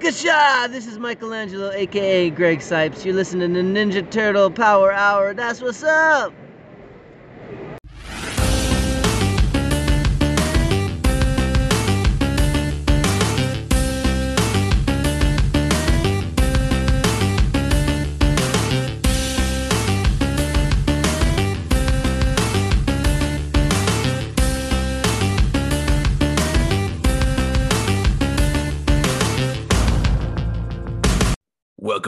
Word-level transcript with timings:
Booyakasha! 0.00 0.72
This 0.72 0.86
is 0.86 0.98
Michelangelo, 0.98 1.70
aka 1.72 2.30
Greg 2.30 2.60
Cipes. 2.60 3.04
You're 3.04 3.14
listening 3.14 3.52
to 3.52 3.60
Ninja 3.60 4.08
Turtle 4.10 4.50
Power 4.50 4.92
Hour. 4.92 5.34
That's 5.34 5.60
what's 5.60 5.82
up! 5.82 6.32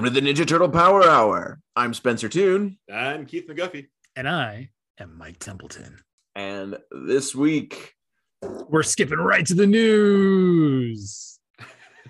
Welcome 0.03 0.17
to 0.17 0.21
the 0.21 0.33
Ninja 0.35 0.45
Turtle 0.45 0.69
Power 0.69 1.09
Hour. 1.09 1.61
I'm 1.77 1.95
Spencer 1.95 2.29
Toon, 2.29 2.77
I'm 2.93 3.25
Keith 3.25 3.47
McGuffey. 3.47 3.87
And 4.17 4.29
I 4.29 4.71
am 4.99 5.17
Mike 5.17 5.39
Templeton. 5.39 5.97
and 6.35 6.77
this 7.07 7.37
week, 7.37 7.95
We're 8.43 8.83
skipping 8.83 9.21
right 9.21 9.47
to 9.47 9.55
the 9.55 9.65
news. 9.69 11.39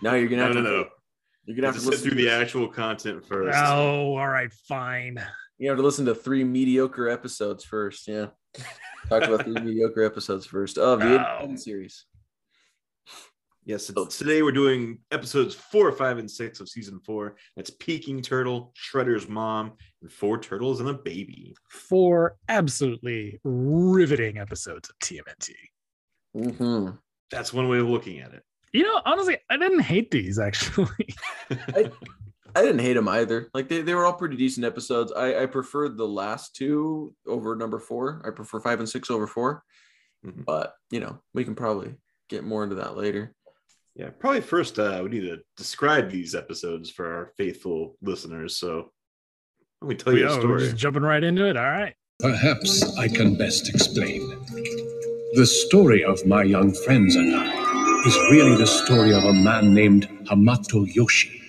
now 0.00 0.14
you're 0.14 0.30
gonna 0.30 0.42
have 0.42 0.54
no, 0.54 0.62
to 0.62 0.68
no. 0.70 0.84
you're 1.44 1.54
gonna 1.54 1.66
Have 1.66 1.74
have 1.74 1.84
to 1.84 1.90
to 1.90 1.90
listen 1.90 2.02
through 2.08 2.10
to 2.12 2.16
the 2.16 2.30
this. 2.30 2.32
actual 2.32 2.68
content 2.68 3.26
first. 3.26 3.58
Oh, 3.62 4.16
all 4.16 4.26
right, 4.28 4.50
fine. 4.66 5.22
You 5.58 5.68
have 5.68 5.76
to 5.76 5.82
listen 5.84 6.06
to 6.06 6.14
three 6.14 6.44
mediocre 6.44 7.10
episodes 7.10 7.62
first. 7.62 8.08
Yeah, 8.08 8.28
talk 9.10 9.24
about 9.24 9.44
three 9.44 9.52
mediocre 9.62 10.02
episodes 10.02 10.46
first 10.46 10.78
of 10.78 11.00
the 11.00 11.42
Oh. 11.42 11.54
series. 11.56 12.06
Yes, 13.64 13.86
so 13.86 14.06
today 14.06 14.42
we're 14.42 14.50
doing 14.50 14.98
episodes 15.12 15.54
four, 15.54 15.92
five, 15.92 16.18
and 16.18 16.28
six 16.28 16.58
of 16.58 16.68
season 16.68 16.98
four. 17.06 17.36
That's 17.56 17.70
Peking 17.70 18.20
Turtle, 18.20 18.74
Shredder's 18.76 19.28
mom, 19.28 19.74
and 20.00 20.10
four 20.10 20.40
turtles 20.40 20.80
and 20.80 20.88
a 20.88 20.94
baby. 20.94 21.54
Four 21.70 22.36
absolutely 22.48 23.40
riveting 23.44 24.38
episodes 24.38 24.90
of 24.90 24.98
TMNT. 24.98 25.52
hmm 26.34 26.90
That's 27.30 27.52
one 27.52 27.68
way 27.68 27.78
of 27.78 27.88
looking 27.88 28.18
at 28.18 28.34
it. 28.34 28.42
You 28.72 28.82
know, 28.82 29.00
honestly, 29.04 29.38
I 29.48 29.56
didn't 29.58 29.80
hate 29.80 30.10
these 30.10 30.40
actually. 30.40 31.14
I, 31.50 31.92
I 32.56 32.62
didn't 32.62 32.80
hate 32.80 32.94
them 32.94 33.06
either. 33.08 33.48
Like 33.54 33.68
they, 33.68 33.82
they 33.82 33.94
were 33.94 34.04
all 34.06 34.14
pretty 34.14 34.36
decent 34.36 34.66
episodes. 34.66 35.12
I, 35.12 35.42
I 35.42 35.46
preferred 35.46 35.96
the 35.96 36.08
last 36.08 36.56
two 36.56 37.14
over 37.28 37.54
number 37.54 37.78
four. 37.78 38.22
I 38.26 38.34
prefer 38.34 38.58
five 38.60 38.80
and 38.80 38.88
six 38.88 39.08
over 39.10 39.26
4 39.28 39.62
Mhm. 40.26 40.44
But 40.44 40.74
you 40.90 40.98
know, 41.00 41.20
we 41.34 41.44
can 41.44 41.54
probably 41.54 41.94
get 42.28 42.44
more 42.44 42.62
into 42.64 42.76
that 42.76 42.96
later. 42.96 43.34
Yeah, 43.94 44.10
probably 44.18 44.40
first 44.40 44.78
uh, 44.78 45.00
we 45.02 45.10
need 45.10 45.20
to 45.22 45.38
describe 45.56 46.10
these 46.10 46.34
episodes 46.34 46.90
for 46.90 47.06
our 47.14 47.32
faithful 47.36 47.96
listeners. 48.00 48.56
So 48.56 48.90
let 49.82 49.88
me 49.88 49.94
tell 49.96 50.16
you 50.16 50.26
a 50.26 50.30
Oh, 50.30 50.36
we're 50.36 50.40
story. 50.40 50.60
just 50.64 50.76
jumping 50.76 51.02
right 51.02 51.22
into 51.22 51.46
it. 51.46 51.56
All 51.56 51.70
right. 51.70 51.94
Perhaps 52.20 52.96
I 52.98 53.08
can 53.08 53.36
best 53.36 53.68
explain. 53.68 54.20
The 55.34 55.46
story 55.46 56.04
of 56.04 56.24
my 56.26 56.42
young 56.42 56.72
friends 56.84 57.16
and 57.16 57.34
I 57.34 58.02
is 58.06 58.16
really 58.30 58.56
the 58.56 58.66
story 58.66 59.12
of 59.12 59.24
a 59.24 59.32
man 59.32 59.74
named 59.74 60.08
Hamato 60.24 60.86
Yoshi. 60.94 61.40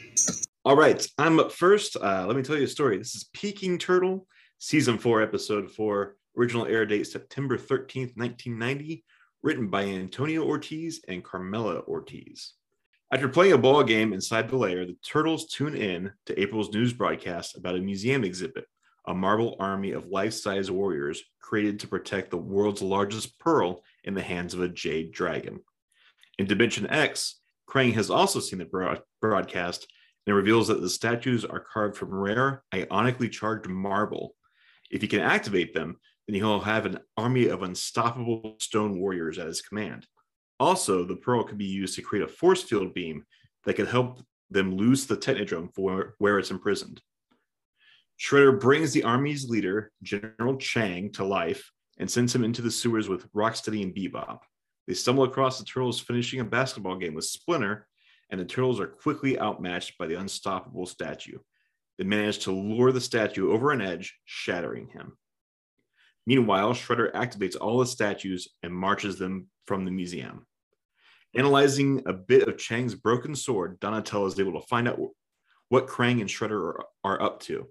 All 0.66 0.76
right, 0.78 1.06
I'm 1.18 1.40
up 1.40 1.52
first. 1.52 1.98
Uh, 1.98 2.26
let 2.28 2.36
me 2.38 2.42
tell 2.44 2.58
you 2.58 2.64
a 2.64 2.68
story. 2.68 2.98
This 2.98 3.16
is 3.16 3.26
Peking 3.34 3.78
Turtle, 3.78 4.26
season 4.60 4.98
four, 4.98 5.22
episode 5.22 5.70
four. 5.72 6.16
Original 6.38 6.66
air 6.66 6.86
date 6.86 7.04
September 7.06 7.58
13th, 7.58 8.16
1990. 8.18 9.04
Written 9.44 9.68
by 9.68 9.84
Antonio 9.84 10.46
Ortiz 10.46 11.02
and 11.10 11.22
Carmela 11.22 11.82
Ortiz. 11.82 12.54
After 13.12 13.28
playing 13.28 13.52
a 13.52 13.58
ball 13.58 13.84
game 13.84 14.14
inside 14.14 14.50
the 14.50 14.56
lair, 14.56 14.86
the 14.86 14.96
turtles 15.06 15.48
tune 15.48 15.76
in 15.76 16.14
to 16.28 16.42
April's 16.42 16.72
news 16.72 16.94
broadcast 16.94 17.58
about 17.58 17.76
a 17.76 17.82
museum 17.82 18.24
exhibit, 18.24 18.66
a 19.06 19.14
marble 19.14 19.58
army 19.60 19.92
of 19.92 20.08
life-size 20.08 20.72
warriors 20.72 21.22
created 21.42 21.78
to 21.82 21.90
protect 21.90 22.32
the 22.32 22.38
world's 22.38 22.82
largest 22.82 23.38
pearl 23.38 23.84
in 24.06 24.14
the 24.14 24.22
hands 24.22 24.54
of 24.54 24.62
a 24.62 24.70
jade 24.70 25.12
dragon. 25.12 25.60
In 26.40 26.48
Dimension 26.48 26.90
X, 26.90 27.42
Krang 27.70 27.94
has 27.96 28.10
also 28.10 28.40
seen 28.40 28.60
the 28.60 28.66
broad- 28.66 29.04
broadcast 29.20 29.92
and 30.26 30.36
reveals 30.38 30.70
that 30.70 30.80
the 30.80 30.90
statues 30.90 31.44
are 31.44 31.60
carved 31.60 31.98
from 31.98 32.14
rare, 32.14 32.64
ionically 32.74 33.30
charged 33.30 33.68
marble. 33.68 34.36
If 34.90 35.02
he 35.02 35.08
can 35.10 35.20
activate 35.20 35.74
them, 35.74 35.98
then 36.28 36.36
he'll 36.36 36.60
have 36.60 36.86
an 36.86 37.00
army 37.18 37.48
of 37.48 37.64
unstoppable 37.64 38.56
stone 38.60 39.00
warriors 39.00 39.38
at 39.38 39.48
his 39.48 39.62
command. 39.62 40.08
Also, 40.60 41.04
the 41.04 41.16
pearl 41.16 41.44
can 41.44 41.58
be 41.58 41.66
used 41.66 41.96
to 41.96 42.02
create 42.02 42.24
a 42.24 42.28
force 42.28 42.64
field 42.64 42.94
beam 42.94 43.24
that 43.66 43.76
can 43.76 43.86
help 43.86 44.22
them 44.50 44.76
lose 44.76 45.06
the 45.06 45.18
Technodrome 45.18 45.74
for 45.74 46.16
where 46.20 46.40
it's 46.40 46.52
imprisoned. 46.52 47.02
Shredder 48.20 48.60
brings 48.60 48.94
the 48.94 49.04
army's 49.04 49.50
leader, 49.50 49.92
General 50.04 50.58
Chang, 50.58 51.12
to 51.14 51.26
life 51.26 51.72
and 51.98 52.10
sends 52.10 52.34
him 52.34 52.44
into 52.44 52.62
the 52.62 52.72
sewers 52.72 53.10
with 53.10 53.32
Rocksteady 53.34 53.84
and 53.84 53.94
Bebop. 53.94 54.40
They 54.88 54.94
stumble 54.94 55.24
across 55.24 55.60
the 55.60 55.66
turtles 55.66 56.00
finishing 56.00 56.40
a 56.40 56.46
basketball 56.46 56.98
game 56.98 57.14
with 57.14 57.26
Splinter, 57.26 57.88
and 58.30 58.40
the 58.40 58.46
turtles 58.46 58.80
are 58.80 58.88
quickly 58.88 59.40
outmatched 59.40 59.98
by 59.98 60.08
the 60.08 60.20
unstoppable 60.20 60.86
statue. 60.86 61.38
They 61.98 62.04
manage 62.04 62.40
to 62.40 62.52
lure 62.52 62.92
the 62.92 63.02
statue 63.02 63.52
over 63.52 63.72
an 63.72 63.82
edge, 63.82 64.18
shattering 64.26 64.90
him. 64.90 65.18
Meanwhile, 66.26 66.74
Shredder 66.74 67.12
activates 67.14 67.56
all 67.60 67.80
the 67.80 67.86
statues 67.86 68.48
and 68.62 68.74
marches 68.74 69.18
them 69.18 69.48
from 69.68 69.86
the 69.86 69.92
museum. 69.92 70.46
Analyzing 71.36 72.04
a 72.06 72.14
bit 72.14 72.48
of 72.48 72.58
Chang's 72.58 72.96
broken 72.96 73.36
sword, 73.36 73.80
Donatello 73.80 74.28
is 74.28 74.40
able 74.40 74.60
to 74.60 74.68
find 74.68 74.88
out 74.88 75.00
what 75.70 75.88
Krang 75.88 76.22
and 76.22 76.30
Shredder 76.30 76.52
are, 76.52 76.86
are 77.04 77.22
up 77.22 77.40
to. 77.42 77.68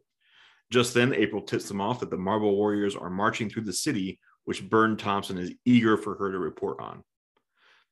Just 0.71 0.95
then, 0.95 1.15
April 1.15 1.43
tips 1.43 1.69
them 1.69 1.81
off 1.81 2.01
that 2.01 2.11
the 2.11 2.17
Marble 2.17 2.57
Warriors 2.57 2.97
are 2.97 3.11
marching 3.11 3.49
through 3.49 3.63
the 3.63 3.73
city, 3.73 4.19
which 4.45 4.69
Burne 4.69 4.97
Thompson 4.97 5.39
is 5.39 5.55
eager 5.65 5.97
for 5.97 6.17
her 6.17 6.33
to 6.33 6.39
report 6.39 6.81
on. 6.81 7.03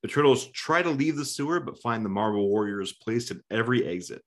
The 0.01 0.07
turtles 0.07 0.47
try 0.47 0.81
to 0.81 0.89
leave 0.89 1.15
the 1.15 1.25
sewer, 1.25 1.59
but 1.59 1.81
find 1.81 2.03
the 2.03 2.09
Marble 2.09 2.49
Warriors 2.49 2.91
placed 2.91 3.31
at 3.31 3.37
every 3.51 3.85
exit. 3.85 4.23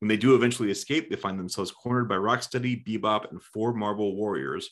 When 0.00 0.08
they 0.08 0.16
do 0.16 0.34
eventually 0.34 0.70
escape, 0.70 1.10
they 1.10 1.16
find 1.16 1.38
themselves 1.38 1.70
cornered 1.70 2.08
by 2.08 2.16
Rocksteady, 2.16 2.84
Bebop, 2.84 3.30
and 3.30 3.42
four 3.42 3.74
Marble 3.74 4.16
Warriors, 4.16 4.70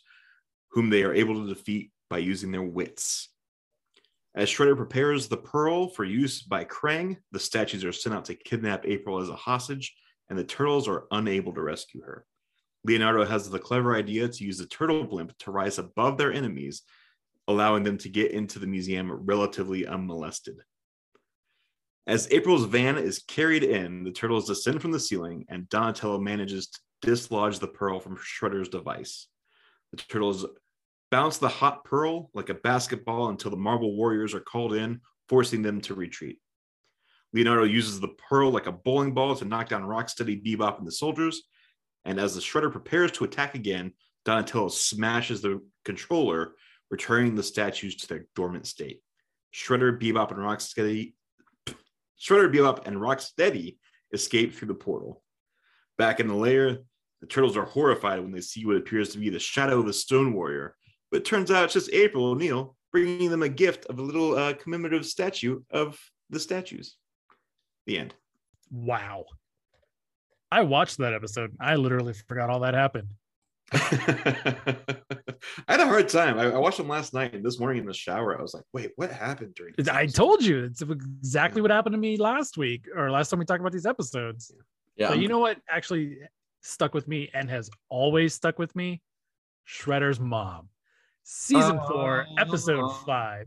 whom 0.71 0.91
they 0.91 1.03
are 1.03 1.15
able 1.15 1.35
to 1.35 1.53
defeat 1.53 1.91
by 2.09 2.19
using 2.19 2.51
their 2.51 2.63
wits. 2.63 3.29
As 4.35 4.49
Shredder 4.49 4.77
prepares 4.77 5.27
the 5.27 5.37
pearl 5.37 5.89
for 5.89 6.05
use 6.05 6.43
by 6.43 6.65
Krang, 6.65 7.17
the 7.33 7.41
statues 7.41 7.85
are 7.85 7.93
sent 7.93 8.15
out 8.15 8.25
to 8.27 8.35
kidnap 8.35 8.87
April 8.87 9.21
as 9.21 9.29
a 9.29 9.35
hostage, 9.35 9.95
and 10.29 10.39
the 10.39 10.45
turtles 10.45 10.87
are 10.87 11.07
unable 11.11 11.53
to 11.53 11.63
rescue 11.63 12.03
her. 12.03 12.25
Leonardo 12.85 13.25
has 13.25 13.51
the 13.51 13.59
clever 13.59 13.97
idea 13.97 14.29
to 14.29 14.45
use 14.45 14.59
the 14.59 14.67
turtle 14.67 15.05
blimp 15.05 15.37
to 15.39 15.51
rise 15.51 15.79
above 15.79 16.17
their 16.17 16.33
enemies, 16.33 16.83
allowing 17.49 17.83
them 17.83 17.99
to 17.99 18.09
get 18.09 18.31
into 18.31 18.59
the 18.59 18.67
museum 18.67 19.11
relatively 19.11 19.87
unmolested. 19.87 20.57
As 22.07 22.29
April's 22.31 22.65
van 22.65 22.97
is 22.97 23.25
carried 23.27 23.65
in, 23.65 24.05
the 24.05 24.13
turtles 24.13 24.47
descend 24.47 24.81
from 24.81 24.93
the 24.93 25.01
ceiling, 25.01 25.45
and 25.49 25.69
Donatello 25.69 26.19
manages 26.19 26.69
to 26.69 26.81
dislodge 27.03 27.59
the 27.59 27.69
pearl 27.69 28.01
from 28.01 28.17
Shredder's 28.17 28.69
device. 28.69 29.27
The 29.91 29.99
turtles 29.99 30.47
bounce 31.11 31.39
the 31.39 31.49
hot 31.49 31.85
pearl 31.85 32.31
like 32.35 32.49
a 32.49 32.55
basketball 32.55 33.29
until 33.29 33.51
the 33.51 33.57
marble 33.57 33.97
warriors 33.97 34.35
are 34.35 34.41
called 34.41 34.75
in, 34.75 35.01
forcing 35.29 35.63
them 35.63 35.81
to 35.83 35.95
retreat. 35.95 36.39
Leonardo 37.33 37.65
uses 37.65 38.01
the 38.01 38.09
pearl 38.29 38.51
like 38.51 38.67
a 38.67 38.73
bowling 38.73 39.15
ball 39.15 39.37
to 39.37 39.45
knock 39.45 39.69
down 39.69 39.83
Rocksteady, 39.83 40.43
Bebop, 40.45 40.79
and 40.79 40.87
the 40.87 40.93
soldiers. 40.93 41.43
And 42.05 42.19
as 42.19 42.35
the 42.35 42.41
Shredder 42.41 42.73
prepares 42.73 43.13
to 43.13 43.25
attack 43.25 43.55
again, 43.55 43.93
Donatello 44.25 44.69
smashes 44.69 45.41
the 45.41 45.61
controller, 45.85 46.55
returning 46.91 47.35
the 47.35 47.43
statues 47.43 47.97
to 47.97 48.09
their 48.09 48.27
dormant 48.35 48.67
state. 48.67 49.01
Shredder, 49.55 50.01
Bebop, 50.01 50.31
and 50.31 50.41
Rocksteady, 50.41 51.15
Shredder, 52.21 52.53
Bebop, 52.53 52.87
and 52.87 52.97
Rocksteady 52.97 53.77
escape 54.13 54.55
through 54.55 54.69
the 54.69 54.75
portal. 54.75 55.23
Back 55.99 56.21
in 56.21 56.29
the 56.29 56.35
lair, 56.35 56.79
the 57.21 57.27
turtles 57.27 57.57
are 57.57 57.65
horrified 57.65 58.21
when 58.21 58.33
they 58.33 58.41
see 58.41 58.65
what 58.65 58.77
appears 58.77 59.11
to 59.11 59.19
be 59.19 59.29
the 59.29 59.39
shadow 59.39 59.81
of 59.81 59.87
a 59.87 59.93
stone 59.93 60.33
warrior, 60.33 60.75
but 61.11 61.19
it 61.19 61.25
turns 61.25 61.51
out 61.51 61.65
it's 61.65 61.75
just 61.75 61.93
April 61.93 62.25
O'Neil 62.27 62.77
bringing 62.93 63.31
them 63.31 63.43
a 63.43 63.49
gift 63.49 63.87
of 63.87 63.99
a 63.99 64.03
little 64.03 64.37
uh, 64.37 64.53
commemorative 64.55 65.07
statue 65.07 65.61
of 65.71 65.99
the 66.31 66.41
statues. 66.41 66.97
The 67.87 67.99
end. 67.99 68.15
Wow. 68.71 69.27
I 70.53 70.63
watched 70.63 70.99
that 70.99 71.15
episode. 71.15 71.57
I 71.61 71.77
literally 71.77 72.13
forgot 72.13 72.51
all 72.51 72.61
that 72.61 72.75
happened. 72.75 73.09
I 73.73 74.77
had 75.69 75.81
a 75.81 75.87
hard 75.87 76.09
time. 76.09 76.39
I, 76.39 76.47
I 76.51 76.59
watched 76.59 76.79
them 76.79 76.89
last 76.89 77.15
night 77.15 77.35
and 77.35 77.45
this 77.45 77.59
morning 77.61 77.79
in 77.83 77.87
the 77.87 77.95
shower. 77.95 78.37
I 78.39 78.43
was 78.43 78.55
like, 78.55 78.65
wait, 78.73 78.91
what 78.97 79.11
happened 79.13 79.55
during 79.55 79.75
this 79.77 79.89
I 79.89 80.03
episode? 80.03 80.17
told 80.17 80.45
you 80.45 80.65
it's 80.65 80.83
exactly 80.83 81.63
what 81.63 81.71
happened 81.71 81.93
to 81.95 81.99
me 81.99 82.17
last 82.17 82.59
week 82.59 82.87
or 82.97 83.11
last 83.11 83.31
time 83.31 83.39
we 83.39 83.45
talked 83.45 83.61
about 83.61 83.73
these 83.73 83.87
episodes. 83.87 84.53
Yeah, 84.97 85.09
But 85.09 85.13
I'm- 85.15 85.23
you 85.23 85.29
know 85.29 85.39
what 85.39 85.59
actually 85.69 86.19
stuck 86.63 86.95
with 86.95 87.07
me 87.07 87.31
and 87.33 87.49
has 87.49 87.71
always 87.89 88.35
stuck 88.35 88.59
with 88.59 88.75
me? 88.75 89.01
Shredder's 89.69 90.19
mom. 90.19 90.69
Season 91.23 91.79
four, 91.89 92.27
episode 92.39 92.85
Oh. 92.85 92.89
five, 93.07 93.47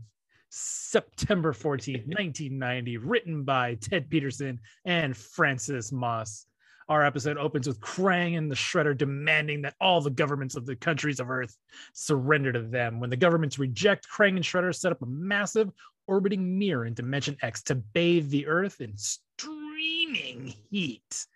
September 0.50 1.52
14th, 1.52 2.06
1990, 2.06 2.96
written 2.98 3.44
by 3.44 3.74
Ted 3.74 4.08
Peterson 4.08 4.60
and 4.84 5.16
Francis 5.16 5.92
Moss. 5.92 6.46
Our 6.88 7.04
episode 7.04 7.38
opens 7.38 7.66
with 7.66 7.80
Krang 7.80 8.36
and 8.36 8.50
the 8.50 8.54
Shredder 8.54 8.96
demanding 8.96 9.62
that 9.62 9.74
all 9.80 10.02
the 10.02 10.10
governments 10.10 10.54
of 10.54 10.66
the 10.66 10.76
countries 10.76 11.18
of 11.18 11.30
Earth 11.30 11.56
surrender 11.94 12.52
to 12.52 12.60
them. 12.60 13.00
When 13.00 13.08
the 13.08 13.16
governments 13.16 13.58
reject, 13.58 14.06
Krang 14.08 14.36
and 14.36 14.44
Shredder 14.44 14.74
set 14.74 14.92
up 14.92 15.00
a 15.00 15.06
massive 15.06 15.70
orbiting 16.06 16.58
mirror 16.58 16.84
in 16.84 16.92
Dimension 16.92 17.38
X 17.40 17.62
to 17.64 17.74
bathe 17.76 18.28
the 18.28 18.46
Earth 18.46 18.82
in 18.82 18.92
streaming 18.98 20.52
heat. 20.70 21.26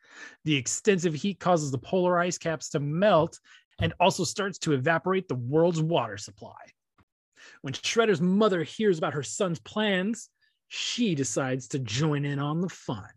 The 0.44 0.54
extensive 0.56 1.14
heat 1.14 1.40
causes 1.40 1.70
the 1.70 1.78
polar 1.78 2.18
ice 2.18 2.36
caps 2.36 2.68
to 2.70 2.80
melt 2.80 3.38
and 3.78 3.94
also 4.00 4.24
starts 4.24 4.58
to 4.58 4.72
evaporate 4.72 5.28
the 5.28 5.34
world's 5.34 5.80
water 5.80 6.16
supply. 6.16 6.56
When 7.62 7.72
Shredder's 7.72 8.20
mother 8.20 8.62
hears 8.62 8.98
about 8.98 9.14
her 9.14 9.22
son's 9.22 9.60
plans, 9.60 10.28
she 10.68 11.14
decides 11.14 11.68
to 11.68 11.78
join 11.78 12.24
in 12.24 12.38
on 12.38 12.60
the 12.60 12.68
fun. 12.68 13.08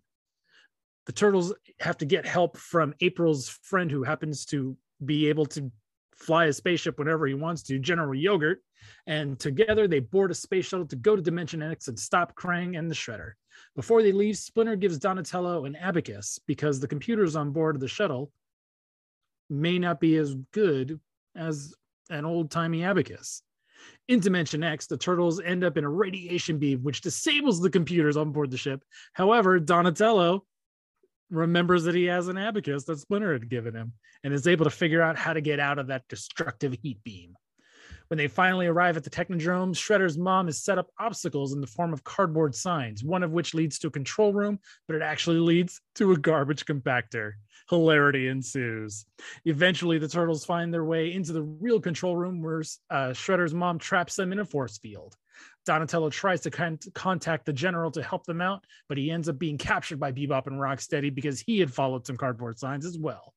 The 1.06 1.12
turtles 1.12 1.54
have 1.80 1.98
to 1.98 2.06
get 2.06 2.26
help 2.26 2.58
from 2.58 2.94
April's 3.02 3.50
friend 3.50 3.90
who 3.90 4.04
happens 4.04 4.46
to 4.46 4.78
be 5.04 5.30
able 5.30 5.48
to 5.48 5.72
fly 6.16 6.46
a 6.46 6.54
spaceship 6.54 7.00
whenever 7.00 7.26
he 7.26 7.34
wants 7.34 7.64
to, 7.64 7.80
General 7.80 8.14
Yogurt. 8.14 8.60
And 9.08 9.40
together 9.40 9.88
they 9.88 10.00
board 10.00 10.32
a 10.32 10.36
space 10.36 10.66
shuttle 10.66 10.86
to 10.88 10.96
go 10.96 11.16
to 11.16 11.22
Dimension 11.22 11.64
X 11.64 11.88
and 11.88 12.00
stop 12.00 12.36
Krang 12.36 12.78
and 12.78 12.90
the 12.90 12.96
Shredder. 12.96 13.34
Before 13.76 14.04
they 14.04 14.12
leave, 14.12 14.38
Splinter 14.38 14.76
gives 14.76 15.00
Donatello 15.00 15.66
an 15.66 15.76
abacus 15.76 16.40
because 16.48 16.80
the 16.80 16.88
computers 16.88 17.36
on 17.36 17.52
board 17.52 17.80
the 17.80 17.88
shuttle 17.88 18.32
may 19.52 19.78
not 19.78 20.00
be 20.00 20.16
as 20.16 20.34
good 20.54 21.00
as 21.36 21.74
an 22.10 22.26
old 22.26 22.50
timey 22.50 22.84
abacus. 22.84 23.44
In 24.08 24.20
Dimension 24.20 24.64
X, 24.64 24.88
the 24.88 24.98
turtles 24.98 25.40
end 25.42 25.64
up 25.64 25.78
in 25.78 25.84
a 25.84 25.90
radiation 25.90 26.58
beam 26.58 26.80
which 26.84 27.02
disables 27.02 27.62
the 27.62 27.70
computers 27.70 28.18
on 28.18 28.32
board 28.32 28.52
the 28.52 28.58
ship. 28.58 28.84
However, 29.14 29.60
Donatello 29.60 30.46
remembers 31.30 31.84
that 31.84 31.96
he 31.96 32.06
has 32.06 32.28
an 32.28 32.38
abacus 32.38 32.84
that 32.86 33.00
Splinter 33.00 33.34
had 33.34 33.50
given 33.50 33.76
him 33.76 33.94
and 34.24 34.34
is 34.34 34.48
able 34.48 34.66
to 34.66 34.72
figure 34.72 35.02
out 35.02 35.18
how 35.18 35.34
to 35.34 35.42
get 35.42 35.60
out 35.60 35.80
of 35.80 35.88
that 35.88 36.08
destructive 36.08 36.76
heat 36.82 37.04
beam. 37.04 37.36
When 38.10 38.18
they 38.18 38.28
finally 38.28 38.68
arrive 38.68 38.98
at 38.98 39.06
the 39.06 39.10
Technodrome, 39.10 39.74
Shredder's 39.74 40.18
mom 40.18 40.48
has 40.48 40.62
set 40.62 40.78
up 40.78 40.92
obstacles 41.00 41.54
in 41.54 41.62
the 41.62 41.68
form 41.68 41.94
of 41.94 42.04
cardboard 42.04 42.54
signs, 42.54 43.06
one 43.06 43.24
of 43.24 43.32
which 43.32 43.54
leads 43.54 43.80
to 43.80 43.88
a 43.88 43.92
control 43.92 44.34
room, 44.34 44.60
but 44.86 44.98
it 44.98 45.02
actually 45.02 45.40
leads 45.40 45.80
to 45.96 46.12
a 46.12 46.18
garbage 46.18 46.66
compactor. 46.66 47.34
Hilarity 47.72 48.28
ensues. 48.28 49.06
Eventually, 49.46 49.98
the 49.98 50.08
turtles 50.10 50.44
find 50.44 50.74
their 50.74 50.84
way 50.84 51.14
into 51.14 51.32
the 51.32 51.42
real 51.42 51.80
control 51.80 52.18
room 52.18 52.44
where 52.44 52.60
uh, 52.90 53.12
Shredder's 53.12 53.54
mom 53.54 53.80
traps 53.80 54.18
them 54.18 54.34
in 54.34 54.40
a 54.40 54.46
force 54.46 54.78
field. 54.78 55.16
Donatello 55.66 56.10
tries 56.10 56.42
to 56.42 56.52
con- 56.52 56.80
contact 56.94 57.46
the 57.46 57.54
general 57.54 57.90
to 57.92 58.04
help 58.04 58.26
them 58.26 58.42
out, 58.42 58.66
but 58.90 58.98
he 58.98 59.10
ends 59.10 59.30
up 59.30 59.40
being 59.40 59.58
captured 59.58 60.02
by 60.02 60.12
Bebop 60.12 60.48
and 60.48 60.60
Rocksteady 60.60 61.16
because 61.16 61.40
he 61.40 61.60
had 61.60 61.74
followed 61.74 62.06
some 62.06 62.18
cardboard 62.18 62.60
signs 62.60 62.86
as 62.86 62.98
well. 62.98 63.34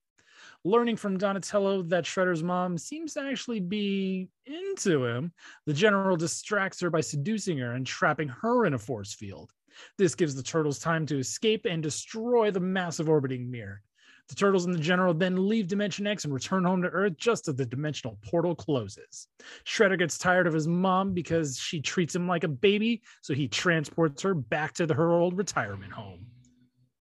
Learning 0.64 0.96
from 0.96 1.16
Donatello 1.16 1.82
that 1.84 2.02
Shredder's 2.02 2.42
mom 2.42 2.76
seems 2.76 3.14
to 3.14 3.20
actually 3.20 3.60
be 3.60 4.28
into 4.46 5.04
him, 5.04 5.32
the 5.64 5.72
general 5.72 6.16
distracts 6.16 6.80
her 6.80 6.90
by 6.90 7.02
seducing 7.02 7.58
her 7.58 7.74
and 7.74 7.86
trapping 7.86 8.28
her 8.28 8.66
in 8.66 8.74
a 8.74 8.78
force 8.78 9.14
field. 9.14 9.52
This 9.96 10.16
gives 10.16 10.34
the 10.34 10.42
turtles 10.42 10.80
time 10.80 11.06
to 11.06 11.20
escape 11.20 11.66
and 11.70 11.80
destroy 11.80 12.50
the 12.50 12.58
massive 12.58 13.08
orbiting 13.08 13.48
mirror. 13.48 13.80
The 14.28 14.34
turtles 14.34 14.64
and 14.64 14.74
the 14.74 14.78
general 14.78 15.12
then 15.12 15.48
leave 15.48 15.68
Dimension 15.68 16.06
X 16.06 16.24
and 16.24 16.32
return 16.32 16.64
home 16.64 16.80
to 16.82 16.88
Earth 16.88 17.16
just 17.18 17.46
as 17.46 17.56
the 17.56 17.66
dimensional 17.66 18.18
portal 18.24 18.54
closes. 18.54 19.28
Shredder 19.66 19.98
gets 19.98 20.16
tired 20.16 20.46
of 20.46 20.54
his 20.54 20.66
mom 20.66 21.12
because 21.12 21.58
she 21.58 21.80
treats 21.80 22.14
him 22.14 22.26
like 22.26 22.42
a 22.42 22.48
baby, 22.48 23.02
so 23.20 23.34
he 23.34 23.48
transports 23.48 24.22
her 24.22 24.34
back 24.34 24.72
to 24.74 24.86
the, 24.86 24.94
her 24.94 25.10
old 25.10 25.36
retirement 25.36 25.92
home. 25.92 26.26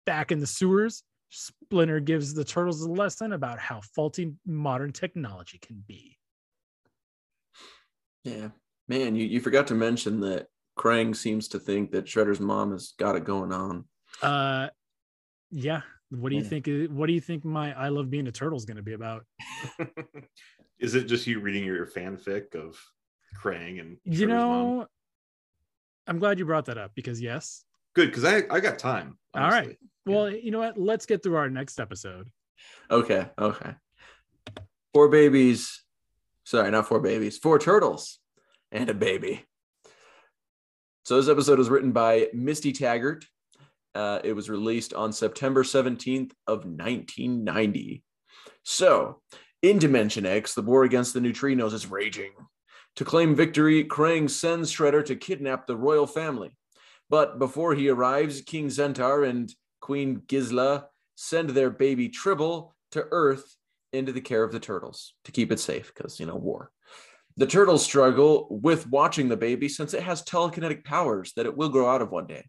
Back 0.06 0.32
in 0.32 0.40
the 0.40 0.48
sewers, 0.48 1.04
Splinter 1.30 2.00
gives 2.00 2.34
the 2.34 2.44
turtles 2.44 2.82
a 2.82 2.92
lesson 2.92 3.34
about 3.34 3.60
how 3.60 3.82
faulty 3.96 4.34
modern 4.46 4.92
technology 4.92 5.58
can 5.60 5.84
be. 5.88 6.18
yeah, 8.24 8.50
man, 8.88 9.16
you, 9.16 9.26
you 9.26 9.40
forgot 9.40 9.68
to 9.68 9.76
mention 9.76 10.20
that 10.22 10.48
Krang 10.78 11.16
seems 11.16 11.48
to 11.50 11.60
think 11.60 11.92
that 11.92 12.06
Shredder's 12.06 12.40
mom 12.40 12.72
has 12.72 12.94
got 12.98 13.16
it 13.16 13.24
going 13.24 13.52
on. 13.52 13.86
Uh, 14.22 14.70
yeah. 15.52 15.82
What 16.10 16.30
do 16.30 16.36
you 16.36 16.42
Yeah. 16.44 16.50
think? 16.50 16.92
What 16.92 17.08
do 17.08 17.14
you 17.14 17.22
think 17.22 17.46
my 17.46 17.78
"I 17.78 17.90
love 17.90 18.10
being 18.10 18.28
a 18.28 18.32
turtle" 18.32 18.58
is 18.58 18.66
going 18.66 18.78
to 18.78 18.84
be 18.84 18.94
about? 18.94 19.26
Is 20.80 20.96
it 20.96 21.06
just 21.06 21.28
you 21.28 21.40
reading 21.40 21.64
your 21.66 21.86
fanfic 21.86 22.56
of 22.56 22.80
Krang 23.42 23.80
and 23.80 23.98
You 24.06 24.28
know, 24.28 24.50
mom? 24.78 24.88
I'm 26.08 26.20
glad 26.20 26.40
you 26.40 26.46
brought 26.46 26.66
that 26.66 26.78
up 26.78 26.92
because 26.96 27.22
yes. 27.22 27.64
Good 27.94 28.08
because 28.08 28.24
I 28.26 28.44
I 28.50 28.60
got 28.60 28.80
time. 28.80 29.18
All 29.34 29.42
right. 29.42 29.54
honestly. 29.66 29.78
Well, 30.06 30.32
you 30.32 30.50
know 30.52 30.60
what? 30.60 30.78
Let's 30.80 31.06
get 31.06 31.22
through 31.22 31.36
our 31.36 31.50
next 31.50 31.80
episode. 31.80 32.30
Okay, 32.90 33.30
okay. 33.38 33.76
Four 34.94 35.10
babies. 35.10 35.84
Sorry, 36.46 36.72
not 36.72 36.88
four 36.88 37.00
babies. 37.00 37.38
Four 37.38 37.60
turtles 37.60 38.18
and 38.72 38.90
a 38.90 38.94
baby. 38.96 39.46
So 41.06 41.18
this 41.18 41.30
episode 41.30 41.60
was 41.60 41.70
written 41.70 41.92
by 41.92 42.30
Misty 42.34 42.72
Taggart. 42.72 43.26
Uh, 43.96 44.20
it 44.24 44.34
was 44.34 44.50
released 44.50 44.94
on 44.94 45.12
September 45.12 45.64
17th 45.64 46.32
of 46.48 46.60
1990. 46.66 48.04
So, 48.64 49.22
in 49.62 49.80
Dimension 49.80 50.26
X, 50.26 50.54
the 50.54 50.62
war 50.62 50.84
against 50.84 51.14
the 51.14 51.20
neutrinos 51.20 51.74
is 51.74 51.88
raging. 51.88 52.32
To 52.98 53.06
claim 53.06 53.36
victory, 53.36 53.84
Krang 53.84 54.30
sends 54.30 54.72
Shredder 54.72 55.06
to 55.06 55.16
kidnap 55.16 55.68
the 55.68 55.76
royal 55.76 56.08
family. 56.08 56.56
But 57.10 57.40
before 57.40 57.74
he 57.74 57.90
arrives, 57.90 58.42
King 58.42 58.68
Zentar 58.68 59.28
and 59.28 59.54
Queen 59.82 60.22
Gizla 60.28 60.86
send 61.16 61.50
their 61.50 61.70
baby 61.70 62.10
Tribble 62.10 62.76
to 62.92 63.06
Earth 63.12 63.56
into 63.92 64.12
the 64.12 64.22
care 64.22 64.44
of 64.44 64.52
the 64.52 64.60
turtles 64.60 65.14
to 65.26 65.32
keep 65.32 65.52
it 65.52 65.60
safe 65.60 65.92
because, 65.94 66.20
you 66.20 66.26
know, 66.26 66.36
war. 66.36 66.72
The 67.38 67.48
turtles 67.48 67.84
struggle 67.84 68.48
with 68.50 68.88
watching 68.88 69.30
the 69.30 69.38
baby 69.38 69.70
since 69.70 69.94
it 69.94 70.04
has 70.04 70.24
telekinetic 70.24 70.84
powers 70.84 71.34
that 71.36 71.46
it 71.46 71.56
will 71.56 71.70
grow 71.70 71.90
out 71.90 72.02
of 72.02 72.12
one 72.12 72.28
day. 72.28 72.46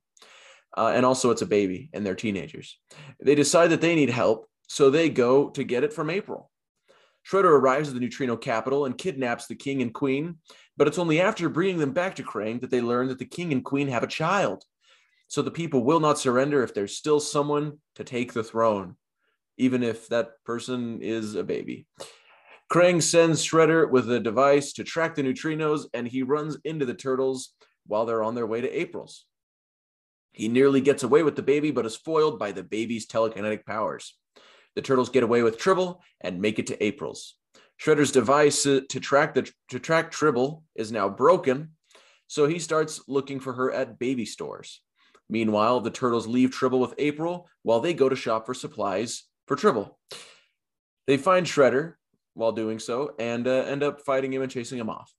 Uh, 0.76 0.92
and 0.94 1.04
also, 1.04 1.30
it's 1.30 1.42
a 1.42 1.46
baby 1.46 1.90
and 1.92 2.04
they're 2.04 2.14
teenagers. 2.14 2.78
They 3.20 3.34
decide 3.34 3.68
that 3.68 3.80
they 3.80 3.94
need 3.94 4.10
help, 4.10 4.48
so 4.68 4.90
they 4.90 5.08
go 5.08 5.50
to 5.50 5.64
get 5.64 5.84
it 5.84 5.92
from 5.92 6.10
April. 6.10 6.50
Shredder 7.28 7.44
arrives 7.44 7.88
at 7.88 7.94
the 7.94 8.00
neutrino 8.00 8.36
capital 8.36 8.86
and 8.86 8.96
kidnaps 8.96 9.46
the 9.46 9.54
king 9.54 9.82
and 9.82 9.92
queen, 9.92 10.36
but 10.76 10.88
it's 10.88 10.98
only 10.98 11.20
after 11.20 11.48
bringing 11.48 11.78
them 11.78 11.92
back 11.92 12.16
to 12.16 12.22
Krang 12.22 12.60
that 12.60 12.70
they 12.70 12.80
learn 12.80 13.08
that 13.08 13.18
the 13.18 13.24
king 13.24 13.52
and 13.52 13.64
queen 13.64 13.88
have 13.88 14.02
a 14.02 14.08
child. 14.08 14.64
So 15.28 15.42
the 15.42 15.50
people 15.50 15.84
will 15.84 16.00
not 16.00 16.18
surrender 16.18 16.62
if 16.62 16.74
there's 16.74 16.96
still 16.96 17.20
someone 17.20 17.78
to 17.96 18.04
take 18.04 18.32
the 18.32 18.42
throne, 18.42 18.96
even 19.58 19.82
if 19.82 20.08
that 20.08 20.30
person 20.44 21.02
is 21.02 21.34
a 21.34 21.44
baby. 21.44 21.86
Krang 22.72 23.02
sends 23.02 23.44
Shredder 23.44 23.90
with 23.90 24.10
a 24.10 24.20
device 24.20 24.72
to 24.74 24.84
track 24.84 25.14
the 25.14 25.22
neutrinos, 25.22 25.86
and 25.92 26.06
he 26.06 26.22
runs 26.22 26.56
into 26.64 26.86
the 26.86 26.94
turtles 26.94 27.52
while 27.86 28.06
they're 28.06 28.22
on 28.22 28.34
their 28.34 28.46
way 28.46 28.60
to 28.60 28.70
April's. 28.80 29.26
He 30.32 30.48
nearly 30.48 30.80
gets 30.80 31.02
away 31.02 31.22
with 31.22 31.36
the 31.36 31.42
baby, 31.42 31.70
but 31.70 31.86
is 31.86 31.96
foiled 31.96 32.38
by 32.38 32.52
the 32.52 32.62
baby's 32.62 33.06
telekinetic 33.06 33.66
powers. 33.66 34.16
The 34.76 34.82
turtles 34.82 35.08
get 35.08 35.22
away 35.22 35.42
with 35.42 35.58
Tribble 35.58 36.02
and 36.20 36.40
make 36.40 36.58
it 36.58 36.66
to 36.68 36.84
April's. 36.84 37.34
Shredder's 37.80 38.12
device 38.12 38.66
uh, 38.66 38.80
to 38.90 39.00
track 39.00 39.34
the 39.34 39.50
to 39.68 39.78
track 39.78 40.10
Tribble 40.10 40.64
is 40.74 40.92
now 40.92 41.08
broken, 41.08 41.70
so 42.26 42.46
he 42.46 42.58
starts 42.58 43.02
looking 43.08 43.40
for 43.40 43.54
her 43.54 43.72
at 43.72 43.98
baby 43.98 44.26
stores. 44.26 44.82
Meanwhile, 45.30 45.80
the 45.80 45.90
turtles 45.90 46.26
leave 46.26 46.50
Tribble 46.50 46.80
with 46.80 46.94
April 46.98 47.48
while 47.62 47.80
they 47.80 47.94
go 47.94 48.08
to 48.08 48.16
shop 48.16 48.46
for 48.46 48.54
supplies 48.54 49.24
for 49.46 49.56
Tribble. 49.56 49.98
They 51.06 51.16
find 51.16 51.46
Shredder 51.46 51.94
while 52.34 52.52
doing 52.52 52.78
so 52.78 53.14
and 53.18 53.46
uh, 53.46 53.50
end 53.50 53.82
up 53.82 54.02
fighting 54.02 54.32
him 54.32 54.42
and 54.42 54.50
chasing 54.50 54.78
him 54.78 54.90
off. 54.90 55.12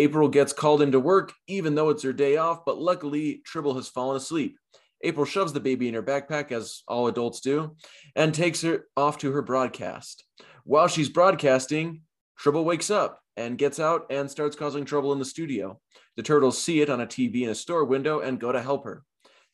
April 0.00 0.28
gets 0.28 0.54
called 0.54 0.80
into 0.80 0.98
work 0.98 1.34
even 1.46 1.74
though 1.74 1.90
it's 1.90 2.02
her 2.04 2.12
day 2.14 2.38
off, 2.38 2.64
but 2.64 2.80
luckily 2.80 3.42
Tribble 3.44 3.74
has 3.74 3.86
fallen 3.86 4.16
asleep. 4.16 4.56
April 5.02 5.26
shoves 5.26 5.52
the 5.52 5.60
baby 5.60 5.88
in 5.88 5.94
her 5.94 6.02
backpack, 6.02 6.52
as 6.52 6.82
all 6.88 7.06
adults 7.06 7.40
do, 7.40 7.76
and 8.16 8.34
takes 8.34 8.62
her 8.62 8.86
off 8.96 9.18
to 9.18 9.30
her 9.32 9.42
broadcast. 9.42 10.24
While 10.64 10.88
she's 10.88 11.10
broadcasting, 11.10 12.00
Tribble 12.38 12.64
wakes 12.64 12.90
up 12.90 13.20
and 13.36 13.58
gets 13.58 13.78
out 13.78 14.06
and 14.08 14.30
starts 14.30 14.56
causing 14.56 14.86
trouble 14.86 15.12
in 15.12 15.18
the 15.18 15.24
studio. 15.26 15.78
The 16.16 16.22
turtles 16.22 16.62
see 16.62 16.80
it 16.80 16.88
on 16.88 17.02
a 17.02 17.06
TV 17.06 17.42
in 17.42 17.50
a 17.50 17.54
store 17.54 17.84
window 17.84 18.20
and 18.20 18.40
go 18.40 18.52
to 18.52 18.62
help 18.62 18.84
her. 18.84 19.04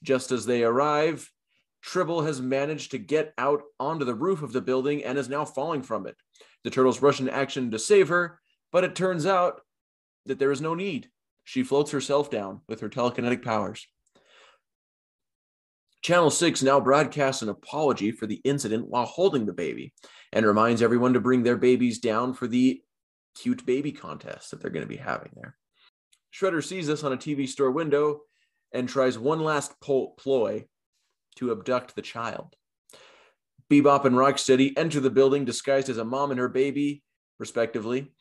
Just 0.05 0.31
as 0.31 0.47
they 0.47 0.62
arrive, 0.62 1.29
Tribble 1.83 2.23
has 2.23 2.41
managed 2.41 2.93
to 2.93 2.99
get 2.99 3.35
out 3.37 3.62
onto 3.81 4.05
the 4.05 4.15
roof 4.15 4.43
of 4.43 4.53
the 4.53 4.61
building 4.61 5.03
and 5.03 5.19
is 5.19 5.29
now 5.29 5.45
falling 5.45 5.83
from 5.83 6.07
it. 6.07 6.15
The 6.62 6.71
turtles 6.71 7.03
rush 7.03 7.19
into 7.19 7.35
action 7.35 7.73
to 7.73 7.81
save 7.81 8.09
her, 8.09 8.38
but 8.71 8.85
it 8.85 8.95
turns 8.95 9.26
out 9.26 9.61
that 10.26 10.38
there 10.38 10.52
is 10.52 10.61
no 10.61 10.75
need. 10.75 11.09
She 11.45 11.62
floats 11.62 11.90
herself 11.90 12.30
down 12.30 12.61
with 12.68 12.80
her 12.80 12.88
telekinetic 12.88 13.42
powers. 13.42 13.87
Channel 16.02 16.30
6 16.30 16.62
now 16.62 16.80
broadcasts 16.80 17.42
an 17.42 17.49
apology 17.49 18.12
for 18.12 18.26
the 18.26 18.40
incident 18.45 18.87
while 18.88 19.06
holding 19.06 19.47
the 19.47 19.52
baby 19.52 19.92
and 20.33 20.47
reminds 20.47 20.83
everyone 20.83 21.14
to 21.14 21.21
bring 21.21 21.42
their 21.42 21.56
babies 21.56 21.99
down 21.99 22.33
for 22.35 22.47
the 22.47 22.80
cute 23.35 23.66
baby 23.66 23.92
contest 23.92 24.50
that 24.50 24.61
they're 24.61 24.71
going 24.71 24.85
to 24.85 24.88
be 24.88 24.97
having 24.97 25.30
there. 25.35 25.56
Shredder 26.33 26.62
sees 26.62 26.87
this 26.87 27.02
on 27.02 27.12
a 27.12 27.16
TV 27.16 27.49
store 27.49 27.71
window 27.71 28.21
and 28.73 28.88
tries 28.88 29.18
one 29.18 29.40
last 29.40 29.75
ploy 29.80 30.66
to 31.37 31.50
abduct 31.52 31.95
the 31.95 32.02
child. 32.02 32.54
Bebop 33.71 34.04
and 34.04 34.14
Rocksteady 34.14 34.73
enter 34.76 35.00
the 35.00 35.11
building 35.11 35.45
disguised 35.45 35.88
as 35.88 35.99
a 35.99 36.04
mom 36.04 36.30
and 36.30 36.38
her 36.38 36.49
baby, 36.49 37.02
respectively, 37.38 38.12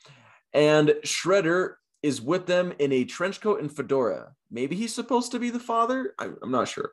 and 0.54 0.90
Shredder 1.04 1.76
is 2.06 2.22
with 2.22 2.46
them 2.46 2.72
in 2.78 2.92
a 2.92 3.04
trench 3.04 3.42
coat 3.42 3.60
and 3.60 3.76
fedora. 3.76 4.32
Maybe 4.52 4.76
he's 4.76 4.94
supposed 4.94 5.32
to 5.32 5.40
be 5.40 5.50
the 5.50 5.60
father. 5.60 6.14
I'm, 6.20 6.38
I'm 6.44 6.52
not 6.52 6.68
sure. 6.68 6.92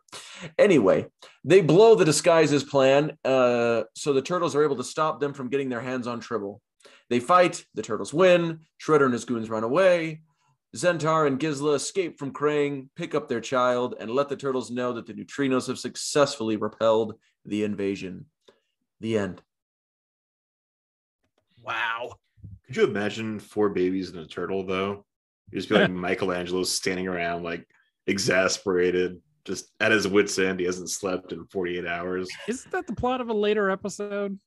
Anyway, 0.59 1.04
they 1.45 1.61
blow 1.61 1.95
the 1.95 2.07
disguises 2.07 2.64
plan, 2.64 3.19
uh, 3.23 3.83
so 3.95 4.14
the 4.14 4.23
turtles 4.23 4.57
are 4.57 4.64
able 4.64 4.76
to 4.76 4.85
stop 4.85 5.21
them 5.21 5.35
from 5.35 5.50
getting 5.50 5.69
their 5.69 5.83
hands 5.83 6.07
on 6.07 6.19
Tribble. 6.19 6.62
They 7.11 7.21
fight, 7.21 7.62
the 7.75 7.83
turtles 7.83 8.14
win, 8.14 8.61
Shredder 8.83 9.04
and 9.04 9.12
his 9.12 9.26
goons 9.26 9.50
run 9.50 9.64
away. 9.64 10.23
Zentar 10.75 11.26
and 11.26 11.38
Gizla 11.38 11.75
escape 11.75 12.19
from 12.19 12.33
Krang, 12.33 12.88
pick 12.97 13.14
up 13.14 13.28
their 13.28 13.42
child, 13.42 13.97
and 14.00 14.11
let 14.11 14.31
the 14.31 14.37
turtles 14.37 14.71
know 14.71 14.95
that 14.95 15.07
the 15.07 15.12
neutrinos 15.12 15.66
have 15.66 15.78
successfully 15.78 16.57
repelled 16.57 17.16
the 17.45 17.64
invasion. 17.64 18.25
The 19.00 19.19
end. 19.19 19.42
Wow. 21.62 22.14
Could 22.73 22.81
you 22.81 22.88
imagine 22.88 23.38
four 23.38 23.69
babies 23.69 24.09
and 24.09 24.21
a 24.21 24.26
turtle 24.26 24.64
though? 24.64 25.05
You 25.50 25.59
just 25.59 25.69
be 25.69 25.75
like 25.75 25.91
Michelangelo 25.91 26.62
standing 26.62 27.07
around 27.07 27.43
like 27.43 27.67
exasperated, 28.07 29.21
just 29.45 29.71
at 29.79 29.93
his 29.93 30.09
wits' 30.09 30.38
end. 30.38 30.59
He 30.59 30.64
hasn't 30.64 30.88
slept 30.88 31.33
in 31.33 31.45
48 31.49 31.87
hours. 31.87 32.31
Isn't 32.49 32.73
that 32.73 32.87
the 32.87 32.95
plot 32.95 33.21
of 33.21 33.29
a 33.29 33.35
later 33.35 33.69
episode? 33.69 34.38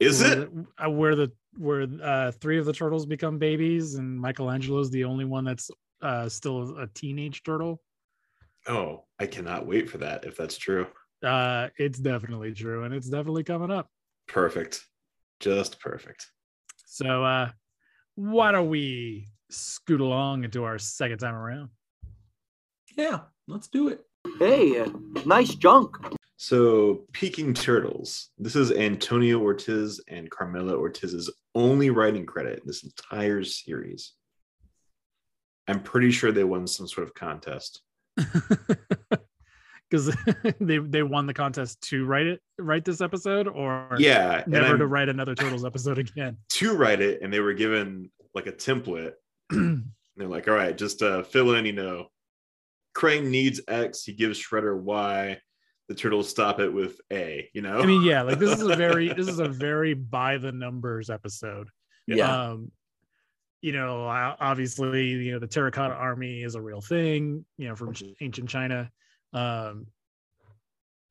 Is 0.00 0.20
where 0.20 0.32
it? 0.32 0.52
the- 0.52 0.84
uh, 0.84 0.90
where 0.90 1.14
the 1.14 1.32
where 1.56 1.86
uh, 2.02 2.32
three 2.32 2.58
of 2.58 2.64
the 2.66 2.72
turtles 2.72 3.06
become 3.06 3.38
babies, 3.38 3.94
and 3.94 4.20
Michelangelo's 4.20 4.90
the 4.90 5.04
only 5.04 5.26
one 5.26 5.44
that's 5.44 5.70
uh, 6.02 6.28
still 6.28 6.76
a 6.76 6.88
teenage 6.88 7.44
turtle? 7.44 7.80
Oh, 8.66 9.04
I 9.20 9.26
cannot 9.26 9.64
wait 9.64 9.88
for 9.88 9.98
that 9.98 10.24
if 10.24 10.36
that's 10.36 10.58
true. 10.58 10.88
Uh, 11.22 11.68
it's 11.78 12.00
definitely 12.00 12.52
true, 12.52 12.82
and 12.82 12.92
it's 12.92 13.08
definitely 13.08 13.44
coming 13.44 13.70
up. 13.70 13.88
Perfect. 14.26 14.84
Just 15.38 15.78
perfect. 15.78 16.26
So, 16.86 17.24
uh, 17.24 17.50
why 18.14 18.52
don't 18.52 18.70
we 18.70 19.26
scoot 19.50 20.00
along 20.00 20.44
into 20.44 20.64
our 20.64 20.78
second 20.78 21.18
time 21.18 21.34
around? 21.34 21.68
Yeah, 22.96 23.20
let's 23.48 23.68
do 23.68 23.88
it. 23.88 24.04
Hey, 24.38 24.80
uh, 24.80 24.88
nice 25.26 25.54
junk. 25.56 25.96
So, 26.36 27.06
Peking 27.12 27.54
Turtles. 27.54 28.30
This 28.38 28.54
is 28.54 28.70
Antonio 28.70 29.40
Ortiz 29.40 30.00
and 30.08 30.30
Carmela 30.30 30.74
Ortiz's 30.74 31.30
only 31.54 31.90
writing 31.90 32.24
credit 32.24 32.60
in 32.60 32.66
this 32.66 32.84
entire 32.84 33.42
series. 33.42 34.12
I'm 35.66 35.82
pretty 35.82 36.12
sure 36.12 36.30
they 36.30 36.44
won 36.44 36.66
some 36.68 36.86
sort 36.86 37.08
of 37.08 37.14
contest. 37.14 37.82
Because 40.04 40.54
they 40.60 40.78
they 40.78 41.02
won 41.02 41.26
the 41.26 41.34
contest 41.34 41.80
to 41.88 42.04
write 42.04 42.26
it, 42.26 42.40
write 42.58 42.84
this 42.84 43.00
episode, 43.00 43.48
or 43.48 43.96
Yeah, 43.98 44.44
never 44.46 44.76
to 44.76 44.86
write 44.86 45.08
another 45.08 45.34
Turtles 45.34 45.64
episode 45.64 45.98
again. 45.98 46.36
to 46.50 46.74
write 46.74 47.00
it, 47.00 47.22
and 47.22 47.32
they 47.32 47.40
were 47.40 47.54
given 47.54 48.10
like 48.34 48.46
a 48.46 48.52
template. 48.52 49.12
And 49.50 49.84
they're 50.16 50.28
like, 50.28 50.48
all 50.48 50.54
right, 50.54 50.76
just 50.76 51.02
uh, 51.02 51.22
fill 51.22 51.54
in, 51.54 51.66
you 51.66 51.72
know, 51.72 52.06
Krang 52.96 53.26
needs 53.26 53.60
X, 53.68 54.04
he 54.04 54.12
gives 54.12 54.42
Shredder 54.42 54.80
Y, 54.80 55.38
the 55.88 55.94
turtles 55.94 56.28
stop 56.28 56.60
it 56.60 56.72
with 56.72 57.00
A, 57.12 57.48
you 57.52 57.62
know? 57.62 57.78
I 57.78 57.86
mean, 57.86 58.02
yeah, 58.02 58.22
like 58.22 58.38
this 58.38 58.58
is 58.58 58.66
a 58.66 58.76
very 58.76 59.08
this 59.16 59.28
is 59.28 59.38
a 59.38 59.48
very 59.48 59.94
by 59.94 60.38
the 60.38 60.52
numbers 60.52 61.10
episode. 61.10 61.68
Yeah. 62.06 62.50
Um, 62.50 62.72
you 63.60 63.72
know, 63.72 64.06
obviously, 64.06 65.08
you 65.08 65.32
know, 65.32 65.38
the 65.38 65.46
terracotta 65.46 65.94
army 65.94 66.42
is 66.42 66.54
a 66.54 66.60
real 66.60 66.80
thing, 66.80 67.44
you 67.58 67.68
know, 67.68 67.74
from 67.74 67.92
ch- 67.92 68.04
ancient 68.20 68.48
China. 68.48 68.90
Um, 69.36 69.86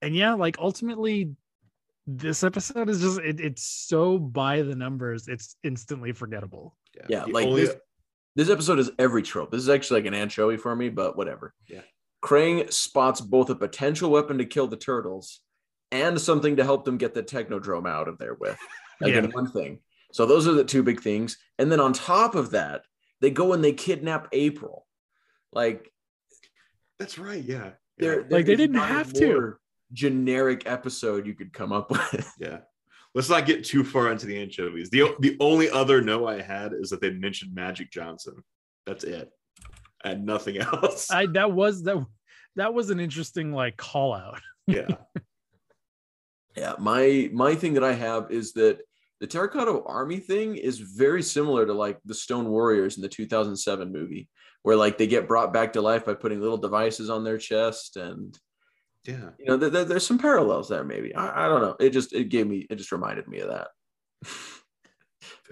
and 0.01 0.15
yeah, 0.15 0.33
like 0.33 0.57
ultimately, 0.59 1.31
this 2.07 2.43
episode 2.43 2.89
is 2.89 3.01
just 3.01 3.19
it, 3.19 3.39
it's 3.39 3.63
so 3.63 4.17
by 4.17 4.61
the 4.61 4.75
numbers, 4.75 5.27
it's 5.27 5.55
instantly 5.63 6.11
forgettable. 6.11 6.75
Yeah, 7.09 7.25
The 7.25 7.31
like 7.31 7.45
only- 7.47 7.65
this, 7.65 7.75
this 8.35 8.49
episode 8.49 8.79
is 8.79 8.91
every 8.99 9.21
trope. 9.21 9.51
This 9.51 9.61
is 9.61 9.69
actually 9.69 10.01
like 10.01 10.07
an 10.07 10.13
anchovy 10.13 10.57
for 10.57 10.75
me, 10.75 10.89
but 10.89 11.17
whatever. 11.17 11.53
Yeah. 11.67 11.81
Krang 12.23 12.71
spots 12.73 13.21
both 13.21 13.49
a 13.49 13.55
potential 13.55 14.09
weapon 14.09 14.37
to 14.39 14.45
kill 14.45 14.67
the 14.67 14.77
turtles 14.77 15.41
and 15.91 16.19
something 16.19 16.55
to 16.57 16.63
help 16.63 16.83
them 16.85 16.97
get 16.97 17.13
the 17.13 17.23
technodrome 17.23 17.87
out 17.87 18.07
of 18.07 18.17
there 18.17 18.33
with. 18.35 18.57
Like 19.01 19.13
in 19.13 19.25
Yeah. 19.25 19.29
one 19.31 19.51
thing. 19.51 19.79
So 20.13 20.25
those 20.25 20.47
are 20.47 20.53
the 20.53 20.63
two 20.63 20.81
big 20.81 21.01
things. 21.01 21.37
And 21.59 21.69
then 21.69 21.81
on 21.81 21.91
top 21.91 22.33
of 22.33 22.51
that, 22.51 22.83
they 23.19 23.29
go 23.29 23.51
and 23.51 23.61
they 23.61 23.73
kidnap 23.73 24.29
April. 24.31 24.87
Like 25.51 25.91
That's 26.97 27.17
right, 27.19 27.43
yeah. 27.43 27.71
There, 27.97 28.23
there 28.23 28.39
Like, 28.39 28.45
they 28.45 28.55
didn't 28.55 28.75
have 28.77 29.13
to. 29.13 29.55
Generic 29.93 30.63
episode 30.65 31.25
you 31.25 31.33
could 31.33 31.53
come 31.53 31.71
up 31.71 31.89
with. 32.11 32.33
Yeah. 32.39 32.59
Let's 33.13 33.29
not 33.29 33.45
get 33.45 33.63
too 33.63 33.83
far 33.83 34.11
into 34.11 34.25
the 34.25 34.37
anchovies. 34.37 34.89
The, 34.89 35.15
the 35.19 35.37
only 35.39 35.69
other 35.69 36.01
no 36.01 36.27
I 36.27 36.41
had 36.41 36.73
is 36.73 36.89
that 36.89 36.99
they 36.99 37.11
mentioned 37.11 37.55
Magic 37.55 37.91
Johnson. 37.91 38.43
That's 38.85 39.03
it. 39.03 39.31
And 40.03 40.25
nothing 40.25 40.57
else. 40.59 41.09
I 41.11 41.27
that 41.27 41.51
was 41.51 41.83
that 41.83 42.05
that 42.55 42.73
was 42.73 42.89
an 42.89 42.99
interesting 42.99 43.53
like 43.53 43.77
call 43.77 44.13
out. 44.13 44.41
yeah. 44.67 44.87
Yeah, 46.55 46.75
my 46.79 47.29
my 47.33 47.55
thing 47.55 47.73
that 47.73 47.83
I 47.83 47.93
have 47.93 48.31
is 48.31 48.53
that 48.53 48.79
the 49.19 49.27
Terracotta 49.27 49.81
Army 49.85 50.17
thing 50.17 50.55
is 50.55 50.79
very 50.79 51.21
similar 51.21 51.65
to 51.65 51.73
like 51.73 51.99
the 52.05 52.13
Stone 52.13 52.47
Warriors 52.49 52.97
in 52.97 53.01
the 53.01 53.09
2007 53.09 53.91
movie, 53.91 54.29
where 54.65 54.75
like 54.75 54.97
they 54.97 55.05
get 55.05 55.27
brought 55.27 55.53
back 55.53 55.73
to 55.73 55.81
life 55.81 56.05
by 56.05 56.15
putting 56.15 56.41
little 56.41 56.57
devices 56.57 57.09
on 57.11 57.23
their 57.23 57.37
chest, 57.37 57.97
and 57.97 58.35
Yeah. 59.05 59.29
you 59.37 59.45
know, 59.45 59.57
there, 59.57 59.69
there- 59.69 59.85
there's 59.85 60.05
some 60.07 60.17
parallels 60.17 60.67
there. 60.69 60.83
Maybe 60.83 61.13
I, 61.13 61.45
I 61.45 61.47
don't 61.47 61.61
know. 61.61 61.75
It 61.79 61.91
just 61.91 62.13
it 62.13 62.29
gave 62.29 62.47
me 62.47 62.65
it 62.69 62.75
just 62.77 62.91
reminded 62.91 63.27
me 63.27 63.39
of 63.41 63.49
that. 63.49 63.67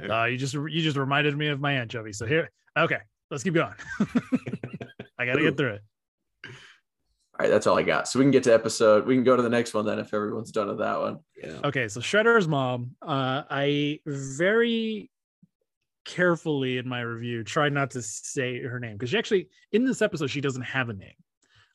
Uh, 0.09 0.25
you 0.25 0.37
just 0.37 0.55
you 0.55 0.81
just 0.81 0.97
reminded 0.97 1.37
me 1.37 1.47
of 1.49 1.59
my 1.59 1.73
anchovy. 1.73 2.11
So 2.11 2.25
here, 2.25 2.49
okay, 2.77 2.97
let's 3.29 3.43
keep 3.43 3.53
going. 3.53 3.73
I 5.19 5.25
gotta 5.27 5.41
get 5.41 5.57
through 5.57 5.73
it. 5.73 5.81
All 6.45 7.45
right, 7.45 7.49
that's 7.49 7.67
all 7.67 7.77
I 7.77 7.83
got. 7.83 8.07
So 8.07 8.17
we 8.17 8.25
can 8.25 8.31
get 8.31 8.43
to 8.43 8.53
episode. 8.53 9.05
We 9.05 9.13
can 9.15 9.23
go 9.23 9.35
to 9.35 9.41
the 9.43 9.49
next 9.49 9.73
one 9.75 9.85
then 9.85 9.99
if 9.99 10.11
everyone's 10.13 10.51
done 10.51 10.67
with 10.69 10.79
that 10.79 10.99
one. 10.99 11.19
yeah. 11.41 11.59
Okay, 11.63 11.87
so 11.87 11.99
Shredder's 11.99 12.47
mom. 12.47 12.95
Uh, 13.01 13.43
I 13.49 13.99
very 14.07 15.09
carefully 16.05 16.77
in 16.77 16.87
my 16.87 17.01
review 17.01 17.43
tried 17.43 17.73
not 17.73 17.91
to 17.91 18.01
say 18.01 18.61
her 18.61 18.79
name 18.79 18.93
because 18.93 19.09
she 19.09 19.17
actually 19.17 19.47
in 19.71 19.85
this 19.85 20.01
episode 20.01 20.29
she 20.29 20.41
doesn't 20.41 20.63
have 20.63 20.89
a 20.89 20.93
name. 20.93 21.13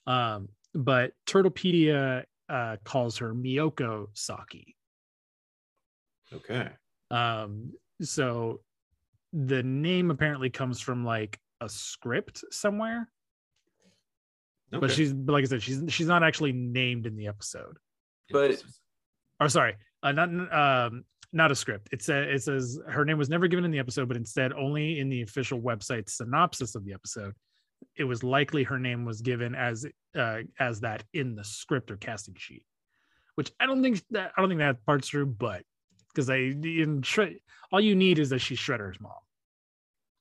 Um, 0.06 0.48
but 0.74 1.12
Turtlepedia 1.26 2.24
uh, 2.48 2.76
calls 2.84 3.18
her 3.18 3.34
Miyoko 3.34 4.06
Saki. 4.14 4.76
Okay. 6.32 6.68
Um, 7.10 7.72
so 8.02 8.60
the 9.32 9.62
name 9.62 10.10
apparently 10.10 10.50
comes 10.50 10.80
from 10.80 11.04
like 11.04 11.38
a 11.60 11.68
script 11.68 12.44
somewhere, 12.50 13.08
okay. 14.72 14.80
but 14.80 14.90
she's 14.90 15.12
but 15.12 15.32
like 15.32 15.44
I 15.44 15.46
said, 15.46 15.62
she's 15.62 15.82
she's 15.88 16.06
not 16.06 16.22
actually 16.22 16.52
named 16.52 17.06
in 17.06 17.16
the 17.16 17.28
episode. 17.28 17.76
But 18.30 18.62
Or 19.40 19.48
sorry, 19.48 19.76
uh, 20.02 20.12
not 20.12 20.28
um 20.52 21.04
not 21.32 21.52
a 21.52 21.54
script. 21.54 21.88
It 21.92 22.02
says 22.02 22.26
it 22.28 22.42
says 22.44 22.80
her 22.88 23.04
name 23.04 23.18
was 23.18 23.28
never 23.28 23.48
given 23.48 23.64
in 23.64 23.70
the 23.70 23.78
episode, 23.78 24.08
but 24.08 24.16
instead 24.16 24.52
only 24.52 24.98
in 25.00 25.08
the 25.08 25.22
official 25.22 25.60
website 25.60 26.08
synopsis 26.08 26.74
of 26.74 26.84
the 26.84 26.92
episode. 26.92 27.34
It 27.96 28.04
was 28.04 28.22
likely 28.24 28.64
her 28.64 28.78
name 28.78 29.04
was 29.04 29.20
given 29.20 29.54
as 29.54 29.86
uh 30.16 30.38
as 30.58 30.80
that 30.80 31.04
in 31.12 31.34
the 31.36 31.44
script 31.44 31.90
or 31.90 31.96
casting 31.96 32.34
sheet, 32.36 32.64
which 33.36 33.52
I 33.60 33.66
don't 33.66 33.82
think 33.82 34.02
that 34.10 34.32
I 34.36 34.40
don't 34.40 34.48
think 34.50 34.60
that 34.60 34.84
part's 34.86 35.08
true, 35.08 35.26
but 35.26 35.62
because 36.08 36.28
I 36.30 36.36
in 36.36 37.02
Shred- 37.02 37.38
all 37.70 37.80
you 37.80 37.94
need 37.94 38.18
is 38.18 38.30
that 38.30 38.38
she's 38.40 38.58
Shredder's 38.58 38.98
mom. 39.00 39.12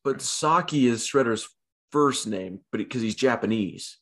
but 0.04 0.22
Saki 0.22 0.88
is 0.88 1.04
Shredder's 1.08 1.48
first 1.92 2.28
name, 2.28 2.60
but 2.72 2.78
because 2.80 3.02
he's 3.02 3.16
Japanese. 3.16 3.98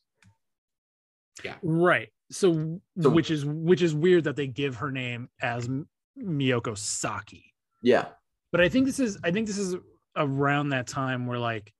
Yeah. 1.44 1.54
Right. 1.62 2.08
So, 2.30 2.80
So- 3.00 3.10
which 3.10 3.30
is 3.30 3.44
which 3.46 3.80
is 3.82 3.94
weird 3.94 4.24
that 4.24 4.36
they 4.36 4.48
give 4.48 4.76
her 4.76 4.90
name 4.90 5.28
as 5.40 5.66
M- 5.66 5.88
Miyoko 6.22 6.76
Saki. 6.76 7.52
Yeah, 7.82 8.06
But 8.52 8.60
I 8.60 8.68
think 8.68 8.86
this 8.86 8.98
is 8.98 9.18
I 9.22 9.30
think 9.30 9.46
this 9.46 9.58
is 9.58 9.76
around 10.16 10.70
that 10.70 10.86
time 10.86 11.26
where 11.26 11.38
like 11.38 11.72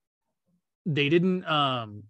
they 0.84 1.08
didn't 1.08 1.44
um 1.46 2.04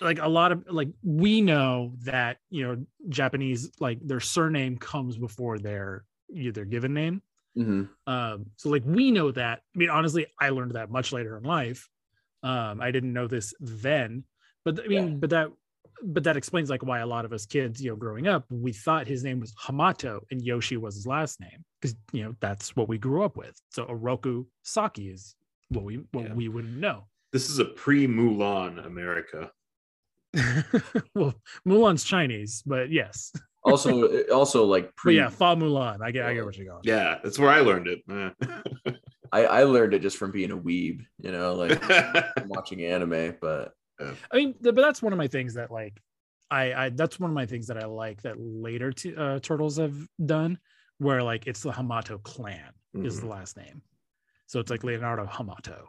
like 0.00 0.18
a 0.20 0.28
lot 0.28 0.52
of 0.52 0.64
like 0.68 0.88
we 1.02 1.40
know 1.40 1.92
that 2.02 2.38
you 2.50 2.66
know 2.66 2.84
Japanese 3.08 3.70
like 3.80 3.98
their 4.02 4.20
surname 4.20 4.76
comes 4.76 5.16
before 5.16 5.58
their 5.58 6.04
their 6.28 6.64
given 6.64 6.92
name. 6.94 7.22
Mhm. 7.56 7.88
Um, 8.08 8.46
so 8.56 8.68
like 8.68 8.82
we 8.84 9.12
know 9.12 9.30
that. 9.30 9.60
I 9.74 9.78
mean, 9.78 9.90
honestly, 9.90 10.26
I 10.40 10.48
learned 10.50 10.72
that 10.72 10.90
much 10.90 11.12
later 11.12 11.36
in 11.38 11.44
life. 11.44 11.88
Um, 12.42 12.80
I 12.80 12.90
didn't 12.90 13.12
know 13.12 13.28
this 13.28 13.54
then, 13.60 14.24
but 14.64 14.80
I 14.84 14.88
mean, 14.88 15.20
but 15.20 15.30
that 15.30 15.48
but 16.06 16.24
that 16.24 16.36
explains 16.36 16.70
like 16.70 16.82
why 16.84 16.98
a 17.00 17.06
lot 17.06 17.24
of 17.24 17.32
us 17.32 17.46
kids, 17.46 17.82
you 17.82 17.90
know, 17.90 17.96
growing 17.96 18.26
up, 18.28 18.44
we 18.50 18.72
thought 18.72 19.06
his 19.06 19.24
name 19.24 19.40
was 19.40 19.52
Hamato 19.54 20.20
and 20.30 20.42
Yoshi 20.42 20.76
was 20.76 20.94
his 20.94 21.06
last 21.06 21.40
name 21.40 21.64
because 21.80 21.96
you 22.12 22.22
know 22.24 22.34
that's 22.40 22.76
what 22.76 22.88
we 22.88 22.98
grew 22.98 23.22
up 23.24 23.36
with. 23.36 23.58
So 23.70 23.84
Oroku 23.86 24.46
Saki 24.62 25.08
is 25.08 25.34
what 25.68 25.84
we 25.84 26.00
what 26.12 26.26
Yeah. 26.26 26.34
we 26.34 26.48
would 26.48 26.76
know. 26.76 27.04
This 27.32 27.48
is 27.50 27.58
a 27.58 27.64
pre 27.64 28.06
Mulan 28.06 28.84
America. 28.86 29.50
well, 31.14 31.34
Mulan's 31.66 32.04
Chinese, 32.04 32.62
but 32.66 32.90
yes, 32.90 33.32
Also, 33.64 34.22
also 34.28 34.64
like 34.64 34.84
but 34.86 34.96
pre. 34.96 35.16
yeah, 35.16 35.30
Fa 35.30 35.56
Mulan. 35.56 36.02
I 36.02 36.10
get 36.10 36.26
I 36.26 36.34
get 36.34 36.44
what 36.44 36.56
you're 36.56 36.66
going. 36.66 36.82
Yeah, 36.84 37.18
that's 37.24 37.38
where 37.38 37.50
I 37.50 37.60
learned 37.60 37.86
it. 37.88 38.00
Eh. 38.10 38.92
I, 39.32 39.46
I 39.46 39.62
learned 39.64 39.94
it 39.94 40.02
just 40.02 40.16
from 40.18 40.30
being 40.32 40.50
a 40.52 40.56
weeb, 40.56 41.00
you 41.18 41.32
know, 41.32 41.54
like 41.54 41.82
watching 42.46 42.84
anime. 42.84 43.36
But 43.40 43.72
I 44.00 44.36
mean, 44.36 44.54
but 44.60 44.74
that's 44.76 45.02
one 45.02 45.12
of 45.12 45.18
my 45.18 45.28
things 45.28 45.54
that 45.54 45.70
like 45.70 46.00
I, 46.50 46.72
I 46.72 46.88
that's 46.90 47.18
one 47.18 47.30
of 47.30 47.34
my 47.34 47.46
things 47.46 47.66
that 47.68 47.82
I 47.82 47.86
like 47.86 48.22
that 48.22 48.36
later 48.38 48.92
t- 48.92 49.14
uh, 49.16 49.38
turtles 49.40 49.78
have 49.78 49.94
done, 50.24 50.58
where 50.98 51.22
like 51.22 51.46
it's 51.46 51.62
the 51.62 51.72
Hamato 51.72 52.22
clan 52.22 52.72
is 52.94 53.20
the 53.20 53.26
last 53.26 53.56
name, 53.56 53.82
so 54.46 54.60
it's 54.60 54.70
like 54.70 54.84
Leonardo 54.84 55.26
Hamato. 55.26 55.84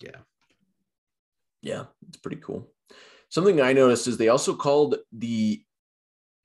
yeah. 0.00 0.20
yeah, 1.62 1.84
it's 2.08 2.18
pretty 2.18 2.38
cool. 2.38 2.70
Something 3.28 3.60
I 3.60 3.72
noticed 3.72 4.06
is 4.06 4.16
they 4.16 4.28
also 4.28 4.54
called 4.54 4.96
the 5.12 5.62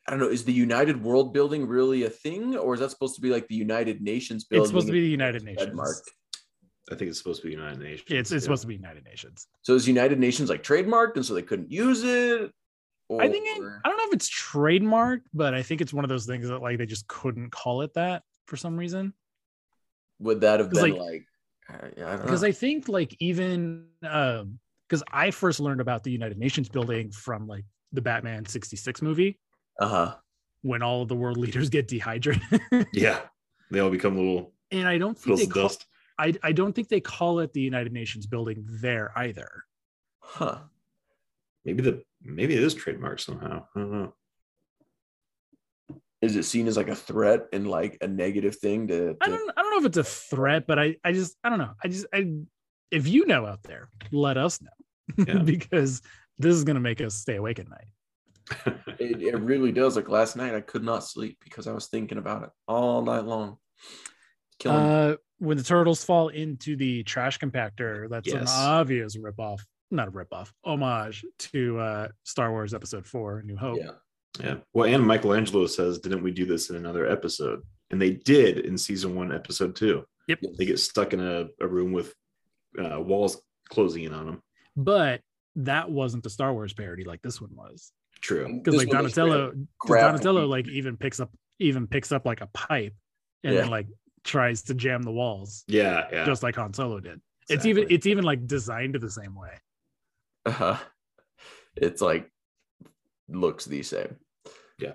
I 0.08 0.12
don't 0.12 0.20
know, 0.20 0.30
is 0.30 0.44
the 0.44 0.54
United 0.54 1.02
World 1.02 1.34
Building 1.34 1.68
really 1.68 2.04
a 2.04 2.10
thing, 2.10 2.58
or 2.58 2.74
is 2.74 2.80
that 2.80 2.90
supposed 2.90 3.16
to 3.16 3.22
be 3.22 3.30
like 3.30 3.48
the 3.48 3.56
United 3.56 4.02
Nations 4.02 4.46
building? 4.46 4.64
It's 4.64 4.70
supposed 4.70 4.88
to 4.88 4.94
be 4.94 5.02
the 5.02 5.08
United 5.08 5.44
Nations. 5.44 5.64
trademark? 5.64 5.96
I 6.92 6.96
think 6.96 7.10
it's 7.10 7.18
supposed 7.18 7.42
to 7.42 7.48
be 7.48 7.54
United 7.54 7.80
Nations. 7.80 8.06
It's 8.08 8.32
it's 8.32 8.32
yeah. 8.32 8.40
supposed 8.40 8.62
to 8.64 8.68
be 8.68 8.76
United 8.76 9.06
Nations. 9.06 9.48
So 9.62 9.76
is 9.76 9.88
United 9.88 10.20
Nations 10.20 10.50
like 10.50 10.62
trademarked, 10.62 11.16
and 11.16 11.26
so 11.26 11.34
they 11.34 11.42
couldn't 11.42 11.72
use 11.72 12.04
it? 12.04 12.52
I 13.20 13.28
think 13.28 13.46
it, 13.46 13.62
I 13.84 13.90
don't 13.90 13.98
know 13.98 14.06
if 14.06 14.14
it's 14.14 14.30
trademarked, 14.30 15.24
but 15.34 15.54
I 15.54 15.64
think 15.64 15.82
it's 15.82 15.94
one 15.94 16.06
of 16.06 16.10
those 16.10 16.26
things 16.26 16.48
that 16.48 16.62
like 16.62 16.78
they 16.78 16.86
just 16.86 17.08
couldn't 17.08 17.50
call 17.52 17.82
it 17.82 17.94
that 17.96 18.24
for 18.46 18.58
some 18.58 18.78
reason. 18.78 19.14
would 20.20 20.42
that 20.42 20.60
have 20.60 20.70
been 20.70 20.82
like- 20.82 21.00
like? 21.00 21.26
I, 21.70 21.74
I 21.74 21.80
don't 21.80 21.98
know. 21.98 22.18
because. 22.24 22.44
I 22.44 22.52
think 22.52 22.90
like 22.90 23.16
even 23.20 23.86
um 24.04 24.60
because 24.88 25.04
I 25.10 25.32
first 25.32 25.62
learned 25.62 25.80
about 25.80 26.04
the 26.04 26.12
United 26.12 26.38
Nations 26.38 26.68
building 26.68 27.12
from 27.12 27.48
like 27.48 27.64
the 27.94 28.02
Batman 28.02 28.46
66 28.46 29.02
movie 29.02 29.40
uh 29.80 29.88
huh. 29.88 30.16
when 30.64 30.82
all 30.82 31.02
of 31.02 31.08
the 31.08 31.16
world 31.16 31.38
leaders 31.46 31.70
get 31.70 31.88
dehydrated. 31.88 32.42
Yeah, 32.92 33.22
they 33.70 33.80
all 33.80 33.90
become 33.90 34.18
little 34.18 34.54
and 34.72 34.88
I 34.88 34.98
don't 34.98 35.16
think 35.16 35.24
fiddles 35.24 35.40
they 35.42 35.48
call, 35.48 35.64
dust. 35.64 35.86
I, 36.22 36.34
I 36.44 36.52
don't 36.52 36.74
think 36.74 36.88
they 36.88 37.00
call 37.02 37.40
it 37.40 37.52
the 37.54 37.62
United 37.62 37.92
Nations 37.92 38.28
building 38.28 38.64
there 38.68 39.12
either. 39.16 39.64
Huh. 40.20 40.60
Maybe 41.66 41.82
the 41.82 42.04
maybe 42.22 42.54
it 42.56 42.64
is 42.64 42.76
trademarked 42.76 43.22
somehow. 43.22 43.66
I 43.76 43.80
don't 43.80 43.92
know. 43.92 44.14
Is 46.22 46.36
it 46.36 46.44
seen 46.44 46.68
as 46.68 46.78
like 46.78 46.88
a 46.90 46.96
threat 46.96 47.48
and 47.52 47.68
like 47.68 47.98
a 48.02 48.08
negative 48.08 48.56
thing 48.58 48.88
to? 48.90 49.18
I 49.20 49.28
don't 49.28 49.52
I 49.58 49.62
don't 49.62 49.72
know 49.72 49.80
if 49.80 49.86
it's 49.86 49.98
a 49.98 50.04
threat, 50.04 50.68
but 50.68 50.78
I 50.78 50.96
I 51.04 51.12
just 51.14 51.36
I 51.44 51.50
don't 51.50 51.58
know. 51.60 51.74
I 51.84 51.88
just 51.88 52.06
I 52.14 52.32
if 52.92 53.08
you 53.08 53.26
know 53.26 53.46
out 53.48 53.64
there, 53.64 53.90
let 54.12 54.38
us 54.38 54.62
know 54.62 55.26
Yeah. 55.28 55.40
because 55.40 56.02
this 56.38 56.56
is 56.56 56.64
gonna 56.64 56.80
make 56.80 57.02
us 57.02 57.16
stay 57.16 57.38
awake 57.38 57.60
at 57.60 57.68
night. 57.70 58.76
It, 59.00 59.20
it 59.24 59.40
really 59.40 59.72
does. 59.72 59.96
Like 59.96 60.10
last 60.10 60.36
night, 60.36 60.54
I 60.54 60.62
could 60.62 60.84
not 60.84 61.04
sleep 61.04 61.40
because 61.44 61.66
I 61.66 61.72
was 61.72 61.88
thinking 61.88 62.20
about 62.20 62.44
it 62.44 62.50
all 62.68 63.02
night 63.02 63.24
long. 63.26 63.58
Killing. 64.60 64.78
me. 64.78 64.94
Uh, 64.94 65.16
when 65.42 65.58
the 65.58 65.64
turtles 65.64 66.04
fall 66.04 66.28
into 66.30 66.76
the 66.76 67.02
trash 67.04 67.40
compactor, 67.40 68.08
that's 68.10 68.32
an 68.32 68.42
Yes. 68.42 68.54
obvious 68.56 69.18
ripoff, 69.18 69.60
not 69.90 70.08
a 70.08 70.12
ripoff, 70.12 70.52
homage 70.64 71.26
to 71.40 71.80
uh, 71.80 72.08
Star 72.24 72.52
Wars 72.52 72.74
Episode 72.76 73.06
Four: 73.08 73.42
New 73.44 73.58
Hope. 73.58 73.80
yeah. 73.80 73.92
Yeah. 74.40 74.56
Well, 74.74 74.88
and 74.94 75.06
Michelangelo 75.06 75.66
says, 75.68 76.00
didn't 76.00 76.24
we 76.24 76.32
do 76.32 76.46
this 76.46 76.70
in 76.70 76.78
another 76.78 77.06
episode? 77.06 77.64
And 77.90 78.02
they 78.02 78.12
did 78.12 78.60
in 78.60 78.78
season 78.78 79.14
one, 79.14 79.34
episode 79.34 79.76
two. 79.76 80.06
Yep. 80.30 80.40
They 80.58 80.66
get 80.66 80.80
stuck 80.80 81.12
in 81.12 81.20
a, 81.20 81.48
a 81.60 81.68
room 81.68 81.92
with 81.92 82.14
uh, 82.82 83.02
walls 83.02 83.42
closing 83.70 84.04
in 84.04 84.14
on 84.14 84.26
them. 84.28 84.42
But 84.78 85.20
that 85.58 85.92
wasn't 85.92 86.24
the 86.24 86.30
Star 86.30 86.54
Wars 86.54 86.72
parody 86.74 87.04
like 87.04 87.22
this 87.24 87.42
one 87.42 87.50
was, 87.54 87.92
True. 88.22 88.62
because 88.64 88.76
like 88.80 88.88
Donatello, 88.90 89.48
great. 89.50 89.58
'cause 89.58 89.68
Grab 89.90 90.12
Donatello 90.12 90.46
like 90.46 90.68
even 90.70 90.96
picks 90.96 91.20
up 91.20 91.30
even 91.60 91.86
picks 91.88 92.12
up 92.14 92.26
like 92.26 92.40
a 92.40 92.48
pipe 92.54 92.94
and 93.44 93.54
Yeah. 93.54 93.62
then 93.62 93.70
like 93.70 93.88
tries 94.24 94.62
to 94.64 94.74
jam 94.74 95.02
the 95.04 95.12
walls, 95.12 95.64
Yeah. 95.68 96.08
Yeah. 96.12 96.26
just 96.26 96.44
like 96.44 96.56
Han 96.56 96.74
Solo 96.74 97.00
did. 97.00 97.22
It's 97.50 97.66
even 97.66 97.88
it's 97.90 98.06
even 98.06 98.24
like 98.24 98.48
designed 98.48 98.96
the 98.96 99.10
same 99.12 99.36
way. 99.36 99.52
Uh-huh. 100.46 100.78
It's 101.76 102.02
like 102.02 102.30
looks 103.28 103.66
the 103.66 103.84
same. 103.84 104.16
Yeah. 104.80 104.94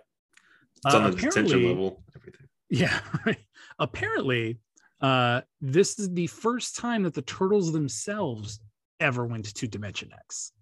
It's 0.84 0.94
on 0.94 1.02
Uh, 1.04 1.10
the 1.10 1.16
detention 1.16 1.62
level. 1.68 2.02
Everything. 2.14 2.46
Yeah. 2.70 3.00
right. 3.26 3.38
Apparently, 3.78 4.58
uh, 5.00 5.42
this 5.60 5.98
is 5.98 6.12
the 6.14 6.26
first 6.28 6.76
time 6.76 7.02
that 7.02 7.14
the 7.14 7.22
turtles 7.22 7.72
themselves 7.72 8.60
ever 9.00 9.26
went 9.26 9.44
to 9.54 9.68
Dimension 9.68 10.10
X. 10.12 10.52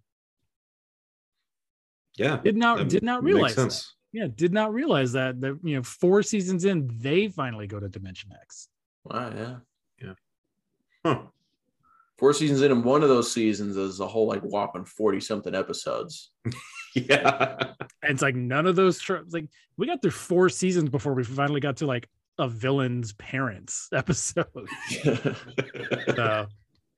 Yeah. 2.17 2.39
Did 2.43 2.57
not 2.57 2.89
did 2.89 3.03
not 3.03 3.23
makes 3.23 3.35
realize 3.35 3.55
that. 3.57 3.61
sense. 3.73 3.95
Yeah, 4.15 4.29
did 4.33 4.53
not 4.53 4.73
realize 4.73 5.11
that. 5.13 5.41
That 5.41 5.59
you 5.65 5.75
know, 5.75 5.83
four 5.83 6.23
seasons 6.23 6.65
in, 6.65 6.89
they 7.01 7.27
finally 7.27 7.67
go 7.67 7.81
to 7.81 7.89
Dimension 7.89 8.31
X. 8.41 8.69
Wow. 9.03 9.33
Yeah. 9.37 9.57
Yeah. 10.01 10.13
Huh. 11.05 11.23
Four 12.17 12.33
seasons 12.33 12.63
in, 12.63 12.71
and 12.71 12.85
one 12.85 13.03
of 13.03 13.09
those 13.09 13.33
seasons 13.33 13.77
is 13.77 13.99
a 13.99 14.07
whole 14.07 14.29
like 14.29 14.43
whopping 14.43 14.85
forty 14.85 15.19
something 15.21 15.55
episodes. 15.55 16.31
Yeah. 16.97 17.73
And 18.05 18.13
it's 18.13 18.23
like 18.23 18.37
none 18.37 18.69
of 18.69 18.77
those 18.77 19.01
tr- 19.01 19.27
like 19.31 19.47
we 19.77 19.89
got 19.89 20.01
through 20.01 20.13
four 20.13 20.49
seasons 20.49 20.91
before 20.91 21.13
we 21.13 21.25
finally 21.25 21.59
got 21.59 21.79
to 21.79 21.87
like 21.87 22.09
a 22.39 22.47
villain's 22.47 23.15
parents 23.15 23.89
episode. 23.93 24.47
So 26.15 26.47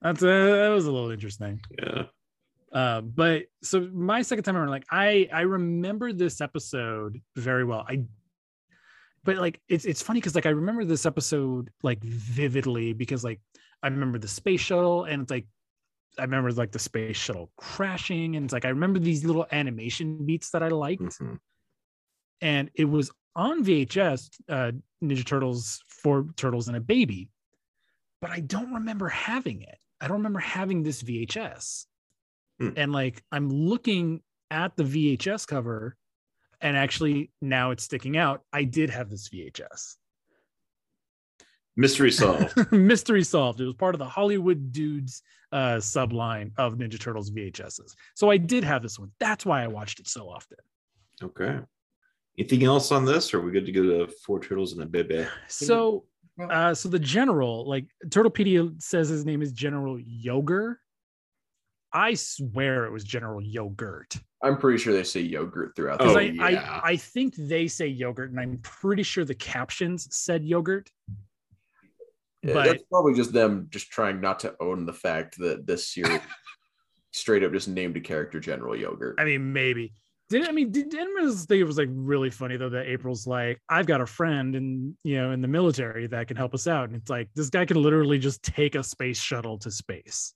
that's 0.03 0.23
uh, 0.23 0.27
that 0.27 0.69
was 0.69 0.85
a 0.85 0.93
little 0.93 1.11
interesting. 1.11 1.61
yeah. 1.83 2.03
Uh, 2.77 3.01
but 3.01 3.45
so 3.63 3.89
my 3.95 4.21
second 4.21 4.45
time 4.45 4.55
around, 4.57 4.69
like 4.69 4.85
I 4.91 5.29
I 5.33 5.43
remember 5.43 6.13
this 6.13 6.43
episode 6.43 7.21
very 7.35 7.65
well. 7.65 7.87
I 7.89 8.05
but 9.25 9.39
like 9.39 9.61
it's 9.67 9.87
it's 9.87 10.03
funny 10.03 10.21
because 10.21 10.35
like 10.35 10.45
I 10.45 10.51
remember 10.51 10.85
this 10.85 11.07
episode 11.07 11.71
like 11.83 12.03
vividly 12.05 12.93
because 12.93 13.25
like 13.25 13.41
I 13.83 13.89
remember 13.89 14.19
the 14.19 14.29
space 14.29 14.61
shuttle 14.61 15.05
and 15.05 15.23
it's 15.23 15.31
like 15.31 15.47
I 16.19 16.23
remember 16.23 16.53
like 16.53 16.73
the 16.73 16.79
space 16.79 17.17
shuttle 17.17 17.51
crashing 17.57 18.37
and 18.37 18.45
it's 18.45 18.53
like 18.53 18.67
I 18.67 18.69
remember 18.69 18.99
these 18.99 19.25
little 19.25 19.47
animation 19.53 20.27
beats 20.27 20.51
that 20.51 20.63
I 20.63 20.69
liked 20.69 21.03
Mhm. 21.03 21.39
and 22.43 22.71
it 22.75 22.85
was 22.85 23.11
on 23.35 23.65
VHS, 23.65 24.31
uh, 24.51 24.73
Ninja 25.03 25.25
Turtles, 25.27 25.83
Four 25.89 26.27
Turtles 26.37 26.69
and 26.69 26.77
a 26.77 26.81
Baby, 26.81 27.29
but 28.21 28.31
I 28.31 28.41
don't 28.41 28.75
remember 28.75 29.09
having 29.09 29.63
it. 29.63 29.79
I 30.01 30.09
don't 30.09 30.19
remember 30.19 30.41
having 30.41 30.83
this 30.83 31.03
VHS. 31.03 31.87
Hmm. 32.61 32.71
And 32.77 32.93
like 32.93 33.23
I'm 33.31 33.51
looking 33.51 34.23
at 34.51 34.77
the 34.77 34.85
VHS 34.85 35.47
cover, 35.47 35.97
and 36.61 36.77
actually 36.77 37.31
now 37.43 37.71
it's 37.71 37.85
sticking 37.85 38.17
out. 38.17 38.43
I 38.53 38.65
did 38.65 38.91
have 38.91 39.11
this 39.11 39.29
VHS. 39.29 39.97
Mystery 41.77 42.11
solved. 42.13 42.73
Mystery 42.73 43.23
solved. 43.23 43.61
It 43.61 43.65
was 43.67 43.75
part 43.75 43.95
of 43.95 43.99
the 43.99 44.07
Hollywood 44.07 44.73
Dudes 44.73 45.23
uh, 45.53 45.77
subline 45.77 46.53
of 46.57 46.75
Ninja 46.75 46.99
Turtles 46.99 47.31
VHSs. 47.31 47.95
So 48.15 48.31
I 48.31 48.39
did 48.39 48.65
have 48.65 48.83
this 48.83 48.99
one. 48.99 49.13
That's 49.21 49.45
why 49.45 49.63
I 49.63 49.67
watched 49.67 50.01
it 50.01 50.09
so 50.09 50.29
often. 50.29 50.59
okay. 51.23 51.59
Anything 52.39 52.65
else 52.65 52.93
on 52.93 53.07
this? 53.07 53.33
Or 53.33 53.39
are 53.39 53.43
we 53.43 53.51
good 53.51 53.65
to 53.65 53.73
go 53.73 53.83
to 53.83 54.13
Four 54.27 54.41
Turtles 54.41 54.73
and 54.75 54.83
a 54.83 54.87
Bebe? 54.87 55.27
So, 55.49 56.05
uh, 56.51 56.75
so 56.75 56.91
the 56.91 56.99
general, 56.99 57.67
like 57.67 57.87
Turtlepedia 58.09 58.81
says 58.83 59.09
his 59.09 59.25
name 59.25 59.41
is 59.41 59.53
General 59.53 59.99
Yogurt. 59.99 60.77
I 61.97 62.15
swear 62.15 62.85
it 62.85 62.93
was 62.93 63.05
General 63.05 63.43
Yogurt 63.43 64.17
I'm 64.43 64.59
pretty 64.59 64.79
sure 64.79 64.93
they 64.93 65.03
say 65.03 65.21
yogurt 65.21 65.75
throughout. 65.75 66.01
Oh, 66.01 66.17
I, 66.17 66.21
yeah. 66.23 66.81
I 66.83 66.91
I 66.93 66.97
think 66.97 67.35
they 67.37 67.67
say 67.67 67.87
yogurt, 67.87 68.31
and 68.31 68.39
I'm 68.39 68.59
pretty 68.59 69.03
sure 69.03 69.25
the 69.25 69.35
captions 69.35 70.09
said 70.11 70.45
yogurt. 70.45 70.91
Yeah, 72.43 72.55
but- 72.55 72.67
that's 72.67 72.83
probably 72.85 73.15
just 73.15 73.33
them 73.33 73.67
just 73.71 73.91
trying 73.91 74.21
not 74.21 74.41
to 74.41 74.55
own 74.61 74.87
the 74.87 74.93
fact 74.93 75.39
that 75.39 75.67
this 75.67 75.89
series 75.89 76.21
straight 77.13 77.43
up 77.43 77.53
just 77.53 77.69
named 77.69 77.97
a 77.97 78.01
character 78.01 78.39
General 78.39 78.77
Yogurt. 78.77 79.17
I 79.19 79.25
mean, 79.25 79.53
maybe. 79.53 79.95
Did 80.29 80.49
I 80.49 80.53
mean 80.53 80.73
did 80.73 80.95
anyone 80.95 81.33
think 81.33 81.61
it 81.61 81.65
was 81.65 81.79
like 81.79 81.89
really 81.93 82.31
funny 82.31 82.57
though 82.57 82.69
that 82.69 82.87
April's 82.89 83.27
like, 83.27 83.61
I've 83.69 83.87
got 83.87 84.01
a 84.01 84.07
friend 84.07 84.55
in 84.55 84.97
you 85.03 85.17
know 85.17 85.31
in 85.31 85.41
the 85.41 85.49
military 85.49 86.09
that 86.09 86.29
can 86.29 86.37
help 86.37 86.53
us 86.53 86.67
out, 86.67 86.89
and 86.89 86.97
it's 86.97 87.09
like 87.09 87.29
this 87.35 87.49
guy 87.49 87.65
can 87.65 87.81
literally 87.81 88.19
just 88.19 88.43
take 88.43 88.75
a 88.75 88.83
space 88.83 89.21
shuttle 89.21 89.59
to 89.59 89.71
space. 89.71 90.35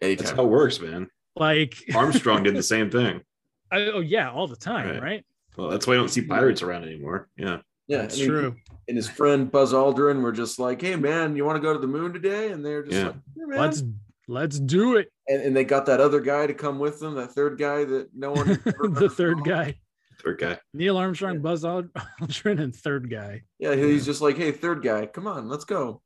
That's 0.00 0.30
how 0.30 0.44
it 0.44 0.48
works, 0.48 0.80
man. 0.80 1.10
Like 1.36 1.74
Armstrong 1.94 2.42
did 2.42 2.54
the 2.56 2.62
same 2.62 2.90
thing. 2.90 3.20
I, 3.72 3.82
oh 3.92 4.00
yeah, 4.00 4.30
all 4.30 4.46
the 4.46 4.56
time, 4.56 4.88
Right. 4.88 5.02
right? 5.02 5.24
Well, 5.56 5.68
that's 5.68 5.86
why 5.86 5.94
you 5.94 6.00
don't 6.00 6.08
see 6.08 6.22
pirates 6.22 6.62
around 6.62 6.84
anymore. 6.84 7.28
Yeah. 7.36 7.58
Yeah, 7.88 7.98
That's 8.02 8.14
and 8.14 8.22
he- 8.22 8.28
true. 8.28 8.56
and 8.86 8.96
his 8.96 9.08
friend 9.08 9.50
Buzz 9.50 9.72
Aldrin 9.72 10.22
were 10.22 10.32
just 10.32 10.58
like, 10.58 10.80
"Hey, 10.82 10.94
man, 10.96 11.36
you 11.36 11.44
want 11.44 11.56
to 11.56 11.60
go 11.62 11.72
to 11.72 11.78
the 11.78 11.86
moon 11.86 12.12
today?" 12.12 12.52
And 12.52 12.64
they're 12.64 12.82
just 12.82 12.94
Yeah. 12.96 13.06
like, 13.06 13.14
"Yeah, 13.36 13.46
man." 13.46 13.58
Let's 13.60 13.82
let's 14.28 14.58
do 14.60 14.96
it. 14.96 15.10
and, 15.26 15.42
and 15.42 15.56
they 15.56 15.64
got 15.64 15.86
that 15.86 15.98
other 16.00 16.20
guy 16.20 16.46
to 16.46 16.52
come 16.54 16.78
with 16.78 17.00
them, 17.00 17.14
that 17.14 17.32
third 17.32 17.58
guy 17.58 17.84
that 17.84 18.08
no 18.14 18.32
one. 18.32 18.46
heard 18.78 18.94
the 18.94 19.08
third 19.08 19.42
guy, 19.42 19.74
Third 20.22 20.38
guy. 20.38 20.58
Neil 20.74 20.96
Armstrong, 20.98 21.40
Buzz 21.40 21.64
Aldrin, 21.64 22.60
and 22.60 22.74
third 22.76 23.08
guy. 23.10 23.42
Yeah, 23.58 23.74
he's 23.74 24.04
just 24.04 24.20
like, 24.20 24.36
"Hey, 24.36 24.52
third 24.52 24.82
guy, 24.82 25.06
come 25.06 25.26
on, 25.26 25.48
let's 25.48 25.64
go," 25.64 26.02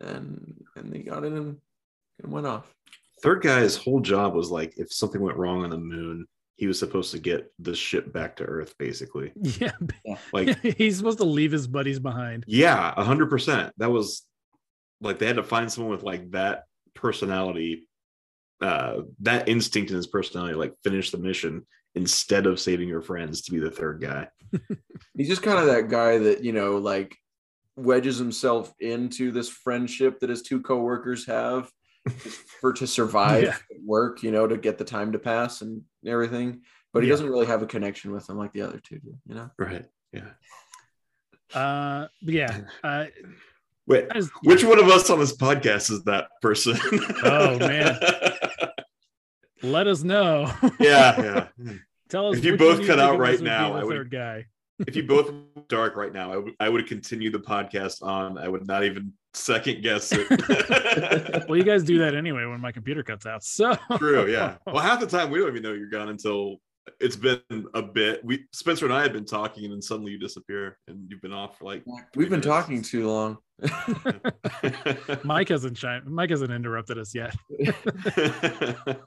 and 0.00 0.54
and 0.76 0.92
they 0.92 0.98
got 1.00 1.24
in 1.24 1.36
and, 1.36 1.56
and 2.22 2.32
went 2.32 2.46
off. 2.46 2.74
Third 3.22 3.42
guy's 3.42 3.76
whole 3.76 4.00
job 4.00 4.34
was 4.34 4.50
like 4.50 4.74
if 4.76 4.92
something 4.92 5.20
went 5.20 5.38
wrong 5.38 5.64
on 5.64 5.70
the 5.70 5.78
moon, 5.78 6.26
he 6.56 6.66
was 6.66 6.78
supposed 6.78 7.12
to 7.12 7.18
get 7.18 7.52
the 7.58 7.74
ship 7.74 8.12
back 8.12 8.36
to 8.36 8.44
Earth, 8.44 8.74
basically. 8.78 9.32
Yeah, 9.60 9.72
Like, 10.32 10.60
he's 10.76 10.96
supposed 10.98 11.18
to 11.18 11.24
leave 11.24 11.52
his 11.52 11.66
buddies 11.66 11.98
behind. 11.98 12.44
yeah, 12.46 12.92
a 12.96 13.04
hundred 13.04 13.30
percent. 13.30 13.72
That 13.78 13.90
was 13.90 14.22
like 15.00 15.18
they 15.18 15.26
had 15.26 15.36
to 15.36 15.42
find 15.42 15.70
someone 15.72 15.92
with 15.92 16.02
like 16.04 16.30
that 16.32 16.64
personality, 16.94 17.88
uh, 18.60 19.02
that 19.20 19.48
instinct 19.48 19.90
in 19.90 19.96
his 19.96 20.06
personality, 20.06 20.54
like 20.54 20.74
finish 20.84 21.10
the 21.10 21.18
mission 21.18 21.66
instead 21.94 22.46
of 22.46 22.58
saving 22.60 22.88
your 22.88 23.02
friends 23.02 23.42
to 23.42 23.52
be 23.52 23.58
the 23.58 23.70
third 23.70 24.00
guy. 24.00 24.28
He's 25.16 25.28
just 25.28 25.42
kind 25.42 25.58
of 25.58 25.66
that 25.66 25.88
guy 25.88 26.18
that 26.18 26.42
you 26.44 26.52
know, 26.52 26.78
like 26.78 27.16
wedges 27.76 28.18
himself 28.18 28.72
into 28.80 29.30
this 29.32 29.48
friendship 29.48 30.20
that 30.20 30.30
his 30.30 30.42
two 30.42 30.60
coworkers 30.60 31.26
have 31.26 31.64
just 31.64 31.72
for 32.60 32.72
to 32.72 32.86
survive 32.86 33.44
Yeah. 33.44 33.56
work, 33.84 34.22
you 34.22 34.30
know, 34.30 34.46
to 34.46 34.56
get 34.56 34.78
the 34.78 34.84
time 34.84 35.12
to 35.12 35.18
pass 35.18 35.62
and 35.62 35.82
everything. 36.06 36.62
But 36.92 37.02
he 37.02 37.08
Yeah. 37.08 37.12
doesn't 37.14 37.30
really 37.30 37.46
have 37.46 37.62
a 37.62 37.66
connection 37.66 38.12
with 38.12 38.26
them 38.26 38.36
like 38.38 38.52
the 38.52 38.62
other 38.62 38.78
two 38.80 38.98
do, 38.98 39.14
you 39.26 39.34
know. 39.34 39.50
Right. 39.58 39.84
Yeah. 40.12 40.30
Uh, 41.54 42.08
but 42.22 42.34
yeah. 42.34 42.60
Uh, 42.84 43.06
Wait, 43.86 44.08
that 44.08 44.16
is- 44.16 44.30
which 44.44 44.62
one 44.64 44.78
of 44.78 44.88
us 44.88 45.10
on 45.10 45.18
this 45.18 45.36
podcast 45.36 45.90
is 45.90 46.04
that 46.04 46.28
person? 46.40 46.76
Oh, 47.24 47.58
man. 47.58 47.98
let 49.62 49.86
us 49.86 50.02
know. 50.02 50.50
yeah, 50.80 51.48
yeah. 51.58 51.72
Tell 52.08 52.28
us 52.28 52.38
If 52.38 52.44
you 52.44 52.56
both 52.56 52.86
cut 52.86 52.98
out 52.98 53.18
right 53.18 53.40
now, 53.40 53.74
I 53.74 53.84
would- 53.84 53.92
third 53.94 54.10
guy. 54.10 54.46
if 54.86 54.96
you 54.96 55.04
both 55.04 55.32
dark 55.68 55.96
right 55.96 56.12
now, 56.12 56.32
I 56.32 56.36
would 56.36 56.52
I 56.60 56.68
would 56.68 56.86
continue 56.86 57.30
the 57.30 57.38
podcast 57.38 58.02
on. 58.02 58.36
I 58.38 58.48
would 58.48 58.66
not 58.66 58.84
even 58.84 59.12
second 59.34 59.82
guess 59.82 60.12
it. 60.12 60.28
Well, 61.48 61.56
you 61.56 61.64
guys 61.64 61.82
do 61.82 61.98
that 61.98 62.14
anyway 62.14 62.44
when 62.44 62.60
my 62.60 62.72
computer 62.72 63.02
cuts 63.02 63.26
out. 63.26 63.42
So 63.42 63.76
True, 63.96 64.30
yeah. 64.30 64.56
Well, 64.66 64.78
half 64.78 65.00
the 65.00 65.06
time 65.06 65.30
we 65.30 65.38
don't 65.38 65.48
even 65.48 65.62
know 65.62 65.72
you're 65.72 65.88
gone 65.88 66.08
until 66.08 66.58
it's 67.00 67.16
been 67.16 67.40
a 67.74 67.82
bit. 67.82 68.24
We 68.24 68.44
Spencer 68.52 68.84
and 68.86 68.94
I 68.94 69.02
had 69.02 69.12
been 69.12 69.24
talking, 69.24 69.64
and 69.64 69.72
then 69.72 69.82
suddenly 69.82 70.12
you 70.12 70.18
disappear, 70.18 70.78
and 70.88 71.06
you've 71.08 71.22
been 71.22 71.32
off 71.32 71.58
for 71.58 71.64
like. 71.64 71.84
We've 72.14 72.28
been 72.28 72.40
minutes. 72.40 72.46
talking 72.46 72.82
too 72.82 73.08
long. 73.08 73.38
Mike 75.24 75.48
hasn't 75.48 75.76
shined, 75.78 76.06
Mike 76.06 76.30
hasn't 76.30 76.50
interrupted 76.50 76.98
us 76.98 77.14
yet. 77.14 77.34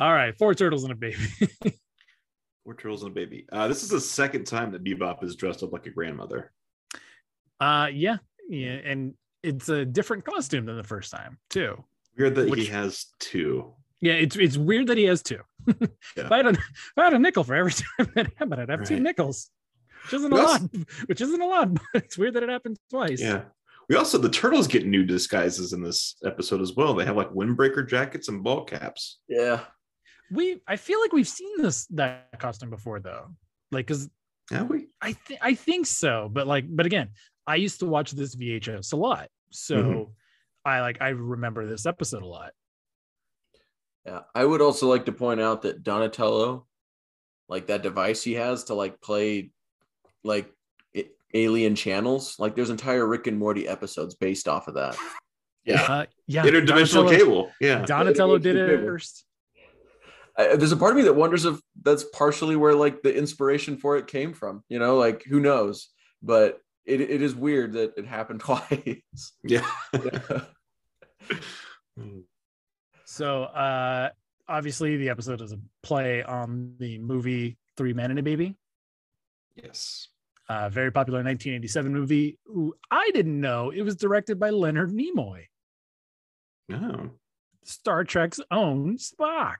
All 0.00 0.12
right, 0.12 0.36
four 0.38 0.54
turtles 0.54 0.84
and 0.84 0.92
a 0.92 0.96
baby. 0.96 1.16
Four 2.64 2.74
turtles 2.74 3.02
and 3.02 3.10
a 3.10 3.14
baby. 3.14 3.46
Uh, 3.50 3.68
this 3.68 3.82
is 3.82 3.88
the 3.88 4.00
second 4.00 4.44
time 4.44 4.70
that 4.72 4.84
Bebop 4.84 5.24
is 5.24 5.34
dressed 5.36 5.62
up 5.62 5.72
like 5.72 5.86
a 5.86 5.90
grandmother. 5.90 6.52
Uh 7.58 7.88
yeah, 7.92 8.18
yeah, 8.48 8.72
and 8.84 9.14
it's 9.42 9.68
a 9.68 9.84
different 9.84 10.24
costume 10.24 10.66
than 10.66 10.76
the 10.76 10.84
first 10.84 11.10
time 11.10 11.38
too. 11.50 11.82
Weird 12.16 12.34
that 12.36 12.54
he 12.56 12.66
has 12.66 13.06
two. 13.18 13.72
Yeah, 14.00 14.14
it's 14.14 14.36
it's 14.36 14.56
weird 14.56 14.88
that 14.88 14.98
he 14.98 15.04
has 15.04 15.22
two. 15.22 15.38
Yeah. 16.16 16.24
if, 16.26 16.32
I 16.32 16.36
had 16.38 16.46
a, 16.46 16.50
if 16.50 16.58
I 16.98 17.04
had 17.04 17.14
a 17.14 17.18
nickel 17.18 17.44
for 17.44 17.54
every 17.54 17.72
time 17.98 18.10
that 18.14 18.26
happened, 18.36 18.60
I'd 18.60 18.68
have 18.68 18.86
two 18.86 18.98
nickels, 19.00 19.48
which 20.04 20.14
isn't 20.14 20.32
a 20.32 20.34
Well, 20.34 20.44
lot. 20.44 20.62
Which 21.06 21.20
isn't 21.20 21.40
a 21.40 21.46
lot, 21.46 21.72
but 21.74 22.04
it's 22.04 22.18
weird 22.18 22.34
that 22.34 22.42
it 22.42 22.48
happened 22.48 22.76
twice. 22.90 23.20
Yeah. 23.20 23.42
We 23.88 23.96
also 23.96 24.18
the 24.18 24.28
turtles 24.28 24.66
get 24.66 24.86
new 24.86 25.04
disguises 25.04 25.72
in 25.72 25.82
this 25.82 26.16
episode 26.24 26.60
as 26.60 26.74
well. 26.74 26.94
They 26.94 27.04
have 27.04 27.16
like 27.16 27.30
windbreaker 27.30 27.88
jackets 27.88 28.28
and 28.28 28.42
ball 28.42 28.64
caps. 28.64 29.20
Yeah. 29.28 29.60
we 30.30 30.60
I 30.66 30.76
feel 30.76 31.00
like 31.00 31.12
we've 31.12 31.28
seen 31.28 31.62
this 31.62 31.86
that 31.88 32.38
costume 32.38 32.70
before 32.70 33.00
though. 33.00 33.28
Like, 33.70 33.86
cause 33.86 34.10
Have 34.50 34.68
we? 34.68 34.88
I 35.00 35.12
think 35.12 35.40
I 35.42 35.54
think 35.54 35.86
so, 35.86 36.28
but 36.32 36.46
like, 36.46 36.64
but 36.68 36.86
again, 36.86 37.10
I 37.46 37.56
used 37.56 37.80
to 37.80 37.86
watch 37.86 38.12
this 38.12 38.34
VHS 38.34 38.92
a 38.92 38.96
lot, 38.96 39.28
so 39.50 39.76
Mhm. 39.76 40.10
I 40.64 40.80
like 40.80 40.98
I 41.00 41.08
remember 41.10 41.66
this 41.66 41.86
episode 41.86 42.22
a 42.22 42.26
lot. 42.26 42.52
Yeah. 44.06 44.20
I 44.34 44.44
would 44.44 44.60
also 44.60 44.88
like 44.88 45.06
to 45.06 45.12
point 45.12 45.40
out 45.40 45.62
that 45.62 45.82
Donatello, 45.82 46.66
like 47.48 47.66
that 47.66 47.82
device 47.82 48.22
he 48.22 48.34
has 48.34 48.64
to 48.64 48.74
like 48.74 49.00
play 49.00 49.50
like 50.24 50.52
i- 50.96 51.10
alien 51.34 51.74
channels, 51.76 52.36
like 52.38 52.54
there's 52.54 52.70
entire 52.70 53.06
Rick 53.06 53.26
and 53.26 53.38
Morty 53.38 53.66
episodes 53.68 54.14
based 54.14 54.48
off 54.48 54.68
of 54.68 54.74
that. 54.74 54.96
Yeah. 55.64 55.82
Uh, 55.82 56.06
yeah, 56.26 56.44
Interdimensional 56.44 56.66
Donatello- 57.06 57.10
cable. 57.10 57.52
Yeah. 57.60 57.84
Donatello 57.84 58.38
did 58.38 58.56
it 58.56 58.80
first. 58.84 59.24
I, 60.38 60.56
there's 60.56 60.72
a 60.72 60.76
part 60.76 60.92
of 60.92 60.96
me 60.96 61.02
that 61.04 61.12
wonders 61.14 61.44
if 61.44 61.60
that's 61.82 62.04
partially 62.04 62.56
where 62.56 62.74
like 62.74 63.02
the 63.02 63.14
inspiration 63.14 63.76
for 63.76 63.96
it 63.98 64.06
came 64.06 64.32
from. 64.32 64.64
You 64.68 64.78
know, 64.78 64.96
like 64.96 65.24
who 65.24 65.38
knows? 65.40 65.88
But 66.22 66.60
it, 66.86 67.00
it 67.00 67.22
is 67.22 67.34
weird 67.34 67.72
that 67.74 67.92
it 67.96 68.06
happened 68.06 68.40
twice. 68.48 69.32
Yeah. 69.44 69.66
So 73.04 73.44
uh 73.44 74.08
obviously 74.48 74.96
the 74.96 75.10
episode 75.10 75.40
is 75.42 75.52
a 75.52 75.58
play 75.82 76.22
on 76.22 76.74
the 76.78 76.98
movie 76.98 77.58
Three 77.76 77.92
Men 77.92 78.10
and 78.10 78.18
a 78.18 78.22
Baby. 78.22 78.56
yes. 79.54 80.08
Uh, 80.48 80.68
very 80.68 80.90
popular 80.90 81.18
1987 81.18 81.92
movie. 81.92 82.38
Who 82.46 82.74
I 82.90 83.10
didn't 83.14 83.40
know 83.40 83.70
it 83.70 83.82
was 83.82 83.96
directed 83.96 84.38
by 84.40 84.50
Leonard 84.50 84.90
Nimoy, 84.90 85.44
No. 86.68 87.10
Star 87.64 88.02
Trek's 88.04 88.40
own 88.50 88.96
Spock. 88.98 89.56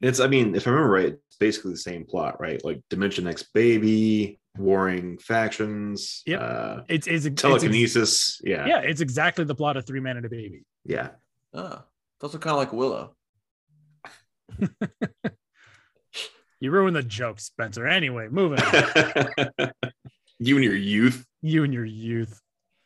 It's 0.00 0.18
I 0.20 0.26
mean, 0.26 0.54
if 0.54 0.66
I 0.66 0.70
remember 0.70 0.92
right, 0.92 1.12
it's 1.12 1.36
basically 1.38 1.72
the 1.72 1.78
same 1.78 2.04
plot, 2.04 2.40
right? 2.40 2.62
Like 2.64 2.82
Dimension 2.90 3.26
X 3.28 3.44
baby, 3.54 4.39
warring 4.56 5.18
factions, 5.18 6.22
Yep. 6.26 6.40
uh 6.40 6.80
It's 6.88 7.06
it's, 7.06 7.24
it's 7.26 7.26
ex- 7.26 7.42
telekinesis. 7.42 8.40
yeah. 8.44 8.66
yeah, 8.66 8.78
it's 8.80 9.00
exactly 9.00 9.44
the 9.44 9.54
plot 9.54 9.76
of 9.76 9.86
Three 9.86 10.00
Men 10.00 10.16
and 10.16 10.26
a 10.26 10.28
Baby. 10.28 10.62
Yeah. 10.84 11.10
Ah, 11.54 11.84
it's 12.16 12.24
also 12.24 12.38
kind 12.38 12.52
of 12.52 12.58
like 12.58 12.72
Willow. 12.72 13.14
You 16.62 16.70
ruined 16.70 16.94
the 16.94 17.02
joke, 17.02 17.40
Spencer. 17.40 17.86
Anyway, 17.86 18.28
moving 18.30 18.60
on. 18.62 18.74
you 20.38 20.56
and 20.56 20.64
your 20.64 20.76
youth. 20.76 21.24
you 21.40 21.64
and 21.64 21.72
your 21.72 21.86
youth. 21.86 22.38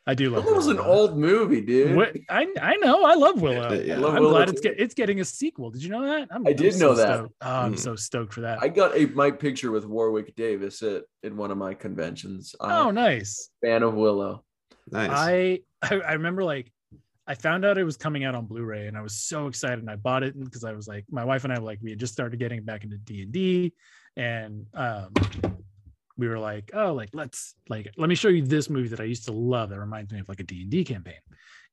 I 0.07 0.13
do 0.13 0.29
love. 0.29 0.45
Willow 0.45 0.57
was 0.57 0.67
an 0.67 0.79
old 0.79 1.17
movie, 1.17 1.61
dude. 1.61 1.95
What, 1.95 2.15
I 2.29 2.47
I 2.61 2.75
know. 2.75 3.03
I 3.05 3.15
love 3.15 3.41
Willow. 3.41 3.73
Yeah, 3.73 3.95
I 3.95 3.97
love 3.97 4.13
I'm 4.15 4.21
Willow 4.21 4.33
glad 4.35 4.49
it's 4.49 4.61
get, 4.61 4.79
it's 4.79 4.93
getting 4.93 5.19
a 5.19 5.25
sequel. 5.25 5.71
Did 5.71 5.83
you 5.83 5.89
know 5.89 6.03
that? 6.03 6.27
I'm, 6.29 6.45
I 6.45 6.51
I'm 6.51 6.55
did 6.55 6.73
so 6.75 6.79
know 6.89 6.93
that. 6.95 7.19
Oh, 7.19 7.31
I'm 7.41 7.73
Mm. 7.73 7.79
so 7.79 7.95
stoked 7.95 8.33
for 8.33 8.41
that. 8.41 8.61
I 8.61 8.67
got 8.67 8.95
a 8.95 9.07
my 9.07 9.31
picture 9.31 9.71
with 9.71 9.85
Warwick 9.85 10.35
Davis 10.35 10.83
at 10.83 11.05
in 11.23 11.37
one 11.37 11.49
of 11.49 11.57
my 11.57 11.73
conventions. 11.73 12.53
I'm 12.59 12.87
oh, 12.87 12.91
nice. 12.91 13.49
fan 13.63 13.81
of 13.81 13.95
Willow. 13.95 14.43
Nice. 14.91 15.09
I, 15.11 15.59
I 15.81 15.95
I 16.01 16.13
remember 16.13 16.43
like 16.43 16.71
I 17.25 17.33
found 17.33 17.65
out 17.65 17.79
it 17.79 17.83
was 17.83 17.97
coming 17.97 18.23
out 18.23 18.35
on 18.35 18.45
Blu-ray 18.45 18.85
and 18.85 18.95
I 18.95 19.01
was 19.01 19.15
so 19.15 19.47
excited 19.47 19.79
and 19.79 19.89
I 19.89 19.95
bought 19.95 20.21
it 20.21 20.39
because 20.39 20.63
I 20.63 20.73
was 20.73 20.87
like 20.87 21.05
my 21.09 21.25
wife 21.25 21.43
and 21.43 21.51
I 21.51 21.57
like 21.57 21.79
we 21.81 21.89
had 21.89 21.99
just 21.99 22.13
started 22.13 22.37
getting 22.37 22.61
back 22.63 22.83
into 22.83 22.97
D 22.99 23.23
and 23.23 23.31
D 23.31 23.73
and 24.15 24.67
um 24.75 25.11
we 26.17 26.27
were 26.27 26.39
like 26.39 26.71
oh 26.73 26.93
like 26.93 27.09
let's 27.13 27.55
like 27.69 27.91
let 27.97 28.09
me 28.09 28.15
show 28.15 28.29
you 28.29 28.41
this 28.41 28.69
movie 28.69 28.87
that 28.89 28.99
I 28.99 29.05
used 29.05 29.25
to 29.25 29.31
love 29.31 29.69
that 29.69 29.79
reminds 29.79 30.11
me 30.11 30.19
of 30.19 30.29
like 30.29 30.39
a 30.39 30.43
D 30.43 30.61
and 30.61 30.71
D 30.71 30.83
campaign. 30.83 31.19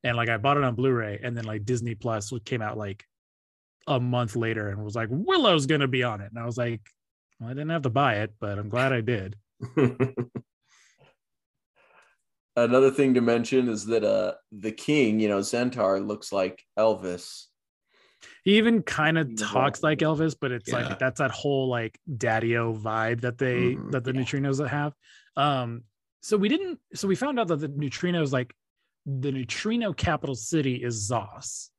And 0.04 0.16
like 0.16 0.28
I 0.28 0.36
bought 0.36 0.56
it 0.56 0.64
on 0.64 0.74
Blu-ray 0.74 1.20
and 1.22 1.36
then 1.36 1.44
like 1.44 1.64
Disney 1.64 1.94
Plus 1.94 2.32
came 2.44 2.60
out 2.60 2.76
like 2.76 3.04
a 3.86 4.00
month 4.00 4.34
later 4.36 4.68
and 4.68 4.82
was 4.84 4.96
like 4.96 5.08
Willow's 5.10 5.66
gonna 5.66 5.88
be 5.88 6.02
on 6.02 6.20
it. 6.20 6.30
And 6.30 6.38
I 6.38 6.46
was 6.46 6.58
like 6.58 6.80
well, 7.40 7.50
I 7.50 7.54
didn't 7.54 7.70
have 7.70 7.82
to 7.82 7.90
buy 7.90 8.16
it 8.16 8.34
but 8.40 8.58
I'm 8.58 8.68
glad 8.68 8.92
I 8.92 9.00
did. 9.00 9.36
Another 12.56 12.90
thing 12.90 13.14
to 13.14 13.20
mention 13.20 13.68
is 13.68 13.86
that 13.86 14.04
uh 14.04 14.34
the 14.50 14.72
king, 14.72 15.20
you 15.20 15.28
know, 15.28 15.38
Zentaur 15.38 16.04
looks 16.06 16.32
like 16.32 16.62
Elvis. 16.78 17.46
He 18.44 18.58
even 18.58 18.82
kind 18.82 19.18
of 19.18 19.30
Yeah. 19.30 19.36
talks 19.46 19.82
like 19.82 19.98
Elvis, 20.00 20.34
but 20.40 20.50
it's 20.52 20.68
Yeah. 20.70 20.88
like 20.88 20.98
that's 20.98 21.18
that 21.18 21.30
whole 21.30 21.68
like 21.68 21.98
daddy-o 22.16 22.74
vibe 22.74 23.20
that 23.20 23.38
they 23.38 23.74
Mhm. 23.74 23.92
that 23.92 24.04
the 24.04 24.12
neutrinos 24.12 24.66
have. 24.68 24.94
Um, 25.36 25.84
so 26.20 26.36
we 26.36 26.48
didn't. 26.48 26.80
So 26.94 27.06
we 27.08 27.14
found 27.16 27.38
out 27.38 27.48
that 27.48 27.56
the 27.60 27.68
neutrinos 27.68 28.32
like 28.32 28.54
the 29.06 29.32
neutrino 29.32 29.92
capital 29.92 30.34
city 30.34 30.82
is 30.82 31.08
Zos. 31.10 31.70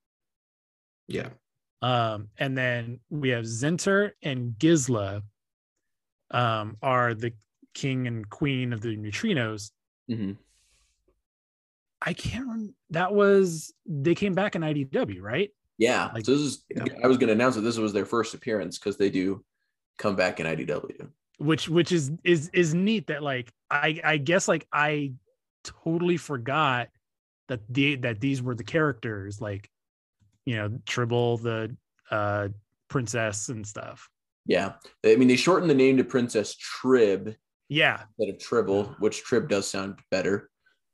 yeah. 1.07 1.29
Um, 1.81 2.29
and 2.37 2.57
then 2.57 3.01
we 3.09 3.29
have 3.29 3.43
Zenter 3.43 4.11
and 4.21 4.53
Gizla 4.53 5.21
um, 6.31 6.77
are 6.81 7.13
the 7.13 7.33
king 7.73 8.07
and 8.07 8.27
queen 8.29 8.71
of 8.73 8.79
the 8.81 8.95
neutrinos. 8.97 9.71
Mhm. 10.09 10.37
I 12.01 12.13
can't 12.13 12.45
remember. 12.47 12.73
That 12.91 13.13
was 13.13 13.73
they 13.85 14.15
came 14.15 14.33
back 14.33 14.55
in 14.55 14.63
IDW, 14.63 15.21
right? 15.21 15.51
Yeah. 15.77 16.11
Like- 16.13 16.25
so 16.25 16.31
this 16.33 16.41
is 16.41 16.63
Yeah. 16.69 16.85
I 17.03 17.07
was 17.07 17.17
gonna 17.17 17.31
announce 17.33 17.55
that 17.55 17.61
this 17.61 17.77
was 17.77 17.93
their 17.93 18.05
first 18.05 18.33
appearance 18.33 18.77
because 18.77 18.97
they 18.97 19.09
do 19.09 19.43
come 19.97 20.15
back 20.15 20.39
in 20.39 20.45
IDW. 20.47 21.09
which 21.39 21.67
which 21.69 21.91
is 21.91 22.11
is 22.23 22.49
is 22.53 22.73
neat 22.73 23.07
that 23.07 23.23
like 23.23 23.51
I 23.69 23.99
I 24.03 24.17
guess 24.17 24.47
like 24.47 24.67
I 24.71 25.13
totally 25.63 26.17
forgot 26.17 26.89
that 27.47 27.61
the 27.69 27.95
that 27.97 28.19
these 28.21 28.41
were 28.41 28.55
the 28.55 28.63
characters 28.63 29.41
like 29.41 29.69
you 30.45 30.55
know 30.55 30.79
Tribble 30.85 31.37
the 31.37 31.75
uh 32.11 32.49
princess 32.89 33.49
and 33.49 33.65
stuff. 33.65 34.09
Yeah. 34.45 34.73
I 35.05 35.15
mean 35.15 35.27
they 35.27 35.35
shortened 35.35 35.69
the 35.69 35.75
name 35.75 35.97
to 35.97 36.03
Princess 36.03 36.55
Trib 36.55 37.35
Yeah, 37.69 38.03
instead 38.19 38.35
of 38.35 38.39
Tribble, 38.41 38.95
which 38.99 39.23
Trib 39.23 39.49
does 39.49 39.67
sound 39.67 39.99
better. 40.11 40.49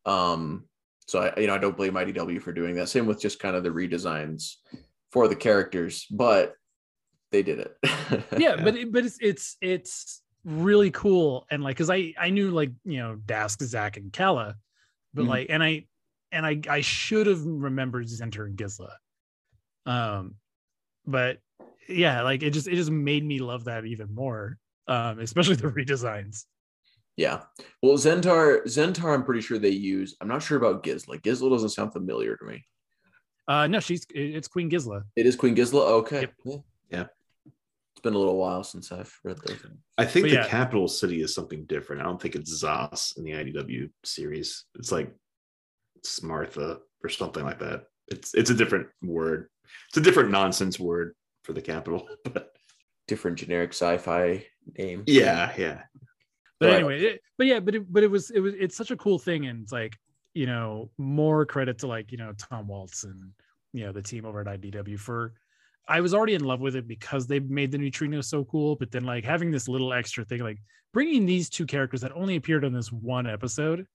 Um, 0.05 0.65
so 1.09 1.21
I, 1.21 1.39
you 1.39 1.47
know, 1.47 1.55
I 1.55 1.57
don't 1.57 1.75
blame 1.75 1.93
IDW 1.93 2.39
for 2.39 2.53
doing 2.53 2.75
that. 2.75 2.87
Same 2.87 3.07
with 3.07 3.19
just 3.19 3.39
kind 3.39 3.55
of 3.55 3.63
the 3.63 3.69
redesigns 3.69 4.57
for 5.11 5.27
the 5.27 5.35
characters, 5.35 6.05
but 6.11 6.53
they 7.31 7.41
did 7.41 7.59
it. 7.59 7.75
yeah, 8.37 8.55
but 8.55 8.75
it, 8.75 8.91
but 8.91 9.05
it's 9.05 9.17
it's 9.19 9.57
it's 9.59 10.21
really 10.45 10.91
cool 10.91 11.47
and 11.49 11.63
like 11.63 11.75
because 11.75 11.89
I 11.89 12.13
I 12.17 12.29
knew 12.29 12.51
like 12.51 12.71
you 12.85 12.99
know 12.99 13.17
Dask, 13.25 13.61
Zak, 13.63 13.97
and 13.97 14.13
Kala, 14.13 14.55
but 15.15 15.25
Mhm. 15.25 15.27
like 15.27 15.47
and 15.49 15.63
I 15.63 15.87
and 16.31 16.45
I 16.45 16.61
I 16.69 16.81
should 16.81 17.25
have 17.25 17.43
remembered 17.43 18.05
Zenter 18.05 18.45
and 18.45 18.55
Gizla, 18.55 18.91
um, 19.87 20.35
but 21.07 21.39
yeah, 21.87 22.21
like 22.21 22.43
it 22.43 22.51
just 22.51 22.67
it 22.67 22.75
just 22.75 22.91
made 22.91 23.25
me 23.25 23.39
love 23.39 23.63
that 23.63 23.85
even 23.85 24.13
more, 24.13 24.59
um, 24.87 25.19
especially 25.19 25.55
the 25.55 25.67
redesigns. 25.69 26.45
Yeah. 27.19 27.41
Well, 27.83 27.97
Zentar, 27.97 28.63
Zentar, 28.63 29.13
I'm 29.13 29.25
pretty 29.25 29.41
sure 29.41 29.59
they 29.59 29.69
use. 29.71 30.15
I'm 30.21 30.29
not 30.29 30.41
sure 30.41 30.57
about 30.57 30.83
Gizla. 30.83 31.21
Gizla 31.21 31.49
doesn't 31.49 31.69
sound 31.69 31.91
familiar 31.91 32.37
to 32.37 32.45
me. 32.45 32.65
Uh, 33.45 33.67
no, 33.67 33.81
she's 33.81 34.05
it's 34.15 34.47
Queen 34.47 34.69
Gizla. 34.69 35.03
It 35.17 35.25
is 35.25 35.35
Queen 35.35 35.53
Gizla. 35.53 35.81
Okay. 35.99 36.21
Yep. 36.21 36.33
Yeah. 36.45 36.57
Yeah. 36.89 37.05
It's 37.91 38.01
been 38.01 38.13
a 38.13 38.17
little 38.17 38.37
while 38.37 38.63
since 38.63 38.93
I've 38.93 39.13
read 39.25 39.37
those. 39.45 39.57
I 39.97 40.05
think 40.05 40.27
But 40.27 40.29
the 40.29 40.35
yeah. 40.35 40.47
capital 40.47 40.87
city 40.87 41.21
is 41.21 41.35
something 41.35 41.65
different. 41.65 42.01
I 42.01 42.05
don't 42.05 42.21
think 42.21 42.35
it's 42.35 42.63
Zos 42.63 43.17
in 43.17 43.25
the 43.25 43.31
IDW 43.31 43.89
series. 44.05 44.63
It's 44.75 44.93
like 44.93 45.13
Smartha 46.05 46.79
or 47.03 47.09
something 47.09 47.43
like 47.43 47.59
that. 47.59 47.83
It's 48.07 48.33
it's 48.33 48.49
a 48.49 48.53
different 48.55 48.87
word. 49.03 49.49
It's 49.89 49.97
a 49.97 50.01
different 50.01 50.31
nonsense 50.31 50.79
word 50.79 51.15
for 51.43 51.51
the 51.51 51.61
capital. 51.61 52.07
But 52.33 52.53
Different 53.09 53.39
generic 53.39 53.71
sci-fi 53.71 54.45
name. 54.77 55.03
yeah, 55.07 55.51
yeah. 55.57 55.81
But 56.59 56.67
Right. 56.67 56.75
anyway, 56.75 57.01
it, 57.01 57.21
but 57.37 57.47
yeah, 57.47 57.59
but 57.59 57.75
it, 57.75 57.91
but 57.91 58.03
it 58.03 58.11
was 58.11 58.31
it 58.31 58.39
was 58.41 58.53
it's 58.55 58.75
such 58.75 58.91
a 58.91 58.97
cool 58.97 59.17
thing, 59.19 59.45
and 59.47 59.63
it's 59.63 59.71
like 59.71 59.97
you 60.33 60.45
know 60.45 60.91
more 60.97 61.45
credit 61.45 61.77
to 61.79 61.87
like 61.87 62.11
you 62.11 62.17
know 62.17 62.33
Tom 62.37 62.67
Waltz 62.67 63.03
and 63.03 63.31
you 63.73 63.85
know 63.85 63.91
the 63.91 64.01
team 64.01 64.25
over 64.25 64.41
at 64.41 64.47
IDW 64.47 64.99
for. 64.99 65.33
I 65.87 66.01
was 66.01 66.13
already 66.13 66.35
in 66.35 66.43
love 66.43 66.59
with 66.59 66.75
it 66.75 66.87
because 66.87 67.25
they 67.25 67.39
made 67.39 67.71
the 67.71 67.77
neutrino 67.79 68.21
so 68.21 68.43
cool, 68.45 68.75
but 68.75 68.91
then 68.91 69.05
like 69.05 69.23
having 69.25 69.49
this 69.49 69.67
little 69.67 69.91
extra 69.91 70.23
thing, 70.23 70.41
like 70.41 70.59
bringing 70.93 71.25
these 71.25 71.49
two 71.49 71.65
characters 71.65 72.01
that 72.01 72.11
only 72.11 72.35
appeared 72.35 72.63
on 72.63 72.73
this 72.73 72.91
one 72.91 73.25
episode, 73.25 73.87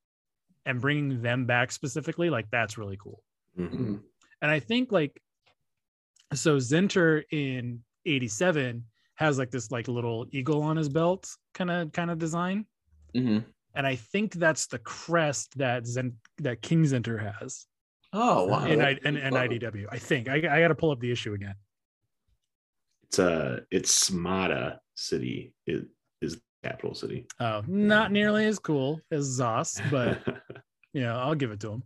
and 0.66 0.80
bringing 0.80 1.22
them 1.22 1.44
back 1.46 1.70
specifically, 1.70 2.30
like 2.30 2.50
that's 2.50 2.78
really 2.78 2.96
cool. 2.96 3.22
Mhm. 3.58 3.70
Mhm. 3.70 4.02
And 4.42 4.50
I 4.50 4.58
think 4.58 4.90
like 4.90 5.20
so 6.32 6.56
Zenter 6.56 7.22
in 7.30 7.84
87 8.06 8.84
has 9.16 9.38
like 9.38 9.50
this 9.50 9.70
like 9.70 9.88
little 9.88 10.26
eagle 10.32 10.62
on 10.62 10.76
his 10.76 10.88
belt 10.88 11.28
kind 11.54 11.70
of 11.70 11.92
kind 11.92 12.10
of 12.10 12.18
design. 12.18 12.66
Mhm. 13.14 13.44
And 13.76 13.86
I 13.86 13.96
think 13.96 14.34
that's 14.34 14.66
the 14.66 14.78
crest 14.78 15.56
that 15.58 15.86
Zen 15.86 16.14
that 16.38 16.62
King 16.62 16.84
Zenter 16.84 17.20
has 17.40 17.66
Oh 18.12 18.44
wow. 18.44 18.64
in, 18.66 18.80
I, 18.80 18.90
in, 19.04 19.16
in. 19.16 19.32
IDW. 19.34 19.86
I 19.90 19.98
think 19.98 20.28
I, 20.28 20.36
I 20.36 20.60
got 20.60 20.68
to 20.68 20.74
pull 20.76 20.92
up 20.92 21.00
the 21.00 21.10
issue 21.10 21.34
again. 21.34 21.54
It's 23.04 23.18
uh 23.18 23.60
it's 23.70 24.08
Smata 24.10 24.78
City 24.94 25.52
is, 25.66 25.84
is 26.22 26.34
the 26.36 26.40
capital 26.68 26.94
city. 26.94 27.26
Oh, 27.40 27.62
not 27.66 28.12
nearly 28.12 28.46
as 28.46 28.58
cool 28.58 29.00
as 29.10 29.38
Zos, 29.38 29.80
but 29.90 30.20
yeah, 30.92 31.16
I'll 31.16 31.34
give 31.34 31.50
it 31.50 31.60
to 31.60 31.72
him. 31.72 31.82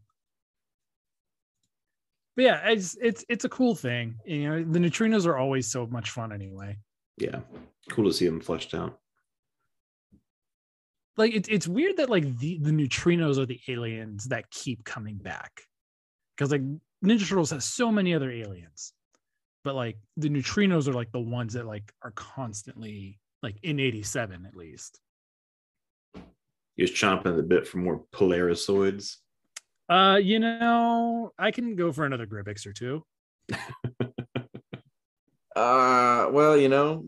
But 2.37 2.45
yeah, 2.45 2.69
it's 2.69 2.97
it's 3.01 3.25
it's 3.29 3.45
a 3.45 3.49
cool 3.49 3.75
thing. 3.75 4.17
You 4.25 4.49
know, 4.49 4.65
the 4.65 4.79
neutrinos 4.79 5.27
are 5.27 5.37
always 5.37 5.67
so 5.67 5.87
much 5.87 6.11
fun 6.11 6.33
anyway. 6.33 6.77
Yeah. 7.21 7.41
Cool 7.91 8.05
to 8.07 8.13
see 8.13 8.27
them 8.27 8.41
fleshed 8.41 8.75
out. 8.75 8.99
like 11.17 11.35
it, 11.35 11.49
it's 11.49 11.67
weird 11.67 11.97
that 11.97 12.11
like 12.11 12.39
the, 12.39 12.59
the 12.63 12.71
neutrinos 12.71 13.39
are 13.39 13.47
the 13.47 13.61
aliens 13.69 14.27
that 14.27 14.51
keep 14.51 14.85
coming 14.85 15.17
back 15.17 15.63
because 16.37 16.53
like 16.53 16.63
ninja 17.05 17.27
turtles 17.29 17.51
has 17.51 17.65
so 17.65 17.91
many 17.91 18.15
other 18.15 18.31
aliens 18.31 18.93
but 19.65 19.75
like 19.75 19.97
the 20.17 20.29
neutrinos 20.29 20.87
are 20.87 20.93
like 20.93 21.11
the 21.13 21.19
ones 21.21 21.55
that 21.55 21.67
like 21.67 21.93
are 22.03 22.13
constantly 22.13 23.19
like 23.43 23.57
in 23.63 23.81
87 23.81 24.47
at 24.47 24.55
least 24.55 25.01
You're 26.77 26.87
just 26.87 27.03
chomping 27.03 27.37
the 27.37 27.43
bit 27.43 27.67
for 27.67 27.79
more 27.79 28.05
polarisoids. 28.13 29.17
uh 29.89 30.21
you 30.23 30.39
know 30.39 31.33
i 31.39 31.51
can 31.51 31.75
go 31.75 31.91
for 31.93 32.05
another 32.05 32.27
gribix 32.27 32.65
or 32.67 32.73
two 32.73 33.03
Uh, 35.59 36.31
well, 36.31 36.57
you 36.57 36.69
know, 36.69 37.05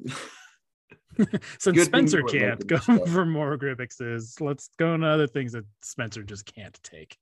since 1.59 1.85
spencer 1.85 2.23
can't 2.23 2.67
go 2.67 2.79
this 2.79 3.13
for 3.13 3.27
more 3.27 3.59
gribixes 3.59 4.41
let's 4.41 4.71
go 4.79 4.95
into 4.95 5.07
other 5.07 5.27
things 5.27 5.53
that 5.53 5.65
spencer 5.83 6.23
just 6.23 6.47
can't 6.47 6.79
take 6.83 7.19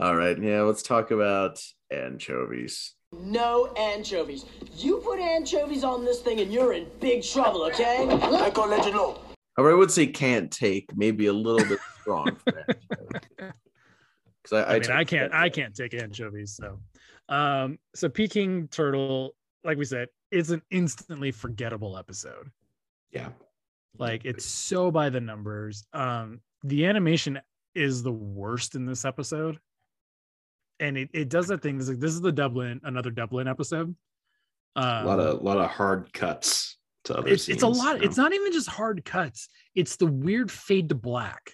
all 0.00 0.14
right. 0.14 0.40
Yeah, 0.40 0.62
let's 0.62 0.82
talk 0.82 1.10
about 1.10 1.60
anchovies. 1.90 2.94
No 3.12 3.66
anchovies. 3.76 4.44
You 4.76 4.98
put 4.98 5.18
anchovies 5.18 5.82
on 5.82 6.04
this 6.04 6.20
thing 6.20 6.38
and 6.38 6.52
you're 6.52 6.72
in 6.72 6.86
big 7.00 7.24
trouble, 7.24 7.64
okay? 7.64 8.06
I'm 8.08 8.52
gonna 8.52 8.76
let 8.76 8.86
you 8.86 8.92
know. 8.92 9.18
However, 9.56 9.72
I 9.72 9.74
would 9.76 9.90
say 9.90 10.06
can't 10.06 10.52
take, 10.52 10.96
maybe 10.96 11.26
a 11.26 11.32
little 11.32 11.66
bit 11.66 11.80
strong 12.00 12.36
for 12.36 12.52
that. 12.52 13.52
Because 14.44 14.64
I, 14.64 14.76
I, 14.76 14.78
mean, 14.78 14.90
I 14.92 15.04
can't, 15.04 15.32
that. 15.32 15.38
I 15.38 15.48
can't 15.48 15.74
take 15.74 15.94
anchovies. 15.94 16.54
So, 16.54 16.78
um, 17.28 17.76
so 17.94 18.08
Peking 18.08 18.68
Turtle, 18.68 19.34
like 19.64 19.76
we 19.76 19.84
said, 19.84 20.08
is 20.30 20.50
an 20.50 20.62
instantly 20.70 21.30
forgettable 21.30 21.96
episode. 21.96 22.50
Yeah. 23.10 23.28
Like 23.98 24.24
it's 24.24 24.44
so 24.44 24.90
by 24.90 25.10
the 25.10 25.20
numbers. 25.20 25.86
Um, 25.92 26.40
the 26.62 26.86
animation 26.86 27.40
is 27.74 28.02
the 28.02 28.12
worst 28.12 28.74
in 28.74 28.86
this 28.86 29.04
episode, 29.04 29.58
and 30.78 30.96
it, 30.96 31.10
it 31.12 31.28
does 31.28 31.48
that 31.48 31.62
thing. 31.62 31.78
It's 31.78 31.88
like 31.88 31.98
this 31.98 32.12
is 32.12 32.20
the 32.20 32.32
Dublin, 32.32 32.80
another 32.84 33.10
Dublin 33.10 33.48
episode. 33.48 33.94
Um, 34.76 34.84
a 34.84 35.04
lot 35.04 35.20
of 35.20 35.42
lot 35.42 35.58
of 35.58 35.70
hard 35.70 36.12
cuts 36.12 36.76
to 37.04 37.16
other 37.16 37.28
it's, 37.28 37.48
it's 37.48 37.62
a 37.62 37.68
lot. 37.68 37.98
know? 37.98 38.04
It's 38.04 38.16
not 38.16 38.32
even 38.32 38.52
just 38.52 38.68
hard 38.68 39.04
cuts. 39.04 39.48
It's 39.74 39.96
the 39.96 40.06
weird 40.06 40.50
fade 40.50 40.90
to 40.90 40.94
black. 40.94 41.52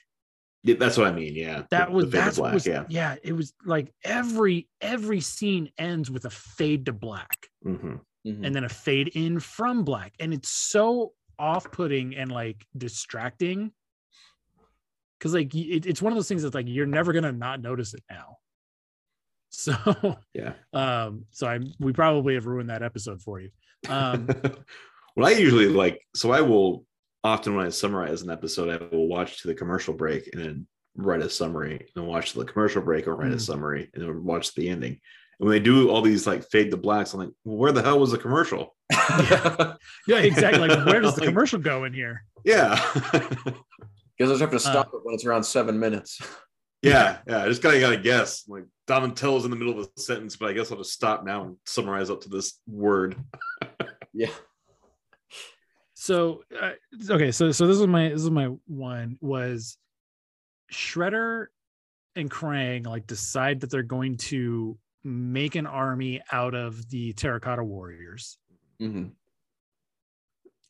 Yeah, 0.64 0.76
that's 0.78 0.96
what 0.96 1.06
I 1.06 1.12
mean. 1.12 1.34
Yeah. 1.34 1.64
that 1.70 1.92
was 1.92 2.06
the 2.06 2.10
that's 2.10 2.38
black, 2.38 2.54
was 2.54 2.66
yeah. 2.66 2.84
yeah 2.88 3.16
it 3.22 3.34
was 3.34 3.52
like 3.66 3.92
every 4.02 4.68
every 4.80 5.20
scene 5.20 5.70
ends 5.78 6.10
with 6.10 6.24
a 6.24 6.30
fade 6.30 6.87
to 6.87 6.92
black 6.92 7.48
hmm 7.62 7.96
Mhm. 8.26 8.44
and 8.46 8.54
then 8.54 8.64
a 8.64 8.68
fade 8.68 9.08
in 9.08 9.38
from 9.38 9.84
black 9.84 10.14
and 10.18 10.32
it's 10.32 10.48
so 10.48 11.12
off-putting 11.38 12.16
and 12.16 12.30
like 12.32 12.64
distracting 12.76 13.70
because 15.18 15.34
like 15.34 15.54
it, 15.54 15.84
it's 15.87 16.00
one 16.00 16.12
of 16.12 16.16
those 16.16 16.28
things 16.28 16.42
that's 16.42 16.54
like 16.54 16.66
you're 16.68 16.87
never 16.87 17.12
gonna 17.12 17.32
not 17.32 17.60
notice 17.60 17.92
it 17.94 18.02
now 18.10 18.37
so 19.50 20.16
Yeah. 20.32 20.54
um 20.72 21.26
so 21.30 21.46
i 21.46 21.58
we 21.78 21.92
probably 21.92 22.34
have 22.34 22.46
ruined 22.46 22.70
that 22.70 22.82
episode 22.82 23.20
for 23.22 23.40
you 23.40 23.50
um 23.88 24.26
well, 25.16 25.26
I 25.28 25.32
usually 25.32 25.66
like 25.68 26.00
so 26.16 26.32
I 26.32 26.40
will 26.40 26.87
often 27.22 27.54
when 27.54 27.66
I 27.66 27.70
summarize 27.70 28.22
an 28.22 28.30
episode, 28.30 28.68
I 28.70 28.84
will 28.94 29.06
watch 29.08 29.40
to 29.42 29.48
the 29.48 29.54
commercial 29.54 29.94
break 29.94 30.28
and 30.32 30.42
then 30.42 30.66
write 30.96 31.22
a 31.22 31.30
summary, 31.30 31.87
and 31.96 32.06
watch 32.06 32.32
to 32.32 32.38
the 32.40 32.44
commercial 32.44 32.82
break 32.82 33.06
or 33.06 33.14
write 33.16 33.32
a 33.32 33.37
Mm. 33.37 33.40
summary, 33.40 33.90
and 33.94 34.02
then 34.02 34.24
watch 34.24 34.54
the 34.54 34.68
ending. 34.68 35.00
And 35.40 35.49
when 35.49 35.51
they 35.51 35.61
do 35.61 35.90
all 35.90 36.01
these 36.03 36.27
like 36.27 36.44
fade 36.51 36.70
to 36.70 36.77
blacks, 36.77 37.12
I'm 37.14 37.20
like, 37.20 37.31
well, 37.44 37.57
where 37.57 37.73
the 37.73 37.83
hell 37.83 37.99
was 37.99 38.11
the 38.12 38.18
commercial? 38.18 38.75
yeah 40.07 40.18
exactly 40.18 40.68
like 40.68 40.87
where 40.87 41.01
does 41.01 41.14
the 41.16 41.25
commercial 41.25 41.59
go 41.59 41.85
in 41.85 41.92
here 41.92 42.25
Yeah. 42.44 42.75
Because 44.16 44.31
I 44.31 44.35
just 44.35 44.40
have 44.42 44.51
to 44.51 44.57
Uh, 44.57 44.59
stop 44.61 44.94
it 44.94 45.01
when 45.03 45.12
it's 45.14 45.25
around 45.25 45.42
seven 45.42 45.77
minutes. 45.81 46.20
yeah. 46.83 47.18
Yeah. 47.27 47.42
I 47.42 47.49
just 47.49 47.62
gotta 47.62 47.81
gotta 47.81 47.97
guess. 47.97 48.44
Like 48.47 48.64
Donatello's 48.87 49.44
in 49.44 49.51
the 49.51 49.57
middle 49.57 49.77
of 49.81 49.88
a 49.97 50.01
sentence, 50.01 50.37
but 50.37 50.51
I 50.51 50.53
guess 50.53 50.70
I'll 50.70 50.79
just 50.79 50.92
stop 50.92 51.25
now 51.25 51.42
and 51.44 51.57
summarize 51.66 52.11
up 52.11 52.20
to 52.20 52.29
this 52.29 52.61
word. 52.68 53.16
Yeah. 54.12 54.31
so 55.94 56.44
uh, 56.61 56.73
okay 57.11 57.33
so 57.33 57.51
so 57.51 57.66
this 57.66 57.79
is 57.79 57.87
my 57.88 58.11
this 58.11 58.20
is 58.23 58.31
my 58.31 58.51
one 58.66 59.18
was 59.20 59.79
shredder 60.73 61.47
and 62.14 62.31
krang 62.31 62.87
like 62.87 63.07
decide 63.09 63.61
that 63.61 63.70
they're 63.70 63.83
going 63.83 64.16
to 64.18 64.79
make 65.05 65.55
an 65.55 65.67
army 65.67 66.21
out 66.33 66.55
of 66.55 66.88
the 66.90 67.12
terracotta 67.12 67.62
warriors 67.62 68.38
hmm 68.79 69.07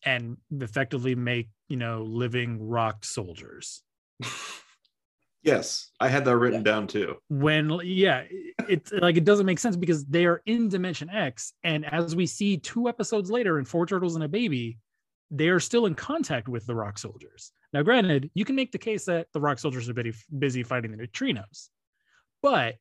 and 0.07 0.37
effectively 0.61 1.15
make 1.15 1.49
you 1.69 1.77
know 1.79 2.03
living 2.03 2.69
rock 2.69 3.05
soldiers. 3.05 3.83
Yes, 5.43 5.91
I 6.01 6.09
had 6.09 6.25
that 6.25 6.39
written 6.39 6.63
down 6.63 6.87
too. 6.87 7.17
when 7.29 7.69
yeah 7.85 8.25
it's 8.67 8.91
like 8.93 9.19
it 9.19 9.25
doesn't 9.25 9.45
make 9.45 9.59
sense 9.59 9.77
because 9.77 10.07
they 10.07 10.25
are 10.25 10.41
in 10.47 10.71
dimension 10.71 11.11
x 11.11 11.53
and 11.63 11.85
as 11.85 12.17
we 12.17 12.25
see 12.25 12.57
two 12.57 12.89
episodes 12.89 13.31
later 13.31 13.59
in 13.59 13.67
four 13.67 13.85
turtles 13.85 14.15
and 14.15 14.25
a 14.25 14.29
baby 14.29 14.79
they 15.31 15.49
are 15.49 15.61
still 15.61 15.85
in 15.85 15.95
contact 15.95 16.49
with 16.49 16.65
the 16.67 16.75
rock 16.75 16.97
soldiers. 16.99 17.53
Now 17.75 17.83
granted 17.83 18.31
you 18.33 18.47
can 18.47 18.57
make 18.57 18.73
the 18.73 18.79
case 18.79 19.05
that 19.05 19.27
the 19.35 19.41
rock 19.41 19.59
soldiers 19.59 19.87
are 19.91 19.93
busy, 19.93 20.15
busy 20.39 20.63
fighting 20.63 20.93
the 20.93 21.07
neutrinos 21.07 21.69
but 22.43 22.77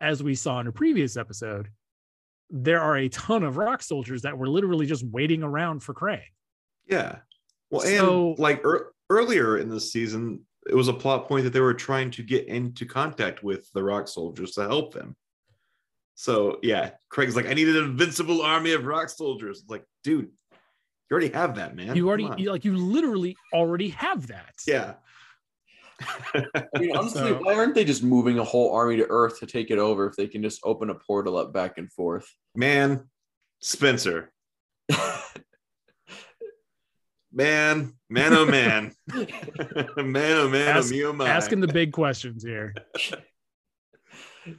as 0.00 0.22
we 0.22 0.34
saw 0.34 0.60
in 0.60 0.66
a 0.66 0.72
previous 0.72 1.16
episode 1.16 1.68
there 2.50 2.80
are 2.80 2.96
a 2.96 3.08
ton 3.08 3.42
of 3.42 3.56
rock 3.56 3.82
soldiers 3.82 4.22
that 4.22 4.36
were 4.38 4.48
literally 4.48 4.86
just 4.86 5.04
waiting 5.06 5.42
around 5.42 5.80
for 5.80 5.92
krang 5.94 6.22
Yeah. 6.86 7.16
Well, 7.70 7.82
and 7.82 7.98
So- 7.98 8.34
like 8.38 8.62
ear 8.64 8.92
earlier 9.10 9.58
in 9.58 9.68
the 9.68 9.80
season, 9.80 10.44
it 10.68 10.74
was 10.74 10.88
a 10.88 10.92
plot 10.92 11.28
point 11.28 11.44
that 11.44 11.52
they 11.52 11.60
were 11.60 11.74
trying 11.74 12.10
to 12.12 12.22
get 12.22 12.46
into 12.46 12.86
contact 12.86 13.42
with 13.42 13.70
the 13.72 13.82
rock 13.82 14.06
soldiers 14.08 14.52
to 14.52 14.62
help 14.62 14.92
them. 14.94 15.16
So 16.14 16.58
yeah, 16.62 16.92
Krang's 17.12 17.36
like, 17.36 17.46
I 17.46 17.54
need 17.54 17.68
an 17.68 17.76
invincible 17.84 18.42
army 18.42 18.72
of 18.72 18.84
rock 18.86 19.08
soldiers. 19.08 19.60
It's 19.60 19.70
like, 19.70 19.84
dude, 20.02 20.26
you 20.26 21.14
already 21.14 21.28
have 21.30 21.56
that, 21.56 21.76
man. 21.76 21.94
you 21.94 22.08
already 22.08 22.28
you, 22.36 22.50
like 22.50 22.64
you 22.64 22.76
literally 22.76 23.36
already 23.52 23.88
have 23.90 24.26
that 24.28 24.54
yeah. 24.66 24.94
I 26.34 26.64
mean, 26.78 26.94
honestly, 26.96 27.20
So- 27.20 27.38
why 27.42 27.54
aren't 27.54 27.74
they 27.74 27.84
just 27.84 28.02
moving 28.02 28.38
a 28.38 28.44
whole 28.44 28.72
army 28.74 28.96
to 28.96 29.06
Earth 29.08 29.40
to 29.40 29.46
take 29.46 29.70
it 29.70 29.78
over 29.78 30.06
if 30.06 30.16
they 30.16 30.26
can 30.26 30.42
just 30.42 30.60
open 30.64 30.90
a 30.90 30.94
portal 30.94 31.36
up 31.36 31.52
back 31.52 31.78
and 31.78 31.90
forth? 31.92 32.26
Man, 32.54 33.08
Spencer. 33.60 34.30
Man, 37.32 37.92
man, 38.08 38.32
oh 38.32 38.46
man. 38.46 38.92
man, 39.14 39.26
oh 39.96 40.48
man, 40.48 40.76
Ask- 40.76 40.90
oh 40.92 40.96
me, 40.96 41.04
oh 41.04 41.12
my. 41.12 41.28
asking 41.28 41.60
the 41.60 41.68
big 41.68 41.92
questions 41.92 42.42
here 42.42 42.74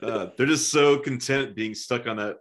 Uh, 0.01 0.27
they're 0.37 0.45
just 0.45 0.69
so 0.69 0.97
content 0.99 1.55
being 1.55 1.73
stuck 1.73 2.05
on 2.07 2.17
that 2.17 2.35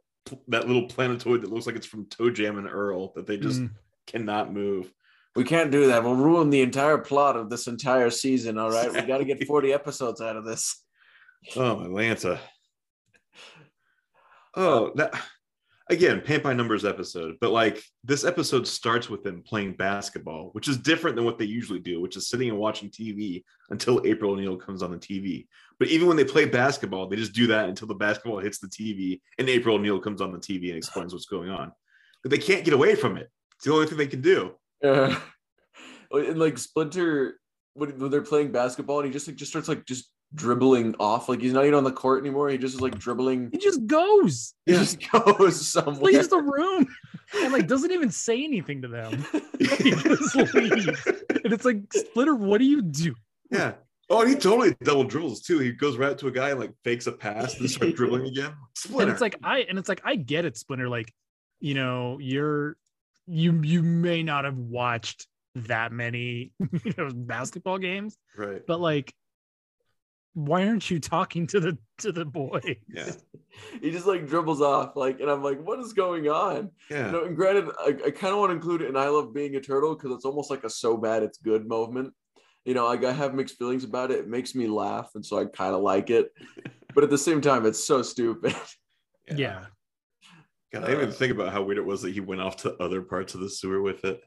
that 0.48 0.66
little 0.66 0.86
planetoid 0.88 1.40
that 1.42 1.50
looks 1.52 1.64
like 1.66 1.76
it's 1.76 1.86
from 1.86 2.04
ToeJam 2.06 2.58
and 2.58 2.66
Earl 2.68 3.12
that 3.14 3.26
they 3.26 3.36
just 3.38 3.60
Mm. 3.62 3.70
cannot 4.08 4.52
move. 4.52 4.92
We 5.36 5.44
can't 5.44 5.70
do 5.70 5.88
that. 5.88 6.02
We'll 6.02 6.16
ruin 6.16 6.48
the 6.48 6.62
entire 6.62 6.98
plot 6.98 7.36
of 7.36 7.50
this 7.50 7.66
entire 7.66 8.10
season. 8.10 8.56
All 8.56 8.70
right, 8.70 8.92
we 8.92 9.02
got 9.02 9.18
to 9.18 9.24
get 9.24 9.44
forty 9.46 9.72
episodes 9.72 10.20
out 10.20 10.36
of 10.36 10.44
this. 10.44 10.82
Oh, 11.54 11.80
Atlanta. 11.84 12.40
Uh, 14.56 14.60
oh, 14.60 14.92
that 14.96 15.14
again, 15.90 16.20
paint 16.20 16.42
by 16.42 16.52
numbers 16.52 16.84
episode, 16.84 17.36
but 17.40 17.50
like 17.50 17.82
this 18.02 18.24
episode 18.24 18.66
starts 18.66 19.08
with 19.08 19.22
them 19.22 19.42
playing 19.42 19.74
basketball, 19.74 20.48
which 20.52 20.68
is 20.68 20.78
different 20.78 21.16
than 21.16 21.24
what 21.24 21.38
they 21.38 21.44
usually 21.44 21.80
do, 21.80 22.00
which 22.00 22.16
is 22.16 22.28
sitting 22.28 22.48
and 22.48 22.58
watching 22.58 22.88
TV 22.88 23.44
until 23.70 24.02
April 24.04 24.32
O'Neil 24.32 24.56
comes 24.56 24.82
on 24.82 24.90
the 24.90 24.96
TV. 24.96 25.46
But 25.78 25.88
even 25.88 26.08
when 26.08 26.16
they 26.16 26.24
play 26.24 26.46
basketball, 26.46 27.08
they 27.08 27.16
just 27.16 27.34
do 27.34 27.46
that 27.48 27.68
until 27.68 27.88
the 27.88 27.94
basketball 27.94 28.40
hits 28.40 28.58
the 28.58 28.68
TV 28.68 29.20
and 29.38 29.48
April 29.48 29.76
O'Neil 29.76 30.00
comes 30.00 30.20
on 30.20 30.32
the 30.32 30.38
TV 30.38 30.68
and 30.68 30.78
explains 30.78 31.12
what's 31.12 31.26
going 31.26 31.50
on. 31.50 31.72
But 32.22 32.30
they 32.30 32.38
can't 32.38 32.64
get 32.64 32.74
away 32.74 32.94
from 32.94 33.16
it. 33.16 33.30
It's 33.56 33.66
the 33.66 33.72
only 33.72 33.86
thing 33.86 33.98
they 33.98 34.06
can 34.06 34.22
do. 34.22 34.54
Uh, 34.84 35.14
and 36.12 36.38
like 36.38 36.58
Splinter, 36.58 37.38
when, 37.74 37.98
when 37.98 38.10
they're 38.10 38.22
playing 38.22 38.52
basketball, 38.52 39.00
and 39.00 39.06
he 39.06 39.12
just 39.12 39.26
like 39.26 39.36
just 39.36 39.50
starts 39.50 39.68
like 39.68 39.84
just 39.86 40.10
dribbling 40.34 40.94
off, 40.98 41.28
like 41.28 41.40
he's 41.40 41.52
not 41.52 41.64
even 41.64 41.74
on 41.74 41.84
the 41.84 41.92
court 41.92 42.20
anymore. 42.22 42.48
He 42.48 42.58
just 42.58 42.74
is 42.74 42.80
like 42.80 42.98
dribbling. 42.98 43.50
he 43.52 43.58
just 43.58 43.86
goes 43.86 44.54
He 44.66 44.72
just 44.72 44.98
goes 45.12 45.66
somewhere. 45.68 46.12
leaves 46.12 46.28
the 46.28 46.38
room 46.38 46.86
and 47.36 47.52
like 47.52 47.66
doesn't 47.66 47.92
even 47.92 48.10
say 48.10 48.42
anything 48.44 48.82
to 48.82 48.88
them. 48.88 49.24
He 49.58 49.92
just 49.92 50.36
leaves. 50.54 50.86
And 51.44 51.52
it's 51.52 51.64
like, 51.64 51.80
Splinter, 51.92 52.34
what 52.34 52.58
do 52.58 52.64
you 52.64 52.82
do? 52.82 53.14
Yeah. 53.50 53.72
Oh, 54.10 54.20
and 54.20 54.28
he 54.28 54.36
totally 54.36 54.76
double 54.82 55.04
dribbles 55.04 55.40
too. 55.40 55.58
He 55.60 55.72
goes 55.72 55.96
right 55.96 56.10
up 56.10 56.18
to 56.18 56.28
a 56.28 56.30
guy 56.30 56.50
and 56.50 56.60
like 56.60 56.72
fakes 56.84 57.06
a 57.06 57.12
pass 57.12 57.58
and 57.58 57.70
starts 57.70 57.94
dribbling 57.94 58.26
again. 58.26 58.52
Splinter. 58.74 59.02
And 59.04 59.12
it's 59.12 59.20
like 59.20 59.36
I 59.42 59.60
and 59.60 59.78
it's 59.78 59.88
like 59.88 60.02
I 60.04 60.16
get 60.16 60.44
it, 60.44 60.56
Splinter. 60.56 60.88
Like, 60.88 61.12
you 61.60 61.74
know, 61.74 62.18
you're 62.20 62.76
you 63.26 63.60
you 63.62 63.82
may 63.82 64.22
not 64.22 64.44
have 64.44 64.56
watched 64.56 65.26
that 65.54 65.92
many 65.92 66.52
you 66.84 66.94
know 66.96 67.10
basketball 67.12 67.78
games, 67.78 68.16
right. 68.36 68.62
but 68.66 68.80
like 68.80 69.14
why 70.36 70.66
aren't 70.68 70.90
you 70.90 71.00
talking 71.00 71.46
to 71.46 71.58
the 71.58 71.78
to 71.98 72.12
the 72.12 72.26
boy? 72.26 72.60
Yeah. 72.88 73.10
he 73.80 73.90
just 73.90 74.06
like 74.06 74.28
dribbles 74.28 74.60
off, 74.60 74.94
like, 74.94 75.18
and 75.20 75.30
I'm 75.30 75.42
like, 75.42 75.58
what 75.62 75.80
is 75.80 75.94
going 75.94 76.28
on? 76.28 76.70
Yeah. 76.90 77.06
You 77.06 77.12
know, 77.12 77.24
and 77.24 77.34
granted, 77.34 77.70
I, 77.80 77.96
I 78.06 78.10
kind 78.10 78.34
of 78.34 78.38
want 78.40 78.50
to 78.50 78.54
include 78.54 78.82
it 78.82 78.90
in 78.90 78.98
I 78.98 79.08
Love 79.08 79.32
Being 79.32 79.56
a 79.56 79.60
Turtle 79.60 79.94
because 79.94 80.12
it's 80.12 80.26
almost 80.26 80.50
like 80.50 80.62
a 80.64 80.68
so 80.68 80.98
bad 80.98 81.22
it's 81.22 81.38
good 81.38 81.66
moment. 81.66 82.12
You 82.66 82.74
know, 82.74 82.84
like 82.84 83.02
I 83.02 83.12
have 83.12 83.32
mixed 83.32 83.56
feelings 83.56 83.82
about 83.82 84.10
it. 84.10 84.18
It 84.18 84.28
makes 84.28 84.54
me 84.54 84.66
laugh, 84.66 85.12
and 85.14 85.24
so 85.24 85.38
I 85.38 85.46
kind 85.46 85.74
of 85.74 85.80
like 85.80 86.10
it. 86.10 86.30
But 86.94 87.04
at 87.04 87.10
the 87.10 87.18
same 87.18 87.42
time, 87.42 87.66
it's 87.66 87.84
so 87.84 88.00
stupid. 88.00 88.54
Yeah. 89.30 89.66
God, 90.72 90.84
I 90.84 90.86
didn't 90.88 91.00
even 91.02 91.08
uh, 91.10 91.12
think 91.12 91.32
about 91.32 91.52
how 91.52 91.62
weird 91.62 91.78
it 91.78 91.84
was 91.86 92.02
that 92.02 92.12
he 92.12 92.20
went 92.20 92.40
off 92.40 92.56
to 92.58 92.74
other 92.76 93.02
parts 93.02 93.34
of 93.34 93.40
the 93.40 93.48
sewer 93.48 93.80
with 93.82 94.04
it. 94.04 94.20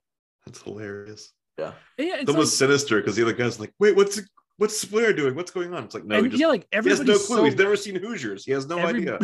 That's 0.46 0.62
hilarious. 0.62 1.34
Yeah. 1.58 1.74
Yeah, 1.98 2.06
it's 2.14 2.22
It's 2.24 2.32
almost 2.32 2.54
like, 2.62 2.70
sinister 2.70 3.02
because 3.02 3.16
the 3.16 3.24
other 3.24 3.34
guy's 3.34 3.60
like, 3.60 3.74
wait, 3.80 3.96
what's 3.96 4.22
what's 4.58 4.78
Splinter 4.80 5.14
doing? 5.14 5.36
What's 5.36 5.52
going 5.52 5.74
on? 5.74 5.84
It's 5.86 5.94
like, 5.94 6.06
no, 6.06 6.22
he, 6.24 6.30
just, 6.30 6.40
yeah, 6.40 6.48
like 6.48 6.66
he 6.72 6.90
has 6.90 7.00
no 7.02 7.18
clue. 7.18 7.38
so 7.38 7.44
He's 7.44 7.56
never 7.56 7.76
seen 7.76 7.96
Hoosiers. 7.96 8.46
He 8.46 8.52
has 8.52 8.68
no 8.68 8.78
Every- 8.78 9.02
idea. 9.02 9.20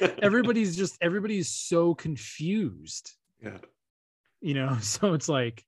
everybody's 0.22 0.76
just 0.76 0.96
everybody's 1.00 1.48
so 1.48 1.94
confused, 1.94 3.12
yeah. 3.42 3.58
you 4.40 4.54
know. 4.54 4.76
So 4.82 5.14
it's 5.14 5.28
like 5.28 5.64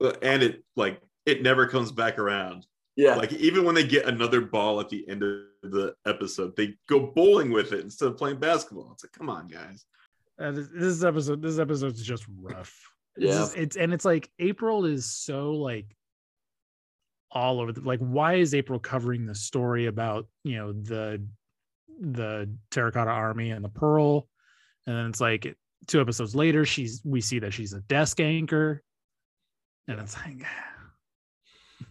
And 0.00 0.42
it 0.42 0.64
like 0.76 1.00
it 1.26 1.42
never 1.42 1.66
comes 1.66 1.92
back 1.92 2.18
around. 2.18 2.66
Yeah. 2.96 3.14
Like 3.16 3.32
even 3.32 3.64
when 3.64 3.74
they 3.74 3.86
get 3.86 4.06
another 4.06 4.40
ball 4.42 4.80
at 4.80 4.88
the 4.88 5.08
end 5.08 5.22
of 5.22 5.40
the 5.62 5.94
episode, 6.06 6.54
they 6.56 6.74
go 6.88 7.00
bowling 7.14 7.50
with 7.50 7.72
it 7.72 7.80
instead 7.80 8.08
of 8.08 8.16
playing 8.18 8.38
basketball. 8.38 8.90
It's 8.92 9.02
like, 9.04 9.12
come 9.12 9.30
on, 9.30 9.48
guys. 9.48 9.84
uh, 10.38 10.50
this, 10.50 10.68
this 10.74 11.04
episode 11.04 11.40
this 11.42 11.58
episode's 11.58 12.02
just 12.02 12.24
rough 12.40 12.74
Yeah. 13.16 13.30
just- 13.32 13.56
it's 13.56 13.76
and 13.76 13.92
it's 13.92 14.04
like 14.04 14.30
april 14.38 14.84
is 14.86 15.04
so 15.06 15.52
like 15.52 15.94
all 17.30 17.60
over 17.60 17.72
the 17.72 17.80
like 17.82 18.00
why 18.00 18.34
is 18.34 18.54
april 18.54 18.78
covering 18.78 19.24
the 19.26 19.34
story 19.34 19.86
about 19.86 20.26
you 20.44 20.56
know 20.56 20.72
the 20.72 21.22
the 22.00 22.50
terracotta 22.70 23.10
army 23.10 23.50
and 23.50 23.64
the 23.64 23.68
pearl 23.68 24.26
and 24.86 24.96
then 24.96 25.06
it's 25.06 25.20
like 25.20 25.54
two 25.86 26.00
episodes 26.00 26.34
later 26.34 26.64
she's 26.64 27.00
we 27.04 27.20
see 27.20 27.38
that 27.38 27.52
she's 27.52 27.72
a 27.74 27.80
desk 27.82 28.18
anchor 28.20 28.82
and 29.88 30.00
it's 30.00 30.16
like 30.16 30.44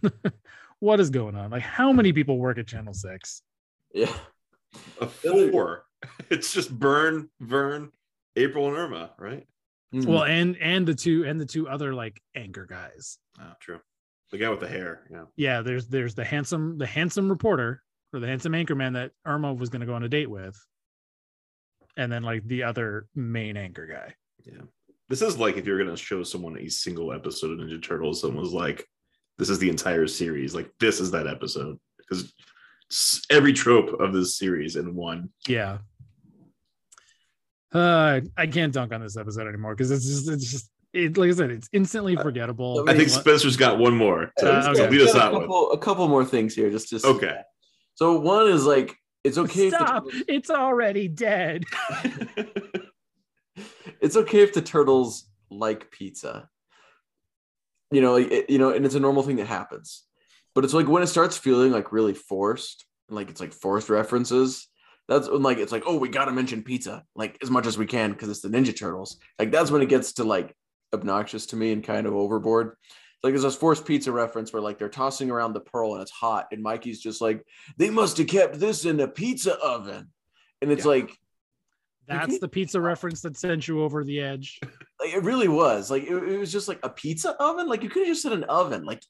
what 0.82 0.98
is 0.98 1.10
going 1.10 1.36
on 1.36 1.50
like 1.50 1.62
how 1.62 1.92
many 1.92 2.12
people 2.12 2.38
work 2.38 2.58
at 2.58 2.66
channel 2.66 2.92
6 2.92 3.42
Yeah. 3.94 4.12
A 5.00 5.06
four. 5.06 5.84
It's 6.30 6.52
just 6.52 6.76
Burne, 6.76 7.28
Vern, 7.40 7.92
April, 8.34 8.66
and 8.66 8.76
Irma, 8.76 9.12
right? 9.18 9.46
Mhm. 9.94 10.06
well 10.06 10.24
and 10.24 10.56
and 10.56 10.84
the 10.88 10.94
two 10.94 11.24
and 11.24 11.40
the 11.40 11.46
two 11.46 11.68
other 11.68 11.94
like 11.94 12.20
anchor 12.34 12.66
guys 12.66 13.18
Oh, 13.40 13.52
true. 13.60 13.78
The 14.32 14.38
guy 14.38 14.48
with 14.48 14.58
the 14.60 14.68
hair. 14.68 15.06
Yeah. 15.10 15.24
yeah 15.36 15.60
there's 15.60 15.86
there's 15.86 16.14
the 16.16 16.24
handsome 16.24 16.78
the 16.78 16.86
handsome 16.86 17.28
reporter 17.28 17.82
or 18.12 18.18
the 18.20 18.26
handsome 18.26 18.54
anchor 18.54 18.74
man 18.74 18.94
that 18.94 19.12
irma 19.24 19.52
was 19.54 19.68
going 19.68 19.80
to 19.80 19.86
go 19.86 19.94
on 19.94 20.02
a 20.02 20.08
date 20.08 20.30
with 20.30 20.56
and 21.96 22.10
then 22.10 22.22
like 22.24 22.42
the 22.48 22.62
other 22.64 23.06
main 23.14 23.56
anchor 23.56 23.86
guy 23.86 24.14
Yeah. 24.44 24.62
This 25.08 25.22
is 25.22 25.38
like 25.38 25.56
if 25.58 25.66
you're 25.66 25.78
gonna 25.78 25.96
show 25.96 26.22
someone 26.24 26.58
a 26.58 26.68
single 26.68 27.12
episode 27.12 27.52
of 27.52 27.58
Ninja 27.64 27.80
Turtles, 27.82 28.20
someone 28.22 28.42
was 28.42 28.52
like, 28.54 28.88
this 29.42 29.50
is 29.50 29.58
the 29.58 29.68
entire 29.68 30.06
series. 30.06 30.54
Like 30.54 30.70
this 30.78 31.00
is 31.00 31.10
that 31.10 31.26
episode. 31.26 31.76
Because 31.98 32.32
every 33.28 33.52
trope 33.52 33.98
of 34.00 34.12
this 34.12 34.36
series 34.36 34.76
in 34.76 34.94
one. 34.94 35.30
yeah 35.48 35.78
uh 37.74 38.20
i 38.36 38.46
can't 38.46 38.74
dunk 38.74 38.92
on 38.92 39.00
this 39.00 39.16
episode 39.16 39.48
anymore 39.48 39.74
because 39.74 39.90
it's 39.90 40.04
just 40.04 40.28
it's 40.28 40.52
just 40.52 40.70
it 40.92 41.16
like 41.16 41.30
i 41.30 41.32
said 41.32 41.50
it's 41.50 41.70
instantly 41.72 42.14
forgettable 42.16 42.84
I 42.86 42.94
think 42.94 43.08
Spencer's 43.08 43.56
got 43.56 43.78
one 43.78 43.96
more 43.96 44.30
to, 44.40 44.52
Uh, 44.52 44.62
to 44.62 44.70
okay. 44.82 44.90
lead 44.90 45.00
us 45.08 45.14
out 45.16 45.32
a 45.32 45.38
with. 45.38 45.44
couple, 45.44 45.72
a 45.72 45.78
couple 45.78 46.06
more 46.06 46.22
things 46.22 46.54
here. 46.54 46.68
Just, 46.70 46.90
just 46.90 47.06
Okay. 47.06 47.38
So 47.94 48.20
one 48.20 48.48
is 48.48 48.66
like 48.66 48.94
it's 49.24 49.38
okay. 49.38 49.70
Stop 49.70 50.04
the, 50.04 50.24
it's 50.28 50.50
already 50.50 51.08
dead 51.08 51.64
it's 54.02 54.16
okay 54.16 54.42
if 54.42 54.52
the 54.52 54.60
turtles 54.62 55.30
like 55.50 55.90
pizza. 55.90 56.50
You 57.92 58.00
know, 58.00 58.16
it- 58.16 58.48
you 58.50 58.58
know, 58.58 58.70
and 58.70 58.84
it's 58.86 58.94
a 58.94 59.00
normal 59.00 59.22
thing 59.22 59.36
that 59.36 59.46
happens. 59.46 60.04
But 60.54 60.64
it's 60.64 60.74
like 60.74 60.88
when 60.88 61.02
it 61.02 61.08
starts 61.08 61.36
feeling 61.36 61.72
like 61.72 61.92
really 61.92 62.14
forced, 62.14 62.84
like 63.08 63.30
it's 63.30 63.40
like 63.40 63.52
forced 63.52 63.88
references. 63.88 64.68
That's 65.08 65.28
when 65.28 65.42
like 65.42 65.58
it's 65.58 65.72
like, 65.72 65.84
oh, 65.86 65.96
we 65.98 66.08
gotta 66.08 66.32
mention 66.32 66.62
pizza 66.62 67.04
like 67.14 67.38
as 67.42 67.50
much 67.50 67.66
as 67.66 67.76
we 67.78 67.86
can 67.86 68.12
because 68.12 68.28
it's 68.28 68.40
the 68.40 68.48
Ninja 68.48 68.76
Turtles. 68.76 69.18
Like 69.38 69.50
that's 69.50 69.70
when 69.70 69.82
it 69.82 69.88
gets 69.88 70.14
to 70.14 70.24
like 70.24 70.54
obnoxious 70.94 71.46
to 71.46 71.56
me 71.56 71.72
and 71.72 71.82
kind 71.84 72.06
of 72.06 72.14
overboard. 72.14 72.76
Like 73.22 73.32
there's 73.32 73.42
this 73.42 73.54
forced 73.56 73.86
pizza 73.86 74.10
reference 74.12 74.52
where 74.52 74.62
like 74.62 74.78
they're 74.78 74.88
tossing 74.88 75.30
around 75.30 75.52
the 75.52 75.60
pearl 75.60 75.94
and 75.94 76.02
it's 76.02 76.10
hot, 76.10 76.48
and 76.52 76.62
Mikey's 76.62 77.00
just 77.00 77.20
like, 77.20 77.44
they 77.76 77.90
must 77.90 78.18
have 78.18 78.26
kept 78.26 78.58
this 78.58 78.84
in 78.84 79.00
a 79.00 79.08
pizza 79.08 79.54
oven, 79.58 80.10
and 80.60 80.70
it's 80.72 80.84
Yeah. 80.84 80.90
like 80.90 81.16
that's 82.08 82.38
the 82.40 82.48
pizza 82.48 82.80
reference 82.80 83.20
that 83.22 83.36
sent 83.36 83.66
you 83.68 83.82
over 83.82 84.02
the 84.04 84.20
edge 84.20 84.58
like 85.00 85.14
it 85.14 85.22
really 85.22 85.48
was 85.48 85.90
like 85.90 86.02
it, 86.02 86.14
it 86.14 86.38
was 86.38 86.50
just 86.52 86.68
like 86.68 86.80
a 86.82 86.88
pizza 86.88 87.30
oven 87.40 87.68
like 87.68 87.82
you 87.82 87.88
could 87.88 88.00
have 88.02 88.08
just 88.08 88.22
said 88.22 88.32
an 88.32 88.44
oven 88.44 88.84
like 88.84 89.02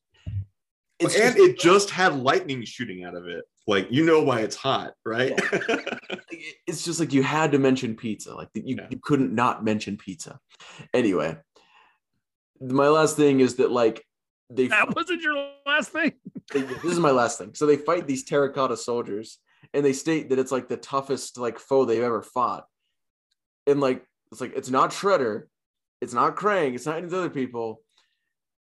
It's 0.98 1.14
and 1.16 1.34
just- 1.34 1.38
it 1.38 1.58
just 1.58 1.90
had 1.90 2.14
lightning 2.16 2.64
shooting 2.64 3.02
out 3.04 3.14
of 3.16 3.26
it. 3.26 3.44
Like 3.66 3.88
you 3.90 4.04
know 4.04 4.22
why 4.22 4.40
it's 4.40 4.56
hot, 4.56 4.92
right? 5.04 5.32
it's 6.66 6.84
just 6.84 7.00
like 7.00 7.12
you 7.12 7.22
had 7.22 7.52
to 7.52 7.58
mention 7.58 7.94
pizza. 7.96 8.34
Like 8.34 8.48
you, 8.54 8.76
Yeah. 8.76 8.86
you 8.90 8.98
couldn't 9.02 9.34
not 9.34 9.64
mention 9.64 9.96
pizza. 9.96 10.38
Anyway, 10.92 11.36
my 12.60 12.88
last 12.88 13.16
thing 13.16 13.40
is 13.40 13.56
that 13.56 13.70
like 13.70 14.04
they 14.50 14.66
That 14.68 14.94
wasn't 14.94 15.22
your 15.22 15.34
last 15.66 15.90
thing. 15.92 16.12
they- 16.52 16.62
this 16.62 16.84
is 16.84 16.98
my 16.98 17.10
last 17.10 17.38
thing. 17.38 17.54
So 17.54 17.66
they 17.66 17.76
fight 17.76 18.06
these 18.06 18.24
terracotta 18.24 18.76
soldiers, 18.76 19.38
and 19.72 19.84
they 19.84 19.92
state 19.92 20.28
that 20.30 20.38
it's 20.38 20.52
like 20.52 20.68
the 20.68 20.76
toughest 20.76 21.38
like 21.38 21.58
foe 21.58 21.84
they've 21.84 22.02
ever 22.02 22.22
fought. 22.22 22.66
And 23.66 23.80
like 23.80 24.04
it's 24.30 24.40
like 24.40 24.52
it's 24.56 24.70
not 24.70 24.90
Shredder, 24.90 25.44
it's 26.00 26.14
not 26.14 26.36
Krang, 26.36 26.74
it's 26.74 26.86
not 26.86 26.96
any 26.96 27.04
of 27.04 27.10
the 27.10 27.18
other 27.18 27.30
people. 27.30 27.80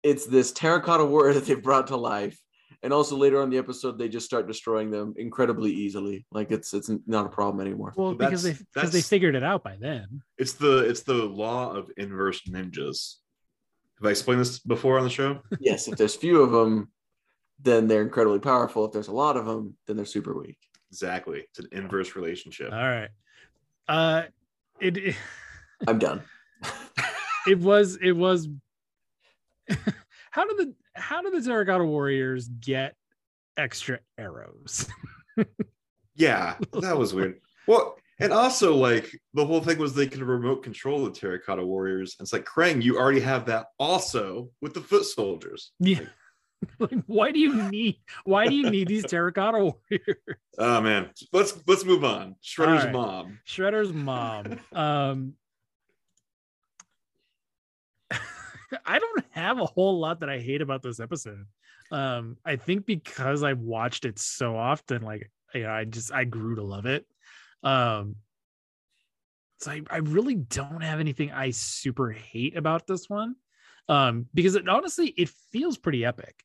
It's 0.03 0.25
this 0.25 0.51
terracotta 0.51 1.05
warrior 1.05 1.33
that 1.35 1.45
they've 1.45 1.61
brought 1.61 1.87
to 1.87 1.97
life. 1.97 2.39
And 2.81 2.93
also 2.93 3.17
later 3.17 3.39
on 3.39 3.45
in 3.45 3.49
the 3.49 3.57
episode, 3.57 3.97
they 3.97 4.07
just 4.07 4.25
start 4.25 4.47
destroying 4.47 4.89
them 4.89 5.13
incredibly 5.17 5.71
easily. 5.71 6.25
Like 6.31 6.51
it's 6.51 6.73
it's 6.73 6.89
not 7.05 7.25
a 7.25 7.29
problem 7.29 7.65
anymore. 7.65 7.93
Well, 7.95 8.13
because 8.13 8.43
they 8.43 8.55
because 8.73 8.91
they 8.91 9.01
figured 9.01 9.35
it 9.35 9.43
out 9.43 9.63
by 9.63 9.75
then. 9.79 10.21
it's 10.37 10.53
the 10.53 10.89
it's 10.89 11.03
the 11.03 11.13
law 11.13 11.73
of 11.73 11.91
inverse 11.97 12.41
ninjas. 12.47 13.15
Have 13.99 14.07
I 14.07 14.11
explained 14.11 14.39
this 14.39 14.59
before 14.59 14.97
on 14.97 15.03
the 15.03 15.09
show? 15.09 15.41
yes, 15.59 15.89
if 15.89 15.97
there's 15.97 16.15
few 16.15 16.41
of 16.41 16.51
them, 16.51 16.89
then 17.61 17.87
they're 17.87 18.01
incredibly 18.01 18.39
powerful. 18.39 18.85
If 18.85 18.93
there's 18.93 19.09
a 19.09 19.13
lot 19.13 19.35
of 19.35 19.45
them, 19.45 19.75
then 19.85 19.97
they're 19.97 20.05
super 20.05 20.39
weak. 20.39 20.57
Exactly. 20.89 21.39
It's 21.49 21.59
an 21.59 21.67
inverse 21.73 22.15
relationship. 22.15 22.71
All 22.71 22.77
right. 22.77 23.09
Uh 23.89 24.23
it 24.81 24.97
it, 24.97 25.15
I'm 25.87 25.99
done. 25.99 26.21
it 27.47 27.59
was 27.59 27.97
it 28.01 28.11
was 28.11 28.47
how 30.31 30.47
did 30.47 30.57
the 30.57 30.73
how 30.95 31.21
did 31.21 31.33
the 31.33 31.41
Terracotta 31.41 31.85
Warriors 31.85 32.47
get 32.47 32.95
extra 33.57 33.99
arrows? 34.17 34.87
Yeah, 36.19 36.55
that 36.73 36.97
was 36.97 37.13
weird. 37.13 37.39
Well, 37.65 37.95
and 38.19 38.33
also 38.33 38.75
like 38.75 39.09
the 39.33 39.45
whole 39.45 39.61
thing 39.61 39.77
was 39.77 39.95
they 39.95 40.05
could 40.05 40.21
remote 40.21 40.63
control 40.63 41.05
the 41.05 41.11
Terracotta 41.11 41.65
Warriors. 41.65 42.17
And 42.19 42.25
it's 42.25 42.33
like 42.33 42.45
Krang, 42.45 42.83
you 42.83 42.99
already 42.99 43.21
have 43.21 43.45
that 43.45 43.67
also 43.79 44.49
with 44.61 44.73
the 44.73 44.81
foot 44.81 45.05
soldiers. 45.05 45.71
Yeah. 45.79 45.99
like 45.99 46.09
why 47.07 47.31
do 47.31 47.39
you 47.39 47.69
need 47.69 47.97
why 48.23 48.47
do 48.47 48.55
you 48.55 48.69
need 48.69 48.87
these 48.87 49.05
terracotta 49.05 49.57
warriors? 49.59 50.37
Oh 50.57 50.81
man, 50.81 51.09
let's 51.31 51.57
let's 51.67 51.85
move 51.85 52.03
on. 52.03 52.35
Shredder's 52.43 52.85
right. 52.85 52.93
mom. 52.93 53.39
Shredder's 53.47 53.93
mom. 53.93 54.59
Um 54.73 55.33
I 58.85 58.99
don't 58.99 59.25
have 59.31 59.59
a 59.59 59.65
whole 59.65 59.99
lot 59.99 60.19
that 60.19 60.29
I 60.29 60.39
hate 60.39 60.61
about 60.61 60.83
this 60.83 60.99
episode. 60.99 61.45
Um, 61.91 62.37
I 62.45 62.55
think 62.55 62.85
because 62.85 63.41
I've 63.41 63.61
watched 63.61 64.05
it 64.05 64.19
so 64.19 64.55
often, 64.55 65.01
like 65.01 65.31
you 65.55 65.63
know, 65.63 65.71
I 65.71 65.85
just 65.85 66.13
I 66.13 66.25
grew 66.25 66.55
to 66.55 66.63
love 66.63 66.85
it. 66.85 67.05
Um 67.63 68.17
so 69.59 69.71
I, 69.71 69.81
I 69.89 69.97
really 69.97 70.35
don't 70.35 70.81
have 70.81 70.99
anything 70.99 71.31
I 71.31 71.51
super 71.51 72.11
hate 72.11 72.55
about 72.55 72.87
this 72.87 73.09
one. 73.09 73.35
Um, 73.89 74.27
because 74.33 74.55
it 74.55 74.69
honestly 74.69 75.07
it 75.17 75.29
feels 75.51 75.77
pretty 75.77 76.05
epic. 76.05 76.43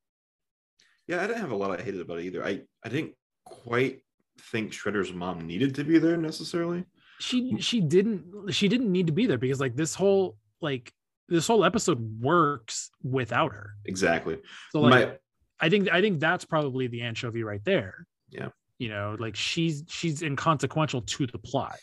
Yeah, 1.07 1.23
I 1.23 1.27
didn't 1.27 1.41
have 1.43 1.51
a 1.53 1.57
lot 1.57 1.79
I 1.79 1.83
hated 1.83 2.01
about 2.01 2.19
it 2.19 2.25
either. 2.27 2.45
I 2.45 2.63
I 2.85 2.89
didn't 2.89 3.13
quite 3.45 4.01
think 4.41 4.73
Shredder's 4.73 5.13
mom 5.13 5.47
needed 5.47 5.75
to 5.77 5.85
be 5.85 5.99
there 5.99 6.17
necessarily. 6.17 6.85
she 7.21 7.51
hmm. 7.51 7.57
she 7.59 7.81
didn't 7.81 8.51
she 8.53 8.69
didn't 8.69 8.91
need 8.91 9.07
to 9.07 9.13
be 9.13 9.27
there 9.27 9.39
because 9.39 9.61
like 9.61 9.77
this 9.77 9.95
whole 9.95 10.37
like 10.61 10.93
this 11.29 11.47
whole 11.47 11.65
episode 11.65 12.21
works 12.21 12.91
without 13.03 13.53
her 13.53 13.75
Exactly. 13.87 14.39
so 14.73 14.81
like 14.81 15.09
My 15.09 15.17
i 15.61 15.69
think 15.71 15.89
i 15.91 16.01
think 16.01 16.21
that's 16.21 16.45
probably 16.45 16.87
the 16.89 17.03
anchovy 17.03 17.43
right 17.45 17.65
there 17.65 18.07
Yeah. 18.31 18.49
you 18.79 18.89
know 18.89 19.17
like 19.19 19.37
she's 19.37 19.85
she's 19.89 20.23
inconsequential 20.23 21.03
to 21.03 21.27
the 21.27 21.39
plot 21.39 21.77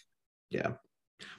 yeah. 0.49 0.73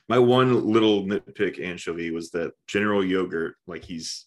My 0.09 0.19
one 0.19 0.67
little 0.73 1.05
nitpick 1.05 1.63
anchovy 1.63 2.11
was 2.11 2.31
that 2.31 2.53
General 2.67 3.05
Yogurt, 3.05 3.57
like 3.67 3.85
he's 3.85 4.27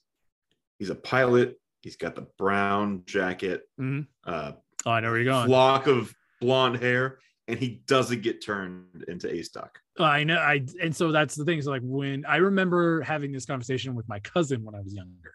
he's 0.77 0.89
a 0.91 0.95
pilot, 0.95 1.59
he's 1.85 1.95
got 1.95 2.15
the 2.15 2.27
brown 2.37 3.03
jacket, 3.05 3.61
Mhm. 3.79 4.07
uh 4.25 4.51
oh 4.85 4.91
i 4.91 4.99
know 4.99 5.09
where 5.09 5.17
you're 5.19 5.31
going 5.33 5.47
flock 5.47 5.87
of 5.87 6.13
blonde 6.41 6.77
hair, 6.81 7.19
and 7.47 7.57
he 7.57 7.81
doesn't 7.87 8.21
get 8.23 8.43
turned 8.43 9.05
into 9.07 9.33
Ace 9.33 9.49
Duck. 9.49 9.79
i 9.99 10.23
know 10.25 10.37
i 10.37 10.65
and 10.81 10.93
so 10.93 11.11
that's 11.13 11.35
the 11.35 11.45
thing 11.45 11.61
so 11.61 11.71
like 11.71 11.81
when 11.85 12.25
i 12.25 12.35
remember 12.37 13.01
having 13.01 13.31
this 13.31 13.45
conversation 13.45 13.95
with 13.95 14.07
my 14.09 14.19
cousin 14.19 14.63
when 14.65 14.75
i 14.75 14.81
was 14.81 14.93
younger 14.93 15.31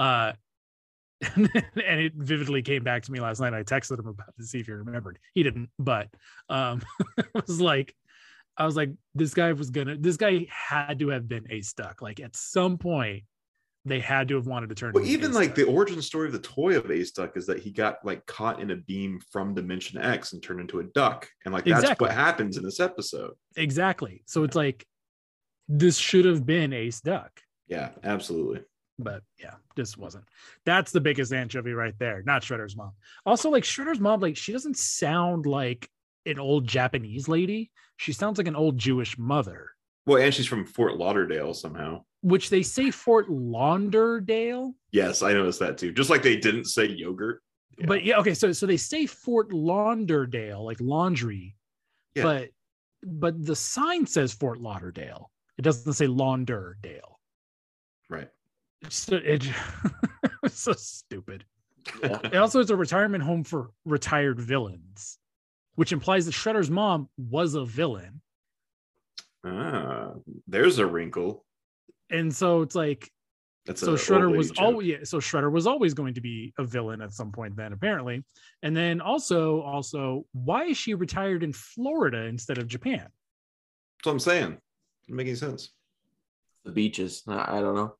uh 0.00 0.32
and 1.36 1.48
it 2.00 2.12
vividly 2.16 2.60
came 2.60 2.82
back 2.82 3.02
to 3.02 3.12
me 3.12 3.18
last 3.20 3.40
night. 3.40 3.54
I 3.54 3.62
texted 3.62 3.98
him 3.98 4.08
about 4.08 4.34
to 4.36 4.44
see 4.44 4.60
if 4.60 4.66
he 4.66 4.72
remembered. 4.72 5.18
He 5.32 5.42
didn't, 5.42 5.70
but 5.78 6.08
um 6.50 6.82
it 7.18 7.26
was 7.46 7.60
like 7.62 7.94
I 8.58 8.66
was 8.66 8.76
like, 8.76 8.90
this 9.14 9.32
guy 9.32 9.52
was 9.52 9.70
gonna 9.70 9.96
this 9.96 10.16
guy 10.18 10.46
had 10.50 10.98
to 10.98 11.08
have 11.08 11.26
been 11.26 11.46
a 11.50 11.62
duck. 11.76 12.02
Like 12.02 12.20
at 12.20 12.36
some 12.36 12.76
point, 12.76 13.22
they 13.84 14.00
had 14.00 14.28
to 14.28 14.36
have 14.36 14.46
wanted 14.46 14.68
to 14.70 14.74
turn 14.74 14.92
Well, 14.94 15.04
even 15.04 15.30
Ace 15.30 15.34
like 15.36 15.48
Duck. 15.48 15.56
the 15.56 15.64
origin 15.64 16.00
story 16.02 16.26
of 16.26 16.32
the 16.32 16.38
toy 16.38 16.76
of 16.76 16.90
Ace 16.90 17.10
Duck 17.10 17.36
is 17.36 17.46
that 17.46 17.58
he 17.60 17.70
got 17.70 17.96
like 18.04 18.24
caught 18.26 18.60
in 18.60 18.70
a 18.70 18.76
beam 18.76 19.20
from 19.30 19.54
Dimension 19.54 20.00
X 20.00 20.32
and 20.32 20.42
turned 20.42 20.60
into 20.60 20.80
a 20.80 20.84
duck, 20.84 21.28
and 21.44 21.52
like 21.52 21.64
that's 21.64 21.82
Exactly. 21.82 22.06
what 22.06 22.14
happens 22.14 22.56
in 22.56 22.62
this 22.64 22.80
episode. 22.80 23.32
exactly. 23.56 24.22
So 24.26 24.42
it's 24.44 24.56
like 24.56 24.86
this 25.68 25.96
should 25.96 26.24
have 26.24 26.44
been 26.46 26.72
ace 26.72 27.00
duck. 27.00 27.30
Yeah, 27.68 27.90
absolutely. 28.02 28.62
but 28.98 29.22
yeah, 29.40 29.54
this 29.76 29.96
wasn't. 29.96 30.24
That's 30.66 30.92
the 30.92 31.00
biggest 31.00 31.32
anchovy 31.32 31.72
right 31.72 31.94
there, 31.98 32.22
not 32.26 32.42
Shredder's 32.42 32.76
mom. 32.76 32.92
Also, 33.26 33.50
like 33.50 33.64
Shredder's 33.64 34.00
mom, 34.00 34.20
like 34.20 34.36
she 34.36 34.52
doesn't 34.52 34.76
sound 34.76 35.46
like 35.46 35.88
an 36.26 36.38
old 36.38 36.66
Japanese 36.66 37.28
lady. 37.28 37.70
She 37.96 38.12
sounds 38.12 38.38
like 38.38 38.46
an 38.48 38.56
old 38.56 38.76
Jewish 38.78 39.16
mother, 39.18 39.70
Well, 40.06 40.22
and 40.22 40.32
she's 40.34 40.46
from 40.46 40.66
Fort 40.66 40.96
Lauderdale 40.96 41.54
somehow. 41.54 42.04
which 42.22 42.50
they 42.50 42.62
say 42.62 42.90
Fort 42.90 43.28
Lauderdale. 43.30 44.74
Yes, 44.92 45.22
I 45.22 45.32
noticed 45.32 45.60
that 45.60 45.78
too. 45.78 45.92
Just 45.92 46.10
like 46.10 46.22
they 46.22 46.36
didn't 46.36 46.66
say 46.66 46.86
yogurt. 46.86 47.42
Yeah. 47.78 47.86
But 47.86 48.04
yeah, 48.04 48.18
okay, 48.18 48.34
so 48.34 48.52
so 48.52 48.66
they 48.66 48.76
say 48.76 49.06
Fort 49.06 49.52
Lauderdale, 49.52 50.64
like 50.64 50.80
laundry, 50.80 51.56
Yeah. 52.14 52.22
but 52.22 52.48
but 53.02 53.44
the 53.44 53.56
sign 53.56 54.06
says 54.06 54.32
Fort 54.32 54.60
Lauderdale. 54.60 55.30
It 55.58 55.62
doesn't 55.62 55.92
say 55.94 56.06
Lauderdale. 56.06 57.18
right. 58.10 58.28
It's, 58.82 59.08
it, 59.10 59.22
it's 60.42 60.58
so 60.60 60.72
stupid. 60.72 61.44
Yeah. 62.02 62.18
It 62.24 62.36
also 62.36 62.60
is 62.60 62.70
a 62.70 62.76
retirement 62.76 63.22
home 63.24 63.44
for 63.44 63.70
retired 63.84 64.40
villains, 64.40 65.18
which 65.74 65.92
implies 65.92 66.26
that 66.26 66.34
Shredder's 66.34 66.70
mom 66.70 67.08
was 67.16 67.54
a 67.54 67.64
villain. 67.64 68.20
Ah, 69.44 70.12
there's 70.46 70.78
a 70.78 70.86
wrinkle. 70.86 71.44
And 72.10 72.34
so 72.34 72.62
it's 72.62 72.74
like, 72.74 73.10
That's 73.66 73.80
so 73.80 73.94
a 73.94 73.96
Shredder 73.96 74.34
was 74.34 74.52
always, 74.52 74.86
yeah, 74.86 74.96
so 75.04 75.18
Shredder 75.18 75.50
was 75.50 75.66
always 75.66 75.94
going 75.94 76.14
to 76.14 76.20
be 76.20 76.54
a 76.58 76.64
villain 76.64 77.00
at 77.00 77.12
some 77.12 77.32
point 77.32 77.56
then, 77.56 77.72
apparently. 77.72 78.24
And 78.62 78.76
then 78.76 79.00
also, 79.00 79.60
also, 79.62 80.24
why 80.32 80.64
is 80.64 80.76
she 80.76 80.94
retired 80.94 81.42
in 81.42 81.52
Florida 81.52 82.22
instead 82.24 82.58
of 82.58 82.68
Japan? 82.68 83.00
That's 83.00 84.06
what 84.06 84.12
I'm 84.12 84.18
saying. 84.18 84.58
Doesn't 85.02 85.16
make 85.16 85.26
any 85.26 85.36
sense. 85.36 85.70
The 86.64 86.72
beaches. 86.72 87.22
I, 87.28 87.58
I 87.58 87.60
don't 87.60 87.74
know. 87.74 87.96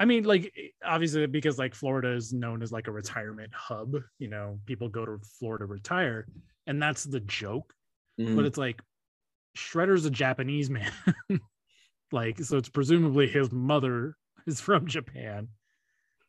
I 0.00 0.04
mean, 0.04 0.24
like, 0.24 0.52
obviously, 0.84 1.26
because 1.26 1.58
like 1.58 1.74
Florida 1.74 2.12
is 2.12 2.32
known 2.32 2.62
as 2.62 2.72
like 2.72 2.88
a 2.88 2.92
retirement 2.92 3.52
hub, 3.54 3.94
you 4.18 4.28
know, 4.28 4.58
people 4.66 4.88
go 4.88 5.04
to 5.04 5.18
Florida 5.38 5.64
to 5.64 5.72
retire, 5.72 6.26
and 6.66 6.82
that's 6.82 7.04
the 7.04 7.20
joke. 7.20 7.72
Mm. 8.20 8.34
but 8.34 8.44
it's 8.44 8.58
like 8.58 8.82
Shredder's 9.58 10.04
a 10.04 10.10
Japanese 10.10 10.70
man. 10.70 10.92
like, 12.12 12.38
so 12.40 12.56
it's 12.56 12.68
presumably 12.68 13.26
his 13.26 13.50
mother 13.52 14.16
is 14.46 14.60
from 14.60 14.86
Japan. 14.86 15.48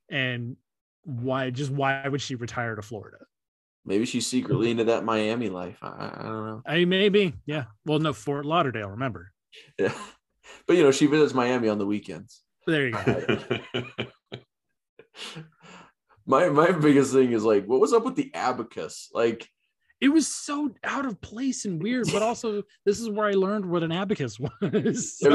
And 0.09 0.57
why 1.03 1.51
just 1.51 1.71
why 1.71 2.07
would 2.07 2.21
she 2.21 2.35
retire 2.35 2.75
to 2.75 2.81
Florida? 2.81 3.17
Maybe 3.85 4.05
she's 4.05 4.27
secretly 4.27 4.71
into 4.71 4.85
that 4.85 5.05
Miami 5.05 5.49
life. 5.49 5.77
I, 5.81 6.11
I 6.13 6.23
don't 6.23 6.45
know. 6.45 6.61
I 6.65 6.75
mean, 6.75 6.89
maybe, 6.89 7.33
yeah. 7.45 7.65
Well, 7.85 7.99
no, 7.99 8.13
Fort 8.13 8.45
Lauderdale, 8.45 8.89
remember. 8.89 9.31
Yeah. 9.77 9.93
But 10.65 10.77
you 10.77 10.83
know, 10.83 10.91
she 10.91 11.05
visits 11.05 11.35
Miami 11.35 11.69
on 11.69 11.77
the 11.77 11.85
weekends. 11.85 12.41
There 12.65 12.87
you 12.87 12.93
go. 12.93 13.39
My 16.25 16.49
my 16.49 16.71
biggest 16.71 17.11
thing 17.11 17.31
is 17.31 17.43
like, 17.43 17.65
what 17.65 17.79
was 17.79 17.91
up 17.91 18.05
with 18.05 18.15
the 18.15 18.31
abacus? 18.35 19.09
Like, 19.13 19.47
It 20.01 20.09
was 20.09 20.27
so 20.27 20.73
out 20.83 21.05
of 21.05 21.19
place 21.19 21.65
and 21.65 21.81
weird, 21.83 22.07
but 22.13 22.21
also 22.21 22.63
this 22.85 22.99
is 23.01 23.09
where 23.09 23.27
I 23.27 23.33
learned 23.33 23.65
what 23.65 23.83
an 23.83 23.91
abacus 23.91 24.39
was. 24.39 24.51
I 24.61 24.67
mean, 24.69 24.85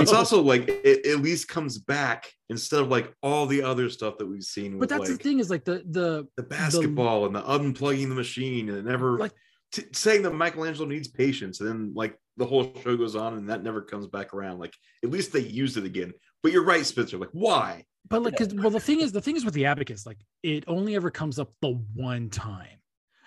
it's 0.03 0.13
also 0.13 0.41
like 0.43 0.69
it 0.69 1.05
at 1.07 1.21
least 1.21 1.49
comes 1.49 1.79
back 1.79 2.31
instead 2.49 2.81
of 2.81 2.89
like 2.89 3.13
all 3.23 3.47
the 3.47 3.63
other 3.63 3.91
stuff 3.91 4.17
that 4.19 4.27
we've 4.27 4.43
seen. 4.43 4.79
but 4.79 4.89
that's 4.89 5.01
like, 5.01 5.09
the 5.11 5.17
thing 5.23 5.39
is 5.39 5.51
like 5.51 5.65
the 5.65 5.83
the 5.91 6.27
the 6.37 6.43
basketball 6.43 7.27
and 7.27 7.35
the 7.35 7.43
unplugging 7.43 8.09
the 8.09 8.15
machine 8.15 8.69
and 8.71 8.87
never 8.87 9.19
Like- 9.19 9.33
t- 9.73 9.85
saying 9.93 10.23
that 10.23 10.33
Michelangelo 10.35 10.89
needs 10.89 11.09
patience 11.09 11.61
and 11.61 11.69
then 11.69 11.93
like 11.95 12.17
the 12.37 12.47
whole 12.47 12.73
show 12.83 12.97
goes 12.97 13.15
on 13.17 13.35
and 13.35 13.49
that 13.51 13.63
never 13.63 13.83
comes 13.83 14.07
back 14.07 14.33
around. 14.35 14.59
Like 14.61 14.73
at 15.05 15.11
least 15.11 15.33
they 15.33 15.41
used 15.41 15.77
it 15.77 15.85
again. 15.85 16.13
But 16.43 16.53
you're 16.53 16.65
right, 16.65 16.85
Spencer. 16.85 17.17
Like, 17.19 17.31
why? 17.33 17.85
But 18.09 18.23
like, 18.23 18.37
'cause- 18.37 18.53
well, 18.55 18.71
the 18.71 18.81
thing 18.81 19.01
is, 19.01 19.13
the 19.13 19.21
thing 19.21 19.37
is 19.37 19.45
with 19.47 19.55
the 19.55 19.65
abacus, 19.67 20.05
like, 20.05 20.19
it 20.43 20.65
only 20.67 20.95
ever 20.95 21.11
comes 21.11 21.39
up 21.39 21.53
the 21.63 21.71
one 21.95 22.29
time, 22.29 22.77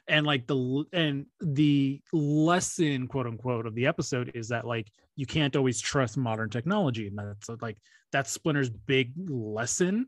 and 0.08 0.26
like 0.26 0.48
the 0.48 0.86
and 0.94 1.26
the 1.42 2.02
lesson, 2.14 3.08
quote 3.08 3.28
unquote, 3.28 3.66
of 3.66 3.76
the 3.76 3.88
episode 3.88 4.32
is 4.36 4.50
that 4.50 4.66
like 4.66 4.92
you 5.16 5.26
can't 5.26 5.56
always 5.56 5.80
trust 5.82 6.18
modern 6.18 6.50
technology, 6.50 7.08
and 7.08 7.18
that's 7.18 7.50
like 7.62 7.78
that's 8.12 8.32
Splinter's 8.32 8.70
big 8.70 9.14
lesson. 9.30 10.08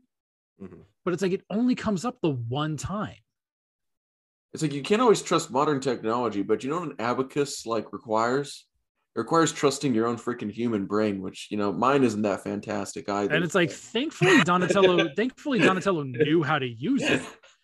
Mhm. 0.60 0.84
But 1.04 1.14
it's 1.14 1.22
like 1.22 1.32
it 1.32 1.44
only 1.50 1.74
comes 1.74 2.04
up 2.04 2.18
the 2.20 2.30
one 2.30 2.76
time. 2.76 3.16
It's 4.52 4.62
like 4.62 4.72
you 4.72 4.82
can't 4.82 5.02
always 5.02 5.22
trust 5.22 5.50
modern 5.50 5.80
technology, 5.80 6.42
but 6.42 6.64
you 6.64 6.70
know 6.70 6.80
what 6.80 6.88
an 6.88 6.96
abacus 6.98 7.66
like 7.66 7.92
requires? 7.92 8.66
It 9.14 9.18
requires 9.18 9.52
trusting 9.52 9.94
your 9.94 10.06
own 10.06 10.16
freaking 10.16 10.50
human 10.50 10.86
brain, 10.86 11.20
which 11.20 11.48
you 11.50 11.56
know 11.56 11.72
mine 11.72 12.04
isn't 12.04 12.22
that 12.22 12.42
fantastic 12.42 13.08
either. 13.08 13.34
And 13.34 13.44
it's 13.44 13.54
like, 13.54 13.70
thankfully, 13.70 14.40
Donatello, 14.42 15.08
thankfully, 15.16 15.58
Donatello 15.58 16.04
knew 16.04 16.42
how 16.42 16.58
to 16.58 16.68
use 16.68 17.02
it. 17.02 17.22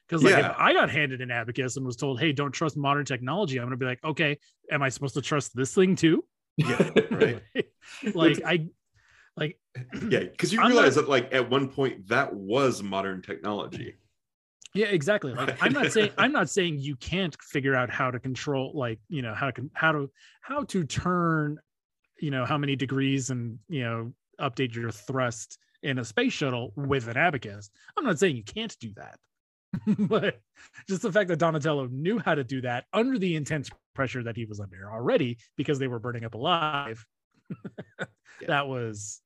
Because 0.09 0.23
like 0.23 0.33
Yeah. 0.35 0.51
if 0.53 0.57
I 0.59 0.73
got 0.73 0.89
handed 0.91 1.21
an 1.21 1.31
abacus 1.31 1.77
and 1.77 1.85
was 1.85 1.97
told, 1.97 2.21
"Hey, 2.21 2.33
don't 2.33 2.53
trust 2.53 2.77
modern 2.77 3.05
technology," 3.05 3.59
I'm 3.59 3.67
gonna 3.67 3.77
be 3.77 3.87
like, 3.87 4.03
"Okay, 4.05 4.39
am 4.71 4.83
I 4.83 4.89
supposed 4.89 5.15
to 5.15 5.23
trust 5.23 5.55
this 5.57 5.75
thing 5.75 5.97
too?" 5.97 6.25
Yeah, 6.57 6.91
right. 7.11 7.43
like 8.15 8.41
I, 8.45 8.69
like 9.37 9.59
Yeah, 10.09 10.21
because 10.21 10.53
you 10.53 10.61
I'm 10.61 10.69
realize 10.71 10.97
not- 10.97 11.03
that 11.07 11.11
like 11.11 11.35
at 11.35 11.51
one 11.51 11.69
point 11.69 12.09
that 12.09 12.33
was 12.35 12.83
modern 12.83 13.21
technology. 13.23 13.95
yeah, 14.75 14.87
exactly. 14.87 15.33
Like 15.35 15.61
I'm 15.63 15.73
not 15.73 15.91
saying 15.93 16.11
I'm 16.19 16.33
not 16.33 16.49
saying 16.49 16.79
you 16.79 16.97
can't 16.97 17.37
figure 17.43 17.75
out 17.75 17.91
how 17.91 18.11
to 18.11 18.21
control, 18.21 18.73
like 18.75 19.01
you 19.09 19.23
know 19.23 19.35
how 19.35 19.51
to 19.51 19.71
how 19.75 19.93
to 19.93 20.11
how 20.41 20.63
to 20.65 20.85
turn, 20.85 21.59
you 22.21 22.31
know 22.31 22.45
how 22.47 22.57
many 22.59 22.77
degrees 22.77 23.31
and 23.31 23.59
you 23.69 23.83
know 23.83 24.13
update 24.41 24.75
your 24.75 24.91
thrust 24.93 25.59
in 25.83 25.99
a 25.99 26.05
space 26.05 26.33
shuttle 26.33 26.73
with 26.77 27.09
an 27.09 27.17
abacus. 27.17 27.71
I'm 27.97 28.05
not 28.05 28.19
saying 28.19 28.37
you 28.37 28.45
can't 28.45 28.75
do 28.81 28.93
that. 28.97 29.19
but 29.99 30.41
just 30.89 31.03
the 31.03 31.13
fact 31.13 31.29
that 31.29 31.39
Donatello 31.39 31.87
knew 31.91 32.19
how 32.19 32.35
to 32.35 32.45
do 32.45 32.61
that 32.63 32.85
under 32.93 33.19
the 33.19 33.37
intense 33.37 33.69
pressure 33.95 34.23
that 34.23 34.37
he 34.37 34.45
was 34.45 34.61
under 34.61 34.91
already 34.93 35.39
because 35.57 35.79
they 35.79 35.89
were 35.89 35.99
burning 35.99 36.25
up 36.25 36.35
alive. 36.35 37.05
Yeah. 38.41 38.49
That 38.49 38.69
was 38.69 39.23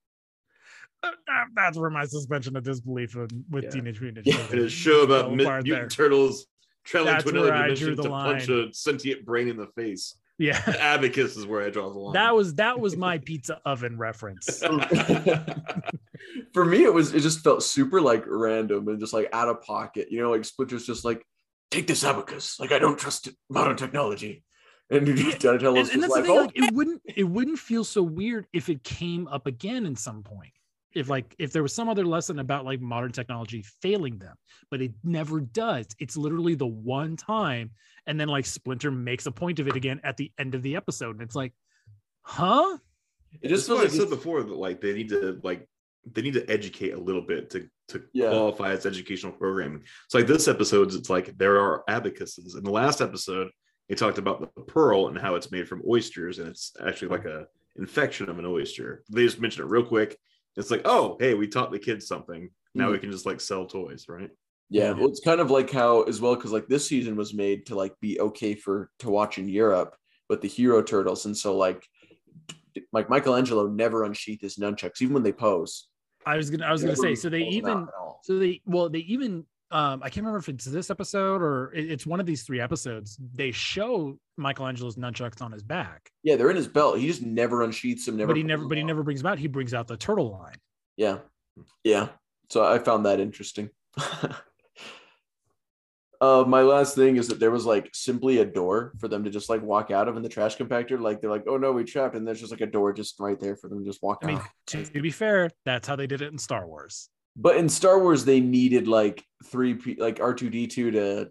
uh, 1.02 1.08
that's 1.56 1.76
where 1.76 1.90
my 1.90 2.04
suspension 2.04 2.54
of 2.56 2.62
disbelief 2.62 3.16
with 3.16 3.64
Yeah. 3.64 3.70
Teenage 3.70 4.00
Mutant 4.00 4.24
Ninja 4.24 4.30
Yeah, 4.32 4.36
Turtles 4.36 4.52
And 4.52 4.60
a 4.60 4.68
show 4.68 5.02
about 5.02 5.20
fell 5.24 5.30
mi- 5.30 5.44
mutant 5.44 5.64
there. 5.66 5.88
turtles 5.88 6.46
traveling 6.84 7.14
That's 7.14 7.24
to 7.24 7.30
another 7.30 7.46
where 7.48 7.54
I 7.56 7.62
dimension 7.62 7.86
drew 7.86 7.96
the 7.96 8.02
to 8.04 8.08
punch 8.08 8.48
a 8.48 8.72
sentient 8.72 9.24
brain 9.24 9.48
in 9.48 9.56
the 9.56 9.66
face. 9.76 10.16
Yeah, 10.40 10.58
Abacus 10.80 11.36
is 11.36 11.44
where 11.46 11.60
I 11.62 11.68
draw 11.68 11.90
the 11.90 11.98
line. 11.98 12.14
that 12.14 12.34
was 12.34 12.54
that 12.54 12.80
was 12.80 12.96
my 12.96 13.18
pizza 13.24 13.60
oven 13.66 13.98
reference. 13.98 14.60
For 16.54 16.64
me, 16.64 16.82
it 16.82 16.94
was 16.94 17.12
it 17.12 17.20
just 17.20 17.40
felt 17.40 17.62
super 17.62 18.00
like 18.00 18.24
random 18.26 18.88
and 18.88 18.98
just 18.98 19.12
like 19.12 19.28
out 19.34 19.48
of 19.48 19.60
pocket. 19.60 20.08
You 20.10 20.22
know, 20.22 20.30
like 20.30 20.46
Splinter's 20.46 20.86
just 20.86 21.04
like, 21.04 21.26
take 21.70 21.86
this 21.86 22.04
abacus. 22.04 22.58
Like 22.58 22.72
I 22.72 22.78
don't 22.78 22.98
trust 22.98 23.28
modern 23.50 23.76
technology. 23.76 24.42
And 24.90 25.06
Donatello's 25.06 25.90
and, 25.90 26.02
and 26.02 26.02
just 26.02 26.02
that's 26.02 26.02
the 26.02 26.08
like, 26.08 26.24
thing, 26.24 26.30
oh, 26.30 26.40
like 26.40 26.56
it 26.56 26.70
oh. 26.72 26.74
wouldn't 26.74 27.02
it 27.04 27.24
wouldn't 27.24 27.58
feel 27.58 27.84
so 27.84 28.02
weird 28.02 28.46
if 28.54 28.70
it 28.70 28.82
came 28.82 29.28
up 29.28 29.46
again 29.46 29.84
in 29.84 29.94
some 29.94 30.22
point. 30.22 30.52
If 30.94 31.10
like 31.10 31.34
if 31.38 31.52
there 31.52 31.62
was 31.62 31.74
some 31.74 31.90
other 31.90 32.06
lesson 32.06 32.38
about 32.38 32.64
like 32.64 32.80
modern 32.80 33.12
technology 33.12 33.62
failing 33.82 34.18
them, 34.18 34.36
but 34.70 34.80
it 34.80 34.92
never 35.04 35.40
does. 35.40 35.86
It's 35.98 36.16
literally 36.16 36.54
the 36.54 36.66
one 36.66 37.16
time, 37.16 37.72
and 38.10 38.18
then 38.18 38.28
like 38.28 38.44
Splinter 38.44 38.90
makes 38.90 39.26
a 39.26 39.30
point 39.30 39.60
of 39.60 39.68
it 39.68 39.76
again 39.76 40.00
at 40.02 40.16
the 40.16 40.32
end 40.36 40.56
of 40.56 40.62
the 40.62 40.74
episode, 40.74 41.12
and 41.16 41.22
it's 41.22 41.36
like, 41.36 41.54
huh? 42.22 42.76
it 43.40 43.48
just 43.48 43.66
just 43.66 43.68
what 43.70 43.78
feels 43.78 43.92
I 43.92 43.96
like 43.98 44.00
said 44.02 44.10
before 44.10 44.42
that 44.42 44.56
like 44.56 44.80
they 44.80 44.92
need 44.92 45.08
to 45.10 45.40
like 45.44 45.68
they 46.12 46.22
need 46.22 46.34
to 46.34 46.44
educate 46.50 46.90
a 46.90 46.98
little 46.98 47.22
bit 47.22 47.50
to 47.50 47.68
to 47.88 48.02
Yeah. 48.12 48.30
qualify 48.30 48.72
as 48.72 48.84
educational 48.84 49.32
programming. 49.32 49.84
So 50.08 50.18
like 50.18 50.26
this 50.26 50.48
episode, 50.48 50.92
it's 50.92 51.08
like 51.08 51.38
there 51.38 51.60
are 51.60 51.84
abacuses. 51.88 52.56
In 52.56 52.64
the 52.64 52.70
last 52.72 53.00
episode, 53.00 53.50
they 53.88 53.94
talked 53.94 54.18
about 54.18 54.40
the 54.56 54.62
pearl 54.62 55.06
and 55.08 55.16
how 55.16 55.36
it's 55.36 55.52
made 55.52 55.68
from 55.68 55.82
oysters, 55.88 56.40
and 56.40 56.48
it's 56.48 56.72
actually 56.84 57.08
like 57.08 57.24
a 57.26 57.46
infection 57.76 58.28
of 58.28 58.38
an 58.40 58.46
oyster. 58.46 59.04
They 59.08 59.24
just 59.24 59.40
mentioned 59.40 59.66
it 59.68 59.70
real 59.70 59.84
quick. 59.84 60.18
It's 60.56 60.70
like, 60.72 60.82
oh, 60.84 61.16
hey, 61.20 61.34
we 61.34 61.46
taught 61.46 61.70
the 61.70 61.78
kids 61.78 62.08
something. 62.08 62.50
Now 62.74 62.88
Mhm. 62.88 62.92
we 62.92 62.98
can 62.98 63.12
just 63.12 63.26
like 63.26 63.40
sell 63.40 63.66
toys, 63.66 64.06
right? 64.08 64.30
Yeah, 64.72 64.92
well, 64.92 65.08
it's 65.08 65.20
kind 65.20 65.40
of 65.40 65.50
like 65.50 65.70
how 65.70 66.02
as 66.02 66.20
well 66.20 66.36
because 66.36 66.52
like 66.52 66.68
this 66.68 66.86
season 66.86 67.16
was 67.16 67.34
made 67.34 67.66
to 67.66 67.74
like 67.74 67.92
be 68.00 68.20
okay 68.20 68.54
for 68.54 68.90
to 69.00 69.10
watch 69.10 69.36
in 69.38 69.48
Europe 69.48 69.96
with 70.28 70.40
the 70.42 70.48
Hero 70.48 70.80
Turtles, 70.82 71.26
and 71.26 71.36
so 71.36 71.56
like 71.56 71.84
like 72.92 73.10
Michelangelo 73.10 73.66
never 73.68 74.04
unsheathed 74.04 74.42
his 74.42 74.56
nunchucks 74.56 75.02
even 75.02 75.14
when 75.14 75.22
they 75.24 75.32
pose. 75.32 75.88
I 76.24 76.36
was 76.36 76.50
gonna 76.50 76.66
I 76.66 76.72
was 76.72 76.82
gonna 76.82 76.94
say 76.96 77.14
so 77.16 77.28
they 77.28 77.42
pulls 77.42 77.54
them 77.56 77.66
out 77.66 77.76
even 77.78 77.88
so 78.22 78.38
they 78.38 78.60
well 78.66 78.88
they 78.88 79.00
even 79.00 79.44
um 79.72 80.00
I 80.04 80.08
can't 80.08 80.18
remember 80.18 80.38
if 80.38 80.48
it's 80.48 80.64
this 80.66 80.88
episode 80.90 81.42
or 81.42 81.72
it- 81.74 81.90
it's 81.90 82.06
one 82.06 82.20
of 82.20 82.26
these 82.26 82.42
three 82.44 82.60
episodes. 82.60 83.18
They 83.34 83.50
show 83.50 84.18
Michelangelo's 84.36 84.96
nunchucks 84.96 85.42
on 85.42 85.50
his 85.50 85.62
back, 85.64 86.10
yeah 86.22 86.36
they're 86.36 86.50
in 86.50 86.56
his 86.56 86.68
belt. 86.68 86.98
He 86.98 87.06
just 87.08 87.22
never 87.22 87.62
unsheaths 87.64 88.04
them. 88.06 88.16
Never, 88.18 88.28
but 88.28 88.36
he 88.36 88.42
never 88.44 88.66
but 88.68 88.78
he 88.78 88.84
never 88.84 89.02
brings 89.02 89.22
them 89.22 89.32
out. 89.32 89.38
He 89.40 89.48
brings 89.48 89.74
out 89.74 89.88
the 89.88 89.96
turtle 89.96 90.30
line. 90.30 90.56
Yeah, 90.96 91.18
yeah. 91.82 92.08
So 92.50 92.64
I 92.64 92.78
found 92.78 93.06
that 93.06 93.18
interesting. 93.18 93.70
uh, 96.20 96.44
my 96.46 96.60
last 96.62 96.94
thing 96.94 97.16
is 97.16 97.28
that 97.28 97.40
there 97.40 97.50
was 97.50 97.64
like 97.64 97.88
simply 97.94 98.38
a 98.38 98.44
door 98.44 98.92
for 98.98 99.08
them 99.08 99.24
to 99.24 99.30
just 99.30 99.48
like 99.48 99.62
walk 99.62 99.90
out 99.90 100.06
of 100.06 100.16
in 100.16 100.22
the 100.22 100.28
trash 100.28 100.56
compactor. 100.56 101.00
Like 101.00 101.20
they're 101.20 101.30
like, 101.30 101.44
oh 101.46 101.56
no, 101.56 101.72
we 101.72 101.84
trapped, 101.84 102.14
and 102.14 102.26
there's 102.26 102.40
just 102.40 102.52
like 102.52 102.60
a 102.60 102.66
door 102.66 102.92
just 102.92 103.18
right 103.18 103.40
there 103.40 103.56
for 103.56 103.68
them 103.68 103.80
to 103.80 103.84
just 103.84 104.02
walk 104.02 104.18
I 104.22 104.26
mean, 104.26 104.36
out. 104.36 104.44
to, 104.68 104.84
to 104.84 105.00
be 105.00 105.10
fair, 105.10 105.50
that's 105.64 105.88
how 105.88 105.96
they 105.96 106.06
did 106.06 106.20
it 106.20 106.30
in 106.30 106.38
Star 106.38 106.66
Wars. 106.66 107.08
But 107.36 107.56
in 107.56 107.68
Star 107.68 107.98
Wars, 108.00 108.24
they 108.24 108.40
needed 108.40 108.86
like 108.86 109.24
three, 109.46 109.74
P- 109.74 109.96
like 109.98 110.20
R 110.20 110.34
two 110.34 110.50
D 110.50 110.66
two 110.66 110.90
to 110.90 111.30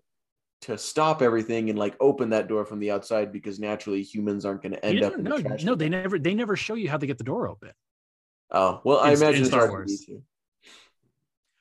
to 0.62 0.78
stop 0.78 1.22
everything 1.22 1.70
and 1.70 1.78
like 1.78 1.96
open 2.00 2.32
that 2.32 2.48
door 2.48 2.66
from 2.66 2.80
the 2.80 2.92
outside 2.92 3.32
because 3.32 3.60
naturally 3.60 4.02
humans 4.02 4.44
aren't 4.44 4.62
going 4.62 4.74
to 4.74 4.86
end 4.86 5.04
up. 5.04 5.14
in 5.14 5.24
the 5.24 5.30
no, 5.30 5.38
no, 5.38 5.76
they 5.76 5.88
never 5.88 6.18
they 6.18 6.34
never 6.34 6.56
show 6.56 6.74
you 6.74 6.90
how 6.90 6.98
they 6.98 7.08
get 7.08 7.18
the 7.18 7.24
door 7.24 7.48
open. 7.48 7.72
Oh 8.52 8.82
well, 8.84 9.00
I 9.00 9.14
imagine 9.14 9.44
in 9.44 9.46
Star 9.46 9.70
Wars. 9.70 10.00
D 10.00 10.14
two. 10.14 10.24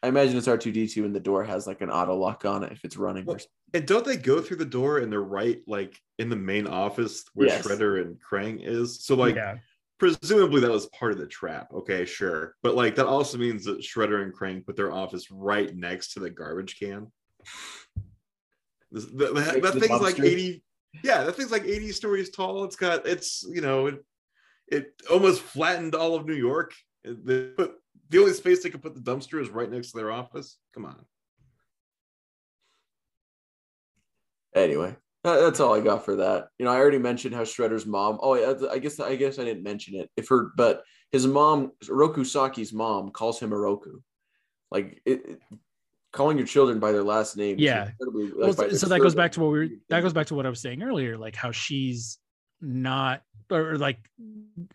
I 0.03 0.09
imagine 0.09 0.37
it's 0.37 0.49
R 0.49 0.57
two 0.57 0.73
D 0.73 0.87
two, 0.87 1.05
and 1.05 1.15
the 1.15 1.21
door 1.21 1.45
has 1.45 1.67
like 1.67 1.81
an 1.81 1.91
auto 1.91 2.15
lock 2.15 2.45
on 2.45 2.63
it 2.63 2.73
if 2.73 2.85
it's 2.85 2.97
running. 2.97 3.25
Or 3.25 3.35
Well, 3.35 3.45
And 3.75 3.87
don't 3.87 4.05
they 4.05 4.17
go 4.17 4.41
through 4.41 4.59
the 4.59 4.65
door 4.65 4.99
and 4.99 5.11
they're 5.11 5.21
right 5.21 5.61
like 5.67 6.01
in 6.19 6.29
the 6.29 6.37
main 6.37 6.67
office 6.67 7.25
where 7.35 7.49
Yes. 7.49 7.67
Shredder 7.67 8.01
and 8.03 8.17
Krang 8.21 8.61
is? 8.65 9.05
So 9.05 9.17
like 9.17 9.35
yeah, 9.35 9.57
presumably 9.99 10.61
that 10.61 10.71
was 10.71 10.87
part 10.87 11.13
of 11.13 11.19
the 11.19 11.27
trap. 11.27 11.73
Okay, 11.73 12.05
sure. 12.05 12.55
But 12.63 12.77
like 12.77 12.95
that 12.97 13.07
also 13.07 13.39
means 13.39 13.65
that 13.65 13.81
Shredder 13.81 14.23
and 14.23 14.33
Krang 14.33 14.65
put 14.65 14.77
their 14.77 14.93
office 14.93 15.31
right 15.31 15.75
next 15.75 16.13
to 16.13 16.21
the 16.21 16.31
garbage 16.31 16.79
can. 16.79 17.11
This, 18.91 19.05
that, 19.07 19.35
that, 19.35 19.63
that 19.63 19.75
the 19.75 19.81
thing's 19.81 20.01
like 20.01 20.19
80 20.21 20.63
yeah, 21.03 21.25
that 21.25 21.33
thing's 21.37 21.53
like 21.53 21.65
80 21.65 21.93
stories 21.93 22.31
tall. 22.31 22.65
It's 22.65 22.77
got 22.77 23.07
it's 23.07 23.45
you 23.49 23.61
know 23.61 23.87
it, 23.87 24.05
it 24.69 24.93
almost 25.11 25.43
flattened 25.43 25.95
all 25.95 26.15
of 26.15 26.27
New 26.27 26.35
York. 26.35 26.73
They 27.05 27.49
put 27.49 27.75
the 28.11 28.19
only 28.19 28.33
space 28.33 28.63
they 28.63 28.71
could 28.71 28.83
put 28.83 28.95
the 28.95 29.01
dumpster 29.01 29.41
is 29.41 29.49
right 29.51 29.71
next 29.71 29.93
to 29.93 29.99
their 29.99 30.11
office. 30.11 30.59
Come 30.75 30.85
on. 30.87 31.05
anyway, 34.55 34.97
that- 35.25 35.41
that's 35.41 35.61
all 35.61 35.75
I 35.75 35.81
got 35.81 36.05
for 36.05 36.17
that. 36.17 36.49
You 36.59 36.65
know, 36.65 36.73
I 36.73 36.77
already 36.79 36.99
mentioned 36.99 37.35
how 37.35 37.43
Shredder's 37.43 37.87
mom. 37.87 38.19
Oh, 38.21 38.35
yeah, 38.35 38.69
I 38.71 38.79
guess 38.79 38.99
I 38.99 39.15
guess 39.15 39.39
I 39.39 39.45
didn't 39.45 39.63
mention 39.63 39.95
it. 39.95 40.11
If 40.17 40.29
her, 40.29 40.51
but 40.57 40.83
his 41.13 41.27
mom, 41.27 41.73
Roku 41.89 42.25
Saki's 42.25 42.73
mom, 42.73 43.11
calls 43.11 43.39
him 43.39 43.51
Oroku. 43.51 44.03
Like 44.71 45.01
it, 45.05 45.23
it- 45.27 45.41
calling 46.13 46.39
your 46.39 46.47
children 46.47 46.81
by 46.81 46.91
their 46.91 47.03
last 47.05 47.37
name. 47.37 47.57
Yeah. 47.59 47.91
like, 48.01 48.33
well, 48.35 48.53
so, 48.53 48.69
so 48.71 48.87
that 48.89 49.01
goes 49.01 49.15
back 49.15 49.31
to 49.33 49.41
what 49.41 49.53
we 49.53 49.59
were 49.59 49.63
is 49.65 49.71
a 49.71 49.73
huge 49.75 49.83
that 49.91 50.01
goes 50.03 50.15
back 50.15 50.27
to 50.29 50.35
what 50.35 50.47
I 50.47 50.49
was 50.49 50.61
saying 50.61 50.83
earlier, 50.83 51.19
like 51.19 51.37
how 51.37 51.53
she's 51.53 52.19
not 52.61 53.23
or 53.51 53.77
like 53.79 53.99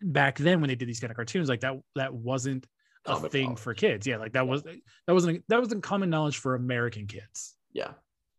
back 0.01 0.37
then 0.37 0.61
when 0.61 0.67
they 0.67 0.75
did 0.75 0.87
these 0.87 0.99
kind 0.99 1.11
of 1.11 1.15
cartoons, 1.17 1.49
like 1.49 1.61
that 1.61 1.79
that 1.95 2.13
wasn't 2.13 2.67
a 3.05 3.13
Common 3.13 3.29
thing 3.31 3.43
knowledge. 3.45 3.59
for 3.59 3.73
kids. 3.73 4.07
Yeah, 4.07 4.17
like 4.17 4.33
that 4.33 4.47
was 4.47 4.63
that 4.63 5.13
wasn't 5.13 5.43
that 5.49 5.59
wasn't 5.59 5.83
common 5.83 6.09
knowledge 6.09 6.37
for 6.37 6.55
American 6.55 7.07
kids. 7.07 7.55
Yeah. 7.73 7.91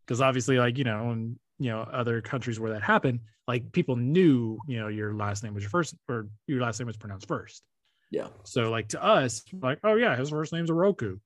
because 0.07 0.21
obviously 0.21 0.59
like 0.59 0.79
you 0.79 0.85
know 0.85 1.11
in 1.13 1.39
you 1.59 1.71
know 1.71 1.81
other 1.81 2.21
countries 2.21 2.59
where 2.61 2.73
that 2.73 2.83
happened 2.83 3.21
like 3.47 3.73
people 3.73 3.97
knew 3.97 4.59
you 4.67 4.79
know 4.81 4.89
your 4.89 5.15
last 5.15 5.43
name 5.45 5.55
was 5.55 5.63
your 5.63 5.71
first 5.71 5.95
or 6.09 6.29
your 6.47 6.61
last 6.61 6.79
name 6.81 6.87
was 6.87 6.97
pronounced 6.97 7.29
first 7.29 7.63
Yeah. 8.11 8.29
so 8.45 8.71
like 8.71 8.89
to 8.89 9.03
us 9.03 9.43
like 9.63 9.79
oh 9.85 9.95
yeah 9.97 10.17
his 10.17 10.31
first 10.31 10.53
name's 10.53 10.71
Oroku 10.71 11.21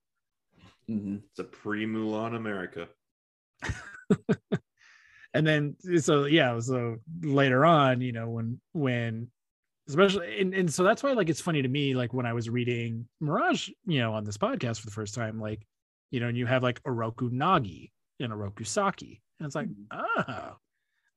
hmm 0.86 1.16
It's 1.30 1.38
a 1.38 1.44
pre-Mulan 1.44 2.34
America. 2.36 2.88
and 5.34 5.46
then 5.46 5.76
so 6.00 6.24
yeah 6.24 6.58
so 6.60 6.96
later 7.22 7.64
on 7.64 8.00
you 8.00 8.12
know 8.12 8.28
when 8.28 8.60
when 8.72 9.28
especially 9.88 10.40
and, 10.40 10.54
and 10.54 10.72
so 10.72 10.82
that's 10.82 11.02
why 11.02 11.12
like 11.12 11.28
it's 11.28 11.40
funny 11.40 11.62
to 11.62 11.68
me 11.68 11.94
like 11.94 12.12
when 12.12 12.26
i 12.26 12.32
was 12.32 12.48
reading 12.50 13.06
mirage 13.20 13.68
you 13.86 13.98
know 14.00 14.12
on 14.14 14.24
this 14.24 14.36
podcast 14.38 14.80
for 14.80 14.86
the 14.86 14.92
first 14.92 15.14
time 15.14 15.40
like 15.40 15.66
you 16.10 16.20
know 16.20 16.28
and 16.28 16.36
you 16.36 16.46
have 16.46 16.62
like 16.62 16.82
oroku 16.84 17.30
nagi 17.30 17.90
and 18.20 18.32
oroku 18.32 18.66
saki 18.66 19.22
and 19.38 19.46
it's 19.46 19.54
like 19.54 19.68
oh 19.92 20.56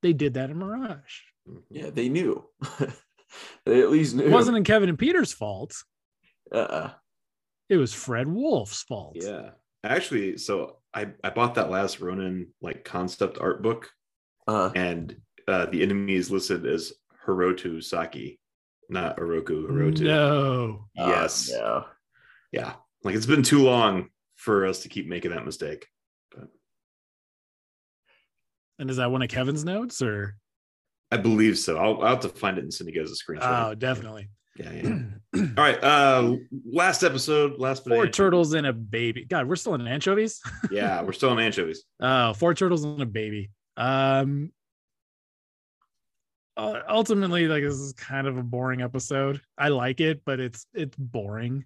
they 0.02 0.12
did 0.12 0.34
that 0.34 0.50
in 0.50 0.58
mirage 0.58 1.20
Yeah, 1.70 1.90
they 1.90 2.08
knew. 2.08 2.44
they 3.66 3.82
at 3.82 3.90
least 3.90 4.14
knew. 4.16 4.24
it 4.24 4.30
wasn't 4.30 4.56
in 4.56 4.64
kevin 4.64 4.88
and 4.88 4.98
peter's 4.98 5.32
fault 5.32 5.74
Uh-uh. 6.52 6.90
it 7.68 7.76
was 7.76 7.94
Fred 7.94 8.28
Wolf's 8.28 8.82
fault. 8.82 9.16
Yeah. 9.18 9.50
Actually, 9.84 10.36
so 10.36 10.76
I, 10.94 11.08
I 11.24 11.30
bought 11.30 11.54
that 11.56 11.70
last 11.70 12.00
Ronin 12.00 12.48
like 12.60 12.84
concept 12.84 13.38
art 13.40 13.62
book, 13.62 13.88
Uh, 14.46 14.70
and 14.76 15.16
uh, 15.48 15.66
the 15.66 15.82
enemy 15.82 16.14
is 16.14 16.30
listed 16.30 16.66
as 16.66 16.92
Hiroto 17.26 17.82
Saki, 17.82 18.38
not 18.88 19.16
Oroku 19.18 19.66
Hiroto. 19.68 20.00
No. 20.00 20.84
Yes. 20.94 21.50
Oh, 21.54 21.58
no. 21.58 21.84
Yeah. 22.52 22.74
Like 23.04 23.14
it's 23.14 23.26
been 23.26 23.42
too 23.42 23.62
long 23.62 24.08
for 24.36 24.66
us 24.66 24.80
to 24.80 24.88
keep 24.88 25.08
making 25.08 25.30
that 25.32 25.44
mistake. 25.44 25.86
And 28.78 28.90
is 28.90 28.96
that 28.96 29.10
one 29.10 29.22
of 29.22 29.28
Kevin's 29.28 29.64
notes 29.64 30.02
or? 30.02 30.36
I 31.10 31.16
believe 31.18 31.58
so. 31.58 31.76
I'll, 31.76 32.02
I'll 32.02 32.08
have 32.14 32.20
to 32.20 32.28
find 32.28 32.58
it 32.58 32.62
and 32.62 32.72
send 32.72 32.88
you 32.90 32.98
guys 33.00 33.10
a 33.12 33.14
screenshot. 33.32 33.70
Oh, 33.70 33.74
definitely. 33.74 34.28
Yeah, 34.56 34.70
yeah. 34.72 34.98
All 35.36 35.64
right. 35.64 35.82
Uh 35.82 36.36
last 36.70 37.02
episode, 37.02 37.58
last 37.58 37.84
Four 37.84 37.90
banana. 37.98 38.10
turtles 38.10 38.52
and 38.54 38.66
a 38.66 38.72
baby. 38.72 39.24
God, 39.24 39.48
we're 39.48 39.56
still 39.56 39.74
in 39.74 39.86
anchovies. 39.86 40.40
Yeah, 40.70 41.02
we're 41.02 41.12
still 41.12 41.32
in 41.32 41.38
anchovies. 41.38 41.84
Oh, 42.00 42.32
four 42.34 42.54
turtles 42.54 42.84
and 42.84 43.00
a 43.00 43.06
baby. 43.06 43.50
Um, 43.76 44.52
uh, 46.56 46.80
ultimately, 46.88 47.46
like 47.48 47.62
this 47.62 47.74
is 47.74 47.92
kind 47.94 48.26
of 48.26 48.36
a 48.36 48.42
boring 48.42 48.82
episode. 48.82 49.40
I 49.56 49.68
like 49.68 50.00
it, 50.00 50.22
but 50.24 50.40
it's 50.40 50.66
it's 50.74 50.96
boring 50.96 51.64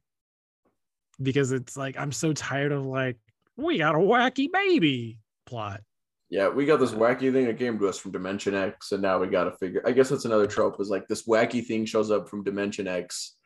because 1.20 1.52
it's 1.52 1.76
like 1.76 1.98
I'm 1.98 2.12
so 2.12 2.32
tired 2.32 2.72
of 2.72 2.84
like 2.86 3.16
we 3.56 3.78
got 3.78 3.94
a 3.94 3.98
wacky 3.98 4.50
baby 4.50 5.18
plot. 5.46 5.80
Yeah, 6.28 6.48
we 6.48 6.66
got 6.66 6.80
this 6.80 6.92
wacky 6.92 7.32
thing 7.32 7.46
that 7.46 7.58
came 7.58 7.78
to 7.78 7.88
us 7.88 7.98
from 7.98 8.10
Dimension 8.12 8.54
X, 8.54 8.92
and 8.92 9.00
now 9.00 9.18
we 9.18 9.28
got 9.28 9.44
to 9.44 9.52
figure. 9.52 9.82
I 9.86 9.92
guess 9.92 10.08
that's 10.08 10.24
another 10.24 10.46
trope. 10.46 10.80
Is 10.80 10.90
like 10.90 11.06
this 11.08 11.26
wacky 11.26 11.64
thing 11.64 11.84
shows 11.84 12.10
up 12.10 12.28
from 12.28 12.42
Dimension 12.44 12.88
X, 12.88 13.36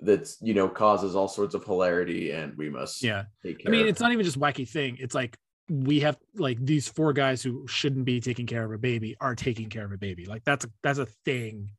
that's 0.00 0.36
you 0.40 0.54
know 0.54 0.68
causes 0.68 1.14
all 1.16 1.28
sorts 1.28 1.54
of 1.54 1.64
hilarity, 1.64 2.32
and 2.32 2.56
we 2.56 2.70
must 2.70 3.02
Yeah, 3.02 3.24
take 3.42 3.62
I 3.66 3.70
mean, 3.70 3.82
of 3.82 3.88
it's 3.88 4.00
not 4.00 4.12
even 4.12 4.24
just 4.24 4.38
wacky 4.38 4.68
thing. 4.68 4.96
It's 5.00 5.14
like 5.14 5.36
we 5.68 6.00
have 6.00 6.16
like 6.36 6.58
these 6.64 6.88
four 6.88 7.12
guys 7.12 7.42
who 7.42 7.66
shouldn't 7.66 8.04
be 8.04 8.20
taking 8.20 8.46
care 8.46 8.64
of 8.64 8.72
a 8.72 8.78
baby 8.78 9.16
are 9.20 9.34
taking 9.34 9.68
care 9.68 9.84
of 9.84 9.92
a 9.92 9.98
baby. 9.98 10.24
Like 10.26 10.44
that's 10.44 10.64
a 10.64 10.70
that's 10.82 10.98
a 10.98 11.06
thing 11.24 11.70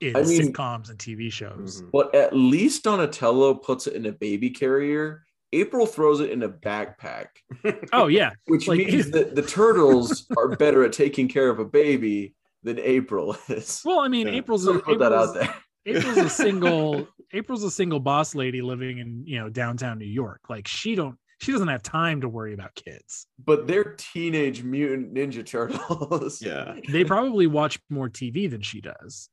in 0.00 0.16
I 0.16 0.22
mean- 0.22 0.52
sitcoms 0.52 0.90
and 0.90 0.98
TV 0.98 1.30
shows. 1.32 1.82
Mhm. 1.82 1.90
But 1.92 2.14
at 2.14 2.34
least 2.34 2.84
Donatello 2.84 3.54
puts 3.54 3.86
it 3.86 3.94
in 3.94 4.06
a 4.06 4.12
baby 4.12 4.50
carrier. 4.50 5.24
April 5.52 5.84
throws 5.84 6.20
it 6.20 6.30
in 6.30 6.44
a 6.44 6.48
backpack, 6.48 7.26
Oh 7.92 8.06
yeah, 8.06 8.30
which 8.46 8.68
Like- 8.68 8.78
means 8.86 9.10
that 9.12 9.34
the 9.34 9.42
turtles 9.42 10.26
are 10.36 10.48
better 10.56 10.84
at 10.84 10.92
taking 10.92 11.26
care 11.28 11.48
of 11.50 11.58
a 11.58 11.64
baby 11.64 12.34
than 12.62 12.78
April 12.78 13.36
is. 13.48 13.82
well, 13.84 13.98
I 14.00 14.08
mean, 14.08 14.28
Yeah. 14.28 14.34
April's 14.34 14.64
So 14.64 14.74
a, 14.76 14.82
put 14.82 14.98
that 15.00 15.12
out 15.12 15.34
there. 15.34 15.52
April's 15.86 16.18
a 16.18 16.28
single 16.28 17.08
April's 17.32 17.64
a 17.64 17.70
single 17.70 18.00
boss 18.00 18.34
lady 18.34 18.60
living 18.60 18.98
in 18.98 19.24
you 19.26 19.38
know 19.38 19.48
downtown 19.48 19.98
New 19.98 20.04
York. 20.04 20.42
Like 20.48 20.68
she 20.68 20.94
don't 20.94 21.16
she 21.40 21.52
doesn't 21.52 21.68
have 21.68 21.82
time 21.82 22.20
to 22.20 22.28
worry 22.28 22.52
about 22.54 22.74
kids. 22.74 23.26
But 23.44 23.66
they're 23.66 23.94
teenage 23.96 24.62
mutant 24.62 25.14
ninja 25.14 25.44
turtles. 25.44 26.40
Yeah. 26.42 26.74
They 26.90 27.04
probably 27.04 27.46
watch 27.46 27.78
more 27.88 28.08
TV 28.08 28.48
than 28.50 28.60
she 28.62 28.80
does. 28.80 29.28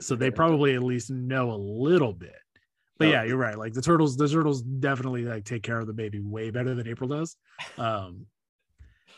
So 0.00 0.14
they 0.16 0.30
probably 0.30 0.74
at 0.74 0.82
least 0.82 1.10
know 1.10 1.50
a 1.52 1.56
little 1.56 2.12
bit. 2.12 2.36
But 2.98 3.08
Oh. 3.08 3.10
yeah, 3.10 3.24
you're 3.24 3.36
right. 3.36 3.58
Like 3.58 3.72
the 3.72 3.82
turtles, 3.82 4.16
the 4.16 4.28
turtles 4.28 4.62
definitely 4.62 5.22
like 5.24 5.44
take 5.44 5.62
care 5.62 5.78
of 5.80 5.86
the 5.86 5.92
baby 5.92 6.20
way 6.20 6.50
better 6.50 6.74
than 6.74 6.86
April 6.88 7.08
does. 7.08 7.36
Um 7.78 8.26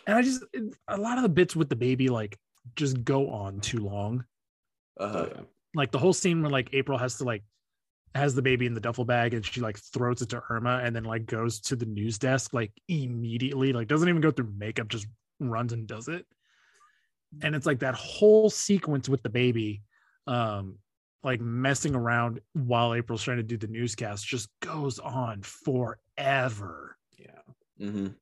and 0.06 0.16
I 0.16 0.22
just 0.22 0.42
a 0.88 0.96
lot 0.96 1.18
of 1.18 1.22
the 1.22 1.28
bits 1.28 1.54
with 1.54 1.68
the 1.68 1.76
baby 1.76 2.08
like 2.08 2.38
just 2.76 3.04
go 3.04 3.30
on 3.30 3.60
too 3.60 3.78
long. 3.80 4.24
Uh, 4.98 5.26
yeah. 5.34 5.40
like 5.74 5.90
the 5.90 5.98
whole 5.98 6.12
scene 6.12 6.40
where 6.42 6.50
like 6.50 6.70
April 6.72 6.96
has 6.98 7.18
to 7.18 7.24
like 7.24 7.42
has 8.14 8.34
the 8.34 8.42
baby 8.42 8.66
in 8.66 8.74
the 8.74 8.80
duffel 8.80 9.04
bag 9.04 9.34
and 9.34 9.44
she 9.44 9.60
like 9.60 9.78
throws 9.78 10.20
it 10.20 10.28
to 10.30 10.42
Irma 10.50 10.80
and 10.82 10.94
then 10.94 11.04
like 11.04 11.26
goes 11.26 11.60
to 11.60 11.76
the 11.76 11.86
news 11.86 12.18
desk 12.18 12.52
like 12.52 12.72
immediately, 12.88 13.72
like 13.72 13.88
doesn't 13.88 14.08
even 14.08 14.20
go 14.20 14.30
through 14.30 14.52
makeup, 14.56 14.88
just 14.88 15.06
runs 15.38 15.72
and 15.72 15.86
does 15.86 16.08
it. 16.08 16.26
And 17.42 17.54
it's 17.54 17.66
like 17.66 17.78
that 17.80 17.94
whole 17.94 18.50
sequence 18.50 19.08
with 19.08 19.22
the 19.22 19.28
baby, 19.28 19.82
um, 20.26 20.78
like 21.22 21.40
messing 21.40 21.94
around 21.94 22.40
while 22.54 22.94
April's 22.94 23.22
trying 23.22 23.36
to 23.36 23.42
do 23.42 23.56
the 23.56 23.68
newscast 23.68 24.26
just 24.26 24.48
goes 24.60 24.98
on 24.98 25.42
forever. 25.42 26.96
mhm. 27.80 28.14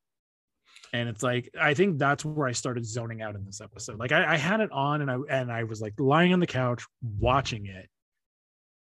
And 0.93 1.09
it's 1.09 1.23
like 1.23 1.49
I 1.59 1.73
think 1.73 1.97
that's 1.97 2.25
where 2.25 2.47
I 2.47 2.51
started 2.51 2.85
zoning 2.85 3.21
out 3.21 3.35
in 3.35 3.45
this 3.45 3.61
episode. 3.61 3.99
Like 3.99 4.11
I, 4.11 4.33
I 4.33 4.37
had 4.37 4.59
it 4.59 4.71
on 4.71 5.01
and 5.01 5.09
I 5.11 5.17
and 5.29 5.51
I 5.51 5.63
was 5.63 5.81
like 5.81 5.93
lying 5.99 6.33
on 6.33 6.39
the 6.39 6.47
couch 6.47 6.83
watching 7.19 7.65
it, 7.67 7.89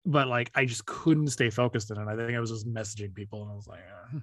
but 0.05 0.29
like 0.29 0.51
I 0.55 0.65
just 0.65 0.85
couldn't 0.87 1.29
stay 1.29 1.51
focused 1.51 1.91
in 1.91 1.99
it. 1.99 2.07
I 2.09 2.17
think 2.17 2.33
I 2.37 2.41
was 2.41 2.51
just 2.51 2.67
messaging 2.69 3.15
people 3.15 3.43
and 3.43 3.51
I 3.51 3.55
was 3.55 3.67
like, 3.67 3.81
uh, 3.81 4.19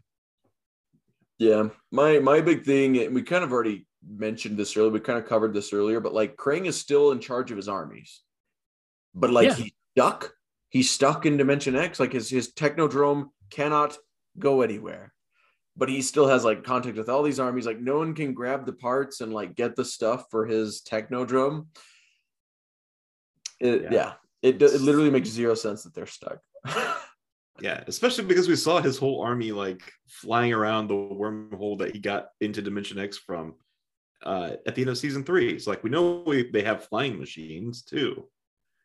Yeah, 1.37 1.69
my 1.91 2.19
my 2.19 2.41
big 2.41 2.63
thing, 2.65 2.97
and 2.97 3.15
we 3.15 3.23
kind 3.23 3.43
of 3.43 3.51
already 3.51 3.87
mentioned 4.07 4.57
this 4.57 4.77
earlier. 4.77 4.91
We 4.91 4.99
kind 4.99 5.19
of 5.19 5.27
covered 5.27 5.53
this 5.53 5.73
earlier, 5.73 5.99
but 5.99 6.13
like 6.13 6.35
Krang 6.35 6.65
is 6.65 6.79
still 6.79 7.11
in 7.11 7.19
charge 7.19 7.51
of 7.51 7.57
his 7.57 7.67
armies, 7.67 8.21
but 9.15 9.31
like 9.31 9.47
Yeah. 9.49 9.55
he's 9.55 9.71
stuck. 9.97 10.33
He's 10.69 10.89
stuck 10.89 11.25
in 11.25 11.37
Dimension 11.37 11.75
X. 11.75 11.99
Like 11.99 12.13
his 12.13 12.29
his 12.29 12.53
technodrome 12.53 13.29
cannot 13.49 13.97
go 14.39 14.61
anywhere, 14.61 15.13
but 15.75 15.89
he 15.89 16.01
still 16.01 16.27
has 16.27 16.45
like 16.45 16.63
contact 16.63 16.95
with 16.97 17.09
all 17.09 17.23
these 17.23 17.39
armies. 17.39 17.65
Like 17.65 17.79
no 17.79 17.97
one 17.97 18.13
can 18.13 18.33
grab 18.33 18.65
the 18.65 18.73
parts 18.73 19.19
and 19.21 19.33
like 19.33 19.55
get 19.55 19.75
the 19.75 19.83
stuff 19.85 20.25
for 20.31 20.45
his 20.45 20.81
technodrome. 20.87 21.67
It, 23.59 23.81
Yeah. 23.83 23.89
yeah, 23.91 24.13
it 24.41 24.57
do- 24.59 24.65
it 24.65 24.81
literally 24.81 25.09
makes 25.11 25.29
zero 25.29 25.53
sense 25.55 25.83
that 25.83 25.93
they're 25.93 26.05
stuck. 26.07 26.39
Yeah, 27.59 27.83
especially 27.85 28.23
because 28.25 28.47
we 28.47 28.55
saw 28.55 28.81
his 28.81 28.97
whole 28.97 29.21
army 29.21 29.51
like 29.51 29.83
flying 30.07 30.51
around 30.51 30.87
the 30.87 30.95
wormhole 30.95 31.77
that 31.79 31.91
he 31.93 31.99
got 31.99 32.29
into 32.39 32.59
Dimension 32.59 32.97
X 32.97 33.19
from 33.19 33.53
uh, 34.23 34.51
at 34.65 34.73
the 34.73 34.81
end 34.81 34.89
of 34.89 34.97
season 34.97 35.23
three. 35.23 35.49
It's 35.53 35.67
like 35.67 35.83
we 35.83 35.91
know 35.91 36.23
we, 36.25 36.49
they 36.49 36.63
have 36.63 36.85
flying 36.87 37.19
machines 37.19 37.83
too. 37.83 38.27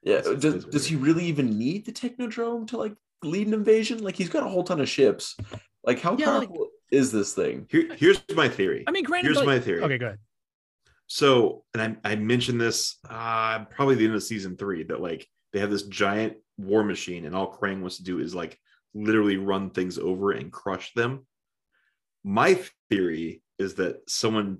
Yeah, 0.02 0.16
It's- 0.16 0.40
does, 0.42 0.64
does 0.66 0.86
he 0.86 0.96
really 0.96 1.24
even 1.24 1.56
need 1.56 1.86
the 1.86 1.92
Technodrome 1.92 2.66
to 2.68 2.76
like 2.76 2.94
lead 3.22 3.46
an 3.46 3.54
invasion? 3.54 4.02
Like 4.02 4.16
he's 4.16 4.28
got 4.28 4.42
a 4.44 4.48
whole 4.48 4.64
ton 4.64 4.80
of 4.80 4.90
ships. 4.90 5.36
Like 5.82 6.00
how 6.00 6.14
Yeah, 6.18 6.36
like- 6.38 6.50
is 6.90 7.10
this 7.10 7.32
thing? 7.32 7.66
Here, 7.70 7.88
here's 7.96 8.20
my 8.34 8.48
theory. 8.48 8.84
I 8.86 8.90
mean, 8.90 9.04
granted, 9.04 9.28
here's 9.28 9.36
like- 9.38 9.46
my 9.46 9.58
theory. 9.60 9.80
okay, 9.84 9.96
good. 9.96 10.18
So, 11.06 11.64
and 11.72 11.96
I, 12.04 12.12
I 12.12 12.16
mentioned 12.16 12.60
this 12.60 12.98
uh, 13.08 13.64
probably 13.66 13.94
the 13.94 14.04
end 14.04 14.14
of 14.16 14.22
season 14.22 14.56
three 14.58 14.82
that 14.82 15.00
like 15.00 15.26
they 15.52 15.60
have 15.60 15.70
this 15.70 15.84
giant 15.84 16.36
war 16.58 16.84
machine, 16.84 17.24
and 17.24 17.34
all 17.34 17.56
Krang 17.56 17.80
wants 17.80 17.98
to 17.98 18.04
do 18.04 18.18
is 18.18 18.34
like 18.34 18.58
literally 18.94 19.36
run 19.36 19.70
things 19.70 19.98
over 19.98 20.32
and 20.32 20.52
crush 20.52 20.92
them. 20.94 21.26
My 22.24 22.60
theory 22.90 23.42
is 23.58 23.74
that 23.74 24.08
someone 24.08 24.58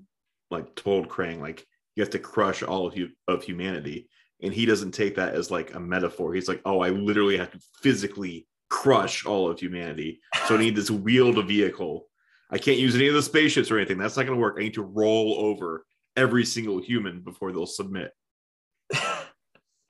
like 0.49 0.75
told 0.75 1.09
Krang 1.09 1.39
like 1.39 1.65
you 1.95 2.03
have 2.03 2.11
to 2.11 2.19
crush 2.19 2.63
all 2.63 2.87
of 2.87 2.95
you 2.97 3.09
of 3.27 3.43
humanity, 3.43 4.09
and 4.41 4.53
he 4.53 4.65
doesn't 4.65 4.91
take 4.91 5.15
that 5.15 5.33
as 5.33 5.51
like 5.51 5.73
a 5.73 5.79
metaphor. 5.79 6.33
He's 6.33 6.47
like, 6.47 6.61
oh, 6.65 6.79
I 6.79 6.89
literally 6.89 7.37
have 7.37 7.51
to 7.51 7.59
physically 7.81 8.47
crush 8.69 9.25
all 9.25 9.49
of 9.49 9.59
humanity, 9.59 10.19
so 10.47 10.55
I 10.55 10.59
need 10.59 10.75
this 10.75 10.91
wheeled 10.91 11.45
vehicle. 11.47 12.07
I 12.49 12.57
can't 12.57 12.77
use 12.77 12.95
any 12.95 13.07
of 13.07 13.13
the 13.13 13.21
spaceships 13.21 13.71
or 13.71 13.77
anything. 13.77 13.97
That's 13.97 14.15
not 14.15 14.25
going 14.25 14.37
to 14.37 14.41
work. 14.41 14.55
I 14.57 14.63
need 14.63 14.75
to 14.75 14.83
roll 14.83 15.35
over 15.39 15.85
every 16.15 16.45
single 16.45 16.81
human 16.81 17.19
before 17.19 17.51
they'll 17.51 17.65
submit. 17.65 18.11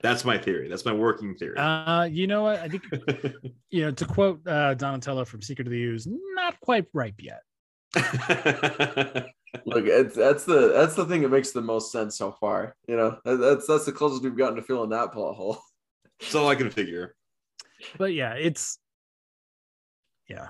That's 0.00 0.24
my 0.24 0.38
theory. 0.38 0.68
That's 0.68 0.84
my 0.84 0.92
working 0.92 1.34
theory. 1.34 1.56
Uh, 1.56 2.04
you 2.04 2.26
know 2.26 2.44
what? 2.44 2.60
I 2.60 2.68
think 2.68 2.84
you 3.70 3.82
know 3.82 3.90
to 3.90 4.04
quote 4.04 4.46
uh, 4.46 4.74
Donatello 4.74 5.24
from 5.24 5.42
Secret 5.42 5.66
of 5.66 5.72
the 5.72 5.82
Ooze, 5.82 6.06
not 6.08 6.58
quite 6.60 6.86
ripe 6.92 7.20
yet. 7.20 7.42
Look, 9.64 9.86
it's, 9.86 10.14
that's 10.14 10.44
the 10.44 10.72
that's 10.74 10.94
the 10.94 11.06
thing 11.06 11.22
that 11.22 11.30
makes 11.30 11.50
the 11.50 11.62
most 11.62 11.90
sense 11.90 12.16
so 12.16 12.32
far. 12.32 12.76
You 12.86 12.96
know, 12.96 13.18
that's 13.24 13.66
that's 13.66 13.86
the 13.86 13.92
closest 13.92 14.22
we've 14.22 14.36
gotten 14.36 14.56
to 14.56 14.62
filling 14.62 14.90
that 14.90 15.12
plot 15.12 15.36
hole. 15.36 15.58
That's 16.20 16.34
all 16.34 16.48
I 16.48 16.56
can 16.56 16.68
figure. 16.68 17.14
But 17.96 18.12
yeah, 18.12 18.32
it's 18.32 18.80
yeah. 20.28 20.48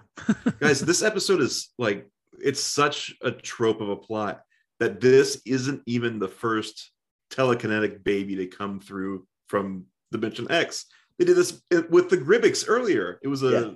Guys, 0.61 0.81
this 0.81 1.03
episode 1.03 1.43
is 1.43 1.75
like 1.79 2.09
it's 2.43 2.61
such 2.61 3.15
a 3.23 3.31
trope 3.31 3.83
of 3.83 3.91
a 3.91 3.97
plot 3.97 4.41
that 4.81 4.99
this 4.99 5.43
isn't 5.45 5.83
even 5.85 6.19
the 6.19 6.29
first 6.29 6.91
telekinetic 7.31 8.03
baby 8.03 8.37
to 8.37 8.47
come 8.47 8.81
through 8.81 9.27
from 9.49 9.85
Dimension 10.13 10.47
X. 10.51 10.87
They 11.19 11.25
did 11.25 11.37
this 11.37 11.61
with 11.91 12.09
the 12.11 12.17
Grybyx 12.17 12.65
earlier. 12.69 13.19
It 13.23 13.29
was 13.29 13.43
a 13.43 13.51
Yeah. 13.51 13.71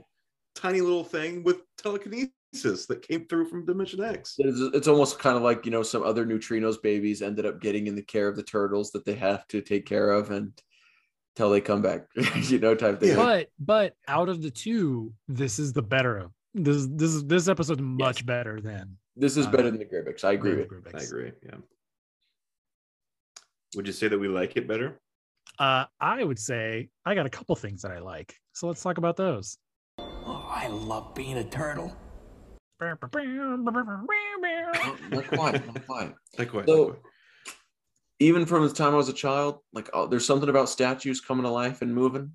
tiny 0.54 0.80
little 0.80 1.04
thing 1.04 1.42
with 1.42 1.62
telekinesis 1.78 2.86
that 2.86 3.02
came 3.02 3.26
through 3.26 3.46
from 3.48 3.64
Dimension 3.66 4.00
X. 4.02 4.36
It's, 4.38 4.60
it's 4.76 4.88
almost 4.88 5.18
kind 5.18 5.36
of 5.36 5.42
like 5.42 5.64
you 5.64 5.72
know 5.72 5.82
some 5.82 6.02
other 6.02 6.24
neutrinos 6.24 6.80
babies 6.80 7.20
ended 7.22 7.46
up 7.46 7.60
getting 7.60 7.86
in 7.88 7.96
the 7.96 8.02
care 8.02 8.28
of 8.28 8.36
the 8.36 8.42
turtles 8.42 8.92
that 8.92 9.04
they 9.04 9.14
have 9.14 9.46
to 9.48 9.60
take 9.60 9.86
care 9.86 10.10
of 10.12 10.30
and 10.30 10.52
until 11.34 11.48
they 11.50 11.62
come 11.62 11.80
back, 11.80 12.06
you 12.42 12.58
know, 12.58 12.74
type 12.74 13.00
thing. 13.00 13.10
Yeah. 13.10 13.16
But 13.16 13.48
but 13.58 13.96
out 14.06 14.28
of 14.28 14.42
the 14.42 14.50
two, 14.50 15.12
this 15.28 15.58
is 15.58 15.72
the 15.72 15.82
better 15.82 16.18
of 16.18 16.30
this. 16.54 16.76
is- 16.76 16.88
This 16.90 17.10
is 17.14 17.24
this 17.24 17.48
episode's 17.48 17.80
much 17.80 18.24
better 18.26 18.60
than 18.60 18.98
This 19.16 19.36
is 19.38 19.46
Uh, 19.46 19.50
better 19.50 19.70
than 19.70 19.78
the 19.78 19.86
Grybyx. 19.86 20.22
I 20.24 20.32
agree 20.32 20.54
with. 20.56 20.68
Grybyx. 20.68 20.94
I 20.94 21.02
agree. 21.04 21.32
Yeah. 21.42 21.56
Would 23.74 23.86
you 23.86 23.92
say 23.94 24.08
that 24.08 24.18
we 24.18 24.28
like 24.28 24.56
it 24.56 24.68
better? 24.68 25.00
Uh, 25.62 25.86
I 26.00 26.24
would 26.24 26.40
say 26.40 26.88
I 27.06 27.14
got 27.14 27.24
a 27.24 27.30
couple 27.30 27.54
things 27.54 27.82
that 27.82 27.92
I 27.92 28.00
like. 28.00 28.34
So 28.52 28.66
let's 28.66 28.82
talk 28.82 28.98
about 28.98 29.16
those. 29.16 29.56
Oh, 30.00 30.50
I 30.52 30.66
love 30.66 31.14
being 31.14 31.36
a 31.36 31.44
turtle. 31.44 31.96
Not 32.80 33.00
quite, 35.28 35.64
not 35.64 35.86
quite. 35.86 36.14
Not 36.36 36.66
So- 36.66 36.96
Even 38.18 38.44
from 38.44 38.66
the 38.66 38.74
time 38.74 38.92
I 38.92 38.96
was 38.96 39.08
a 39.08 39.12
child, 39.12 39.60
like 39.72 39.88
oh, 39.94 40.08
there's 40.08 40.26
something 40.26 40.48
about 40.48 40.68
statues 40.68 41.20
coming 41.20 41.44
to 41.44 41.50
life 41.50 41.80
and 41.80 41.94
moving. 41.94 42.32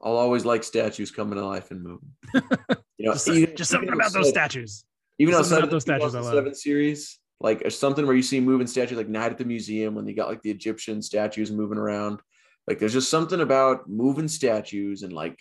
I'll 0.00 0.16
always 0.16 0.44
like 0.44 0.62
statues 0.62 1.10
coming 1.10 1.36
to 1.36 1.44
life 1.44 1.72
and 1.72 1.82
moving. 1.82 2.12
You 2.96 3.06
know, 3.08 3.14
just, 3.14 3.26
even- 3.26 3.56
just 3.56 3.72
something 3.72 3.88
even 3.88 4.00
about 4.00 4.12
those 4.12 4.28
statues. 4.28 4.84
Even 5.18 5.34
Something 5.34 5.44
outside 5.44 5.56
about 5.56 5.64
of 5.64 5.70
the 5.70 5.74
those 5.74 5.82
statues 5.82 6.14
I 6.14 6.18
love. 6.20 6.44
2007 6.44 6.54
series, 6.54 7.18
like 7.40 7.62
it's 7.62 7.76
something 7.76 8.06
where 8.06 8.14
you 8.14 8.22
see 8.22 8.38
moving 8.38 8.68
statues, 8.68 8.96
like 8.96 9.08
Night 9.08 9.32
at 9.32 9.38
the 9.38 9.44
Museum, 9.44 9.96
when 9.96 10.04
they 10.04 10.12
got 10.12 10.28
like 10.28 10.40
the 10.42 10.52
Egyptian 10.52 11.02
statues 11.02 11.50
moving 11.50 11.78
around. 11.78 12.20
Like 12.66 12.78
there's 12.78 12.92
just 12.92 13.10
something 13.10 13.40
about 13.40 13.88
moving 13.88 14.28
statues 14.28 15.02
and 15.02 15.12
like 15.12 15.38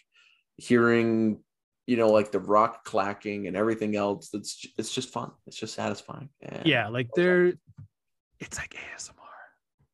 hearing, 0.58 1.40
you 1.88 1.98
know, 1.98 2.10
like 2.10 2.32
the 2.32 2.40
rock 2.40 2.84
clacking 2.84 3.48
and 3.48 3.56
everything 3.56 3.96
else. 3.96 4.30
That's 4.30 4.66
it's 4.78 4.94
just 4.94 5.10
fun. 5.10 5.32
It's 5.48 5.58
just 5.58 5.76
satisfying. 5.76 6.30
And 6.42 6.66
Yeah, 6.66 6.90
like 6.90 7.10
they're 7.16 7.54
it's 8.40 8.58
like 8.58 8.76
ASMR, 8.76 9.14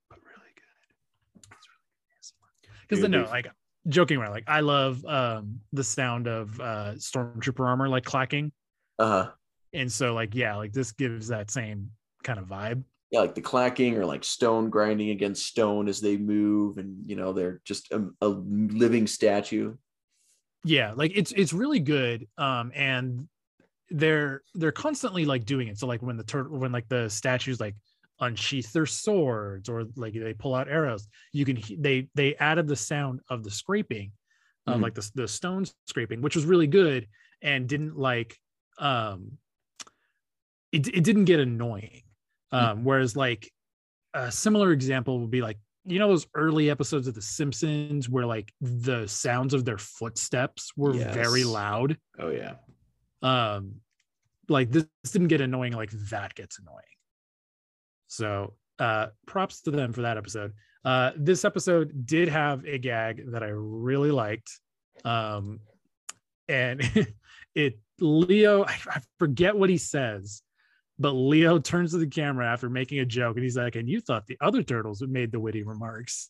but 0.09 0.19
really 0.25 0.53
good. 0.55 1.51
It's 1.51 1.67
really 1.69 2.71
ASMR. 2.73 2.81
Because 2.87 3.01
Yeah, 3.01 3.07
no, 3.07 3.29
like 3.29 3.47
joking 3.87 4.17
around, 4.17 4.31
like 4.31 4.47
I 4.47 4.61
love 4.61 5.05
um 5.05 5.59
the 5.71 5.83
sound 5.83 6.27
of 6.27 6.59
uh 6.59 6.93
stormtrooper 6.95 7.65
armor 7.65 7.89
like 7.89 8.05
clacking. 8.05 8.51
Uh-huh. 8.97 9.31
And 9.73 9.91
so 9.91 10.13
like 10.15 10.33
yeah, 10.33 10.55
like 10.55 10.73
this 10.73 10.91
gives 10.91 11.27
that 11.27 11.51
same 11.51 11.91
kind 12.23 12.39
of 12.39 12.47
vibe. 12.47 12.83
Yeah, 13.11 13.21
like 13.21 13.35
the 13.35 13.41
clacking 13.41 13.97
or 13.97 14.05
like 14.05 14.23
stone 14.23 14.69
grinding 14.69 15.09
against 15.09 15.45
stone 15.47 15.87
as 15.87 15.99
they 16.01 16.17
move, 16.17 16.77
and 16.77 17.09
you 17.09 17.15
know 17.15 17.33
they're 17.33 17.61
just 17.65 17.91
a, 17.91 18.09
a 18.21 18.27
living 18.27 19.07
statue. 19.07 19.75
yeah 20.63 20.91
like 20.95 21.11
it's 21.15 21.31
it's 21.33 21.53
really 21.53 21.79
good 21.79 22.27
um 22.37 22.71
and 22.75 23.27
they're 23.91 24.41
they're 24.55 24.71
constantly 24.71 25.25
like 25.25 25.45
doing 25.45 25.67
it 25.69 25.77
so 25.77 25.87
like 25.87 26.01
when 26.01 26.17
the 26.17 26.23
turtle 26.23 26.57
when 26.59 26.71
like 26.71 26.87
the 26.89 27.09
statues 27.09 27.59
like 27.59 27.75
unsheath 28.21 28.73
their 28.73 28.85
swords 28.85 29.69
or 29.69 29.85
like 29.95 30.13
they 30.13 30.33
pull 30.33 30.55
out 30.55 30.69
arrows 30.69 31.07
you 31.33 31.45
can 31.45 31.61
they 31.81 32.09
they 32.15 32.35
added 32.37 32.67
the 32.67 32.75
sound 32.75 33.21
of 33.29 33.43
the 33.43 33.51
scraping 33.51 34.11
Mhm. 34.67 34.81
like 34.81 34.95
the, 34.95 35.11
the 35.15 35.27
stone 35.27 35.65
scraping 35.87 36.21
which 36.21 36.35
was 36.35 36.45
really 36.45 36.67
good 36.67 37.07
and 37.41 37.67
didn't 37.69 37.97
like 37.97 38.37
um 38.79 39.37
it, 40.71 40.87
it 40.87 41.03
didn't 41.03 41.25
get 41.25 41.39
annoying 41.39 42.03
um 42.51 42.83
whereas 42.83 43.15
like 43.15 43.51
a 44.13 44.31
similar 44.31 44.71
example 44.71 45.19
would 45.19 45.31
be 45.31 45.41
like 45.41 45.57
you 45.85 45.99
know 45.99 46.07
those 46.07 46.27
early 46.35 46.69
episodes 46.69 47.07
of 47.07 47.15
the 47.15 47.21
simpsons 47.21 48.09
where 48.09 48.25
like 48.25 48.51
the 48.61 49.07
sounds 49.07 49.53
of 49.53 49.65
their 49.65 49.77
footsteps 49.77 50.71
were 50.75 50.93
very 50.93 51.43
loud? 51.43 51.97
Oh 52.19 52.29
yeah. 52.29 52.55
um 53.21 53.75
like 54.47 54.71
this 54.71 54.85
didn't 55.11 55.27
get 55.27 55.41
annoying 55.41 55.73
like 55.73 55.91
that 56.09 56.35
gets 56.35 56.59
annoying. 56.59 56.83
So 58.07 58.53
uh 58.77 59.07
props 59.25 59.61
to 59.61 59.71
them 59.71 59.93
for 59.93 60.01
that 60.01 60.17
episode. 60.17 60.53
Uh 60.85 61.11
this 61.15 61.45
episode 61.45 62.05
did 62.05 62.29
have 62.29 62.65
a 62.65 62.77
gag 62.77 63.31
that 63.31 63.43
i 63.43 63.49
really 63.49 64.11
liked 64.11 64.49
um 65.05 65.59
and 66.47 66.81
it 67.55 67.79
leo 67.99 68.63
I, 68.63 68.77
I 68.89 69.01
forget 69.17 69.57
what 69.57 69.69
he 69.69 69.77
says 69.77 70.41
but 70.99 71.11
leo 71.13 71.57
turns 71.57 71.91
to 71.91 71.97
the 71.97 72.07
camera 72.07 72.45
after 72.51 72.69
making 72.69 72.99
a 72.99 73.05
joke 73.05 73.35
and 73.37 73.43
he's 73.43 73.57
like 73.57 73.75
and 73.75 73.89
you 73.89 73.99
thought 74.01 74.27
the 74.27 74.37
other 74.41 74.61
turtles 74.61 75.01
made 75.01 75.31
the 75.31 75.39
witty 75.39 75.63
remarks 75.63 76.29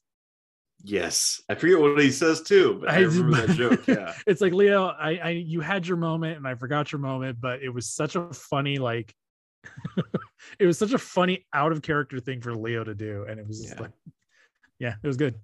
Yes. 0.81 1.41
I 1.49 1.55
forget 1.55 1.77
what 1.77 1.99
he 1.99 2.09
says 2.09 2.41
too, 2.41 2.77
but 2.79 2.89
I, 2.89 2.99
remember 2.99 3.45
that 3.47 3.49
joke. 3.57 3.85
Yeah. 3.85 4.13
it's 4.25 4.39
like 4.39 4.53
Leo, 4.53 4.85
I, 4.85 5.15
I 5.21 5.29
you 5.31 5.59
had 5.59 5.85
your 5.85 5.97
moment 5.97 6.37
and 6.37 6.47
I 6.47 6.55
forgot 6.55 6.93
your 6.93 6.99
moment, 6.99 7.41
but 7.41 7.61
it 7.61 7.67
was 7.67 7.87
such 7.89 8.15
a 8.15 8.31
funny 8.31 8.77
like 8.77 9.13
it 10.57 10.65
was 10.65 10.77
such 10.77 10.93
a 10.93 10.97
funny 10.97 11.45
out 11.53 11.73
of 11.73 11.81
character 11.81 12.17
thing 12.21 12.39
for 12.39 12.55
Leo 12.55 12.85
to 12.85 12.95
do. 12.95 13.25
And 13.27 13.41
it 13.41 13.45
was 13.45 13.59
just 13.59 13.75
Yeah. 13.75 13.81
like 13.81 13.91
yeah, 14.79 14.93
it 15.03 15.05
was 15.07 15.17
good. 15.17 15.35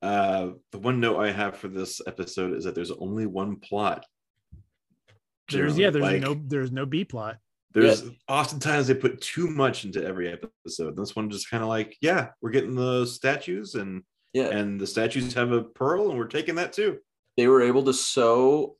Uh, 0.00 0.50
the 0.70 0.78
one 0.78 1.00
note 1.00 1.18
I 1.18 1.32
have 1.32 1.56
for 1.56 1.66
this 1.66 2.00
episode 2.06 2.54
is 2.54 2.62
that 2.64 2.74
there's 2.76 2.90
only 2.92 3.26
one 3.26 3.56
plot. 3.56 4.04
There's 5.50 5.78
yeah, 5.78 5.90
there's 5.90 6.02
like, 6.02 6.22
no 6.22 6.34
there's 6.46 6.72
no 6.72 6.86
B 6.86 7.04
plot. 7.04 7.36
There's 7.72 8.04
oftentimes 8.28 8.86
they 8.86 8.94
put 8.94 9.20
too 9.20 9.48
much 9.48 9.84
into 9.84 10.04
every 10.04 10.32
episode. 10.32 10.96
This 10.96 11.16
one 11.16 11.28
just 11.28 11.50
kind 11.50 11.62
of 11.62 11.68
like, 11.68 11.96
yeah, 12.00 12.28
we're 12.40 12.50
getting 12.50 12.76
the 12.76 13.04
statues 13.04 13.74
and 13.74 14.02
Yeah, 14.32 14.48
and 14.48 14.80
the 14.80 14.86
statues 14.86 15.34
have 15.34 15.50
a 15.50 15.62
pearl 15.62 16.10
and 16.10 16.18
we're 16.18 16.26
taking 16.26 16.54
that 16.54 16.72
too. 16.72 16.98
they 17.36 17.48
were 17.48 17.62
able 17.62 17.82
to 17.84 17.92
sew 17.92 18.76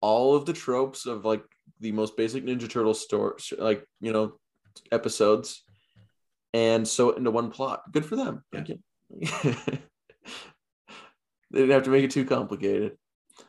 all 0.00 0.34
of 0.34 0.46
the 0.46 0.52
tropes 0.52 1.04
of 1.04 1.24
like 1.24 1.44
the 1.80 1.92
most 1.92 2.16
basic 2.16 2.44
Ninja 2.44 2.68
Turtle 2.68 2.94
story, 2.94 3.34
like 3.58 3.84
you 4.00 4.12
know, 4.12 4.32
episodes, 4.90 5.62
and 6.54 6.88
sew 6.88 7.10
it 7.10 7.18
into 7.18 7.30
one 7.30 7.50
plot. 7.50 7.82
Good 7.92 8.06
for 8.06 8.16
them. 8.16 8.42
Thank 8.52 8.70
you. 8.70 8.78
they 11.50 11.60
didn't 11.60 11.70
have 11.70 11.84
to 11.84 11.90
make 11.90 12.04
it 12.04 12.10
too 12.10 12.24
complicated. 12.24 12.96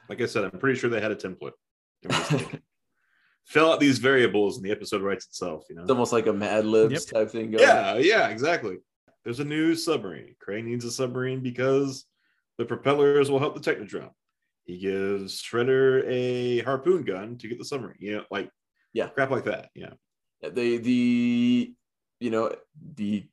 Like 0.09 0.21
I 0.21 0.25
said, 0.25 0.43
I'm 0.43 0.59
pretty 0.59 0.77
sure 0.77 0.89
they 0.89 1.01
had 1.01 1.11
a 1.11 1.15
template. 1.15 1.53
They 2.01 2.07
were 2.07 2.13
just 2.13 2.31
like, 2.31 2.61
Fill 3.45 3.71
out 3.71 3.79
these 3.79 3.97
variables 3.97 4.57
and 4.57 4.65
the 4.65 4.71
episode 4.71 5.01
writes 5.01 5.25
itself, 5.25 5.65
you 5.69 5.75
know? 5.75 5.81
It's 5.81 5.89
almost 5.91 6.13
like 6.13 6.27
a 6.27 6.33
Mad 6.33 6.65
Libs 6.65 6.93
Yep. 6.93 7.13
type 7.13 7.31
thing. 7.31 7.51
Going. 7.51 7.63
Yeah, 7.63 7.95
yeah, 7.97 8.27
exactly. 8.27 8.77
There's 9.23 9.39
a 9.39 9.45
new 9.45 9.73
submarine. 9.75 10.35
Krang 10.45 10.65
needs 10.65 10.85
a 10.85 10.91
submarine 10.91 11.41
because 11.41 12.05
the 12.59 12.65
propellers 12.65 13.31
will 13.31 13.39
help 13.39 13.55
the 13.55 13.61
Technodrome. 13.75 14.11
He 14.65 14.77
gives 14.77 15.41
Shredder 15.41 16.03
a 16.07 16.59
harpoon 16.59 17.03
gun 17.03 17.37
to 17.39 17.47
get 17.47 17.57
the 17.57 17.65
submarine. 17.65 17.97
You 17.99 18.17
know, 18.17 18.25
like 18.29 18.51
Yeah. 18.93 19.07
crap 19.09 19.31
like 19.31 19.45
that. 19.45 19.69
Yeah. 19.73 19.93
the 20.41 20.77
the 20.77 21.73
you 22.19 22.29
know 22.29 22.53
the 22.95 23.25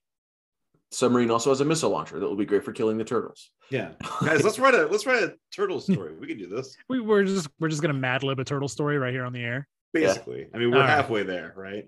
submarine 0.92 1.30
also 1.30 1.50
has 1.50 1.60
a 1.60 1.64
missile 1.64 1.90
launcher 1.90 2.18
that 2.20 2.26
will 2.26 2.36
be 2.36 2.44
great 2.44 2.64
for 2.64 2.72
killing 2.72 2.96
the 2.98 3.04
turtles. 3.04 3.50
Yeah. 3.70 3.92
Guys, 4.24 4.42
let's 4.44 4.58
write 4.58 4.74
a 4.74 4.86
let's 4.86 5.06
write 5.06 5.22
a 5.22 5.34
turtle 5.54 5.80
story. 5.92 6.14
We 6.18 6.26
can 6.26 6.38
do 6.38 6.46
this. 6.48 6.76
We 6.88 7.00
we're 7.00 7.24
just 7.24 7.48
we're 7.58 7.68
just 7.68 7.82
gonna 7.82 7.94
mad 7.94 8.22
lib 8.22 8.38
a 8.38 8.44
turtle 8.44 8.68
story 8.68 8.98
right 8.98 9.12
here 9.12 9.24
on 9.24 9.32
the 9.32 9.42
air. 9.42 9.68
Basically. 9.92 10.46
I 10.54 10.58
mean, 10.58 10.70
we're 10.70 10.76
All 10.76 10.82
right. 10.82 10.90
halfway 10.90 11.22
there, 11.22 11.52
right? 11.56 11.84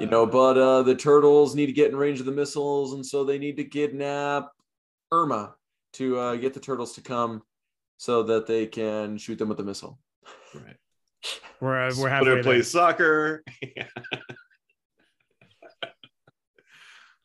you 0.00 0.06
Uh, 0.06 0.10
know 0.10 0.26
but 0.26 0.58
uh 0.58 0.82
the 0.82 0.94
turtles 0.94 1.54
need 1.54 1.64
to 1.66 1.72
get 1.72 1.90
in 1.90 1.96
range 1.96 2.20
of 2.20 2.26
the 2.26 2.32
missiles 2.32 2.92
and 2.92 3.04
so 3.04 3.24
they 3.24 3.38
need 3.38 3.56
to 3.56 3.64
kidnap 3.64 4.50
irma 5.10 5.54
to 5.94 6.18
uh, 6.18 6.36
get 6.36 6.52
the 6.52 6.60
turtles 6.60 6.92
to 6.94 7.00
come 7.00 7.40
so 7.96 8.22
that 8.22 8.46
they 8.46 8.66
can 8.66 9.16
shoot 9.16 9.38
them 9.38 9.48
with 9.48 9.56
the 9.56 9.64
missile 9.64 9.98
right. 10.54 10.76
We're 11.60 11.80
uh, 11.80 11.86
we're 11.86 11.90
Splinter 11.92 12.08
halfway 12.10 12.34
there. 12.34 12.42
plays 12.42 12.70
soccer. 12.70 13.42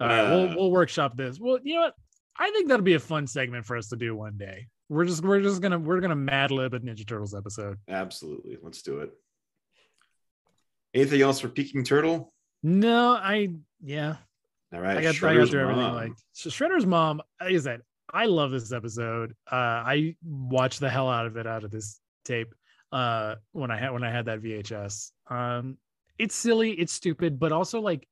All 0.04 0.10
right, 0.10 0.20
Uh, 0.20 0.30
we'll 0.48 0.56
we'll 0.56 0.72
workshop 0.72 1.16
this. 1.18 1.40
Well, 1.40 1.60
you 1.64 1.76
know 1.76 1.82
what? 1.82 1.96
I 2.38 2.50
think 2.52 2.68
that'll 2.68 2.84
be 2.84 2.96
a 2.96 3.00
fun 3.00 3.28
segment 3.28 3.66
for 3.66 3.78
us 3.78 3.90
to 3.90 3.96
do 3.96 4.16
one 4.16 4.38
day. 4.38 4.68
We're 4.90 5.06
just 5.06 5.24
we're 5.24 5.42
just 5.42 5.62
gonna 5.62 5.80
we're 5.80 6.02
gonna 6.02 6.16
mad 6.16 6.52
lib 6.52 6.74
a 6.74 6.80
Ninja 6.80 7.08
Turtles 7.08 7.34
episode. 7.36 7.78
Absolutely. 7.88 8.58
Let's 8.62 8.82
do 8.82 9.00
it. 9.00 9.12
Anything 10.94 11.22
else 11.22 11.40
for 11.40 11.50
Peking 11.50 11.84
Turtle? 11.84 12.34
No, 12.62 13.12
I 13.14 13.50
yeah, 13.84 14.16
All 14.74 14.80
right. 14.82 14.98
I 14.98 15.02
got 15.02 15.10
I 15.10 15.12
got 15.12 15.16
Shredder's 15.16 15.50
through 15.50 15.62
everything. 15.62 15.84
mom. 15.84 15.96
Like 15.96 16.12
so 16.34 16.50
Shredder's 16.50 16.86
mom, 16.86 17.22
like 17.42 17.54
I 17.54 17.58
said, 17.60 17.82
I 18.12 18.26
love 18.26 18.52
this 18.52 18.72
episode. 18.72 19.34
Uh, 19.52 19.56
I 19.56 20.16
watched 20.24 20.80
the 20.80 20.90
hell 20.90 21.10
out 21.10 21.26
of 21.26 21.38
it 21.38 21.48
out 21.48 21.64
of 21.64 21.72
this 21.72 22.00
tape. 22.26 22.54
Uh, 22.92 23.36
when 23.54 23.72
I 23.72 23.78
had 23.78 23.92
when 23.92 24.04
I 24.04 24.12
had 24.12 24.26
that 24.26 24.42
VHS. 24.42 25.12
Um, 25.28 25.78
it's 26.20 26.36
silly, 26.36 26.72
it's 26.74 26.94
stupid, 26.94 27.40
but 27.40 27.52
also 27.52 27.82
like 27.82 28.08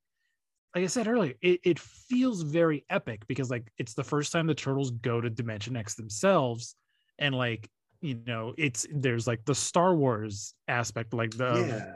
like 0.74 0.84
I 0.86 0.88
said 0.88 1.08
earlier, 1.08 1.34
it, 1.42 1.60
it 1.64 1.80
feels 1.80 2.44
very 2.44 2.86
epic 2.90 3.28
because 3.28 3.50
like 3.50 3.72
it's 3.78 3.94
the 3.94 4.04
first 4.04 4.32
time 4.32 4.48
the 4.48 4.56
turtles 4.56 4.92
go 4.92 5.20
to 5.20 5.30
Dimension 5.30 5.76
X 5.76 5.96
themselves, 5.96 6.76
and 7.20 7.36
like 7.36 7.70
you 8.02 8.20
know, 8.26 8.54
it's 8.58 8.88
there's 8.92 9.28
like 9.28 9.46
the 9.46 9.56
Star 9.56 9.96
Wars 9.96 10.54
aspect, 10.68 11.14
like 11.14 11.32
the 11.32 11.52
um, 11.52 11.70
yeah. 11.70 11.94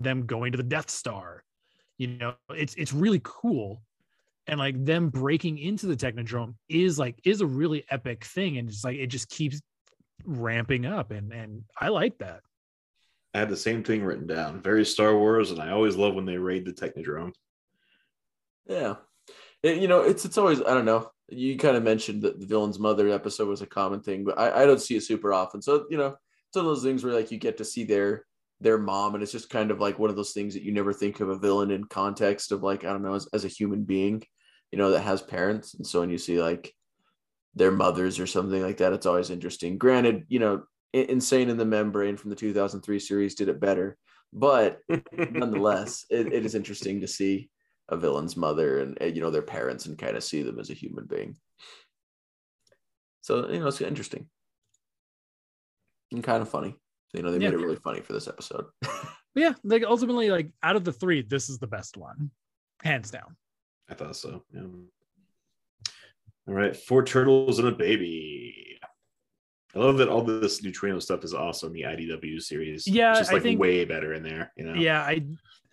them 0.00 0.26
going 0.26 0.52
to 0.52 0.58
the 0.58 0.64
Death 0.64 0.90
Star. 0.90 1.44
You 1.98 2.08
know, 2.08 2.34
it's 2.50 2.74
it's 2.74 2.92
really 2.92 3.20
cool. 3.22 3.82
And 4.48 4.58
like 4.58 4.84
them 4.84 5.08
breaking 5.08 5.58
into 5.58 5.86
the 5.86 5.96
Technodrome 5.96 6.54
is 6.68 6.98
like 6.98 7.20
is 7.24 7.40
a 7.42 7.46
really 7.46 7.84
epic 7.90 8.24
thing. 8.24 8.58
And 8.58 8.68
it's 8.68 8.84
like 8.84 8.96
it 8.96 9.06
just 9.06 9.28
keeps 9.28 9.60
ramping 10.24 10.86
up. 10.86 11.12
And 11.12 11.32
and 11.32 11.62
I 11.80 11.88
like 11.88 12.18
that. 12.18 12.40
I 13.34 13.38
had 13.38 13.48
the 13.48 13.56
same 13.56 13.84
thing 13.84 14.02
written 14.02 14.26
down. 14.26 14.60
Very 14.60 14.84
Star 14.84 15.16
Wars, 15.16 15.52
and 15.52 15.60
I 15.60 15.70
always 15.70 15.96
love 15.96 16.14
when 16.14 16.26
they 16.26 16.36
raid 16.36 16.66
the 16.66 16.72
Technodrome. 16.72 17.32
Yeah 18.66 18.94
It- 19.62 19.78
you 19.78 19.88
know 19.88 20.00
it's 20.02 20.24
it's 20.24 20.38
always 20.38 20.60
i 20.60 20.74
don't 20.74 20.84
know 20.84 21.10
you 21.28 21.56
kind 21.56 21.76
of 21.76 21.82
mentioned 21.82 22.22
that 22.22 22.38
the 22.40 22.46
villain's 22.46 22.78
mother 22.78 23.08
episode 23.08 23.48
was 23.48 23.62
a 23.62 23.66
common 23.66 24.00
thing 24.00 24.24
but 24.24 24.38
i, 24.38 24.62
I 24.62 24.66
don't 24.66 24.80
see 24.80 24.96
it 24.96 25.02
super 25.02 25.32
often 25.32 25.62
so 25.62 25.86
you 25.90 25.96
know 25.96 26.08
it's 26.08 26.56
one 26.56 26.64
of 26.66 26.70
those 26.70 26.82
things 26.82 27.02
where 27.04 27.14
like 27.14 27.30
you 27.30 27.38
get 27.38 27.58
to 27.58 27.64
see 27.64 27.84
their 27.84 28.24
their 28.60 28.78
mom 28.78 29.14
and 29.14 29.22
it's 29.22 29.32
just 29.32 29.50
kind 29.50 29.70
of 29.70 29.80
like 29.80 29.98
one 29.98 30.10
of 30.10 30.16
those 30.16 30.32
things 30.32 30.54
that 30.54 30.62
you 30.62 30.72
never 30.72 30.92
think 30.92 31.20
of 31.20 31.28
a 31.28 31.38
villain 31.38 31.70
in 31.70 31.84
context 31.84 32.52
of 32.52 32.62
like 32.62 32.84
i 32.84 32.88
don't 32.92 33.02
know 33.02 33.14
as, 33.14 33.26
as 33.32 33.44
a 33.44 33.48
human 33.48 33.82
being 33.84 34.22
you 34.70 34.78
know 34.78 34.90
that 34.90 35.00
has 35.02 35.20
parents 35.22 35.74
and 35.74 35.86
so 35.86 36.00
when 36.00 36.10
you 36.10 36.18
see 36.18 36.40
like 36.40 36.72
their 37.54 37.70
mothers 37.70 38.18
or 38.18 38.26
something 38.26 38.62
like 38.62 38.78
that. 38.78 38.92
It's 38.92 39.06
always 39.06 39.30
interesting. 39.30 39.78
Granted, 39.78 40.24
you 40.28 40.38
know, 40.38 40.62
Insane 40.94 41.48
in 41.48 41.56
the 41.56 41.64
Membrane 41.64 42.16
from 42.16 42.30
the 42.30 42.36
2003 42.36 42.98
series 42.98 43.34
did 43.34 43.48
it 43.48 43.60
better, 43.60 43.96
but 44.32 44.78
nonetheless, 45.30 46.04
it, 46.10 46.32
it 46.32 46.44
is 46.44 46.54
interesting 46.54 47.00
to 47.00 47.08
see 47.08 47.48
a 47.88 47.96
villain's 47.96 48.36
mother 48.36 48.80
and 48.80 48.96
uh, 49.00 49.06
you 49.06 49.20
know 49.20 49.30
their 49.30 49.42
parents 49.42 49.86
and 49.86 49.98
kind 49.98 50.16
of 50.16 50.24
see 50.24 50.42
them 50.42 50.58
as 50.58 50.70
a 50.70 50.74
human 50.74 51.04
being. 51.06 51.36
So 53.22 53.48
you 53.48 53.60
know, 53.60 53.66
it's 53.68 53.80
interesting 53.80 54.26
and 56.10 56.22
kind 56.24 56.42
of 56.42 56.48
funny. 56.48 56.74
You 57.12 57.22
know, 57.22 57.30
they 57.30 57.38
Yeah. 57.38 57.50
made 57.50 57.60
it 57.60 57.62
really 57.62 57.76
funny 57.76 58.00
for 58.00 58.12
this 58.14 58.28
episode. 58.28 58.66
But 58.80 58.90
yeah, 59.34 59.54
like 59.64 59.82
ultimately, 59.84 60.30
like 60.30 60.50
out 60.62 60.76
of 60.76 60.84
the 60.84 60.92
three, 60.92 61.22
this 61.22 61.48
is 61.48 61.58
the 61.58 61.66
best 61.66 61.96
one, 61.96 62.30
hands 62.82 63.10
down. 63.10 63.36
I 63.88 63.94
thought 63.94 64.16
so. 64.16 64.44
Yeah. 64.52 64.62
All 66.48 66.54
right, 66.54 66.76
four 66.76 67.04
turtles 67.04 67.58
and 67.58 67.68
a 67.68 67.72
baby. 67.72 68.78
I 69.74 69.78
love 69.78 69.96
that 69.98 70.08
all 70.08 70.22
this 70.22 70.62
neutrino 70.62 70.98
stuff 70.98 71.24
is 71.24 71.32
also 71.32 71.66
in 71.68 71.72
the 71.72 71.82
IDW 71.82 72.42
series. 72.42 72.86
Yeah, 72.86 73.10
it's 73.12 73.20
just 73.20 73.30
I 73.30 73.34
like 73.34 73.42
think- 73.42 73.60
way 73.60 73.84
better 73.84 74.12
in 74.14 74.22
there. 74.22 74.52
You 74.56 74.64
know. 74.64 74.74
Yeah, 74.74 75.00
I 75.02 75.24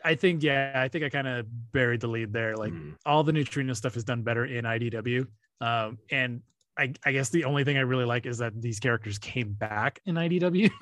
I 0.03 0.15
think 0.15 0.43
yeah, 0.43 0.71
I 0.75 0.87
think 0.87 1.03
I 1.03 1.09
kind 1.09 1.27
of 1.27 1.45
buried 1.71 2.01
the 2.01 2.07
lead 2.07 2.31
there. 2.33 2.55
Like 2.55 2.73
Mm. 2.73 2.95
all 3.05 3.23
the 3.23 3.33
neutrino 3.33 3.73
stuff 3.73 3.97
is 3.97 4.03
done 4.03 4.21
better 4.23 4.45
in 4.45 4.65
IDW. 4.65 5.27
Um, 5.61 5.97
and 6.11 6.41
I, 6.77 6.93
I 7.05 7.11
guess 7.11 7.29
the 7.29 7.43
only 7.45 7.63
thing 7.65 7.77
I 7.77 7.81
really 7.81 8.05
like 8.05 8.25
is 8.25 8.37
that 8.37 8.59
these 8.61 8.79
characters 8.79 9.17
came 9.17 9.51
back 9.53 9.99
in 10.05 10.15
IDW. 10.15 10.69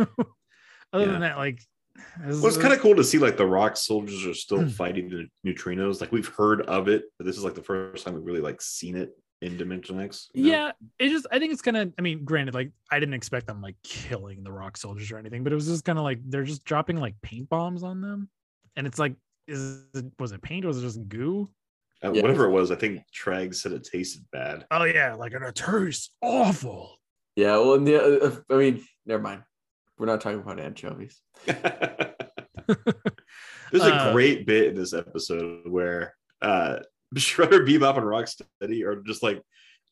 Other 0.94 1.06
Yeah. 1.06 1.12
than 1.12 1.22
that, 1.22 1.38
like 1.38 1.62
Well, 2.20 2.46
it's 2.48 2.58
kind 2.58 2.74
of 2.74 2.80
cool 2.80 2.96
to 2.96 3.04
see 3.04 3.18
like 3.18 3.38
the 3.38 3.48
rock 3.48 3.76
soldiers 3.78 4.26
are 4.26 4.34
still 4.36 4.62
Hmm. 4.62 4.68
fighting 4.68 5.10
the 5.10 5.28
neutrinos. 5.46 6.00
Like 6.00 6.12
we've 6.12 6.28
heard 6.28 6.62
of 6.62 6.88
it, 6.88 7.06
but 7.18 7.26
this 7.26 7.38
is 7.38 7.44
like 7.44 7.56
the 7.56 7.64
first 7.64 8.06
time 8.06 8.14
we've 8.14 8.24
really 8.26 8.42
like 8.42 8.62
seen 8.62 8.96
it 8.96 9.12
in 9.42 9.56
Dimension 9.58 10.00
X. 10.00 10.30
you 10.34 10.44
know? 10.46 10.50
yeah 10.50 10.72
it 10.98 11.10
just 11.10 11.28
i 11.32 11.38
think 11.38 11.54
it's 11.54 11.62
kind 11.62 11.78
of 11.78 11.94
i 12.00 12.02
mean 12.02 12.26
granted 12.26 12.56
like 12.56 12.72
i 12.90 13.00
didn't 13.00 13.14
expect 13.14 13.46
them 13.46 13.62
like 13.62 13.76
killing 13.84 14.44
the 14.44 14.52
rock 14.52 14.76
soldiers 14.76 15.12
or 15.12 15.20
anything 15.20 15.44
but 15.44 15.52
it 15.52 15.56
was 15.56 15.68
just 15.68 15.86
kind 15.86 16.00
of 16.00 16.04
like 16.04 16.18
they're 16.26 16.42
just 16.44 16.64
dropping 16.66 16.98
like 16.98 17.14
paint 17.22 17.48
bombs 17.48 17.84
on 17.84 18.02
them 18.02 18.28
and 18.78 18.88
it's 18.88 19.00
like 19.00 19.16
is 19.48 19.84
it 19.94 20.06
was 20.20 20.32
it 20.32 20.42
paint 20.42 20.64
or 20.64 20.70
was 20.70 20.78
it 20.78 20.82
just 20.88 21.06
goo 21.10 21.50
Uh, 22.04 22.12
Yeah. 22.14 22.22
whatever 22.22 22.46
it 22.46 22.52
was, 22.52 22.70
I 22.72 22.76
think 22.76 23.02
Traag 23.14 23.54
said 23.56 23.72
it 23.74 23.84
tasted 23.84 24.24
bad. 24.32 24.66
oh 24.72 24.84
yeah 24.86 25.16
like 25.16 25.34
it 25.34 25.56
tastes 25.56 26.12
awful 26.22 26.98
yeah, 27.36 27.58
well, 27.58 27.74
and 27.76 27.86
the, 27.86 28.24
uh, 28.24 28.36
I 28.50 28.56
mean, 28.58 28.84
never 29.06 29.22
mind. 29.22 29.44
We're 30.00 30.08
not 30.08 30.22
talking 30.22 30.40
about 30.40 30.60
anchovies. 30.60 31.22
There's 31.48 31.60
a 33.84 33.94
Uh, 33.94 34.12
great 34.12 34.48
bit 34.48 34.70
in 34.70 34.76
this 34.76 34.94
episode 34.94 35.68
where 35.70 36.16
uh 36.42 36.80
Shredder, 37.16 37.66
Bebop, 37.68 37.98
and 37.98 38.06
Rocksteady 38.06 38.84
are 38.86 39.02
just 39.04 39.22
like 39.24 39.42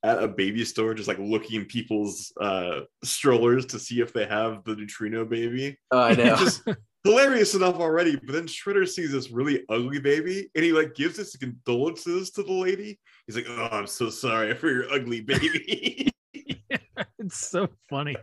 at 0.03 0.21
a 0.23 0.27
baby 0.27 0.65
store, 0.65 0.93
just 0.93 1.07
like 1.07 1.17
looking 1.19 1.61
in 1.61 1.65
people's 1.67 2.33
uh 2.41 2.81
strollers 3.03 3.65
to 3.67 3.79
see 3.79 4.01
if 4.01 4.11
they 4.13 4.25
have 4.25 4.63
the 4.65 4.75
neutrino 4.75 5.23
baby. 5.25 5.77
Oh, 5.91 5.99
I 6.01 6.13
know. 6.15 6.35
Just 6.35 6.63
hilarious 7.05 7.53
enough 7.53 7.75
already. 7.75 8.15
But 8.17 8.33
then 8.33 8.47
Shredder 8.47 8.87
sees 8.87 9.11
this 9.11 9.31
really 9.31 9.63
ugly 9.69 9.99
baby 9.99 10.49
and 10.55 10.63
he 10.65 10.73
like 10.73 10.95
gives 10.95 11.17
his 11.17 11.35
condolences 11.35 12.31
to 12.31 12.43
the 12.43 12.51
lady. 12.51 12.99
He's 13.27 13.35
like, 13.35 13.47
Oh, 13.47 13.69
I'm 13.71 13.87
so 13.87 14.09
sorry 14.09 14.53
for 14.55 14.69
your 14.69 14.91
ugly 14.91 15.21
baby. 15.21 16.09
it's 17.19 17.47
so 17.47 17.67
funny 17.89 18.15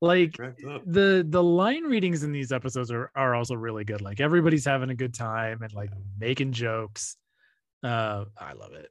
like 0.00 0.36
the 0.36 1.26
the 1.28 1.42
line 1.42 1.84
readings 1.84 2.22
in 2.22 2.32
these 2.32 2.52
episodes 2.52 2.90
are, 2.90 3.10
are 3.14 3.34
also 3.34 3.54
really 3.54 3.84
good 3.84 4.02
like 4.02 4.20
everybody's 4.20 4.64
having 4.64 4.90
a 4.90 4.94
good 4.94 5.14
time 5.14 5.62
and 5.62 5.72
like 5.72 5.90
making 6.18 6.52
jokes 6.52 7.16
uh 7.82 8.24
i 8.38 8.52
love 8.52 8.72
it 8.72 8.90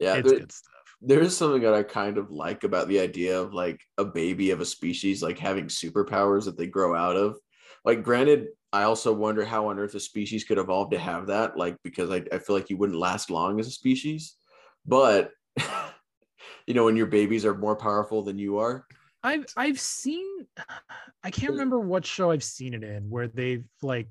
yeah, 0.00 0.14
it's 0.16 0.28
there- 0.28 0.40
good 0.40 0.52
stuff 0.52 0.74
there 1.00 1.20
is 1.20 1.36
something 1.36 1.62
that 1.62 1.74
I 1.74 1.84
kind 1.84 2.18
of 2.18 2.30
like 2.30 2.64
about 2.64 2.88
the 2.88 2.98
idea 2.98 3.40
of 3.40 3.54
like 3.54 3.80
a 3.98 4.04
baby 4.04 4.50
of 4.50 4.60
a 4.60 4.64
species 4.64 5.22
like 5.22 5.38
having 5.38 5.66
superpowers 5.66 6.44
that 6.46 6.58
they 6.58 6.66
grow 6.66 6.94
out 6.94 7.16
of. 7.16 7.38
Like, 7.88 8.02
granted, 8.02 8.48
I 8.70 8.82
also 8.82 9.14
wonder 9.14 9.46
how 9.46 9.68
on 9.68 9.78
earth 9.78 9.94
a 9.94 10.00
species 10.00 10.44
could 10.44 10.58
evolve 10.58 10.90
to 10.90 10.98
have 10.98 11.28
that, 11.28 11.56
like, 11.56 11.74
because 11.82 12.10
I, 12.10 12.22
I 12.30 12.38
feel 12.38 12.54
like 12.54 12.68
you 12.68 12.76
wouldn't 12.76 12.98
last 12.98 13.30
long 13.30 13.58
as 13.58 13.66
a 13.66 13.70
species. 13.70 14.34
But, 14.84 15.30
you 16.66 16.74
know, 16.74 16.84
when 16.84 16.96
your 16.96 17.06
babies 17.06 17.46
are 17.46 17.54
more 17.54 17.76
powerful 17.76 18.22
than 18.22 18.38
you 18.38 18.58
are, 18.58 18.84
I've 19.22 19.46
I've 19.56 19.80
seen 19.80 20.46
I 21.24 21.30
can't 21.30 21.52
remember 21.52 21.80
what 21.80 22.04
show 22.04 22.30
I've 22.30 22.44
seen 22.44 22.74
it 22.74 22.84
in 22.84 23.08
where 23.08 23.26
they've 23.26 23.64
like 23.80 24.08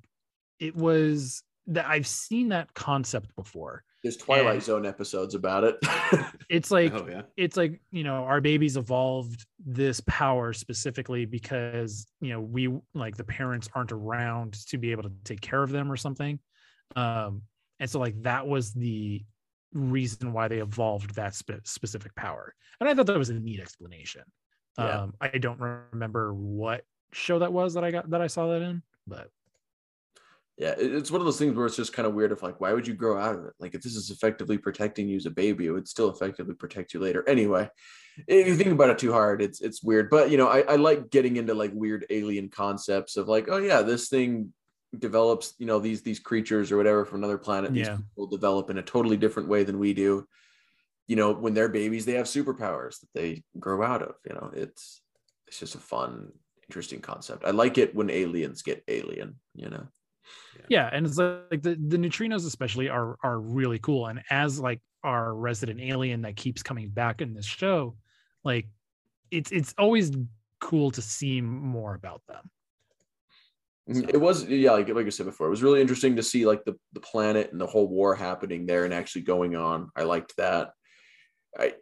it 0.60 0.76
was 0.76 1.44
that 1.68 1.86
I've 1.86 2.08
seen 2.08 2.50
that 2.50 2.74
concept 2.74 3.36
before. 3.36 3.84
There's 4.04 4.18
Twilight 4.18 4.56
And- 4.56 4.64
Zone 4.64 4.86
episodes 4.86 5.36
about 5.36 5.64
it. 5.64 5.78
It's 6.50 6.72
like 6.72 6.94
oh 6.94 7.06
yeah. 7.10 7.24
it's 7.36 7.58
like 7.58 7.82
you 7.92 8.06
know 8.06 8.24
our 8.24 8.40
babies 8.40 8.78
evolved 8.78 9.46
this 9.66 10.00
power 10.08 10.54
specifically 10.54 11.26
because 11.26 12.08
you 12.22 12.30
know 12.30 12.40
we 12.40 12.70
like 12.94 13.18
the 13.18 13.26
parents 13.26 13.68
aren't 13.76 13.92
around 13.92 14.54
to 14.70 14.78
be 14.78 14.92
able 14.92 15.04
to 15.04 15.12
take 15.26 15.42
care 15.42 15.62
of 15.62 15.72
them 15.72 15.92
or 15.92 15.98
something 15.98 16.40
um 16.96 17.42
and 17.82 17.90
so 17.90 18.00
like 18.00 18.16
that 18.24 18.48
was 18.48 18.72
the 18.74 19.26
reason 19.74 20.32
why 20.32 20.48
they 20.48 20.60
evolved 20.60 21.16
that 21.16 21.36
spe- 21.36 21.66
specific 21.66 22.16
power 22.16 22.56
and 22.80 22.88
i 22.88 22.94
thought 22.96 23.08
that 23.08 23.18
was 23.18 23.30
a 23.30 23.34
neat 23.34 23.60
explanation 23.60 24.24
Yeah. 24.80 25.02
um 25.02 25.14
i 25.20 25.28
don't 25.38 25.60
remember 25.60 26.34
what 26.34 26.86
show 27.12 27.40
that 27.40 27.52
was 27.52 27.74
that 27.74 27.84
i 27.84 27.92
got 27.92 28.10
that 28.12 28.22
i 28.22 28.28
saw 28.28 28.48
that 28.54 28.62
in 28.62 28.82
but 29.06 29.30
yeah, 30.58 30.74
it's 30.78 31.12
one 31.12 31.22
of 31.22 31.26
those 31.26 31.38
things 31.38 31.56
where 31.56 31.68
it's 31.68 31.76
just 31.76 31.94
kind 31.94 32.08
of 32.08 32.16
weird 32.16 32.32
of 32.32 32.42
like, 32.42 32.60
why 32.60 32.74
would 32.74 32.88
you 32.88 32.96
grow 32.96 33.18
out 33.18 33.36
of 33.36 33.46
it? 33.46 33.54
Like, 33.60 33.76
if 33.76 33.84
this 33.84 33.96
is 33.96 34.10
effectively 34.10 34.58
protecting 34.58 35.08
you 35.08 35.16
as 35.16 35.28
a 35.28 35.32
baby, 35.32 35.68
it 35.68 35.72
would 35.72 35.88
still 35.88 36.10
effectively 36.10 36.56
protect 36.56 36.96
you 36.96 37.00
later. 37.00 37.24
Anyway, 37.30 37.70
if 38.28 38.48
you 38.48 38.56
think 38.56 38.72
about 38.72 38.90
it 38.90 38.98
too 38.98 39.12
hard, 39.12 39.40
it's 39.42 39.62
it's 39.62 39.84
weird. 39.84 40.10
But 40.10 40.32
you 40.32 40.38
know, 40.38 40.48
I, 40.48 40.62
I 40.62 40.76
like 40.78 41.12
getting 41.12 41.38
into 41.38 41.54
like 41.54 41.72
weird 41.76 42.08
alien 42.10 42.50
concepts 42.50 43.18
of 43.18 43.28
like, 43.28 43.48
oh 43.50 43.58
yeah, 43.58 43.84
this 43.84 44.10
thing 44.10 44.52
develops, 44.98 45.54
you 45.60 45.68
know, 45.68 45.78
these 45.78 46.02
these 46.02 46.18
creatures 46.20 46.72
or 46.72 46.78
whatever 46.78 47.06
from 47.06 47.20
another 47.20 47.38
planet. 47.38 47.72
These 47.74 47.88
Yeah. 47.88 47.98
people 47.98 48.26
develop 48.26 48.72
in 48.72 48.80
a 48.80 48.84
totally 48.84 49.18
different 49.18 49.50
way 49.50 49.64
than 49.64 49.78
we 49.78 49.94
do. 49.94 50.28
You 51.06 51.18
know, 51.18 51.34
when 51.34 51.54
they're 51.54 51.70
babies, 51.70 52.06
they 52.06 52.14
have 52.14 52.26
superpowers 52.26 53.00
that 53.02 53.14
they 53.14 53.44
grow 53.60 53.84
out 53.84 54.02
of. 54.02 54.16
You 54.28 54.34
know, 54.34 54.50
it's 54.54 55.02
it's 55.48 55.60
just 55.60 55.76
a 55.76 55.80
fun, 55.80 56.32
interesting 56.68 57.00
concept. 57.00 57.46
I 57.46 57.52
like 57.52 57.78
it 57.78 57.94
when 57.94 58.10
aliens 58.10 58.64
get 58.64 58.84
alien. 58.88 59.36
You 59.54 59.70
know. 59.70 59.88
Yeah 60.70 60.90
and 60.92 61.06
it's 61.06 61.18
like, 61.18 61.42
like 61.52 61.62
the, 61.62 61.76
the 61.88 61.98
neutrinos 61.98 62.46
especially 62.46 62.90
are 62.90 63.18
are 63.24 63.40
really 63.40 63.80
cool 63.80 64.08
and 64.08 64.22
as 64.30 64.60
like 64.60 64.80
our 65.04 65.34
resident 65.34 65.80
alien 65.80 66.22
that 66.22 66.36
keeps 66.36 66.64
coming 66.64 66.90
back 66.90 67.22
in 67.22 67.34
this 67.34 67.46
show 67.46 67.96
like 68.44 68.68
it's 69.32 69.52
it's 69.52 69.74
always 69.78 70.12
cool 70.60 70.92
to 70.92 71.02
see 71.02 71.42
more 71.42 71.94
about 71.94 72.22
them 72.28 72.50
Mhm. 73.90 74.14
It 74.14 74.20
was 74.20 74.46
yeah, 74.46 74.72
like 74.72 74.90
like 74.90 75.06
I 75.06 75.10
said 75.10 75.28
before, 75.28 75.48
it 75.48 75.52
was 75.52 75.64
really 75.64 75.82
interesting 75.82 76.16
to 76.18 76.24
see 76.24 76.46
like 76.46 76.66
the 76.66 76.76
the 76.94 77.00
planet 77.00 77.52
and 77.52 77.62
the 77.62 77.68
whole 77.68 77.88
war 77.88 78.16
happening 78.16 78.66
there 78.66 78.84
and 78.84 78.94
actually 78.94 79.22
going 79.22 79.56
on. 79.56 79.90
I 79.96 80.04
liked 80.04 80.36
that. 80.38 80.72
I 81.58 81.76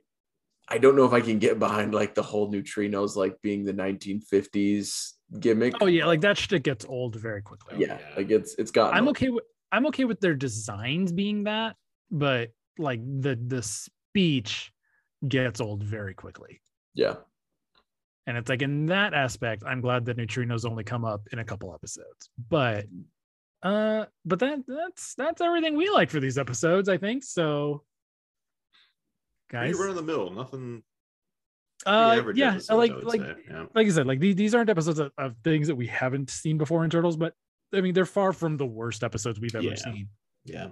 I 0.68 0.78
don't 0.78 0.96
know 0.96 1.06
if 1.06 1.14
I 1.14 1.22
can 1.22 1.40
get 1.40 1.60
behind 1.60 1.94
like 1.94 2.14
the 2.14 2.24
whole 2.24 2.52
neutrinos 2.52 3.16
like 3.16 3.42
being 3.42 3.66
the 3.66 3.74
1950s 3.74 5.14
gimmick. 5.40 5.74
oh 5.82 5.86
yeah 5.88 6.06
like 6.06 6.22
that 6.22 6.38
shit 6.38 6.64
gets 6.64 6.86
old 6.86 7.16
very 7.16 7.42
quickly 7.42 7.76
yeah, 7.80 7.98
yeah. 8.00 8.16
like 8.16 8.30
it's 8.30 8.56
it's 8.56 8.72
got. 8.72 8.94
i'm 8.94 9.08
okay 9.08 9.30
with 9.30 9.44
i'm 9.72 9.86
okay 9.86 10.06
with 10.06 10.20
their 10.20 10.36
designs 10.36 11.12
being 11.12 11.44
that 11.44 11.76
but 12.12 12.52
like 12.78 13.02
the 13.22 13.38
the 13.48 13.62
speech 13.62 14.72
gets 15.28 15.60
old 15.60 15.84
very 15.84 16.14
quickly 16.14 16.62
Yeah, 16.94 17.16
and 18.28 18.38
it's 18.38 18.50
like 18.50 18.62
in 18.62 18.86
that 18.88 19.14
aspect 19.14 19.64
i'm 19.66 19.82
glad 19.82 20.06
that 20.06 20.18
neutrinos 20.18 20.66
only 20.66 20.84
come 20.84 21.04
up 21.04 21.28
in 21.32 21.40
a 21.40 21.44
couple 21.44 21.74
episodes 21.74 22.30
but 22.50 22.86
uh 23.64 24.06
but 24.26 24.40
that 24.40 24.60
that's 24.68 25.16
that's 25.16 25.42
everything 25.42 25.76
we 25.76 25.90
like 25.90 26.12
for 26.12 26.20
these 26.20 26.38
episodes 26.38 26.88
i 26.88 26.98
think 26.98 27.24
so 27.24 27.82
Pretty 29.50 29.72
guys 29.72 29.80
run 29.80 29.90
of 29.90 29.96
the 29.96 30.02
mill, 30.02 30.32
nothing. 30.32 30.84
Uh 31.86 32.22
yeah 32.34 32.58
like 32.70 32.92
like 33.04 33.22
yeah. 33.50 33.66
like 33.76 33.86
i 33.86 33.90
said 33.90 34.08
like 34.08 34.20
these, 34.20 34.36
these 34.36 34.56
aren't 34.56 34.70
episodes 34.70 34.98
of, 34.98 35.12
of 35.18 35.36
things 35.44 35.68
that 35.68 35.76
we 35.76 35.86
haven't 35.86 36.30
seen 36.30 36.58
before 36.58 36.84
in 36.84 36.90
turtles 36.90 37.18
but 37.18 37.34
i 37.74 37.82
mean 37.82 37.94
they're 37.94 38.06
far 38.06 38.32
from 38.34 38.58
the 38.58 38.66
worst 38.66 39.04
episodes 39.04 39.40
we've 39.40 39.54
ever 39.56 39.66
Yeah. 39.66 39.76
seen 39.76 40.08
yeah. 40.46 40.68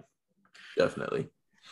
definitely. 0.77 1.27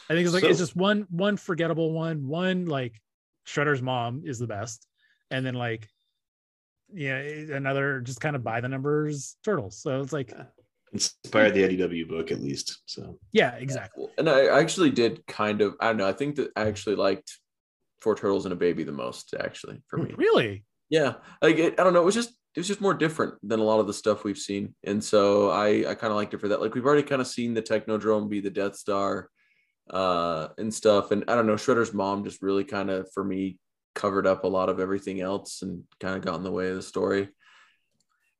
I 0.09 0.13
think 0.13 0.25
it's 0.25 0.33
like 0.33 0.43
it's 0.43 0.59
just 0.59 0.75
one 0.75 1.05
one 1.09 1.37
forgettable 1.37 1.91
one. 1.93 2.27
One 2.27 2.65
like 2.65 2.99
Shredder's 3.47 3.81
mom 3.81 4.23
is 4.25 4.39
the 4.39 4.47
best, 4.47 4.87
and 5.29 5.45
then 5.45 5.53
like 5.53 5.87
yeah, 6.93 7.17
another 7.17 8.01
just 8.01 8.19
kind 8.19 8.35
of 8.35 8.43
by 8.43 8.59
the 8.61 8.67
numbers 8.67 9.37
turtles. 9.45 9.81
So 9.81 10.01
it's 10.01 10.13
like 10.13 10.31
Yeah. 10.31 10.45
Inspired 10.93 11.53
the 11.53 11.63
IDW 11.63 12.09
book 12.09 12.31
at 12.31 12.41
least. 12.41 12.81
So 12.85 13.17
yeah, 13.31 13.51
exactly. 13.55 14.07
And 14.17 14.29
I 14.29 14.47
actually 14.59 14.89
did 14.89 15.25
kind 15.27 15.61
of. 15.61 15.75
I 15.79 15.87
don't 15.87 15.97
know. 15.97 16.07
I 16.07 16.13
think 16.13 16.35
that 16.35 16.51
I 16.55 16.67
actually 16.67 16.95
liked 16.95 17.37
Four 18.01 18.15
Turtles 18.15 18.45
and 18.45 18.53
a 18.53 18.55
Baby 18.55 18.83
the 18.83 18.91
most. 18.91 19.33
Actually, 19.39 19.81
for 19.87 19.97
me. 19.97 20.13
Really, 20.17 20.63
yeah 20.89 21.13
like 21.41 21.57
it, 21.57 21.79
i 21.79 21.83
don't 21.85 21.93
know 21.93 22.01
it 22.01 22.05
was 22.05 22.15
just 22.15 22.31
it 22.53 22.59
was 22.59 22.67
just 22.67 22.81
more 22.81 22.93
different 22.93 23.35
than 23.47 23.61
a 23.61 23.63
lot 23.63 23.79
of 23.79 23.87
the 23.87 23.93
stuff 23.93 24.25
we've 24.25 24.37
seen 24.37 24.75
and 24.83 25.01
so 25.01 25.49
i 25.49 25.89
i 25.89 25.95
kind 25.95 26.11
of 26.11 26.17
liked 26.17 26.33
it 26.33 26.41
for 26.41 26.49
that 26.49 26.59
like 26.59 26.75
we've 26.75 26.85
already 26.85 27.01
kind 27.01 27.21
of 27.21 27.27
seen 27.27 27.53
the 27.53 27.61
technodrome 27.61 28.27
be 28.29 28.41
the 28.41 28.49
death 28.49 28.75
star 28.75 29.29
uh, 29.89 30.49
and 30.57 30.73
stuff. 30.73 31.11
And 31.11 31.23
I 31.27 31.35
don't 31.35 31.47
know, 31.47 31.55
Shredder's 31.55 31.93
mom 31.93 32.23
just 32.23 32.41
really 32.41 32.63
kind 32.63 32.89
of 32.89 33.11
for 33.13 33.23
me 33.23 33.57
covered 33.93 34.25
up 34.25 34.43
a 34.43 34.47
lot 34.47 34.69
of 34.69 34.79
everything 34.79 35.21
else 35.21 35.61
and 35.61 35.83
kind 35.99 36.15
of 36.15 36.21
got 36.21 36.35
in 36.35 36.43
the 36.43 36.51
way 36.51 36.69
of 36.69 36.75
the 36.75 36.81
story. 36.81 37.29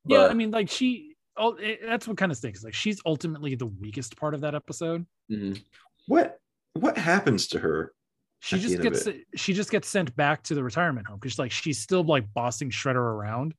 yeah, 0.06 0.26
I 0.26 0.34
mean, 0.34 0.50
like 0.50 0.70
she. 0.70 1.10
Oh, 1.36 1.54
it, 1.54 1.80
that's 1.84 2.06
what 2.06 2.18
kind 2.18 2.30
of 2.30 2.36
stinks. 2.36 2.62
Like 2.62 2.74
she's 2.74 3.00
ultimately 3.06 3.54
the 3.54 3.66
weakest 3.66 4.16
part 4.16 4.34
of 4.34 4.42
that 4.42 4.54
episode. 4.54 5.06
Mhm. 5.30 5.62
What 6.06 6.38
what 6.74 6.98
happens 6.98 7.48
to 7.48 7.58
her? 7.58 7.92
She 8.44 8.58
just 8.58 8.82
gets 8.82 9.08
she 9.36 9.52
just 9.52 9.70
gets 9.70 9.88
sent 9.88 10.14
back 10.16 10.42
to 10.44 10.56
the 10.56 10.64
retirement 10.64 11.06
home 11.06 11.18
because 11.20 11.38
like 11.38 11.52
she's 11.52 11.78
still 11.78 12.02
like 12.02 12.24
bossing 12.34 12.70
Shredder 12.70 12.96
around. 12.96 13.54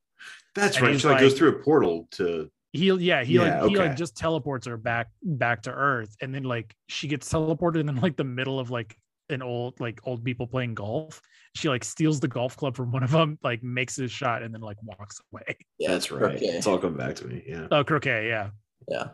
That's 0.56 0.76
And 0.76 0.86
right. 0.86 0.92
he's 0.92 1.02
She 1.02 1.08
like 1.08 1.22
goes 1.22 1.36
through 1.36 1.50
a 1.50 1.64
portal 1.64 2.10
to 2.12 2.52
He 2.74 2.92
yeah 2.92 3.24
he 3.24 3.36
Yeah, 3.36 3.62
like 3.62 3.70
he 3.70 3.78
like 3.78 3.96
just 3.96 4.18
teleports 4.18 4.68
her 4.68 4.76
back 4.76 5.08
back 5.24 5.62
to 5.64 5.72
Earth, 5.72 6.14
and 6.22 6.36
then 6.36 6.44
like 6.44 6.76
she 6.90 7.08
gets 7.08 7.32
teleported 7.32 7.88
in 7.88 7.96
like 8.02 8.18
the 8.18 8.26
middle 8.26 8.60
of 8.60 8.72
like 8.72 8.98
an 9.30 9.42
old 9.42 9.80
like 9.80 10.02
old 10.04 10.22
people 10.26 10.48
playing 10.48 10.74
golf. 10.74 11.22
She 11.56 11.70
like 11.70 11.86
steals 11.86 12.20
the 12.20 12.28
golf 12.28 12.58
club 12.58 12.76
from 12.76 12.92
one 12.92 13.04
of 13.04 13.12
them, 13.12 13.40
like 13.42 13.64
makes 13.64 13.98
a 14.00 14.10
shot, 14.10 14.44
and 14.44 14.54
then 14.54 14.60
like 14.60 14.78
walks 14.84 15.22
away. 15.32 15.56
Yeah, 15.78 15.92
that's 15.92 16.12
right. 16.12 16.36
okay. 16.36 16.48
It's 16.48 16.68
all 16.68 16.78
coming 16.78 16.98
back 16.98 17.16
to 17.16 17.26
me. 17.28 17.42
Yeah. 17.48 17.68
Oh, 17.72 17.86
croquet, 17.86 18.28
yeah. 18.28 18.50
Yeah. 18.90 19.10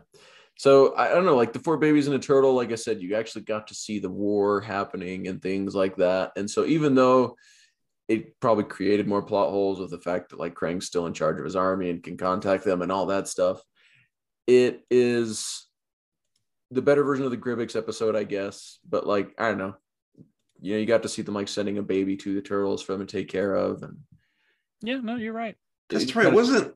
So 0.60 0.92
I 0.92 1.10
I 1.10 1.14
don't 1.14 1.24
know, 1.24 1.36
like 1.36 1.54
the 1.54 1.58
four 1.58 1.78
babies 1.78 2.06
and 2.06 2.14
a 2.14 2.18
turtle, 2.18 2.52
like 2.52 2.70
I 2.70 2.74
said, 2.74 3.00
you 3.00 3.14
actually 3.14 3.44
got 3.44 3.68
to 3.68 3.74
see 3.74 3.98
the 3.98 4.10
war 4.10 4.60
happening 4.60 5.26
and 5.26 5.40
things 5.40 5.74
like 5.74 5.96
that. 5.96 6.32
And 6.36 6.50
so 6.50 6.66
even 6.66 6.94
though 6.94 7.38
it 8.08 8.38
probably 8.40 8.64
created 8.64 9.08
more 9.08 9.22
plot 9.22 9.48
holes 9.48 9.80
with 9.80 9.88
the 9.88 10.00
fact 10.00 10.28
that 10.28 10.38
like 10.38 10.52
Krang's 10.52 10.84
still 10.84 11.06
in 11.06 11.14
charge 11.14 11.38
of 11.38 11.46
his 11.46 11.56
army 11.56 11.88
and 11.88 12.02
can 12.02 12.18
contact 12.18 12.64
them 12.66 12.82
and 12.82 12.92
all 12.92 13.06
that 13.06 13.26
stuff, 13.26 13.62
it 14.46 14.82
is 14.90 15.66
the 16.70 16.82
better 16.82 17.04
version 17.04 17.24
of 17.24 17.30
the 17.30 17.38
Grybyx 17.38 17.74
episode, 17.74 18.14
I 18.14 18.24
guess. 18.24 18.80
But 18.86 19.06
like, 19.06 19.32
I 19.38 19.48
don't 19.48 19.56
know. 19.56 19.76
You 20.60 20.74
know, 20.74 20.78
you 20.80 20.84
got 20.84 21.04
to 21.04 21.08
see 21.08 21.22
them 21.22 21.36
like 21.36 21.48
sending 21.48 21.78
a 21.78 21.82
baby 21.82 22.18
to 22.18 22.34
the 22.34 22.42
turtles 22.42 22.82
for 22.82 22.92
them 22.92 23.06
to 23.06 23.10
take 23.10 23.28
care 23.28 23.54
of. 23.54 23.82
And 23.82 23.96
Yeah, 24.82 25.00
no, 25.02 25.16
you're 25.16 25.32
right. 25.32 25.56
That's 25.88 26.14
right. 26.14 26.24
kinda- 26.24 26.36
wasn't 26.36 26.74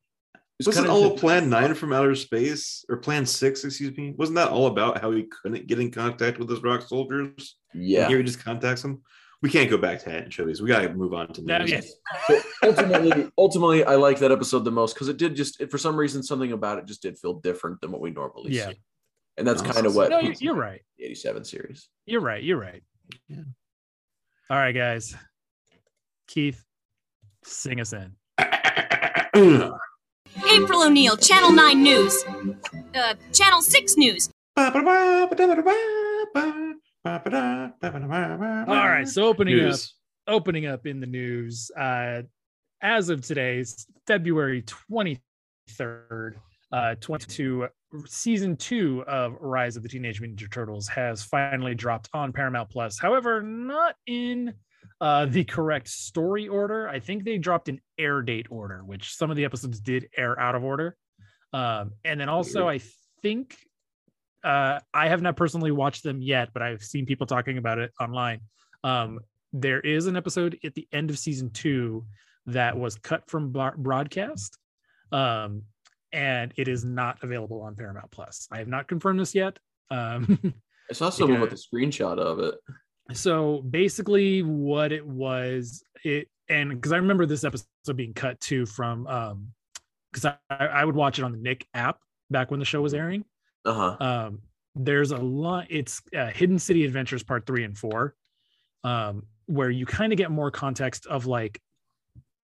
it's 0.58 0.66
wasn't 0.66 0.88
all 0.88 1.02
just- 1.02 1.14
of 1.14 1.20
Plan 1.20 1.50
Nine 1.50 1.74
from 1.74 1.92
outer 1.92 2.14
space 2.14 2.84
or 2.88 2.96
Plan 2.98 3.26
Six? 3.26 3.64
Excuse 3.64 3.96
me. 3.96 4.14
Wasn't 4.16 4.36
that 4.36 4.50
all 4.50 4.66
about 4.66 5.00
how 5.00 5.10
he 5.10 5.24
couldn't 5.24 5.66
get 5.66 5.80
in 5.80 5.90
contact 5.90 6.38
with 6.38 6.48
his 6.48 6.62
rock 6.62 6.82
soldiers? 6.82 7.56
And 7.72 7.82
yeah. 7.84 8.08
here 8.08 8.18
he 8.18 8.24
just 8.24 8.44
contacts 8.44 8.82
them. 8.82 9.02
We 9.42 9.50
can't 9.50 9.68
go 9.68 9.76
back 9.76 10.00
to 10.04 10.10
anchovies. 10.10 10.62
We 10.62 10.68
got 10.68 10.80
to 10.82 10.94
move 10.94 11.12
on 11.12 11.30
to 11.34 11.42
No, 11.42 11.58
news. 11.58 11.70
yeah. 11.70 11.80
So 12.28 12.40
ultimately, 12.62 13.30
ultimately, 13.36 13.84
I 13.84 13.96
like 13.96 14.18
that 14.20 14.32
episode 14.32 14.64
the 14.64 14.70
most 14.70 14.94
because 14.94 15.08
it 15.08 15.18
did 15.18 15.34
just 15.36 15.60
it, 15.60 15.70
for 15.70 15.76
some 15.76 15.96
reason 15.96 16.22
something 16.22 16.52
about 16.52 16.78
it 16.78 16.86
just 16.86 17.02
did 17.02 17.18
feel 17.18 17.34
different 17.40 17.80
than 17.82 17.92
what 17.92 18.00
we 18.00 18.10
normally 18.10 18.52
Yeah. 18.52 18.70
see, 18.70 18.80
and 19.36 19.46
that's 19.46 19.60
Awesome. 19.60 19.74
kind 19.74 19.86
of 19.86 19.94
what 19.96 20.08
No, 20.10 20.20
you're, 20.20 20.32
you're 20.40 20.54
right. 20.54 20.80
the 20.96 21.04
'87 21.04 21.44
series. 21.44 21.88
You're 22.06 22.22
right. 22.22 22.42
You're 22.42 22.58
right. 22.60 22.82
Yeah. 23.28 23.42
All 24.48 24.56
right, 24.56 24.72
guys. 24.72 25.14
Keith, 26.26 26.64
sing 27.44 27.80
us 27.80 27.92
in. 27.92 28.12
April 30.54 30.82
O'Neil, 30.84 31.16
Channel 31.16 31.50
9 31.50 31.82
News. 31.82 32.24
Uh, 32.94 33.14
Channel 33.32 33.60
6 33.60 33.96
News. 33.96 34.30
All 34.56 34.70
right, 38.88 39.08
so 39.08 39.26
opening 39.26 39.68
up 39.68 39.76
opening 40.26 40.66
up 40.66 40.86
in 40.86 41.00
the 41.00 41.06
news 41.06 41.70
uh 41.78 42.22
as 42.80 43.10
of 43.10 43.20
today's 43.20 43.86
february 44.06 44.62
23rd 44.62 46.32
uh 46.72 46.94
22 47.00 47.68
season 48.06 48.56
two 48.56 49.04
of 49.06 49.36
rise 49.40 49.76
of 49.76 49.82
the 49.82 49.88
teenage 49.88 50.22
mutant 50.22 50.40
ninja 50.40 50.50
turtles 50.50 50.88
has 50.88 51.22
finally 51.22 51.74
dropped 51.74 52.08
on 52.14 52.32
paramount 52.32 52.70
plus 52.70 52.98
however 52.98 53.42
not 53.42 53.96
in 54.06 54.54
uh 55.00 55.26
the 55.26 55.44
correct 55.44 55.88
story 55.88 56.48
order. 56.48 56.88
I 56.88 57.00
think 57.00 57.24
they 57.24 57.38
dropped 57.38 57.68
an 57.68 57.80
air 57.98 58.22
date 58.22 58.46
order 58.50 58.82
which 58.84 59.14
some 59.14 59.30
of 59.30 59.36
the 59.36 59.44
episodes 59.44 59.80
did 59.80 60.08
air 60.16 60.38
out 60.38 60.54
of 60.54 60.64
order. 60.64 60.96
Um 61.52 61.92
and 62.04 62.20
then 62.20 62.28
also 62.28 62.68
i 62.68 62.80
think 63.22 63.56
uh 64.42 64.80
i 64.92 65.08
have 65.08 65.22
not 65.22 65.36
personally 65.36 65.70
watched 65.70 66.02
them 66.02 66.20
yet 66.20 66.50
but 66.52 66.62
i've 66.62 66.82
seen 66.82 67.06
people 67.06 67.26
talking 67.26 67.58
about 67.58 67.78
it 67.78 67.92
online. 68.00 68.40
Um 68.82 69.20
there 69.52 69.80
is 69.80 70.06
an 70.06 70.16
episode 70.16 70.58
at 70.64 70.74
the 70.74 70.88
end 70.92 71.10
of 71.10 71.18
season 71.18 71.50
two 71.50 72.04
that 72.46 72.76
was 72.76 72.96
cut 72.96 73.28
from 73.30 73.52
bar- 73.52 73.76
broadcast. 73.76 74.58
Um 75.12 75.62
and 76.12 76.52
it 76.56 76.68
is 76.68 76.84
not 76.84 77.18
available 77.22 77.62
on 77.62 77.74
paramount 77.74 78.10
plus. 78.10 78.46
I 78.52 78.58
have 78.58 78.68
not 78.68 78.88
confirmed 78.88 79.20
this 79.20 79.34
yet. 79.34 79.58
Um 79.90 80.54
I 80.90 80.92
saw 80.92 81.08
someone 81.10 81.40
with 81.40 81.52
a 81.52 81.56
screenshot 81.56 82.18
of 82.18 82.40
it. 82.40 82.56
So 83.12 83.60
basically 83.62 84.42
what 84.42 84.92
it 84.92 85.06
was 85.06 85.84
it 86.04 86.28
and 86.48 86.70
because 86.70 86.92
i 86.92 86.96
remember 86.96 87.26
this 87.26 87.44
episode 87.44 87.68
being 87.96 88.12
cut 88.14 88.38
too 88.40 88.66
from 88.66 89.06
um 89.06 89.48
because 90.12 90.24
I, 90.50 90.66
I 90.66 90.84
would 90.84 90.94
watch 90.94 91.18
it 91.18 91.24
on 91.24 91.32
the 91.32 91.38
nick 91.38 91.66
app 91.74 91.98
back 92.30 92.50
when 92.50 92.60
the 92.60 92.66
show 92.66 92.82
was 92.82 92.94
airing 92.94 93.24
Uh 93.64 93.96
huh. 93.98 94.04
um 94.04 94.38
there's 94.74 95.10
a 95.12 95.16
lot 95.16 95.66
it's 95.70 96.02
uh, 96.16 96.26
hidden 96.26 96.58
city 96.58 96.84
adventures 96.84 97.22
part 97.22 97.46
three 97.46 97.64
and 97.64 97.76
four 97.76 98.14
um 98.84 99.24
where 99.46 99.70
you 99.70 99.86
kind 99.86 100.12
of 100.12 100.16
get 100.18 100.30
more 100.30 100.50
context 100.50 101.06
of 101.06 101.26
like 101.26 101.60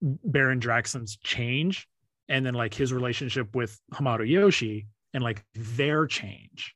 baron 0.01 0.59
Draxum's 0.59 1.17
change 1.17 1.87
and 2.29 2.45
then 2.45 2.53
like 2.53 2.73
his 2.73 2.91
relationship 2.93 3.55
with 3.55 3.79
hamato 3.93 4.27
yoshi 4.27 4.87
and 5.13 5.23
like 5.23 5.43
their 5.53 6.07
change 6.07 6.75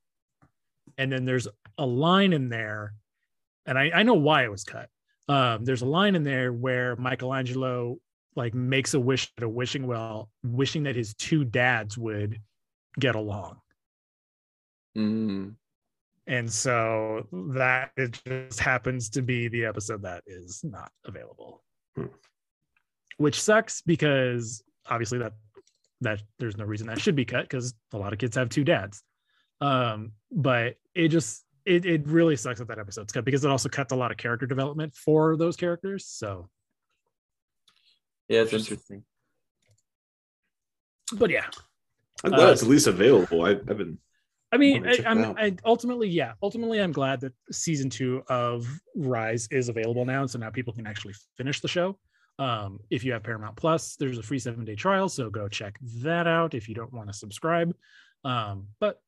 and 0.97 1.11
then 1.11 1.25
there's 1.25 1.47
a 1.77 1.85
line 1.85 2.33
in 2.33 2.49
there 2.49 2.93
and 3.65 3.77
i, 3.77 3.91
I 3.93 4.03
know 4.03 4.13
why 4.15 4.43
it 4.43 4.51
was 4.51 4.63
cut. 4.63 4.89
Um 5.27 5.65
there's 5.65 5.81
a 5.81 5.87
line 5.87 6.15
in 6.15 6.23
there 6.23 6.53
where 6.53 6.95
michelangelo 6.97 7.97
like 8.35 8.53
makes 8.53 8.93
a 8.93 8.99
wish 8.99 9.31
at 9.37 9.43
a 9.43 9.49
wishing 9.49 9.87
well 9.87 10.29
wishing 10.43 10.83
that 10.83 10.95
his 10.95 11.13
two 11.15 11.45
dads 11.45 11.97
would 11.97 12.39
get 12.99 13.15
along. 13.15 13.59
Mm, 14.97 15.55
and 16.27 16.51
so 16.51 17.27
that 17.53 17.91
it 17.97 18.19
just 18.25 18.59
happens 18.59 19.09
to 19.11 19.21
be 19.21 19.47
the 19.47 19.65
episode 19.65 20.01
that 20.03 20.23
is 20.27 20.61
not 20.63 20.91
available. 21.05 21.63
Hmm. 21.95 22.07
which 23.17 23.41
sucks 23.41 23.81
because 23.81 24.61
obviously 24.89 25.19
that 25.19 25.33
that 26.01 26.21
there's 26.39 26.57
no 26.57 26.65
reason 26.65 26.87
that 26.87 26.99
should 26.99 27.15
be 27.15 27.23
cut 27.25 27.43
because 27.43 27.73
a 27.93 27.97
lot 27.97 28.11
of 28.11 28.19
kids 28.19 28.35
have 28.35 28.49
two 28.49 28.65
dads. 28.65 29.01
Um 29.61 30.11
but 30.31 30.75
it 30.93 31.07
just 31.07 31.45
it, 31.65 31.85
it 31.85 32.07
really 32.07 32.35
sucks 32.35 32.59
that 32.59 32.67
that 32.67 32.79
episode's 32.79 33.11
cut 33.11 33.25
because 33.25 33.43
it 33.43 33.51
also 33.51 33.69
cuts 33.69 33.91
a 33.91 33.95
lot 33.95 34.11
of 34.11 34.17
character 34.17 34.45
development 34.45 34.93
for 34.95 35.35
those 35.37 35.55
characters 35.55 36.05
so 36.07 36.49
yeah, 38.27 38.41
it's 38.41 38.53
interesting. 38.53 39.03
but 41.13 41.29
yeah 41.29 41.45
I'm 42.23 42.31
glad 42.31 42.49
Uh, 42.49 42.51
it's 42.51 42.63
at 42.63 42.69
least 42.69 42.87
available. 42.87 43.45
I, 43.45 43.51
I've 43.51 43.77
been 43.77 43.97
I 44.51 44.57
mean, 44.57 44.87
I, 44.87 44.97
I'm. 45.05 45.35
I, 45.37 45.53
ultimately, 45.65 46.07
yeah. 46.07 46.33
Ultimately, 46.41 46.79
I'm 46.79 46.93
glad 46.93 47.19
that 47.21 47.33
season 47.51 47.89
two 47.89 48.23
of 48.29 48.65
Rise 48.95 49.49
is 49.51 49.67
available 49.67 50.05
now, 50.05 50.25
so 50.27 50.39
now 50.39 50.49
people 50.49 50.71
can 50.71 50.87
actually 50.87 51.13
finish 51.35 51.59
the 51.59 51.67
show. 51.67 51.97
Um, 52.39 52.79
if 52.89 53.03
you 53.03 53.11
have 53.11 53.23
Paramount 53.23 53.57
Plus, 53.57 53.97
there's 53.97 54.17
a 54.17 54.23
free 54.23 54.39
seven 54.39 54.63
day 54.63 54.75
trial, 54.75 55.09
so 55.09 55.29
go 55.29 55.49
check 55.49 55.77
that 56.03 56.25
out 56.25 56.53
if 56.53 56.69
you 56.69 56.75
don't 56.75 56.93
want 56.93 57.07
to 57.09 57.13
subscribe. 57.13 57.75
Um, 58.23 58.67
but 58.79 59.01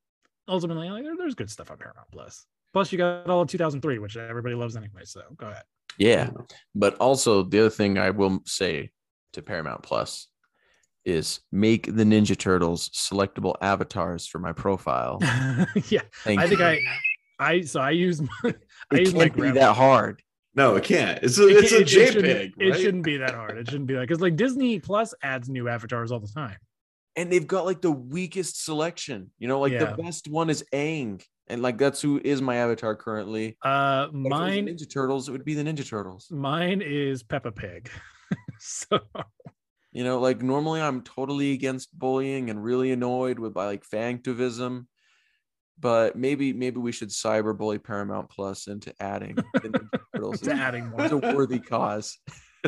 ultimately, 0.47 0.89
like, 0.89 1.05
there's 1.17 1.35
good 1.35 1.49
stuff 1.49 1.71
on 1.71 1.77
Paramount 1.77 2.07
Plus. 2.11 2.45
Plus, 2.73 2.91
you 2.91 2.97
got 2.97 3.27
all 3.29 3.41
of 3.41 3.47
2003, 3.49 3.99
which 3.99 4.17
everybody 4.17 4.55
loves 4.55 4.75
anyway. 4.75 5.01
So 5.03 5.21
go 5.37 5.47
ahead. 5.47 5.63
Yeah, 5.97 6.29
but 6.75 6.95
also 6.97 7.41
the 7.43 7.59
other 7.61 7.69
thing 7.69 7.97
I 7.97 8.11
will 8.11 8.41
say 8.45 8.91
to 9.33 9.41
Paramount 9.41 9.81
Plus 9.83 10.27
is 11.05 11.39
make 11.51 11.85
the 11.85 12.03
Ninja 12.03 12.37
Turtles 12.37 12.89
selectable 12.89 13.55
avatars 13.61 14.27
for 14.27 14.39
my 14.39 14.51
profile. 14.51 15.17
yeah, 15.89 16.01
Thank 16.23 16.39
I 16.41 16.47
think. 16.47 16.61
I, 16.61 16.79
I 17.39 17.61
so 17.61 17.79
I 17.79 17.91
use 17.91 18.21
my, 18.21 18.27
I 18.43 18.95
It 18.95 18.99
use 18.99 19.13
my 19.15 19.29
can't 19.29 19.35
be 19.41 19.51
that 19.51 19.75
hard. 19.75 20.21
no, 20.53 20.75
it 20.75 20.83
can't. 20.83 21.17
It's 21.23 21.37
a 21.39 21.47
It 21.47 21.51
it's 21.63 21.69
can't- 21.69 21.79
a 21.79 21.83
it 21.83 21.87
shouldn't- 21.89 22.25
JPEG. 22.25 22.53
It 22.59 22.79
shouldn't 22.81 23.03
be 23.03 23.17
that 23.17 23.33
hard. 23.33 23.57
It 23.57 23.67
shouldn't 23.67 23.87
be 23.87 23.93
that 23.95 24.01
because 24.01 24.19
like 24.21 24.35
Disney 24.35 24.79
Plus 24.79 25.13
adds 25.23 25.49
new 25.49 25.67
avatars 25.69 26.11
all 26.11 26.19
the 26.19 26.27
time. 26.27 26.57
And 27.17 27.29
they've 27.31 27.45
got 27.47 27.65
like 27.65 27.81
the 27.81 27.91
weakest 27.91 28.63
selection. 28.63 29.31
You 29.39 29.49
know, 29.49 29.59
like 29.59 29.73
Yeah. 29.73 29.85
the 29.95 30.01
best 30.03 30.29
one 30.29 30.49
is 30.49 30.63
Aang, 30.71 31.21
and 31.47 31.61
like 31.61 31.77
that's 31.77 32.01
who 32.01 32.21
is 32.23 32.41
my 32.41 32.55
avatar 32.57 32.95
currently. 32.95 33.57
Uh, 33.61 34.07
But 34.07 34.09
if 34.09 34.13
it 34.13 34.15
was 34.15 34.23
the 34.23 34.29
mine, 34.29 34.67
Ninja 34.67 34.89
Turtles, 34.89 35.27
it 35.27 35.31
would 35.33 35.43
be 35.45 35.55
the 35.55 35.63
Ninja 35.63 35.85
Turtles. 35.87 36.27
mine 36.31 36.81
is 36.81 37.23
Peppa 37.23 37.51
Pig. 37.51 37.89
so 38.59 38.99
You 39.91 40.03
know, 40.03 40.19
like 40.19 40.41
normally 40.41 40.79
I'm 40.81 41.01
totally 41.01 41.53
against 41.53 41.97
bullying 41.97 42.49
and 42.49 42.63
really 42.63 42.91
annoyed 42.91 43.39
with 43.39 43.53
by 43.53 43.65
like 43.65 43.83
fanctivism, 43.83 44.85
but 45.79 46.15
maybe 46.15 46.53
maybe 46.53 46.77
we 46.79 46.91
should 46.91 47.09
cyberbully 47.09 47.83
Paramount 47.83 48.29
Plus 48.29 48.67
into 48.67 48.93
adding 48.99 49.35
the 49.35 49.59
Ninja 49.59 49.89
Turtles. 50.15 50.41
to 50.41 50.51
adding 50.53 50.89
more. 50.89 51.01
It's 51.03 51.13
a 51.13 51.17
worthy 51.17 51.59
cause. 51.59 52.17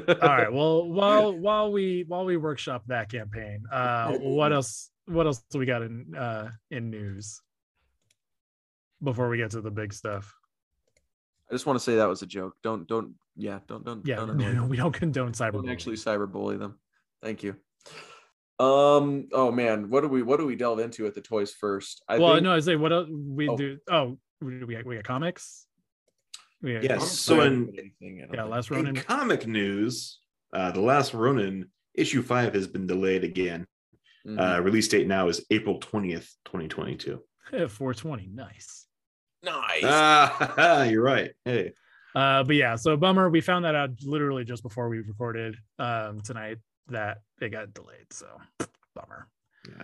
All 0.07 0.15
right. 0.21 0.51
Well, 0.53 0.87
while 0.89 1.33
while 1.37 1.71
we 1.71 2.05
while 2.07 2.25
we 2.25 2.37
workshop 2.37 2.83
that 2.87 3.11
campaign, 3.11 3.63
uh, 3.71 4.13
what 4.17 4.51
else? 4.53 4.89
What 5.05 5.25
else 5.25 5.43
do 5.51 5.59
we 5.59 5.65
got 5.65 5.81
in 5.81 6.13
uh 6.15 6.49
in 6.69 6.89
news 6.89 7.41
before 9.03 9.29
we 9.29 9.37
get 9.37 9.51
to 9.51 9.61
the 9.61 9.71
big 9.71 9.93
stuff? 9.93 10.33
I 11.49 11.53
just 11.53 11.65
want 11.65 11.77
to 11.79 11.83
say 11.83 11.95
that 11.95 12.07
was 12.07 12.21
a 12.21 12.27
joke. 12.27 12.55
Don't 12.61 12.87
don't 12.87 13.13
yeah 13.35 13.59
don't 13.67 13.83
don't 13.83 14.05
Yeah, 14.05 14.17
don't, 14.17 14.29
annoy 14.31 14.51
them. 14.53 14.69
we 14.69 14.77
don't 14.77 14.91
condone 14.93 15.31
cyber. 15.31 15.53
don't 15.53 15.69
actually 15.69 15.95
cyberbully 15.95 16.59
them. 16.59 16.77
Thank 17.23 17.43
you. 17.43 17.55
Um. 18.59 19.29
Oh 19.31 19.51
man, 19.51 19.89
what 19.89 20.01
do 20.01 20.09
we 20.09 20.21
what 20.21 20.37
do 20.37 20.45
we 20.45 20.55
delve 20.55 20.79
into 20.79 21.07
at 21.07 21.15
the 21.15 21.21
toys 21.21 21.51
first? 21.53 22.03
I 22.07 22.19
well, 22.19 22.33
think, 22.33 22.43
no, 22.43 22.53
I 22.53 22.59
say 22.59 22.75
what 22.75 22.91
else 22.91 23.07
we 23.09 23.47
Oh. 23.49 23.57
do. 23.57 23.77
Oh, 23.89 24.19
we 24.41 24.63
we 24.65 24.83
we 24.83 24.95
got 24.95 25.05
comics. 25.05 25.65
We 26.61 26.73
got, 26.73 26.83
Yes. 26.83 27.19
So 27.19 27.41
in- 27.41 27.67
put 27.67 27.79
anything, 27.79 28.21
I 28.21 28.25
don't 28.25 28.33
yeah, 28.35 28.41
think. 28.41 28.51
last 28.51 28.71
In 28.71 28.95
comic 28.95 29.47
news, 29.47 30.19
uh, 30.53 30.71
the 30.71 30.81
last 30.81 31.13
Ronin 31.13 31.69
issue 31.95 32.21
five 32.21 32.53
has 32.53 32.67
been 32.67 32.85
delayed 32.87 33.23
again. 33.23 33.65
Mhm. 34.27 34.39
Uh, 34.57 34.61
release 34.61 34.87
date 34.87 35.07
now 35.07 35.27
is 35.29 35.45
April 35.49 35.79
twentieth, 35.79 36.33
twenty 36.45 36.67
twenty 36.75 36.95
two. 36.95 37.23
420, 37.51 38.27
nice. 38.27 38.85
nice. 39.43 39.81
Ah, 39.83 40.83
you're 40.89 41.01
right. 41.03 41.31
Hey, 41.45 41.71
Uh, 42.13 42.43
but 42.43 42.55
yeah, 42.55 42.75
so 42.75 42.95
bummer. 42.97 43.29
We 43.29 43.41
found 43.41 43.65
that 43.65 43.75
out 43.75 43.91
literally 44.03 44.43
just 44.43 44.61
before 44.63 44.89
we 44.89 44.99
recorded 44.99 45.55
um 45.79 46.21
tonight 46.21 46.57
that 46.87 47.19
it 47.41 47.49
got 47.49 47.73
delayed. 47.73 48.11
So 48.11 48.27
bummer. 48.95 49.27
Yeah. 49.67 49.83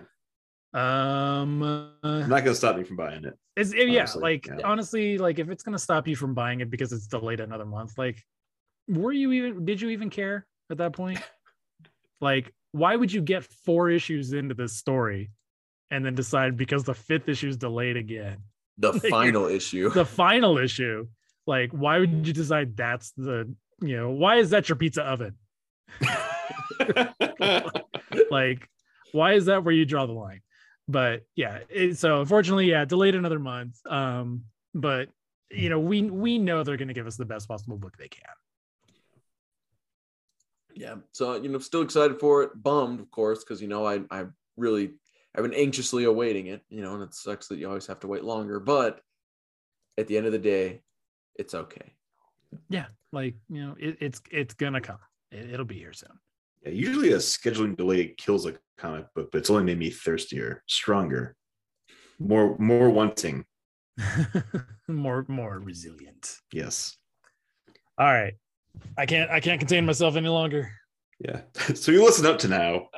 Um, 0.76 1.64
I'm 2.04 2.30
not 2.30 2.44
gonna 2.44 2.54
stop 2.54 2.76
me 2.76 2.84
from 2.84 2.98
buying 2.98 3.24
it. 3.24 3.38
It's 3.56 3.72
it- 3.72 3.88
yeah, 3.88 4.08
like 4.16 4.48
yeah. 4.48 4.58
honestly, 4.66 5.18
like 5.18 5.40
if 5.40 5.50
it's 5.50 5.64
gonna 5.64 5.80
stop 5.80 6.08
you 6.08 6.16
from 6.16 6.34
buying 6.34 6.60
it 6.60 6.70
because 6.70 6.92
it's 6.92 7.08
delayed 7.08 7.40
another 7.40 7.66
month, 7.66 7.98
like 7.98 8.22
were 8.88 9.14
you 9.14 9.32
even 9.32 9.66
did 9.66 9.82
you 9.82 9.90
even 9.90 10.10
care 10.10 10.46
at 10.70 10.78
that 10.80 10.94
point? 10.94 11.20
like, 12.22 12.54
why 12.74 12.96
would 12.96 13.12
you 13.12 13.22
get 13.22 13.44
four 13.44 13.90
issues 13.90 14.34
into 14.34 14.54
this 14.54 14.74
story 14.74 15.32
and 15.92 16.06
then 16.06 16.14
decide 16.14 16.58
because 16.58 16.84
the 16.84 16.94
fifth 16.94 17.30
issue 17.30 17.48
is 17.48 17.58
delayed 17.58 17.98
again? 17.98 18.38
the 18.78 18.94
final 19.10 19.46
issue. 19.46 19.90
The 19.90 20.06
final 20.06 20.58
issue, 20.58 21.08
like, 21.48 21.72
why 21.72 22.00
would 22.00 22.28
you 22.28 22.34
decide 22.34 22.76
that's 22.76 23.12
the 23.12 23.54
you 23.82 23.98
know, 23.98 24.12
why 24.12 24.38
is 24.38 24.52
that 24.52 24.70
your 24.70 24.76
pizza 24.76 25.04
oven? 25.04 25.36
like 28.32 28.70
why 29.12 29.34
is 29.34 29.46
that 29.46 29.64
where 29.64 29.74
you 29.74 29.86
draw 29.86 30.06
the 30.06 30.12
line 30.12 30.42
but 30.88 31.26
yeah 31.36 31.60
it, 31.70 31.98
so 31.98 32.22
unfortunately 32.22 32.70
yeah 32.70 32.86
delayed 32.86 33.16
another 33.16 33.40
month 33.40 33.80
um 33.88 34.44
but 34.74 35.10
you 35.52 35.70
know 35.70 35.80
we 35.80 36.04
we 36.04 36.38
know 36.38 36.64
they're 36.64 36.78
going 36.78 36.88
to 36.88 36.94
give 36.94 37.08
us 37.08 37.18
the 37.18 37.26
best 37.26 37.48
possible 37.48 37.78
book 37.78 37.96
they 37.98 38.08
can 38.08 38.24
yeah. 40.78 40.96
So 41.14 41.42
you 41.42 41.48
know, 41.48 41.58
still 41.60 41.84
excited 41.84 42.20
for 42.20 42.44
it. 42.44 42.62
Bummed, 42.62 43.00
of 43.00 43.10
course, 43.10 43.46
because 43.46 43.62
you 43.62 43.70
know 43.70 43.88
I 43.88 44.02
I 44.12 44.26
really 44.58 44.92
I've 45.34 45.44
been 45.44 45.54
anxiously 45.54 46.04
awaiting 46.04 46.48
it. 46.48 46.64
You 46.68 46.82
know, 46.82 46.96
and 46.96 47.02
it 47.02 47.14
sucks 47.14 47.48
that 47.48 47.60
you 47.60 47.68
always 47.70 47.88
have 47.88 48.02
to 48.02 48.08
wait 48.08 48.26
longer. 48.26 48.60
But 48.60 49.00
at 49.98 50.08
the 50.08 50.18
end 50.18 50.26
of 50.26 50.34
the 50.34 50.38
day, 50.38 50.82
it's 51.36 51.54
okay. 51.54 51.94
yeah 52.70 52.86
like 53.12 53.36
you 53.50 53.62
know 53.62 53.76
it, 53.80 53.98
it's 54.00 54.22
it's 54.32 54.54
gonna 54.54 54.82
come 54.82 54.98
it, 55.32 55.50
it'll 55.50 55.66
be 55.66 55.78
here 55.78 55.94
soon 55.94 56.10
Yeah, 56.66 56.72
usually 56.72 57.14
a 57.14 57.18
scheduling 57.18 57.78
delay 57.78 58.08
kills 58.18 58.46
a 58.46 58.56
comic 58.78 59.06
book, 59.14 59.30
but 59.32 59.38
it's 59.40 59.50
only 59.50 59.64
made 59.64 59.80
me 59.80 59.90
thirstier, 59.90 60.64
stronger, 60.68 61.36
more 62.20 62.58
more 62.60 62.90
wanting. 62.90 63.46
more 64.90 65.26
more 65.30 65.58
resilient 65.60 66.36
Yes. 66.52 66.98
all 67.98 68.08
right 68.12 68.34
i 68.98 69.06
can't 69.06 69.32
i 69.32 69.40
can't 69.40 69.58
contain 69.58 69.86
myself 69.86 70.18
any 70.18 70.28
longer 70.28 70.70
Yeah. 71.20 71.42
So 71.76 71.94
you 71.94 72.04
listen 72.04 72.26
up 72.26 72.38
to 72.40 72.50
now. 72.50 72.90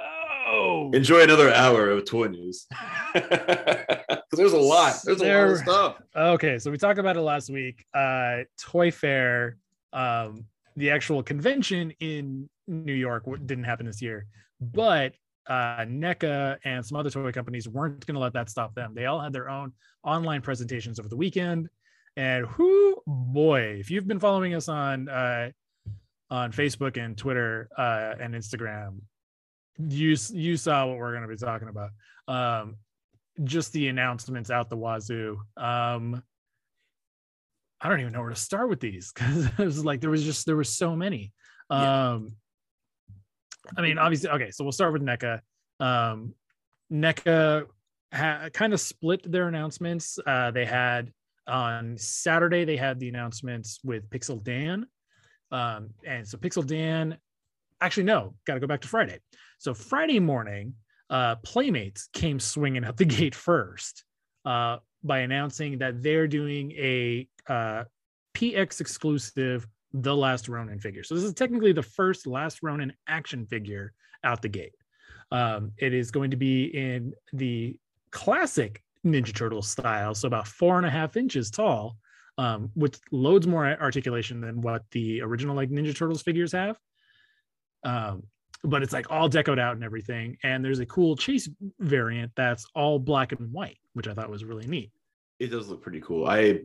oh 0.47 0.89
Enjoy 0.95 1.21
another 1.21 1.53
hour 1.53 1.91
of 1.91 2.05
toy 2.05 2.27
news. 2.29 2.65
Because 3.13 4.39
there's 4.39 4.53
a 4.53 4.57
lot. 4.57 4.95
There's 5.05 5.21
a 5.21 5.25
lot 5.25 5.47
of 5.51 5.57
stuff. 5.59 6.01
Okay, 6.15 6.59
so 6.59 6.69
we 6.71 6.77
talked 6.77 6.99
about 6.99 7.15
it 7.15 7.21
last 7.21 7.49
week. 7.49 7.85
Uh, 7.93 8.39
Toy 8.59 8.91
Fair, 8.91 9.55
um, 9.93 10.45
the 10.75 10.89
actual 10.91 11.23
convention 11.23 11.93
in 12.01 12.49
New 12.67 12.93
York 12.93 13.25
didn't 13.45 13.63
happen 13.63 13.85
this 13.85 14.01
year, 14.01 14.25
but 14.59 15.13
uh, 15.47 15.85
NECA 15.85 16.57
and 16.63 16.85
some 16.85 16.97
other 16.97 17.09
toy 17.09 17.31
companies 17.31 17.67
weren't 17.67 18.05
going 18.05 18.15
to 18.15 18.19
let 18.19 18.33
that 18.33 18.49
stop 18.49 18.75
them. 18.75 18.93
They 18.93 19.05
all 19.05 19.19
had 19.19 19.33
their 19.33 19.49
own 19.49 19.73
online 20.03 20.41
presentations 20.41 20.99
over 20.99 21.09
the 21.09 21.15
weekend, 21.15 21.69
and 22.15 22.45
whoo 22.57 23.01
boy, 23.05 23.77
if 23.79 23.89
you've 23.89 24.07
been 24.07 24.19
following 24.19 24.53
us 24.53 24.67
on 24.67 25.07
uh, 25.07 25.51
on 26.29 26.51
Facebook 26.51 27.01
and 27.03 27.17
Twitter 27.17 27.69
uh, 27.77 28.15
and 28.19 28.33
Instagram, 28.33 28.99
you 29.77 30.15
you 30.31 30.57
saw 30.57 30.85
what 30.87 30.97
we're 30.97 31.11
going 31.11 31.21
to 31.21 31.27
be 31.27 31.37
talking 31.37 31.69
about. 31.69 31.91
Um, 32.27 32.77
just 33.43 33.71
the 33.71 33.87
announcements 33.87 34.49
out 34.49 34.69
the 34.69 34.77
wazoo. 34.77 35.39
Um, 35.55 36.23
I 37.79 37.89
don't 37.89 37.99
even 37.99 38.11
know 38.11 38.21
where 38.21 38.31
to 38.31 38.35
start 38.35 38.69
with 38.69 38.79
these 38.79 39.11
because 39.13 39.45
it 39.57 39.57
was 39.57 39.85
like 39.85 40.01
there 40.01 40.09
was 40.09 40.23
just 40.23 40.45
there 40.45 40.55
were 40.55 40.63
so 40.63 40.95
many. 40.95 41.33
Um, 41.69 42.35
I 43.75 43.81
mean, 43.81 43.97
obviously, 43.97 44.29
okay, 44.29 44.51
so 44.51 44.63
we'll 44.63 44.71
start 44.71 44.93
with 44.93 45.01
NECA. 45.01 45.41
Um, 45.79 46.33
NECA 46.91 47.65
ha- 48.13 48.49
kind 48.53 48.73
of 48.73 48.79
split 48.79 49.29
their 49.29 49.47
announcements. 49.47 50.19
Uh, 50.25 50.51
they 50.51 50.65
had 50.65 51.11
on 51.47 51.97
Saturday 51.97 52.65
they 52.65 52.77
had 52.77 52.99
the 52.99 53.09
announcements 53.09 53.79
with 53.83 54.09
Pixel 54.09 54.43
Dan, 54.43 54.85
um, 55.51 55.89
and 56.05 56.27
so 56.27 56.37
Pixel 56.37 56.65
Dan. 56.65 57.17
Actually, 57.79 58.03
no, 58.03 58.33
got 58.45 58.55
to 58.55 58.59
go 58.59 58.67
back 58.67 58.81
to 58.81 58.87
Friday. 58.87 59.19
So 59.59 59.73
Friday 59.73 60.19
morning, 60.19 60.73
uh, 61.09 61.35
Playmates 61.37 62.09
came 62.13 62.39
swinging 62.39 62.83
out 62.83 62.97
the 62.97 63.05
gate 63.19 63.35
first 63.35 64.03
uh, 64.45 64.77
by 65.03 65.19
announcing 65.19 65.77
that 65.79 66.01
they're 66.01 66.27
doing 66.27 66.71
a 66.71 67.27
uh, 67.47 67.83
PX 68.35 68.81
exclusive 68.81 69.67
The 69.93 70.15
Last 70.15 70.49
Ronin 70.49 70.79
figure. 70.79 71.03
So 71.03 71.15
this 71.15 71.23
is 71.23 71.33
technically 71.33 71.71
the 71.71 71.83
first 71.83 72.27
Last 72.27 72.59
Ronin 72.61 72.93
action 73.07 73.45
figure 73.45 73.93
out 74.23 74.41
the 74.41 74.49
gate. 74.49 74.75
Um, 75.31 75.71
it 75.77 75.93
is 75.93 76.11
going 76.11 76.31
to 76.31 76.37
be 76.37 76.65
in 76.65 77.13
the 77.33 77.77
classic 78.11 78.83
Ninja 79.05 79.33
Turtle 79.33 79.61
style, 79.61 80.13
so 80.15 80.27
about 80.27 80.47
four 80.47 80.77
and 80.77 80.85
a 80.85 80.89
half 80.89 81.17
inches 81.17 81.49
tall, 81.49 81.97
um, 82.37 82.69
with 82.75 82.99
loads 83.11 83.47
more 83.47 83.65
articulation 83.65 84.41
than 84.41 84.61
what 84.61 84.83
the 84.91 85.21
original 85.21 85.55
like 85.55 85.69
Ninja 85.69 85.95
Turtles 85.95 86.21
figures 86.21 86.51
have. 86.51 86.77
Um, 87.83 88.23
but 88.63 88.83
it's 88.83 88.93
like 88.93 89.11
all 89.11 89.29
decoed 89.29 89.59
out 89.59 89.75
and 89.75 89.83
everything. 89.83 90.37
And 90.43 90.63
there's 90.63 90.79
a 90.79 90.85
cool 90.85 91.15
chase 91.15 91.49
variant 91.79 92.31
that's 92.35 92.65
all 92.75 92.99
black 92.99 93.31
and 93.31 93.51
white, 93.51 93.77
which 93.93 94.07
I 94.07 94.13
thought 94.13 94.29
was 94.29 94.43
really 94.43 94.67
neat. 94.67 94.91
It 95.39 95.47
does 95.47 95.67
look 95.69 95.81
pretty 95.81 96.01
cool. 96.01 96.27
I 96.27 96.61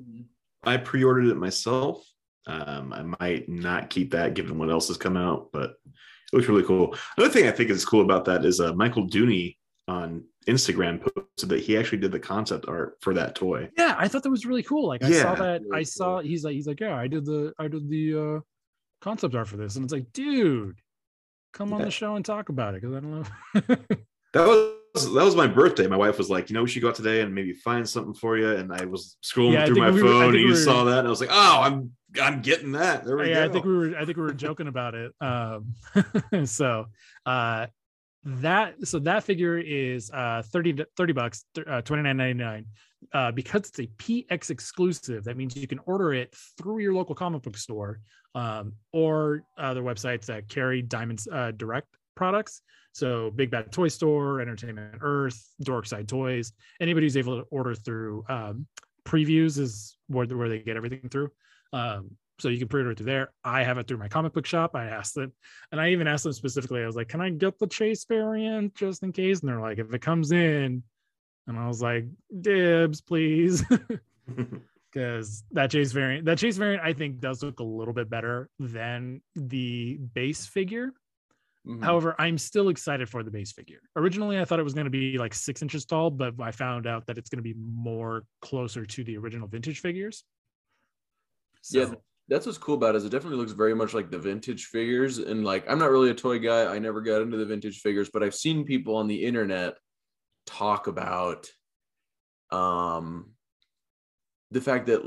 I 0.64 0.78
pre-ordered 0.78 1.26
it 1.26 1.36
myself. 1.36 2.04
Um, 2.46 2.92
I 2.92 3.02
might 3.20 3.48
not 3.48 3.90
keep 3.90 4.10
that 4.12 4.34
given 4.34 4.58
what 4.58 4.70
else 4.70 4.88
has 4.88 4.96
come 4.96 5.16
out, 5.16 5.50
but 5.52 5.70
it 5.86 6.32
looks 6.36 6.48
really 6.48 6.64
cool. 6.64 6.96
Another 7.16 7.32
thing 7.32 7.46
I 7.46 7.52
think 7.52 7.70
is 7.70 7.84
cool 7.84 8.02
about 8.02 8.24
that 8.24 8.44
is 8.44 8.60
uh, 8.60 8.72
Michael 8.74 9.06
Dooney 9.06 9.56
on 9.88 10.24
Instagram 10.48 11.00
posted 11.00 11.48
that 11.50 11.60
he 11.60 11.76
actually 11.76 11.98
did 11.98 12.10
the 12.12 12.18
concept 12.18 12.66
art 12.68 12.96
for 13.00 13.14
that 13.14 13.34
toy. 13.34 13.68
Yeah, 13.76 13.94
I 13.98 14.08
thought 14.08 14.22
that 14.24 14.30
was 14.30 14.44
really 14.46 14.62
cool. 14.62 14.88
Like 14.88 15.04
I 15.04 15.10
saw 15.12 15.34
that. 15.36 15.62
really 15.62 15.80
I 15.80 15.82
saw 15.84 16.20
he's 16.20 16.42
like 16.44 16.54
he's 16.54 16.66
like 16.66 16.80
yeah, 16.80 16.96
I 16.96 17.06
did 17.06 17.24
the 17.24 17.52
I 17.58 17.68
did 17.68 17.88
the 17.88 18.18
uh 18.36 18.40
concept 19.02 19.34
art 19.34 19.48
for 19.48 19.56
this, 19.56 19.76
and 19.76 19.84
it's 19.84 19.92
like, 19.92 20.12
dude, 20.12 20.76
come 21.52 21.72
on 21.72 21.82
the 21.82 21.90
show 21.90 22.16
and 22.16 22.24
talk 22.24 22.48
about 22.48 22.74
it 22.74 22.82
because 22.82 22.96
I 22.96 23.00
don't 23.00 23.20
know. 23.20 23.76
That 24.34 24.46
was 24.46 25.12
that 25.12 25.24
was 25.24 25.36
my 25.36 25.46
birthday. 25.46 25.86
My 25.86 25.96
wife 25.98 26.16
was 26.16 26.30
like, 26.30 26.48
you 26.48 26.54
know, 26.54 26.62
we 26.62 26.68
should 26.70 26.80
go 26.80 26.88
out 26.88 26.94
today 26.94 27.20
and 27.20 27.34
maybe 27.34 27.52
find 27.52 27.86
something 27.86 28.14
for 28.14 28.38
you. 28.38 28.50
And 28.56 28.72
I 28.72 28.86
was 28.86 29.18
scrolling 29.22 29.52
Yeah, 29.52 29.66
through 29.66 29.76
my 29.76 29.90
we 29.90 30.02
were- 30.02 30.08
phone 30.08 30.20
think 30.20 30.24
and 30.24 30.32
we 30.36 30.40
you 30.44 30.48
were- 30.48 30.56
saw 30.56 30.84
that, 30.84 31.00
and 31.00 31.06
I 31.06 31.10
was 31.10 31.20
like, 31.20 31.28
oh, 31.30 31.60
I'm 31.60 31.90
I'm 32.20 32.42
getting 32.42 32.72
that. 32.72 33.04
There 33.04 33.16
we 33.16 33.30
yeah, 33.30 33.34
go. 33.36 33.44
I 33.44 33.48
think 33.48 33.64
we 33.64 33.76
were 33.76 33.96
I 33.96 34.04
think 34.04 34.16
we 34.16 34.22
were 34.22 34.32
joking 34.32 34.66
about 34.66 34.94
it. 34.94 35.12
Um, 35.20 35.74
so 36.44 36.86
uh, 37.24 37.66
that 38.24 38.74
so 38.86 38.98
that 39.00 39.24
figure 39.24 39.58
is 39.58 40.10
uh 40.12 40.42
30 40.46 40.84
30 40.96 41.12
bucks 41.12 41.44
uh 41.58 41.82
29.99 41.82 42.64
uh 43.12 43.32
because 43.32 43.62
it's 43.62 43.78
a 43.80 43.86
px 43.98 44.50
exclusive 44.50 45.24
that 45.24 45.36
means 45.36 45.56
you 45.56 45.66
can 45.66 45.80
order 45.86 46.12
it 46.12 46.34
through 46.56 46.78
your 46.78 46.94
local 46.94 47.14
comic 47.14 47.42
book 47.42 47.56
store 47.56 47.98
um 48.36 48.72
or 48.92 49.42
other 49.58 49.82
websites 49.82 50.26
that 50.26 50.48
carry 50.48 50.82
diamonds 50.82 51.26
uh 51.32 51.50
direct 51.56 51.88
products 52.14 52.62
so 52.92 53.32
big 53.34 53.50
bad 53.50 53.72
toy 53.72 53.88
store 53.88 54.40
entertainment 54.40 54.98
earth 55.00 55.48
dorkside 55.64 56.06
toys 56.06 56.52
anybody 56.80 57.06
who's 57.06 57.16
able 57.16 57.36
to 57.36 57.46
order 57.50 57.74
through 57.74 58.24
um 58.28 58.66
previews 59.04 59.58
is 59.58 59.96
where, 60.06 60.26
where 60.26 60.48
they 60.48 60.60
get 60.60 60.76
everything 60.76 61.08
through 61.10 61.28
um 61.72 62.16
so 62.38 62.48
you 62.48 62.58
can 62.58 62.66
pre-order 62.66 62.90
it 62.90 62.96
through 62.96 63.06
there. 63.06 63.32
I 63.44 63.62
have 63.62 63.78
it 63.78 63.86
through 63.86 63.98
my 63.98 64.08
comic 64.08 64.32
book 64.32 64.46
shop. 64.46 64.74
I 64.74 64.86
asked 64.86 65.14
them, 65.14 65.32
and 65.70 65.80
I 65.80 65.90
even 65.90 66.08
asked 66.08 66.24
them 66.24 66.32
specifically. 66.32 66.82
I 66.82 66.86
was 66.86 66.96
like, 66.96 67.08
"Can 67.08 67.20
I 67.20 67.30
get 67.30 67.58
the 67.58 67.68
Chase 67.68 68.04
variant 68.04 68.74
just 68.74 69.02
in 69.04 69.12
case?" 69.12 69.40
And 69.40 69.48
they're 69.48 69.60
like, 69.60 69.78
"If 69.78 69.92
it 69.94 70.00
comes 70.00 70.32
in," 70.32 70.82
and 71.46 71.58
I 71.58 71.68
was 71.68 71.80
like, 71.80 72.06
"Dibs, 72.40 73.00
please," 73.00 73.64
because 74.92 75.44
that 75.52 75.70
Chase 75.70 75.92
variant, 75.92 76.24
that 76.24 76.38
Chase 76.38 76.56
variant, 76.56 76.82
I 76.82 76.92
think 76.92 77.20
does 77.20 77.42
look 77.42 77.60
a 77.60 77.64
little 77.64 77.94
bit 77.94 78.10
better 78.10 78.48
than 78.58 79.22
the 79.36 79.98
base 80.14 80.46
figure. 80.46 80.92
Mhm. 81.66 81.84
However, 81.84 82.16
I'm 82.18 82.38
still 82.38 82.70
excited 82.70 83.08
for 83.08 83.22
the 83.22 83.30
base 83.30 83.52
figure. 83.52 83.80
Originally, 83.94 84.40
I 84.40 84.44
thought 84.44 84.58
it 84.58 84.64
was 84.64 84.74
going 84.74 84.86
to 84.86 84.90
be 84.90 85.16
like 85.16 85.32
six 85.32 85.62
inches 85.62 85.84
tall, 85.84 86.10
but 86.10 86.34
I 86.40 86.50
found 86.50 86.86
out 86.88 87.06
that 87.06 87.18
it's 87.18 87.30
going 87.30 87.38
to 87.38 87.42
be 87.42 87.54
more 87.54 88.24
closer 88.40 88.84
to 88.84 89.04
the 89.04 89.16
original 89.16 89.46
vintage 89.46 89.78
figures. 89.80 90.24
So, 91.62 91.80
Yeah, 91.80 91.94
that's 92.28 92.46
what's 92.46 92.58
cool 92.58 92.74
about 92.74 92.94
it. 92.94 92.98
Is 92.98 93.04
it 93.04 93.10
definitely 93.10 93.38
looks 93.38 93.52
very 93.52 93.74
much 93.74 93.94
like 93.94 94.10
the 94.10 94.18
vintage 94.18 94.66
figures, 94.66 95.18
and 95.18 95.44
like 95.44 95.68
I'm 95.68 95.78
not 95.78 95.90
really 95.90 96.10
a 96.10 96.14
toy 96.14 96.38
guy. 96.38 96.72
I 96.72 96.78
never 96.78 97.00
got 97.00 97.22
into 97.22 97.36
the 97.36 97.46
vintage 97.46 97.80
figures, 97.80 98.10
but 98.12 98.22
I've 98.22 98.34
seen 98.34 98.64
people 98.64 98.96
on 98.96 99.08
the 99.08 99.24
internet 99.24 99.74
talk 100.46 100.86
about 100.88 101.48
um 102.50 103.32
the 104.50 104.60
fact 104.60 104.86
that 104.86 105.00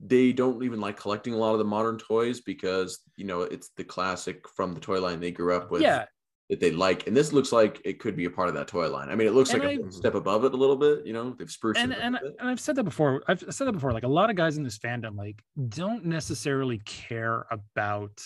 they 0.00 0.32
don't 0.32 0.62
even 0.62 0.80
like 0.80 0.98
collecting 0.98 1.34
a 1.34 1.36
lot 1.36 1.52
of 1.52 1.58
the 1.58 1.64
modern 1.64 1.98
toys 1.98 2.40
because 2.40 3.00
you 3.16 3.24
know 3.24 3.42
it's 3.42 3.70
the 3.76 3.84
classic 3.84 4.48
from 4.48 4.74
the 4.74 4.80
toy 4.80 5.00
line 5.00 5.20
they 5.20 5.30
grew 5.30 5.54
up 5.54 5.70
with 5.70 5.82
yeah, 5.82 6.04
that 6.50 6.60
they 6.60 6.70
like 6.72 7.06
and 7.06 7.16
this 7.16 7.32
looks 7.32 7.52
like 7.52 7.80
it 7.84 7.98
could 8.00 8.16
be 8.16 8.24
a 8.24 8.30
part 8.30 8.48
of 8.48 8.54
that 8.54 8.66
toy 8.68 8.88
line 8.88 9.10
i 9.10 9.14
mean 9.14 9.26
it 9.26 9.32
looks 9.32 9.50
And 9.52 9.62
like 9.62 9.78
I- 9.78 9.86
a 9.86 9.92
step 9.92 10.14
above 10.14 10.44
it 10.44 10.54
a 10.54 10.56
little 10.56 10.76
bit 10.76 11.04
you 11.06 11.12
know 11.12 11.34
they've 11.38 11.50
spruced 11.50 11.78
and 11.78 11.92
it 11.92 11.98
and, 12.00 12.16
and 12.16 12.48
I've 12.48 12.60
said 12.60 12.76
that 12.76 12.84
before. 12.84 13.22
I've 13.28 13.40
said 13.50 13.66
that 13.66 13.72
before. 13.72 13.92
Like 13.92 14.04
a 14.04 14.08
lot 14.08 14.30
of 14.30 14.36
guys 14.36 14.56
in 14.56 14.62
this 14.64 14.78
fandom, 14.78 15.16
like 15.16 15.42
don't 15.68 16.04
necessarily 16.06 16.78
care 16.84 17.46
about, 17.50 18.18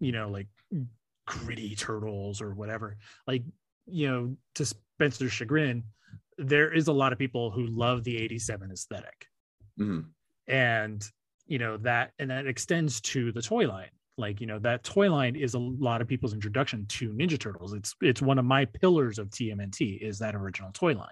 you 0.00 0.12
know, 0.12 0.28
like 0.28 0.48
gritty 1.26 1.74
turtles 1.74 2.40
or 2.42 2.54
whatever. 2.54 2.96
Like, 3.26 3.42
you 3.86 4.08
know, 4.10 4.36
to 4.56 4.64
Spencer's 4.66 5.32
chagrin, 5.32 5.84
there 6.38 6.72
is 6.72 6.88
a 6.88 6.92
lot 6.92 7.12
of 7.12 7.18
people 7.18 7.50
who 7.50 7.66
love 7.66 8.04
the 8.04 8.16
87 8.18 8.70
aesthetic. 8.70 9.26
Mhm. 9.80 10.06
And, 10.48 11.02
you 11.46 11.58
know, 11.58 11.76
that 11.78 12.12
and 12.18 12.30
that 12.30 12.46
extends 12.46 13.00
to 13.12 13.32
the 13.32 13.42
toy 13.42 13.66
line. 13.66 13.90
Like, 14.16 14.40
you 14.40 14.46
know, 14.46 14.58
that 14.60 14.84
toy 14.84 15.10
line 15.10 15.34
is 15.34 15.54
a 15.54 15.58
lot 15.58 16.00
of 16.00 16.08
people's 16.08 16.34
introduction 16.34 16.86
to 16.86 17.10
Ninja 17.10 17.38
Turtles. 17.38 17.72
It's 17.72 17.94
it's 18.00 18.22
one 18.22 18.38
of 18.38 18.44
my 18.44 18.64
pillars 18.64 19.18
of 19.18 19.28
TMNT 19.30 20.00
is 20.00 20.18
that 20.20 20.34
original 20.34 20.70
toy 20.72 20.94
line 20.94 21.08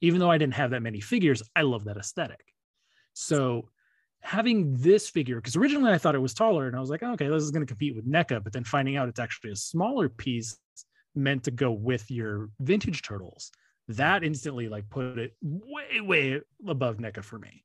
even 0.00 0.20
though 0.20 0.30
I 0.30 0.38
didn't 0.38 0.54
have 0.54 0.70
that 0.70 0.82
many 0.82 1.00
figures, 1.00 1.42
I 1.54 1.62
love 1.62 1.84
that 1.84 1.96
aesthetic. 1.96 2.44
So 3.14 3.68
having 4.20 4.74
this 4.74 5.08
figure, 5.08 5.36
because 5.36 5.56
originally 5.56 5.92
I 5.92 5.98
thought 5.98 6.14
it 6.14 6.20
was 6.20 6.34
taller, 6.34 6.66
and 6.66 6.76
I 6.76 6.80
was 6.80 6.90
like, 6.90 7.02
oh, 7.02 7.12
okay, 7.12 7.28
this 7.28 7.42
is 7.42 7.50
going 7.50 7.64
to 7.64 7.70
compete 7.70 7.94
with 7.94 8.10
NECA, 8.10 8.42
but 8.42 8.52
then 8.52 8.64
finding 8.64 8.96
out 8.96 9.08
it's 9.08 9.20
actually 9.20 9.52
a 9.52 9.56
smaller 9.56 10.08
piece 10.08 10.58
meant 11.14 11.44
to 11.44 11.50
go 11.50 11.72
with 11.72 12.10
your 12.10 12.50
vintage 12.60 13.02
turtles, 13.02 13.50
that 13.88 14.24
instantly 14.24 14.68
like 14.68 14.88
put 14.90 15.18
it 15.18 15.34
way, 15.42 16.00
way 16.00 16.40
above 16.66 16.98
NECA 16.98 17.22
for 17.24 17.38
me. 17.38 17.64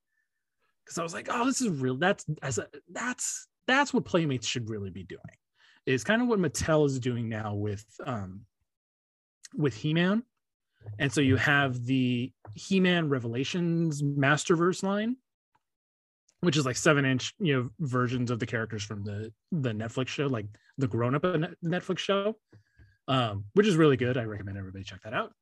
Because 0.86 0.98
I 0.98 1.04
was 1.04 1.14
like, 1.14 1.28
oh, 1.30 1.46
this 1.46 1.62
is 1.62 1.70
real. 1.70 1.96
That's 1.96 2.26
that's 2.90 3.48
that's 3.72 3.94
what 3.94 4.06
Playmates 4.06 4.48
should 4.48 4.70
really 4.70 4.90
be 4.90 5.04
doing. 5.04 5.22
Is 5.86 6.04
kind 6.04 6.22
of 6.22 6.28
what 6.28 6.40
Mattel 6.40 6.86
is 6.86 7.00
doing 7.00 7.28
now 7.30 7.56
with 7.56 7.86
um 8.06 8.42
with 9.56 9.76
He-Man 9.76 10.24
and 11.00 11.12
so 11.12 11.22
you 11.22 11.36
have 11.38 11.86
the 11.86 12.32
He-Man 12.56 13.10
Revelations 13.10 14.02
Masterverse 14.02 14.84
line, 14.84 15.18
which 16.42 16.58
is 16.58 16.66
like 16.66 16.76
seven 16.76 17.06
inch, 17.06 17.34
you 17.40 17.56
know, 17.56 17.70
versions 17.80 18.32
of 18.32 18.40
the 18.40 18.46
characters 18.46 18.84
from 18.84 19.04
the 19.04 19.32
the 19.52 19.72
Netflix 19.72 20.10
show, 20.10 20.28
like 20.28 20.48
the 20.78 20.88
grown 20.88 21.16
up 21.16 21.24
Netflix 21.24 22.00
show, 22.00 22.38
um, 23.08 23.46
which 23.54 23.68
is 23.68 23.76
really 23.76 23.98
good. 23.98 24.18
I 24.18 24.24
recommend 24.24 24.58
everybody 24.58 24.84
check 24.84 25.02
that 25.04 25.14
out. 25.14 25.34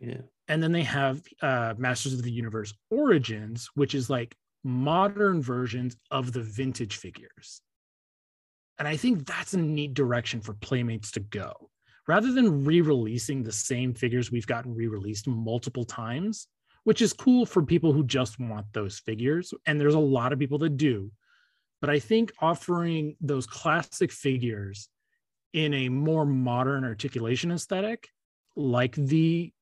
Yeah. 0.00 0.22
And 0.46 0.62
then 0.62 0.72
they 0.72 0.84
have 0.84 1.22
uh, 1.42 1.74
Masters 1.76 2.14
of 2.14 2.22
the 2.22 2.30
Universe 2.30 2.72
Origins, 2.90 3.68
which 3.74 3.94
is 3.94 4.08
like 4.08 4.36
modern 4.64 5.42
versions 5.42 5.96
of 6.10 6.32
the 6.32 6.42
vintage 6.42 6.96
figures. 6.96 7.60
And 8.78 8.86
I 8.86 8.96
think 8.96 9.26
that's 9.26 9.54
a 9.54 9.58
neat 9.58 9.94
direction 9.94 10.40
for 10.40 10.54
Playmates 10.54 11.10
to 11.12 11.20
go. 11.20 11.70
Rather 12.06 12.32
than 12.32 12.64
re-releasing 12.64 13.42
the 13.42 13.52
same 13.52 13.92
figures 13.92 14.30
we've 14.30 14.46
gotten 14.46 14.74
re-released 14.74 15.26
multiple 15.26 15.84
times 15.84 16.48
which 16.88 17.02
is 17.02 17.12
cool 17.12 17.44
for 17.44 17.62
people 17.62 17.92
who 17.92 18.02
just 18.02 18.40
want 18.40 18.64
those 18.72 18.98
figures 19.00 19.52
and 19.66 19.78
there's 19.78 19.92
a 19.92 19.98
lot 19.98 20.32
of 20.32 20.38
people 20.38 20.56
that 20.56 20.78
do. 20.78 21.10
But 21.82 21.90
i 21.90 21.98
think 21.98 22.32
offering 22.40 23.14
those 23.20 23.46
classic 23.46 24.10
figures 24.10 24.88
in 25.52 25.74
a 25.74 25.90
more 25.90 26.24
modern 26.24 26.84
articulation 26.84 27.52
aesthetic 27.52 28.08
like 28.56 28.94
the 28.94 29.52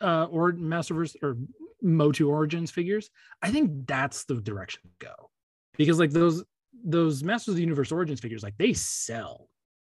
uh 0.00 0.24
or 0.30 0.52
masterverse 0.52 1.16
or 1.22 1.36
motu 1.82 2.30
origins 2.30 2.70
figures 2.70 3.10
i 3.42 3.50
think 3.50 3.86
that's 3.86 4.24
the 4.24 4.40
direction 4.40 4.80
to 4.84 5.06
go. 5.06 5.30
Because 5.76 5.98
like 5.98 6.12
those 6.12 6.44
those 6.84 7.22
masters 7.22 7.52
of 7.52 7.56
the 7.56 7.62
universe 7.62 7.92
origins 7.92 8.20
figures 8.20 8.42
like 8.42 8.56
they 8.58 8.72
sell 8.72 9.48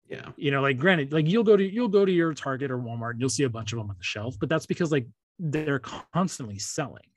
Yeah. 0.09 0.29
you 0.37 0.49
know 0.51 0.61
like 0.61 0.77
granted 0.77 1.11
like 1.13 1.27
you'll 1.27 1.43
go 1.43 1.55
to 1.57 1.63
you'll 1.63 1.87
go 1.89 2.05
to 2.05 2.11
your 2.11 2.33
target 2.33 2.71
or 2.71 2.77
walmart 2.77 3.11
and 3.11 3.19
you'll 3.19 3.29
see 3.29 3.43
a 3.43 3.49
bunch 3.49 3.73
of 3.73 3.77
them 3.79 3.89
on 3.89 3.95
the 3.97 4.03
shelf 4.03 4.35
but 4.39 4.49
that's 4.49 4.65
because 4.65 4.91
like 4.91 5.05
they're 5.39 5.79
constantly 5.79 6.57
selling 6.59 7.09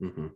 hmm 0.00 0.28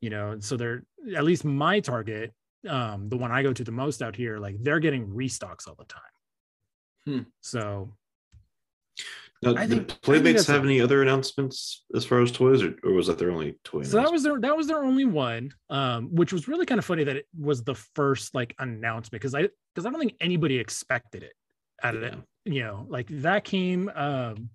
you 0.00 0.10
know 0.10 0.38
so 0.40 0.56
they're 0.56 0.84
at 1.16 1.24
least 1.24 1.44
my 1.44 1.80
target 1.80 2.32
um 2.68 3.08
the 3.08 3.16
one 3.16 3.32
i 3.32 3.42
go 3.42 3.52
to 3.52 3.64
the 3.64 3.72
most 3.72 4.02
out 4.02 4.14
here 4.16 4.38
like 4.38 4.56
they're 4.62 4.80
getting 4.80 5.06
restocks 5.08 5.66
all 5.68 5.74
the 5.76 5.84
time 5.84 6.02
Hmm. 7.06 7.20
so 7.42 7.92
Now, 9.42 9.56
I 9.56 9.66
did 9.66 9.88
think- 9.88 10.00
Playmates 10.02 10.46
have 10.46 10.64
any 10.64 10.80
other 10.80 11.02
announcements 11.02 11.84
as 11.94 12.04
far 12.04 12.22
as 12.22 12.32
toys, 12.32 12.62
or, 12.62 12.74
or 12.82 12.92
was 12.92 13.08
that 13.08 13.18
their 13.18 13.30
only 13.30 13.58
toy? 13.64 13.82
so 13.82 13.96
that 13.98 14.10
was 14.10 14.22
their 14.22 14.40
that 14.40 14.56
was 14.56 14.66
their 14.66 14.82
only 14.84 15.04
one 15.04 15.50
um 15.70 16.08
which 16.14 16.32
was 16.32 16.48
really 16.48 16.64
kind 16.66 16.78
of 16.78 16.84
funny 16.84 17.04
that 17.04 17.16
it 17.16 17.26
was 17.38 17.62
the 17.64 17.74
first 17.74 18.34
like 18.34 18.54
announcement 18.58 19.12
because 19.20 19.34
i 19.34 19.42
because 19.74 19.84
i 19.86 19.90
don't 19.90 19.98
think 20.00 20.14
anybody 20.20 20.58
expected 20.58 21.22
it 21.22 21.32
out 21.82 21.94
of 21.94 22.02
it 22.02 22.14
Yeah. 22.46 22.52
you 22.54 22.62
know 22.62 22.86
like 22.88 23.08
that 23.10 23.44
came 23.44 23.90
um 23.94 24.48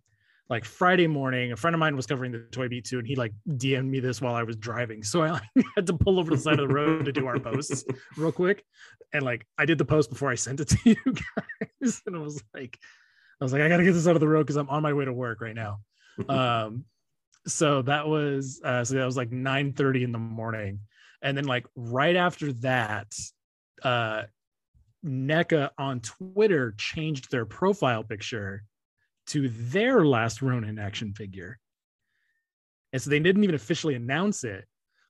like 0.49 0.65
friday 0.65 1.05
morning 1.05 1.51
a 1.51 1.55
friend 1.55 1.75
of 1.75 1.79
mine 1.79 1.95
was 1.95 2.07
covering 2.07 2.31
the 2.31 2.39
toy 2.51 2.67
beat 2.67 2.85
too 2.85 2.97
and 2.97 3.05
he 3.07 3.15
like 3.15 3.33
dm'd 3.47 3.89
me 3.91 3.99
this 3.99 4.19
while 4.21 4.33
i 4.33 4.41
was 4.43 4.55
driving 4.55 5.03
so 5.03 5.21
i 5.23 5.39
had 5.75 5.85
to 5.85 5.93
pull 5.93 6.19
over 6.19 6.31
the 6.31 6.37
side 6.37 6.59
of 6.59 6.67
the 6.67 6.73
road 6.73 7.05
to 7.05 7.11
do 7.11 7.27
our 7.27 7.37
posts 7.39 7.83
real 8.17 8.31
quick 8.31 8.63
and 9.13 9.21
like 9.23 9.45
i 9.59 9.65
did 9.65 9.77
the 9.77 9.85
post 9.85 10.09
before 10.09 10.31
i 10.31 10.35
sent 10.35 10.59
it 10.61 10.69
to 10.69 10.77
you 10.85 10.95
guys 11.81 12.01
and 12.07 12.15
i 12.15 12.19
was 12.19 12.41
like 12.55 12.79
i 13.39 13.43
was 13.43 13.53
like 13.53 13.61
i 13.61 13.69
gotta 13.69 13.83
get 13.83 13.93
this 13.93 14.07
out 14.07 14.15
of 14.15 14.19
the 14.19 14.27
road 14.27 14.43
because 14.43 14.57
i'm 14.57 14.69
on 14.69 14.83
my 14.83 14.93
way 14.93 15.05
to 15.05 15.13
work 15.13 15.41
right 15.41 15.55
now 15.55 15.79
um 16.29 16.85
so 17.47 17.81
that 17.81 18.07
was 18.07 18.61
uh 18.63 18.83
so 18.83 18.95
that 18.95 19.05
was 19.05 19.17
like 19.17 19.31
9 19.31 19.73
30 19.73 20.03
in 20.03 20.11
the 20.11 20.17
morning 20.17 20.79
and 21.21 21.37
then 21.37 21.45
like 21.45 21.65
right 21.75 22.15
after 22.15 22.53
that 22.53 23.07
uh 23.83 24.23
NECA 25.05 25.69
on 25.77 26.01
Twitter 26.01 26.73
changed 26.77 27.31
their 27.31 27.45
profile 27.45 28.03
picture 28.03 28.63
to 29.27 29.49
their 29.49 30.05
last 30.05 30.41
Ronin 30.41 30.79
action 30.79 31.13
figure. 31.13 31.59
And 32.91 33.01
so 33.01 33.09
they 33.09 33.19
didn't 33.19 33.43
even 33.43 33.55
officially 33.55 33.95
announce 33.95 34.43
it. 34.43 34.65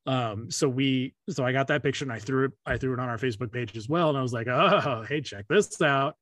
Um, 0.06 0.50
so 0.50 0.68
we 0.68 1.14
so 1.30 1.46
I 1.46 1.52
got 1.52 1.68
that 1.68 1.84
picture 1.84 2.04
and 2.04 2.12
I 2.12 2.20
threw 2.20 2.46
it, 2.46 2.52
I 2.66 2.78
threw 2.78 2.94
it 2.94 3.00
on 3.00 3.10
our 3.10 3.18
Facebook 3.18 3.52
page 3.52 3.76
as 3.78 3.88
well. 3.88 4.10
And 4.10 4.18
I 4.18 4.22
was 4.22 4.34
like, 4.34 4.48
oh, 4.48 5.06
hey, 5.08 5.22
check 5.22 5.46
this 5.48 5.82
out. 5.82 6.16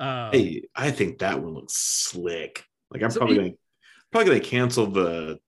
Um, 0.00 0.32
Hey, 0.32 0.62
I 0.74 0.90
think 0.90 1.18
that 1.18 1.40
one 1.40 1.54
looks 1.54 1.74
slick. 1.74 2.64
Like 2.90 3.02
I'm 3.02 3.10
So 3.10 3.18
probably 3.20 3.36
it- 3.36 3.38
gonna 3.40 3.52
probably 4.10 4.26
gonna 4.30 4.40
cancel 4.40 4.86
the 4.86 5.38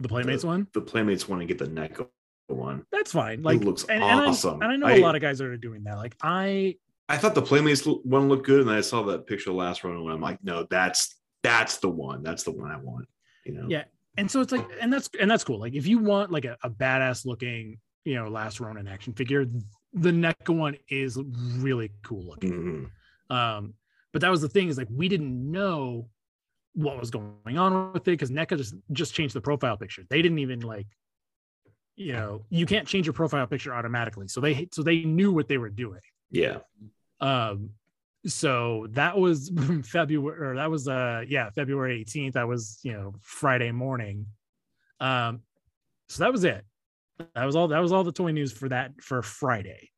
the 0.00 0.08
Playmates 0.08 0.44
one. 0.44 0.66
the 0.72 0.80
Playmates 0.80 1.28
one 1.28 1.40
and 1.40 1.48
get 1.48 1.58
the 1.58 1.66
NECA 1.66 2.08
one. 2.48 2.84
That's 2.90 3.12
fine. 3.12 3.42
Like 3.42 3.60
looks 3.60 3.84
and, 3.84 4.02
and 4.02 4.20
I- 4.20 4.26
awesome. 4.26 4.62
And 4.62 4.72
I, 4.72 4.76
know 4.76 4.86
I- 4.86 4.92
a 4.96 5.00
lot 5.02 5.14
of 5.14 5.20
guys 5.22 5.40
are 5.40 5.56
doing 5.56 5.84
that. 5.84 5.96
Like 5.98 6.16
I 6.22 6.76
I 7.08 7.16
thought 7.18 7.34
the 7.34 7.42
Playmates 7.42 7.84
one 7.86 8.28
looked 8.28 8.44
good, 8.46 8.60
and 8.62 8.70
I 8.70 8.80
saw 8.82 9.02
that 9.04 9.26
picture 9.26 9.50
of 9.50 9.56
last 9.56 9.82
run, 9.84 9.96
and 9.96 10.10
I'm 10.10 10.20
like, 10.20 10.42
no, 10.42 10.66
that's 10.70 11.16
that's 11.42 11.78
the 11.78 11.88
one. 11.88 12.22
That's 12.22 12.42
the 12.42 12.50
one 12.50 12.70
I 12.70 12.76
want. 12.76 13.06
You 13.44 13.52
know? 13.54 13.66
Yeah. 13.68 13.84
and 14.18 14.30
so 14.30 14.40
it's 14.40 14.52
like 14.52 14.66
and 14.80 14.92
that's 14.92 15.08
and 15.20 15.30
that's 15.30 15.44
cool 15.44 15.60
like 15.60 15.74
if 15.74 15.86
you 15.86 15.98
want 15.98 16.30
like 16.32 16.44
a, 16.44 16.56
a 16.64 16.68
badass 16.70 17.24
looking 17.24 17.78
you 18.04 18.14
know 18.16 18.28
last 18.28 18.58
ronin 18.60 18.88
action 18.88 19.12
figure 19.14 19.46
the 19.92 20.10
NECA 20.10 20.54
one 20.54 20.76
is 20.90 21.16
really 21.58 21.90
cool 22.04 22.24
looking 22.26 22.90
Mhm. 23.30 23.34
um 23.34 23.74
but 24.12 24.22
that 24.22 24.30
was 24.30 24.40
the 24.40 24.48
thing 24.48 24.68
is 24.68 24.78
like 24.78 24.88
we 24.90 25.08
didn't 25.08 25.50
know 25.50 26.08
what 26.74 26.98
was 26.98 27.10
going 27.10 27.58
on 27.58 27.92
with 27.92 28.02
it 28.02 28.12
because 28.12 28.30
NECA 28.30 28.56
just 28.56 28.74
just 28.92 29.14
changed 29.14 29.34
the 29.34 29.40
profile 29.40 29.76
picture. 29.76 30.04
They 30.08 30.22
didn't 30.22 30.38
even 30.38 30.60
like 30.60 30.86
you 31.96 32.12
know 32.12 32.44
you 32.50 32.66
can't 32.66 32.86
change 32.86 33.06
your 33.06 33.12
profile 33.12 33.46
picture 33.46 33.74
automatically. 33.74 34.28
So 34.28 34.40
they 34.40 34.68
so 34.72 34.82
they 34.82 35.02
knew 35.02 35.32
what 35.32 35.48
they 35.48 35.58
were 35.58 35.70
doing. 35.70 36.00
Yeah. 36.30 36.58
um 37.20 37.70
so 38.26 38.86
that 38.90 39.16
was 39.16 39.50
february 39.84 40.46
or 40.46 40.56
that 40.56 40.70
was 40.70 40.86
uh 40.88 41.22
yeah 41.26 41.50
february 41.50 42.04
18th 42.04 42.34
that 42.34 42.46
was 42.46 42.78
you 42.82 42.92
know 42.92 43.14
friday 43.20 43.72
morning. 43.72 44.26
Um 45.00 45.40
so 46.08 46.24
that 46.24 46.32
was 46.32 46.44
it. 46.44 46.64
That 47.34 47.44
was 47.44 47.56
all 47.56 47.68
that 47.68 47.80
was 47.80 47.92
all 47.92 48.04
the 48.04 48.12
toy 48.12 48.30
news 48.30 48.52
for 48.52 48.68
that 48.68 49.00
for 49.02 49.22
friday. 49.22 49.90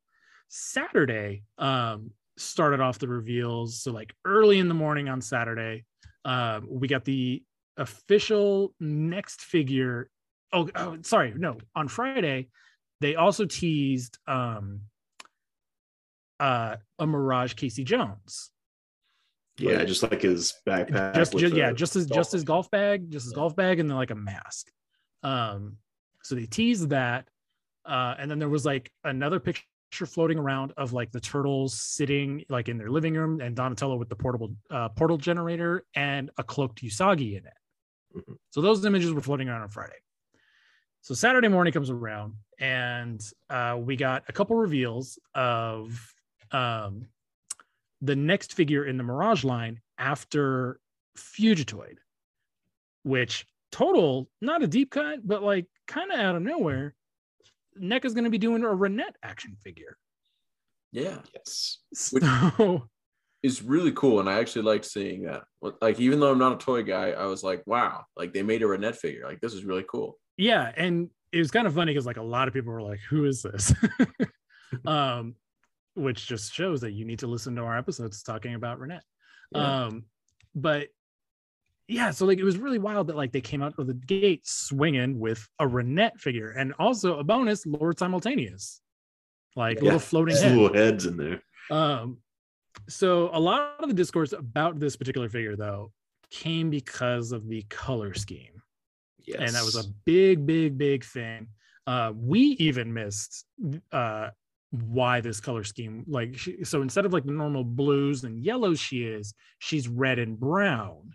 Saturday 0.47 1.43
um 1.57 2.11
started 2.41 2.79
off 2.79 2.99
the 2.99 3.07
reveals 3.07 3.81
so 3.81 3.91
like 3.91 4.13
early 4.25 4.59
in 4.59 4.67
the 4.67 4.73
morning 4.73 5.09
on 5.09 5.21
saturday 5.21 5.83
um 6.25 6.67
we 6.69 6.87
got 6.87 7.05
the 7.05 7.43
official 7.77 8.73
next 8.79 9.41
figure 9.41 10.09
oh, 10.53 10.69
oh 10.75 10.97
sorry 11.03 11.33
no 11.35 11.57
on 11.75 11.87
friday 11.87 12.47
they 12.99 13.15
also 13.15 13.45
teased 13.45 14.17
um 14.27 14.81
uh, 16.41 16.75
a 16.97 17.07
Mirage 17.07 17.53
Casey 17.53 17.83
Jones. 17.83 18.49
Yeah, 19.57 19.83
just 19.85 20.01
like 20.01 20.23
his 20.23 20.55
backpack. 20.67 21.13
Just, 21.13 21.37
just 21.37 21.53
yeah, 21.53 21.71
just 21.71 21.93
his 21.93 22.07
golf 22.07 22.17
just 22.17 22.31
his 22.31 22.41
bag. 22.41 22.47
golf 22.47 22.71
bag, 22.71 23.11
just 23.11 23.25
his 23.25 23.33
golf 23.33 23.55
bag, 23.55 23.79
and 23.79 23.87
then 23.87 23.95
like 23.95 24.09
a 24.09 24.15
mask. 24.15 24.67
Um, 25.21 25.77
so 26.23 26.33
they 26.33 26.47
teased 26.47 26.89
that, 26.89 27.27
uh, 27.85 28.15
and 28.17 28.29
then 28.29 28.39
there 28.39 28.49
was 28.49 28.65
like 28.65 28.91
another 29.03 29.39
picture 29.39 29.61
picture 29.91 30.05
floating 30.05 30.39
around 30.39 30.71
of 30.77 30.93
like 30.93 31.11
the 31.11 31.19
turtles 31.19 31.73
sitting 31.81 32.45
like 32.47 32.69
in 32.69 32.77
their 32.77 32.89
living 32.89 33.13
room 33.13 33.41
and 33.41 33.57
Donatello 33.57 33.97
with 33.97 34.07
the 34.07 34.15
portable 34.15 34.55
uh, 34.69 34.87
portal 34.87 35.17
generator 35.17 35.83
and 35.95 36.29
a 36.37 36.43
cloaked 36.43 36.81
Usagi 36.81 37.37
in 37.37 37.45
it. 37.45 37.53
Mhm. 38.15 38.37
So 38.51 38.61
those 38.61 38.85
images 38.85 39.11
were 39.11 39.19
floating 39.19 39.49
around 39.49 39.63
on 39.63 39.69
Friday. 39.69 39.97
So 41.01 41.13
Saturday 41.13 41.49
morning 41.49 41.73
comes 41.73 41.89
around 41.89 42.35
and 42.57 43.21
uh, 43.49 43.77
we 43.81 43.97
got 43.97 44.23
a 44.29 44.31
couple 44.31 44.55
reveals 44.55 45.19
of 45.35 46.13
um, 46.51 47.07
the 48.01 48.15
next 48.15 48.53
figure 48.53 48.85
in 48.85 48.95
the 48.95 49.03
Mirage 49.03 49.43
line 49.43 49.81
after 49.97 50.79
Fugitoid, 51.17 51.97
which 53.03 53.45
total, 53.73 54.29
not 54.39 54.63
a 54.63 54.67
deep 54.67 54.91
cut, 54.91 55.27
but 55.27 55.43
like 55.43 55.65
kind 55.85 56.11
of 56.13 56.19
out 56.19 56.35
of 56.37 56.43
nowhere, 56.43 56.95
NECA's 57.79 58.13
going 58.13 58.23
to 58.25 58.29
be 58.29 58.37
doing 58.37 58.63
a 58.63 58.67
Renet 58.67 59.13
action 59.23 59.55
figure. 59.63 59.97
Yeah. 60.91 61.19
Yes. 61.33 61.79
Which- 62.11 62.23
So 62.23 62.89
It's 63.43 63.61
really 63.61 63.91
cool. 63.93 64.19
And 64.19 64.29
I 64.29 64.39
actually 64.39 64.63
liked 64.63 64.85
seeing 64.85 65.23
that. 65.23 65.43
Like, 65.81 65.99
even 65.99 66.19
though 66.19 66.31
I'm 66.31 66.37
not 66.37 66.53
a 66.53 66.57
toy 66.57 66.83
guy, 66.83 67.11
I 67.11 67.25
was 67.25 67.43
like, 67.43 67.63
wow, 67.65 68.05
like 68.15 68.33
they 68.33 68.43
made 68.43 68.61
a 68.61 68.65
Renet 68.65 68.95
figure. 68.95 69.25
Like, 69.25 69.39
this 69.41 69.53
is 69.53 69.63
really 69.63 69.85
cool. 69.89 70.17
yeah, 70.37 70.71
and 70.77 71.09
it 71.31 71.39
was 71.39 71.49
kind 71.49 71.65
of 71.65 71.73
funny 71.73 71.91
because 71.93 72.05
like 72.05 72.17
a 72.17 72.21
lot 72.21 72.47
of 72.49 72.53
people 72.53 72.73
were 72.73 72.81
like, 72.81 72.99
"Who 73.09 73.23
is 73.25 73.41
this?" 73.41 73.73
um, 74.85 75.35
which 75.95 76.27
just 76.27 76.53
shows 76.53 76.81
that 76.81 76.91
you 76.91 77.05
need 77.05 77.19
to 77.19 77.27
listen 77.27 77.55
to 77.55 77.61
our 77.63 77.77
episodes 77.77 78.21
talking 78.23 78.53
about 78.55 78.79
Renet. 78.79 78.99
Yeah. 79.55 79.85
Um, 79.85 80.03
but 80.55 80.87
yeah, 81.91 82.11
so 82.11 82.25
like 82.25 82.39
it 82.39 82.43
was 82.43 82.57
really 82.57 82.79
wild 82.79 83.07
that 83.07 83.15
like 83.15 83.31
they 83.31 83.41
came 83.41 83.61
out 83.61 83.73
of 83.77 83.85
the 83.87 83.93
gate 83.93 84.41
swinging 84.47 85.19
with 85.19 85.47
a 85.59 85.65
Renet 85.65 86.17
figure 86.17 86.49
and 86.51 86.73
also 86.79 87.19
a 87.19 87.23
bonus 87.23 87.65
Lord 87.65 87.99
Simultaneous, 87.99 88.81
like 89.55 89.77
Yeah, 89.77 89.83
little 89.83 89.99
floating 89.99 90.35
head. 90.37 90.57
little 90.57 90.73
heads 90.73 91.05
in 91.05 91.17
there. 91.17 91.41
Um, 91.69 92.17
so 92.87 93.29
a 93.33 93.39
lot 93.39 93.75
of 93.83 93.89
the 93.89 93.93
discourse 93.95 94.31
about 94.33 94.79
this 94.79 94.95
particular 94.95 95.29
figure 95.29 95.55
though 95.55 95.91
came 96.29 96.69
because 96.69 97.31
of 97.33 97.47
the 97.47 97.61
color 97.63 98.13
scheme 98.13 98.61
Yes. 99.27 99.39
and 99.39 99.49
that 99.49 99.63
was 99.65 99.75
a 99.75 99.87
big 100.05 100.45
big 100.47 100.77
big 100.77 101.03
thing 101.03 101.47
uh 101.85 102.11
we 102.15 102.39
even 102.59 102.93
missed 102.93 103.45
uh 103.91 104.29
why 104.71 105.19
this 105.21 105.39
color 105.41 105.63
scheme 105.65 106.05
like 106.07 106.37
she, 106.37 106.63
so 106.63 106.81
instead 106.81 107.05
of 107.05 107.11
like 107.13 107.25
the 107.25 107.31
normal 107.33 107.63
blues 107.65 108.23
and 108.23 108.39
yellows 108.39 108.79
she 108.79 109.03
is 109.03 109.33
she's 109.59 109.87
red 109.89 110.17
and 110.17 110.39
brown 110.39 111.11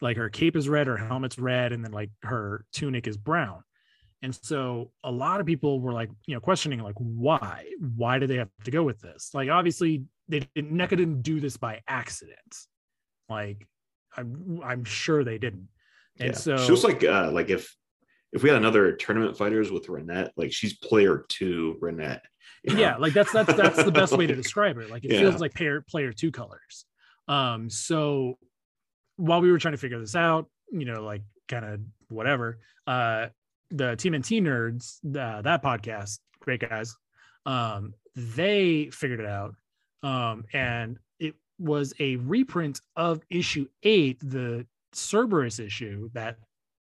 like 0.00 0.16
her 0.16 0.28
cape 0.30 0.56
is 0.56 0.68
red 0.68 0.86
her 0.86 0.96
helmet's 0.96 1.38
red 1.38 1.72
and 1.72 1.84
then 1.84 1.92
like 1.92 2.10
her 2.22 2.64
tunic 2.72 3.06
is 3.06 3.16
brown 3.16 3.62
and 4.22 4.34
so 4.42 4.90
a 5.04 5.10
lot 5.10 5.40
of 5.40 5.46
people 5.46 5.80
were 5.80 5.92
like 5.92 6.10
you 6.26 6.34
know 6.34 6.40
questioning 6.40 6.80
like 6.80 6.94
why 6.98 7.64
why 7.96 8.18
do 8.18 8.26
they 8.26 8.36
have 8.36 8.48
to 8.64 8.70
go 8.70 8.82
with 8.82 9.00
this 9.00 9.30
like 9.34 9.48
obviously 9.48 10.04
they 10.28 10.40
didn't 10.54 10.72
NECA 10.72 10.90
didn't 10.90 11.22
do 11.22 11.40
this 11.40 11.56
by 11.56 11.80
accident 11.88 12.56
like 13.28 13.66
i'm 14.16 14.60
i'm 14.64 14.84
sure 14.84 15.24
they 15.24 15.38
didn't 15.38 15.68
and 16.18 16.30
Yeah. 16.30 16.36
so 16.36 16.56
she 16.58 16.70
was 16.70 16.84
like 16.84 17.02
uh 17.04 17.30
like 17.32 17.50
if 17.50 17.74
if 18.32 18.42
we 18.42 18.48
had 18.48 18.58
another 18.58 18.92
tournament 18.92 19.36
fighters 19.36 19.72
with 19.72 19.88
Renet, 19.88 20.30
like 20.36 20.52
she's 20.52 20.76
player 20.78 21.24
two 21.28 21.76
Renet. 21.82 22.20
you 22.64 22.74
know? 22.74 22.80
yeah 22.80 22.96
like 22.96 23.12
that's 23.12 23.32
that's 23.32 23.52
that's 23.54 23.82
the 23.84 23.90
best 23.92 24.16
way 24.16 24.26
to 24.26 24.34
describe 24.44 24.78
it 24.78 24.88
like 24.90 25.04
it 25.04 25.12
Yeah. 25.12 25.20
feels 25.20 25.40
like 25.40 25.54
player 25.54 25.84
player 25.88 26.12
two 26.12 26.30
colors 26.30 26.84
um 27.28 27.68
so 27.70 28.38
while 29.20 29.40
we 29.40 29.52
were 29.52 29.58
trying 29.58 29.72
to 29.72 29.78
figure 29.78 29.98
this 29.98 30.16
out 30.16 30.46
you 30.72 30.84
know 30.84 31.02
like 31.02 31.22
kind 31.48 31.64
of 31.64 31.80
whatever 32.08 32.58
uh 32.86 33.26
the 33.70 33.96
tmnt 33.96 34.42
nerds 34.42 34.98
uh, 35.16 35.42
that 35.42 35.62
podcast 35.62 36.18
great 36.40 36.60
guys 36.60 36.96
um 37.46 37.92
they 38.16 38.88
figured 38.92 39.20
it 39.20 39.26
out 39.26 39.54
um 40.02 40.44
and 40.52 40.98
it 41.18 41.34
was 41.58 41.92
a 42.00 42.16
reprint 42.16 42.80
of 42.96 43.20
issue 43.30 43.66
eight 43.82 44.18
the 44.20 44.66
cerberus 44.92 45.58
issue 45.58 46.08
that 46.14 46.36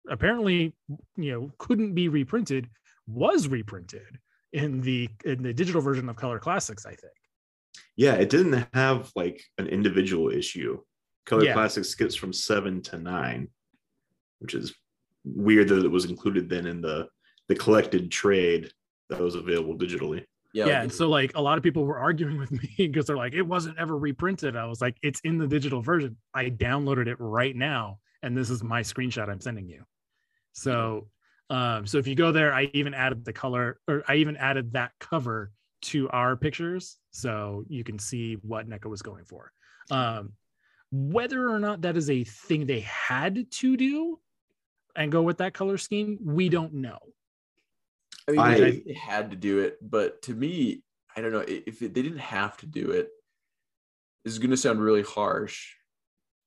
apparently 0.09 0.73
you 1.17 1.33
know 1.33 1.51
couldn't 1.59 1.95
be 1.95 2.09
reprinted 2.09 2.69
was 3.07 3.49
reprinted 3.49 4.19
in 4.53 4.81
the 4.81 5.09
in 5.25 5.43
the 5.43 5.53
digital 5.53 5.83
version 5.83 6.09
of 6.09 6.17
color 6.17 6.39
classics 6.39 6.87
i 6.87 6.91
think 6.91 7.13
Yeah, 7.97 8.15
it 8.15 8.31
didn't 8.31 8.67
have 8.73 9.11
like 9.17 9.43
an 9.59 9.67
individual 9.67 10.31
issue. 10.31 10.81
Color 11.29 11.45
Yeah. 11.45 11.53
Classic 11.53 11.85
skips 11.85 12.15
from 12.15 12.33
seven 12.33 12.81
to 12.83 12.99
nine, 12.99 13.49
which 14.39 14.55
is 14.55 14.75
weird 15.25 15.69
that 15.69 15.85
it 15.85 15.91
was 15.91 16.07
included 16.07 16.49
then 16.49 16.67
in 16.67 16.81
the 16.81 17.09
the 17.49 17.55
collected 17.55 18.11
trade 18.11 18.71
that 19.11 19.21
was 19.21 19.35
available 19.35 19.77
digitally. 19.77 20.25
Yeah. 20.55 20.67
yeah 20.67 20.83
and 20.83 20.91
so 20.91 21.11
like 21.11 21.33
a 21.35 21.41
lot 21.43 21.59
of 21.59 21.63
people 21.63 21.85
were 21.85 21.99
arguing 22.09 22.39
with 22.39 22.51
me 22.51 22.71
because 22.79 23.07
they're 23.07 23.17
like 23.17 23.35
it 23.35 23.43
wasn't 23.43 23.79
ever 23.79 23.99
reprinted 23.99 24.57
i 24.57 24.65
was 24.65 24.81
like 24.81 24.97
it's 25.03 25.21
in 25.21 25.37
the 25.37 25.47
digital 25.47 25.83
version 25.83 26.17
i 26.33 26.47
downloaded 26.47 27.07
it 27.07 27.17
right 27.21 27.55
now 27.55 27.99
and 28.23 28.35
this 28.35 28.49
is 28.49 28.65
my 28.65 28.81
screenshot 28.81 29.29
i'm 29.29 29.43
sending 29.43 29.69
you 29.69 29.85
so 30.53 31.07
um 31.51 31.87
so 31.87 31.99
if 31.99 32.07
you 32.07 32.15
go 32.15 32.33
there 32.33 32.55
i 32.55 32.71
even 32.73 32.95
added 32.95 33.27
the 33.27 33.33
color 33.33 33.79
or 33.89 34.03
i 34.09 34.15
even 34.15 34.39
added 34.39 34.73
that 34.73 34.93
cover 34.99 35.53
to 35.83 36.09
our 36.09 36.35
pictures 36.35 36.97
so 37.11 37.63
you 37.69 37.85
can 37.85 37.99
see 37.99 38.39
what 38.41 38.67
NECA 38.67 38.87
was 38.87 39.03
going 39.03 39.27
for 39.27 39.53
um 39.91 40.33
whether 40.91 41.49
or 41.51 41.59
not 41.59 41.83
that 41.83 41.97
is 41.97 42.09
a 42.11 42.25
thing 42.25 42.67
they 42.67 42.81
had 42.81 43.51
to 43.51 43.77
do 43.77 44.19
and 44.97 45.13
go 45.13 45.23
with 45.23 45.39
that 45.39 45.53
color 45.55 45.77
scheme 45.79 46.19
we 46.23 46.49
don't 46.49 46.73
know 46.75 46.99
I 48.27 48.31
mean, 48.33 48.41
I- 48.41 48.59
they 48.61 48.93
had 48.95 49.31
to 49.31 49.37
do 49.37 49.61
it, 49.61 49.79
but 49.81 50.21
to 50.23 50.35
me, 50.35 50.83
I 51.17 51.23
don't 51.23 51.33
know 51.33 51.45
if 51.47 51.81
it, 51.81 51.95
they 51.95 52.03
didn't 52.03 52.19
have 52.19 52.59
to 52.59 52.67
do 52.67 52.91
it. 52.91 53.09
This 54.23 54.35
is 54.35 54.39
going 54.39 54.51
to 54.51 54.57
sound 54.59 54.83
really 54.83 55.01
harsh, 55.03 55.73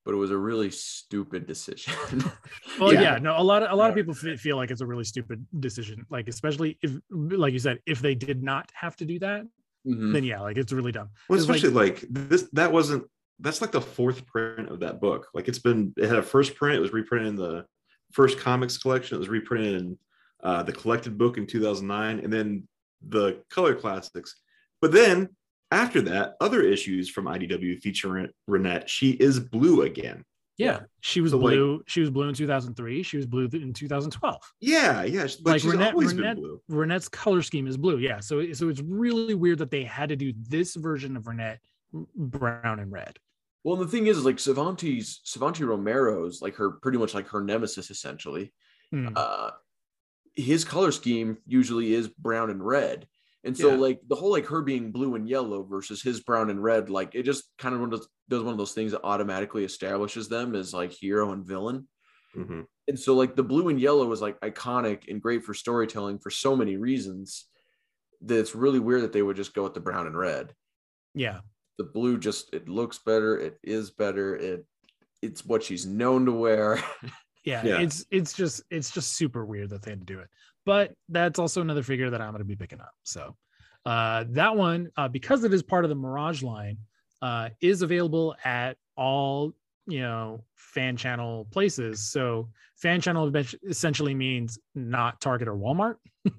but 0.06 0.14
it 0.14 0.18
was 0.18 0.30
a 0.30 0.38
really 0.38 0.70
stupid 0.70 1.48
decision. 1.48 1.94
Well, 2.80 2.94
Yeah. 2.94 3.02
yeah. 3.02 3.18
no, 3.18 3.36
a 3.36 3.42
lot 3.42 3.64
of 3.64 3.72
a 3.72 3.76
lot 3.76 3.90
of 3.90 3.96
people 3.96 4.14
fe- 4.14 4.38
feel 4.38 4.58
like 4.58 4.70
it's 4.70 4.82
a 4.82 4.86
really 4.86 5.04
stupid 5.04 5.44
decision. 5.60 6.06
Like, 6.12 6.28
especially 6.28 6.78
if, 6.84 6.92
like 7.10 7.52
you 7.54 7.60
said, 7.60 7.80
if 7.88 8.00
they 8.00 8.14
did 8.14 8.44
not 8.44 8.70
have 8.74 8.96
to 8.98 9.06
do 9.06 9.18
that, 9.20 9.44
Mhm. 9.88 10.14
then 10.14 10.24
yeah, 10.24 10.40
like 10.42 10.58
it's 10.58 10.72
really 10.72 10.92
dumb. 10.92 11.10
Well, 11.30 11.40
'Cause, 11.40 11.50
like- 11.50 11.58
especially 11.58 11.74
like, 11.76 12.06
this 12.10 12.48
that 12.54 12.72
wasn't 12.72 13.10
that's 13.42 13.62
like 13.62 13.72
the 13.72 13.82
fourth 13.82 14.26
print 14.26 14.70
of 14.70 14.80
that 14.82 15.02
book. 15.02 15.28
Like 15.34 15.48
it's 15.48 15.60
been 15.60 15.94
it 15.98 16.08
had 16.08 16.18
a 16.20 16.24
first 16.24 16.56
print, 16.56 16.78
it 16.78 16.82
was 16.82 16.94
reprinted 16.94 17.30
in 17.30 17.36
the 17.36 17.66
first 18.12 18.40
comics 18.40 18.78
collection, 18.78 19.16
it 19.16 19.20
was 19.20 19.30
reprinted 19.30 19.82
in 19.82 19.98
uh, 20.44 20.64
the 20.64 20.74
collected 20.74 21.18
book 21.18 21.38
in 21.38 21.46
2009, 21.48 22.20
and 22.20 22.32
then 22.32 22.68
the 23.08 23.42
color 23.50 23.74
classics. 23.76 24.36
But 24.82 24.92
then 24.92 25.30
after 25.72 26.02
that, 26.02 26.36
other 26.42 26.62
issues 26.62 27.10
from 27.10 27.26
IDW 27.26 27.80
featuring 27.82 28.30
Renet, 28.50 28.88
she 28.88 29.12
is 29.12 29.40
blue 29.40 29.84
again. 29.84 30.24
Yeah, 30.58 30.82
she 31.00 31.22
was 31.22 31.32
So, 31.32 31.38
like- 31.38 31.54
blue. 31.56 31.82
she 31.88 32.02
was 32.02 32.10
blue 32.12 32.28
in 32.28 32.36
2003. 32.36 33.02
She 33.04 33.18
was 33.18 33.26
blue 33.26 33.48
in 33.54 33.74
2012. 33.74 34.38
Yeah, 34.60 35.04
yeah, 35.04 35.28
but 35.44 35.54
Like, 35.54 35.62
Renet- 35.64 35.94
Renet-. 35.94 36.60
Renet's 36.70 37.08
color 37.10 37.42
scheme 37.42 37.66
is 37.68 37.78
blue. 37.78 37.98
Yeah, 37.98 38.20
so 38.20 38.52
so 38.54 38.70
it's 38.70 38.82
really 38.82 39.34
weird 39.34 39.58
that 39.60 39.72
they 39.72 39.84
had 39.84 40.10
to 40.10 40.16
do 40.16 40.34
this 40.50 40.76
version 40.76 41.16
of 41.18 41.24
Renet 41.24 41.58
brown 42.16 42.80
and 42.80 42.92
red. 42.92 43.18
Well, 43.64 43.76
the 43.76 43.88
thing 43.88 44.08
is, 44.08 44.18
is 44.18 44.26
like 44.26 44.38
Savanti's 44.38 45.22
Savanti 45.24 45.64
Romero's 45.64 46.42
like 46.42 46.56
her 46.56 46.72
pretty 46.72 46.98
much 46.98 47.14
like 47.14 47.28
her 47.30 47.44
nemesis 47.44 47.92
essentially. 47.92 48.54
Hmm. 48.92 49.10
Uh 49.16 49.52
his 50.36 50.64
color 50.66 50.92
scheme 50.92 51.38
usually 51.46 51.94
is 51.94 52.08
brown 52.08 52.50
and 52.50 52.66
red. 52.66 53.08
And 53.44 53.58
so 53.58 53.72
Yeah. 53.72 53.76
like 53.76 54.02
the 54.08 54.16
whole 54.16 54.32
like 54.32 54.46
her 54.48 54.62
being 54.62 54.92
blue 54.92 55.16
and 55.16 55.28
yellow 55.30 55.64
versus 55.64 56.02
his 56.02 56.22
brown 56.22 56.50
and 56.50 56.64
red, 56.64 56.90
like 56.90 57.16
it 57.16 57.24
just 57.24 57.52
kind 57.58 57.76
of 57.76 57.82
one 57.82 57.90
does 57.92 58.44
one 58.44 58.54
of 58.54 58.58
those 58.58 58.74
things 58.74 58.94
that 58.94 59.04
automatically 59.04 59.66
establishes 59.66 60.30
them 60.30 60.56
as 60.56 60.74
like 60.74 60.92
hero 60.92 61.32
and 61.34 61.46
villain. 61.46 61.88
Mhm. 62.36 62.66
And 62.88 63.00
so 63.00 63.16
like 63.16 63.36
the 63.36 63.44
blue 63.44 63.70
and 63.70 63.80
yellow 63.82 64.12
is 64.12 64.22
like 64.22 64.40
iconic 64.42 65.10
and 65.10 65.22
great 65.22 65.44
for 65.44 65.54
storytelling 65.54 66.20
for 66.20 66.30
so 66.32 66.56
many 66.56 66.78
reasons 66.78 67.48
that 68.22 68.40
it's 68.40 68.56
really 68.56 68.80
weird 68.80 69.04
that 69.04 69.14
they 69.14 69.22
would 69.24 69.36
just 69.38 69.54
go 69.54 69.64
with 69.64 69.74
the 69.74 69.80
brown 69.82 70.08
and 70.08 70.18
red 70.18 70.56
Yeah, 71.14 71.42
the 71.82 71.90
blue 71.90 72.18
just 72.18 72.54
it 72.54 72.70
looks 72.70 73.00
better 73.00 73.38
it 73.38 73.58
is 73.64 73.90
better 73.90 74.36
it 74.36 74.66
it's 75.22 75.46
what 75.46 75.64
she's 75.64 75.86
known 75.86 76.26
to 76.26 76.32
wear 76.32 76.84
yeah, 77.44 77.64
Yeah. 77.66 77.80
It's 77.80 78.06
it's 78.12 78.34
just 78.34 78.62
it's 78.70 78.92
just 78.92 79.16
super 79.16 79.46
weird 79.46 79.70
that 79.72 79.82
they 79.82 79.92
had 79.92 80.00
to 80.00 80.06
do 80.06 80.20
it. 80.20 80.28
But 80.66 80.94
that's 81.10 81.40
also 81.40 81.62
another 81.62 81.84
figure 81.84 82.10
that 82.10 82.22
I'm 82.22 82.30
going 82.32 82.40
to 82.40 82.46
be 82.46 82.56
picking 82.56 82.80
up. 82.82 82.94
So 83.04 83.36
uh, 83.86 84.26
that 84.30 84.56
one, 84.56 84.92
uh, 84.96 85.08
because 85.08 85.44
it 85.44 85.54
is 85.54 85.64
part 85.64 85.86
of 85.86 85.90
the 85.90 85.96
Mirage 85.96 86.44
line, 86.44 86.78
uh, 87.22 87.50
is 87.62 87.82
available 87.82 88.36
at 88.46 88.78
all 88.96 89.54
you 89.88 90.02
know 90.02 90.44
fan 90.56 90.98
channel 90.98 91.48
places. 91.52 92.12
So 92.12 92.50
fan 92.78 93.02
channel 93.02 93.32
essentially 93.68 94.16
means 94.16 94.58
not 94.76 95.20
Target 95.22 95.48
or 95.48 95.56
Walmart. 95.56 95.96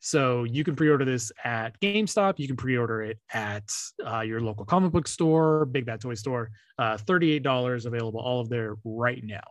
so 0.00 0.44
you 0.44 0.64
can 0.64 0.76
pre-order 0.76 1.04
this 1.04 1.32
at 1.44 1.78
GameStop. 1.80 2.38
You 2.38 2.46
can 2.46 2.56
pre-order 2.56 3.02
it 3.02 3.18
at 3.32 3.70
uh, 4.06 4.20
your 4.20 4.40
local 4.40 4.64
comic 4.64 4.92
book 4.92 5.08
store, 5.08 5.66
Big 5.66 5.86
Bad 5.86 6.00
Toy 6.00 6.14
Store. 6.14 6.50
Uh, 6.78 6.96
Thirty-eight 6.96 7.42
dollars 7.42 7.86
available, 7.86 8.20
all 8.20 8.40
of 8.40 8.48
there 8.48 8.76
right 8.84 9.22
now. 9.24 9.44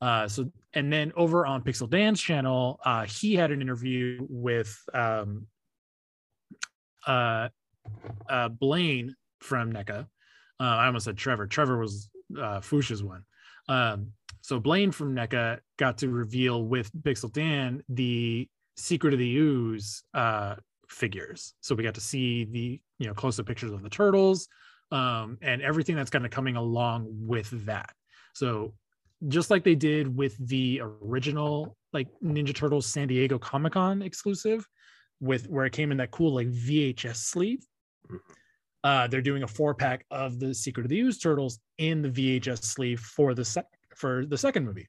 Uh, 0.00 0.28
so 0.28 0.50
and 0.74 0.92
then 0.92 1.12
over 1.16 1.44
on 1.44 1.62
Pixel 1.62 1.90
Dan's 1.90 2.20
channel, 2.20 2.78
uh, 2.84 3.04
he 3.06 3.34
had 3.34 3.50
an 3.50 3.60
interview 3.60 4.18
with 4.28 4.76
um, 4.94 5.46
uh, 7.06 7.48
uh, 8.28 8.48
Blaine 8.48 9.14
from 9.40 9.72
NECA. 9.72 10.06
Uh, 10.60 10.64
I 10.64 10.86
almost 10.86 11.04
said 11.04 11.16
Trevor. 11.16 11.46
Trevor 11.46 11.78
was 11.78 12.08
uh, 12.38 12.60
one. 12.60 13.24
Um, 13.68 14.12
so 14.40 14.58
Blaine 14.58 14.92
from 14.92 15.14
NECA 15.14 15.58
got 15.78 15.98
to 15.98 16.08
reveal 16.08 16.64
with 16.64 16.90
Pixel 17.02 17.32
Dan 17.32 17.82
the 17.88 18.48
Secret 18.76 19.12
of 19.12 19.18
the 19.18 19.36
Ooze 19.36 20.02
uh, 20.14 20.56
figures. 20.88 21.54
So 21.60 21.74
we 21.74 21.82
got 21.82 21.94
to 21.94 22.00
see 22.00 22.44
the 22.44 22.80
you 22.98 23.06
know 23.06 23.14
close 23.14 23.38
up 23.38 23.46
pictures 23.46 23.72
of 23.72 23.82
the 23.82 23.90
turtles 23.90 24.48
um, 24.90 25.38
and 25.42 25.62
everything 25.62 25.96
that's 25.96 26.10
kind 26.10 26.24
of 26.24 26.30
coming 26.30 26.56
along 26.56 27.06
with 27.10 27.50
that. 27.66 27.90
So 28.34 28.74
just 29.26 29.50
like 29.50 29.64
they 29.64 29.74
did 29.74 30.16
with 30.16 30.36
the 30.38 30.80
original 30.82 31.76
like 31.92 32.08
Ninja 32.22 32.54
Turtles 32.54 32.86
San 32.86 33.08
Diego 33.08 33.38
Comic 33.38 33.72
Con 33.72 34.02
exclusive, 34.02 34.66
with 35.20 35.48
where 35.48 35.66
it 35.66 35.72
came 35.72 35.90
in 35.90 35.98
that 35.98 36.10
cool 36.10 36.34
like 36.34 36.48
VHS 36.48 37.16
sleeve. 37.16 37.64
Uh, 38.84 39.06
they're 39.08 39.22
doing 39.22 39.42
a 39.42 39.46
four 39.48 39.74
pack 39.74 40.04
of 40.10 40.38
the 40.38 40.54
Secret 40.54 40.84
of 40.84 40.90
the 40.90 41.00
Ooze 41.00 41.18
turtles 41.18 41.58
in 41.78 42.02
the 42.02 42.08
VHS 42.08 42.62
sleeve 42.62 43.00
for 43.00 43.34
the 43.34 43.44
sec- 43.44 43.66
for 43.96 44.24
the 44.26 44.38
second 44.38 44.64
movie, 44.64 44.88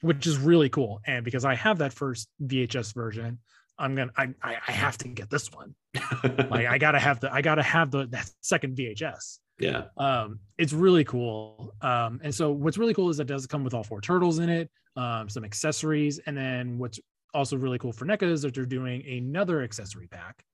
which 0.00 0.26
is 0.26 0.38
really 0.38 0.68
cool. 0.68 1.00
And 1.06 1.24
because 1.24 1.44
I 1.44 1.54
have 1.56 1.78
that 1.78 1.92
first 1.92 2.28
VHS 2.42 2.94
version, 2.94 3.38
I'm 3.78 3.94
gonna 3.94 4.12
I 4.16 4.28
I, 4.42 4.56
I 4.68 4.72
have 4.72 4.96
to 4.98 5.08
get 5.08 5.28
this 5.28 5.50
one. 5.52 5.74
like 6.24 6.66
I 6.66 6.78
gotta 6.78 7.00
have 7.00 7.20
the 7.20 7.32
I 7.32 7.42
gotta 7.42 7.62
have 7.62 7.90
the 7.90 8.06
that 8.08 8.30
second 8.42 8.76
VHS. 8.76 9.38
yeah. 9.58 9.84
Um, 9.96 10.38
it's 10.56 10.72
really 10.72 11.04
cool. 11.04 11.74
Um, 11.80 12.20
and 12.22 12.34
so 12.34 12.52
what's 12.52 12.78
really 12.78 12.94
cool 12.94 13.10
is 13.10 13.16
that 13.16 13.24
it 13.24 13.28
does 13.32 13.46
come 13.46 13.64
with 13.64 13.74
all 13.74 13.82
four 13.82 14.00
turtles 14.00 14.38
in 14.38 14.48
it, 14.48 14.70
um, 14.96 15.28
some 15.28 15.44
accessories, 15.44 16.20
and 16.26 16.36
then 16.36 16.78
what's 16.78 17.00
also 17.34 17.56
really 17.56 17.78
cool 17.78 17.92
for 17.92 18.04
NECA 18.04 18.30
is 18.30 18.42
that 18.42 18.54
they're 18.54 18.64
doing 18.66 19.04
another 19.06 19.62
accessory 19.62 20.06
pack 20.06 20.44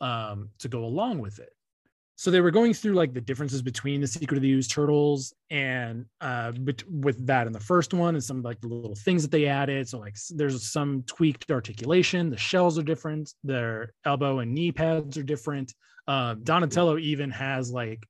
um, 0.00 0.50
to 0.58 0.68
go 0.68 0.84
along 0.84 1.18
with 1.18 1.38
it. 1.38 1.52
So 2.16 2.32
they 2.32 2.40
were 2.40 2.50
going 2.50 2.74
through 2.74 2.94
like 2.94 3.14
the 3.14 3.20
differences 3.20 3.62
between 3.62 4.00
the 4.00 4.06
Secret 4.08 4.38
of 4.38 4.42
the 4.42 4.50
Ooze 4.50 4.66
turtles 4.66 5.32
and 5.50 6.04
uh, 6.20 6.50
bet- 6.50 6.82
with 6.90 7.24
that 7.28 7.46
in 7.46 7.52
the 7.52 7.60
first 7.60 7.94
one 7.94 8.16
and 8.16 8.24
some 8.24 8.42
like 8.42 8.60
the 8.60 8.66
little 8.66 8.96
things 8.96 9.22
that 9.22 9.30
they 9.30 9.46
added. 9.46 9.88
So 9.88 10.00
like 10.00 10.16
there's 10.30 10.68
some 10.68 11.04
tweaked 11.06 11.48
articulation. 11.52 12.28
The 12.28 12.36
shells 12.36 12.76
are 12.76 12.82
different. 12.82 13.32
Their 13.44 13.92
elbow 14.04 14.40
and 14.40 14.52
knee 14.52 14.72
pads 14.72 15.16
are 15.16 15.22
different. 15.22 15.72
Uh, 16.08 16.34
Donatello 16.42 16.98
even 16.98 17.30
has 17.30 17.70
like 17.70 18.04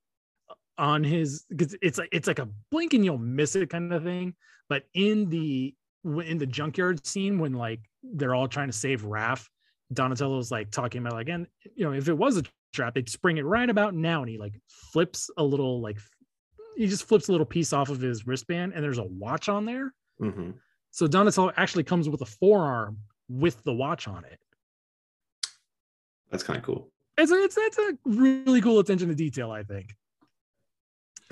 on 0.78 1.04
his 1.04 1.44
because 1.50 1.76
it's 1.82 1.98
like 1.98 2.08
it's 2.10 2.28
like 2.28 2.38
a 2.38 2.48
blink 2.70 2.94
and 2.94 3.04
you'll 3.04 3.18
miss 3.18 3.56
it 3.56 3.68
kind 3.68 3.92
of 3.92 4.04
thing. 4.04 4.34
But 4.70 4.84
in 4.94 5.28
the 5.28 5.74
in 6.04 6.38
the 6.38 6.46
junkyard 6.46 7.06
scene 7.06 7.38
when 7.38 7.52
like 7.52 7.80
they're 8.02 8.34
all 8.34 8.48
trying 8.48 8.68
to 8.68 8.72
save 8.72 9.02
Raph, 9.02 9.46
Donatello's 9.92 10.50
like 10.50 10.70
talking 10.70 11.00
about 11.00 11.14
like 11.14 11.28
and 11.28 11.46
you 11.74 11.84
know 11.84 11.92
if 11.92 12.08
it 12.08 12.16
was 12.16 12.36
a 12.36 12.42
trap 12.72 12.94
they'd 12.94 13.08
spring 13.08 13.38
it 13.38 13.44
right 13.44 13.70
about 13.70 13.94
now 13.94 14.20
and 14.20 14.28
he 14.28 14.36
like 14.38 14.52
flips 14.92 15.30
a 15.38 15.42
little 15.42 15.80
like 15.80 15.98
he 16.76 16.86
just 16.86 17.04
flips 17.04 17.28
a 17.28 17.32
little 17.32 17.46
piece 17.46 17.72
off 17.72 17.88
of 17.88 18.00
his 18.00 18.26
wristband 18.26 18.72
and 18.74 18.84
there's 18.84 18.98
a 18.98 19.04
watch 19.04 19.48
on 19.48 19.64
there. 19.64 19.92
hmm 20.18 20.50
So 20.90 21.06
Donatello 21.06 21.52
actually 21.56 21.84
comes 21.84 22.08
with 22.08 22.20
a 22.20 22.26
forearm 22.26 22.98
with 23.28 23.62
the 23.64 23.72
watch 23.72 24.06
on 24.06 24.24
it. 24.24 24.38
That's 26.30 26.42
kind 26.42 26.58
of 26.58 26.64
cool. 26.64 26.90
it's 27.16 27.32
a, 27.32 27.34
it's 27.36 27.56
it's 27.58 27.78
a 27.78 27.98
really 28.04 28.60
cool 28.60 28.78
attention 28.78 29.08
to 29.08 29.14
detail, 29.14 29.50
I 29.50 29.62
think. 29.62 29.94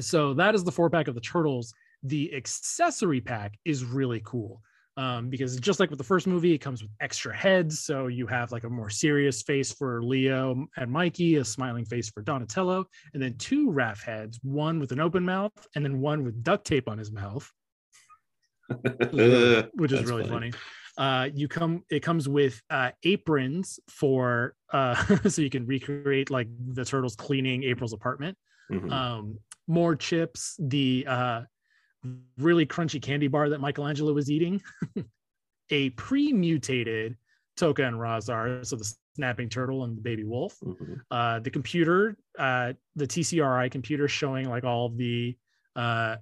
So 0.00 0.34
that 0.34 0.54
is 0.54 0.64
the 0.64 0.72
four 0.72 0.90
pack 0.90 1.08
of 1.08 1.14
the 1.14 1.20
turtles. 1.20 1.72
The 2.02 2.34
accessory 2.34 3.20
pack 3.20 3.58
is 3.64 3.84
really 3.84 4.20
cool 4.24 4.60
um, 4.96 5.28
because 5.28 5.56
just 5.60 5.80
like 5.80 5.90
with 5.90 5.98
the 5.98 6.04
first 6.04 6.26
movie, 6.26 6.52
it 6.52 6.58
comes 6.58 6.82
with 6.82 6.90
extra 7.00 7.34
heads. 7.36 7.80
So 7.80 8.06
you 8.06 8.26
have 8.26 8.52
like 8.52 8.64
a 8.64 8.70
more 8.70 8.90
serious 8.90 9.42
face 9.42 9.72
for 9.72 10.02
Leo 10.02 10.66
and 10.76 10.90
Mikey, 10.90 11.36
a 11.36 11.44
smiling 11.44 11.84
face 11.84 12.08
for 12.08 12.22
Donatello, 12.22 12.86
and 13.12 13.22
then 13.22 13.36
two 13.36 13.70
Raph 13.70 14.02
heads, 14.02 14.40
one 14.42 14.80
with 14.80 14.92
an 14.92 15.00
open 15.00 15.24
mouth 15.24 15.52
and 15.74 15.84
then 15.84 16.00
one 16.00 16.24
with 16.24 16.42
duct 16.42 16.66
tape 16.66 16.88
on 16.88 16.98
his 16.98 17.12
mouth 17.12 17.50
which 19.74 19.92
is 19.92 20.04
really 20.04 20.28
funny. 20.28 20.52
Uh, 20.98 21.28
you 21.34 21.46
come, 21.46 21.84
it 21.90 22.00
comes 22.00 22.28
with 22.28 22.60
uh, 22.70 22.90
aprons 23.02 23.78
for 23.88 24.54
uh, 24.72 24.94
so 25.28 25.42
you 25.42 25.50
can 25.50 25.66
recreate 25.66 26.30
like 26.30 26.48
the 26.72 26.84
turtles 26.84 27.16
cleaning 27.16 27.64
April's 27.64 27.92
apartment. 27.92 28.36
Mhm. 28.72 28.90
Um, 28.90 29.38
more 29.68 29.94
chips, 29.94 30.56
the 30.58 31.04
uh, 31.06 31.42
really 32.38 32.66
crunchy 32.66 33.00
candy 33.00 33.28
bar 33.28 33.48
that 33.50 33.60
Michelangelo 33.60 34.12
was 34.12 34.30
eating, 34.30 34.60
a 35.70 35.90
pre-mutated 35.90 37.16
Tokka 37.58 37.86
and 37.88 37.96
Rahzar, 37.96 38.64
so 38.66 38.76
the 38.76 38.92
snapping 39.14 39.48
turtle 39.48 39.84
and 39.84 39.96
the 39.96 40.02
baby 40.02 40.24
wolf 40.24 40.58
Mhm. 40.60 41.00
uh, 41.10 41.40
the 41.40 41.50
computer, 41.50 42.16
uh, 42.38 42.74
the 42.96 43.06
TCRI 43.06 43.70
computer 43.70 44.08
showing 44.08 44.48
like 44.48 44.64
all 44.64 44.90
the 44.90 45.36
uh, 45.74 46.16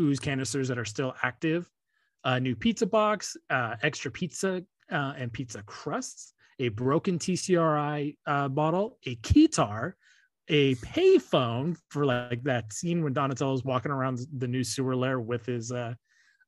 ooze 0.00 0.18
canisters 0.20 0.68
that 0.68 0.78
are 0.78 0.84
still 0.84 1.14
active, 1.22 1.70
a 2.24 2.40
new 2.40 2.56
pizza 2.56 2.86
box, 2.86 3.36
uh, 3.50 3.76
extra 3.82 4.10
pizza 4.10 4.64
uh, 4.90 5.14
and 5.16 5.32
pizza 5.32 5.62
crusts, 5.62 6.32
a 6.58 6.68
broken 6.70 7.18
TCRI 7.18 8.16
uh, 8.26 8.48
bottle, 8.48 8.98
a 9.06 9.16
keytar, 9.16 9.92
a 10.48 10.74
payphone 10.76 11.76
for 11.88 12.04
like 12.04 12.42
that 12.44 12.72
scene 12.72 13.02
when 13.02 13.14
Donatello's 13.14 13.64
walking 13.64 13.90
around 13.92 14.20
the 14.36 14.48
new 14.48 14.62
sewer 14.62 14.94
lair 14.94 15.18
with 15.20 15.46
his 15.46 15.72
uh, 15.72 15.94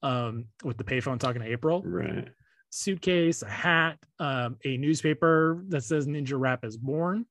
um, 0.03 0.45
with 0.63 0.77
the 0.77 0.85
payphone 0.85 1.19
talking 1.19 1.43
to 1.43 1.49
April 1.51 1.83
Right. 1.83 2.29
suitcase, 2.71 3.43
a 3.43 3.49
hat, 3.49 3.99
um, 4.19 4.57
a 4.65 4.77
newspaper 4.77 5.65
that 5.69 5.83
says 5.83 6.07
Ninja 6.07 6.39
Rap 6.39 6.65
is 6.65 6.77
born 6.77 7.25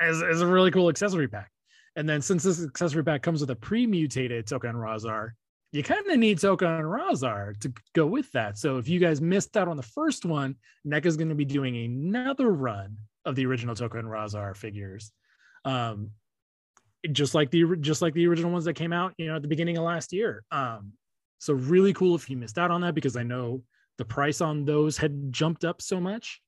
as, 0.00 0.22
as 0.22 0.40
a 0.40 0.46
really 0.46 0.70
cool 0.70 0.88
accessory 0.88 1.28
pack. 1.28 1.50
And 1.96 2.08
then 2.08 2.20
since 2.20 2.42
this 2.44 2.62
accessory 2.64 3.02
pack 3.02 3.22
comes 3.22 3.40
with 3.40 3.50
a 3.50 3.56
pre-mutated 3.56 4.46
Tokka 4.46 4.68
and 4.68 4.78
Rahzar, 4.78 5.30
you 5.72 5.82
kind 5.82 6.06
of 6.06 6.18
need 6.18 6.38
Tokka 6.38 6.78
and 6.78 6.84
Rahzar 6.84 7.58
to 7.60 7.72
go 7.94 8.06
with 8.06 8.30
that. 8.32 8.58
So 8.58 8.76
if 8.76 8.88
you 8.88 9.00
guys 9.00 9.20
missed 9.20 9.56
out 9.56 9.66
on 9.68 9.76
the 9.76 9.82
first 9.82 10.24
one, 10.24 10.54
NECA 10.86 11.06
is 11.06 11.16
going 11.16 11.30
to 11.30 11.34
be 11.34 11.44
doing 11.44 11.76
another 11.76 12.50
run 12.50 12.96
of 13.26 13.34
the 13.34 13.44
original 13.44 13.74
Tokka 13.74 13.98
and 13.98 14.08
Rahzar 14.08 14.56
figures. 14.56 15.12
Um, 15.64 16.12
just 17.12 17.34
like 17.34 17.50
the 17.50 17.76
just 17.80 18.02
like 18.02 18.14
the 18.14 18.26
original 18.26 18.50
ones 18.50 18.64
that 18.64 18.74
came 18.74 18.92
out, 18.92 19.12
you 19.18 19.26
know, 19.26 19.36
at 19.36 19.42
the 19.42 19.48
beginning 19.48 19.76
of 19.76 19.84
last 19.84 20.12
year. 20.12 20.42
Um, 20.50 20.92
so 21.38 21.52
really 21.52 21.92
cool 21.92 22.14
if 22.14 22.30
you 22.30 22.36
missed 22.36 22.58
out 22.58 22.70
on 22.70 22.80
that 22.80 22.94
because 22.94 23.16
I 23.16 23.22
know 23.22 23.62
the 23.98 24.04
price 24.04 24.40
on 24.40 24.64
those 24.64 24.96
had 24.96 25.32
jumped 25.32 25.64
up 25.64 25.82
so 25.82 26.00
much. 26.00 26.40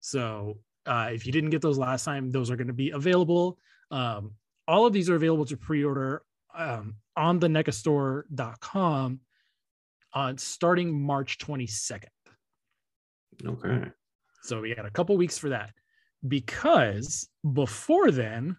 So 0.00 0.58
uh, 0.86 1.10
if 1.12 1.26
you 1.26 1.32
didn't 1.32 1.50
get 1.50 1.62
those 1.62 1.78
last 1.78 2.04
time, 2.04 2.30
those 2.30 2.50
are 2.50 2.56
going 2.56 2.68
to 2.68 2.72
be 2.72 2.90
available. 2.90 3.58
Um, 3.90 4.32
all 4.66 4.86
of 4.86 4.92
these 4.92 5.10
are 5.10 5.16
available 5.16 5.44
to 5.46 5.56
pre-order 5.56 6.22
um, 6.54 6.96
on 7.16 7.38
the 7.38 7.48
necastore.com 7.48 9.20
on 10.12 10.38
starting 10.38 11.00
March 11.00 11.38
22nd. 11.38 12.04
Okay. 13.44 13.90
So 14.42 14.60
we 14.60 14.74
got 14.74 14.86
a 14.86 14.90
couple 14.90 15.16
weeks 15.16 15.38
for 15.38 15.50
that 15.50 15.70
because 16.28 17.28
before 17.52 18.10
then 18.10 18.56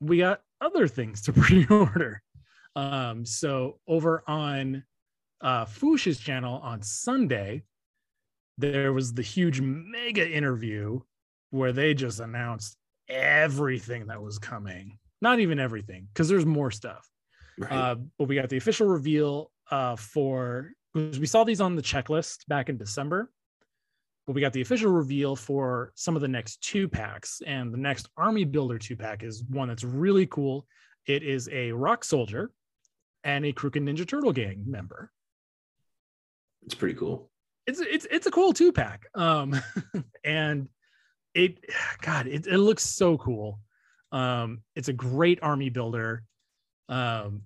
we 0.00 0.18
got 0.18 0.42
other 0.60 0.88
things 0.88 1.22
to 1.22 1.32
pre-order. 1.32 2.22
Um, 2.74 3.24
so 3.26 3.78
over 3.86 4.22
on 4.26 4.84
uh, 5.40 5.64
Fuchsia's 5.64 6.18
channel 6.18 6.60
on 6.62 6.82
Sunday, 6.82 7.62
there 8.58 8.92
was 8.92 9.12
the 9.12 9.22
huge 9.22 9.60
mega 9.60 10.28
interview 10.28 11.00
where 11.50 11.72
they 11.72 11.94
just 11.94 12.20
announced 12.20 12.76
everything 13.08 14.06
that 14.06 14.22
was 14.22 14.38
coming. 14.38 14.98
Not 15.20 15.40
even 15.40 15.58
everything, 15.58 16.08
because 16.12 16.28
there's 16.28 16.46
more 16.46 16.70
stuff. 16.70 17.08
Right. 17.58 17.72
Uh, 17.72 17.96
but 18.18 18.28
we 18.28 18.34
got 18.34 18.48
the 18.48 18.56
official 18.56 18.86
reveal 18.86 19.50
uh, 19.70 19.96
for 19.96 20.72
because 20.94 21.20
we 21.20 21.26
saw 21.26 21.44
these 21.44 21.60
on 21.60 21.76
the 21.76 21.82
checklist 21.82 22.46
back 22.48 22.68
in 22.68 22.76
December. 22.76 23.30
But 24.26 24.34
we 24.34 24.40
got 24.40 24.52
the 24.52 24.60
official 24.60 24.92
reveal 24.92 25.34
for 25.34 25.92
some 25.96 26.14
of 26.14 26.22
the 26.22 26.28
next 26.28 26.62
two 26.62 26.88
packs, 26.88 27.42
and 27.46 27.72
the 27.72 27.78
next 27.78 28.08
Army 28.16 28.44
Builder 28.44 28.78
two 28.78 28.96
pack 28.96 29.22
is 29.22 29.42
one 29.48 29.68
that's 29.68 29.84
really 29.84 30.26
cool. 30.26 30.66
It 31.06 31.22
is 31.22 31.48
a 31.50 31.72
Rock 31.72 32.04
Soldier 32.04 32.52
and 33.24 33.44
a 33.44 33.52
Crooked 33.52 33.82
Ninja 33.82 34.06
Turtle 34.06 34.32
Gang 34.32 34.64
member. 34.66 35.10
it's 36.64 36.74
pretty 36.74 36.94
cool. 36.94 37.30
It's 37.66 37.80
it's 37.80 38.06
it's 38.10 38.26
a 38.26 38.30
cool 38.30 38.52
two 38.52 38.72
pack, 38.72 39.06
um, 39.14 39.60
and 40.24 40.68
it 41.34 41.58
God 42.00 42.26
it, 42.26 42.46
it 42.46 42.58
looks 42.58 42.84
so 42.84 43.18
cool. 43.18 43.58
Um, 44.12 44.62
it's 44.76 44.88
a 44.88 44.92
great 44.92 45.40
Army 45.42 45.70
Builder. 45.70 46.22
Um, 46.88 47.42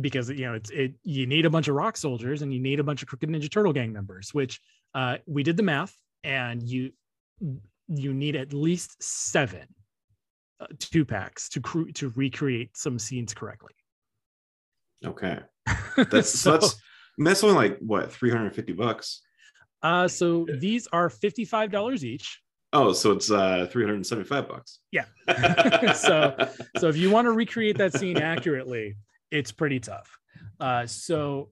because 0.00 0.28
you 0.28 0.44
know 0.44 0.54
it's 0.54 0.70
it 0.70 0.94
you 1.02 1.26
need 1.26 1.46
a 1.46 1.50
bunch 1.50 1.68
of 1.68 1.74
rock 1.74 1.96
soldiers 1.96 2.42
and 2.42 2.52
you 2.52 2.60
need 2.60 2.78
a 2.78 2.84
bunch 2.84 3.02
of 3.02 3.08
crooked 3.08 3.28
ninja 3.28 3.50
turtle 3.50 3.72
gang 3.72 3.92
members 3.92 4.34
which 4.34 4.60
uh 4.94 5.16
we 5.26 5.42
did 5.42 5.56
the 5.56 5.62
math 5.62 5.96
and 6.24 6.62
you 6.62 6.90
you 7.88 8.12
need 8.12 8.36
at 8.36 8.52
least 8.52 9.02
seven 9.02 9.66
uh, 10.60 10.66
two 10.78 11.04
packs 11.04 11.48
to 11.48 11.60
cre- 11.60 11.90
to 11.94 12.10
recreate 12.16 12.76
some 12.76 12.98
scenes 12.98 13.32
correctly 13.34 13.72
Okay. 15.06 15.38
That's 16.10 16.28
so, 16.30 16.52
that's 16.52 16.74
that's 17.18 17.44
only 17.44 17.54
like 17.54 17.78
what 17.78 18.12
350 18.12 18.72
bucks. 18.72 19.20
uh 19.82 20.08
so 20.08 20.44
these 20.58 20.88
are 20.92 21.08
$55 21.08 22.02
each 22.02 22.40
Oh, 22.72 22.92
so 22.92 23.12
it's 23.12 23.30
uh 23.30 23.66
375 23.70 24.46
bucks. 24.48 24.80
Yeah. 24.92 25.04
so 25.94 26.36
so 26.78 26.88
if 26.88 26.96
you 26.98 27.10
want 27.10 27.24
to 27.26 27.32
recreate 27.32 27.78
that 27.78 27.94
scene 27.94 28.18
accurately, 28.18 28.96
it's 29.30 29.52
pretty 29.52 29.80
tough. 29.80 30.18
Uh 30.60 30.86
so 30.86 31.50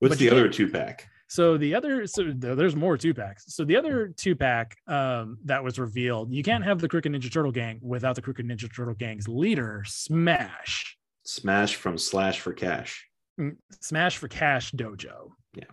What's 0.00 0.16
the 0.16 0.30
other 0.30 0.48
two 0.48 0.68
pack? 0.68 1.08
So 1.28 1.58
the 1.58 1.74
other 1.74 2.06
so 2.06 2.32
there's 2.34 2.74
more 2.74 2.96
two 2.96 3.12
packs. 3.12 3.44
So 3.54 3.64
the 3.64 3.76
other 3.76 4.08
two 4.16 4.34
pack 4.34 4.76
um 4.86 5.38
that 5.44 5.62
was 5.62 5.78
revealed, 5.78 6.32
you 6.32 6.42
can't 6.42 6.64
have 6.64 6.80
the 6.80 6.88
Crooked 6.88 7.12
Ninja 7.12 7.30
Turtle 7.30 7.52
gang 7.52 7.78
without 7.82 8.16
the 8.16 8.22
Crooked 8.22 8.46
Ninja 8.46 8.74
Turtle 8.74 8.94
gang's 8.94 9.28
leader, 9.28 9.84
Smash. 9.86 10.96
Smash 11.24 11.76
from 11.76 11.98
Slash 11.98 12.40
for 12.40 12.54
Cash. 12.54 13.06
Mm, 13.38 13.56
Smash 13.80 14.16
for 14.16 14.28
Cash 14.28 14.72
Dojo. 14.72 15.30
Yeah. 15.54 15.64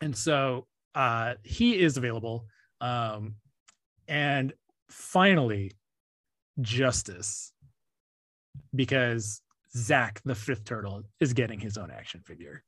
And 0.00 0.16
so 0.16 0.66
uh 0.94 1.34
he 1.42 1.78
is 1.78 1.98
available. 1.98 2.46
Um 2.80 3.34
and 4.08 4.54
finally 4.88 5.72
justice 6.60 7.52
because 8.74 9.42
Zach 9.76 10.22
the 10.24 10.34
fifth 10.34 10.64
turtle 10.64 11.02
is 11.20 11.34
getting 11.34 11.60
his 11.60 11.76
own 11.76 11.90
action 11.90 12.22
figure. 12.24 12.62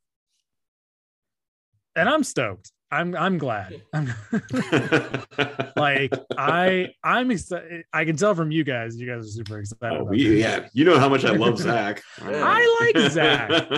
And 1.96 2.08
I'm 2.08 2.24
stoked. 2.24 2.72
I'm 2.90 3.16
I'm 3.16 3.38
glad. 3.38 3.82
I'm 3.92 4.12
like 5.76 6.12
I 6.38 6.90
I'm 7.02 7.30
excited. 7.30 7.84
I 7.92 8.04
can 8.04 8.16
tell 8.16 8.34
from 8.34 8.50
you 8.50 8.62
guys, 8.62 8.96
you 8.96 9.06
guys 9.06 9.24
are 9.26 9.30
super 9.30 9.58
excited. 9.58 9.96
Oh, 9.98 10.02
about 10.02 10.10
we, 10.10 10.40
yeah, 10.40 10.68
you 10.72 10.84
know 10.84 10.98
how 10.98 11.08
much 11.08 11.24
I 11.24 11.32
love 11.32 11.58
Zach. 11.58 12.02
I 12.22 12.92
like 12.94 13.10
Zach. 13.10 13.68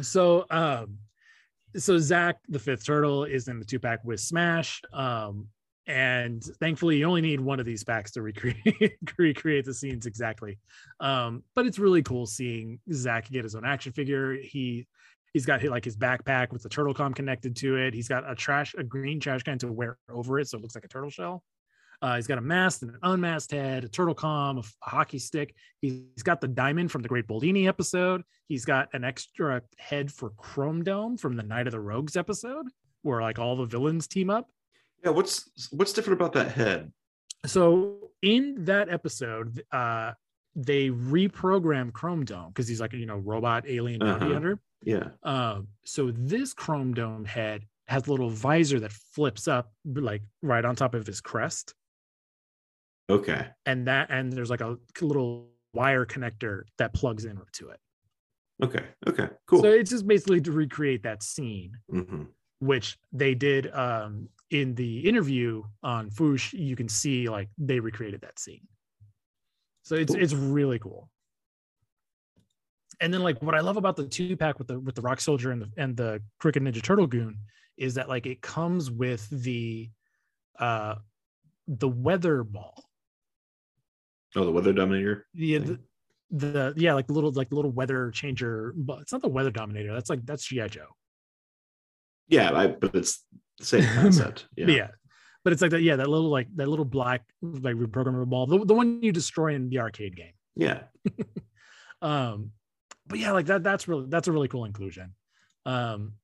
so 0.00 0.44
um 0.50 0.98
so 1.76 1.98
zach 1.98 2.36
the 2.48 2.58
fifth 2.58 2.84
turtle 2.84 3.24
is 3.24 3.48
in 3.48 3.58
the 3.58 3.64
two 3.64 3.78
pack 3.78 4.04
with 4.04 4.20
smash 4.20 4.80
um 4.92 5.46
and 5.86 6.42
thankfully 6.60 6.98
you 6.98 7.04
only 7.04 7.20
need 7.20 7.40
one 7.40 7.60
of 7.60 7.66
these 7.66 7.84
packs 7.84 8.12
to 8.12 8.22
recreate 8.22 8.96
recreate 9.18 9.64
the 9.64 9.74
scenes 9.74 10.06
exactly 10.06 10.58
um 11.00 11.42
but 11.54 11.66
it's 11.66 11.78
really 11.78 12.02
cool 12.02 12.26
seeing 12.26 12.78
zach 12.92 13.28
get 13.28 13.44
his 13.44 13.54
own 13.54 13.64
action 13.64 13.92
figure 13.92 14.34
he 14.34 14.86
he's 15.34 15.44
got 15.44 15.62
like 15.64 15.84
his 15.84 15.96
backpack 15.96 16.52
with 16.52 16.62
the 16.62 16.68
turtle 16.68 16.94
com 16.94 17.12
connected 17.12 17.54
to 17.54 17.76
it 17.76 17.92
he's 17.92 18.08
got 18.08 18.28
a 18.30 18.34
trash 18.34 18.74
a 18.78 18.82
green 18.82 19.20
trash 19.20 19.42
can 19.42 19.58
to 19.58 19.70
wear 19.70 19.98
over 20.08 20.38
it 20.38 20.48
so 20.48 20.56
it 20.56 20.62
looks 20.62 20.74
like 20.74 20.84
a 20.84 20.88
turtle 20.88 21.10
shell 21.10 21.44
uh, 22.02 22.16
he's 22.16 22.26
got 22.26 22.36
a 22.36 22.42
masked 22.42 22.82
and 22.82 22.90
an 22.90 22.98
unmasked 23.02 23.52
head, 23.52 23.84
a 23.84 23.88
turtle 23.88 24.14
com, 24.14 24.58
a, 24.58 24.62
hockey 24.82 25.18
stick. 25.18 25.54
He's 25.80 26.22
got 26.22 26.40
the 26.40 26.48
diamond 26.48 26.90
from 26.90 27.00
the 27.00 27.08
Great 27.08 27.26
Boldini 27.26 27.66
episode. 27.66 28.22
He's 28.46 28.66
got 28.66 28.88
an 28.92 29.04
extra 29.04 29.62
head 29.78 30.12
for 30.12 30.30
Chrome 30.36 30.82
Dome 30.84 31.16
from 31.16 31.34
the 31.34 31.42
Night 31.42 31.66
of 31.66 31.72
the 31.72 31.80
Rogues 31.80 32.16
episode, 32.16 32.66
where 33.02 33.22
like 33.22 33.38
all 33.38 33.56
the 33.56 33.64
villains 33.64 34.06
team 34.06 34.28
up. 34.28 34.50
yeah, 35.02 35.12
what's 35.12 35.48
what's 35.70 35.94
different 35.94 36.20
about 36.20 36.34
that 36.34 36.52
head? 36.52 36.92
So 37.46 38.10
in 38.22 38.64
that 38.64 38.90
episode, 38.90 39.62
uh, 39.72 40.12
they 40.56 40.90
reprogrammed 40.90 41.92
Chrome 41.92 42.24
Dome 42.24 42.48
because 42.48 42.68
he's 42.68 42.80
like 42.80 42.92
you 42.92 43.06
know 43.06 43.16
robot 43.16 43.64
alien 43.68 44.00
bounty 44.00 44.26
Uh-huh. 44.26 44.34
hunter. 44.34 44.58
Yeah. 44.82 45.08
Um, 45.22 45.68
so 45.84 46.10
this 46.12 46.52
Chrome 46.54 46.92
Dome 46.94 47.24
head 47.24 47.64
has 47.86 48.06
a 48.06 48.10
little 48.10 48.30
visor 48.30 48.80
that 48.80 48.92
flips 48.92 49.48
up 49.48 49.72
like 49.84 50.22
right 50.42 50.64
on 50.64 50.76
top 50.76 50.94
of 50.94 51.06
his 51.06 51.20
crest. 51.20 51.74
Okay. 53.10 53.48
and 53.66 53.86
that 53.86 54.10
and 54.10 54.32
there's 54.32 54.48
like 54.50 54.62
a 54.62 54.78
little 55.02 55.48
wire 55.74 56.06
connector 56.06 56.62
that 56.78 56.94
plugs 56.94 57.24
into 57.26 57.42
it. 57.70 57.80
Okay. 58.62 58.84
Okay. 59.06 59.28
Cool. 59.46 59.62
So 59.62 59.70
it's 59.70 59.90
just 59.90 60.06
basically 60.06 60.40
to 60.42 60.52
recreate 60.52 61.02
that 61.02 61.22
scene, 61.22 61.76
Mhm. 61.92 62.28
which 62.60 62.96
they 63.12 63.34
did 63.34 63.70
um, 63.74 64.28
in 64.50 64.74
the 64.74 65.00
interview 65.06 65.62
on 65.82 66.08
Fwoosh. 66.10 66.52
You 66.58 66.76
can 66.76 66.88
see 66.88 67.28
like 67.28 67.48
they 67.58 67.80
recreated 67.80 68.20
that 68.22 68.38
scene. 68.38 68.66
So 69.84 69.94
it's 69.94 70.14
it's 70.14 70.34
really 70.34 70.78
cool. 70.78 71.08
And 73.00 73.12
then 73.12 73.22
like 73.22 73.42
what 73.42 73.54
I 73.54 73.60
love 73.60 73.76
about 73.76 73.96
the 73.96 74.06
two 74.06 74.36
pack 74.36 74.58
with 74.58 74.68
the 74.68 74.78
with 74.80 74.94
the 74.94 75.02
Rock 75.02 75.20
Soldier 75.20 75.50
and 75.52 75.62
the 75.62 75.70
and 75.76 75.96
the 75.96 76.20
Crooked 76.40 76.62
Ninja 76.62 76.82
Turtle 76.82 77.06
Goon 77.06 77.38
is 77.76 77.94
that 77.94 78.08
like 78.08 78.24
it 78.26 78.40
comes 78.40 78.90
with 78.90 79.28
the 79.30 79.90
uh 80.58 80.96
the 81.68 81.88
weather 81.88 82.44
ball 82.44 82.84
Oh, 84.36 84.44
the 84.44 84.50
weather 84.52 84.72
dominator. 84.72 85.26
yeah 85.34 85.58
the, 85.60 85.78
the 86.30 86.74
yeah 86.76 86.94
like 86.94 87.06
the 87.06 87.12
little 87.12 87.30
like 87.32 87.52
little 87.52 87.70
weather 87.70 88.10
changer 88.10 88.72
but 88.76 89.00
it's 89.00 89.12
not 89.12 89.22
the 89.22 89.28
weather 89.28 89.50
dominator 89.50 89.92
that's 89.92 90.10
like 90.10 90.24
that's 90.26 90.44
gi 90.46 90.66
joe 90.68 90.86
Yeah, 92.28 92.52
I, 92.52 92.66
but 92.68 92.94
it's 92.94 93.24
the 93.58 93.64
same 93.64 93.84
concept. 93.94 94.46
yeah. 94.56 94.66
Yeah. 94.66 94.88
But 95.44 95.52
it's 95.52 95.62
like 95.62 95.70
that 95.70 95.82
yeah 95.82 95.96
that 95.96 96.08
little 96.08 96.30
like 96.30 96.48
that 96.56 96.68
little 96.68 96.84
black 96.84 97.22
like 97.42 97.76
reprogrammable 97.76 98.28
ball 98.28 98.46
the, 98.46 98.64
the 98.64 98.74
one 98.74 99.02
you 99.02 99.12
destroy 99.12 99.54
in 99.54 99.68
the 99.68 99.78
arcade 99.78 100.16
game. 100.16 100.32
Yeah. 100.56 100.84
um 102.02 102.50
but 103.06 103.18
yeah 103.18 103.32
like 103.32 103.46
that 103.46 103.62
that's 103.62 103.86
really 103.86 104.06
that's 104.08 104.26
a 104.26 104.32
really 104.32 104.48
cool 104.48 104.64
inclusion. 104.64 105.14
Um 105.66 106.14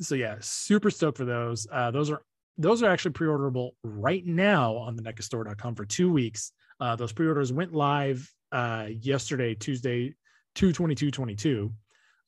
so 0.00 0.14
yeah 0.14 0.36
super 0.40 0.90
stoked 0.90 1.18
for 1.18 1.24
those. 1.24 1.66
Uh 1.70 1.90
those 1.90 2.10
are 2.10 2.22
those 2.56 2.82
are 2.82 2.90
actually 2.90 3.10
pre-orderable 3.12 3.72
right 3.82 4.24
now 4.24 4.74
on 4.76 4.96
the 4.96 5.02
NECAstore.com 5.02 5.74
for 5.74 5.84
two 5.84 6.10
weeks. 6.10 6.52
Uh 6.80 6.96
those 6.96 7.12
pre-orders 7.12 7.52
went 7.52 7.72
live 7.72 8.32
uh 8.52 8.86
yesterday 9.00 9.54
tuesday 9.54 10.14
22222 10.54 11.72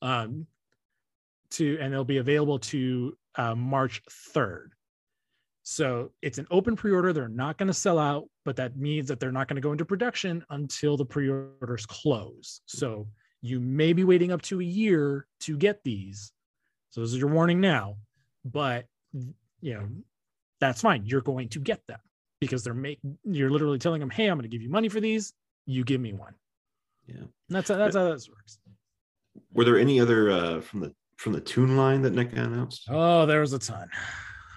um 0.01 0.45
to 1.49 1.77
and 1.79 1.93
they'll 1.93 2.03
be 2.03 2.17
available 2.17 2.59
to 2.59 3.17
uh 3.35 3.55
march 3.55 4.01
3rd 4.35 4.67
so 5.69 6.09
it's 6.21 6.37
an 6.37 6.47
open 6.49 6.77
pre-order 6.77 7.11
they're 7.11 7.27
not 7.27 7.57
going 7.57 7.67
to 7.67 7.73
sell 7.73 7.99
out 7.99 8.29
but 8.45 8.55
that 8.55 8.77
means 8.77 9.05
that 9.09 9.19
they're 9.19 9.33
not 9.33 9.49
going 9.49 9.57
to 9.57 9.61
go 9.61 9.73
into 9.73 9.83
production 9.83 10.41
until 10.51 10.95
the 10.95 11.03
pre-orders 11.03 11.85
close. 11.85 12.61
So 12.67 13.05
you 13.41 13.59
may 13.59 13.91
be 13.91 14.05
waiting 14.05 14.31
up 14.31 14.41
to 14.43 14.61
a 14.61 14.63
year 14.63 15.27
to 15.41 15.57
get 15.57 15.83
these. 15.83 16.31
So 16.91 17.01
this 17.01 17.11
is 17.11 17.17
your 17.17 17.31
warning 17.31 17.59
now 17.59 17.97
but 18.45 18.85
you 19.11 19.73
know 19.73 19.89
that's 20.61 20.79
fine. 20.79 21.05
You're 21.05 21.19
going 21.19 21.49
to 21.49 21.59
get 21.59 21.85
them 21.85 21.99
because 22.39 22.63
they're 22.63 22.73
make 22.73 22.99
you're 23.25 23.51
literally 23.51 23.77
telling 23.77 23.99
them 23.99 24.09
hey 24.09 24.27
i'm 24.27 24.37
going 24.37 24.49
to 24.49 24.55
give 24.55 24.61
you 24.61 24.69
money 24.69 24.87
for 24.87 25.01
these. 25.01 25.33
You 25.65 25.83
give 25.83 25.99
me 25.99 26.13
one. 26.13 26.33
Yeah. 27.07 27.15
and 27.17 27.29
that's 27.49 27.67
how 27.67 27.75
that's 27.75 27.97
how 27.97 28.09
this 28.09 28.29
works. 28.29 28.57
Were 29.51 29.65
there 29.65 29.77
any 29.77 29.99
other 29.99 30.31
uh, 30.31 30.61
from 30.61 30.79
the 30.79 30.95
from 31.17 31.33
the 31.33 31.41
toon 31.41 31.75
line 31.75 32.03
that 32.03 32.13
NECA 32.13 32.37
announced? 32.37 32.87
oh 32.89 33.25
there 33.25 33.41
was 33.41 33.51
a 33.51 33.59
ton 33.59 33.89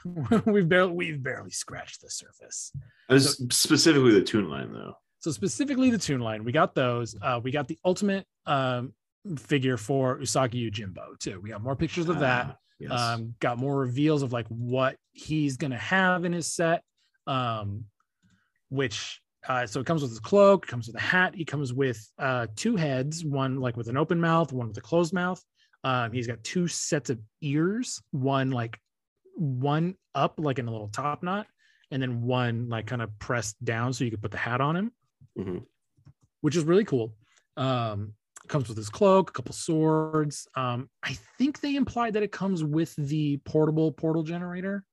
we've 0.46 0.68
barely 0.68 0.92
we've 0.92 1.22
barely 1.22 1.50
scratched 1.50 2.00
the 2.00 2.10
surface 2.10 2.72
was 3.14 3.42
specifically 3.50 4.12
the 4.12 4.22
toon 4.22 4.48
line 4.48 4.72
though. 4.72 4.94
So 5.18 5.30
specifically 5.30 5.90
the 5.90 5.98
toon 5.98 6.20
line, 6.20 6.44
we 6.44 6.52
got 6.52 6.74
those. 6.74 7.14
Uh, 7.20 7.40
we 7.42 7.50
got 7.50 7.68
the 7.68 7.78
ultimate 7.84 8.26
um, 8.46 8.94
figure 9.38 9.76
for 9.76 10.18
Usagi 10.18 10.70
Yojimbo 10.70 11.18
too. 11.18 11.40
We 11.42 11.50
got 11.50 11.62
more 11.62 11.76
pictures 11.76 12.08
of 12.08 12.20
that. 12.20 12.46
Ah, 12.48 12.56
yes. 12.78 12.90
Um, 12.90 13.34
got 13.38 13.58
more 13.58 13.76
reveals 13.76 14.22
of 14.22 14.32
like 14.32 14.46
what 14.48 14.96
he's 15.12 15.58
gonna 15.58 15.78
have 15.78 16.24
in 16.24 16.32
his 16.32 16.46
set. 16.46 16.82
Um, 17.26 17.84
which 18.70 19.20
uh, 19.48 19.66
so 19.66 19.80
it 19.80 19.86
comes 19.86 20.02
with 20.02 20.10
his 20.10 20.20
cloak, 20.20 20.66
comes 20.66 20.86
with 20.86 20.96
a 20.96 21.00
hat. 21.00 21.34
He 21.34 21.44
comes 21.44 21.72
with 21.72 22.06
uh, 22.18 22.46
two 22.56 22.76
heads, 22.76 23.24
one 23.24 23.60
like 23.60 23.76
with 23.76 23.88
an 23.88 23.96
open 23.96 24.20
mouth, 24.20 24.52
one 24.52 24.68
with 24.68 24.76
a 24.78 24.82
closed 24.82 25.12
mouth. 25.12 25.42
Um, 25.82 26.12
he's 26.12 26.26
got 26.26 26.42
two 26.44 26.68
sets 26.68 27.10
of 27.10 27.18
ears, 27.40 28.02
one 28.10 28.50
like 28.50 28.78
one 29.40 29.94
up 30.14 30.38
like 30.38 30.58
in 30.58 30.68
a 30.68 30.70
little 30.70 30.88
top 30.88 31.22
knot, 31.22 31.46
and 31.90 32.00
then 32.02 32.22
one 32.22 32.68
like 32.68 32.86
kind 32.86 33.02
of 33.02 33.18
pressed 33.18 33.62
down 33.64 33.92
so 33.92 34.04
you 34.04 34.10
could 34.10 34.22
put 34.22 34.30
the 34.30 34.36
hat 34.38 34.60
on 34.60 34.76
him, 34.76 34.92
Mhm. 35.38 35.66
which 36.42 36.56
is 36.56 36.64
really 36.64 36.84
cool. 36.84 37.16
Um, 37.56 38.14
comes 38.48 38.68
with 38.68 38.76
his 38.76 38.90
cloak, 38.90 39.30
a 39.30 39.32
couple 39.32 39.54
swords. 39.54 40.46
Um, 40.54 40.90
I 41.02 41.14
think 41.38 41.60
they 41.60 41.76
implied 41.76 42.14
that 42.14 42.22
it 42.22 42.32
comes 42.32 42.62
with 42.64 42.94
the 42.96 43.38
portable 43.38 43.92
portal 43.92 44.22
generator. 44.22 44.84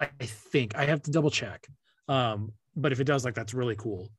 I, 0.00 0.10
I 0.20 0.26
think 0.26 0.76
I 0.76 0.84
have 0.86 1.02
to 1.02 1.10
double 1.10 1.30
check. 1.30 1.66
Um, 2.08 2.52
but 2.76 2.92
if 2.92 3.00
it 3.00 3.04
does, 3.04 3.24
like 3.24 3.34
that's 3.34 3.54
really 3.54 3.76
cool. 3.76 4.10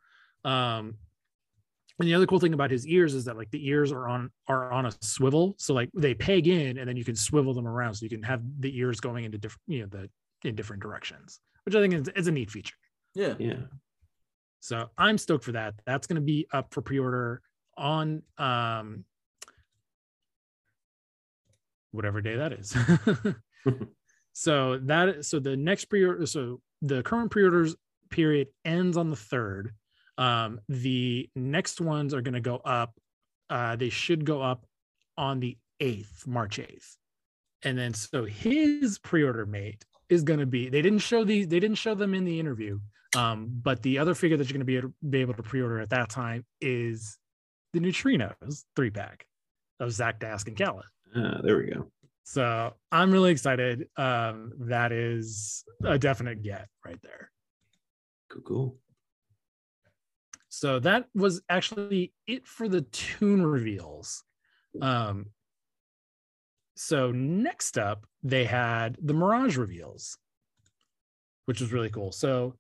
And 1.97 2.07
the 2.07 2.13
other 2.13 2.25
cool 2.25 2.39
thing 2.39 2.53
about 2.53 2.71
his 2.71 2.85
ears 2.85 3.13
is 3.13 3.23
that 3.25 3.37
like 3.37 3.49
the 3.51 3.67
ears 3.67 3.91
are 3.91 4.07
on 4.07 4.29
are 4.47 4.71
on 4.71 4.85
a 4.85 4.91
swivel, 5.01 5.55
so 5.57 5.73
like 5.73 5.89
they 5.93 6.13
peg 6.13 6.47
in, 6.47 6.77
and 6.77 6.89
then 6.89 6.97
you 6.97 7.05
can 7.05 7.15
swivel 7.15 7.53
them 7.53 7.67
around, 7.67 7.93
so 7.95 8.03
you 8.03 8.09
can 8.09 8.23
have 8.23 8.41
the 8.59 8.77
ears 8.77 8.99
going 8.99 9.23
into 9.23 9.37
different, 9.37 9.61
you 9.67 9.81
know, 9.81 9.87
the 9.87 10.09
in 10.47 10.55
different 10.55 10.81
directions, 10.81 11.39
which 11.63 11.73
I 11.73 11.81
think 11.81 11.93
is, 11.93 12.09
is 12.15 12.27
a 12.27 12.31
neat 12.31 12.51
feature. 12.51 12.75
Yeah. 13.13 13.35
Yeah. 13.39 13.61
So 14.59 14.89
I'm 14.97 15.17
stoked 15.17 15.45
for 15.45 15.53
that. 15.53 15.75
That's 15.85 16.07
going 16.07 16.15
to 16.15 16.21
be 16.21 16.47
up 16.51 16.73
for 16.73 16.81
pre-order 16.81 17.41
on 17.77 18.23
um 18.37 19.05
whatever 21.91 22.19
day 22.19 22.35
that 22.35 22.51
is. 22.51 22.75
so 24.33 24.79
that 24.79 25.23
so 25.23 25.39
the 25.39 25.55
next 25.55 25.85
pre-order 25.85 26.25
so 26.25 26.59
the 26.81 27.01
current 27.03 27.31
pre-orders 27.31 27.75
period 28.09 28.47
ends 28.65 28.97
on 28.97 29.09
the 29.09 29.15
3rd. 29.15 29.69
Um 30.17 30.59
the 30.69 31.29
next 31.35 31.81
ones 31.81 32.13
are 32.13 32.21
going 32.21 32.33
to 32.33 32.41
go 32.41 32.57
up 32.57 32.93
uh 33.49 33.75
they 33.75 33.89
should 33.89 34.25
go 34.25 34.41
up 34.41 34.65
on 35.17 35.39
the 35.39 35.57
8th, 35.81 36.27
March 36.27 36.57
8th. 36.57 36.95
And 37.63 37.77
then 37.77 37.93
so 37.93 38.25
his 38.25 38.99
pre-order 38.99 39.45
mate 39.45 39.83
is 40.09 40.23
going 40.23 40.39
to 40.39 40.45
be. 40.45 40.69
They 40.69 40.81
didn't 40.81 40.99
show 40.99 41.23
these. 41.23 41.47
They 41.47 41.59
didn't 41.59 41.77
show 41.77 41.95
them 41.95 42.13
in 42.13 42.25
the 42.25 42.39
interview. 42.39 42.79
Um, 43.15 43.47
but 43.63 43.81
the 43.81 43.97
other 43.97 44.13
figure 44.13 44.37
that 44.37 44.49
you're 44.49 44.53
going 44.53 44.59
to 44.59 44.65
be 44.65 44.77
able, 44.77 44.93
be 45.09 45.21
able 45.21 45.33
to 45.35 45.43
pre-order 45.43 45.79
at 45.79 45.89
that 45.91 46.09
time 46.09 46.45
is 46.61 47.17
the 47.73 47.79
Neutrinos 47.79 48.63
three 48.75 48.89
pack 48.89 49.25
of 49.79 49.91
Zak 49.91 50.19
Dask 50.19 50.47
and 50.47 50.57
Kala. 50.57 50.83
Ah, 51.15 51.39
there 51.43 51.57
we 51.57 51.67
go. 51.67 51.91
So 52.23 52.73
I'm 52.91 53.11
really 53.11 53.31
excited. 53.31 53.87
Um, 53.97 54.53
that 54.61 54.91
is 54.91 55.63
a 55.83 55.97
definite 55.97 56.43
get 56.43 56.67
right 56.83 56.99
there. 57.03 57.31
Cool, 58.29 58.41
cool. 58.41 58.77
So 60.55 60.79
that 60.79 61.07
was 61.13 61.41
actually 61.49 62.13
it 62.27 62.47
for 62.47 62.69
the 62.69 62.81
toon 62.81 63.45
reveals. 63.45 64.23
Um, 64.81 65.31
so 66.77 67.11
next 67.11 67.77
up, 67.77 68.05
they 68.23 68.45
had 68.45 68.97
the 69.01 69.13
Mirage 69.13 69.57
reveals, 69.57 70.17
which 71.43 71.59
was 71.59 71.73
really 71.73 71.89
cool. 71.89 72.13
So 72.13 72.55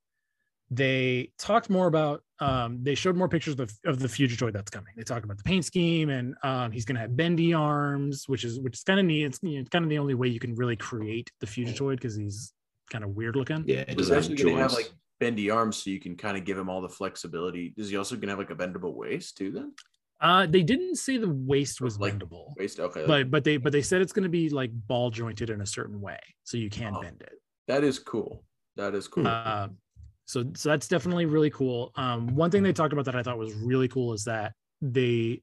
they 0.69 1.31
talked 1.39 1.69
more 1.69 1.87
about 1.87 2.21
um, 2.39 2.79
they 2.83 2.95
showed 2.95 3.15
more 3.15 3.29
pictures 3.29 3.57
of, 3.61 3.71
of 3.85 3.99
the 3.99 4.09
Fugitoid 4.09 4.51
that's 4.51 4.69
coming. 4.69 4.91
They 4.97 5.03
talked 5.03 5.23
about 5.23 5.37
the 5.37 5.43
paint 5.43 5.63
scheme 5.63 6.09
and 6.09 6.35
um, 6.43 6.73
he's 6.73 6.83
going 6.83 6.95
to 6.95 7.01
have 7.01 7.15
bendy 7.15 7.53
arms, 7.53 8.27
which 8.27 8.43
is 8.43 8.59
which 8.59 8.75
is 8.75 8.83
kind 8.83 8.99
of 8.99 9.05
neat. 9.05 9.23
It's 9.23 9.39
you 9.41 9.59
know, 9.59 9.65
kind 9.71 9.85
of 9.85 9.89
the 9.89 9.99
only 9.99 10.15
way 10.15 10.27
you 10.27 10.41
can 10.41 10.53
really 10.55 10.75
create 10.75 11.31
the 11.39 11.47
Fugitoid 11.47 11.95
because 11.95 12.17
he's 12.17 12.51
kind 12.91 13.05
of 13.05 13.11
weird 13.11 13.37
looking. 13.37 13.63
Yeah, 13.65 13.85
it 13.87 13.97
doesn't 13.97 14.13
have 14.13 14.29
actually 14.29 14.53
have 14.55 14.73
like 14.73 14.91
bendy 15.19 15.49
arms, 15.49 15.77
so 15.77 15.89
you 15.89 15.99
can 15.99 16.15
kind 16.15 16.37
of 16.37 16.43
give 16.45 16.57
him 16.57 16.69
all 16.69 16.81
the 16.81 16.89
flexibility. 16.89 17.73
Is 17.77 17.89
he 17.89 17.97
also 17.97 18.15
going 18.15 18.23
to 18.27 18.29
have 18.29 18.39
like 18.39 18.49
a 18.51 18.55
bendable 18.55 18.93
waist 18.93 19.37
too? 19.37 19.51
Then 19.51 19.73
Uh, 20.21 20.45
they 20.45 20.63
didn't 20.63 20.95
say 20.95 21.17
the 21.17 21.29
waist 21.29 21.81
was 21.81 21.99
Like, 21.99 22.13
bendable, 22.17 22.55
waist. 22.57 22.79
Okay, 22.79 23.05
but 23.07 23.29
but 23.31 23.43
they 23.43 23.57
but 23.57 23.71
they 23.71 23.81
said 23.81 24.01
it's 24.01 24.13
going 24.13 24.23
to 24.23 24.29
be 24.29 24.49
like 24.49 24.71
ball 24.87 25.09
jointed 25.11 25.49
in 25.49 25.61
a 25.61 25.65
certain 25.65 25.99
way, 26.01 26.19
so 26.43 26.57
you 26.57 26.69
can 26.69 26.93
Oh. 26.95 27.01
bend 27.01 27.21
it. 27.21 27.39
that 27.67 27.83
is 27.83 27.97
cool. 27.99 28.43
That 28.75 28.93
is 28.93 29.07
cool. 29.07 29.27
Um, 29.27 29.77
so 30.25 30.43
so 30.55 30.69
that's 30.69 30.87
definitely 30.87 31.25
really 31.25 31.49
cool. 31.49 31.91
Um, 31.95 32.35
one 32.35 32.51
thing 32.51 32.63
they 32.63 32.73
talked 32.73 32.93
about 32.93 33.05
that 33.05 33.15
I 33.15 33.23
thought 33.23 33.37
was 33.37 33.53
really 33.53 33.87
cool 33.87 34.13
is 34.13 34.23
that 34.25 34.53
they 34.81 35.41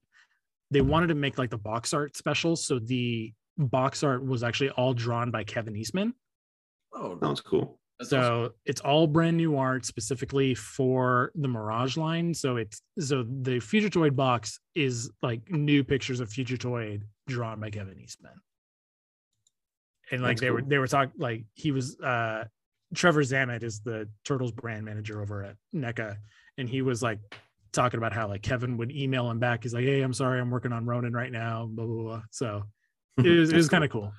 they 0.71 0.81
wanted 0.81 1.07
to 1.07 1.15
make 1.15 1.37
like 1.37 1.49
the 1.51 1.57
box 1.57 1.93
art 1.93 2.15
special. 2.17 2.55
So 2.55 2.79
the 2.79 3.33
box 3.57 4.03
art 4.03 4.25
was 4.25 4.41
actually 4.43 4.71
all 4.71 4.93
drawn 4.93 5.29
by 5.31 5.43
Kevin 5.43 5.75
Eastman. 5.75 6.13
oh, 6.93 7.17
Sounds 7.19 7.41
cool. 7.41 7.79
That's 7.99 8.09
so 8.09 8.19
awesome. 8.19 8.53
it's 8.65 8.81
all 8.81 9.07
brand 9.07 9.37
new 9.37 9.57
art 9.57 9.85
specifically 9.85 10.55
for 10.55 11.31
the 11.35 11.47
Mirage 11.47 11.97
line. 11.97 12.33
So 12.33 12.57
it's 12.57 12.81
so 12.99 13.23
the 13.23 13.57
Fugitoid 13.59 14.15
box 14.15 14.59
is 14.75 15.11
like 15.21 15.49
new 15.51 15.83
pictures 15.83 16.19
of 16.19 16.29
Fugitoid 16.29 17.03
drawn 17.27 17.59
by 17.59 17.69
Kevin 17.69 17.99
Eastman. 17.99 18.33
And 20.11 20.21
like 20.21 20.31
That's 20.31 20.41
they 20.41 20.51
were 20.51 20.61
they 20.61 20.77
were 20.77 20.87
talking 20.87 21.13
like 21.17 21.45
he 21.53 21.71
was 21.71 21.99
uh 21.99 22.45
Trevor 22.93 23.21
Zammit 23.21 23.63
is 23.63 23.79
the 23.79 24.07
Turtles 24.23 24.51
brand 24.51 24.85
manager 24.85 25.21
over 25.21 25.43
at 25.43 25.55
NECA, 25.73 26.17
and 26.57 26.69
he 26.69 26.81
was 26.81 27.01
like 27.01 27.19
talking 27.71 27.97
about 27.97 28.13
how 28.13 28.27
like 28.27 28.41
Kevin 28.41 28.77
would 28.77 28.91
email 28.91 29.29
him 29.29 29.39
back. 29.39 29.63
He's 29.63 29.73
like, 29.73 29.85
"Hey, 29.85 30.01
I'm 30.01 30.13
sorry, 30.13 30.39
I'm 30.39 30.51
working 30.51 30.71
on 30.71 30.85
Ronin 30.85 31.13
right 31.13 31.31
now." 31.31 31.67
Blah 31.69 31.85
blah 31.85 32.03
blah. 32.03 32.21
So 32.31 32.63
it 33.17 33.25
was, 33.39 33.51
it 33.51 33.55
was 33.55 33.69
kind 33.69 33.83
of 33.83 33.89
cool. 33.89 34.13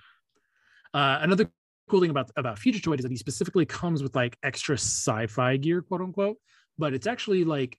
Uh, 0.92 1.18
another 1.22 1.51
cool 1.89 2.01
thing 2.01 2.11
about 2.11 2.31
about 2.36 2.56
Fugitoid 2.56 2.98
is 2.98 3.02
that 3.02 3.11
he 3.11 3.16
specifically 3.16 3.66
comes 3.66 4.02
with 4.02 4.15
like 4.15 4.36
extra 4.43 4.74
sci-fi 4.74 5.56
gear, 5.56 5.82
quote 5.82 6.01
unquote, 6.01 6.36
but 6.78 6.94
it's 6.94 7.06
actually 7.06 7.44
like 7.44 7.78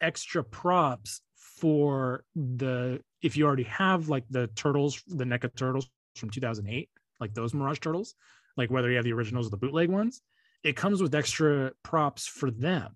extra 0.00 0.42
props 0.42 1.20
for 1.36 2.24
the 2.34 3.00
if 3.22 3.36
you 3.36 3.46
already 3.46 3.62
have 3.64 4.08
like 4.08 4.24
the 4.30 4.48
turtles, 4.48 5.02
the 5.06 5.24
NECA 5.24 5.54
turtles 5.54 5.88
from 6.16 6.30
2008, 6.30 6.88
like 7.20 7.34
those 7.34 7.54
Mirage 7.54 7.78
turtles, 7.78 8.14
like 8.56 8.70
whether 8.70 8.90
you 8.90 8.96
have 8.96 9.04
the 9.04 9.12
originals 9.12 9.46
or 9.46 9.50
the 9.50 9.56
bootleg 9.56 9.88
ones, 9.88 10.20
it 10.64 10.76
comes 10.76 11.00
with 11.00 11.14
extra 11.14 11.72
props 11.82 12.26
for 12.26 12.50
them. 12.50 12.90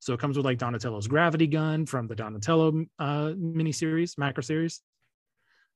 So 0.00 0.14
it 0.14 0.20
comes 0.20 0.36
with 0.36 0.46
like 0.46 0.58
Donatello's 0.58 1.06
gravity 1.06 1.46
gun 1.46 1.84
from 1.86 2.06
the 2.06 2.14
Donatello 2.14 2.84
uh, 2.98 3.32
mini 3.36 3.72
series, 3.72 4.16
macro 4.16 4.42
series. 4.42 4.80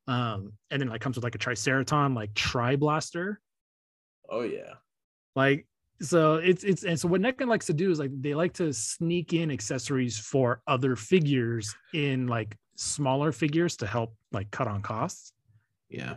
Um, 0.06 0.52
and 0.70 0.81
then 0.81 0.89
like 0.89 1.01
comes 1.01 1.16
with 1.16 1.24
like 1.24 1.35
a 1.35 1.39
Triceraton, 1.39 2.14
like 2.14 2.35
Tri 2.35 2.77
Blaster. 2.77 3.40
Oh 4.31 4.43
yeah. 4.43 4.74
Like 5.36 5.66
so 6.02 6.36
it's 6.36 6.65
it's 6.65 6.85
and 6.85 6.98
so 6.98 7.09
what 7.09 7.20
NECA 7.20 7.47
likes 7.47 7.66
to 7.66 7.74
do 7.74 7.90
is 7.90 7.98
like 7.98 8.11
they 8.20 8.35
like 8.35 8.55
to 8.55 8.73
sneak 8.73 9.32
in 9.32 9.51
accessories 9.51 10.19
for 10.19 10.62
other 10.66 10.97
figures 10.97 11.74
in 11.93 12.27
like 12.27 12.57
smaller 12.77 13.32
figures 13.32 13.77
to 13.77 13.86
help 13.86 14.15
like 14.32 14.51
cut 14.51 14.66
on 14.66 14.81
costs. 14.81 15.32
Yeah. 15.89 16.15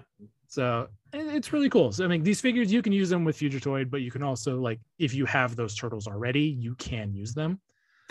So 0.48 0.88
it's 1.11 1.52
really 1.52 1.69
cool. 1.69 1.91
So 1.91 2.06
I 2.06 2.07
mean, 2.07 2.23
these 2.23 2.40
figures 2.40 2.72
you 2.72 2.81
can 2.81 2.94
use 2.94 3.10
them 3.10 3.26
with 3.26 3.38
Fugitoid, 3.38 3.90
but 3.90 4.02
you 4.02 4.11
can 4.11 4.23
also 4.23 4.60
like 4.60 4.80
if 4.99 5.14
you 5.14 5.26
have 5.26 5.56
those 5.56 5.76
turtles 5.76 6.07
already, 6.07 6.44
you 6.44 6.76
can 6.76 7.14
use 7.14 7.34
them. 7.34 7.60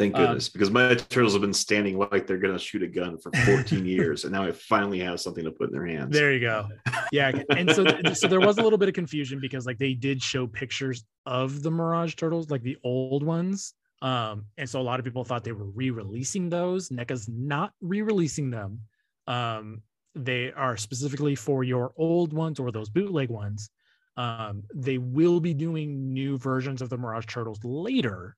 Thank 0.02 0.16
Um, 0.16 0.26
goodness, 0.26 0.48
because 0.48 0.70
my 0.70 0.94
turtles 0.94 1.32
have 1.34 1.42
been 1.42 1.52
standing 1.52 1.96
like 1.96 2.26
they're 2.26 2.38
gonna 2.38 2.58
shoot 2.58 2.82
a 2.82 2.88
gun 2.88 3.18
for 3.18 3.30
14 3.44 3.86
years, 3.96 4.24
and 4.24 4.32
now 4.32 4.42
I 4.42 4.50
finally 4.50 4.98
have 4.98 5.20
something 5.20 5.44
to 5.44 5.52
put 5.52 5.68
in 5.68 5.72
their 5.72 5.86
hands. 5.86 6.12
There 6.12 6.32
you 6.32 6.40
go. 6.40 6.68
Yeah, 7.12 7.30
and 7.50 7.70
so 7.70 7.84
so 8.12 8.26
there 8.26 8.40
was 8.40 8.58
a 8.58 8.62
little 8.62 8.78
bit 8.78 8.88
of 8.88 8.94
confusion 8.94 9.38
because 9.40 9.64
like 9.64 9.78
they 9.78 9.94
did 9.94 10.20
show 10.20 10.48
pictures 10.48 11.04
of 11.24 11.62
the 11.62 11.70
Mirage 11.70 12.16
turtles, 12.16 12.50
like 12.50 12.62
the 12.62 12.76
old 12.82 13.22
ones. 13.22 13.74
Um, 14.00 14.46
and 14.58 14.68
so 14.68 14.80
a 14.80 14.82
lot 14.82 14.98
of 14.98 15.04
people 15.04 15.22
thought 15.22 15.44
they 15.44 15.52
were 15.52 15.70
re-releasing 15.70 16.48
those. 16.48 16.88
NECA's 16.88 17.28
not 17.28 17.72
re-releasing 17.80 18.50
them. 18.50 18.80
Um, 19.28 19.82
they 20.16 20.50
are 20.52 20.76
specifically 20.76 21.36
for 21.36 21.62
your 21.62 21.92
old 21.96 22.32
ones 22.32 22.58
or 22.58 22.72
those 22.72 22.90
bootleg 22.90 23.30
ones. 23.30 23.70
Um, 24.16 24.64
they 24.74 24.98
will 24.98 25.38
be 25.38 25.54
doing 25.54 26.12
new 26.12 26.36
versions 26.38 26.82
of 26.82 26.90
the 26.90 26.98
Mirage 26.98 27.26
Turtles 27.26 27.60
later. 27.62 28.36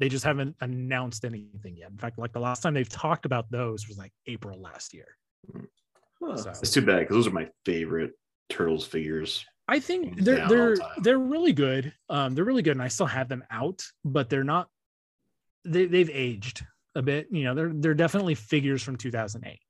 They 0.00 0.08
just 0.08 0.24
haven't 0.24 0.56
announced 0.62 1.26
anything 1.26 1.76
yet. 1.76 1.90
In 1.90 1.98
fact, 1.98 2.18
like 2.18 2.32
the 2.32 2.40
last 2.40 2.62
time 2.62 2.72
they've 2.72 2.88
talked 2.88 3.26
about 3.26 3.50
those 3.50 3.86
was 3.86 3.98
like 3.98 4.12
April 4.26 4.58
last 4.60 4.94
year. 4.94 5.06
Huh. 6.22 6.36
So 6.38 6.50
It's 6.50 6.70
too 6.70 6.80
bad 6.80 7.00
because 7.00 7.16
those 7.16 7.26
are 7.26 7.30
my 7.32 7.48
favorite 7.66 8.12
turtles 8.48 8.86
figures. 8.86 9.44
I 9.68 9.78
think 9.78 10.16
they're 10.22 10.48
they're 10.48 10.76
time. 10.76 10.88
they're 11.02 11.18
really 11.18 11.52
good. 11.52 11.92
Um, 12.08 12.34
they're 12.34 12.44
really 12.46 12.62
good, 12.62 12.72
and 12.72 12.82
I 12.82 12.88
still 12.88 13.06
have 13.06 13.28
them 13.28 13.44
out, 13.50 13.82
but 14.04 14.28
they're 14.30 14.42
not. 14.42 14.68
They 15.66 15.84
they've 15.84 16.10
aged 16.10 16.66
a 16.96 17.02
bit. 17.02 17.28
You 17.30 17.44
know, 17.44 17.54
they're 17.54 17.72
they're 17.72 17.94
definitely 17.94 18.34
figures 18.34 18.82
from 18.82 18.96
2008, 18.96 19.60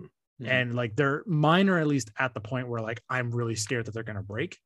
Mhm. 0.00 0.08
and 0.48 0.74
like 0.74 0.96
they're 0.96 1.22
mine 1.26 1.68
are 1.68 1.78
at 1.78 1.86
least 1.86 2.10
at 2.18 2.32
the 2.34 2.40
point 2.40 2.66
where 2.68 2.80
like 2.80 3.00
I'm 3.10 3.30
really 3.30 3.54
scared 3.54 3.84
that 3.86 3.92
they're 3.94 4.02
gonna 4.02 4.22
break. 4.22 4.58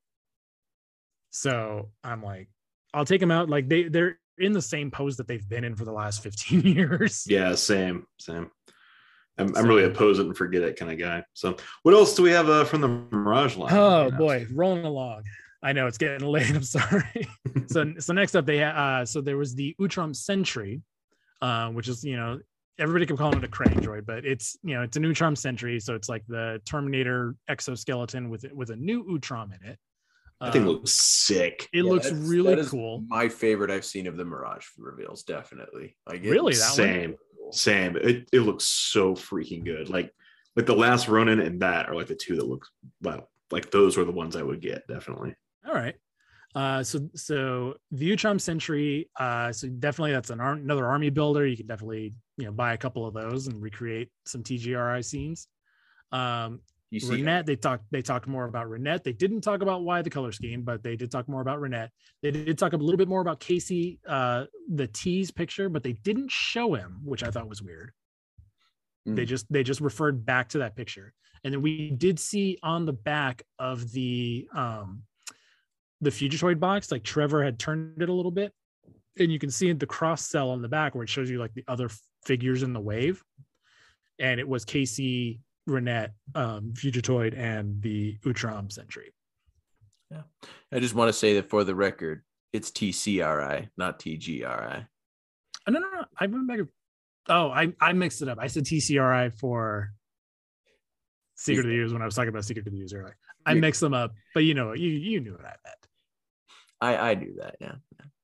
So 1.30 1.90
I'm 2.02 2.22
like, 2.22 2.48
I'll 2.94 3.04
take 3.04 3.20
them 3.20 3.30
out. 3.32 3.48
Like 3.50 3.68
they 3.68 3.82
they're 3.84 4.18
in 4.40 4.52
the 4.52 4.62
same 4.62 4.90
pose 4.90 5.16
that 5.18 5.28
they've 5.28 5.48
been 5.48 5.64
in 5.64 5.76
for 5.76 5.84
the 5.84 5.92
last 5.92 6.22
15 6.22 6.60
years. 6.66 7.24
Yeah, 7.28 7.54
same, 7.54 8.06
same. 8.18 8.50
I'm, 9.38 9.56
I'm 9.56 9.66
really 9.66 9.84
a 9.84 9.90
pose 9.90 10.18
it 10.18 10.26
and 10.26 10.36
forget 10.36 10.62
it 10.62 10.76
kind 10.76 10.92
of 10.92 10.98
guy. 10.98 11.24
So, 11.32 11.56
what 11.82 11.94
else 11.94 12.14
do 12.14 12.22
we 12.22 12.30
have 12.30 12.48
uh, 12.48 12.64
from 12.64 12.80
the 12.80 12.88
Mirage 12.88 13.56
line? 13.56 13.72
Oh 13.72 14.06
You 14.06 14.10
know? 14.12 14.18
boy, 14.18 14.46
rolling 14.52 14.84
along. 14.84 15.22
I 15.62 15.72
know 15.72 15.86
it's 15.86 15.98
getting 15.98 16.26
late. 16.26 16.50
I'm 16.50 16.62
sorry. 16.62 17.28
so 17.66 17.94
so 17.98 18.12
next 18.12 18.34
up 18.34 18.46
they 18.46 18.62
uh 18.62 19.04
so 19.04 19.20
there 19.20 19.36
was 19.36 19.54
the 19.54 19.74
Utrom 19.80 20.14
Sentry, 20.14 20.82
uh, 21.40 21.68
which 21.70 21.88
is 21.88 22.04
you 22.04 22.16
know 22.16 22.40
everybody 22.78 23.06
can 23.06 23.16
call 23.16 23.36
it 23.36 23.44
a 23.44 23.48
crane 23.48 23.80
droid, 23.80 24.06
but 24.06 24.24
it's 24.24 24.56
you 24.62 24.74
know 24.74 24.82
it's 24.82 24.96
an 24.96 25.04
Utrom 25.04 25.36
Sentry, 25.36 25.80
so 25.80 25.94
it's 25.94 26.08
like 26.08 26.24
the 26.28 26.60
Terminator 26.66 27.34
exoskeleton 27.48 28.30
with 28.30 28.44
with 28.52 28.70
a 28.70 28.76
new 28.76 29.04
Utrom 29.04 29.50
in 29.60 29.70
it. 29.70 29.78
That 30.40 30.52
thing 30.54 30.62
Um, 30.62 30.68
looks 30.68 30.92
sick. 30.92 31.68
it 31.72 31.84
Yeah, 31.84 31.90
looks 31.90 32.10
really 32.12 32.54
that 32.54 32.60
is 32.60 32.70
cool. 32.70 33.04
My 33.08 33.28
favorite 33.28 33.70
I've 33.70 33.84
seen 33.84 34.06
of 34.06 34.16
the 34.16 34.24
Mirage 34.24 34.66
reveals, 34.78 35.22
definitely. 35.22 35.96
Like 36.06 36.24
it- 36.24 36.30
Really, 36.30 36.54
that 36.54 36.68
one? 36.68 36.76
Same, 36.76 37.14
same. 37.52 37.96
It, 37.96 38.28
it 38.32 38.40
looks 38.40 38.64
so 38.64 39.14
freaking 39.14 39.64
good. 39.64 39.88
Like 39.90 40.14
like 40.56 40.66
the 40.66 40.74
last 40.74 41.08
Ronin 41.08 41.40
and 41.40 41.60
that 41.62 41.88
are 41.88 41.94
like 41.94 42.06
the 42.08 42.14
two 42.16 42.36
that 42.36 42.46
look 42.46 42.66
well. 43.02 43.30
Like 43.50 43.70
those 43.70 43.96
were 43.96 44.04
the 44.04 44.12
ones 44.12 44.34
I 44.36 44.42
would 44.42 44.60
get 44.60 44.86
definitely. 44.88 45.34
All 45.66 45.74
right. 45.74 45.94
Uh, 46.54 46.82
so 46.82 47.08
so 47.14 47.74
the 47.92 48.10
Utrom 48.10 48.40
Sentry, 48.40 49.08
uh, 49.18 49.52
so 49.52 49.68
definitely 49.68 50.12
that's 50.12 50.30
an 50.30 50.40
ar- 50.40 50.54
another 50.54 50.86
army 50.86 51.10
builder. 51.10 51.46
You 51.46 51.56
can 51.56 51.66
definitely 51.66 52.14
you 52.38 52.46
know 52.46 52.52
buy 52.52 52.72
a 52.72 52.78
couple 52.78 53.06
of 53.06 53.14
those 53.14 53.46
and 53.46 53.60
recreate 53.62 54.08
some 54.26 54.42
TGRI 54.42 55.04
scenes. 55.04 55.46
Um, 56.12 56.60
You 56.90 56.98
see, 56.98 57.22
Renet, 57.22 57.46
they 57.46 57.54
talked 57.54 57.84
they 57.92 58.02
talked 58.02 58.26
more 58.26 58.46
about 58.46 58.66
Renet. 58.68 59.04
They 59.04 59.12
didn't 59.12 59.42
talk 59.42 59.62
about 59.62 59.82
why 59.82 60.02
the 60.02 60.10
color 60.10 60.32
scheme, 60.32 60.62
but 60.62 60.82
they 60.82 60.96
did 60.96 61.10
talk 61.10 61.28
more 61.28 61.40
about 61.40 61.60
Renet. 61.60 61.88
They 62.20 62.32
did 62.32 62.58
talk 62.58 62.72
a 62.72 62.76
little 62.76 62.96
bit 62.96 63.06
more 63.08 63.20
about 63.20 63.38
Casey, 63.38 64.00
uh, 64.08 64.46
the 64.68 64.88
tease 64.88 65.30
picture, 65.30 65.68
but 65.68 65.84
they 65.84 65.92
didn't 65.92 66.30
show 66.32 66.74
him, 66.74 67.00
which 67.04 67.22
I 67.22 67.30
thought 67.30 67.48
was 67.48 67.62
weird. 67.62 67.92
They 69.06 69.24
Mm. 69.24 69.28
just 69.28 69.46
they 69.52 69.62
just 69.62 69.80
referred 69.80 70.26
back 70.26 70.48
to 70.50 70.58
that 70.58 70.74
picture. 70.76 71.14
And 71.44 71.54
then 71.54 71.62
we 71.62 71.90
did 71.92 72.18
see 72.18 72.58
on 72.62 72.84
the 72.86 72.92
back 72.92 73.44
of 73.58 73.92
the 73.92 74.48
um 74.52 75.04
the 76.00 76.10
Fugitoid 76.10 76.58
box, 76.58 76.90
like 76.90 77.04
Trevor 77.04 77.44
had 77.44 77.58
turned 77.58 78.02
it 78.02 78.08
a 78.08 78.12
little 78.12 78.30
bit. 78.32 78.52
And 79.18 79.30
you 79.30 79.38
can 79.38 79.50
see 79.50 79.72
the 79.72 79.86
cross 79.86 80.26
sell 80.26 80.50
on 80.50 80.62
the 80.62 80.68
back 80.68 80.94
where 80.94 81.04
it 81.04 81.10
shows 81.10 81.30
you 81.30 81.38
like 81.38 81.52
the 81.54 81.64
other 81.68 81.88
figures 82.24 82.62
in 82.62 82.72
the 82.72 82.80
wave. 82.80 83.22
And 84.18 84.40
it 84.40 84.48
was 84.48 84.64
Casey, 84.64 85.40
Renet, 85.68 86.10
um, 86.34 86.72
Fugitoid, 86.74 87.36
and 87.38 87.80
the 87.82 88.18
Utrom 88.24 88.70
Sentry. 88.72 89.12
Yeah. 90.10 90.22
I 90.72 90.80
just 90.80 90.94
want 90.94 91.08
to 91.08 91.12
say 91.12 91.34
that 91.34 91.48
for 91.48 91.62
the 91.64 91.74
record, 91.74 92.22
it's 92.52 92.70
TCRI, 92.70 93.68
not 93.76 93.98
TGRI. 94.00 94.86
Oh, 95.66 95.70
no, 95.72 95.78
no, 95.78 95.90
no. 95.90 96.04
I 96.18 96.26
went 96.26 96.48
back. 96.48 96.60
Oh, 97.28 97.50
I, 97.50 97.72
I 97.80 97.92
mixed 97.92 98.22
it 98.22 98.28
up. 98.28 98.38
I 98.40 98.48
said 98.48 98.64
TCRI 98.64 99.32
for 99.38 99.92
Secret 101.36 101.66
of 101.66 101.70
the 101.70 101.76
Ooze 101.78 101.92
when 101.92 102.02
I 102.02 102.06
was 102.06 102.14
talking 102.14 102.30
about 102.30 102.44
Secret 102.44 102.66
of 102.66 102.72
the 102.72 102.80
Ooze 102.80 102.92
earlier. 102.92 103.16
I 103.46 103.52
Yeah. 103.52 103.60
mixed 103.60 103.80
them 103.80 103.94
up, 103.94 104.12
but 104.34 104.40
you 104.44 104.54
know, 104.54 104.72
you 104.72 104.88
you 104.90 105.20
knew 105.20 105.32
what 105.32 105.44
I 105.44 105.54
meant. 105.64 105.86
I 106.80 107.10
I 107.10 107.14
do 107.14 107.34
that. 107.38 107.56
Yeah. 107.60 107.74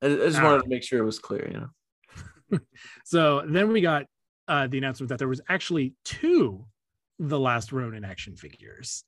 I, 0.03 0.07
I 0.07 0.09
just 0.09 0.39
All 0.39 0.45
wanted 0.45 0.57
right. 0.57 0.63
to 0.65 0.69
make 0.69 0.83
sure 0.83 0.99
it 0.99 1.05
was 1.05 1.19
clear. 1.19 1.49
You 1.51 1.61
know. 1.61 2.59
So 3.05 3.43
then 3.47 3.73
we 3.73 3.81
got 3.81 4.07
uh, 4.49 4.67
the 4.67 4.79
announcement 4.79 5.09
that 5.09 5.19
there 5.19 5.29
was 5.29 5.41
actually 5.49 5.95
two 6.05 6.67
The 7.19 7.39
Last 7.39 7.73
Ronin 7.73 8.05
action 8.05 8.37
figures. 8.37 9.05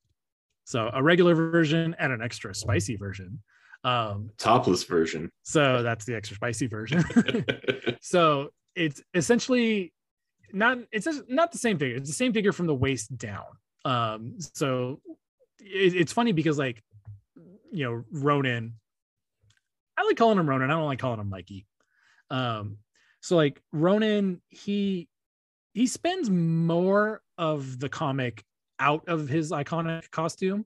So 0.64 0.90
a 0.92 1.02
regular 1.02 1.34
version 1.34 1.96
and 1.98 2.12
an 2.12 2.22
extra 2.22 2.54
spicy 2.54 2.96
version. 2.96 3.42
Um, 3.84 4.30
Topless 4.38 4.84
version. 4.84 5.30
so 5.42 5.82
that's 5.82 6.04
the 6.04 6.14
extra 6.14 6.34
spicy 6.36 6.66
version. 6.66 7.04
so 8.00 8.50
it's 8.74 9.02
essentially 9.14 9.92
not 10.52 10.78
it's 10.92 11.04
just 11.04 11.22
not 11.28 11.52
the 11.52 11.58
same 11.58 11.78
figure. 11.78 11.96
It's 11.96 12.08
the 12.08 12.14
same 12.14 12.32
figure 12.32 12.52
from 12.52 12.66
the 12.66 12.74
waist 12.74 13.16
down. 13.16 13.44
Um, 13.84 14.34
so 14.38 15.00
it, 15.60 15.94
it's 15.94 16.12
funny 16.12 16.32
because 16.32 16.58
like 16.58 16.82
you 17.70 17.84
know 17.84 18.04
Ronin, 18.10 18.74
I 19.96 20.04
like 20.04 20.16
calling 20.16 20.38
him 20.38 20.48
Ronin. 20.48 20.70
I 20.70 20.74
don't 20.74 20.86
like 20.86 20.98
calling 20.98 21.20
him 21.20 21.30
Mikey. 21.30 21.66
Um, 22.30 22.78
so 23.20 23.36
like 23.36 23.60
Ronin, 23.72 24.40
he 24.48 25.08
he 25.74 25.86
spends 25.86 26.30
more 26.30 27.22
of 27.36 27.78
the 27.78 27.88
comic 27.88 28.44
out 28.78 29.06
of 29.08 29.28
his 29.28 29.50
iconic 29.50 30.10
costume 30.10 30.64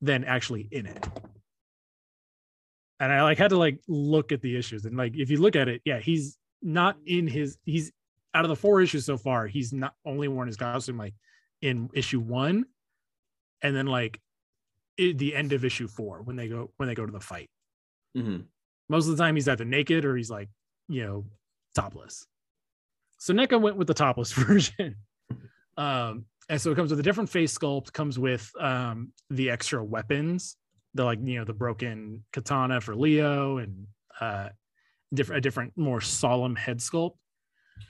than 0.00 0.24
actually 0.24 0.68
in 0.70 0.86
it. 0.86 1.08
And 3.00 3.12
I 3.12 3.22
like 3.22 3.38
had 3.38 3.50
to 3.50 3.58
like 3.58 3.80
look 3.88 4.32
at 4.32 4.40
the 4.40 4.56
issues 4.56 4.84
and 4.84 4.96
like 4.96 5.16
if 5.16 5.30
you 5.30 5.38
look 5.38 5.56
at 5.56 5.68
it, 5.68 5.82
yeah, 5.84 5.98
he's 5.98 6.38
not 6.62 6.96
in 7.04 7.26
his 7.26 7.58
he's 7.64 7.92
out 8.34 8.44
of 8.44 8.48
the 8.48 8.56
four 8.56 8.80
issues 8.80 9.04
so 9.04 9.16
far, 9.16 9.46
he's 9.46 9.72
not 9.72 9.94
only 10.04 10.28
worn 10.28 10.46
his 10.48 10.56
costume 10.56 10.98
like 10.98 11.14
in 11.60 11.88
issue 11.92 12.20
one, 12.20 12.64
and 13.62 13.74
then 13.74 13.86
like 13.86 14.20
the 14.96 15.34
end 15.34 15.52
of 15.52 15.64
issue 15.64 15.88
four 15.88 16.22
when 16.22 16.36
they 16.36 16.48
go 16.48 16.70
when 16.76 16.88
they 16.88 16.94
go 16.94 17.04
to 17.06 17.12
the 17.12 17.20
fight. 17.20 17.50
Mhm. 18.16 18.44
Most 18.88 19.08
of 19.08 19.16
the 19.16 19.22
time 19.22 19.34
he's 19.34 19.48
either 19.48 19.64
naked 19.64 20.04
or 20.04 20.16
he's 20.16 20.30
like, 20.30 20.48
you 20.88 21.04
know, 21.04 21.26
topless. 21.74 22.26
So 23.24 23.32
NECA 23.32 23.58
went 23.58 23.76
with 23.78 23.86
the 23.86 23.94
topless 23.94 24.32
version. 24.34 24.96
um, 25.78 26.26
and 26.50 26.60
so 26.60 26.70
it 26.70 26.74
comes 26.74 26.90
with 26.90 27.00
a 27.00 27.02
different 27.02 27.30
face 27.30 27.56
sculpt, 27.56 27.90
comes 27.94 28.18
with 28.18 28.50
um 28.60 29.12
the 29.30 29.48
extra 29.48 29.82
weapons, 29.82 30.56
the 30.92 31.04
like, 31.04 31.18
you 31.22 31.38
know, 31.38 31.44
the 31.46 31.54
broken 31.54 32.22
katana 32.34 32.82
for 32.82 32.94
Leo 32.94 33.56
and 33.56 33.86
uh 34.20 34.50
different 35.14 35.38
a 35.38 35.40
different, 35.40 35.72
more 35.74 36.02
solemn 36.02 36.54
head 36.54 36.80
sculpt. 36.80 37.16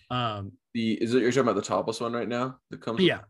Um, 0.09 0.53
The 0.73 0.93
is 1.03 1.15
it 1.15 1.23
you're 1.23 1.33
talking 1.33 1.43
about 1.49 1.57
the 1.57 1.63
topless 1.63 2.01
one 2.01 2.13
right 2.13 2.29
now? 2.29 2.59
That 2.71 2.81
comes. 2.81 2.99
with- 2.99 3.09
yeah, 3.09 3.23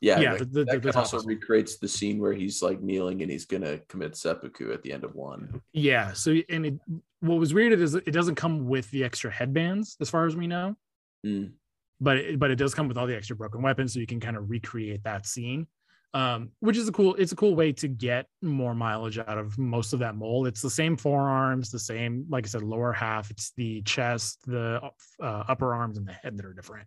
Yeah. 0.00 0.20
Yeah, 0.20 0.30
like, 0.30 0.38
the- 0.38 0.44
the- 0.44 0.64
that 0.66 0.82
the 0.82 0.96
also 0.96 1.16
one. 1.16 1.26
recreates 1.26 1.78
the 1.78 1.88
scene 1.88 2.20
where 2.20 2.32
he's 2.34 2.62
like 2.62 2.80
kneeling 2.80 3.20
and 3.22 3.32
he's 3.32 3.46
gonna 3.46 3.78
commit 3.88 4.16
seppuku 4.16 4.72
at 4.72 4.82
the 4.84 4.92
end 4.92 5.02
of 5.02 5.12
one. 5.16 5.60
yeah. 5.72 6.12
So 6.12 6.36
and 6.48 6.66
it, 6.66 6.74
what 7.18 7.40
was 7.40 7.52
weird 7.52 7.72
is 7.80 7.96
it 7.96 8.12
doesn't 8.12 8.36
come 8.36 8.68
with 8.68 8.88
the 8.92 9.02
extra 9.02 9.32
headbands, 9.32 9.96
as 10.00 10.08
far 10.08 10.26
as 10.26 10.36
we 10.36 10.46
know. 10.46 10.76
Mm. 11.24 11.52
but 12.00 12.16
it, 12.18 12.38
but 12.38 12.50
it 12.50 12.56
does 12.56 12.74
come 12.74 12.86
with 12.88 12.98
all 12.98 13.06
the 13.06 13.16
extra 13.16 13.34
broken 13.36 13.62
weapons 13.62 13.94
so 13.94 14.00
you 14.00 14.06
can 14.06 14.20
kind 14.20 14.36
of 14.36 14.50
recreate 14.50 15.02
that 15.04 15.26
scene 15.26 15.66
um 16.12 16.50
which 16.60 16.76
is 16.76 16.86
a 16.86 16.92
cool 16.92 17.14
it's 17.14 17.32
a 17.32 17.36
cool 17.36 17.54
way 17.56 17.72
to 17.72 17.88
get 17.88 18.26
more 18.42 18.74
mileage 18.74 19.18
out 19.18 19.38
of 19.38 19.56
most 19.58 19.92
of 19.94 19.98
that 20.00 20.14
mold 20.14 20.46
it's 20.46 20.60
the 20.60 20.68
same 20.70 20.96
forearms 20.96 21.70
the 21.70 21.78
same 21.78 22.26
like 22.28 22.44
i 22.44 22.48
said 22.48 22.62
lower 22.62 22.92
half 22.92 23.30
it's 23.30 23.52
the 23.56 23.80
chest 23.82 24.38
the 24.46 24.80
uh, 25.22 25.44
upper 25.48 25.72
arms 25.74 25.96
and 25.98 26.06
the 26.06 26.12
head 26.12 26.36
that 26.36 26.44
are 26.44 26.52
different 26.52 26.86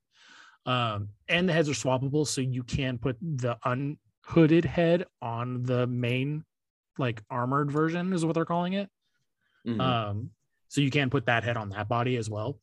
um 0.65 1.09
and 1.29 1.49
the 1.49 1.53
heads 1.53 1.67
are 1.69 1.73
swappable 1.73 2.27
so 2.27 2.41
you 2.41 2.63
can 2.63 2.97
put 2.97 3.17
the 3.21 3.57
unhooded 3.65 4.65
head 4.65 5.05
on 5.21 5.63
the 5.63 5.87
main 5.87 6.43
like 6.99 7.21
armored 7.29 7.71
version 7.71 8.13
is 8.13 8.23
what 8.25 8.33
they're 8.35 8.45
calling 8.45 8.73
it 8.73 8.89
Mhm. 9.65 9.81
um, 9.81 10.29
so 10.69 10.79
you 10.81 10.91
can 10.91 11.09
put 11.09 11.25
that 11.25 11.43
head 11.43 11.57
on 11.57 11.69
that 11.69 11.89
body 11.89 12.15
as 12.17 12.29
well. 12.29 12.59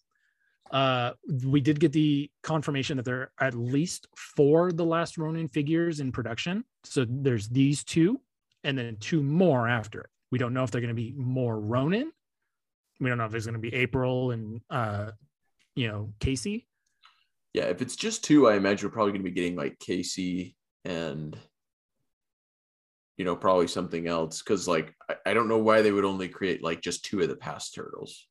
Uh, 0.71 1.13
we 1.45 1.61
did 1.61 1.79
get 1.79 1.93
the 1.93 2.31
confirmation 2.43 2.97
that 2.97 3.05
there 3.05 3.33
are 3.39 3.47
at 3.47 3.55
least 3.55 4.07
four 4.17 4.73
the 4.73 4.85
last 4.85 5.19
Ronin 5.19 5.49
figures 5.49 6.01
in 6.01 6.11
production. 6.11 6.65
So 6.85 7.07
there's 7.09 7.49
these 7.49 7.85
two, 7.85 8.21
and 8.65 8.77
then 8.77 8.97
two 8.99 9.23
more 9.23 9.69
after 9.69 10.01
it. 10.01 10.11
We 10.33 10.39
don't 10.39 10.55
know 10.55 10.65
if 10.65 10.71
they're 10.71 10.81
going 10.81 10.89
to 10.89 10.95
be 10.95 11.15
more 11.17 11.61
Ronin. 11.61 12.11
We 12.99 13.09
don't 13.09 13.19
know 13.19 13.27
if 13.27 13.31
there's 13.31 13.47
going 13.47 13.55
to 13.55 13.61
be 13.61 13.75
April 13.75 14.31
and 14.31 14.61
uh, 14.71 15.11
you 15.77 15.89
know 15.89 16.13
Casey. 16.21 16.67
yeah, 17.53 17.65
if 17.65 17.83
it's 17.83 17.97
just 17.97 18.25
two, 18.25 18.49
I 18.49 18.57
imagine 18.57 18.89
we're 18.89 18.93
probably 18.93 19.13
gonna 19.13 19.25
be 19.25 19.31
getting 19.31 19.57
like 19.57 19.79
Casey 19.79 20.57
and 20.85 21.37
you 23.17 23.25
know 23.25 23.37
probably 23.37 23.69
something 23.69 24.07
else 24.07 24.43
because 24.43 24.67
like 24.67 24.93
I, 25.09 25.17
I 25.27 25.35
don't 25.35 25.49
know 25.49 25.59
why 25.59 25.83
they 25.83 25.93
would 25.93 26.05
only 26.05 26.29
create 26.29 26.63
like 26.63 26.81
just 26.81 27.05
two 27.05 27.21
of 27.21 27.29
the 27.29 27.37
past 27.37 27.75
turtles. 27.75 28.27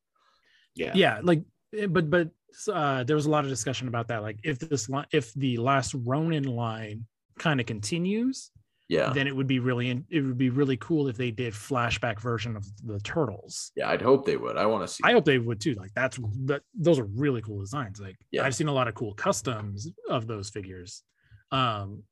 Yeah. 0.76 0.92
yeah 0.96 1.20
like 1.22 1.44
but 1.90 2.10
but 2.10 2.30
uh 2.72 3.04
there 3.04 3.16
was 3.16 3.26
a 3.26 3.30
lot 3.30 3.44
of 3.44 3.50
discussion 3.50 3.88
about 3.88 4.08
that 4.08 4.22
like 4.22 4.38
if 4.44 4.60
this 4.60 4.88
line 4.90 5.06
if 5.12 5.34
the 5.34 5.58
last 5.58 5.96
ronin 6.06 6.44
line 6.44 7.06
kind 7.40 7.60
of 7.60 7.66
continues 7.66 8.52
Yeah, 8.90 9.12
then 9.12 9.26
it 9.28 9.36
would 9.36 9.48
be 9.48 9.60
really 9.60 9.90
in- 9.90 10.06
it 10.10 10.22
would 10.22 10.38
be 10.38 10.52
really 10.52 10.78
cool 10.78 11.08
if 11.08 11.18
they 11.18 11.32
did 11.32 11.54
flashback 11.54 12.20
version 12.22 12.56
of 12.56 12.64
the 12.86 13.00
turtles 13.00 13.72
yeah, 13.76 13.90
I'd 13.90 14.02
hope 14.04 14.26
they 14.26 14.38
would. 14.38 14.56
I 14.58 14.66
want 14.68 14.84
to 14.86 14.94
see. 14.94 15.02
i 15.04 15.12
hope 15.14 15.26
they 15.26 15.40
would 15.40 15.60
too 15.60 15.74
like 15.76 15.92
that's 15.96 16.20
that 16.46 16.62
those 16.76 17.00
are 17.00 17.06
really 17.24 17.42
cool 17.42 17.60
designs 17.60 18.00
like 18.00 18.18
Yeah. 18.32 18.44
i've 18.46 18.56
seen 18.56 18.68
a 18.68 18.74
lot 18.80 18.88
of 18.88 18.94
cool 18.94 19.14
customs 19.16 19.88
of 20.10 20.28
those 20.28 20.50
figures 20.50 21.04
um 21.52 22.04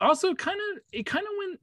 also 0.00 0.34
kind 0.34 0.58
of 0.66 0.82
it 0.92 1.06
kind 1.06 1.24
of 1.26 1.32
went 1.42 1.60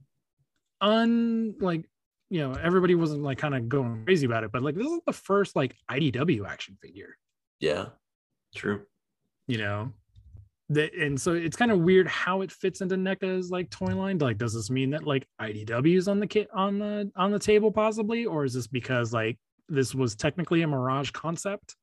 un 0.80 1.54
like 1.60 1.84
you 2.32 2.40
know 2.40 2.54
everybody 2.62 2.94
wasn't 2.94 3.22
like 3.22 3.38
kind 3.38 3.54
of 3.54 3.68
going 3.68 4.04
crazy 4.04 4.26
about 4.26 4.42
it 4.42 4.50
but 4.50 4.62
like 4.62 4.74
this 4.74 4.86
is 4.86 5.00
the 5.06 5.12
first 5.12 5.54
like 5.54 5.76
idw 5.90 6.46
action 6.46 6.76
figure 6.80 7.16
yeah, 7.62 7.86
True. 8.56 8.82
you 9.46 9.58
know 9.58 9.92
that 10.68 10.92
and 10.94 11.18
so 11.18 11.32
it's 11.32 11.56
kind 11.56 11.70
of 11.70 11.78
weird 11.78 12.08
how 12.08 12.42
it 12.42 12.50
fits 12.50 12.80
into 12.80 12.96
NECA's 12.96 13.50
like 13.50 13.70
toy 13.70 13.94
line. 13.94 14.18
Like, 14.18 14.36
does 14.36 14.54
this 14.54 14.68
mean 14.68 14.90
that 14.90 15.06
like 15.06 15.26
IDW 15.40 15.96
is 15.96 16.08
on 16.08 16.18
the 16.18 16.26
kit 16.26 16.48
on 16.52 16.80
the 16.80 17.10
on 17.14 17.30
the 17.30 17.38
table 17.38 17.70
possibly, 17.70 18.26
or 18.26 18.44
is 18.44 18.54
this 18.54 18.66
because 18.66 19.12
like 19.12 19.38
this 19.68 19.94
was 19.94 20.16
technically 20.16 20.62
a 20.62 20.66
Mirage 20.66 21.10
concept? 21.12 21.76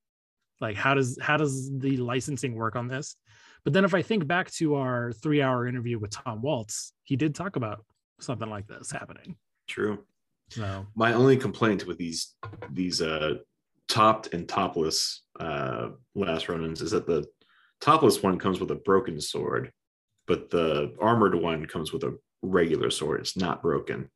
Like, 0.60 0.76
how 0.76 0.96
does 0.96 1.18
how 1.22 1.38
does 1.38 1.72
the 1.72 1.96
licensing 1.98 2.56
work 2.56 2.76
on 2.76 2.90
this? 2.90 3.16
But 3.64 3.72
then 3.72 3.86
if 3.86 3.94
I 3.94 4.02
think 4.02 4.28
back 4.28 4.52
to 4.54 4.76
our 4.76 5.14
three 5.14 5.42
hour 5.42 5.66
interview 5.66 5.98
with 5.98 6.12
Tom 6.12 6.42
Waltz, 6.42 6.92
he 7.04 7.16
did 7.16 7.36
talk 7.36 7.56
about 7.56 7.86
something 8.20 8.50
like 8.50 8.68
this 8.68 8.92
happening. 8.92 9.38
True. 9.68 10.04
So 10.50 10.88
My 10.96 11.14
only 11.14 11.38
complaint 11.38 11.86
with 11.86 11.98
these 11.98 12.36
these 12.72 13.02
uh 13.02 13.36
topped 13.88 14.34
and 14.34 14.48
topless 14.48 15.24
uh 15.40 15.90
last 16.16 16.48
Ronins 16.48 16.82
is 16.82 16.92
that 16.92 17.08
the 17.08 17.26
topless 17.82 18.22
one 18.22 18.38
comes 18.38 18.60
with 18.60 18.72
a 18.72 18.76
broken 18.76 19.22
sword, 19.22 19.72
but 20.28 20.50
the 20.50 20.94
armored 21.00 21.36
one 21.36 21.66
comes 21.66 21.94
with 21.94 22.04
a 22.04 22.18
regular 22.42 22.90
sword. 22.90 23.22
It's 23.22 23.38
not 23.38 23.62
broken. 23.62 24.10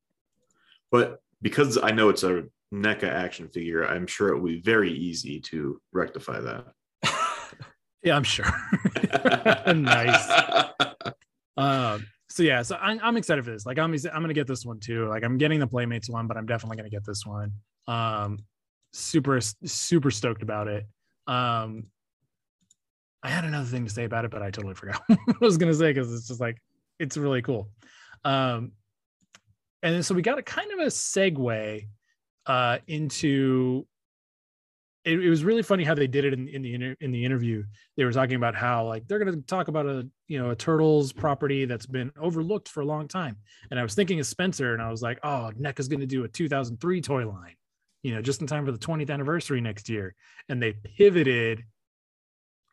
But 0.92 1.20
because 1.42 1.78
I 1.82 1.92
know 1.92 2.10
it's 2.10 2.24
a 2.24 2.44
NECA 2.74 3.10
action 3.10 3.48
figure, 3.50 3.86
I'm 3.86 4.08
sure 4.08 4.30
it 4.30 4.40
will 4.40 4.50
be 4.50 4.62
very 4.62 4.92
easy 4.92 5.40
to 5.42 5.80
rectify 5.92 6.40
that. 6.40 6.66
yeah, 8.04 8.16
I'm 8.16 8.24
sure. 8.24 8.46
nice. 9.74 10.42
Um, 11.56 12.08
so 12.34 12.42
yeah, 12.42 12.64
so 12.64 12.76
I'm, 12.82 13.00
I'm 13.04 13.16
excited 13.16 13.46
for 13.46 13.52
this. 13.52 13.64
Like 13.64 13.78
I'm, 13.78 13.94
I'm 13.94 14.24
gonna 14.24 14.34
get 14.34 14.48
this 14.48 14.66
one 14.66 14.80
too. 14.80 15.08
Like 15.08 15.24
I'm 15.24 15.38
getting 15.38 15.60
the 15.60 15.68
Playmates 15.68 16.10
one, 16.10 16.26
but 16.26 16.36
I'm 16.36 16.48
definitely 16.48 16.78
gonna 16.78 16.90
get 16.90 17.06
this 17.06 17.28
one. 17.28 17.52
Um, 17.88 18.40
super, 18.92 19.40
super 19.40 20.10
stoked 20.10 20.42
about 20.42 20.68
it. 20.68 20.88
Um, 21.28 21.86
I 23.22 23.30
had 23.30 23.46
another 23.46 23.68
thing 23.68 23.86
to 23.86 23.92
say 23.92 24.06
about 24.06 24.26
it, 24.26 24.32
but 24.32 24.42
I 24.42 24.50
totally 24.50 24.74
forgot 24.74 25.00
what 25.08 25.20
I 25.20 25.46
was 25.46 25.60
gonna 25.60 25.76
say 25.76 25.94
because 25.94 26.12
it's 26.12 26.28
just 26.28 26.42
like 26.42 26.58
it's 26.98 27.18
really 27.18 27.44
cool. 27.44 27.70
Um, 28.26 28.72
and 29.84 30.04
so 30.04 30.16
we 30.16 30.24
got 30.24 30.40
a 30.40 30.44
kind 30.44 30.72
of 30.72 30.80
a 30.80 30.88
segue 30.88 31.88
uh 32.48 32.78
into 32.88 33.86
it, 35.06 35.20
it 35.20 35.30
was 35.30 35.44
really 35.44 35.64
funny 35.64 35.84
how 35.84 35.94
they 35.94 36.08
did 36.08 36.26
it 36.26 36.34
in, 36.34 36.48
in 36.48 36.62
the 36.62 36.74
inter- 36.74 36.96
in 37.02 37.12
the 37.12 37.26
interview. 37.26 37.64
They 37.98 38.06
were 38.06 38.12
talking 38.12 38.36
about 38.36 38.56
how 38.56 38.88
like 38.88 39.08
they're 39.08 39.20
going 39.20 39.34
to 39.34 39.42
talk 39.46 39.68
about 39.68 39.86
a 39.86 40.08
you 40.28 40.42
know 40.42 40.52
a 40.52 40.56
turtles 40.56 41.12
property 41.12 41.66
that's 41.66 41.86
been 41.86 42.12
overlooked 42.20 42.70
for 42.70 42.82
a 42.82 42.86
long 42.86 43.08
time. 43.08 43.38
And 43.70 43.80
I 43.80 43.84
was 43.84 43.96
thinking 43.96 44.20
of 44.20 44.26
Spencer, 44.26 44.74
and 44.74 44.82
I 44.82 44.90
was 44.90 45.02
like, 45.02 45.20
oh, 45.24 45.52
NECA's 45.60 45.88
going 45.88 46.00
to 46.00 46.06
do 46.06 46.24
a 46.24 46.28
2003 46.28 47.02
toy 47.02 47.28
line, 47.28 47.56
you 48.02 48.16
know, 48.16 48.22
just 48.22 48.42
in 48.42 48.48
time 48.48 48.66
for 48.66 48.72
the 48.72 48.78
20th 48.78 49.10
anniversary 49.10 49.62
next 49.62 49.90
year. 49.90 50.16
And 50.50 50.62
they 50.62 50.74
pivoted. 50.74 51.64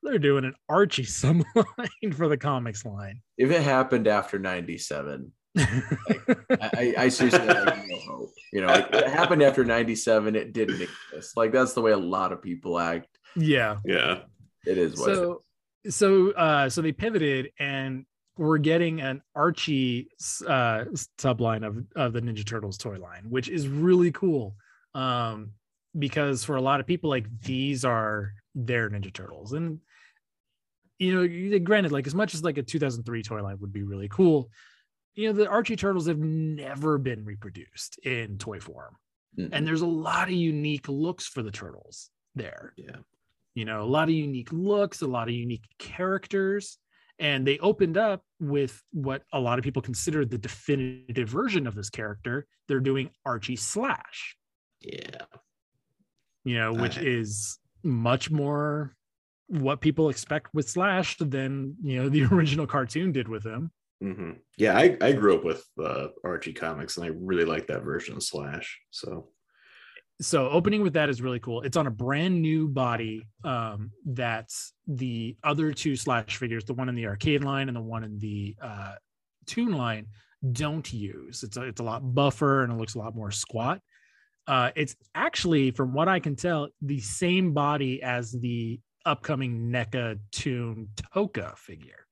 They're 0.02 0.18
doing 0.18 0.44
an 0.44 0.54
Archie 0.68 1.04
some 1.04 1.44
line 1.54 2.12
for 2.12 2.28
the 2.28 2.38
comics 2.38 2.84
line. 2.84 3.20
if 3.36 3.50
it 3.50 3.62
happened 3.62 4.06
after 4.06 4.38
'97, 4.38 5.32
I, 5.58 6.24
I, 6.60 6.94
I 6.98 7.08
seriously 7.10 7.40
have 7.46 7.84
no 7.88 7.96
hope. 8.08 8.30
You 8.52 8.62
know, 8.62 8.66
like, 8.68 8.88
it 8.92 9.08
happened 9.08 9.42
after 9.42 9.64
97. 9.64 10.34
It 10.36 10.52
didn't 10.52 10.80
exist. 10.82 11.36
Like, 11.36 11.52
that's 11.52 11.72
the 11.72 11.80
way 11.80 11.92
a 11.92 11.96
lot 11.98 12.32
of 12.32 12.42
people 12.42 12.78
act. 12.78 13.08
yeah. 13.36 13.76
Yeah. 13.84 14.20
It 14.66 14.76
is 14.76 14.98
what 15.00 15.10
it 15.10 15.14
so 15.14 15.42
so 15.88 16.30
uh 16.32 16.68
so 16.68 16.82
they 16.82 16.92
pivoted 16.92 17.50
and 17.58 18.04
we're 18.36 18.58
getting 18.58 19.00
an 19.00 19.22
archie 19.34 20.08
uh 20.46 20.84
subline 21.18 21.66
of 21.66 21.78
of 21.96 22.12
the 22.12 22.20
ninja 22.20 22.44
turtles 22.46 22.76
toy 22.76 22.98
line 22.98 23.22
which 23.30 23.48
is 23.48 23.66
really 23.68 24.12
cool 24.12 24.54
um 24.94 25.52
because 25.98 26.44
for 26.44 26.56
a 26.56 26.60
lot 26.60 26.78
of 26.80 26.86
people 26.86 27.08
like 27.08 27.24
these 27.40 27.86
are 27.86 28.32
their 28.54 28.90
ninja 28.90 29.10
turtles 29.10 29.54
and 29.54 29.78
you 30.98 31.14
know 31.14 31.22
you- 31.22 31.58
granted 31.60 31.90
like 31.90 32.06
as 32.06 32.14
much 32.14 32.34
as 32.34 32.44
like 32.44 32.58
a 32.58 32.62
2003 32.62 33.22
toy 33.22 33.42
line 33.42 33.56
would 33.60 33.72
be 33.72 33.82
really 33.82 34.08
cool 34.08 34.50
you 35.14 35.26
know 35.28 35.32
the 35.32 35.48
archie 35.48 35.76
turtles 35.76 36.06
have 36.06 36.18
never 36.18 36.98
been 36.98 37.24
reproduced 37.24 37.98
in 38.04 38.38
toy 38.38 38.60
form 38.60 38.96
Mhm. 39.38 39.48
and 39.52 39.66
there's 39.66 39.82
a 39.82 39.86
lot 39.86 40.28
of 40.28 40.34
unique 40.34 40.88
looks 40.88 41.26
for 41.26 41.42
the 41.42 41.50
turtles 41.52 42.10
there 42.34 42.72
Yeah. 42.76 42.96
you 43.54 43.64
know 43.64 43.82
a 43.82 43.86
lot 43.86 44.08
of 44.08 44.14
unique 44.14 44.52
looks 44.52 45.02
a 45.02 45.06
lot 45.06 45.28
of 45.28 45.34
unique 45.34 45.66
characters 45.78 46.78
and 47.18 47.46
they 47.46 47.58
opened 47.58 47.96
up 47.98 48.24
with 48.40 48.82
what 48.92 49.22
a 49.32 49.38
lot 49.40 49.58
of 49.58 49.64
people 49.64 49.82
consider 49.82 50.24
the 50.24 50.38
definitive 50.38 51.28
version 51.28 51.66
of 51.66 51.74
this 51.74 51.90
character 51.90 52.46
they're 52.66 52.80
doing 52.80 53.10
archie 53.24 53.56
slash 53.56 54.36
Yeah. 54.80 55.26
you 56.44 56.54
know 56.56 56.72
which 56.72 56.98
I- 56.98 57.02
is 57.02 57.58
much 57.82 58.30
more 58.30 58.96
what 59.46 59.80
people 59.80 60.08
expect 60.10 60.52
with 60.54 60.68
slash 60.68 61.16
than 61.18 61.76
you 61.82 61.96
know 62.02 62.08
the 62.08 62.22
original 62.32 62.66
cartoon 62.66 63.12
did 63.12 63.28
with 63.28 63.44
him 63.44 63.70
hmm 64.00 64.32
Yeah. 64.56 64.76
I, 64.76 64.96
I 65.00 65.12
grew 65.12 65.36
up 65.36 65.44
with 65.44 65.64
uh, 65.82 66.08
Archie 66.24 66.52
comics 66.52 66.96
and 66.96 67.06
I 67.06 67.10
really 67.14 67.44
like 67.44 67.66
that 67.66 67.82
version 67.82 68.16
of 68.16 68.22
Slash. 68.22 68.80
So, 68.90 69.28
so 70.20 70.48
opening 70.50 70.82
with 70.82 70.92
that 70.94 71.08
is 71.08 71.22
really 71.22 71.40
cool. 71.40 71.62
It's 71.62 71.76
on 71.76 71.86
a 71.86 71.90
brand 71.90 72.40
new 72.40 72.68
body 72.68 73.26
um 73.44 73.90
that's 74.04 74.74
the 74.86 75.36
other 75.42 75.72
two 75.72 75.96
slash 75.96 76.36
figures 76.36 76.64
the 76.64 76.74
one 76.74 76.88
in 76.90 76.94
the 76.94 77.06
arcade 77.06 77.42
line 77.42 77.68
and 77.68 77.76
the 77.76 77.80
one 77.82 78.04
in 78.04 78.18
the 78.18 78.54
uh 78.62 78.94
toon 79.46 79.72
line 79.72 80.06
don't 80.52 80.90
use. 80.92 81.42
It's 81.42 81.56
a, 81.56 81.62
it's 81.62 81.80
a 81.80 81.84
lot 81.84 82.14
buffer 82.14 82.64
and 82.64 82.72
it 82.72 82.76
looks 82.76 82.94
a 82.94 82.98
lot 82.98 83.14
more 83.14 83.30
squat. 83.30 83.80
Uh 84.46 84.70
it's 84.76 84.94
actually 85.14 85.70
from 85.70 85.94
what 85.94 86.08
i 86.08 86.20
can 86.20 86.36
tell 86.36 86.68
the 86.82 87.00
same 87.00 87.52
body 87.52 88.02
as 88.02 88.32
the 88.32 88.80
upcoming 89.06 89.70
NECA 89.70 90.18
toon 90.32 90.88
Tokka 90.96 91.56
figure. 91.56 92.06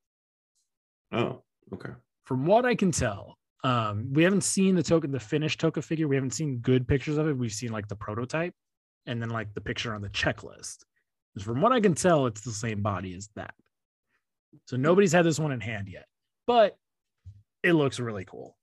Oh, 1.12 1.42
okay. 1.72 1.90
from 2.24 2.46
what 2.46 2.64
I 2.64 2.74
can 2.74 2.90
tell, 2.90 3.38
um, 3.64 4.12
we 4.12 4.22
haven't 4.22 4.44
seen 4.44 4.74
the 4.74 4.82
token, 4.82 5.10
the 5.10 5.20
finished 5.20 5.60
Tokka 5.60 5.82
figure. 5.82 6.08
We 6.08 6.16
haven't 6.16 6.34
seen 6.34 6.58
good 6.58 6.86
pictures 6.86 7.18
of 7.18 7.26
it. 7.26 7.36
We've 7.36 7.52
seen 7.52 7.72
like 7.72 7.88
the 7.88 7.96
prototype 7.96 8.54
and 9.06 9.20
then 9.20 9.30
like 9.30 9.52
the 9.54 9.60
picture 9.60 9.94
on 9.94 10.02
the 10.02 10.08
checklist. 10.10 10.84
And 11.34 11.44
From 11.44 11.60
what 11.60 11.72
I 11.72 11.80
can 11.80 11.94
tell, 11.94 12.26
it's 12.26 12.42
the 12.42 12.52
same 12.52 12.82
body 12.82 13.14
as 13.14 13.28
that. 13.34 13.54
So 14.66 14.76
nobody's 14.76 15.12
had 15.12 15.24
this 15.24 15.38
one 15.38 15.52
in 15.52 15.60
hand 15.60 15.88
yet, 15.88 16.06
but 16.46 16.76
it 17.62 17.72
looks 17.72 17.98
really 17.98 18.24
cool. 18.24 18.56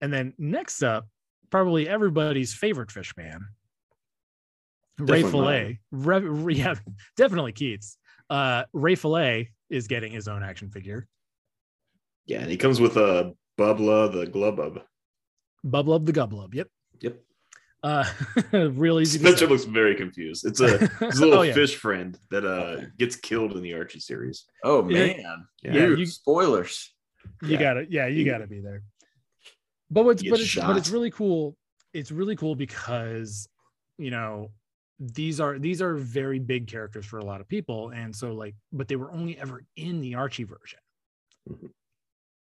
And 0.00 0.12
then 0.12 0.34
next 0.36 0.82
up, 0.82 1.06
probably 1.50 1.88
everybody's 1.88 2.52
favorite 2.52 2.90
fish 2.90 3.14
man, 3.16 3.40
Ray 4.98 5.22
Fillet. 5.22 5.78
Re- 5.92 6.54
yeah, 6.54 6.74
definitely 7.16 7.52
Keats. 7.52 7.96
Uh, 8.28 8.64
Ray 8.72 8.94
Fillet 8.94 9.50
is 9.72 9.88
getting 9.88 10.12
his 10.12 10.28
own 10.28 10.42
action 10.42 10.70
figure. 10.70 11.06
Yeah. 12.26 12.40
And 12.40 12.50
he 12.50 12.56
comes 12.56 12.80
with 12.80 12.96
a 12.96 13.32
Bubla, 13.58 14.12
the 14.12 14.26
Glubub. 14.26 14.82
Bublub 15.66 16.06
the 16.06 16.12
Gublub. 16.12 16.54
Yep. 16.54 16.68
Yep. 17.00 17.16
Uh, 17.82 18.04
real 18.52 19.00
easy. 19.00 19.18
to 19.18 19.24
Spencer 19.24 19.46
looks 19.48 19.64
very 19.64 19.94
confused. 19.96 20.44
It's 20.46 20.60
a 20.60 20.78
his 21.00 21.20
little 21.20 21.38
Oh, 21.40 21.42
yeah. 21.42 21.52
fish 21.54 21.74
friend 21.76 22.16
that 22.30 22.44
uh 22.44 22.48
Okay. 22.76 22.86
gets 22.98 23.16
killed 23.16 23.52
in 23.56 23.62
the 23.62 23.74
Archie 23.74 23.98
series. 24.00 24.44
Oh 24.62 24.82
man. 24.82 25.16
Yeah. 25.18 25.36
Yeah, 25.62 25.72
Dude, 25.72 25.98
you- 26.00 26.06
spoilers. 26.06 26.94
you 27.42 27.48
Yeah. 27.50 27.58
gotta 27.60 27.86
yeah 27.88 28.06
you 28.06 28.24
gotta 28.24 28.46
be 28.46 28.60
there 28.60 28.82
but 29.90 30.04
what's 30.04 30.22
but 30.22 30.40
it's, 30.40 30.54
but 30.54 30.76
it's 30.76 30.90
really 30.90 31.10
cool 31.10 31.56
it's 31.92 32.10
really 32.10 32.34
cool 32.36 32.54
because 32.56 33.48
you 33.98 34.10
know 34.10 34.50
these 35.14 35.40
are 35.40 35.58
these 35.58 35.82
are 35.82 35.94
very 35.96 36.38
big 36.38 36.66
characters 36.68 37.04
for 37.04 37.18
a 37.18 37.24
lot 37.24 37.40
of 37.40 37.48
people 37.48 37.90
and 37.90 38.14
so 38.14 38.32
like 38.32 38.54
but 38.72 38.86
they 38.88 38.96
were 38.96 39.10
only 39.12 39.36
ever 39.38 39.64
in 39.76 40.00
the 40.00 40.14
archie 40.14 40.44
version 40.44 40.78
Mhm. 41.50 41.70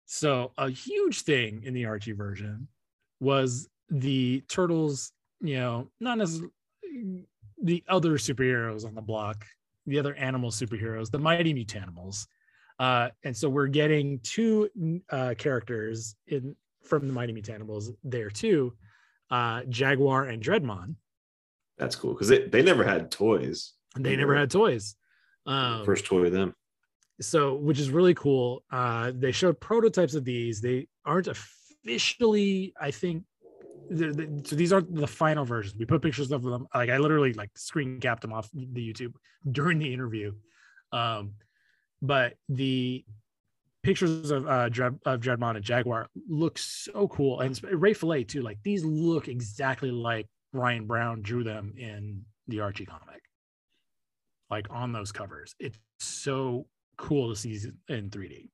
so 0.06 0.52
a 0.58 0.70
huge 0.70 1.22
thing 1.22 1.64
in 1.64 1.74
the 1.74 1.86
archie 1.86 2.12
version 2.12 2.68
was 3.20 3.68
the 3.90 4.42
turtles 4.48 5.14
you 5.42 5.56
know 5.56 5.90
not 6.00 6.22
as 6.22 6.42
the 7.62 7.84
other 7.88 8.18
superheroes 8.18 8.86
on 8.86 8.94
the 8.94 9.02
block 9.02 9.46
the 9.88 9.98
other 9.98 10.14
animal 10.16 10.52
superheroes 10.52 11.10
the 11.10 11.18
mighty 11.20 11.54
mutanimals 11.54 12.28
uh, 12.80 13.10
and 13.24 13.36
so 13.38 13.50
we're 13.50 13.68
getting 13.68 14.20
two 14.24 14.70
uh, 15.12 15.34
characters 15.38 16.16
in 16.28 16.56
from 16.84 17.08
the 17.08 17.14
Mighty 17.14 17.32
Mutanimals 17.32 17.96
there 18.04 18.30
too, 18.32 18.74
uh, 19.30 19.62
Jagwar 19.70 20.28
and 20.34 20.44
Dreadmon. 20.44 20.96
That's 21.78 21.95
cool 21.95 22.14
because 22.14 22.28
they, 22.28 22.48
they 22.48 22.62
never 22.62 22.84
had 22.84 23.10
toys. 23.12 23.74
They 23.98 24.16
never 24.16 24.36
had 24.36 24.50
toys. 24.52 24.95
Um, 25.45 25.86
First 25.86 26.06
toy 26.06 26.26
of 26.26 26.32
them. 26.32 26.54
so 27.22 27.56
which 27.56 27.80
is 27.80 27.90
really 27.90 28.14
cool. 28.14 28.64
Uh, 28.72 29.12
they 29.16 29.32
showed 29.32 29.60
prototypes 29.60 30.16
of 30.16 30.24
these. 30.26 30.62
They 30.62 30.88
aren't 31.06 31.28
officially, 31.28 32.74
I 32.80 32.91
think. 32.91 33.24
so 33.91 34.56
these 34.56 34.72
aren't 34.72 34.95
the 34.95 35.08
final 35.08 35.45
versions. 35.45 35.76
We 35.78 35.86
put 35.86 36.02
pictures 36.02 36.32
of 36.32 36.44
them. 36.44 36.68
Like 36.74 36.90
I 36.90 36.98
literally 36.98 37.34
like 37.34 37.52
screen 37.58 38.00
capped 38.00 38.22
them 38.22 38.34
off 38.34 38.50
the 38.54 38.94
YouTube 38.94 39.14
during 39.52 39.80
the 39.80 39.94
interview. 39.94 40.32
Um, 40.91 41.34
but 42.02 42.36
the 42.50 43.04
pictures 43.84 44.32
of 44.32 44.48
uh 44.48 44.70
Dread, 44.70 44.98
of 45.06 45.20
Dreadmon 45.20 45.58
and 45.58 45.66
Jagwar 45.66 46.06
look 46.30 46.58
so 46.58 47.08
cool, 47.10 47.41
and 47.41 47.60
Ray 47.64 47.94
Fillet 47.94 48.24
too. 48.24 48.41
Like 48.41 48.60
these 48.64 48.86
look 48.86 49.28
exactly 49.28 49.91
like 49.91 50.28
Ryan 50.54 50.86
Brown 50.86 51.22
drew 51.22 51.44
them 51.44 51.74
in 51.78 52.24
the 52.48 52.62
Archie 52.62 52.86
comic, 52.86 53.22
like 54.50 54.68
on 54.70 54.92
those 54.92 55.12
covers. 55.12 55.56
It's 55.60 55.80
so 56.00 56.68
cool 56.98 57.30
to 57.34 57.36
see 57.36 57.60
in 57.90 58.10
3D. 58.10 58.50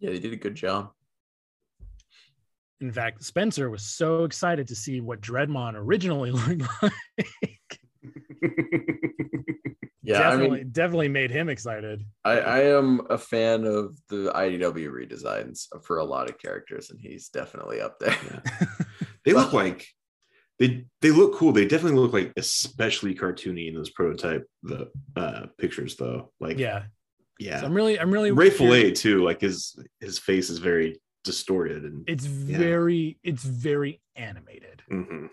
Yeah, 0.00 0.10
they 0.10 0.18
did 0.18 0.32
a 0.32 0.36
good 0.36 0.54
job. 0.56 0.90
In 2.80 2.90
fact, 2.90 3.22
Spencer 3.22 3.68
was 3.68 3.82
so 3.82 4.24
excited 4.24 4.66
to 4.68 4.74
see 4.74 5.00
what 5.00 5.20
Dreadmon 5.20 5.74
originally 5.74 6.30
looked 6.32 6.62
like. 6.82 6.92
Yeah, 10.02 10.30
definitely, 10.30 10.60
I 10.60 10.62
mean, 10.62 10.72
definitely 10.72 11.08
made 11.08 11.30
him 11.30 11.48
excited. 11.48 12.04
I, 12.24 12.40
I 12.40 12.60
am 12.60 13.02
a 13.10 13.18
fan 13.18 13.64
of 13.64 13.96
the 14.08 14.32
IDW 14.34 14.88
redesigns 14.88 15.66
for 15.84 15.98
a 15.98 16.04
lot 16.04 16.30
of 16.30 16.38
characters, 16.38 16.90
and 16.90 16.98
he's 16.98 17.28
definitely 17.28 17.80
up 17.80 17.98
there. 18.00 18.16
they 19.34 19.40
look 19.40 19.52
like 19.52 19.86
they 20.58 20.84
they 21.00 21.10
look 21.10 21.34
cool. 21.34 21.52
They 21.52 21.66
definitely 21.66 21.98
look 21.98 22.12
like 22.12 22.32
especially 22.36 23.14
cartoony 23.14 23.68
in 23.68 23.74
those 23.74 23.90
prototype 23.90 24.46
the 24.62 24.90
uh 25.16 25.46
pictures 25.58 25.96
though. 25.96 26.32
Like 26.38 26.58
Yeah. 26.58 26.84
yeah. 27.38 27.60
So 27.60 27.66
I'm 27.66 27.74
really, 27.74 27.98
I'm 27.98 28.10
really 28.10 28.30
Ray 28.30 28.50
Fillet 28.50 28.92
too. 28.92 29.24
Like 29.24 29.40
his 29.40 29.78
his 30.00 30.18
face 30.18 30.50
is 30.50 30.58
very 30.58 31.00
distorted 31.24 31.84
and 31.84 32.04
It's 32.08 32.26
Yeah. 32.26 32.58
very, 32.58 33.18
it's 33.22 33.42
very 33.42 34.00
animated. 34.16 34.82
Mhm. 34.90 35.30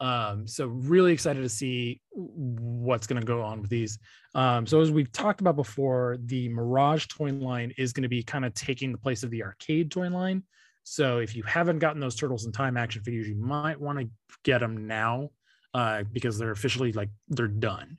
Um, 0.00 0.46
so 0.46 0.66
really 0.66 1.12
excited 1.12 1.42
to 1.42 1.48
see 1.50 2.00
what's 2.12 3.06
going 3.06 3.20
to 3.20 3.26
go 3.26 3.42
on 3.42 3.60
with 3.60 3.68
these. 3.68 3.98
Um, 4.34 4.66
so 4.66 4.80
as 4.80 4.90
we've 4.90 5.12
talked 5.12 5.42
about 5.42 5.56
before, 5.56 6.16
the 6.24 6.48
Mirage 6.48 7.06
toy 7.08 7.32
line 7.32 7.74
is 7.76 7.92
going 7.92 8.04
to 8.04 8.08
be 8.08 8.22
kind 8.22 8.46
of 8.46 8.54
taking 8.54 8.92
the 8.92 8.98
place 8.98 9.22
of 9.24 9.30
the 9.30 9.42
arcade 9.44 9.90
toy 9.90 10.08
line. 10.08 10.42
So 10.84 11.18
if 11.18 11.36
you 11.36 11.42
haven't 11.42 11.78
gotten 11.78 12.00
those 12.00 12.16
Turtles 12.16 12.46
in 12.46 12.52
Time 12.52 12.76
action 12.76 13.02
figures, 13.02 13.28
you 13.28 13.36
might 13.36 13.80
want 13.80 13.98
to 13.98 14.08
get 14.44 14.58
them 14.58 14.86
now 14.86 15.30
uh, 15.74 16.04
because 16.12 16.38
they're 16.38 16.50
officially 16.50 16.92
like 16.92 17.10
they're 17.28 17.48
done 17.48 17.98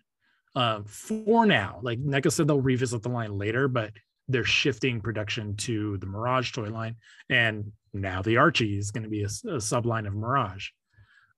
uh, 0.55 0.81
for 0.85 1.45
now. 1.45 1.79
Like 1.81 1.99
NECA 1.99 2.31
said, 2.31 2.47
they'll 2.47 2.61
revisit 2.61 3.03
the 3.03 3.09
line 3.09 3.37
later, 3.37 3.67
but 3.67 3.91
they're 4.27 4.43
shifting 4.43 5.01
production 5.01 5.55
to 5.57 5.97
the 5.97 6.05
Mirage 6.05 6.51
toy 6.51 6.69
line, 6.69 6.95
and 7.29 7.71
now 7.93 8.21
the 8.21 8.37
Archie 8.37 8.77
is 8.77 8.91
going 8.91 9.03
to 9.03 9.09
be 9.09 9.23
a, 9.23 9.27
a 9.27 9.57
subline 9.59 10.07
of 10.07 10.15
Mirage. 10.15 10.69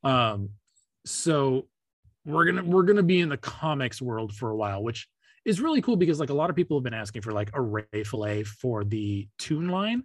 Um, 0.03 0.49
so 1.06 1.68
we're 2.26 2.45
gonna 2.45 2.64
we're 2.64 2.84
gonna 2.84 3.03
be 3.03 3.20
in 3.20 3.30
the 3.30 3.38
comics 3.38 4.02
world 4.02 4.34
for 4.34 4.52
a 4.52 4.56
while, 4.56 4.84
which 4.84 5.07
is 5.45 5.60
really 5.60 5.82
cool 5.82 5.98
because 5.98 6.20
like 6.20 6.30
a 6.30 6.34
lot 6.34 6.49
of 6.49 6.56
people 6.56 6.78
have 6.78 6.84
been 6.84 6.94
asking 6.94 7.22
for 7.22 7.34
like 7.34 7.49
a 7.53 7.61
Ray 7.61 8.03
Fillet 8.06 8.44
for 8.44 8.84
the 8.84 9.28
toon 9.38 9.70
line, 9.70 10.03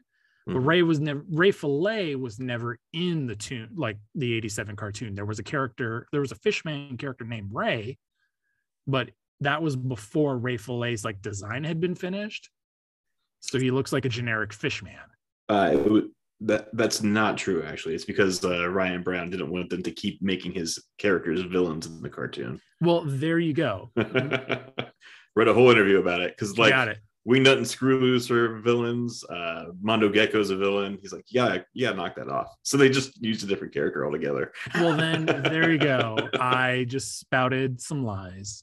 but 0.48 0.56
Mhm. 0.56 0.66
Ray 0.66 0.82
was 0.82 0.98
never 0.98 1.24
Ray 1.30 1.50
Fillet 1.50 2.14
was 2.16 2.40
never 2.40 2.78
in 2.92 3.26
the 3.26 3.36
toon 3.36 3.68
like 3.74 3.98
the 4.14 4.32
87 4.34 4.76
cartoon. 4.76 5.14
There 5.14 5.26
was 5.26 5.38
a 5.38 5.42
character, 5.42 6.08
there 6.10 6.22
was 6.22 6.32
a 6.32 6.36
fishman 6.36 6.96
character 6.96 7.24
named 7.24 7.50
Ray, 7.52 7.98
but 8.86 9.10
that 9.40 9.62
was 9.62 9.76
before 9.76 10.38
Ray 10.38 10.56
Fillet's 10.56 11.04
like 11.04 11.20
design 11.20 11.64
had 11.64 11.80
been 11.80 11.94
finished. 11.94 12.48
So 13.40 13.58
he 13.58 13.70
looks 13.70 13.92
like 13.92 14.04
a 14.04 14.08
generic 14.08 14.52
fishman. 14.52 14.94
Uh, 15.48 16.00
that 16.40 16.74
that's 16.74 17.02
not 17.02 17.36
true. 17.36 17.62
Actually, 17.62 17.94
it's 17.94 18.04
because 18.04 18.44
uh, 18.44 18.68
Ryan 18.68 19.02
Brown 19.02 19.28
didn't 19.30 19.50
want 19.50 19.70
them 19.70 19.82
to 19.82 19.90
keep 19.90 20.22
making 20.22 20.52
his 20.52 20.82
characters 20.96 21.42
villains 21.42 21.86
in 21.86 22.00
the 22.00 22.08
cartoon. 22.08 22.60
Well, 22.80 23.02
there 23.04 23.38
you 23.38 23.52
go. 23.52 23.90
Read 23.96 25.46
a 25.48 25.54
whole 25.54 25.70
interview 25.70 25.98
about 25.98 26.20
it 26.20 26.34
because 26.34 26.56
like 26.58 26.70
Got 26.70 26.88
it. 26.88 26.98
Wingnut 27.28 27.58
and 27.58 27.68
Screw 27.68 27.98
Loose 28.00 28.30
are 28.30 28.56
villains. 28.58 29.22
Uh, 29.24 29.66
Mondo 29.82 30.08
Gecko's 30.08 30.50
a 30.50 30.56
villain. 30.56 30.98
He's 31.02 31.12
like, 31.12 31.26
yeah, 31.28 31.58
yeah, 31.74 31.92
knock 31.92 32.16
that 32.16 32.28
off. 32.28 32.54
So 32.62 32.78
they 32.78 32.88
just 32.88 33.22
used 33.22 33.44
a 33.44 33.46
different 33.46 33.74
character 33.74 34.06
altogether. 34.06 34.52
Well, 34.74 34.96
then 34.96 35.26
there 35.26 35.72
you 35.72 35.78
go. 35.78 36.16
I 36.40 36.86
just 36.88 37.18
spouted 37.18 37.80
some 37.80 38.04
lies. 38.04 38.62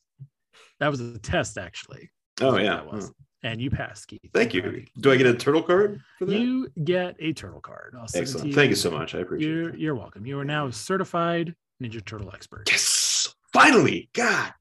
That 0.80 0.90
was 0.90 1.02
a 1.02 1.20
test, 1.20 1.58
actually. 1.58 2.10
oh 2.42 2.58
yeah. 2.58 2.76
that 2.78 2.92
was. 2.92 3.12
And 3.44 3.62
you 3.62 3.70
passed, 3.70 4.08
Keith. 4.08 4.22
Thank 4.34 4.54
you. 4.54 4.86
Do 5.00 5.12
I 5.12 5.18
get 5.18 5.28
a 5.28 5.34
turtle 5.36 5.62
card 5.62 6.02
for 6.18 6.26
that? 6.26 6.36
You 6.36 6.68
get 6.84 7.16
a 7.20 7.34
turtle 7.34 7.62
card. 7.62 7.96
I'll 8.00 8.08
send 8.08 8.24
it 8.24 8.26
to 8.26 8.32
Excellent. 8.38 8.56
Thank 8.56 8.70
you 8.70 8.76
so 8.76 8.90
much. 8.90 9.14
I 9.14 9.20
appreciate 9.20 9.50
You're, 9.50 9.70
it. 9.70 9.80
you're 9.80 9.96
welcome. 9.96 10.26
You 10.26 10.40
are 10.40 10.46
now 10.46 10.68
a 10.68 10.72
certified 10.72 11.54
Ninja 11.84 12.04
Turtle 12.04 12.32
expert. 12.34 12.70
Yes, 12.72 13.36
finally. 13.54 14.10
God, 14.14 14.54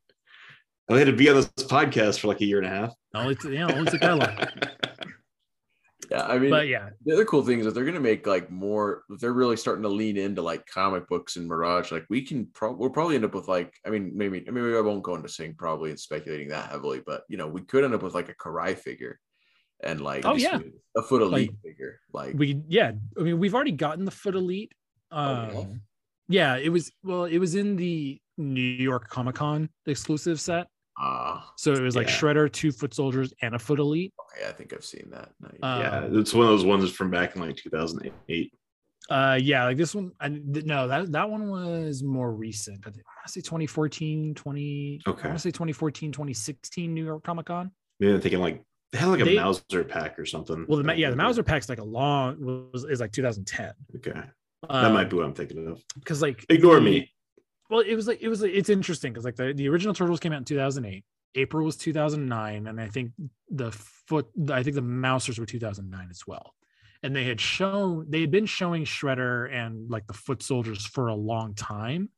I 0.90 0.98
had 0.98 1.06
to 1.06 1.12
be 1.12 1.28
on 1.30 1.36
this 1.36 1.48
podcast 1.48 2.20
for 2.20 2.28
like 2.28 2.40
a 2.40 2.44
year 2.44 2.58
and 2.58 2.66
a 2.66 2.70
half. 2.70 2.94
Only, 3.14 3.34
t- 3.36 3.54
yeah, 3.54 3.72
only 3.72 3.90
took 3.90 4.00
that 4.00 4.18
long. 4.18 4.70
Yeah, 6.10 6.26
I 6.26 6.38
mean, 6.38 6.50
But 6.50 6.68
yeah, 6.68 6.90
the 7.06 7.14
other 7.14 7.24
cool 7.24 7.42
thing 7.42 7.60
is 7.60 7.64
that 7.64 7.72
they're 7.74 7.84
going 7.84 7.94
to 7.94 8.00
make 8.00 8.26
like 8.26 8.50
more. 8.50 9.04
They're 9.08 9.32
really 9.32 9.56
starting 9.56 9.82
to 9.84 9.88
lean 9.88 10.18
into 10.18 10.42
like 10.42 10.66
comic 10.66 11.08
books 11.08 11.36
and 11.36 11.48
Mirage, 11.48 11.90
like 11.90 12.04
we 12.10 12.20
can 12.20 12.46
probably 12.52 12.76
we'll 12.78 12.90
probably 12.90 13.14
end 13.14 13.24
up 13.24 13.34
with 13.34 13.48
like 13.48 13.72
I 13.86 13.90
mean 13.90 14.12
maybe 14.14 14.44
I 14.46 14.50
mean 14.50 14.64
maybe 14.64 14.76
I 14.76 14.80
won't 14.82 15.02
go 15.02 15.14
into 15.14 15.30
Sing 15.30 15.54
probably 15.56 15.88
and 15.90 15.98
speculating 15.98 16.48
that 16.48 16.70
heavily, 16.70 17.02
but 17.04 17.22
you 17.30 17.38
know 17.38 17.48
we 17.48 17.62
could 17.62 17.84
end 17.84 17.94
up 17.94 18.02
with 18.02 18.14
like 18.14 18.28
a 18.28 18.34
Karai 18.34 18.76
figure 18.76 19.18
and 19.82 20.02
like 20.02 20.26
Oh, 20.26 20.34
yeah. 20.36 20.58
a 20.94 21.02
foot 21.02 21.22
elite 21.22 21.50
Like, 21.52 21.62
figure 21.62 22.00
like 22.12 22.34
we 22.36 22.60
yeah. 22.68 22.92
I 23.18 23.22
mean, 23.22 23.38
we've 23.38 23.54
already 23.54 23.72
gotten 23.72 24.04
the 24.04 24.10
foot 24.10 24.34
elite. 24.34 24.72
Oh, 25.10 25.16
we 25.26 25.32
Um, 25.40 25.50
have? 25.54 25.70
yeah, 26.28 26.56
it 26.58 26.68
was 26.68 26.92
well, 27.02 27.24
it 27.24 27.38
was 27.38 27.54
in 27.54 27.76
the 27.76 28.20
New 28.36 28.60
York 28.60 29.08
Comic 29.08 29.36
Con 29.36 29.70
exclusive 29.86 30.38
set. 30.38 30.66
Ah 30.98 31.52
So 31.56 31.72
it 31.72 31.80
was 31.80 31.96
like 31.96 32.06
Yeah. 32.08 32.14
Shredder, 32.14 32.50
two 32.52 32.70
foot 32.72 32.94
soldiers, 32.94 33.32
and 33.42 33.54
a 33.54 33.58
foot 33.58 33.78
elite. 33.80 34.12
okay 34.36 34.48
I 34.48 34.52
think 34.52 34.72
I've 34.72 34.84
seen 34.84 35.08
that. 35.10 35.30
No, 35.40 35.48
Uh, 35.66 35.78
yeah, 35.80 36.18
it's 36.20 36.32
one 36.34 36.44
of 36.44 36.50
those 36.50 36.64
ones 36.64 36.90
from 36.92 37.10
back 37.10 37.34
in 37.36 37.42
like 37.42 37.56
2008. 37.56 38.52
Uh, 39.10 39.38
yeah, 39.42 39.64
like 39.64 39.76
this 39.76 39.94
one. 39.94 40.12
I, 40.18 40.28
th- 40.30 40.64
no, 40.64 40.88
that 40.88 41.12
that 41.12 41.28
one 41.28 41.50
was 41.50 42.02
more 42.02 42.32
recent. 42.32 42.78
I, 42.86 42.90
think, 42.90 43.04
I 43.06 43.12
want 43.18 43.26
to 43.26 43.32
say 43.32 43.40
2014, 43.42 44.34
20. 44.34 45.00
I 45.06 45.10
Okay. 45.10 45.28
want 45.28 45.34
to 45.38 45.42
say 45.42 45.50
2014, 45.50 46.10
2016 46.12 46.94
New 46.94 47.04
York 47.04 47.22
Comic 47.22 47.46
Con. 47.46 47.70
Maybe 48.00 48.14
I'm 48.14 48.20
thinking 48.22 48.40
like 48.40 48.62
they 48.92 48.98
had 48.98 49.08
like 49.08 49.20
a 49.20 49.24
They- 49.24 49.34
Mouser 49.36 49.84
pack 49.84 50.18
or 50.18 50.24
something. 50.24 50.64
Well, 50.68 50.82
the 50.82 50.94
yeah, 50.96 51.10
the 51.10 51.16
Mouser 51.16 51.42
pack's 51.42 51.68
like 51.68 51.80
a 51.80 51.84
long 51.84 52.36
was 52.72 52.84
is 52.84 53.00
like 53.00 53.12
2010. 53.12 53.72
Okay, 53.96 54.12
that 54.12 54.30
Um, 54.70 54.94
might 54.94 55.10
be 55.10 55.16
what 55.16 55.26
I'm 55.26 55.34
thinking 55.34 55.66
of. 55.68 55.82
because 55.98 56.22
like 56.22 56.46
Ignore 56.48 56.76
the- 56.76 56.80
me. 56.80 57.10
Well, 57.70 57.80
it 57.80 57.94
was 57.94 58.06
like 58.06 58.20
it 58.22 58.28
was 58.28 58.42
like, 58.42 58.52
it's 58.52 58.68
interesting 58.68 59.12
because 59.12 59.24
like 59.24 59.36
the, 59.36 59.52
the 59.54 59.68
original 59.68 59.94
Turtles 59.94 60.20
came 60.20 60.32
out 60.32 60.38
in 60.38 60.44
2008. 60.44 61.04
April 61.36 61.64
was 61.64 61.76
2009, 61.76 62.66
and 62.68 62.80
I 62.80 62.88
think 62.88 63.10
the 63.48 63.72
foot 63.72 64.28
I 64.50 64.62
think 64.62 64.76
the 64.76 64.82
Mousers 64.82 65.38
were 65.38 65.46
2009 65.46 66.08
as 66.10 66.26
well. 66.26 66.54
And 67.02 67.14
they 67.14 67.24
had 67.24 67.40
shown 67.40 68.06
they 68.08 68.20
had 68.20 68.30
been 68.30 68.46
showing 68.46 68.84
Shredder 68.84 69.52
and 69.52 69.90
like 69.90 70.06
the 70.06 70.14
Foot 70.14 70.42
Soldiers 70.42 70.86
for 70.86 71.08
a 71.08 71.14
long 71.14 71.54
time 71.54 72.08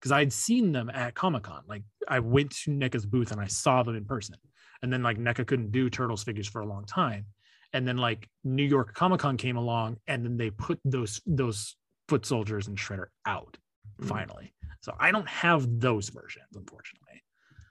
because 0.00 0.12
I'd 0.12 0.32
seen 0.32 0.72
them 0.72 0.90
at 0.90 1.14
Comic 1.14 1.44
Con. 1.44 1.62
Like 1.66 1.82
I 2.08 2.18
went 2.20 2.50
to 2.64 2.70
NECA's 2.70 3.06
booth 3.06 3.32
and 3.32 3.40
I 3.40 3.46
saw 3.46 3.82
them 3.82 3.96
in 3.96 4.04
person. 4.04 4.36
And 4.82 4.92
then 4.92 5.02
like 5.02 5.18
NECA 5.18 5.46
couldn't 5.46 5.72
do 5.72 5.88
Turtles 5.88 6.22
figures 6.22 6.48
for 6.48 6.60
a 6.60 6.66
long 6.66 6.84
time. 6.84 7.26
And 7.72 7.88
then 7.88 7.96
like 7.96 8.28
New 8.44 8.62
York 8.64 8.94
Comic 8.94 9.20
Con 9.20 9.36
came 9.36 9.56
along 9.56 9.96
and 10.06 10.24
then 10.24 10.36
they 10.36 10.50
put 10.50 10.80
those 10.84 11.20
those 11.26 11.76
Foot 12.08 12.26
Soldiers 12.26 12.68
and 12.68 12.76
Shredder 12.76 13.06
out 13.26 13.56
Mhm. 14.00 14.08
finally. 14.08 14.52
So 14.86 14.94
I 15.00 15.10
don't 15.10 15.28
have 15.28 15.80
those 15.80 16.10
versions, 16.10 16.46
unfortunately. 16.54 17.20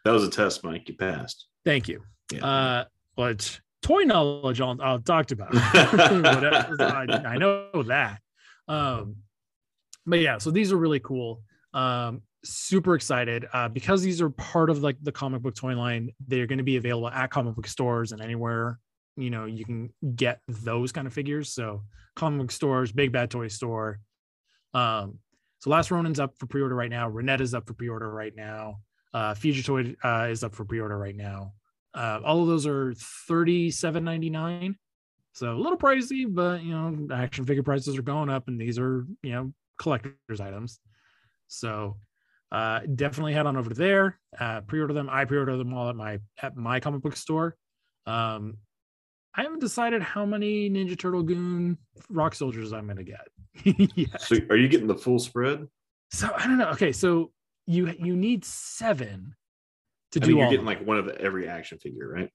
That 0.03 0.11
was 0.11 0.25
a 0.25 0.29
test, 0.29 0.65
Mike. 0.65 0.89
You 0.89 0.95
passed. 0.95 1.47
Thank 1.63 1.87
you. 1.87 2.03
Yeah. 2.29 2.45
Uh, 2.45 2.85
but 3.15 3.57
toy 3.81 4.01
knowledge 4.01 4.59
I'll, 4.59 4.75
I'll 4.81 4.99
talk 4.99 5.31
about. 5.31 5.47
I, 5.53 7.21
I 7.25 7.37
know 7.37 7.83
that. 7.83 8.19
Um, 8.67 9.15
but 10.05 10.19
yeah, 10.19 10.39
so 10.39 10.51
these 10.51 10.73
are 10.73 10.77
really 10.77 10.99
cool. 10.99 11.41
Um, 11.73 12.21
super 12.43 12.95
excited 12.95 13.45
uh, 13.53 13.69
because 13.69 14.01
these 14.01 14.21
are 14.21 14.29
part 14.29 14.69
of 14.69 14.83
like 14.83 14.97
the 15.01 15.13
comic 15.13 15.41
book 15.41 15.55
toy 15.55 15.73
line. 15.73 16.11
They're 16.27 16.47
going 16.47 16.57
to 16.57 16.65
be 16.65 16.75
available 16.75 17.07
at 17.07 17.29
comic 17.29 17.55
book 17.55 17.67
stores 17.67 18.11
and 18.11 18.21
anywhere 18.21 18.77
you 19.17 19.29
know 19.29 19.45
you 19.45 19.63
can 19.63 19.89
get 20.17 20.41
those 20.49 20.91
kind 20.91 21.07
of 21.07 21.13
figures. 21.13 21.53
So 21.53 21.83
comic 22.17 22.41
book 22.41 22.51
stores, 22.51 22.91
Big 22.91 23.13
Bad 23.13 23.31
Toy 23.31 23.47
Store. 23.47 24.01
Um, 24.73 25.19
so 25.65 25.71
Last 25.71 25.89
Ronin's 25.89 26.19
up 26.19 26.37
for 26.37 26.45
pre-order 26.45 26.75
right 26.75 26.91
now. 26.91 27.09
Renetta 27.09 27.41
is 27.41 27.55
up 27.55 27.65
for 27.65 27.73
pre-order 27.73 28.11
right 28.11 28.35
now. 28.35 28.81
Uh, 29.15 29.33
Fugitoid 29.33 29.95
uh, 30.03 30.27
is 30.29 30.43
up 30.43 30.53
for 30.53 30.63
pre-order 30.63 30.95
right 30.95 31.15
now. 31.15 31.53
Uh, 31.95 32.19
all 32.23 32.43
of 32.43 32.47
those 32.47 32.67
are 32.67 32.93
thirty-seven 33.27 34.03
ninety-nine, 34.03 34.75
so 35.33 35.53
a 35.53 35.57
little 35.57 35.75
pricey, 35.75 36.27
but 36.29 36.61
you 36.61 36.69
know, 36.69 37.07
action 37.11 37.45
figure 37.45 37.63
prices 37.63 37.97
are 37.97 38.03
going 38.03 38.29
up, 38.29 38.47
and 38.47 38.61
these 38.61 38.77
are 38.77 39.07
you 39.23 39.31
know 39.31 39.53
collectors 39.79 40.39
items. 40.39 40.79
So 41.47 41.97
uh, 42.51 42.81
definitely 42.81 43.33
head 43.33 43.47
on 43.47 43.57
over 43.57 43.73
there, 43.73 44.19
uh, 44.39 44.61
pre-order 44.61 44.93
them. 44.93 45.09
I 45.09 45.25
pre-order 45.25 45.57
them 45.57 45.73
all 45.73 45.89
at 45.89 45.95
my 45.95 46.19
at 46.39 46.55
my 46.55 46.79
comic 46.79 47.01
book 47.01 47.15
store. 47.15 47.57
Um, 48.05 48.57
I 49.37 49.43
haven't 49.43 49.59
decided 49.59 50.01
how 50.01 50.25
many 50.25 50.69
Ninja 50.69 50.97
Turtle 50.97 51.23
Goon 51.23 51.77
Rock 52.09 52.35
Soldiers 52.35 52.71
I'm 52.73 52.87
gonna 52.87 53.03
get. 53.03 53.27
yeah. 53.95 54.17
So 54.17 54.37
are 54.49 54.57
you 54.57 54.67
getting 54.67 54.87
the 54.87 54.95
full 54.95 55.19
spread? 55.19 55.67
So 56.11 56.29
I 56.35 56.45
don't 56.47 56.57
know. 56.57 56.69
Okay, 56.69 56.91
so 56.91 57.31
you 57.67 57.93
you 57.99 58.15
need 58.15 58.45
seven 58.45 59.35
to 60.11 60.19
I 60.21 60.25
do 60.25 60.31
mean, 60.31 60.37
you're 60.37 60.49
getting 60.51 60.65
like 60.65 60.85
one 60.85 60.97
of 60.97 61.07
every 61.09 61.47
action 61.47 61.77
figure, 61.79 62.07
right? 62.09 62.29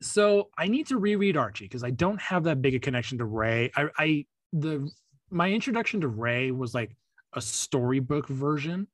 so 0.00 0.48
I 0.56 0.68
need 0.68 0.86
to 0.88 0.98
reread 0.98 1.36
Archie 1.36 1.64
because 1.64 1.82
I 1.82 1.90
don't 1.90 2.20
have 2.20 2.44
that 2.44 2.62
big 2.62 2.74
a 2.76 2.78
connection 2.78 3.18
to 3.18 3.24
Ray. 3.24 3.72
I, 3.74 3.88
I 3.98 4.26
the 4.52 4.88
my 5.30 5.50
introduction 5.50 6.00
to 6.02 6.08
Ray 6.08 6.52
was 6.52 6.72
like 6.74 6.96
a 7.32 7.40
storybook 7.40 8.28
version, 8.28 8.86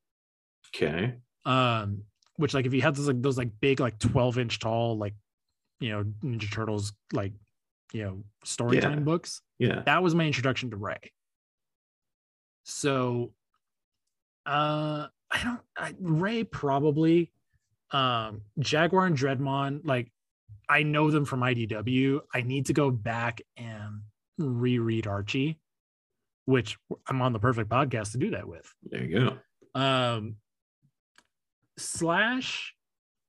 Okay. 0.74 1.14
um, 1.44 2.05
which 2.36 2.55
like 2.55 2.64
if 2.64 2.72
you 2.72 2.81
had 2.81 2.97
those 2.97 3.06
like 3.06 3.20
those 3.20 3.36
like 3.36 3.51
big 3.60 3.81
like 3.81 3.98
twelve 3.98 4.39
inch 4.39 4.59
tall 4.60 4.97
like 4.97 5.14
you 5.80 5.90
know 5.90 6.05
Ninja 6.22 6.51
Turtles 6.52 6.92
like 7.12 7.32
you 7.92 8.05
know 8.05 8.24
story 8.44 8.80
time 8.80 8.92
Yeah. 8.92 8.98
books. 9.01 9.42
Yeah. 9.59 9.82
that 9.86 10.02
was 10.02 10.14
my 10.14 10.24
introduction 10.26 10.70
to 10.70 10.76
Ray. 10.76 10.98
So, 12.64 13.32
uh, 14.46 15.06
I 15.30 15.42
don't. 15.42 15.60
I, 15.76 15.94
Ray 16.01 16.44
probably, 16.44 17.30
um, 17.90 18.42
Jagwar 18.59 19.06
and 19.06 19.16
Dreadmon. 19.16 19.80
Like, 19.84 20.10
I 20.68 20.82
know 20.82 21.10
them 21.10 21.24
from 21.24 21.40
IDW. 21.40 22.20
I 22.32 22.42
need 22.42 22.66
to 22.66 22.72
go 22.72 22.90
back 22.90 23.42
and 23.56 24.01
reread 24.38 25.06
Archie, 25.06 25.59
which 26.46 26.78
I'm 27.06 27.20
on 27.20 27.32
the 27.32 27.38
perfect 27.38 27.68
podcast 27.68 28.12
to 28.12 28.18
do 28.18 28.30
that 28.30 28.48
with. 28.48 28.72
There 28.84 29.05
you 29.05 29.20
go. 29.74 29.78
Um, 29.80 30.36
Slash, 31.76 32.74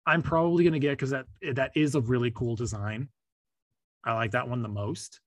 I'm 0.06 0.22
probably 0.22 0.64
gonna 0.64 0.80
get 0.80 0.92
because 0.92 1.10
that 1.12 1.26
that 1.54 1.72
is 1.76 1.96
a 1.96 2.02
really 2.02 2.32
cool 2.32 2.56
design. 2.56 3.10
I 4.04 4.14
like 4.14 4.32
that 4.32 4.48
one 4.48 4.62
the 4.62 4.70
most 4.70 5.20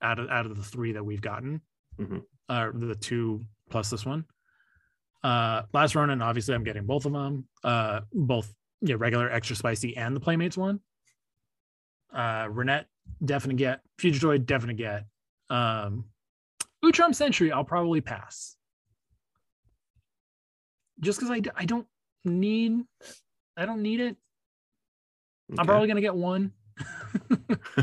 out 0.00 0.18
of 0.18 0.28
out 0.30 0.46
of 0.46 0.56
the 0.56 0.62
three 0.62 0.92
that 0.92 1.04
we've 1.04 1.20
gotten, 1.20 1.60
Mhm. 1.98 2.24
uh, 2.48 2.70
the 2.74 2.94
two 2.94 3.44
plus 3.70 3.90
this 3.90 4.04
one. 4.06 4.24
Uh, 5.22 5.62
Last 5.72 5.94
Ronin, 5.94 6.20
obviously, 6.22 6.54
I'm 6.54 6.64
getting 6.64 6.86
both 6.86 7.04
of 7.06 7.12
them. 7.12 7.46
Uh, 7.62 8.00
both 8.12 8.52
yeah, 8.80 8.96
regular, 8.98 9.30
extra 9.30 9.54
spicy, 9.54 9.96
and 9.96 10.16
the 10.16 10.20
Playmates 10.20 10.56
one. 10.56 10.80
Uh, 12.12 12.46
Renet, 12.46 12.86
definitely 13.24 13.58
get. 13.58 13.82
Fugitoid, 13.98 14.44
definitely 14.46 14.82
get. 14.82 15.06
Um, 15.48 16.06
Utrom 16.84 17.14
Sentry, 17.14 17.52
I'll 17.52 17.62
probably 17.64 18.00
pass 18.00 18.56
just 21.00 21.18
because 21.20 21.30
I, 21.30 21.40
I 21.54 21.64
don't 21.64 21.86
need 22.24 22.82
I 23.56 23.66
don't 23.66 23.82
need 23.82 24.00
it. 24.00 24.16
I'm 25.58 25.66
probably 25.66 25.88
gonna 25.88 26.00
get 26.00 26.14
one. 26.14 26.52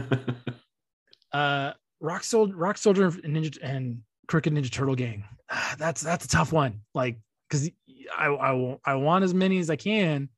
uh 1.33 1.73
Rock 2.01 2.23
Soldier 2.23 2.55
Rock 2.55 2.77
Soldier 2.77 3.05
and 3.05 3.35
Ninja 3.35 3.57
and 3.61 4.01
Crooked 4.27 4.53
Ninja 4.53 4.71
Turtle 4.71 4.95
Gang. 4.95 5.23
Ah, 5.51 5.75
That's 5.77 6.01
that's 6.01 6.25
a 6.25 6.27
tough 6.27 6.51
one. 6.51 6.81
Like 6.93 7.19
because 7.49 7.69
I 8.17 8.27
I 8.27 8.77
I 8.85 8.95
want 8.95 9.23
as 9.23 9.33
many 9.33 9.59
as 9.59 9.69
I 9.69 9.75
can, 9.75 10.29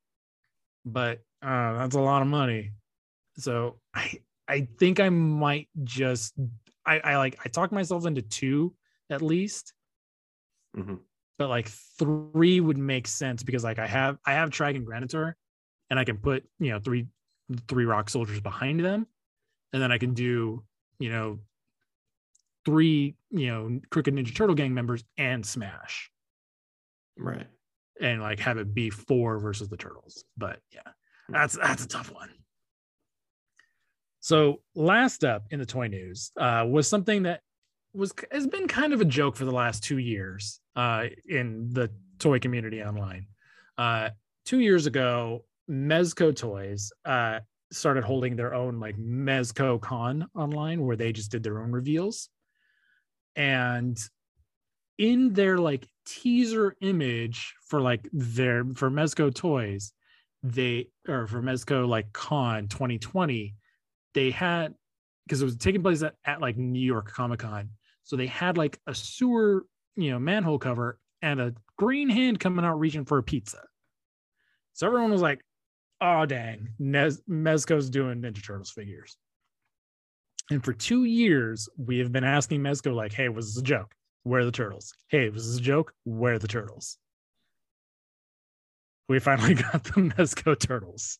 but 0.86 1.20
uh 1.42 1.74
that's 1.78 1.96
a 1.96 2.00
lot 2.02 2.22
of 2.22 2.28
money. 2.28 2.72
So 3.38 3.80
I 3.94 4.20
I 4.48 4.68
think 4.80 5.00
I 5.00 5.10
might 5.10 5.70
just 5.84 6.34
I, 6.86 7.00
I 7.00 7.18
like 7.18 7.40
I 7.46 7.50
talked 7.50 7.72
myself 7.72 8.06
into 8.06 8.22
two 8.22 8.74
at 9.10 9.22
least 9.22 9.74
Mhm. 10.76 11.00
But 11.42 11.50
like 11.50 11.70
three 11.98 12.60
would 12.60 12.78
make 12.78 13.08
sense 13.08 13.42
because 13.42 13.64
like 13.64 13.80
I 13.80 13.88
have 13.88 14.20
I 14.24 14.34
have 14.34 14.52
Traag 14.52 14.76
and 14.76 14.86
Granitor 14.86 15.34
and 15.90 15.98
I 15.98 16.04
can 16.04 16.18
put 16.20 16.44
you 16.60 16.70
know 16.70 16.78
three 16.78 17.08
three 17.68 17.86
rock 17.86 18.12
soldiers 18.12 18.40
behind 18.40 18.86
them 18.86 19.08
and 19.74 19.82
then 19.82 19.92
I 19.92 19.98
can 19.98 20.14
do, 20.14 20.64
you 21.00 21.10
know, 21.10 21.40
three, 22.64 23.16
you 23.32 23.48
know, 23.48 23.80
Crooked 23.90 24.14
Ninja 24.14 24.36
Turtle 24.36 24.54
gang 24.54 24.76
members 24.76 25.04
and 25.18 25.44
Smash 25.44 26.12
Right. 27.18 27.48
and 28.00 28.22
like 28.22 28.40
have 28.42 28.60
it 28.60 28.76
be 28.76 28.92
four 28.92 29.40
versus 29.40 29.68
the 29.68 29.78
turtles. 29.78 30.24
But 30.38 30.60
yeah, 30.72 30.92
that's 31.28 31.58
that's 31.58 31.86
a 31.86 31.88
tough 31.88 32.14
one. 32.14 32.30
So 34.20 34.62
last 34.76 35.24
up 35.24 35.46
in 35.50 35.58
the 35.58 35.66
toy 35.66 35.88
news 35.88 36.34
uh, 36.38 36.68
was 36.70 36.88
something 36.88 37.24
that 37.24 37.42
was 37.96 38.14
has 38.32 38.46
been 38.46 38.68
kind 38.68 38.94
of 38.94 39.02
a 39.02 39.06
joke 39.06 39.36
for 39.36 39.46
the 39.46 39.52
last 39.52 39.84
two 39.84 39.98
years 39.98 40.61
uh, 40.76 41.06
in 41.28 41.70
the 41.72 41.90
toy 42.20 42.40
community 42.40 42.82
online. 42.82 43.28
Uh, 43.78 44.10
two 44.46 44.60
years 44.60 44.86
ago, 44.86 45.46
Mezco 45.70 46.36
Toys 46.36 46.92
uh, 47.06 47.40
started 47.72 48.04
holding 48.04 48.36
their 48.36 48.54
own 48.54 48.80
like 48.80 48.98
Mezco 48.98 49.80
Con 49.82 50.28
online, 50.36 50.86
where 50.86 50.96
they 50.96 51.12
just 51.14 51.32
did 51.32 51.44
their 51.44 51.62
own 51.62 51.72
reveals, 51.72 52.30
and 53.36 53.98
in 54.98 55.34
their 55.34 55.58
like 55.58 55.88
teaser 56.06 56.76
image 56.82 57.54
for 57.68 57.82
like 57.82 58.08
their 58.12 58.64
for 58.76 58.90
Mezco 58.90 59.34
toys, 59.34 59.94
they 60.44 60.90
or 61.08 61.28
for 61.28 61.42
Mezco 61.42 61.88
like 61.88 62.12
Con 62.14 62.68
2020, 62.68 63.56
they 64.14 64.32
had 64.32 64.74
because 65.26 65.42
it 65.42 65.46
was 65.46 65.56
taking 65.56 65.82
place 65.82 66.04
at, 66.04 66.16
at 66.26 66.42
like 66.42 66.58
New 66.58 66.80
York 66.80 67.12
Comic 67.12 67.40
Con. 67.40 67.70
So 68.04 68.16
they 68.16 68.28
had 68.28 68.58
like 68.58 68.80
a 68.88 68.94
sewer, 68.94 69.66
you 69.96 70.12
know, 70.12 70.20
manhole 70.20 70.60
cover 70.60 71.00
and 71.22 71.40
a 71.40 71.54
green 71.78 72.10
hand 72.10 72.40
coming 72.40 72.66
out 72.66 72.80
reaching 72.80 73.06
for 73.06 73.18
a 73.18 73.24
pizza. 73.24 73.60
So 74.74 74.88
everyone 74.88 75.12
was 75.12 75.22
like, 75.22 75.42
oh 76.00 76.26
dang, 76.26 76.70
Nez- 76.80 77.22
Mezco's 77.30 77.90
doing 77.90 78.22
Ninja 78.22 78.46
Turtles 78.46 78.72
figures. 78.72 79.18
And 80.50 80.64
for 80.64 80.74
two 80.74 81.06
years, 81.06 81.70
we 81.78 82.00
have 82.00 82.12
been 82.12 82.24
asking 82.24 82.62
Mezco, 82.62 82.94
like, 82.94 83.14
hey, 83.14 83.30
was 83.30 83.54
this 83.54 83.62
a 83.62 83.66
joke? 83.66 83.94
Where 84.24 84.42
are 84.42 84.46
the 84.46 84.52
turtles? 84.52 84.94
Hey, 85.08 85.30
was 85.30 85.48
this 85.48 85.60
a 85.60 85.62
joke? 85.64 85.94
Where 86.04 86.34
are 86.34 86.40
the 86.40 86.48
turtles? 86.48 86.98
We 89.08 89.20
finally 89.20 89.54
got 89.72 89.84
the 89.84 89.92
Mezco 89.92 90.60
turtles. 90.60 91.20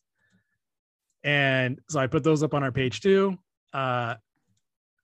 And 1.24 1.78
so 1.88 2.00
I 2.00 2.08
put 2.08 2.24
those 2.24 2.42
up 2.42 2.54
on 2.54 2.62
our 2.62 2.72
page 2.72 3.00
too. 3.00 3.38
Uh, 3.72 4.16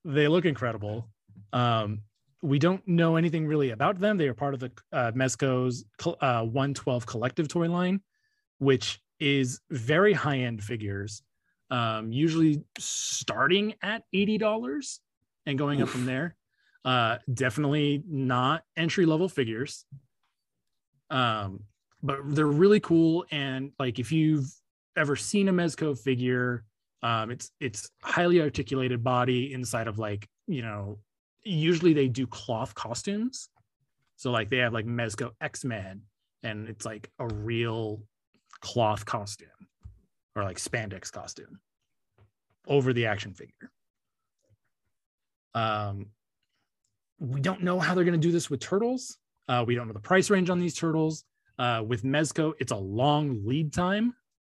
they 0.05 0.29
look 0.29 0.45
incredible. 0.45 1.09
Um, 1.53 2.01
we 2.43 2.59
don't 2.59 2.87
know 2.87 3.17
anything 3.17 3.47
really 3.47 3.71
about 3.71 3.99
them. 3.99 4.17
They 4.17 4.29
are 4.29 4.35
part 4.35 4.55
of 4.55 4.61
the 4.61 4.71
uh, 4.93 5.13
Mezco's 5.13 5.85
uh, 6.05 6.43
112 6.45 7.07
collective 7.07 7.49
toy 7.49 7.69
line, 7.69 8.01
which 8.59 9.01
is 9.19 9.61
very 9.71 10.13
high 10.13 10.39
end 10.39 10.63
figures, 10.63 11.23
um, 11.71 12.13
usually 12.13 12.63
starting 12.79 13.75
at 13.83 14.05
$80 14.15 14.99
and 15.47 15.59
going 15.59 15.83
up 15.83 15.89
from 15.89 16.07
there. 16.07 16.37
Uh, 16.85 17.19
definitely 17.33 18.03
not 18.09 18.63
entry 18.77 19.05
level 19.05 19.29
figures. 19.29 19.85
Um, 21.11 21.61
but 22.03 22.19
they're 22.35 22.47
really 22.47 22.81
cool. 22.81 23.25
And 23.31 23.73
like 23.79 23.99
if 23.99 24.13
you've 24.13 24.49
ever 24.97 25.17
seen 25.17 25.49
a 25.49 25.53
Mezco 25.53 25.99
figure, 25.99 26.65
um, 27.03 27.31
it's 27.31 27.51
it's 27.61 27.91
highly 28.03 28.41
articulated 28.41 29.03
body 29.03 29.53
inside 29.53 29.89
of 29.89 29.99
like, 29.99 30.29
you 30.47 30.63
know, 30.63 30.99
usually 31.45 31.93
they 31.93 32.09
do 32.09 32.27
cloth 32.27 32.75
costumes. 32.75 33.49
So 34.17 34.31
like 34.31 34.51
they 34.51 34.59
have 34.59 34.73
like 34.73 34.87
Mezco 34.87 35.31
X-Men 35.41 36.03
and 36.43 36.69
it's 36.69 36.85
like 36.85 37.11
a 37.19 37.27
real 37.27 38.03
cloth 38.61 39.05
costume 39.05 39.49
or 40.35 40.43
like 40.43 40.59
spandex 40.59 41.13
costume 41.13 41.61
over 42.67 42.93
the 42.93 43.07
action 43.07 43.33
figure. 43.33 43.71
Um, 45.55 46.07
we 47.19 47.41
don't 47.41 47.63
know 47.63 47.81
how 47.81 47.95
they're 47.95 48.05
going 48.05 48.21
to 48.21 48.27
do 48.27 48.33
this 48.33 48.51
with 48.51 48.61
turtles. 48.61 49.19
Uh, 49.49 49.65
we 49.67 49.75
don't 49.75 49.89
know 49.89 49.95
the 49.95 50.01
price 50.01 50.31
range 50.31 50.51
on 50.51 50.59
these 50.59 50.75
turtles. 50.75 51.25
Uh, 51.59 51.83
with 51.85 52.05
Mezco, 52.05 52.53
it's 52.61 52.71
a 52.71 52.77
long 52.77 53.45
lead 53.45 53.73
time 53.73 54.15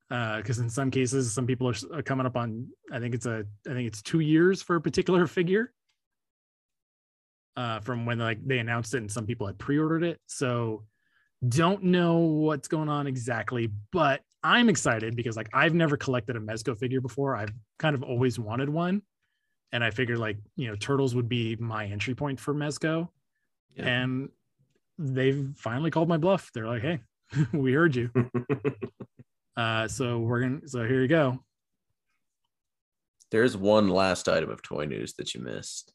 because 0.09 0.59
in 0.59 0.69
some 0.69 0.91
cases, 0.91 1.33
some 1.33 1.47
people 1.47 1.73
are 1.93 2.03
coming 2.03 2.27
up 2.27 2.37
on. 2.37 2.69
I 2.93 3.01
think 3.01 3.15
it's 3.15 3.27
a. 3.27 3.45
I 3.69 3.73
think 3.73 3.89
it's 3.89 4.03
two 4.03 4.21
years 4.21 4.63
for 4.63 4.77
a 4.77 4.81
particular 4.81 5.27
figure. 5.39 5.73
Uh, 7.57 7.81
from 7.81 8.07
when 8.07 8.19
like 8.19 8.39
they 8.47 8.59
announced 8.59 8.95
it, 8.95 8.99
and 8.99 9.11
some 9.13 9.27
people 9.27 9.47
had 9.47 9.59
pre-ordered 9.59 10.03
it. 10.05 10.19
So 10.27 10.85
don't 11.49 11.83
know 11.85 12.17
what's 12.19 12.67
going 12.69 12.89
on 12.89 13.07
exactly, 13.07 13.71
but 13.93 14.23
I'm 14.43 14.69
excited 14.69 15.17
because 15.17 15.37
like 15.37 15.51
I've 15.53 15.75
never 15.75 15.97
collected 15.97 16.37
a 16.37 16.41
Mezco 16.41 16.77
figure 16.79 17.01
before. 17.01 17.37
I've 17.37 17.53
kind 17.79 17.95
of 17.95 18.03
always 18.03 18.39
wanted 18.39 18.69
one, 18.71 19.03
and 19.73 19.85
I 19.85 19.91
figured 19.91 20.19
like 20.19 20.39
you 20.57 20.69
know 20.69 20.77
turtles 20.77 21.15
would 21.15 21.29
be 21.29 21.57
my 21.57 21.85
entry 21.87 22.15
point 22.15 22.41
for 22.41 22.55
Mezco, 22.55 23.09
Yeah. 23.77 23.87
and 23.87 24.29
they've 24.99 25.51
finally 25.57 25.91
called 25.91 26.09
my 26.09 26.17
bluff. 26.19 26.51
They're 26.55 26.67
like, 26.67 26.83
hey, 26.83 27.01
we 27.53 27.73
heard 27.73 27.95
you. 27.97 28.11
Uh, 29.55 29.87
so 29.87 30.19
we're 30.19 30.41
gonna. 30.41 30.67
So 30.67 30.87
here 30.87 31.03
you 31.03 31.09
go. 31.09 31.39
There's 33.31 33.55
one 33.55 33.89
last 33.91 34.27
item 34.27 34.49
of 34.51 34.63
toy 34.63 34.87
news 34.87 35.13
that 35.19 35.35
you 35.35 35.43
missed. 35.43 35.93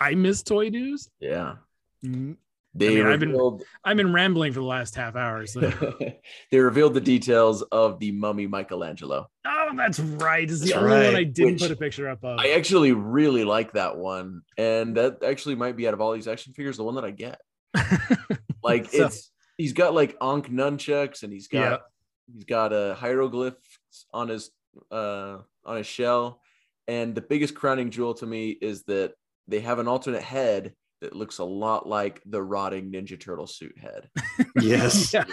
I 0.00 0.14
miss 0.14 0.42
toy 0.42 0.68
news. 0.68 1.08
Yeah. 1.20 1.56
Mm, 2.04 2.36
They 2.74 2.94
mean, 2.94 3.06
I've 3.06 3.20
been- 3.20 3.60
I've 3.84 3.96
been 3.96 4.12
rambling 4.12 4.52
for 4.52 4.60
the 4.60 4.66
last 4.66 4.94
half 4.94 5.16
hour. 5.16 5.44
So. 5.46 5.60
they 6.52 6.58
revealed 6.60 6.94
the 6.94 7.00
details 7.00 7.62
of 7.62 7.98
the 7.98 8.12
mummy 8.12 8.46
Michelangelo. 8.46 9.28
oh, 9.46 9.70
that's 9.76 9.98
right. 10.00 10.48
It's 10.48 10.60
the 10.60 10.66
That's 10.70 10.78
only 10.78 11.06
one 11.06 11.16
I 11.16 11.24
didn't 11.24 11.54
Which 11.54 11.62
put 11.62 11.70
a 11.72 11.76
picture 11.76 12.08
up 12.08 12.22
of. 12.24 12.38
I 12.38 12.50
actually 12.50 12.92
really 12.92 13.44
like 13.44 13.72
that 13.72 13.96
one. 13.96 14.42
And 14.56 14.96
that 14.96 15.22
actually 15.24 15.56
might 15.56 15.76
be 15.76 15.88
out 15.88 15.94
of 15.94 16.00
all 16.00 16.12
these 16.12 16.28
action 16.28 16.52
figures, 16.52 16.76
the 16.76 16.84
one 16.84 16.94
that 16.94 17.04
I 17.04 17.10
get. 17.10 17.40
Like 18.62 18.90
So- 18.90 19.06
it's 19.06 19.30
he's 19.56 19.72
got 19.72 19.94
like 19.94 20.16
Ankh 20.20 20.48
nunchucks 20.50 21.22
and 21.22 21.32
he's 21.32 21.48
got 21.48 21.58
Yeah. 21.70 21.76
he's 22.32 22.44
got 22.44 22.72
a 22.72 22.94
hieroglyph 22.94 23.54
on 24.12 24.28
his 24.28 24.50
uh 24.90 25.38
on 25.64 25.76
his 25.78 25.86
shell. 25.86 26.40
And 26.88 27.14
the 27.14 27.20
biggest 27.20 27.54
crowning 27.54 27.90
jewel 27.90 28.14
to 28.14 28.26
me 28.26 28.50
is 28.50 28.82
that 28.84 29.14
they 29.50 29.60
have 29.60 29.78
an 29.78 29.88
alternate 29.88 30.22
head 30.22 30.72
that 31.00 31.14
looks 31.16 31.38
a 31.38 31.44
lot 31.44 31.88
like 31.88 32.20
the 32.26 32.42
rotting 32.42 32.92
Ninja 32.92 33.18
Turtle 33.18 33.46
suit 33.46 33.74
head. 33.78 34.08
yes. 34.60 35.12
Yeah. 35.14 35.24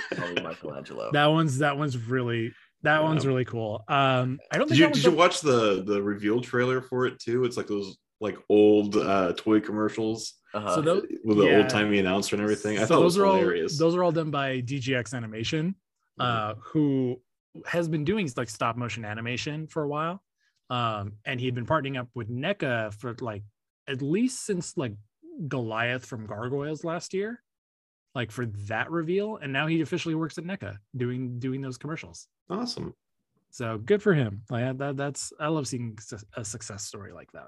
Michelangelo. 0.44 1.11
that 1.11 1.26
one's 1.27 1.57
that 1.60 1.77
one's 1.77 1.98
really 1.98 2.52
that 2.84 2.99
Yeah. 2.99 3.03
one's 3.03 3.26
really 3.26 3.45
cool. 3.45 3.84
Um, 3.88 4.39
I 4.52 4.57
don't 4.57 4.68
think 4.69 4.80
Did 4.80 4.88
you 4.88 4.94
did 4.94 5.03
you 5.06 5.11
watch 5.11 5.41
the 5.41 5.84
the 5.84 6.02
reveal 6.02 6.41
trailer 6.41 6.81
for 6.81 7.06
it 7.06 7.19
too? 7.19 7.44
It's 7.45 7.57
like 7.57 7.68
those 7.68 7.98
like 8.19 8.38
old 8.49 8.95
uh 8.98 9.34
toy 9.38 9.60
commercials 9.60 10.34
Uh-huh. 10.53 10.76
so 10.76 10.81
those 10.81 11.06
with 11.23 11.38
the 11.38 11.45
yeah. 11.45 11.57
old 11.57 11.69
timey 11.69 11.99
announcer 11.99 12.35
and 12.35 12.41
everything. 12.44 12.77
I 12.77 12.81
So 12.81 12.88
thought 12.88 12.99
those 13.02 13.18
are 13.18 13.26
hilarious. 13.26 13.80
all 13.80 13.88
those 13.88 13.95
are 13.98 14.03
all 14.03 14.11
done 14.11 14.31
by 14.31 14.61
DGX 14.61 15.14
Animation, 15.14 15.76
uh, 16.19 16.56
who 16.64 17.19
has 17.65 17.88
been 17.89 18.03
doing 18.06 18.30
like 18.38 18.49
stop 18.49 18.77
motion 18.77 19.03
animation 19.06 19.68
for 19.68 19.84
a 19.84 19.88
while. 19.88 20.23
Um, 20.69 21.14
and 21.26 21.39
he 21.39 21.45
had 21.45 21.56
been 21.56 21.65
partnering 21.65 21.98
up 21.99 22.07
with 22.15 22.30
NECA 22.30 22.94
for 22.94 23.15
like 23.22 23.44
at 23.88 24.01
least 24.01 24.45
since 24.45 24.76
like 24.77 24.93
Goliath 25.47 26.05
from 26.05 26.26
Gargoyles 26.26 26.84
last 26.84 27.14
year, 27.14 27.41
like 28.15 28.31
for 28.31 28.45
that 28.68 28.91
reveal. 28.91 29.38
And 29.38 29.53
now 29.53 29.68
he 29.68 29.81
officially 29.81 30.15
works 30.15 30.38
at 30.38 30.43
NECA 30.43 30.77
doing 30.95 31.39
doing 31.39 31.61
those 31.61 31.77
commercials. 31.77 32.27
awesome. 32.49 32.93
So 33.49 33.77
good 33.77 34.03
for 34.03 34.14
him. 34.14 34.43
Like 34.49 34.77
that, 34.77 34.97
that's 34.97 35.31
I 35.39 35.47
love 35.47 35.68
seeing 35.68 35.97
a 36.35 36.43
success 36.43 36.84
story 36.84 37.14
like 37.14 37.31
that. 37.31 37.47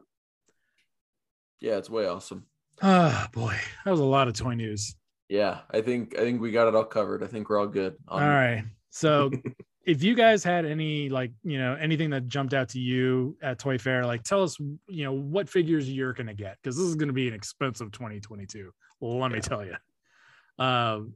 yeah, 1.60 1.78
it's 1.78 1.90
way 1.90 2.08
awesome. 2.08 2.46
Ah, 2.82 3.28
boy, 3.34 3.56
that 3.84 3.92
was 3.92 4.00
a 4.00 4.06
lot 4.06 4.28
of 4.30 4.34
toy 4.34 4.54
news. 4.54 4.96
Yeah, 5.28 5.60
I 5.70 5.82
think 5.82 6.18
I 6.18 6.22
think 6.22 6.42
we 6.42 6.52
got 6.52 6.68
it 6.68 6.76
all 6.76 6.86
covered. 6.86 7.24
I 7.24 7.28
think 7.28 7.50
we're 7.50 7.60
all 7.60 7.68
good. 7.68 7.96
All 8.08 8.20
right. 8.20 8.64
So 8.90 9.30
if 9.86 10.04
you 10.04 10.14
guys 10.14 10.44
had 10.44 10.66
any 10.66 11.10
like, 11.10 11.32
you 11.44 11.58
know, 11.58 11.76
anything 11.76 12.10
that 12.12 12.28
jumped 12.28 12.54
out 12.54 12.70
to 12.70 12.80
you 12.80 13.38
at 13.42 13.60
Toy 13.60 13.78
Fair, 13.78 14.06
like 14.06 14.24
tell 14.24 14.44
us, 14.44 14.58
you 14.60 15.04
know, 15.04 15.14
what 15.14 15.50
figures 15.50 15.90
you're 15.90 16.14
gonna 16.14 16.34
get 16.34 16.58
because 16.62 16.76
this 16.78 16.86
is 16.86 16.96
gonna 16.96 17.14
be 17.14 17.28
an 17.28 17.34
expensive 17.34 17.92
2022. 17.92 18.72
Let 19.02 19.32
me 19.32 19.40
tell 19.40 19.66
you. 19.66 19.76
Um, 20.64 21.14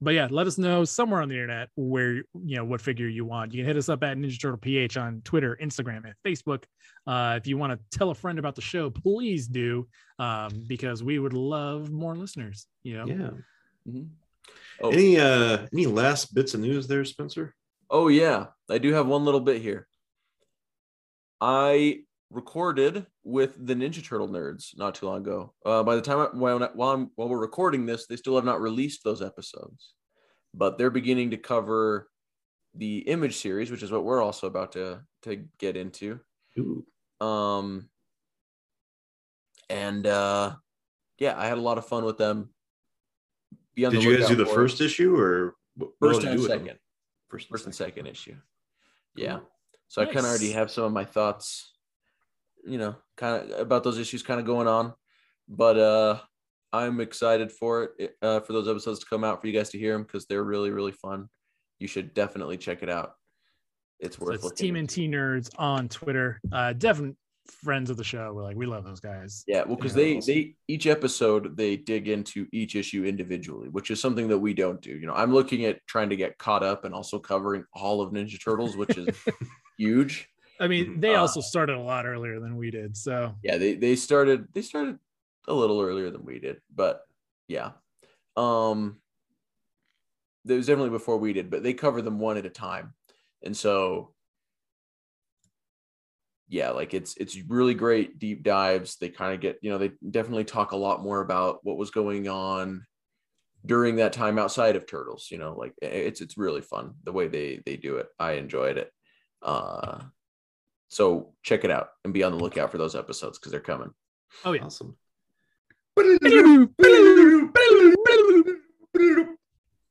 but 0.00 0.12
yeah, 0.14 0.28
let 0.30 0.46
us 0.46 0.58
know 0.58 0.84
somewhere 0.84 1.22
on 1.22 1.28
the 1.28 1.34
internet 1.34 1.70
where 1.76 2.14
you 2.14 2.56
know 2.56 2.64
what 2.64 2.80
figure 2.80 3.08
you 3.08 3.24
want. 3.24 3.52
You 3.52 3.60
can 3.62 3.66
hit 3.66 3.76
us 3.76 3.88
up 3.88 4.02
at 4.02 4.16
Ninja 4.16 4.40
Turtle 4.40 4.58
PH 4.58 4.96
on 4.96 5.22
Twitter, 5.24 5.58
Instagram, 5.62 6.04
and 6.04 6.14
Facebook. 6.24 6.64
Uh, 7.06 7.34
if 7.36 7.46
you 7.46 7.56
want 7.56 7.72
to 7.72 7.98
tell 7.98 8.10
a 8.10 8.14
friend 8.14 8.38
about 8.38 8.54
the 8.54 8.60
show, 8.60 8.90
please 8.90 9.46
do, 9.46 9.88
um, 10.18 10.64
because 10.66 11.02
we 11.02 11.18
would 11.18 11.32
love 11.32 11.90
more 11.90 12.14
listeners. 12.14 12.66
You 12.82 12.98
know, 12.98 13.06
Yeah. 13.06 13.30
Mhm. 13.88 14.08
Oh, 14.80 14.90
Any 14.90 15.18
uh 15.18 15.66
any 15.72 15.86
last 15.86 16.34
bits 16.34 16.54
of 16.54 16.60
news 16.60 16.86
there, 16.86 17.04
Spencer? 17.04 17.54
Oh 17.94 18.08
yeah, 18.08 18.46
I 18.68 18.78
do 18.78 18.92
have 18.92 19.06
one 19.06 19.24
little 19.24 19.40
bit 19.40 19.62
here. 19.62 19.86
I 21.40 22.00
recorded 22.30 23.06
with 23.22 23.54
the 23.64 23.74
Ninja 23.74 24.04
Turtle 24.04 24.28
nerds 24.28 24.76
not 24.76 24.96
too 24.96 25.06
long 25.06 25.18
ago. 25.18 25.54
Uh, 25.64 25.82
by 25.84 25.94
the 25.94 26.02
time 26.02 26.18
I, 26.18 26.36
while, 26.36 26.58
while, 26.74 26.90
I'm, 26.90 27.10
while 27.14 27.28
we're 27.28 27.38
recording 27.38 27.86
this, 27.86 28.06
they 28.06 28.16
still 28.16 28.34
have 28.34 28.44
not 28.44 28.60
released 28.60 29.04
those 29.04 29.22
episodes, 29.22 29.94
but 30.52 30.76
they're 30.76 30.90
beginning 30.90 31.30
to 31.30 31.36
cover 31.36 32.08
the 32.74 32.98
image 32.98 33.36
series, 33.36 33.70
which 33.70 33.84
is 33.84 33.92
what 33.92 34.04
we're 34.04 34.22
also 34.22 34.48
about 34.48 34.72
to 34.72 35.00
to 35.22 35.44
get 35.58 35.76
into. 35.76 36.18
Ooh. 36.58 36.84
Um, 37.24 37.88
and 39.70 40.04
uh, 40.06 40.56
yeah, 41.18 41.38
I 41.38 41.46
had 41.46 41.58
a 41.58 41.62
lot 41.62 41.78
of 41.78 41.86
fun 41.86 42.04
with 42.04 42.18
them. 42.18 42.50
Did 43.76 44.02
you 44.02 44.16
guys 44.18 44.28
do 44.28 44.34
the 44.34 44.46
first 44.46 44.80
issue 44.80 45.16
or 45.16 45.54
what- 45.76 45.90
first 46.00 46.24
and 46.24 46.40
them? 46.40 46.76
First, 47.34 47.46
and 47.46 47.50
First 47.50 47.64
and 47.66 47.74
second. 47.74 47.92
second 47.94 48.06
issue. 48.06 48.36
Yeah. 49.16 49.40
So 49.88 50.02
I 50.02 50.06
kind 50.06 50.18
of 50.18 50.24
already 50.26 50.52
have 50.52 50.70
some 50.70 50.84
of 50.84 50.92
my 50.92 51.04
thoughts, 51.04 51.74
you 52.66 52.78
know, 52.78 52.96
kind 53.16 53.50
of 53.52 53.60
about 53.60 53.84
those 53.84 53.98
issues 53.98 54.22
kind 54.22 54.40
of 54.40 54.46
going 54.46 54.66
on. 54.66 54.94
But 55.48 55.78
uh 55.78 56.18
I'm 56.72 57.00
excited 57.00 57.52
for 57.52 57.90
it 57.98 58.16
uh, 58.20 58.40
for 58.40 58.52
those 58.52 58.66
episodes 58.66 58.98
to 58.98 59.06
come 59.06 59.22
out 59.22 59.40
for 59.40 59.46
you 59.46 59.52
guys 59.52 59.70
to 59.70 59.78
hear 59.78 59.92
them 59.92 60.02
because 60.02 60.26
they're 60.26 60.42
really 60.42 60.70
really 60.70 60.92
fun. 60.92 61.28
You 61.78 61.86
should 61.86 62.14
definitely 62.14 62.56
check 62.56 62.82
it 62.82 62.88
out. 62.88 63.12
It's 64.00 64.16
So 64.16 64.24
worth 64.24 64.34
it's 64.36 64.44
looking. 64.44 64.56
Team 64.56 64.76
and. 64.76 64.88
T 64.88 65.06
Nerds 65.08 65.50
on 65.58 65.88
Twitter. 65.88 66.40
Uh, 66.52 66.72
definitely 66.72 67.16
friends 67.46 67.90
of 67.90 67.96
the 67.96 68.04
show. 68.04 68.32
We're 68.32 68.42
like, 68.42 68.56
we 68.56 68.66
love 68.66 68.84
those 68.84 69.00
guys. 69.00 69.44
Yeah, 69.46 69.64
well, 69.64 69.76
because 69.76 69.94
they 69.94 70.16
awesome. 70.16 70.34
they 70.34 70.56
each 70.68 70.86
episode 70.86 71.56
they 71.56 71.76
dig 71.76 72.08
into 72.08 72.46
each 72.52 72.74
issue 72.76 73.04
individually, 73.04 73.68
which 73.68 73.90
is 73.90 74.00
something 74.00 74.28
that 74.28 74.38
we 74.38 74.54
don't 74.54 74.80
do. 74.80 74.90
You 74.90 75.06
know, 75.06 75.14
I'm 75.14 75.32
looking 75.32 75.64
at 75.66 75.86
trying 75.86 76.10
to 76.10 76.16
get 76.16 76.38
caught 76.38 76.62
up 76.62 76.84
and 76.84 76.94
also 76.94 77.18
covering 77.18 77.64
all 77.72 78.00
of 78.00 78.12
Ninja 78.12 78.42
Turtles, 78.42 78.76
which 78.76 78.96
is 78.96 79.08
huge. 79.78 80.28
I 80.60 80.68
mean, 80.68 81.00
they 81.00 81.14
Uh, 81.14 81.20
also 81.20 81.40
started 81.40 81.76
a 81.76 81.80
lot 81.80 82.06
earlier 82.06 82.40
than 82.40 82.56
we 82.56 82.70
did. 82.70 82.96
So 82.96 83.34
Yeah, 83.42 83.58
they 83.58 83.74
they 83.74 83.96
started 83.96 84.46
they 84.54 84.62
started 84.62 84.98
a 85.46 85.52
little 85.52 85.80
earlier 85.80 86.10
than 86.10 86.24
we 86.24 86.38
did, 86.38 86.62
but 86.74 87.02
yeah, 87.48 87.72
um, 88.36 89.00
it 90.48 90.54
was 90.54 90.66
definitely 90.66 90.90
before 90.90 91.18
we 91.18 91.32
did, 91.34 91.50
but 91.50 91.62
they 91.62 91.74
cover 91.74 92.00
them 92.00 92.18
one 92.18 92.38
at 92.38 92.46
a 92.46 92.50
time, 92.50 92.94
and 93.42 93.54
so 93.56 94.13
yeah, 96.48 96.70
like 96.70 96.94
it's 96.94 97.16
it's 97.16 97.36
really 97.48 97.74
great 97.74 98.18
deep 98.18 98.42
dives. 98.42 98.96
They 98.96 99.08
kind 99.08 99.34
of 99.34 99.40
get 99.40 99.58
you 99.62 99.70
know 99.70 99.78
they 99.78 99.92
definitely 100.10 100.44
talk 100.44 100.72
a 100.72 100.76
lot 100.76 101.02
more 101.02 101.20
about 101.20 101.60
what 101.62 101.76
was 101.76 101.90
going 101.90 102.28
on 102.28 102.84
during 103.66 103.96
that 103.96 104.12
time 104.12 104.38
outside 104.38 104.76
of 104.76 104.86
turtles 104.86 105.28
you 105.30 105.38
know 105.38 105.54
like 105.54 105.72
it's 105.80 106.20
it's 106.20 106.36
really 106.36 106.60
fun 106.60 106.94
the 107.04 107.12
way 107.12 107.28
they 107.28 107.60
they 107.64 107.76
do 107.76 107.96
it 107.96 108.08
i 108.18 108.32
enjoyed 108.32 108.76
it 108.76 108.92
uh 109.42 109.98
so 110.88 111.32
check 111.42 111.64
it 111.64 111.70
out 111.70 111.88
and 112.04 112.12
be 112.12 112.22
on 112.22 112.32
the 112.32 112.38
lookout 112.38 112.70
for 112.70 112.78
those 112.78 112.94
episodes 112.94 113.38
because 113.38 113.50
they're 113.50 113.60
coming 113.60 113.90
oh 114.44 114.52
yeah. 114.52 114.64
Awesome. 114.64 114.96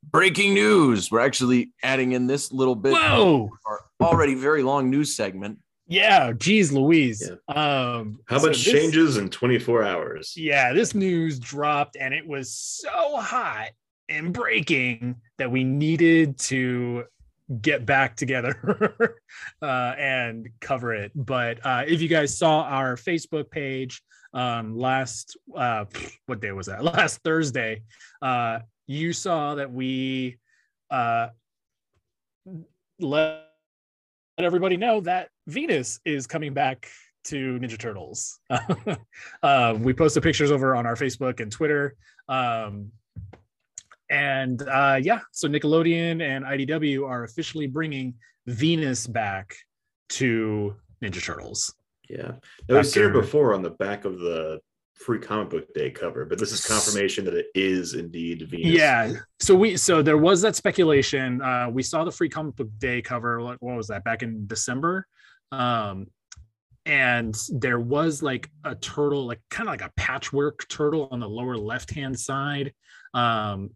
breaking 0.03 0.53
news 0.53 1.09
we're 1.09 1.19
actually 1.19 1.73
adding 1.81 2.11
in 2.11 2.27
this 2.27 2.51
little 2.51 2.75
bit 2.75 2.93
of 2.93 3.17
Whoa. 3.17 3.49
our 3.65 3.79
already 4.01 4.35
very 4.35 4.61
long 4.61 4.89
news 4.91 5.15
segment 5.15 5.57
Yeah, 5.93 6.31
geez, 6.31 6.71
Louise. 6.71 7.29
Um, 7.47 8.19
How 8.25 8.39
so 8.39 8.47
much 8.47 8.63
this- 8.63 8.73
changes 8.73 9.17
in 9.17 9.29
24 9.29 9.83
hours? 9.83 10.33
Yeah, 10.35 10.73
this 10.73 10.95
news 10.95 11.37
dropped 11.37 11.97
and 11.99 12.15
it 12.15 12.25
was 12.25 12.51
so 12.51 13.17
hot 13.17 13.69
and 14.09 14.33
breaking 14.33 15.17
that 15.37 15.51
we 15.51 15.63
needed 15.63 16.39
to 16.39 17.03
get 17.61 17.85
back 17.85 18.15
together 18.15 19.17
uh, 19.61 19.93
and 19.99 20.49
cover 20.61 20.95
it. 20.95 21.11
But 21.13 21.63
uh, 21.63 21.83
if 21.87 22.01
you 22.01 22.07
guys 22.07 22.35
saw 22.35 22.63
our 22.63 22.95
Facebook 22.95 23.51
page 23.51 24.01
um, 24.33 24.75
last, 24.75 25.37
uh, 25.55 25.85
what 26.25 26.41
day 26.41 26.53
was 26.53 26.65
that? 26.65 26.83
Last 26.95 27.21
Thursday, 27.23 27.83
uh, 28.19 28.59
you 28.87 29.13
saw 29.13 29.53
that 29.55 29.71
we 29.71 30.39
uh, 30.89 31.27
let 32.99 33.43
everybody 34.39 34.75
know 34.77 34.99
that 35.01 35.29
Venus 35.47 35.99
is 36.05 36.27
coming 36.27 36.53
back 36.53 36.87
to 37.25 37.59
Ninja 37.59 37.77
Turtles. 37.77 38.39
um, 39.43 39.83
we 39.83 39.93
posted 39.93 40.23
pictures 40.23 40.51
over 40.51 40.75
on 40.75 40.85
our 40.85 40.95
Facebook 40.95 41.39
and 41.39 41.51
Twitter. 41.51 41.95
Um, 42.27 42.91
and 44.09 44.61
uh, 44.61 44.99
yeah, 45.01 45.21
so 45.31 45.47
Nickelodeon 45.47 46.21
and 46.21 46.45
IDW 46.45 47.07
are 47.07 47.23
officially 47.23 47.67
bringing 47.67 48.13
Venus 48.45 49.07
back 49.07 49.55
to 50.09 50.75
Ninja 51.01 51.23
Turtles. 51.23 51.73
Yeah. 52.09 52.33
Now, 52.67 52.75
we've 52.75 52.87
seen 52.87 53.03
her 53.03 53.09
before 53.09 53.53
on 53.53 53.61
the 53.61 53.71
back 53.71 54.05
of 54.05 54.19
the 54.19 54.59
free 54.93 55.19
comic 55.19 55.49
book 55.49 55.73
day 55.73 55.89
cover, 55.89 56.25
but 56.25 56.37
this 56.37 56.51
is 56.51 56.65
confirmation 56.65 57.25
that 57.25 57.33
it 57.33 57.47
is 57.55 57.93
indeed 57.93 58.47
Venus. 58.49 58.67
Yeah. 58.67 59.13
So 59.39 59.55
we 59.55 59.77
so 59.77 60.01
there 60.01 60.17
was 60.17 60.41
that 60.41 60.55
speculation. 60.55 61.41
Uh, 61.41 61.69
we 61.71 61.81
saw 61.81 62.03
the 62.03 62.11
free 62.11 62.29
comic 62.29 62.55
book 62.55 62.69
day 62.77 63.01
cover. 63.01 63.41
What 63.41 63.59
was 63.61 63.87
that? 63.87 64.03
Back 64.03 64.21
in 64.21 64.45
December. 64.47 65.07
Um, 65.53 66.07
and 66.85 67.35
there 67.49 67.79
was 67.79 68.21
like 68.21 68.49
a 68.65 68.75
turtle, 68.75 69.25
like 69.25 69.39
kind 69.49 69.69
of 69.69 69.73
like 69.73 69.81
a 69.81 69.91
patchwork 69.95 70.67
turtle 70.67 71.07
on 71.11 71.19
the 71.19 71.29
lower 71.29 71.57
left 71.57 71.91
hand 71.91 72.19
side. 72.19 72.73
Um, 73.13 73.69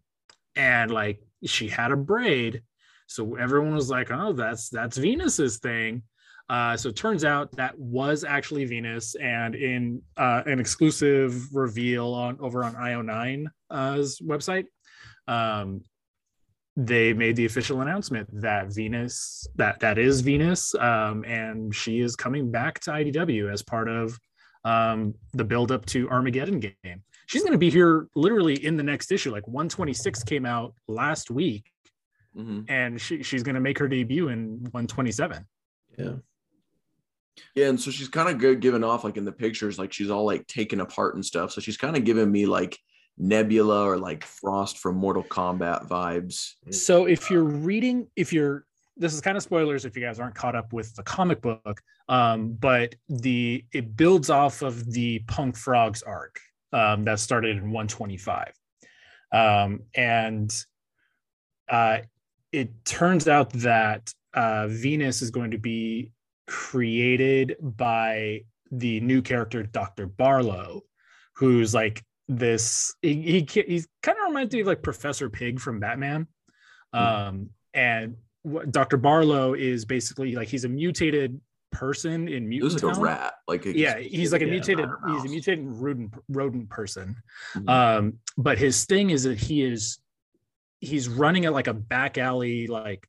and 0.56 0.90
like 0.90 1.20
she 1.44 1.68
had 1.68 1.92
a 1.92 1.96
braid. 1.96 2.62
So 3.06 3.36
everyone 3.36 3.74
was 3.74 3.88
like, 3.88 4.10
oh, 4.10 4.32
that's 4.32 4.68
that's 4.68 4.98
Venus's 4.98 5.58
thing. 5.58 6.02
Uh, 6.50 6.76
so 6.76 6.88
it 6.88 6.96
turns 6.96 7.24
out 7.24 7.52
that 7.52 7.78
was 7.78 8.24
actually 8.24 8.64
Venus, 8.64 9.14
and 9.16 9.54
in 9.54 10.02
uh, 10.16 10.42
an 10.46 10.58
exclusive 10.58 11.54
reveal 11.54 12.12
on 12.14 12.38
over 12.40 12.64
on 12.64 12.74
IO9's 12.74 14.20
website, 14.20 14.64
um, 15.26 15.82
they 16.80 17.12
made 17.12 17.34
the 17.34 17.44
official 17.44 17.80
announcement 17.80 18.28
that 18.40 18.72
Venus 18.72 19.46
that 19.56 19.80
that 19.80 19.98
is 19.98 20.20
Venus, 20.20 20.74
um, 20.76 21.24
and 21.24 21.74
she 21.74 21.98
is 22.00 22.14
coming 22.14 22.52
back 22.52 22.78
to 22.80 22.92
IDW 22.92 23.52
as 23.52 23.62
part 23.62 23.88
of 23.88 24.16
um, 24.64 25.12
the 25.32 25.42
build 25.44 25.72
up 25.72 25.84
to 25.86 26.08
Armageddon 26.08 26.60
game. 26.60 27.02
She's 27.26 27.42
going 27.42 27.52
to 27.52 27.58
be 27.58 27.68
here 27.68 28.06
literally 28.14 28.64
in 28.64 28.76
the 28.76 28.82
next 28.84 29.10
issue. 29.10 29.32
Like 29.32 29.46
126 29.48 30.22
came 30.22 30.46
out 30.46 30.72
last 30.86 31.30
week, 31.32 31.68
Mhm. 32.36 32.64
and 32.70 33.00
she, 33.00 33.22
she's 33.24 33.42
going 33.42 33.56
to 33.56 33.60
make 33.60 33.78
her 33.78 33.88
debut 33.88 34.28
in 34.28 34.58
127. 34.70 35.44
Yeah. 35.98 36.12
yeah 37.56 37.68
and 37.70 37.80
so 37.80 37.90
she's 37.90 38.08
kind 38.08 38.28
of 38.28 38.38
good 38.38 38.60
giving 38.60 38.84
off 38.84 39.02
like 39.02 39.16
in 39.16 39.24
the 39.24 39.32
pictures 39.32 39.78
like 39.80 39.92
she's 39.92 40.10
all 40.10 40.24
like 40.24 40.46
taken 40.46 40.80
apart 40.80 41.16
and 41.16 41.24
stuff 41.26 41.50
so 41.50 41.60
she's 41.60 41.76
kind 41.76 41.96
of 41.96 42.04
giving 42.04 42.30
me 42.30 42.46
like 42.46 42.78
nebula 43.18 43.84
or 43.84 43.96
like 43.96 44.24
frost 44.24 44.78
from 44.78 44.96
mortal 44.96 45.24
kombat 45.24 45.88
vibes 45.88 46.52
So 46.70 47.06
if 47.06 47.30
you're 47.30 47.42
reading, 47.42 48.06
if 48.16 48.32
you're 48.32 48.64
this 48.98 49.14
is 49.14 49.20
kind 49.20 49.36
of 49.36 49.42
spoilers 49.42 49.84
if 49.84 49.96
you 49.96 50.02
guys 50.02 50.18
aren't 50.18 50.34
caught 50.34 50.56
up 50.56 50.72
with 50.72 50.94
the 50.96 51.02
comic 51.04 51.40
book, 51.40 51.80
um, 52.08 52.52
but 52.60 52.94
the 53.08 53.64
it 53.72 53.96
builds 53.96 54.28
off 54.28 54.62
of 54.62 54.92
the 54.92 55.20
Punk 55.20 55.56
Frogs 55.56 56.02
arc 56.02 56.40
um, 56.72 57.04
that 57.04 57.20
started 57.20 57.56
in 57.56 57.70
125, 57.70 58.52
um, 59.32 59.80
and 59.94 60.52
uh, 61.68 61.98
it 62.52 62.84
turns 62.84 63.28
out 63.28 63.50
that 63.50 64.12
uh, 64.34 64.66
Venus 64.68 65.22
is 65.22 65.30
going 65.30 65.52
to 65.52 65.58
be 65.58 66.12
created 66.46 67.56
by 67.60 68.42
the 68.70 69.00
new 69.00 69.22
character 69.22 69.62
Dr. 69.62 70.06
Barlow, 70.06 70.82
who's 71.34 71.74
like 71.74 72.02
this. 72.28 72.94
He, 73.02 73.44
he 73.46 73.62
he's 73.66 73.88
kind 74.02 74.18
of 74.18 74.28
reminds 74.28 74.54
me 74.54 74.60
of 74.60 74.66
like 74.66 74.82
Professor 74.82 75.28
Pig 75.30 75.60
from 75.60 75.80
Batman, 75.80 76.26
um, 76.92 77.50
and 77.74 78.16
what 78.42 78.70
Dr. 78.70 78.96
Barlow 78.96 79.54
is 79.54 79.84
basically 79.84 80.34
like 80.34 80.48
he's 80.48 80.64
a 80.64 80.68
mutated 80.68 81.40
person 81.70 82.28
in 82.28 82.48
mutant 82.48 82.72
was 82.72 82.82
like 82.82 82.96
a 82.96 83.00
rat 83.00 83.34
like 83.46 83.66
a- 83.66 83.76
Yeah, 83.76 83.98
he's 83.98 84.32
like 84.32 84.40
a 84.42 84.46
yeah, 84.46 84.50
mutated. 84.52 84.88
He's 85.08 85.24
a 85.24 85.28
mutated 85.28 85.64
rodent 85.66 86.14
rodent 86.28 86.70
person. 86.70 87.16
Mhm. 87.54 87.68
Um, 87.68 88.18
but 88.36 88.58
his 88.58 88.84
thing 88.86 89.10
is 89.10 89.24
that 89.24 89.38
he 89.38 89.62
is 89.62 89.98
he's 90.80 91.08
running 91.08 91.44
at 91.44 91.52
like 91.52 91.66
a 91.66 91.74
back 91.74 92.16
alley 92.18 92.66
like 92.68 93.06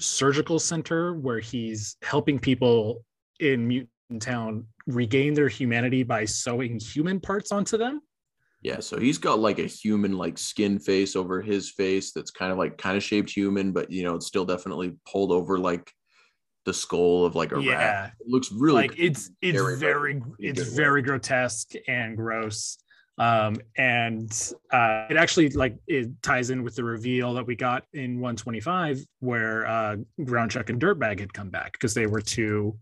surgical 0.00 0.58
center 0.58 1.14
where 1.14 1.38
he's 1.38 1.96
helping 2.02 2.38
people 2.38 3.04
in 3.38 3.68
mutant 3.68 3.88
town 4.20 4.66
regain 4.86 5.34
their 5.34 5.48
humanity 5.48 6.02
by 6.02 6.24
sewing 6.24 6.80
human 6.80 7.20
parts 7.20 7.52
onto 7.52 7.76
them. 7.76 8.00
Yeah, 8.62 8.78
so 8.78 8.98
he's 8.98 9.18
got 9.18 9.40
like 9.40 9.58
a 9.58 9.66
human 9.66 10.12
like 10.16 10.38
skin 10.38 10.78
face 10.78 11.16
over 11.16 11.42
his 11.42 11.70
face 11.70 12.12
that's 12.12 12.30
kind 12.30 12.52
of 12.52 12.58
like 12.58 12.78
kind 12.78 12.96
of 12.96 13.02
shaped 13.02 13.30
human, 13.30 13.72
but 13.72 13.90
you 13.90 14.04
know, 14.04 14.14
it's 14.14 14.26
still 14.26 14.44
definitely 14.44 14.94
pulled 15.10 15.32
over 15.32 15.58
like 15.58 15.90
the 16.64 16.72
skull 16.72 17.24
of 17.26 17.34
like 17.34 17.50
a 17.50 17.60
Yeah. 17.60 17.72
rat. 17.72 18.12
It 18.20 18.28
looks 18.28 18.52
really 18.52 18.82
like 18.82 18.94
it's 18.98 19.30
it's 19.40 19.60
Very, 19.60 19.76
very, 19.76 20.14
very 20.14 20.22
it's 20.38 20.62
good 20.62 20.76
very 20.76 21.02
grotesque 21.02 21.72
and 21.88 22.16
gross 22.16 22.78
um 23.18 23.56
and 23.76 24.52
uh 24.72 25.06
it 25.10 25.18
actually 25.18 25.50
like 25.50 25.76
it 25.86 26.08
ties 26.22 26.48
in 26.48 26.62
with 26.62 26.74
the 26.74 26.82
reveal 26.82 27.34
that 27.34 27.46
we 27.46 27.54
got 27.54 27.84
in 27.92 28.20
125 28.20 29.04
where 29.20 29.66
uh 29.66 29.96
ground 30.24 30.50
chuck 30.50 30.70
and 30.70 30.80
dirtbag 30.80 31.20
had 31.20 31.34
come 31.34 31.50
back 31.50 31.72
because 31.72 31.92
they 31.92 32.06
were 32.06 32.22
two 32.22 32.74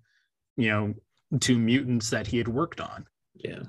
you 0.56 0.68
know 0.68 0.94
two 1.40 1.58
mutants 1.58 2.10
that 2.10 2.28
he 2.28 2.38
had 2.38 2.46
worked 2.46 2.80
on 2.80 3.04
Yeah. 3.34 3.62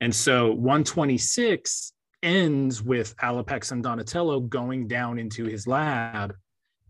And 0.00 0.14
so 0.14 0.52
126 0.52 1.92
ends 2.22 2.82
with 2.82 3.16
Alopex 3.18 3.72
and 3.72 3.82
Donatello 3.82 4.40
going 4.40 4.88
down 4.88 5.18
into 5.18 5.44
his 5.44 5.66
lab 5.66 6.34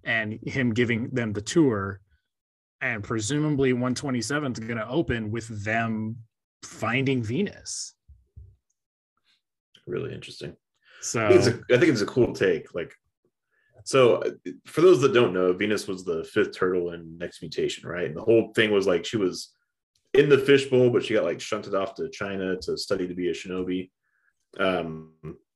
and 0.04 0.38
him 0.46 0.72
giving 0.72 1.10
them 1.10 1.32
the 1.32 1.42
tour. 1.42 2.00
and 2.80 3.04
presumably 3.04 3.72
127 3.72 4.52
is 4.52 4.58
going 4.60 4.78
to 4.78 4.88
open 4.88 5.30
with 5.30 5.46
them 5.64 6.16
finding 6.62 7.22
Venus. 7.22 7.94
Really 9.86 10.14
interesting. 10.14 10.56
So 11.02 11.26
I 11.26 11.28
think, 11.28 11.40
it's 11.40 11.46
a, 11.46 11.74
I 11.74 11.78
think 11.78 11.92
it's 11.92 12.00
a 12.00 12.06
cool 12.06 12.32
take. 12.32 12.74
Like, 12.74 12.94
so 13.84 14.16
uh, 14.16 14.30
for 14.66 14.80
those 14.82 15.00
that 15.02 15.14
don't 15.14 15.32
know, 15.34 15.52
Venus 15.52 15.86
was 15.86 16.04
the 16.04 16.24
fifth 16.24 16.56
turtle 16.56 16.92
in 16.92 17.18
Next 17.18 17.42
Mutation, 17.42 17.88
right? 17.88 18.06
And 18.06 18.16
the 18.16 18.22
whole 18.22 18.52
thing 18.54 18.70
was 18.70 18.86
like 18.86 19.04
she 19.04 19.16
was 19.16 19.52
in 20.14 20.28
the 20.28 20.38
fishbowl, 20.38 20.90
but 20.90 21.04
she 21.04 21.14
got 21.14 21.24
like 21.24 21.40
shunted 21.40 21.74
off 21.74 21.94
to 21.94 22.08
China 22.10 22.56
to 22.62 22.76
study 22.76 23.06
to 23.06 23.14
be 23.14 23.28
a 23.28 23.32
shinobi. 23.32 23.90
Um, 24.58 25.12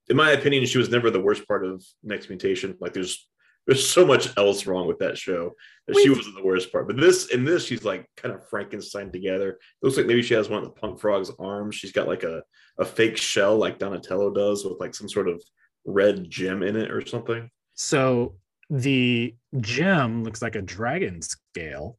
in 0.08 0.16
my 0.16 0.32
opinion, 0.32 0.64
she 0.66 0.78
was 0.78 0.90
never 0.90 1.10
the 1.10 1.20
worst 1.20 1.46
part 1.48 1.64
of 1.64 1.84
Next 2.02 2.28
Mutation. 2.28 2.76
Like, 2.80 2.92
there's 2.92 3.28
there's 3.66 3.88
so 3.88 4.04
much 4.04 4.36
else 4.36 4.66
wrong 4.66 4.86
with 4.86 4.98
that 4.98 5.16
show 5.16 5.52
that 5.86 5.96
she 5.96 6.08
We've- 6.10 6.18
wasn't 6.18 6.36
the 6.36 6.44
worst 6.44 6.70
part. 6.70 6.86
But 6.86 6.98
this 6.98 7.28
in 7.32 7.44
this, 7.44 7.64
she's 7.64 7.82
like 7.84 8.06
kind 8.16 8.34
of 8.34 8.46
Frankenstein 8.50 9.10
together. 9.10 9.50
It 9.50 9.58
looks 9.82 9.96
like 9.96 10.06
maybe 10.06 10.20
she 10.22 10.34
has 10.34 10.50
one 10.50 10.58
of 10.62 10.64
the 10.66 10.78
punk 10.78 11.00
frog's 11.00 11.30
arms. 11.38 11.74
She's 11.74 11.92
got 11.92 12.06
like 12.06 12.24
a, 12.24 12.42
a 12.78 12.84
fake 12.84 13.16
shell 13.16 13.56
like 13.56 13.78
Donatello 13.78 14.32
does 14.34 14.64
with 14.64 14.78
like 14.80 14.94
some 14.94 15.08
sort 15.08 15.28
of 15.28 15.42
red 15.86 16.28
gem 16.30 16.62
in 16.62 16.76
it 16.76 16.90
or 16.90 17.04
something. 17.06 17.50
So 17.74 18.34
the 18.68 19.34
gem 19.58 20.24
looks 20.24 20.42
like 20.42 20.56
a 20.56 20.62
dragon 20.62 21.22
scale. 21.22 21.98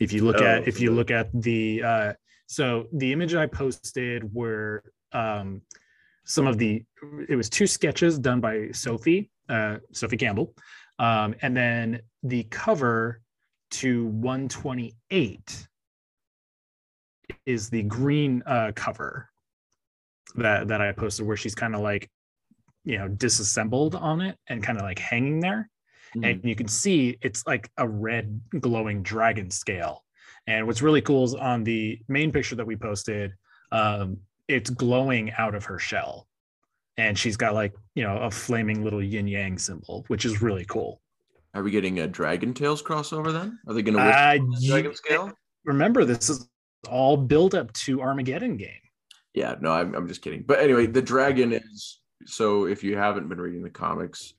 If 0.00 0.12
you 0.12 0.24
look 0.24 0.36
Oh, 0.40 0.44
at 0.44 0.66
if 0.66 0.80
you 0.80 0.88
the- 0.90 0.96
look 0.96 1.10
at 1.10 1.28
the 1.32 1.82
uh 1.82 2.12
so 2.46 2.88
the 2.92 3.12
image 3.12 3.34
I 3.34 3.46
posted 3.46 4.34
were 4.34 4.82
um 5.12 5.62
some 6.24 6.46
of 6.46 6.58
the 6.58 6.82
it 7.28 7.36
was 7.36 7.48
two 7.48 7.66
sketches 7.66 8.18
done 8.18 8.40
by 8.40 8.70
Sophie, 8.72 9.30
uh 9.48 9.76
Sophie 9.92 10.16
Campbell. 10.16 10.54
Um 10.98 11.34
and 11.42 11.56
then 11.56 12.00
the 12.24 12.42
cover 12.44 13.20
to 13.72 14.06
128 14.06 15.68
is 17.46 17.70
the 17.70 17.82
green 17.84 18.42
uh 18.46 18.72
cover 18.74 19.28
that 20.34 20.68
that 20.68 20.80
I 20.80 20.92
posted 20.92 21.26
where 21.26 21.36
she's 21.36 21.54
kind 21.54 21.74
of 21.74 21.80
like 21.82 22.10
you 22.84 22.98
know 22.98 23.06
disassembled 23.08 23.94
on 23.94 24.20
it 24.22 24.36
and 24.48 24.62
kind 24.62 24.78
of 24.78 24.84
like 24.84 24.98
hanging 24.98 25.40
there 25.40 25.69
and 26.22 26.40
you 26.44 26.54
can 26.54 26.68
see 26.68 27.16
it's 27.20 27.46
like 27.46 27.70
a 27.76 27.88
red 27.88 28.40
glowing 28.60 29.02
dragon 29.02 29.50
scale 29.50 30.04
and 30.46 30.66
what's 30.66 30.82
really 30.82 31.02
cool 31.02 31.24
is 31.24 31.34
on 31.34 31.64
the 31.64 32.00
main 32.08 32.32
picture 32.32 32.56
that 32.56 32.66
we 32.66 32.76
posted 32.76 33.32
um 33.72 34.16
it's 34.48 34.70
glowing 34.70 35.30
out 35.38 35.54
of 35.54 35.64
her 35.64 35.78
shell 35.78 36.26
and 36.96 37.18
she's 37.18 37.36
got 37.36 37.54
like 37.54 37.72
you 37.94 38.02
know 38.02 38.16
a 38.18 38.30
flaming 38.30 38.82
little 38.82 39.02
yin 39.02 39.28
yang 39.28 39.58
symbol 39.58 40.04
which 40.08 40.24
is 40.24 40.42
really 40.42 40.64
cool 40.64 41.00
Are 41.54 41.62
we 41.62 41.70
getting 41.70 41.98
a 42.00 42.06
Dragon 42.06 42.54
Tales 42.54 42.82
crossover 42.82 43.32
then? 43.32 43.58
Are 43.66 43.74
they 43.74 43.82
going 43.82 43.96
to 43.96 44.02
uh, 44.02 44.38
Dragon 44.66 44.94
scale? 44.94 45.32
remember 45.64 46.04
this 46.04 46.30
is 46.30 46.48
all 46.88 47.16
built 47.16 47.54
up 47.54 47.72
to 47.74 48.00
armageddon 48.00 48.56
game 48.56 48.84
Yeah, 49.34 49.54
no, 49.60 49.70
I'm, 49.70 49.94
I'm 49.94 50.08
just 50.08 50.22
kidding. 50.22 50.42
But 50.46 50.58
anyway, 50.60 50.86
the 50.86 51.02
dragon 51.02 51.52
is 51.52 52.00
so 52.26 52.66
if 52.66 52.82
you 52.82 52.96
haven't 52.96 53.28
been 53.28 53.40
reading 53.40 53.62
the 53.62 53.70
comics, 53.70 54.34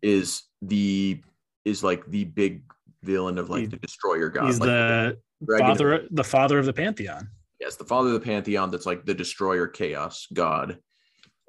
is 0.00 0.42
the 0.62 1.20
is 1.64 1.84
like 1.84 2.04
the 2.06 2.24
big 2.24 2.62
villain 3.02 3.36
of 3.38 3.50
like 3.50 3.60
He- 3.62 3.66
the 3.66 3.76
destroyer 3.76 4.28
god. 4.30 4.46
he's 4.46 4.60
like 4.60 4.68
the 4.68 5.18
father 5.58 6.06
the 6.10 6.24
father 6.24 6.58
of 6.58 6.66
the 6.66 6.72
pantheon 6.72 7.28
yes, 7.60 7.76
the 7.76 7.84
father 7.84 8.08
of 8.08 8.14
the 8.14 8.20
pantheon 8.20 8.70
that's 8.70 8.86
like 8.86 9.04
the 9.04 9.14
destroyer 9.14 9.66
chaos 9.66 10.26
god 10.32 10.78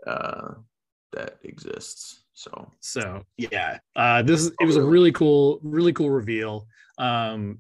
uh 0.08 0.54
that 1.12 1.38
exists. 1.44 2.24
So 2.34 2.72
so 2.80 3.24
yeah 3.38 3.78
uh 3.96 4.24
this 4.24 4.42
is 4.42 4.52
it 4.60 4.66
was 4.66 4.76
a 4.78 4.82
really 4.84 5.12
cool 5.12 5.60
really 5.62 5.94
cool 5.94 6.10
reveal 6.10 6.68
um 6.98 7.60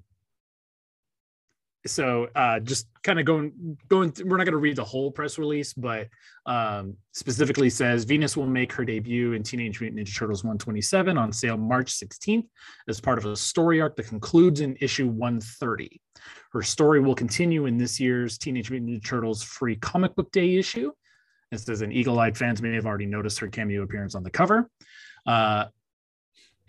so 1.86 2.28
uh 2.36 2.60
just 2.60 2.88
kind 3.04 3.20
of 3.20 3.26
going 3.26 3.78
going 3.90 4.12
th- 4.12 4.26
we're 4.26 4.38
not 4.38 4.46
going 4.46 4.54
to 4.54 4.58
read 4.58 4.76
the 4.76 4.84
whole 4.84 5.12
press 5.12 5.38
release 5.38 5.74
but 5.74 6.08
um 6.46 6.96
specifically 7.12 7.70
says 7.70 8.06
venus 8.06 8.38
will 8.38 8.48
make 8.48 8.72
her 8.72 8.86
debut 8.86 9.34
in 9.34 9.44
teenage 9.44 9.82
mutant 9.82 10.00
ninja 10.00 10.16
turtles 10.18 10.44
127 10.44 11.18
on 11.18 11.34
sale 11.34 11.58
march 11.58 11.92
16th 11.92 12.46
as 12.88 13.02
part 13.02 13.18
of 13.18 13.26
a 13.26 13.36
story 13.36 13.82
arc 13.82 13.96
that 13.98 14.08
concludes 14.08 14.62
in 14.62 14.78
issue 14.80 15.08
130 15.08 16.00
her 16.54 16.62
story 16.62 17.00
will 17.00 17.16
continue 17.16 17.66
in 17.66 17.78
this 17.78 18.00
year's 18.00 18.38
teenage 18.38 18.70
mutant 18.70 18.92
ninja 18.92 19.06
turtles 19.06 19.42
free 19.42 19.76
comic 19.76 20.16
book 20.16 20.32
day 20.32 20.56
issue. 20.56 20.92
It 21.52 21.60
says 21.60 21.82
an 21.82 21.92
eagle-eyed 21.92 22.38
fans 22.38 22.62
may 22.62 22.74
have 22.76 22.86
already 22.86 23.06
noticed 23.06 23.40
her 23.40 23.48
cameo 23.48 23.84
appearance 23.84 24.16
on 24.16 24.24
the 24.24 24.30
cover. 24.30 24.70
Uh, 25.26 25.66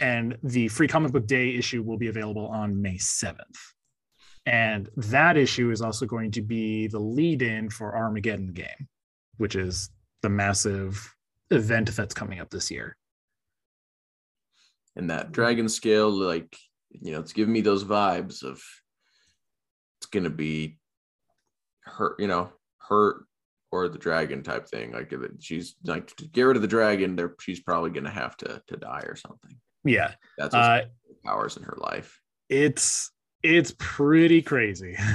and 0.01 0.37
the 0.43 0.69
free 0.69 0.89
comic 0.89 1.13
book 1.13 1.27
day 1.27 1.55
issue 1.55 1.83
will 1.83 1.97
be 1.97 2.09
available 2.09 2.47
on 2.49 2.81
May 2.81 2.97
7th. 2.97 3.74
And 4.47 4.89
that 4.97 5.37
issue 5.37 5.71
is 5.71 5.81
also 5.81 6.05
going 6.07 6.31
to 6.33 6.43
be 6.43 6.87
the 6.87 6.99
lead 6.99 7.41
in 7.43 7.71
for 7.71 7.97
Armageddon 7.97 8.53
game, 8.53 8.89
which 9.39 9.57
is 9.57 9.91
the 10.23 10.29
massive 10.29 11.15
event 11.51 11.95
that's 11.97 12.15
coming 12.15 12.41
up 12.41 12.51
this 12.51 12.71
year. 12.71 12.97
and 14.97 15.11
that 15.11 15.33
dragon 15.33 15.69
scale, 15.69 16.09
like 16.11 16.57
you 16.91 17.11
know, 17.13 17.19
it's 17.21 17.33
giving 17.33 17.53
me 17.53 17.61
those 17.61 17.83
vibes 17.85 18.45
of 18.45 18.63
it's 19.99 20.07
gonna 20.07 20.31
be 20.31 20.79
her, 21.81 22.15
you 22.19 22.29
know, 22.29 22.53
her 22.89 23.27
or 23.73 23.89
the 23.89 23.99
dragon 23.99 24.43
type 24.45 24.69
thing. 24.69 24.93
Like 24.93 25.13
if 25.13 25.21
it- 25.23 25.43
she's 25.43 25.75
like 25.85 26.15
to 26.17 26.29
get 26.29 26.43
rid 26.43 26.55
of 26.57 26.63
the 26.63 26.69
dragon, 26.69 27.17
there 27.17 27.35
she's 27.41 27.59
probably 27.61 27.91
gonna 27.91 28.11
have 28.11 28.37
to 28.39 28.63
to 28.69 28.77
die 28.77 29.03
or 29.07 29.17
something. 29.17 29.57
Yeah. 29.85 30.15
That's 30.39 30.55
Uh, 30.55 30.85
powers 31.25 31.57
in 31.57 31.65
her 31.65 31.77
life. 31.79 32.21
it's 32.49 33.11
it's 33.45 33.75
pretty 33.79 34.43
crazy. 34.43 34.97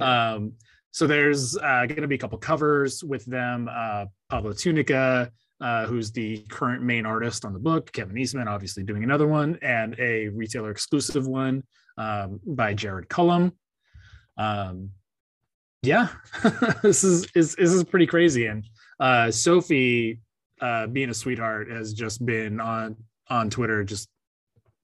Um, 0.00 0.52
so 0.90 1.06
there's 1.06 1.56
uh, 1.56 1.86
going 1.86 2.02
to 2.02 2.08
be 2.08 2.16
a 2.16 2.18
couple 2.18 2.38
covers 2.38 3.04
with 3.04 3.24
them. 3.26 3.68
Uh, 3.72 4.06
Pablo 4.28 4.52
Tunica, 4.52 5.30
uh, 5.60 5.86
who's 5.86 6.10
the 6.10 6.38
current 6.50 6.82
main 6.82 7.06
artist 7.06 7.44
on 7.44 7.52
the 7.52 7.58
book, 7.58 7.92
Kevin 7.92 8.18
Eastman, 8.18 8.48
obviously 8.48 8.82
doing 8.82 9.04
another 9.04 9.26
one, 9.26 9.58
and 9.62 9.94
a 9.98 10.28
retailer 10.28 10.70
exclusive 10.70 11.26
one 11.26 11.62
um, 11.98 12.40
by 12.44 12.74
Jared 12.74 13.08
Cullum. 13.08 13.52
Um, 14.36 14.90
yeah, 15.82 16.08
this 16.82 17.04
is, 17.04 17.26
is 17.34 17.54
this 17.54 17.72
is 17.72 17.84
pretty 17.84 18.06
crazy. 18.06 18.46
And 18.46 18.64
uh, 18.98 19.30
Sophie, 19.30 20.20
uh, 20.60 20.88
being 20.88 21.10
a 21.10 21.14
sweetheart, 21.14 21.70
has 21.70 21.92
just 21.92 22.24
been 22.24 22.60
on 22.60 22.96
on 23.28 23.50
Twitter, 23.50 23.84
just 23.84 24.08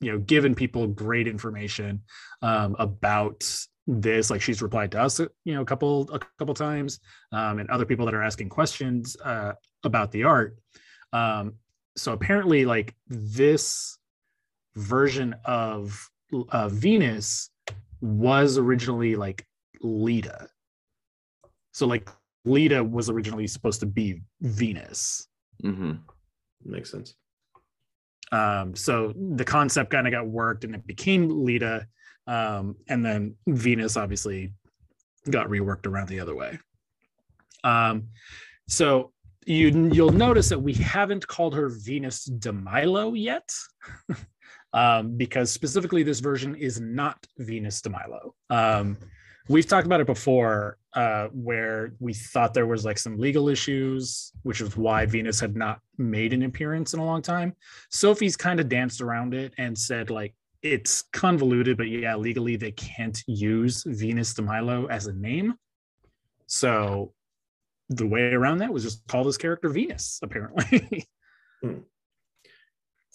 you 0.02 0.10
know, 0.10 0.18
giving 0.18 0.54
people 0.54 0.86
great 0.86 1.28
information 1.28 2.02
um, 2.42 2.74
about 2.78 3.44
this. 3.86 4.30
Like 4.30 4.42
she's 4.42 4.60
replied 4.60 4.90
to 4.92 5.00
us, 5.00 5.20
you 5.20 5.54
know, 5.54 5.62
a 5.62 5.64
couple 5.64 6.10
a 6.12 6.18
couple 6.38 6.54
times, 6.54 7.00
um, 7.30 7.58
and 7.60 7.70
other 7.70 7.86
people 7.86 8.04
that 8.06 8.14
are 8.14 8.22
asking 8.22 8.48
questions 8.48 9.16
uh, 9.24 9.52
about 9.84 10.10
the 10.10 10.24
art. 10.24 10.56
Um, 11.12 11.54
so 11.96 12.12
apparently, 12.12 12.64
like 12.64 12.94
this 13.08 13.96
version 14.74 15.34
of 15.44 16.10
uh, 16.50 16.68
Venus 16.68 17.50
was 18.00 18.58
originally 18.58 19.14
like 19.14 19.46
Lita. 19.80 20.48
So 21.72 21.86
like 21.86 22.10
Lita 22.44 22.82
was 22.82 23.08
originally 23.08 23.46
supposed 23.46 23.80
to 23.80 23.86
be 23.86 24.22
Venus. 24.40 25.28
Mm-hmm. 25.62 25.92
Makes 26.64 26.90
sense. 26.90 27.14
Um, 28.32 28.74
so 28.74 29.12
the 29.14 29.44
concept 29.44 29.90
kind 29.90 30.06
of 30.06 30.12
got 30.12 30.26
worked 30.26 30.64
and 30.64 30.74
it 30.74 30.86
became 30.86 31.44
Lita. 31.44 31.86
Um, 32.26 32.76
and 32.88 33.04
then 33.04 33.36
Venus 33.46 33.96
obviously 33.96 34.54
got 35.30 35.48
reworked 35.48 35.86
around 35.86 36.08
the 36.08 36.20
other 36.20 36.34
way. 36.34 36.58
Um, 37.62 38.08
so 38.68 39.12
you 39.44 39.90
you'll 39.92 40.12
notice 40.12 40.48
that 40.48 40.58
we 40.58 40.72
haven't 40.72 41.26
called 41.26 41.54
her 41.54 41.68
Venus 41.68 42.24
de 42.24 42.52
Milo 42.52 43.12
yet. 43.12 43.52
um, 44.72 45.16
because 45.16 45.50
specifically 45.50 46.02
this 46.02 46.20
version 46.20 46.54
is 46.54 46.80
not 46.80 47.24
Venus 47.38 47.82
de 47.82 47.90
Milo. 47.90 48.34
Um, 48.50 48.96
we've 49.48 49.66
talked 49.66 49.86
about 49.86 50.00
it 50.00 50.06
before, 50.06 50.78
uh, 50.94 51.28
where 51.28 51.94
we 52.00 52.12
thought 52.14 52.54
there 52.54 52.66
was 52.66 52.84
like 52.84 52.98
some 52.98 53.18
legal 53.18 53.48
issues, 53.48 54.32
which 54.42 54.60
is 54.60 54.76
why 54.76 55.06
Venus 55.06 55.40
had 55.40 55.56
not 55.56 55.80
made 55.98 56.32
an 56.32 56.42
appearance 56.42 56.94
in 56.94 57.00
a 57.00 57.04
long 57.04 57.22
time. 57.22 57.54
Sophie's 57.90 58.36
kind 58.36 58.60
of 58.60 58.68
danced 58.68 59.00
around 59.00 59.34
it 59.34 59.52
and 59.58 59.76
said 59.76 60.10
like 60.10 60.34
it's 60.62 61.02
convoluted, 61.12 61.76
but 61.76 61.88
yeah, 61.88 62.14
legally 62.14 62.56
they 62.56 62.72
can't 62.72 63.22
use 63.26 63.82
Venus 63.86 64.34
de 64.34 64.42
Milo 64.42 64.86
as 64.86 65.06
a 65.06 65.12
name. 65.14 65.54
So 66.46 67.12
the 67.88 68.06
way 68.06 68.32
around 68.32 68.58
that 68.58 68.72
was 68.72 68.84
just 68.84 69.06
call 69.08 69.24
this 69.24 69.36
character 69.36 69.68
Venus, 69.68 70.20
apparently. 70.22 71.06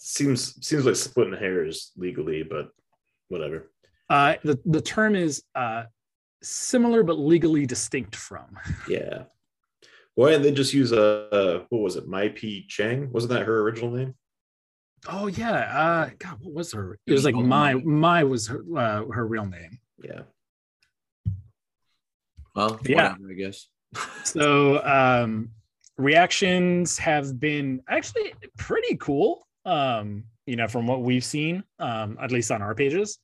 Seems 0.00 0.64
seems 0.64 0.86
like 0.86 0.94
splitting 0.94 1.34
hairs 1.38 1.90
legally, 1.96 2.42
but 2.44 2.70
whatever. 3.28 3.70
uh, 4.08 4.34
the 4.44 4.58
the 4.64 4.80
term 4.80 5.16
is 5.16 5.42
uh, 5.56 5.84
similar 6.42 7.02
but 7.02 7.18
legally 7.18 7.66
distinct 7.66 8.16
from. 8.16 8.58
Yeah. 8.88 9.24
Why 10.14 10.30
didn't 10.30 10.42
they 10.42 10.52
just 10.52 10.74
use 10.74 10.90
a 10.92 11.28
uh, 11.32 11.64
what 11.68 11.82
was 11.82 11.96
it? 11.96 12.08
Mei 12.08 12.28
Pieh 12.30 12.66
Chang? 12.68 13.12
Wasn't 13.12 13.32
that 13.32 13.46
her 13.46 13.60
original 13.60 13.90
name? 13.92 14.14
Oh 15.08 15.28
yeah. 15.28 15.52
Uh, 15.52 16.10
God, 16.18 16.38
what 16.40 16.54
was 16.54 16.72
her? 16.72 16.98
It 17.06 17.12
was 17.12 17.24
like 17.24 17.36
my 17.36 17.74
my 17.74 18.24
was 18.24 18.48
her 18.48 18.62
uh, 18.76 19.04
her 19.12 19.26
real 19.26 19.46
name. 19.46 19.78
Yeah. 20.02 20.22
Well, 22.54 22.80
Yeah. 22.84 23.12
whatever, 23.12 23.30
I 23.30 23.34
guess. 23.34 23.68
So 24.24 24.84
um, 24.84 25.50
reactions 25.96 26.98
have 26.98 27.40
been 27.40 27.80
actually 27.88 28.34
pretty 28.58 28.96
cool. 28.96 29.46
Um, 29.64 30.24
you 30.46 30.56
know, 30.56 30.68
from 30.68 30.86
what 30.86 31.02
we've 31.02 31.24
seen, 31.24 31.62
um, 31.78 32.18
at 32.20 32.30
least 32.30 32.50
on 32.50 32.60
our 32.60 32.74
pages. 32.74 33.18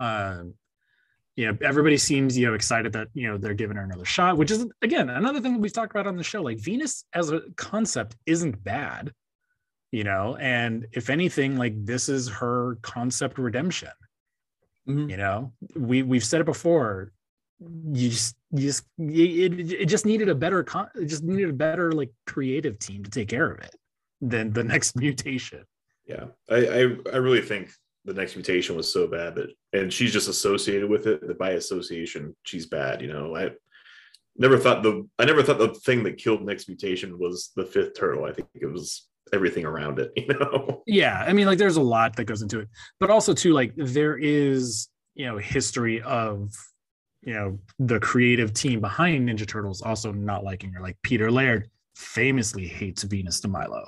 Um, 0.00 0.54
you 1.36 1.46
know, 1.46 1.56
everybody 1.62 1.96
seems 1.96 2.36
you 2.36 2.46
know 2.46 2.54
excited 2.54 2.92
that 2.92 3.08
you 3.14 3.28
know 3.28 3.38
they're 3.38 3.54
giving 3.54 3.76
her 3.76 3.84
another 3.84 4.04
shot, 4.04 4.36
which 4.36 4.50
is 4.50 4.66
again 4.82 5.08
another 5.10 5.40
thing 5.40 5.54
that 5.54 5.60
we've 5.60 5.72
talked 5.72 5.92
about 5.92 6.06
on 6.06 6.16
the 6.16 6.22
show. 6.22 6.42
Like 6.42 6.58
Venus 6.58 7.04
as 7.14 7.30
a 7.30 7.42
concept 7.56 8.16
isn't 8.26 8.62
bad, 8.62 9.12
you 9.90 10.04
know, 10.04 10.36
and 10.36 10.86
if 10.92 11.08
anything, 11.10 11.56
like 11.56 11.74
this 11.84 12.08
is 12.08 12.28
her 12.28 12.78
concept 12.82 13.38
redemption. 13.38 13.88
Mhm. 14.88 15.10
You 15.10 15.16
know, 15.16 15.52
we 15.76 16.02
we've 16.02 16.24
said 16.24 16.40
it 16.40 16.44
before. 16.44 17.12
You 17.60 18.10
just 18.10 18.36
you 18.50 18.66
just 18.66 18.84
it, 18.98 19.72
it 19.72 19.86
just 19.86 20.04
needed 20.04 20.28
a 20.28 20.34
better 20.34 20.62
con- 20.64 20.90
it 20.96 21.06
just 21.06 21.22
needed 21.22 21.48
a 21.48 21.54
better 21.54 21.92
like 21.92 22.10
creative 22.26 22.78
team 22.78 23.04
to 23.04 23.10
take 23.10 23.28
care 23.28 23.50
of 23.50 23.60
it 23.60 23.74
than 24.20 24.52
the 24.52 24.64
next 24.72 24.96
mutation. 24.96 25.64
Yeah, 26.04 26.26
I, 26.50 26.56
I 26.56 26.80
I 27.12 27.16
really 27.16 27.40
think 27.40 27.70
the 28.04 28.12
next 28.12 28.34
mutation 28.34 28.76
was 28.76 28.92
so 28.92 29.06
bad 29.06 29.36
that, 29.36 29.50
and 29.72 29.92
she's 29.92 30.12
just 30.12 30.28
associated 30.28 30.88
with 30.88 31.06
it 31.06 31.26
that 31.26 31.38
by 31.38 31.50
association 31.50 32.36
she's 32.44 32.66
bad. 32.66 33.00
You 33.00 33.12
know, 33.12 33.36
I 33.36 33.50
never 34.36 34.58
thought 34.58 34.82
the 34.82 35.08
I 35.18 35.24
never 35.24 35.42
thought 35.42 35.58
the 35.58 35.74
thing 35.74 36.02
that 36.04 36.18
killed 36.18 36.44
next 36.44 36.68
mutation 36.68 37.18
was 37.18 37.50
the 37.56 37.64
fifth 37.64 37.98
turtle. 37.98 38.24
I 38.24 38.32
think 38.32 38.48
it 38.54 38.66
was 38.66 39.08
everything 39.32 39.64
around 39.64 39.98
it. 39.98 40.12
You 40.22 40.38
know, 40.38 40.82
yeah 40.86 41.24
i 41.26 41.32
mean 41.32 41.46
like 41.46 41.58
there's 41.58 41.76
a 41.76 41.82
lot 41.82 42.14
that 42.16 42.24
goes 42.24 42.42
into 42.42 42.60
it 42.60 42.68
but 43.00 43.10
also 43.10 43.34
too 43.34 43.52
like 43.52 43.72
there 43.76 44.16
is 44.16 44.88
you 45.14 45.26
know 45.26 45.36
history 45.36 46.00
of 46.02 46.52
you 47.22 47.34
know 47.34 47.58
the 47.78 47.98
creative 47.98 48.52
team 48.52 48.80
behind 48.80 49.28
ninja 49.28 49.46
turtles 49.46 49.82
also 49.82 50.12
not 50.12 50.44
liking 50.44 50.72
her 50.72 50.80
like 50.80 50.96
peter 51.02 51.30
laird 51.30 51.68
famously 51.96 52.66
hates 52.66 53.02
venus 53.02 53.40
de 53.40 53.48
milo 53.48 53.84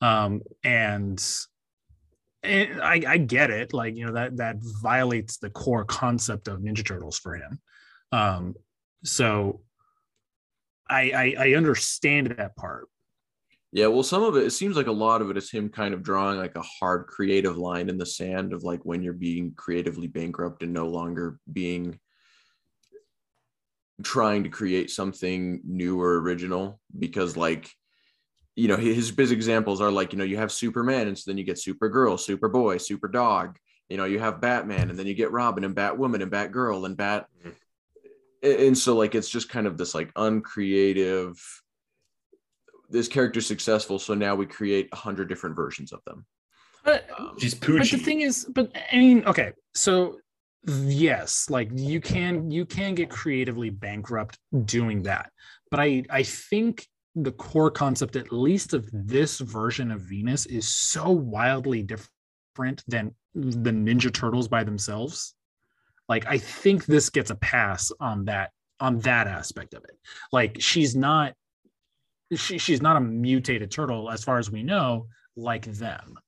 um 0.00 0.40
and 0.64 1.22
and 2.42 2.80
I, 2.80 3.02
I 3.06 3.16
get 3.18 3.50
it 3.50 3.72
like 3.72 3.96
you 3.96 4.06
know 4.06 4.12
that 4.12 4.36
that 4.36 4.56
violates 4.60 5.38
the 5.38 5.50
core 5.50 5.84
concept 5.84 6.48
of 6.48 6.60
ninja 6.60 6.84
turtles 6.84 7.18
for 7.18 7.34
him. 7.34 7.60
Um 8.12 8.54
so 9.04 9.60
i 10.88 11.10
i, 11.10 11.34
I 11.38 11.54
understand 11.54 12.34
that 12.38 12.56
part. 12.56 12.88
Yeah, 13.70 13.88
well, 13.88 14.02
some 14.02 14.22
of 14.22 14.34
it, 14.36 14.46
it 14.46 14.52
seems 14.52 14.76
like 14.76 14.86
a 14.86 14.92
lot 14.92 15.20
of 15.20 15.28
it 15.28 15.36
is 15.36 15.50
him 15.50 15.68
kind 15.68 15.92
of 15.92 16.02
drawing 16.02 16.38
like 16.38 16.56
a 16.56 16.62
hard 16.62 17.06
creative 17.06 17.58
line 17.58 17.90
in 17.90 17.98
the 17.98 18.06
sand 18.06 18.54
of 18.54 18.64
like 18.64 18.80
when 18.84 19.02
you're 19.02 19.12
being 19.12 19.52
creatively 19.54 20.06
bankrupt 20.06 20.62
and 20.62 20.72
no 20.72 20.86
longer 20.86 21.38
being 21.52 21.98
trying 24.02 24.44
to 24.44 24.48
create 24.48 24.90
something 24.90 25.60
new 25.64 26.00
or 26.00 26.20
original 26.20 26.80
because 26.98 27.36
like 27.36 27.70
you 28.58 28.66
know 28.66 28.76
his 28.76 29.12
big 29.12 29.30
examples 29.30 29.80
are 29.80 29.90
like 29.90 30.12
you 30.12 30.18
know 30.18 30.24
you 30.24 30.36
have 30.36 30.50
superman 30.50 31.06
and 31.06 31.16
so 31.16 31.30
then 31.30 31.38
you 31.38 31.44
get 31.44 31.56
supergirl 31.56 32.18
superboy 32.18 32.74
superdog 32.76 33.54
you 33.88 33.96
know 33.96 34.04
you 34.04 34.18
have 34.18 34.40
batman 34.40 34.90
and 34.90 34.98
then 34.98 35.06
you 35.06 35.14
get 35.14 35.30
robin 35.30 35.62
and 35.64 35.76
batwoman 35.76 36.20
and 36.22 36.32
batgirl 36.32 36.84
and 36.84 36.96
bat 36.96 37.26
Mhm. 37.46 37.54
and 38.42 38.60
and 38.66 38.78
so 38.78 38.96
like 38.96 39.14
it's 39.14 39.30
just 39.30 39.48
kind 39.48 39.68
of 39.68 39.78
this 39.78 39.94
like 39.94 40.10
uncreative 40.16 41.40
this 42.90 43.06
character's 43.06 43.46
successful 43.46 43.98
so 43.98 44.14
now 44.14 44.34
we 44.34 44.44
create 44.44 44.88
a 44.92 44.96
hundred 44.96 45.28
different 45.28 45.54
versions 45.54 45.92
of 45.92 46.00
them. 46.04 46.24
But 46.84 47.06
um, 47.18 47.36
she's 47.38 47.54
but 47.54 47.90
the 47.90 47.98
thing 47.98 48.22
is 48.22 48.46
but 48.52 48.72
i 48.92 48.96
mean 48.96 49.24
okay 49.26 49.52
so 49.74 50.18
yes 50.66 51.50
like 51.50 51.68
you 51.74 52.00
can 52.00 52.50
you 52.50 52.64
can 52.64 52.94
get 52.94 53.08
creatively 53.10 53.70
bankrupt 53.70 54.38
doing 54.64 55.02
that. 55.02 55.30
But 55.70 55.80
i 55.80 56.02
i 56.10 56.22
think 56.22 56.86
the 57.22 57.32
core 57.32 57.70
concept 57.70 58.16
at 58.16 58.32
least 58.32 58.74
of 58.74 58.88
this 58.92 59.38
version 59.38 59.90
of 59.90 60.00
venus 60.02 60.46
is 60.46 60.68
so 60.68 61.10
wildly 61.10 61.82
different 61.82 62.82
than 62.86 63.14
the 63.34 63.70
ninja 63.70 64.12
turtles 64.12 64.48
by 64.48 64.64
themselves. 64.64 65.34
Like 66.08 66.26
i 66.26 66.38
think 66.38 66.86
this 66.86 67.10
gets 67.10 67.30
a 67.30 67.36
pass 67.36 67.92
on 68.00 68.24
that 68.26 68.50
on 68.80 68.98
that 69.00 69.26
aspect 69.26 69.74
of 69.74 69.84
it. 69.84 69.98
Like 70.32 70.56
she's 70.60 70.94
not 70.96 71.34
she, 72.34 72.58
she's 72.58 72.82
not 72.82 72.96
a 72.96 73.00
mutated 73.00 73.70
turtle 73.70 74.10
as 74.10 74.22
far 74.22 74.38
as 74.38 74.50
we 74.50 74.62
know 74.62 75.06
like 75.36 75.64
them 75.66 76.18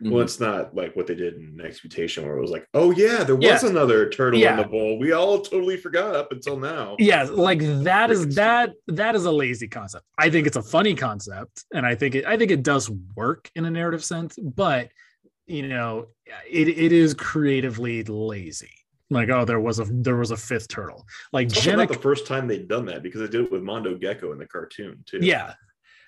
Well, 0.00 0.12
mm-hmm. 0.12 0.20
it's 0.22 0.40
not 0.40 0.74
like 0.74 0.94
what 0.94 1.06
they 1.06 1.14
did 1.14 1.34
in 1.36 1.56
Next 1.56 1.82
Mutation, 1.82 2.26
where 2.26 2.36
it 2.36 2.40
was 2.42 2.50
like, 2.50 2.66
oh 2.74 2.90
yeah, 2.90 3.24
there 3.24 3.34
was 3.34 3.62
Yeah. 3.62 3.68
another 3.70 4.10
turtle 4.10 4.38
Yeah. 4.38 4.50
in 4.52 4.56
the 4.62 4.68
bowl. 4.68 4.98
We 4.98 5.12
all 5.12 5.40
totally 5.40 5.78
forgot 5.78 6.14
up 6.14 6.32
until 6.32 6.58
now. 6.58 6.96
yeah 6.98 7.22
like 7.30 7.60
that 7.84 8.10
is 8.10 8.34
that 8.34 8.72
that 8.88 9.14
is 9.14 9.24
a 9.24 9.30
lazy 9.30 9.68
concept 9.68 10.04
i 10.18 10.28
think 10.30 10.46
it's 10.46 10.56
a 10.56 10.62
funny 10.62 10.94
concept 10.94 11.64
and 11.72 11.86
i 11.86 11.94
think 11.94 12.14
it 12.14 12.24
i 12.26 12.36
think 12.36 12.50
it 12.50 12.62
does 12.62 12.90
work 13.14 13.50
in 13.54 13.64
a 13.64 13.70
narrative 13.70 14.04
sense 14.04 14.38
but 14.38 14.88
you 15.46 15.66
know 15.66 16.06
it, 16.50 16.68
it 16.68 16.92
is 16.92 17.14
creatively 17.14 18.02
lazy 18.04 18.72
like 19.10 19.28
oh 19.30 19.44
there 19.44 19.60
was 19.60 19.78
a 19.78 19.84
there 19.90 20.16
was 20.16 20.30
a 20.30 20.36
fifth 20.36 20.68
turtle 20.68 21.06
like 21.32 21.46
It's 21.46 21.56
also 21.56 21.70
Jenna 21.70 21.82
not 21.84 21.88
the 21.88 21.98
first 21.98 22.26
time 22.26 22.46
they'd 22.46 22.68
done 22.68 22.84
that 22.86 23.02
because 23.02 23.20
they 23.20 23.28
did 23.28 23.44
it 23.46 23.52
with 23.52 23.62
Mondo 23.62 23.96
Gecko 23.96 24.32
in 24.32 24.38
the 24.38 24.46
cartoon 24.46 25.02
too. 25.06 25.20
yeah 25.22 25.54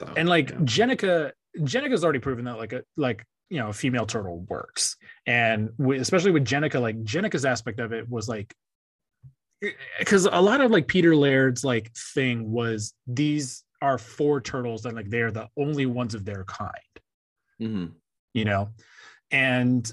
So, 0.01 0.12
and 0.16 0.28
like 0.28 0.51
yeah. 0.51 0.56
Jenica, 0.59 1.32
Jenica's 1.60 2.02
already 2.05 2.19
proven 2.19 2.44
that 2.47 2.59
like 2.59 2.73
a 2.73 2.82
like 2.97 3.24
you 3.51 3.59
know 3.59 3.69
a 3.69 3.73
female 3.73 4.07
turtle 4.07 4.41
works, 4.49 4.97
and 5.27 5.70
with, 5.79 6.01
especially 6.01 6.31
with 6.31 6.45
Jenica, 6.45 6.81
like 6.81 7.03
Jenica's 7.05 7.45
aspect 7.45 7.81
of 7.81 7.93
it 7.93 8.09
was 8.09 8.29
like 8.29 8.55
because 9.99 10.27
a 10.27 10.41
lot 10.41 10.61
of 10.61 10.70
like 10.70 10.87
Peter 10.87 11.16
Laird's 11.16 11.65
like 11.65 11.93
thing 12.15 12.51
was 12.51 12.95
these 13.07 13.65
are 13.83 13.99
four 13.99 14.41
turtles 14.41 14.87
and 14.87 14.95
like 14.97 15.11
they're 15.11 15.31
the 15.31 15.49
only 15.57 15.87
ones 15.87 16.15
of 16.15 16.25
their 16.25 16.45
kind, 16.45 16.73
Mhm. 17.61 17.93
you 18.35 18.45
know, 18.45 18.70
and. 19.31 19.91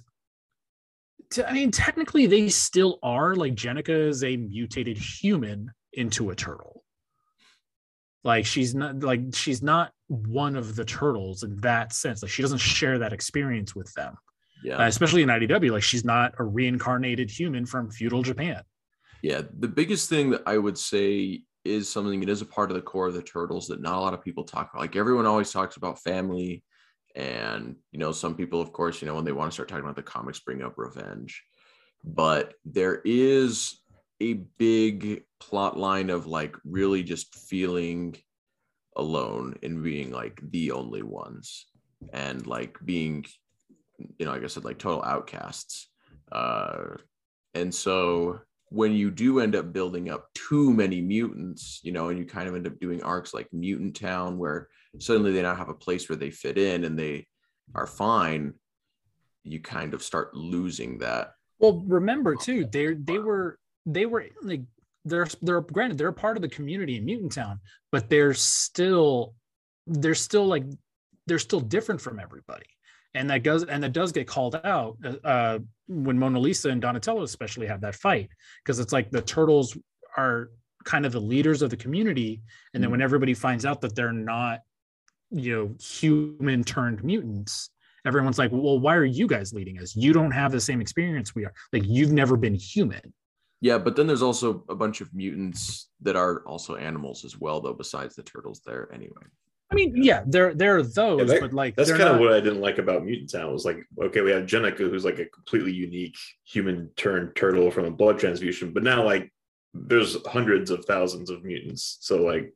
I 1.46 1.52
mean, 1.54 1.72
technically, 1.72 2.28
they 2.28 2.48
still 2.50 3.00
are. 3.02 3.36
Like 3.36 3.56
Jenica 3.56 3.90
is 4.08 4.24
a 4.24 4.38
mutated 4.38 4.96
human 4.96 5.72
into 5.92 6.30
a 6.30 6.36
turtle 6.36 6.85
like 8.26 8.46
she's 8.46 8.76
not 8.76 9.00
like 9.00 9.22
she's 9.34 9.64
not 9.64 9.94
one 10.08 10.58
of 10.58 10.76
the 10.76 10.84
turtles 10.84 11.44
in 11.44 11.56
that 11.58 11.94
sense 11.94 12.22
like 12.22 12.32
she 12.32 12.42
doesn't 12.42 12.58
share 12.58 13.00
that 13.00 13.14
experience 13.14 13.74
with 13.74 13.92
them 13.94 14.16
yeah 14.64 14.76
uh, 14.78 14.88
especially 14.88 15.22
in 15.22 15.30
idw 15.30 15.72
like 15.72 15.84
she's 15.84 16.04
not 16.04 16.34
a 16.40 16.44
reincarnated 16.44 17.32
human 17.32 17.66
from 17.66 17.90
feudal 17.90 18.22
japan 18.22 18.62
Yeah, 19.22 19.42
the 19.60 19.68
biggest 19.68 20.08
thing 20.08 20.30
that 20.32 20.44
I 20.46 20.58
would 20.60 20.78
say 20.78 21.42
is 21.64 21.92
something 21.92 22.20
that 22.20 22.30
is 22.30 22.44
a 22.44 22.46
part 22.46 22.70
of 22.70 22.76
the 22.76 22.82
core 22.82 23.08
of 23.08 23.16
the 23.16 23.24
turtles 23.24 23.68
that 23.68 23.82
not 23.82 23.98
a 23.98 24.00
lot 24.00 24.14
of 24.14 24.24
people 24.24 24.44
talk 24.44 24.70
about. 24.70 24.82
Like 24.82 24.96
everyone 24.96 25.26
always 25.26 25.52
talks 25.52 25.78
about 25.78 26.00
family, 26.04 26.64
and 27.16 27.76
you 27.92 27.98
know, 27.98 28.12
some 28.12 28.36
people, 28.36 28.62
of 28.62 28.72
course, 28.72 29.02
you 29.02 29.08
know, 29.08 29.16
when 29.16 29.26
they 29.26 29.32
want 29.32 29.50
to 29.52 29.54
start 29.54 29.68
talking 29.68 29.84
about 29.84 29.96
the 29.96 30.04
comics, 30.04 30.40
bring 30.40 30.62
up 30.62 30.76
revenge. 30.78 31.44
But 32.04 32.54
there 32.66 33.02
is 33.04 33.82
a 34.22 34.34
big 34.58 35.24
plot 35.40 35.78
line 35.78 36.10
of 36.10 36.26
like 36.26 36.56
really 36.64 37.04
just 37.04 37.36
feeling 37.36 38.16
alone 38.96 39.56
and 39.62 39.84
being 39.84 40.12
like 40.12 40.40
the 40.52 40.72
only 40.72 41.02
ones 41.02 41.66
and 42.14 42.48
like 42.48 42.78
being 42.86 43.26
you 44.18 44.26
know 44.26 44.32
like 44.32 44.44
i 44.44 44.48
said 44.48 44.64
like 44.64 44.80
total 44.80 45.04
outcasts 45.04 45.90
uh 46.32 46.96
and 47.54 47.74
so 47.74 48.40
when 48.70 48.94
you 48.94 49.12
do 49.12 49.40
end 49.40 49.56
up 49.56 49.72
building 49.72 50.10
up 50.10 50.28
too 50.34 50.74
many 50.74 51.00
mutants, 51.00 51.80
you 51.84 51.92
know, 51.92 52.10
and 52.10 52.18
you 52.18 52.26
kind 52.26 52.50
of 52.50 52.56
end 52.56 52.68
up 52.68 52.80
doing 52.80 53.02
arcs 53.04 53.34
like 53.34 53.48
Mutant 53.54 53.96
Town, 53.96 54.38
where 54.38 54.68
suddenly 55.00 55.32
they 55.32 55.42
now 55.42 55.56
have 55.56 55.70
a 55.70 55.74
place 55.74 56.10
where 56.10 56.18
they 56.18 56.32
fit 56.32 56.58
in 56.58 56.84
and 56.84 56.98
they 56.98 57.28
are 57.74 57.88
fine, 57.88 58.54
you 59.44 59.62
kind 59.62 59.94
of 59.94 60.04
start 60.04 60.36
losing 60.36 60.98
that. 60.98 61.32
well 61.60 61.84
remember 61.88 62.36
too 62.36 62.66
they 62.72 62.94
they 62.96 63.20
were 63.20 63.58
they 63.86 64.06
were 64.06 64.26
like 64.42 64.62
they're 65.04 65.28
they're 65.42 65.62
granted 65.62 65.98
they're 65.98 66.08
a 66.08 66.14
part 66.14 66.38
of 66.38 66.42
the 66.42 66.50
community 66.50 66.98
in 66.98 67.06
mutant 67.06 67.32
town 67.32 67.60
but 67.92 68.10
they're 68.10 68.34
still 68.34 69.36
they're 69.88 70.16
still 70.16 70.46
like 70.46 70.64
they're 71.28 71.40
still 71.40 71.60
different 71.60 72.02
from 72.02 72.20
everybody 72.20 72.66
and 73.14 73.30
that 73.30 73.44
does 73.44 73.64
and 73.64 73.84
that 73.84 73.94
does 73.94 74.12
get 74.12 74.28
called 74.28 74.60
out 74.64 74.98
uh, 75.24 75.60
when 75.88 76.18
Mona 76.20 76.40
Lisa 76.40 76.70
and 76.70 76.82
Donatello 76.82 77.24
especially 77.24 77.68
have 77.68 77.82
that 77.82 77.96
fight 77.96 78.30
because 78.64 78.80
it's 78.80 78.92
like 78.92 79.10
the 79.12 79.22
turtles 79.22 79.78
are 80.18 80.50
kind 80.86 81.06
of 81.06 81.12
the 81.12 81.20
leaders 81.20 81.62
of 81.62 81.70
the 81.70 81.78
community, 81.78 82.42
and 82.74 82.82
then 82.82 82.92
when 82.92 83.02
everybody 83.02 83.34
finds 83.34 83.66
out 83.66 83.82
that 83.82 83.96
they're 83.96 84.14
not, 84.14 84.60
you 85.32 85.56
know, 85.56 85.76
human 85.80 86.64
turned 86.64 87.04
mutants, 87.04 87.72
everyone's 88.06 88.38
like, 88.38 88.52
well, 88.52 88.80
why 88.80 88.96
are 88.96 89.04
you 89.04 89.28
guys 89.28 89.52
leading 89.52 89.80
us? 89.80 89.96
You 89.96 90.14
don't 90.14 90.32
have 90.32 90.52
the 90.52 90.62
same 90.62 90.80
experience 90.80 91.36
we 91.36 91.44
are. 91.44 91.54
Like 91.74 91.84
you've 91.86 92.12
never 92.12 92.38
been 92.38 92.54
human. 92.54 93.14
Yeah, 93.66 93.80
but 93.80 93.96
then 93.96 94.06
there's 94.06 94.22
also 94.22 94.64
a 94.70 94.76
bunch 94.76 95.02
of 95.02 95.12
mutants 95.12 95.90
that 96.02 96.16
are 96.16 96.42
also 96.46 96.76
animals 96.76 97.26
as 97.26 97.40
well, 97.40 97.62
though, 97.62 97.74
besides 97.74 98.14
the 98.16 98.22
turtles 98.22 98.62
there 98.64 98.88
anyway. 98.94 99.24
I 99.72 99.74
mean, 99.74 100.04
yeah, 100.04 100.22
there 100.28 100.54
there 100.54 100.78
are 100.78 100.84
those, 100.84 101.20
Yeah, 101.22 101.26
that- 101.26 101.42
but 101.42 101.54
like 101.54 101.76
That's 101.76 101.90
they're 101.90 101.98
kind 101.98 102.10
of 102.12 102.18
not- 102.18 102.22
what 102.22 102.34
I 102.34 102.42
didn't 102.42 102.62
like 102.62 102.78
about 102.78 103.04
Mutant 103.04 103.32
Town 103.32 103.52
was 103.52 103.66
like, 103.66 103.80
okay, 104.08 104.22
we 104.22 104.30
have 104.30 104.44
Jenica, 104.46 104.78
who's 104.92 105.04
like 105.04 105.18
a 105.18 105.26
completely 105.26 105.74
unique 105.74 106.16
human 106.44 106.92
turned 106.96 107.36
turtle 107.36 107.72
from 107.72 107.86
a 107.86 107.92
blood 108.02 108.20
transfusion, 108.20 108.72
but 108.72 108.84
now 108.84 109.04
like 109.04 109.34
there's 109.74 110.16
hundreds 110.28 110.70
of 110.70 110.86
thousands 110.86 111.32
of 111.32 111.44
mutants, 111.44 111.98
so 112.02 112.22
like 112.32 112.54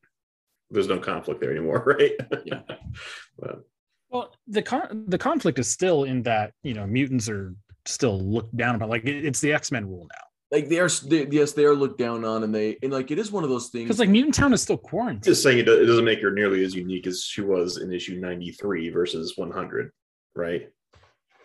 there's 0.69 0.87
no 0.93 0.99
conflict 0.99 1.41
there 1.41 1.49
anymore, 1.49 1.81
right? 1.99 2.11
Yeah. 2.45 2.61
but 3.39 3.63
Well, 4.11 4.31
the 4.45 4.61
con- 4.61 5.05
the 5.07 5.17
conflict 5.17 5.57
is 5.57 5.67
still 5.67 6.03
in 6.03 6.21
that 6.29 6.53
you 6.61 6.75
know 6.75 6.85
mutants 6.85 7.27
are 7.29 7.55
still 7.87 8.19
looked 8.21 8.55
down 8.55 8.75
upon. 8.75 8.89
Like 8.89 9.05
it's 9.05 9.39
the 9.41 9.53
X 9.53 9.71
Men 9.71 9.87
rule 9.89 10.07
now 10.13 10.25
Like 10.51 10.67
they 10.67 10.79
are, 10.79 10.89
they, 10.89 11.27
yes, 11.27 11.51
they 11.51 11.63
are 11.65 11.75
looked 11.75 11.99
down 11.99 12.25
on, 12.25 12.43
and 12.43 12.53
they 12.53 12.77
and 12.81 12.91
like 12.91 13.11
it 13.11 13.19
is 13.19 13.31
one 13.31 13.43
of 13.43 13.51
those 13.51 13.69
things. 13.69 13.85
because 13.85 13.99
like 13.99 14.09
Mutant 14.09 14.33
Town 14.33 14.51
is 14.51 14.61
still 14.63 14.77
quarantined. 14.77 15.23
just 15.23 15.43
saying 15.43 15.59
it, 15.59 15.65
do- 15.65 15.79
it 15.79 15.85
doesn't 15.85 16.05
make 16.05 16.21
her 16.21 16.31
nearly 16.31 16.63
as 16.65 16.73
unique 16.73 17.05
as 17.05 17.21
she 17.23 17.41
was 17.41 17.77
in 17.77 17.93
issue 17.93 18.19
93 18.19 18.89
versus 18.89 19.33
100, 19.35 19.91
right? 20.35 20.69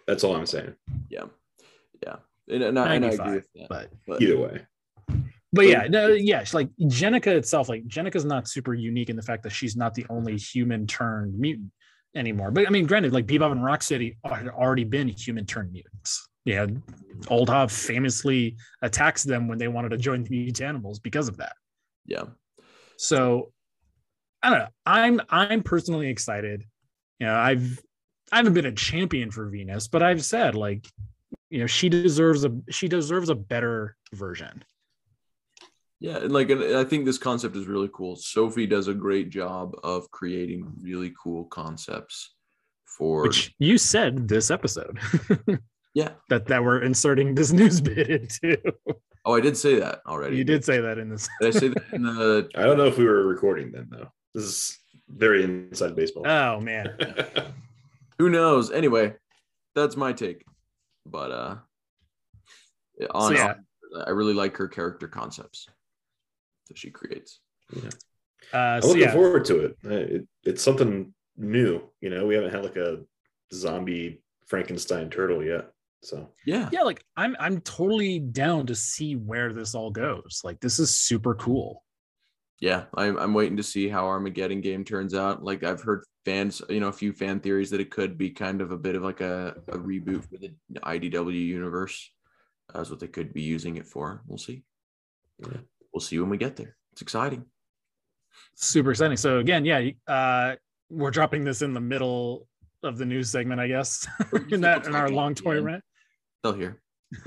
That's 0.07 0.25
all 0.25 0.35
I'm 0.35 0.47
saying. 0.47 0.75
yeah, 1.11 1.25
yeah, 2.03 2.17
and, 2.49 2.63
and, 2.63 2.79
I, 2.79 2.95
and 2.95 3.05
I 3.05 3.09
agree 3.11 3.35
with 3.35 3.49
that. 3.57 3.69
but 3.69 3.91
But 4.07 4.23
Either 4.23 4.39
way. 4.39 4.67
but 5.53 5.67
yeah, 5.67 5.87
no, 5.87 6.09
yeah, 6.09 6.41
it's 6.41 6.55
like 6.55 6.71
Jenica 6.81 7.27
itself. 7.27 7.69
Like 7.69 7.87
Jenica's 7.87 8.25
not 8.25 8.49
super 8.49 8.73
unique 8.73 9.11
in 9.11 9.17
the 9.17 9.23
fact 9.23 9.43
that 9.43 9.51
she's 9.51 9.77
not 9.77 9.93
the 9.93 10.07
only 10.09 10.39
human 10.39 10.87
turned 10.87 11.39
mutant 11.39 11.71
anymore. 12.17 12.51
But 12.51 12.67
I 12.67 12.71
mean, 12.71 12.87
granted, 12.87 13.13
like 13.13 13.27
Bebop 13.27 13.53
and 13.53 13.61
Rocksteady 13.61 14.17
had 14.25 14.49
already 14.49 14.85
been 14.85 15.09
human 15.09 15.45
turned 15.45 15.73
mutants. 15.73 16.27
Yeah, 16.45 16.67
Old 17.29 17.49
Hob 17.49 17.71
famously 17.71 18.57
attacks 18.83 19.23
them 19.23 19.49
when 19.49 19.59
they 19.59 19.69
wanted 19.69 19.91
to 19.91 19.97
join 19.97 20.25
the 20.25 20.31
mutant 20.31 20.61
animals 20.61 20.99
because 20.99 21.29
of 21.29 21.37
that. 21.39 21.55
yeah, 22.07 22.25
So 22.97 23.53
I 24.43 24.51
don't 24.51 24.59
know. 24.59 24.69
I'm 24.85 25.21
I'm 25.31 25.63
personally 25.63 26.09
excited. 26.09 26.65
You 27.19 27.27
know, 27.27 27.35
I've 27.35 27.81
I 28.31 28.39
haven't 28.39 28.55
been 28.55 28.67
a 28.67 28.73
champion 28.73 29.31
for 29.31 29.49
Venus, 29.49 29.89
but 29.89 30.03
I've 30.03 30.25
said 30.25 30.55
like, 30.55 30.87
you 31.51 31.61
know, 31.61 31.67
she 31.67 31.89
deserves 31.89 32.45
a 32.45 32.53
she 32.71 32.89
deserves 32.89 33.31
a 33.31 33.35
better 33.35 33.97
version. 34.13 34.65
yeah, 36.01 36.19
and 36.19 36.33
like 36.33 36.51
and 36.51 36.77
I 36.77 36.85
think 36.85 37.07
this 37.07 37.19
concept 37.19 37.57
is 37.57 37.67
really 37.67 37.91
cool. 37.93 38.17
Sophie 38.17 38.67
does 38.67 38.89
a 38.89 38.95
great 38.95 39.31
job 39.31 39.75
of 39.83 40.11
creating 40.11 40.71
really 40.83 41.13
cool 41.23 41.45
concepts 41.45 42.35
for 42.85 43.23
Which 43.23 43.55
you 43.59 43.79
said 43.79 44.29
this 44.29 44.51
episode. 44.51 44.99
yeah. 45.95 46.11
that 46.29 46.47
that 46.47 46.63
we're 46.63 46.83
inserting 46.83 47.35
this 47.35 47.53
news 47.53 47.81
bit 47.81 48.11
into. 48.11 48.59
Oh, 49.25 49.35
I 49.35 49.41
did 49.41 49.57
say 49.57 49.79
that 49.79 50.03
already. 50.07 50.37
You 50.37 50.45
did 50.45 50.65
say 50.65 50.81
that 50.81 50.99
in 50.99 51.09
this. 51.09 51.29
Did 51.41 51.57
I 51.57 51.59
say 51.59 51.69
that 51.69 51.85
in 51.93 52.03
the? 52.03 52.49
I 52.57 52.65
don't 52.65 52.77
know 52.77 52.87
if 52.87 52.99
we 52.99 53.07
were 53.07 53.27
recording 53.27 53.73
then, 53.73 53.89
though. 53.91 54.09
This 54.35 54.45
is 54.45 54.79
very 55.09 55.45
inside 55.45 55.97
baseball. 55.97 56.27
Oh 56.27 56.61
man. 56.61 56.97
Who 58.19 58.29
knows? 58.29 58.71
Anyway, 58.71 59.15
that's 59.75 59.97
my 59.97 60.13
take. 60.13 60.45
But 61.07 61.31
uh, 61.31 61.57
on, 63.11 63.35
So, 63.35 63.43
yeah. 63.43 63.55
I 64.07 64.11
really 64.11 64.35
like 64.35 64.57
her 64.57 64.69
character 64.69 65.09
concepts 65.09 65.69
that 66.69 66.79
she 66.79 66.91
creates. 66.91 67.41
Yeah. 67.73 67.91
Uh 68.53 68.57
I'm 68.57 68.83
so 68.83 68.89
looking 68.89 69.03
yeah. 69.03 69.13
forward 69.13 69.45
to 69.47 69.65
it. 69.65 69.77
Uh, 69.85 69.91
it. 69.91 70.29
It's 70.45 70.63
something 70.63 71.15
new. 71.37 71.83
You 72.01 72.11
know, 72.11 72.27
we 72.27 72.35
haven't 72.35 72.53
had 72.53 72.65
like 72.65 72.77
a 72.77 73.01
zombie 73.53 74.23
Frankenstein 74.47 75.11
turtle 75.11 75.43
yet. 75.43 75.71
So 76.05 76.29
Yeah, 76.45 76.69
yeah, 76.71 76.83
like 76.83 77.05
I'm 77.17 77.35
I'm 77.41 77.61
totally 77.63 78.19
down 78.19 78.67
to 78.67 78.75
see 78.75 79.17
where 79.17 79.53
this 79.53 79.75
all 79.75 79.91
goes. 79.91 80.43
Like 80.45 80.61
this 80.61 80.79
is 80.79 80.97
super 80.97 81.35
cool. 81.35 81.83
yeah. 82.61 82.85
I'm 82.95 83.17
I'm 83.19 83.35
waiting 83.35 83.57
to 83.57 83.63
see 83.63 83.89
how 83.89 84.07
Armageddon 84.07 84.61
game 84.61 84.85
turns 84.85 85.15
out. 85.15 85.43
Like 85.43 85.65
I've 85.65 85.83
heard 85.83 86.05
fans, 86.25 86.63
you 86.69 86.81
know, 86.81 86.89
a 86.89 86.93
few 86.93 87.13
fan 87.13 87.41
theories 87.41 87.71
that 87.71 87.81
it 87.81 87.91
could 87.91 88.19
be 88.19 88.31
kind 88.31 88.61
of 88.61 88.71
a 88.71 88.79
bit 88.79 88.97
of 88.97 89.03
like 89.03 89.21
a, 89.21 89.55
a 89.69 89.79
reboot 89.79 90.25
for 90.25 90.39
the 90.39 90.55
IDW 90.81 91.47
universe. 91.47 92.11
That's 92.73 92.91
what 92.91 93.01
they 93.01 93.09
could 93.09 93.33
be 93.33 93.43
using 93.43 93.77
it 93.77 93.87
for. 93.87 94.23
We'll 94.27 94.39
see. 94.39 94.65
Yeah. 95.39 95.59
We'll 95.93 96.01
see 96.01 96.19
when 96.19 96.31
we 96.31 96.39
get 96.39 96.57
there. 96.57 96.77
It's 96.93 97.03
exciting. 97.03 97.45
super 98.55 98.91
exciting. 98.91 99.17
So 99.17 99.39
again, 99.39 99.65
yeah, 99.65 99.91
uh, 100.07 100.57
we're 100.91 101.11
dropping 101.11 101.45
this 101.45 101.63
in 101.63 101.75
the 101.75 101.81
middle 101.81 102.47
of 102.83 102.99
the 102.99 103.05
news 103.05 103.31
segment, 103.31 103.61
I 103.61 103.69
guess, 103.69 104.07
in 104.51 104.61
that 104.61 104.87
in 104.87 104.95
our 104.95 105.09
long 105.09 105.35
toy 105.35 105.61
rant, 105.61 105.83
They'll 106.45 106.53
hear. 106.53 106.81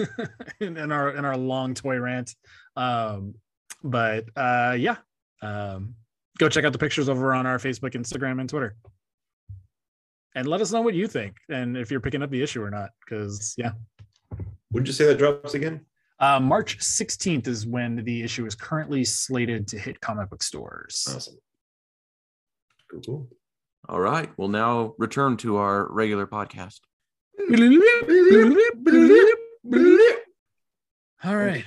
in, 0.61 0.77
in 0.77 0.91
our 0.91 1.10
in 1.10 1.26
our 1.26 1.35
long 1.35 1.73
toy 1.73 1.98
rant. 1.98 2.34
Um, 2.77 3.35
but 3.84 4.26
uh, 4.38 4.76
yeah, 4.77 4.98
um, 5.41 5.95
go 6.38 6.48
check 6.48 6.64
out 6.64 6.72
the 6.72 6.80
pictures 6.80 7.10
over 7.10 7.34
on 7.34 7.45
our 7.45 7.57
Facebook, 7.57 7.91
Instagram, 7.91 8.39
and 8.39 8.49
Twitter, 8.49 8.77
and 10.35 10.48
let 10.48 10.61
us 10.61 10.72
know 10.72 10.81
what 10.81 10.94
you 10.94 11.07
think 11.07 11.35
and 11.49 11.76
if 11.76 11.91
you're 11.91 11.99
picking 11.99 12.23
up 12.23 12.30
the 12.30 12.41
issue 12.41 12.64
or 12.64 12.69
not. 12.69 12.91
Because 13.03 13.53
yeah, 13.57 13.72
would 14.72 14.88
you 14.88 14.94
say 14.94 15.06
that 15.07 15.18
drops 15.18 15.53
again? 15.53 15.85
uh, 16.19 16.39
March 16.39 16.80
16th 16.80 17.48
is 17.48 17.68
when 17.68 18.03
the 18.03 18.23
issue 18.23 18.45
is 18.45 18.56
currently 18.56 19.03
slated 19.03 19.68
to 19.68 19.77
hit 19.77 19.99
comic 20.02 20.30
book 20.30 20.41
stores. 20.41 21.07
Awesome. 21.14 21.38
Cool, 22.89 23.02
cool. 23.02 23.30
All 23.89 23.99
right. 23.99 24.30
We'll 24.38 24.48
now 24.48 24.95
return 24.98 25.38
to 25.38 25.57
our 25.57 25.88
regular 25.91 26.26
podcast. 26.26 26.80
All 31.23 31.35
right. 31.35 31.64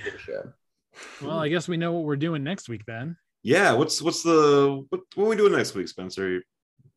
Well, 1.21 1.39
I 1.39 1.49
guess 1.49 1.67
we 1.67 1.77
know 1.77 1.93
what 1.93 2.03
we're 2.03 2.15
doing 2.15 2.43
next 2.43 2.69
week 2.69 2.85
then. 2.85 3.17
Yeah. 3.43 3.73
What's 3.73 4.01
what's 4.01 4.23
the 4.23 4.85
what 4.89 5.01
what 5.15 5.25
are 5.25 5.29
we 5.29 5.35
doing 5.35 5.53
next 5.53 5.73
week, 5.75 5.87
Spencer? 5.87 6.41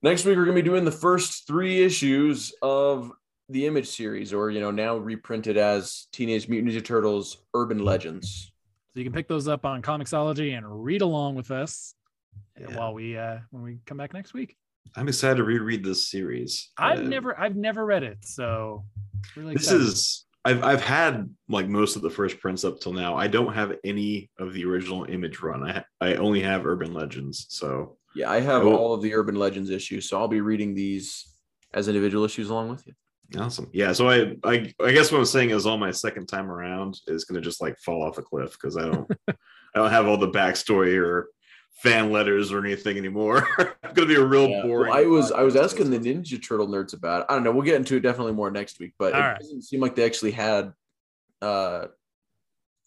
Next 0.03 0.25
week, 0.25 0.37
we're 0.37 0.45
going 0.45 0.57
to 0.57 0.63
be 0.63 0.69
doing 0.69 0.85
the 0.85 0.93
first 0.93 1.47
three 1.47 1.83
issues 1.83 2.53
of 2.61 3.11
the 3.49 3.67
Image 3.67 3.87
series, 3.89 4.33
or, 4.35 4.51
you 4.51 4.61
know, 4.61 4.71
now 4.71 4.97
reprinted 4.97 5.57
as 5.57 6.09
Teenage 6.13 6.47
Mutant 6.49 6.73
Ninja 6.75 6.85
Turtles 6.85 7.39
Urban 7.55 7.79
Legends. 7.83 8.53
So 8.93 9.01
you 9.01 9.05
can 9.05 9.13
pick 9.15 9.29
those 9.29 9.49
up 9.49 9.65
on 9.65 9.81
Comixology 9.83 10.57
and 10.57 10.85
read 10.85 11.01
along 11.01 11.35
with 11.37 11.51
us 11.51 11.95
Yeah. 12.61 12.77
while 12.77 12.93
we 12.95 13.17
uh 13.17 13.39
when 13.51 13.63
we 13.63 13.79
come 13.87 13.97
back 13.97 14.13
next 14.13 14.35
week. 14.35 14.57
I'm 14.97 15.09
excited 15.09 15.37
to 15.37 15.45
reread 15.45 15.85
this 15.85 16.09
series. 16.09 16.71
I've 16.79 17.01
Uh, 17.01 17.03
never 17.03 17.39
I've 17.39 17.57
never 17.57 17.85
read 17.85 18.03
it, 18.03 18.19
so 18.23 18.85
really 19.37 19.55
This 19.55 19.65
excited. 19.65 19.83
is 19.83 20.27
I've 20.45 20.63
I've 20.63 20.83
had 20.83 21.29
like 21.49 21.69
most 21.69 21.97
of 21.97 22.03
the 22.03 22.11
first 22.11 22.39
prints 22.41 22.65
up 22.65 22.81
till 22.81 22.93
now. 22.93 23.17
I 23.17 23.27
don't 23.27 23.53
have 23.55 23.75
any 23.85 24.31
of 24.39 24.53
the 24.53 24.65
original 24.65 25.05
image 25.05 25.41
run. 25.41 25.63
I 25.69 25.73
ha- 25.73 25.85
I 26.01 26.15
only 26.15 26.41
have 26.43 26.67
Urban 26.67 26.93
Legends. 26.95 27.47
So 27.51 27.97
Yeah, 28.15 28.31
I 28.31 28.39
have 28.41 28.63
Oh. 28.65 28.77
all 28.77 28.95
of 28.95 29.03
the 29.03 29.13
Urban 29.15 29.35
Legends 29.35 29.71
issues, 29.71 30.09
so 30.09 30.19
I'll 30.19 30.29
be 30.29 30.41
reading 30.41 30.75
these 30.75 31.27
as 31.73 31.89
individual 31.89 32.25
issues 32.25 32.49
along 32.51 32.69
with 32.69 32.87
you. 32.87 32.93
awesome. 33.41 33.69
Yeah. 33.73 33.93
So 33.93 34.09
I 34.09 34.37
I 34.45 34.73
I 34.81 34.93
guess 34.93 35.11
what 35.11 35.19
I'm 35.19 35.25
saying 35.25 35.51
is 35.51 35.67
all 35.67 35.79
my 35.79 35.91
second 35.91 36.27
time 36.27 36.49
around 36.51 37.01
is 37.09 37.25
gonna 37.25 37.41
just 37.41 37.61
like 37.61 37.77
fall 37.79 38.03
off 38.05 38.19
a 38.19 38.23
cliff 38.23 38.53
because 38.53 38.77
I 38.77 38.83
don't 38.83 39.11
I 39.29 39.79
don't 39.81 39.91
have 39.91 40.07
all 40.07 40.19
the 40.19 40.31
backstory 40.31 40.97
or 40.97 41.29
fan 41.75 42.11
letters 42.11 42.53
or 42.53 42.65
anything 42.65 42.97
anymore. 42.97 43.47
it's 43.59 43.93
gonna 43.95 44.07
be 44.09 44.15
a 44.15 44.25
real 44.25 44.49
Yeah. 44.49 44.63
boring. 44.63 44.91
Well, 44.91 44.99
I 44.99 45.07
was 45.07 45.33
I 45.33 45.43
was 45.43 45.57
asking 45.57 45.91
the 45.91 45.99
Ninja 45.99 46.43
Turtle 46.43 46.69
nerds 46.69 46.95
about 46.95 47.23
it. 47.23 47.27
I 47.29 47.35
don't 47.35 47.45
know. 47.45 47.53
We'll 47.53 47.63
get 47.65 47.77
into 47.77 47.97
it 47.97 48.01
definitely 48.01 48.33
more 48.33 48.51
next 48.51 48.79
week, 48.81 48.95
but 48.99 49.13
All 49.13 49.21
it 49.21 49.23
right. 49.23 49.39
doesn't 49.41 49.63
seem 49.63 49.81
like 49.81 49.95
they 49.97 50.05
actually 50.05 50.31
had 50.33 50.73
uh 51.43 51.87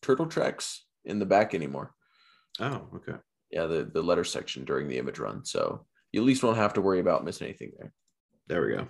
turtle 0.02 0.26
tracks 0.28 0.86
in 1.06 1.20
the 1.20 1.26
back 1.26 1.54
anymore. 1.54 1.94
Oh, 2.60 2.88
okay. 2.96 3.18
Yeah, 3.52 3.66
the 3.68 3.84
the 3.84 4.02
letter 4.02 4.24
section 4.24 4.66
during 4.66 4.88
the 4.88 4.98
image 4.98 5.20
run. 5.20 5.46
So 5.46 5.86
you 6.12 6.22
at 6.22 6.26
least 6.26 6.44
won't 6.44 6.58
have 6.58 6.74
to 6.74 6.82
worry 6.82 7.00
about 7.00 7.24
missing 7.26 7.48
anything 7.48 7.72
there. 7.78 7.92
There 8.48 8.62
we 8.66 8.74
go. 8.76 8.88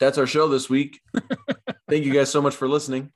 That's 0.00 0.16
our 0.18 0.26
show 0.26 0.48
this 0.48 0.70
week. 0.70 1.00
Thank 1.88 2.04
you 2.06 2.12
guys 2.12 2.30
so 2.30 2.40
much 2.40 2.56
for 2.56 2.66
listening. 2.68 3.12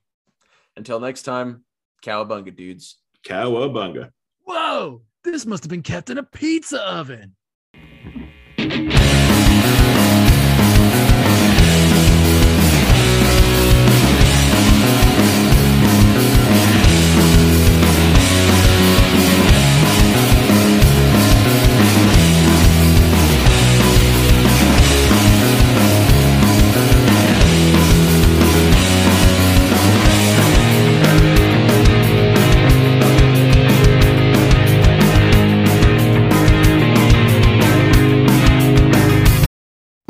Until 0.76 1.00
next 1.00 1.22
time, 1.22 1.64
cowabunga 2.04 2.54
dudes. 2.54 2.98
Cowabunga. 3.26 4.10
Whoa! 4.44 5.02
This 5.24 5.46
must 5.46 5.64
have 5.64 5.70
been 5.70 5.82
kept 5.82 6.10
in 6.10 6.18
a 6.18 6.22
pizza 6.22 6.80
oven. 6.82 7.34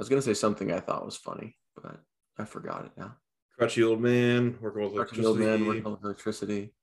Was 0.00 0.08
gonna 0.08 0.22
say 0.22 0.34
something 0.34 0.72
I 0.72 0.80
thought 0.80 1.04
was 1.04 1.16
funny, 1.16 1.56
but 1.76 2.00
I 2.38 2.44
forgot 2.44 2.86
it 2.86 2.92
now. 2.96 3.16
Crutchy 3.58 3.86
old 3.86 4.00
man 4.00 4.56
working 4.60 4.82
with 4.82 4.94
Crutchy 4.94 5.24
old 5.24 5.38
man 5.38 5.62
electricity. 5.62 5.66
working 5.68 5.92
with 5.92 6.04
electricity. 6.04 6.74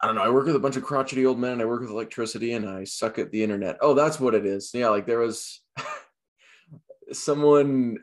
I 0.00 0.06
don't 0.06 0.16
know. 0.16 0.22
I 0.22 0.30
work 0.30 0.46
with 0.46 0.56
a 0.56 0.60
bunch 0.60 0.76
of 0.76 0.82
crotchety 0.82 1.26
old 1.26 1.38
men 1.38 1.52
and 1.52 1.62
I 1.62 1.66
work 1.66 1.82
with 1.82 1.90
electricity 1.90 2.54
and 2.54 2.68
I 2.68 2.84
suck 2.84 3.18
at 3.18 3.30
the 3.30 3.42
internet. 3.42 3.76
Oh, 3.80 3.94
that's 3.94 4.18
what 4.18 4.34
it 4.34 4.44
is. 4.44 4.70
Yeah, 4.74 4.88
like 4.88 5.06
there 5.06 5.20
was 5.20 5.60
someone 7.12 7.98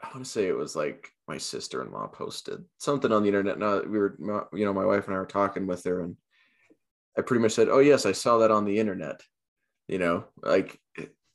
I 0.00 0.08
want 0.14 0.24
to 0.24 0.30
say 0.30 0.46
it 0.46 0.56
was 0.56 0.76
like 0.76 1.12
my 1.26 1.36
sister-in-law 1.36 2.06
posted 2.08 2.64
something 2.78 3.12
on 3.12 3.22
the 3.22 3.28
internet. 3.28 3.58
Now 3.58 3.82
we 3.82 3.98
were 3.98 4.16
you 4.54 4.64
know, 4.64 4.72
my 4.72 4.86
wife 4.86 5.06
and 5.06 5.14
I 5.14 5.18
were 5.18 5.26
talking 5.26 5.66
with 5.66 5.84
her 5.84 6.00
and 6.00 6.16
I 7.16 7.22
pretty 7.22 7.42
much 7.42 7.52
said, 7.52 7.68
"Oh 7.68 7.80
yes, 7.80 8.06
I 8.06 8.12
saw 8.12 8.38
that 8.38 8.52
on 8.52 8.64
the 8.64 8.78
internet." 8.78 9.20
You 9.88 9.98
know, 9.98 10.24
like 10.42 10.78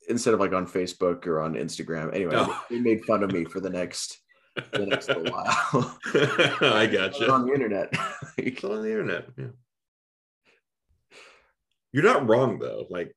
instead 0.07 0.33
of 0.33 0.39
like 0.39 0.53
on 0.53 0.67
Facebook 0.67 1.25
or 1.27 1.41
on 1.41 1.53
Instagram. 1.55 2.13
Anyway, 2.13 2.45
they 2.69 2.79
made 2.79 3.03
fun 3.05 3.23
of 3.23 3.31
me 3.31 3.45
for 3.45 3.59
the 3.59 3.69
next 3.69 4.19
the 4.73 4.85
next 4.85 5.07
little 5.07 5.31
while. 5.33 5.97
I 6.61 6.85
got 6.85 7.13
gotcha. 7.13 7.31
on 7.31 7.45
the 7.45 7.53
internet. 7.53 7.93
Like, 8.35 8.63
on 8.63 8.81
the 8.81 8.89
internet. 8.89 9.27
Yeah. 9.37 9.45
You're 11.91 12.03
not 12.03 12.27
wrong 12.27 12.57
though, 12.57 12.87
like 12.89 13.15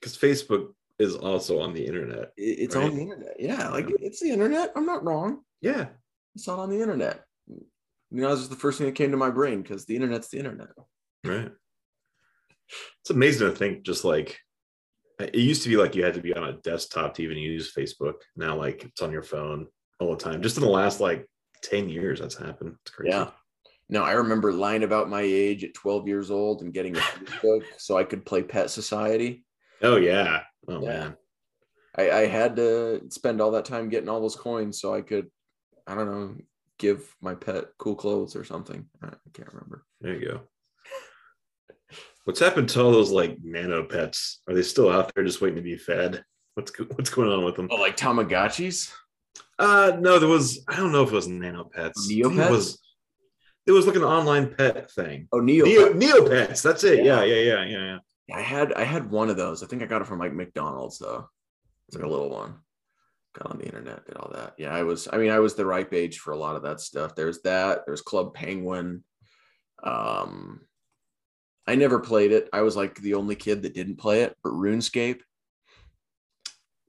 because 0.00 0.16
Facebook 0.16 0.68
is 0.98 1.14
also 1.14 1.60
on 1.60 1.74
the 1.74 1.86
internet. 1.86 2.32
it's 2.38 2.74
Right. 2.74 2.86
on 2.86 2.94
the 2.94 3.02
internet. 3.02 3.36
Yeah, 3.38 3.68
like 3.68 3.86
it's 4.00 4.20
the 4.20 4.30
internet. 4.30 4.72
I'm 4.74 4.86
not 4.86 5.04
wrong. 5.04 5.42
Yeah. 5.60 5.88
It's 6.34 6.46
not 6.46 6.58
on 6.58 6.70
the 6.70 6.80
internet. 6.80 7.22
You 7.48 8.22
know, 8.22 8.30
this 8.30 8.40
is 8.40 8.48
the 8.48 8.56
first 8.56 8.78
thing 8.78 8.86
that 8.86 8.94
came 8.94 9.10
to 9.10 9.16
my 9.18 9.30
brain 9.30 9.60
because 9.62 9.84
the 9.84 9.96
internet's 9.96 10.28
the 10.28 10.38
internet. 10.38 10.68
Right. 11.22 11.50
It's 13.02 13.10
amazing 13.10 13.50
to 13.50 13.54
think 13.54 13.82
just 13.82 14.04
like 14.04 14.38
it 15.18 15.34
used 15.34 15.62
to 15.62 15.68
be 15.68 15.76
like 15.76 15.94
you 15.94 16.04
had 16.04 16.14
to 16.14 16.20
be 16.20 16.34
on 16.34 16.44
a 16.44 16.52
desktop 16.58 17.14
to 17.14 17.22
even 17.22 17.38
use 17.38 17.72
Facebook. 17.72 18.14
Now 18.36 18.56
like 18.56 18.84
it's 18.84 19.00
on 19.02 19.12
your 19.12 19.22
phone 19.22 19.66
all 19.98 20.10
the 20.10 20.22
time. 20.22 20.42
Just 20.42 20.56
in 20.56 20.62
the 20.62 20.68
last 20.68 21.00
like 21.00 21.26
10 21.62 21.88
years 21.88 22.20
that's 22.20 22.36
happened. 22.36 22.76
It's 22.82 22.90
crazy. 22.90 23.10
Yeah. 23.16 23.30
No, 23.88 24.02
I 24.02 24.12
remember 24.12 24.52
lying 24.52 24.82
about 24.82 25.08
my 25.08 25.22
age 25.22 25.62
at 25.64 25.74
12 25.74 26.08
years 26.08 26.30
old 26.30 26.62
and 26.62 26.72
getting 26.74 26.96
a 26.96 27.00
Facebook 27.00 27.62
so 27.78 27.96
I 27.96 28.04
could 28.04 28.26
play 28.26 28.42
Pet 28.42 28.68
Society. 28.70 29.44
Oh 29.82 29.96
yeah. 29.96 30.42
Oh 30.68 30.82
Yeah. 30.82 30.88
man. 30.88 31.16
I, 31.96 32.10
I 32.10 32.26
had 32.26 32.56
to 32.56 33.02
spend 33.08 33.40
all 33.40 33.52
that 33.52 33.64
time 33.64 33.88
getting 33.88 34.08
all 34.08 34.20
those 34.20 34.36
coins 34.36 34.80
so 34.80 34.92
I 34.94 35.00
could, 35.00 35.28
I 35.86 35.94
don't 35.94 36.06
know, 36.10 36.36
give 36.78 37.14
my 37.22 37.34
pet 37.34 37.66
cool 37.78 37.94
clothes 37.94 38.36
or 38.36 38.44
something. 38.44 38.84
I 39.02 39.08
can't 39.32 39.48
remember. 39.52 39.86
There 40.02 40.14
you 40.14 40.28
go. 40.28 40.40
What's 42.26 42.40
happened 42.40 42.68
to 42.70 42.82
all 42.82 42.90
those 42.90 43.12
like 43.12 43.38
nano 43.40 43.84
pets? 43.84 44.42
Are 44.48 44.54
they 44.54 44.62
still 44.62 44.90
out 44.90 45.14
there 45.14 45.22
just 45.22 45.40
waiting 45.40 45.56
to 45.56 45.62
be 45.62 45.76
fed? 45.76 46.24
What's 46.54 46.76
what's 46.76 47.10
going 47.10 47.30
on 47.30 47.44
with 47.44 47.54
them? 47.54 47.68
Oh, 47.70 47.76
like 47.76 47.96
Tamagotchis? 47.96 48.92
Uh 49.60 49.92
no, 50.00 50.18
there 50.18 50.28
was 50.28 50.64
I 50.66 50.76
don't 50.76 50.90
know 50.90 51.04
if 51.04 51.12
it 51.12 51.14
was 51.14 51.28
nano 51.28 51.70
pets. 51.72 52.10
Neopets? 52.10 52.46
It 52.46 52.50
was 52.50 52.82
it 53.68 53.70
was 53.70 53.86
like 53.86 53.94
an 53.94 54.02
online 54.02 54.52
pet 54.56 54.90
thing. 54.90 55.28
Oh, 55.32 55.38
Neo. 55.38 55.64
Neo 55.66 55.92
Neopets. 55.92 56.62
That's 56.62 56.82
it. 56.82 57.04
Yeah. 57.04 57.22
Yeah, 57.22 57.34
yeah, 57.36 57.42
yeah, 57.42 57.64
yeah, 57.64 57.98
yeah. 58.26 58.36
I 58.36 58.40
had 58.40 58.72
I 58.72 58.82
had 58.82 59.08
one 59.08 59.30
of 59.30 59.36
those. 59.36 59.62
I 59.62 59.68
think 59.68 59.84
I 59.84 59.86
got 59.86 60.02
it 60.02 60.08
from 60.08 60.18
like 60.18 60.32
McDonald's 60.32 60.98
though. 60.98 61.28
It's 61.86 61.96
like 61.96 62.04
a 62.04 62.10
little 62.10 62.30
one. 62.30 62.56
Got 63.38 63.52
on 63.52 63.58
the 63.58 63.66
internet, 63.66 64.04
did 64.04 64.16
all 64.16 64.32
that. 64.34 64.54
Yeah, 64.58 64.74
I 64.74 64.82
was. 64.82 65.06
I 65.12 65.18
mean, 65.18 65.30
I 65.30 65.38
was 65.38 65.54
the 65.54 65.64
ripe 65.64 65.94
age 65.94 66.18
for 66.18 66.32
a 66.32 66.36
lot 66.36 66.56
of 66.56 66.62
that 66.64 66.80
stuff. 66.80 67.14
There's 67.14 67.40
that. 67.42 67.82
There's 67.86 68.02
Club 68.02 68.34
Penguin. 68.34 69.04
Um, 69.84 70.62
I 71.66 71.74
never 71.74 71.98
played 71.98 72.32
it. 72.32 72.48
I 72.52 72.62
was 72.62 72.76
like 72.76 72.96
the 72.96 73.14
only 73.14 73.34
kid 73.34 73.62
that 73.62 73.74
didn't 73.74 73.96
play 73.96 74.22
it. 74.22 74.36
But 74.42 74.52
RuneScape. 74.52 75.20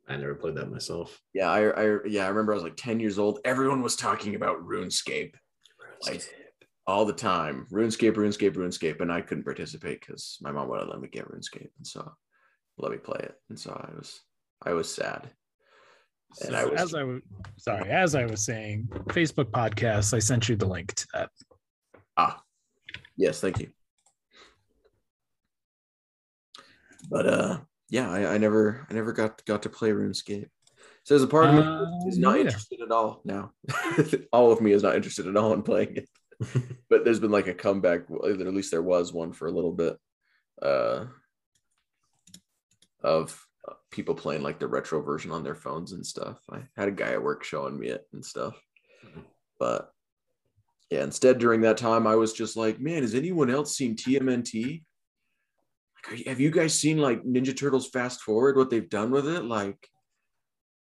I 0.08 0.16
never 0.16 0.36
played 0.36 0.56
that 0.56 0.72
myself. 0.72 1.20
Yeah, 1.34 1.50
I, 1.50 1.70
I 1.70 1.98
yeah, 2.06 2.26
I 2.26 2.30
remember 2.30 2.54
I 2.54 2.56
was 2.56 2.64
like 2.64 2.78
10 2.78 3.00
years 3.00 3.20
old. 3.20 3.40
Everyone 3.44 3.82
was 3.82 3.96
talking 3.96 4.36
about 4.36 4.66
RuneScape 4.66 5.34
like 6.06 6.24
all 6.86 7.06
the 7.06 7.14
time. 7.14 7.68
RuneScape, 7.72 8.14
RuneScape, 8.14 8.56
RuneScape, 8.56 9.02
and 9.02 9.12
I 9.12 9.22
couldn't 9.22 9.44
participate 9.44 10.00
because 10.00 10.38
my 10.42 10.52
mom 10.52 10.70
wouldn't 10.70 10.90
let 10.90 11.02
me 11.02 11.10
get 11.10 11.30
RuneScape, 11.30 11.70
and 11.78 11.86
so 11.86 12.10
let 12.78 12.92
me 12.92 12.98
play 12.98 13.20
it, 13.20 13.36
and 13.50 13.60
so 13.60 13.72
I 13.72 13.94
was 13.96 14.22
I 14.66 14.74
was 14.74 14.94
sad. 14.94 15.30
And 16.46 16.56
I 16.56 16.66
was 16.66 16.82
as 16.82 16.94
I 16.94 17.04
was 17.04 17.22
sorry, 17.58 17.90
as 17.90 18.16
I 18.16 18.26
was 18.26 18.44
saying, 18.44 18.88
Facebook 19.08 19.52
podcasts. 19.52 20.14
I 20.14 20.20
sent 20.20 20.50
you 20.50 20.56
the 20.56 20.66
link 20.66 20.94
to 20.96 21.08
that. 21.14 21.30
ah 22.18 22.42
yes, 23.16 23.40
thank 23.42 23.60
you. 23.60 23.70
But 27.10 27.28
uh 27.28 27.60
yeah, 27.90 28.12
I, 28.12 28.34
I 28.36 28.38
never 28.38 28.86
I 28.90 28.94
never 28.94 29.14
got 29.14 29.44
got 29.46 29.64
to 29.64 29.70
play 29.70 29.90
RuneScape. 29.92 30.50
So 31.04 31.14
there's 31.14 31.24
a 31.24 31.28
part 31.28 31.46
of 31.46 31.56
me 31.56 31.62
Uh, 31.62 31.86
is 32.08 32.18
not 32.18 32.32
neither. 32.36 32.50
interested 32.50 32.82
at 32.82 32.92
all 32.92 33.22
now. 33.24 33.52
all 34.34 34.52
of 34.52 34.60
me 34.60 34.74
is 34.74 34.84
not 34.84 34.96
interested 34.96 35.26
at 35.28 35.38
all 35.38 35.54
in 35.54 35.64
playing 35.64 35.96
it. 35.98 36.10
but 36.90 37.06
there's 37.06 37.20
been 37.22 37.32
like 37.32 37.48
a 37.48 37.54
comeback, 37.54 38.10
well, 38.10 38.30
at 38.30 38.54
least 38.54 38.72
there 38.72 38.82
was 38.82 39.14
one 39.14 39.32
for 39.32 39.48
a 39.48 39.52
little 39.52 39.72
bit, 39.72 39.96
uh, 40.62 41.06
of 43.02 43.42
people 43.90 44.16
playing 44.16 44.44
like 44.44 44.60
the 44.60 44.68
retro 44.68 45.02
version 45.02 45.32
on 45.32 45.44
their 45.44 45.56
phones 45.56 45.94
and 45.94 46.06
stuff. 46.06 46.40
I 46.52 46.64
had 46.76 46.90
a 46.90 46.92
guy 46.92 47.14
at 47.14 47.24
work 47.24 47.44
showing 47.44 47.80
me 47.80 47.88
it 47.88 48.06
and 48.14 48.24
stuff. 48.24 48.62
But 49.60 49.90
yeah, 50.90 51.04
instead 51.04 51.40
during 51.40 51.62
that 51.62 51.78
time, 51.78 52.06
I 52.06 52.16
was 52.16 52.34
just 52.34 52.56
like, 52.58 52.80
man, 52.80 53.02
has 53.02 53.16
anyone 53.16 53.50
else 53.50 53.76
seen 53.76 53.96
TMNT? 53.96 54.84
Like, 56.10 56.20
you- 56.20 56.26
have 56.30 56.40
you 56.40 56.52
guys 56.52 56.74
seen 56.78 56.98
like 57.00 57.24
Ninja 57.24 57.58
Turtles 57.58 57.90
Fast 57.90 58.22
Forward? 58.22 58.56
What 58.58 58.70
they've 58.70 58.90
done 58.90 59.12
with 59.12 59.28
it? 59.28 59.44
Like, 59.44 59.78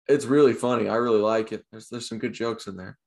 it's 0.07 0.25
really 0.25 0.53
funny. 0.53 0.89
I 0.89 0.95
really 0.95 1.21
like 1.21 1.51
it. 1.51 1.63
There's 1.71 1.89
there's 1.89 2.07
some 2.09 2.19
good 2.19 2.33
jokes 2.33 2.67
in 2.67 2.75
there. 2.75 2.97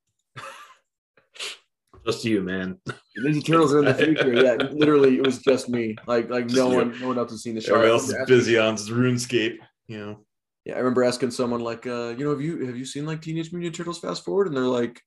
Just 2.06 2.24
you, 2.24 2.40
man. 2.40 2.78
Ninja 3.18 3.44
Turtles 3.44 3.74
are 3.74 3.80
in 3.80 3.84
the 3.86 3.94
future. 4.04 4.32
Yeah, 4.32 4.54
literally, 4.70 5.16
it 5.16 5.26
was 5.26 5.38
just 5.40 5.68
me. 5.68 5.96
Like, 6.06 6.30
like 6.30 6.44
Just 6.46 6.56
no 6.56 6.70
you. 6.70 6.76
one, 6.76 7.00
no 7.00 7.08
one 7.08 7.18
else 7.18 7.32
has 7.32 7.42
seen 7.42 7.56
the 7.56 7.60
show. 7.60 7.74
Everybody 7.74 7.92
else 7.92 8.08
is 8.08 8.16
busy 8.28 8.58
on 8.58 8.76
RuneScape. 8.76 9.56
You 9.88 9.98
know. 9.98 10.26
Yeah, 10.64 10.74
I 10.74 10.78
remember 10.78 11.02
asking 11.04 11.30
someone 11.32 11.60
like, 11.60 11.86
uh, 11.86 12.14
you 12.16 12.24
know, 12.24 12.30
have 12.30 12.40
you 12.40 12.64
have 12.66 12.76
you 12.76 12.84
seen 12.84 13.06
like 13.06 13.22
Teenage 13.22 13.52
Mutant 13.52 13.74
Turtles 13.74 13.98
Fast 13.98 14.24
Forward? 14.24 14.46
And 14.46 14.56
they're 14.56 14.64
like, 14.64 15.00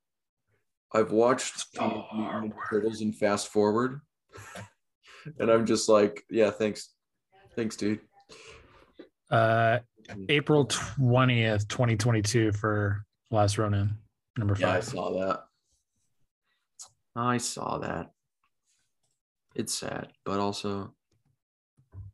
I've 0.94 1.12
watched 1.12 1.74
Teenage 1.74 2.04
Mutant 2.16 2.54
Turtles 2.70 3.02
and 3.02 3.16
Fast 3.16 3.48
Forward, 3.48 4.02
and 5.40 5.50
I'm 5.50 5.66
just 5.66 5.90
like, 5.90 6.24
yeah, 6.30 6.52
thanks, 6.52 6.90
thanks, 7.56 7.76
dude. 7.76 8.00
Uh, 9.32 9.80
April 10.28 10.66
twentieth, 10.66 11.68
twenty 11.68 11.96
twenty 11.96 12.22
two 12.22 12.52
for 12.54 13.04
Last 13.32 13.58
Ronin 13.58 13.98
number 14.38 14.56
Yeah, 14.60 14.72
I 14.72 14.80
saw 14.80 15.12
that. 15.20 15.44
I 17.16 17.38
saw 17.38 17.78
that. 17.80 18.12
It's 19.56 19.74
sad, 19.74 20.08
but 20.26 20.40
also 20.40 20.94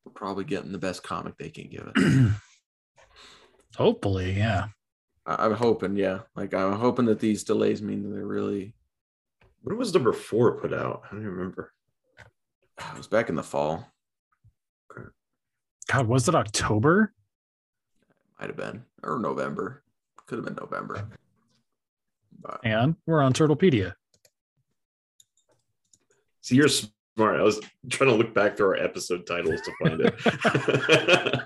we're 0.03 0.11
probably 0.13 0.43
getting 0.43 0.71
the 0.71 0.77
best 0.77 1.03
comic 1.03 1.37
they 1.37 1.49
can 1.49 1.69
give 1.69 1.89
it. 1.95 2.31
Hopefully, 3.77 4.31
yeah. 4.33 4.67
I- 5.25 5.45
I'm 5.45 5.53
hoping, 5.53 5.95
yeah. 5.95 6.19
Like 6.35 6.53
I'm 6.53 6.73
hoping 6.73 7.05
that 7.05 7.19
these 7.19 7.43
delays 7.43 7.81
mean 7.81 8.03
that 8.03 8.09
they're 8.15 8.25
really. 8.25 8.73
When 9.61 9.77
was 9.77 9.93
number 9.93 10.13
four 10.13 10.59
put 10.59 10.73
out? 10.73 11.03
I 11.05 11.11
don't 11.11 11.21
even 11.21 11.33
remember. 11.33 11.71
It 12.91 12.97
was 12.97 13.07
back 13.07 13.29
in 13.29 13.35
the 13.35 13.43
fall. 13.43 13.87
God, 15.87 16.07
was 16.07 16.27
it 16.27 16.35
October? 16.35 17.13
Might 18.39 18.49
have 18.49 18.57
been 18.57 18.83
or 19.03 19.19
November. 19.19 19.83
Could 20.25 20.39
have 20.39 20.45
been 20.45 20.55
November. 20.55 21.07
But 22.41 22.59
And 22.63 22.95
we're 23.05 23.21
on 23.21 23.33
Turtlepedia. 23.33 23.93
See, 26.41 26.55
you're 26.55 26.67
smart. 26.67 27.39
I 27.39 27.43
was 27.43 27.59
trying 27.89 28.09
to 28.09 28.15
look 28.15 28.33
back 28.33 28.57
through 28.57 28.67
our 28.67 28.75
episode 28.75 29.25
titles 29.25 29.61
to 29.61 29.71
find 29.81 30.01
it. 30.01 30.13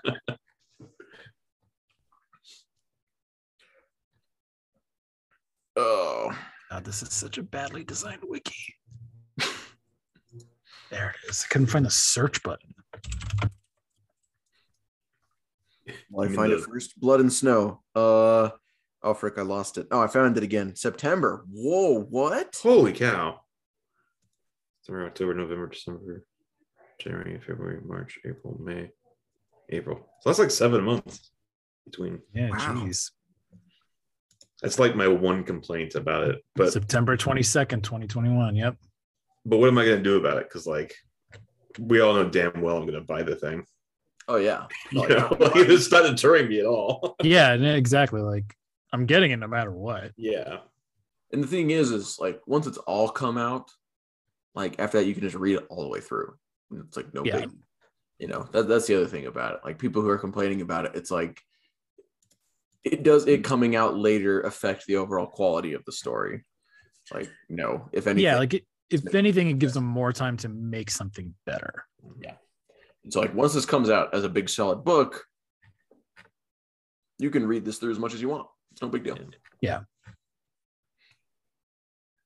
oh, 5.75 6.31
God, 6.69 6.85
this 6.85 7.01
is 7.01 7.11
such 7.13 7.37
a 7.37 7.43
badly 7.43 7.83
designed 7.83 8.23
wiki. 8.23 8.73
There 10.89 11.09
it 11.25 11.29
is. 11.29 11.45
I 11.45 11.47
couldn't 11.51 11.67
find 11.67 11.85
the 11.85 11.89
search 11.91 12.41
button. 12.43 12.73
well, 16.09 16.25
I 16.25 16.29
You 16.29 16.35
find 16.35 16.51
the- 16.51 16.57
it 16.57 16.63
first. 16.65 16.99
Blood 16.99 17.19
and 17.19 17.31
Snow. 17.31 17.83
Uh, 17.95 18.49
oh 19.03 19.13
frick, 19.13 19.37
I 19.37 19.41
lost 19.43 19.77
it. 19.77 19.87
Oh, 19.91 20.01
I 20.01 20.07
found 20.07 20.37
it 20.37 20.43
again. 20.43 20.75
September. 20.75 21.45
Whoa, 21.51 21.99
what? 22.01 22.59
Holy 22.61 22.93
cow. 22.93 23.41
September, 24.81 25.05
October, 25.07 25.33
November, 25.35 25.67
December, 25.67 26.25
January, 26.99 27.39
February, 27.39 27.81
March, 27.85 28.19
April, 28.25 28.57
May. 28.59 28.91
April. 29.69 29.97
So 30.21 30.29
that's 30.29 30.39
like 30.39 30.49
seven 30.51 30.83
months 30.83 31.31
between. 31.85 32.19
Yeah, 32.33 32.49
Wow. 32.49 32.57
jeez. 32.57 33.11
That's 34.63 34.79
like 34.79 34.95
my 34.95 35.07
one 35.07 35.43
complaint 35.43 35.93
about 35.95 36.27
it. 36.27 36.43
But 36.55 36.73
September 36.73 37.15
22nd, 37.15 37.83
2021. 37.83 38.55
Yep. 38.55 38.75
But 39.45 39.57
what 39.57 39.67
am 39.69 39.77
I 39.77 39.85
gonna 39.85 40.01
do 40.03 40.17
about 40.17 40.37
it? 40.37 40.47
Because 40.49 40.65
like 40.67 40.95
we 41.79 41.99
all 42.01 42.13
know 42.13 42.29
damn 42.29 42.61
well 42.61 42.77
I'm 42.77 42.85
gonna 42.85 43.01
buy 43.01 43.23
the 43.23 43.35
thing. 43.35 43.63
Oh 44.27 44.37
yeah. 44.37 44.65
You 44.91 45.03
Oh, 45.03 45.07
know, 45.07 45.37
like, 45.39 45.55
it's 45.55 45.91
not 45.91 46.03
deterring 46.03 46.49
me 46.49 46.59
at 46.59 46.65
all. 46.65 47.15
Yeah, 47.23 47.53
exactly. 47.53 48.21
Like 48.21 48.55
I'm 48.93 49.05
getting 49.05 49.31
it 49.31 49.37
no 49.37 49.47
matter 49.47 49.71
what. 49.71 50.11
yeah. 50.17 50.57
And 51.31 51.43
the 51.43 51.47
thing 51.47 51.69
is, 51.69 51.91
is 51.91 52.17
like 52.19 52.41
once 52.47 52.65
it's 52.65 52.79
all 52.79 53.07
come 53.09 53.37
out, 53.37 53.69
like 54.55 54.79
after 54.79 54.97
that 54.99 55.05
you 55.05 55.13
can 55.13 55.21
just 55.23 55.35
read 55.35 55.57
it 55.59 55.65
all 55.69 55.83
the 55.83 55.89
way 55.89 55.99
through. 56.01 56.33
It's 56.73 56.97
like 56.97 57.13
no 57.13 57.23
Yeah. 57.23 57.41
big, 57.41 57.51
you 58.17 58.27
know. 58.27 58.47
That, 58.51 58.67
that's 58.67 58.87
the 58.87 58.95
other 58.95 59.05
thing 59.07 59.27
about 59.27 59.53
it. 59.55 59.59
Like 59.63 59.77
people 59.77 60.01
who 60.01 60.09
are 60.09 60.17
complaining 60.17 60.61
about 60.61 60.85
it, 60.85 60.93
it's 60.95 61.11
like 61.11 61.39
it 62.83 63.03
does 63.03 63.27
it 63.27 63.43
coming 63.43 63.75
out 63.75 63.95
later 63.97 64.41
affect 64.41 64.85
the 64.87 64.95
overall 64.95 65.27
quality 65.27 65.73
of 65.73 65.85
the 65.85 65.91
story. 65.91 66.43
Like 67.13 67.29
no, 67.47 67.89
if 67.91 68.07
anything, 68.07 68.23
Yeah, 68.23 68.37
like 68.37 68.53
it, 68.55 68.65
if 68.89 69.13
anything, 69.15 69.49
it 69.49 69.59
gives 69.59 69.73
them 69.73 69.85
more 69.85 70.11
time 70.13 70.37
to 70.37 70.49
make 70.49 70.91
something 70.91 71.33
better. 71.45 71.85
Yeah. 72.21 72.33
It's 73.03 73.13
so 73.13 73.21
like 73.21 73.33
once 73.33 73.53
this 73.53 73.65
comes 73.65 73.89
out 73.89 74.13
as 74.13 74.23
a 74.23 74.29
big 74.29 74.49
solid 74.49 74.83
book, 74.83 75.23
you 77.17 77.29
can 77.29 77.47
read 77.47 77.65
this 77.65 77.77
through 77.77 77.91
as 77.91 77.99
much 77.99 78.13
as 78.13 78.21
you 78.21 78.29
want. 78.29 78.47
It's 78.71 78.81
no 78.81 78.89
big 78.89 79.03
deal. 79.03 79.17
Yeah. 79.61 79.81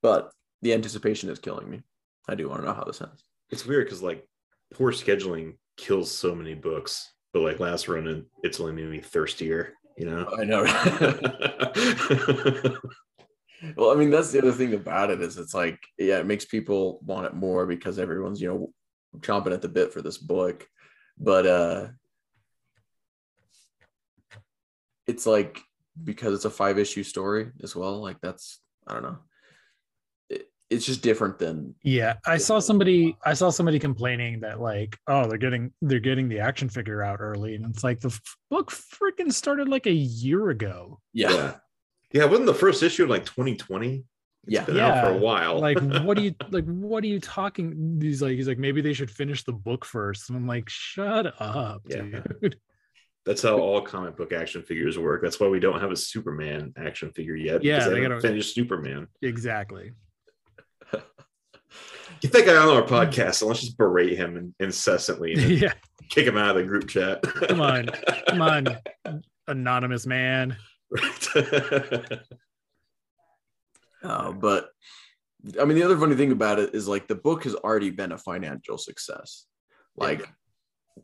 But 0.01 0.32
the 0.61 0.74
anticipation 0.74 1.30
is 1.30 1.40
killing 1.40 1.69
me. 1.69 1.82
I 2.27 2.35
do 2.35 2.50
want 2.50 2.61
to 2.61 2.67
know 2.67 2.74
how 2.74 2.83
this 2.83 3.01
ends. 3.01 3.24
It's 3.50 3.66
weird 3.66 3.85
because 3.85 4.01
like 4.01 4.27
poor 4.74 4.92
scheduling 4.92 5.53
kills 5.77 6.11
so 6.11 6.35
many 6.35 6.53
books, 6.53 7.11
but 7.33 7.42
like 7.42 7.59
Last 7.59 7.88
Ronin, 7.88 8.19
it- 8.19 8.25
it's 8.43 8.59
only 8.59 8.74
made 8.74 8.90
me 8.90 9.00
thirstier. 9.01 9.74
You 9.98 10.06
know. 10.08 10.27
I 10.38 10.43
know. 10.43 10.66
well, 13.75 13.92
I 13.92 13.95
mean, 13.95 14.09
that's 14.09 14.32
the 14.32 14.40
other 14.40 14.51
thing 14.51 14.74
about 14.74 15.09
it 15.09 15.22
is 15.22 15.38
it's 15.38 15.53
like, 15.53 15.80
yeah, 15.98 16.19
it 16.19 16.25
makes 16.25 16.45
people 16.45 17.00
want 17.03 17.25
it 17.25 17.33
more 17.33 17.66
because 17.66 18.00
everyone's, 18.00 18.42
you 18.42 18.48
know, 18.50 18.74
chomping 19.19 19.53
at 19.53 19.61
the 19.61 19.69
bit 19.69 19.93
for 19.93 20.01
this 20.01 20.17
book. 20.17 20.67
But 21.17 21.45
uh 21.45 21.88
it's 25.08 25.25
like 25.25 25.61
because 26.03 26.33
it's 26.33 26.45
a 26.45 26.50
five 26.50 26.80
issue 26.80 27.03
story 27.03 27.51
as 27.61 27.75
well, 27.75 28.01
like 28.01 28.19
that's 28.22 28.59
I 28.88 28.93
don't 28.93 29.03
know. 29.03 29.17
It, 30.30 30.50
it's 30.69 30.85
just 30.85 31.03
different 31.03 31.38
than 31.40 31.75
Yeah, 31.83 32.16
I 32.25 32.38
saw 32.38 32.59
somebody. 32.59 33.16
I 33.24 33.33
saw 33.33 33.50
somebody 33.50 33.80
complaining 33.80 34.40
that 34.42 34.59
like, 34.59 34.98
oh, 35.08 35.27
they're 35.27 35.38
getting 35.38 35.72
they're 35.82 36.00
getting 36.00 36.30
the 36.30 36.40
action 36.40 36.69
figure 36.69 37.03
out 37.03 37.22
early, 37.22 37.56
and 37.56 37.66
it's 37.66 37.83
like 37.83 38.00
the 38.00 38.09
f- 38.09 38.38
book 38.50 38.72
freaking 38.72 39.32
started 39.32 39.69
like 39.69 39.85
a 39.85 39.93
year 39.93 40.50
ago. 40.50 41.00
yeah. 41.14 41.56
Yeah. 42.14 42.22
Yeah, 42.22 42.25
wasn't 42.30 42.45
the 42.48 42.53
first 42.53 42.83
issue 42.83 43.03
in 43.03 43.09
like 43.09 43.25
2020? 43.25 43.95
It's 43.95 44.06
Yeah. 44.48 44.64
been 44.66 44.80
out 44.80 45.06
for 45.06 45.11
a 45.14 45.17
while. 45.17 45.59
Like, 45.59 45.80
what 46.03 46.17
are 46.17 46.22
you 46.22 46.35
like? 46.51 46.66
What 46.66 47.03
are 47.03 47.08
you 47.08 47.19
talking? 47.19 47.98
He's 48.01 48.22
like, 48.22 48.33
he's 48.33 48.48
like, 48.48 48.58
maybe 48.59 48.82
they 48.82 48.93
should 48.93 49.09
finish 49.11 49.43
the 49.43 49.53
book 49.53 49.83
first. 49.85 50.30
And 50.30 50.38
I'm 50.38 50.48
like, 50.48 50.69
shut 50.69 51.33
up, 51.42 51.82
Yeah. 51.88 52.01
dude. 52.42 52.58
That's 53.25 53.42
how 53.42 53.58
all 53.58 53.82
comic 53.82 54.17
book 54.17 54.33
action 54.33 54.64
figures 54.64 55.00
work. 55.00 55.22
That's 55.22 55.40
why 55.40 55.48
we 55.48 55.61
don't 55.61 55.80
have 55.80 55.92
a 55.92 55.95
Superman 55.95 56.74
action 56.77 57.09
figure 57.14 57.35
yet. 57.38 57.64
Yeah, 57.64 57.77
because 57.77 57.85
they 57.90 57.95
they 57.95 58.01
haven't 58.03 58.17
gotta- 58.17 58.27
finished 58.27 58.53
Superman. 58.53 59.08
Exactly. 59.22 59.92
Get 62.22 62.32
that 62.32 62.45
guy 62.45 62.56
on 62.56 62.69
our 62.69 62.83
podcast 62.83 63.42
and 63.42 63.50
let's 63.50 63.61
just 63.61 63.77
berate 63.77 64.17
him 64.17 64.53
incessantly 64.59 65.33
and 65.33 65.42
yeah, 65.59 65.74
kick 66.09 66.25
him 66.25 66.38
out 66.38 66.51
of 66.51 66.56
the 66.58 66.64
group 66.64 66.88
chat. 66.88 67.22
Come 67.22 67.59
on. 67.59 67.88
come 68.27 68.42
on, 68.42 68.67
anonymous 69.48 70.06
man. 70.06 70.56
Uh, 74.03 74.33
but 74.33 74.69
I 75.59 75.65
mean, 75.65 75.77
the 75.77 75.83
other 75.83 75.97
funny 75.97 76.15
thing 76.15 76.31
about 76.31 76.59
it 76.59 76.75
is 76.75 76.88
like 76.88 77.07
the 77.07 77.15
book 77.15 77.45
has 77.45 77.55
already 77.55 77.89
been 77.89 78.11
a 78.11 78.17
financial 78.17 78.77
success. 78.77 79.45
Like 79.95 80.27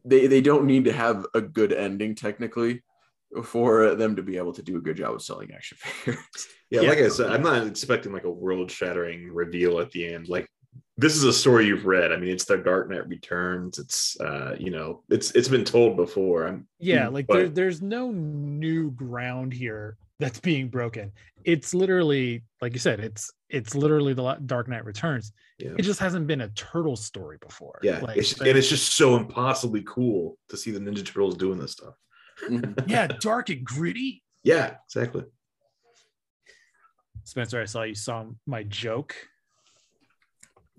they 0.03 0.27
they 0.27 0.42
don't 0.42 0.66
need 0.66 0.85
to 0.85 0.92
have 0.92 1.26
a 1.34 1.42
good 1.42 1.72
ending 1.72 2.16
technically 2.16 2.84
for 3.43 3.95
them 3.95 4.16
to 4.16 4.24
be 4.24 4.38
able 4.38 4.53
to 4.53 4.64
do 4.64 4.77
a 4.77 4.82
good 4.82 4.98
job 4.98 5.14
of 5.14 5.22
selling 5.22 5.51
action 5.53 5.77
figures. 5.80 6.18
yeah, 6.69 6.82
Yeah. 6.82 6.90
like 6.90 7.00
I 7.00 7.08
said, 7.09 7.32
I'm 7.32 7.43
not 7.43 7.66
expecting 7.68 8.11
like 8.11 8.24
a 8.24 8.32
world 8.32 8.72
shattering 8.72 9.30
reveal 9.32 9.80
at 9.80 9.92
the 9.92 10.14
end. 10.14 10.27
Like 10.27 10.50
this 11.00 11.16
is 11.16 11.24
a 11.24 11.32
story 11.34 11.66
you've 11.68 11.86
read. 11.86 12.11
I 12.11 12.18
mean, 12.18 12.30
it's 12.30 12.45
the 12.45 12.58
Dark 12.58 12.90
Knight 12.90 13.08
Returns. 13.08 13.80
It's 13.80 14.19
uh, 14.19 14.56
you 14.60 14.69
know, 14.72 15.03
it's 15.10 15.32
it's 15.32 15.48
been 15.48 15.64
told 15.66 15.95
before. 15.95 16.48
I'm 16.48 16.68
Yeah, 16.80 17.08
like 17.08 17.28
but- 17.28 17.34
there, 17.38 17.50
there's 17.50 17.82
no 17.82 18.11
new 18.11 18.92
ground 18.92 19.53
here 19.53 19.98
that's 20.19 20.40
being 20.40 20.68
broken. 20.68 21.11
It's 21.45 21.74
literally, 21.74 22.44
like 22.61 22.74
you 22.74 22.80
said, 22.80 23.00
it's 23.00 23.32
it's 23.50 23.74
literally 23.76 24.14
the 24.14 24.34
Dark 24.45 24.68
Knight 24.68 24.84
Returns. 24.86 25.32
Yeah. 25.58 25.72
It 25.78 25.84
just 25.84 26.00
hasn't 26.00 26.28
been 26.28 26.42
a 26.42 26.50
turtle 26.50 26.95
story 26.95 27.38
before. 27.42 27.80
yeah, 27.82 28.00
like, 28.00 28.18
it's, 28.18 28.40
and 28.40 28.58
it's 28.58 28.69
just 28.69 28.95
so 28.95 29.16
impossibly 29.18 29.84
cool 29.88 30.38
to 30.50 30.56
see 30.58 30.72
the 30.72 30.80
Ninja 30.80 31.06
Turtles 31.06 31.36
doing 31.36 31.58
this 31.60 31.72
stuff. 31.74 31.95
Mhm. 32.50 32.88
yeah, 32.90 33.08
dark 33.08 33.50
and 33.50 33.64
gritty. 33.66 34.24
Yeah, 34.44 34.76
exactly. 34.86 35.24
Spencer, 37.24 37.61
I 37.61 37.66
saw 37.66 37.84
you 37.84 37.95
saw 37.95 38.26
my 38.45 38.64
joke. 38.64 39.16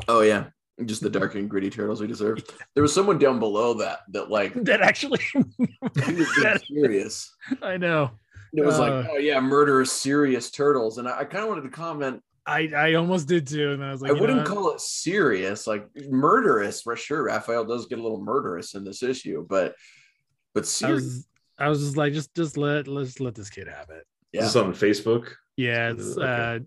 Oh 0.09 0.21
yeah, 0.23 0.47
just 0.85 1.03
the 1.03 1.11
dark 1.11 1.35
and 1.35 1.49
gritty 1.49 1.71
turtles 1.71 2.01
we 2.01 2.07
deserve. 2.07 2.43
There 2.75 2.83
was 2.83 2.93
someone 2.95 3.19
down 3.19 3.39
below 3.39 3.75
that 3.75 4.01
that 4.13 4.31
like 4.31 4.55
That 4.65 4.81
actually, 4.81 5.21
he 5.33 5.39
was 5.39 5.55
that- 6.43 6.63
serious. 6.67 7.35
I 7.63 7.77
know. 7.77 8.11
It 8.53 8.65
was 8.65 8.77
Uh, 8.77 8.81
like, 8.81 9.07
oh 9.13 9.17
yeah, 9.19 9.39
murderous 9.41 9.93
serious 9.93 10.51
turtles, 10.51 10.99
and 10.99 11.07
I, 11.09 11.21
I 11.21 11.25
kind 11.25 11.45
of 11.45 11.49
wanted 11.51 11.63
to 11.63 11.71
comment. 11.71 12.21
I 12.47 12.69
I 12.77 12.95
almost 12.95 13.29
did 13.29 13.47
too, 13.47 13.71
and 13.73 13.85
I 13.85 13.93
was 13.93 14.03
like, 14.03 14.11
I 14.11 14.15
wouldn't 14.21 14.45
call 14.47 14.73
it 14.75 14.81
serious, 14.81 15.67
like 15.69 15.87
murderous. 16.09 16.83
For 16.83 16.97
sure, 16.97 17.23
Raphael 17.25 17.65
does 17.65 17.87
get 17.87 18.01
a 18.01 18.03
little 18.03 18.21
murderous 18.25 18.75
in 18.75 18.83
this 18.83 19.03
issue, 19.05 19.47
but 19.49 19.77
but 20.53 20.65
I 20.65 20.67
serious. 20.67 21.03
was 21.05 21.27
I 21.61 21.69
was 21.69 21.81
just 21.81 21.97
like, 21.97 22.13
just 22.13 22.35
just 22.35 22.57
let 22.57 22.89
let's 22.89 23.21
let 23.21 23.37
this 23.37 23.51
kid 23.51 23.69
have 23.69 23.91
it. 23.91 24.05
Yeah. 24.33 24.41
Is 24.41 24.55
this 24.55 24.57
on 24.63 24.73
Facebook? 24.75 25.29
Yeah, 25.57 25.91
it's 25.91 26.17
Okay. 26.19 26.27
uh, 26.27 26.59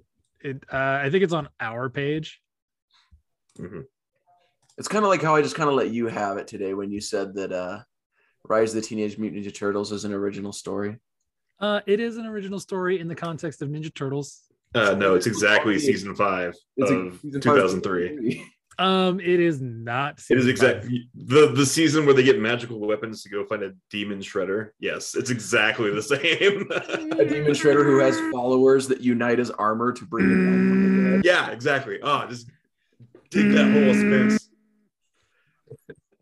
it 0.47 0.63
uh, 0.71 1.01
I 1.03 1.09
think 1.09 1.23
it's 1.25 1.33
on 1.33 1.49
our 1.59 1.89
page. 1.89 2.39
Mhm. 3.59 3.85
It's 4.77 4.87
kind 4.87 5.03
of 5.05 5.09
like 5.09 5.21
how 5.21 5.35
I 5.35 5.41
just 5.41 5.55
kind 5.55 5.69
of 5.69 5.75
let 5.75 5.91
you 5.91 6.07
have 6.07 6.37
it 6.37 6.47
today 6.47 6.73
when 6.73 6.91
you 6.91 6.99
said 6.99 7.35
that 7.35 7.51
uh 7.51 7.79
Rise 8.45 8.75
of 8.75 8.81
the 8.81 8.87
Teenage 8.87 9.17
Mutant 9.17 9.45
Ninja 9.45 9.55
Turtles 9.55 9.91
is 9.91 10.03
an 10.03 10.13
original 10.13 10.51
story. 10.51 10.97
Uh, 11.59 11.79
it 11.85 12.01
is 12.01 12.17
an 12.17 12.25
original 12.25 12.59
story 12.59 12.99
in 12.99 13.07
the 13.07 13.15
context 13.15 13.61
of 13.61 13.69
Ninja 13.69 13.93
Turtles. 13.93 14.41
Uh, 14.75 14.95
no, 14.95 15.15
it's 15.15 15.27
exactly 15.27 15.79
season 15.79 16.13
five 16.13 16.53
It's 16.75 16.91
of 16.91 17.19
season 17.21 17.41
five, 17.41 17.55
2003. 17.55 18.45
Um, 18.79 19.19
it 19.19 19.39
is 19.39 19.61
not. 19.61 20.19
It 20.31 20.37
is 20.39 20.47
exactly 20.47 21.07
the 21.13 21.51
the 21.51 21.63
season 21.65 22.05
where 22.05 22.15
they 22.15 22.23
get 22.23 22.39
magical 22.39 22.79
weapons 22.79 23.21
to 23.21 23.29
go 23.29 23.45
find 23.45 23.61
a 23.61 23.73
demon 23.91 24.17
shredder. 24.19 24.69
Yes, 24.79 25.13
it's 25.13 25.29
exactly 25.29 25.91
the 25.91 26.01
same. 26.01 26.67
A 26.71 27.23
demon 27.23 27.51
shredder 27.51 27.85
who 27.85 27.99
has 27.99 28.19
followers 28.31 28.87
that 28.87 29.01
unite 29.01 29.39
as 29.39 29.51
armor 29.51 29.93
to 29.93 30.05
bring 30.05 30.25
him 30.25 30.45
back 30.45 30.53
from 30.53 31.21
yeah, 31.23 31.51
exactly. 31.51 31.99
Oh, 32.01 32.25
just 32.27 32.49
dig 33.33 33.51
that 33.51 33.71
hole, 33.71 33.93
Spence. 33.93 34.49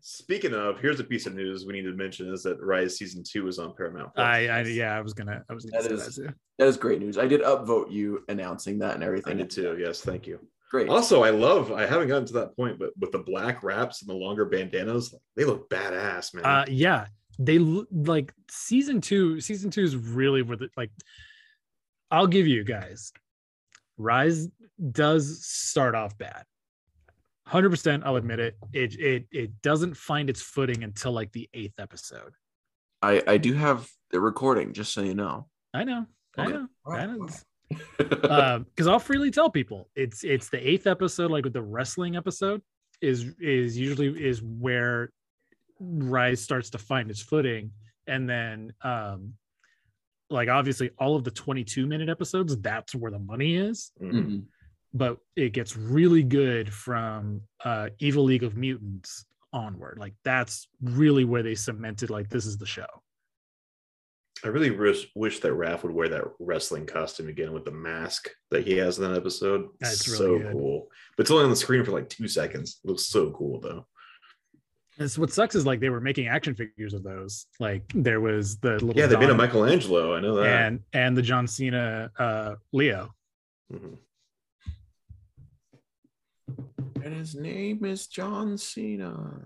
Speaking 0.00 0.52
of, 0.52 0.80
here's 0.80 0.98
a 0.98 1.04
piece 1.04 1.26
of 1.26 1.34
news 1.34 1.64
we 1.64 1.72
need 1.74 1.82
to 1.82 1.92
mention 1.92 2.32
is 2.32 2.42
that 2.42 2.60
Rise 2.60 2.96
season 2.98 3.22
two 3.22 3.46
is 3.46 3.58
on 3.58 3.74
Paramount. 3.76 4.14
Plus. 4.14 4.24
I, 4.26 4.46
I 4.48 4.62
yeah, 4.62 4.96
I 4.96 5.00
was 5.00 5.14
gonna 5.14 5.44
I 5.48 5.54
was 5.54 5.64
gonna 5.64 5.82
That 5.82 5.88
say 5.88 5.94
is- 5.94 6.16
that 6.16 6.28
too. 6.28 6.34
That 6.58 6.68
is 6.68 6.76
great 6.76 7.00
news. 7.00 7.18
I 7.18 7.26
did 7.26 7.40
upvote 7.42 7.90
you 7.90 8.24
announcing 8.28 8.78
that 8.80 8.94
and 8.94 9.02
everything. 9.04 9.38
I 9.38 9.40
everything. 9.42 9.64
did 9.64 9.76
too. 9.78 9.82
Yes, 9.82 10.00
thank 10.00 10.26
you. 10.26 10.38
Great. 10.70 10.88
Also, 10.88 11.22
I 11.22 11.30
love. 11.30 11.70
I 11.72 11.86
haven't 11.86 12.08
gotten 12.08 12.26
to 12.26 12.32
that 12.34 12.56
point, 12.56 12.78
but 12.78 12.90
with 12.98 13.12
the 13.12 13.18
black 13.18 13.62
wraps 13.62 14.00
and 14.02 14.08
the 14.10 14.14
longer 14.14 14.44
bandanas, 14.44 15.14
they 15.36 15.44
look 15.44 15.68
badass, 15.70 16.34
man. 16.34 16.44
Uh, 16.44 16.64
yeah, 16.68 17.06
they 17.38 17.58
l- 17.58 17.84
like 17.90 18.32
season 18.50 19.00
two. 19.00 19.40
Season 19.40 19.70
two 19.70 19.82
is 19.82 19.96
really 19.96 20.42
where 20.42 20.56
the 20.56 20.68
like. 20.76 20.90
I'll 22.10 22.26
give 22.26 22.46
you 22.46 22.64
guys. 22.64 23.12
Rise 23.98 24.48
does 24.90 25.44
start 25.46 25.94
off 25.94 26.16
bad. 26.18 26.44
Hundred 27.46 27.70
percent, 27.70 28.04
I'll 28.06 28.16
admit 28.16 28.38
it. 28.38 28.56
It 28.72 28.94
it 29.00 29.26
it 29.32 29.62
doesn't 29.62 29.96
find 29.96 30.30
its 30.30 30.40
footing 30.40 30.84
until 30.84 31.12
like 31.12 31.32
the 31.32 31.48
eighth 31.54 31.74
episode. 31.78 32.32
I 33.02 33.22
I 33.26 33.36
do 33.36 33.52
have 33.54 33.88
the 34.10 34.20
recording, 34.20 34.72
just 34.72 34.92
so 34.92 35.02
you 35.02 35.14
know. 35.14 35.48
I 35.74 35.82
know, 35.84 36.06
I 36.38 36.42
Okay. 36.44 36.52
know, 36.52 36.68
Wow, 36.86 36.94
I 36.94 37.06
know. 37.06 37.28
wow. 38.28 38.58
because 38.58 38.86
I'll 38.86 38.98
freely 39.00 39.30
tell 39.32 39.50
people 39.50 39.88
it's 39.96 40.22
it's 40.22 40.50
the 40.50 40.66
eighth 40.66 40.86
episode, 40.86 41.30
like 41.32 41.42
with 41.44 41.52
the 41.52 41.62
wrestling 41.62 42.14
episode, 42.14 42.62
is 43.00 43.34
is 43.40 43.76
usually 43.76 44.08
is 44.24 44.40
where 44.42 45.10
Rise 45.80 46.40
starts 46.40 46.70
to 46.70 46.78
find 46.78 47.10
its 47.10 47.20
footing, 47.22 47.72
and 48.06 48.28
then 48.30 48.72
um 48.82 49.34
like 50.30 50.48
obviously 50.48 50.90
all 50.98 51.16
of 51.16 51.24
the 51.24 51.30
22 51.32 51.86
minute 51.86 52.08
episodes, 52.08 52.56
that's 52.58 52.94
where 52.94 53.10
the 53.10 53.18
money 53.18 53.56
is, 53.56 53.90
Mhm. 54.00 54.44
But 54.94 55.18
it 55.36 55.50
gets 55.54 55.76
really 55.76 56.22
good 56.22 56.72
from 56.72 57.42
uh 57.64 57.88
Evil 57.98 58.24
League 58.24 58.42
of 58.44 58.56
Mutants 58.56 59.24
onward. 59.52 59.98
Like 59.98 60.14
that's 60.24 60.68
really 60.82 61.24
where 61.24 61.42
they 61.42 61.54
cemented 61.54 62.10
like 62.10 62.28
this 62.28 62.46
is 62.46 62.58
the 62.58 62.66
show. 62.66 62.86
I 64.44 64.48
really 64.48 64.70
wish, 64.70 65.06
wish 65.14 65.38
that 65.40 65.52
Raph 65.52 65.84
would 65.84 65.92
wear 65.92 66.08
that 66.08 66.24
wrestling 66.40 66.84
costume 66.84 67.28
again 67.28 67.52
with 67.52 67.64
the 67.64 67.70
mask 67.70 68.28
that 68.50 68.66
he 68.66 68.76
has 68.78 68.98
in 68.98 69.04
that 69.04 69.16
episode. 69.16 69.68
That's 69.78 70.00
It's 70.00 70.08
really 70.08 70.18
so 70.18 70.38
good. 70.44 70.52
cool. 70.52 70.88
But 71.16 71.22
it's 71.22 71.30
only 71.30 71.44
on 71.44 71.50
the 71.50 71.54
screen 71.56 71.84
for 71.84 71.92
like 71.92 72.08
two 72.08 72.26
seconds. 72.26 72.80
It 72.82 72.88
looks 72.88 73.06
so 73.06 73.30
cool 73.30 73.60
though. 73.60 73.86
It's 74.98 75.16
what 75.16 75.32
sucks 75.32 75.54
is 75.54 75.64
like 75.64 75.80
they 75.80 75.90
were 75.90 76.00
making 76.00 76.26
action 76.26 76.54
figures 76.54 76.92
of 76.92 77.02
those. 77.02 77.46
Like 77.60 77.84
there 77.94 78.20
was 78.20 78.58
the 78.58 78.72
little 78.72 78.94
Yeah, 78.96 79.06
they 79.06 79.16
made 79.16 79.30
a 79.30 79.34
Michelangelo. 79.34 80.14
I 80.16 80.20
know 80.20 80.34
that. 80.36 80.46
and 80.66 80.80
and 80.92 81.16
the 81.16 81.22
John 81.22 81.46
Cena 81.46 82.10
uh 82.18 82.56
Leo. 82.72 83.14
Mhm. 83.72 83.96
And 87.04 87.14
his 87.14 87.34
name 87.34 87.84
is 87.84 88.06
John 88.06 88.56
Cena. 88.56 89.40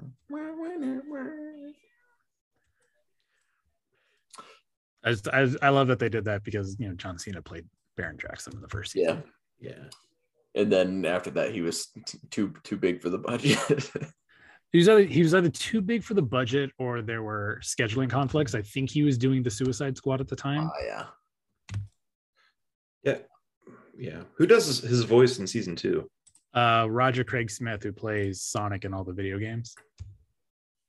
I, 5.04 5.10
just, 5.10 5.28
I 5.28 5.48
I 5.62 5.68
love 5.68 5.88
that 5.88 5.98
they 5.98 6.08
did 6.08 6.24
that 6.24 6.42
because 6.44 6.76
you 6.78 6.88
know 6.88 6.94
John 6.94 7.18
Cena 7.18 7.40
played 7.40 7.64
Baron 7.96 8.16
Draxum 8.16 8.54
in 8.54 8.60
the 8.60 8.68
first 8.68 8.92
season. 8.92 9.22
Yeah. 9.60 9.70
Yeah. 9.70 9.84
And 10.54 10.72
then 10.72 11.04
after 11.06 11.30
that, 11.30 11.52
he 11.52 11.60
was 11.62 11.86
t- 12.06 12.18
too 12.30 12.52
too 12.62 12.76
big 12.76 13.00
for 13.02 13.10
the 13.10 13.18
budget. 13.18 13.90
He 14.72 14.78
was 14.78 14.88
either 14.88 15.04
he 15.04 15.22
was 15.22 15.32
either 15.32 15.48
too 15.48 15.80
big 15.80 16.02
for 16.02 16.14
the 16.14 16.22
budget 16.22 16.70
or 16.76 17.00
there 17.00 17.22
were 17.22 17.60
scheduling 17.62 18.10
conflicts. 18.10 18.54
I 18.54 18.62
think 18.62 18.90
he 18.90 19.04
was 19.04 19.16
doing 19.16 19.42
the 19.42 19.50
Suicide 19.50 19.96
Squad 19.96 20.20
at 20.20 20.28
the 20.28 20.36
time. 20.36 20.68
oh 20.70 20.84
yeah. 20.84 21.04
Yeah. 23.02 23.18
Yeah. 23.96 24.22
Who 24.36 24.46
does 24.46 24.66
his, 24.66 24.80
his 24.80 25.02
voice 25.04 25.38
in 25.38 25.46
season 25.46 25.76
two? 25.76 26.10
Uh, 26.56 26.86
Roger 26.88 27.22
Craig 27.22 27.50
Smith, 27.50 27.82
who 27.82 27.92
plays 27.92 28.40
Sonic 28.42 28.84
in 28.86 28.94
all 28.94 29.04
the 29.04 29.12
video 29.12 29.38
games, 29.38 29.76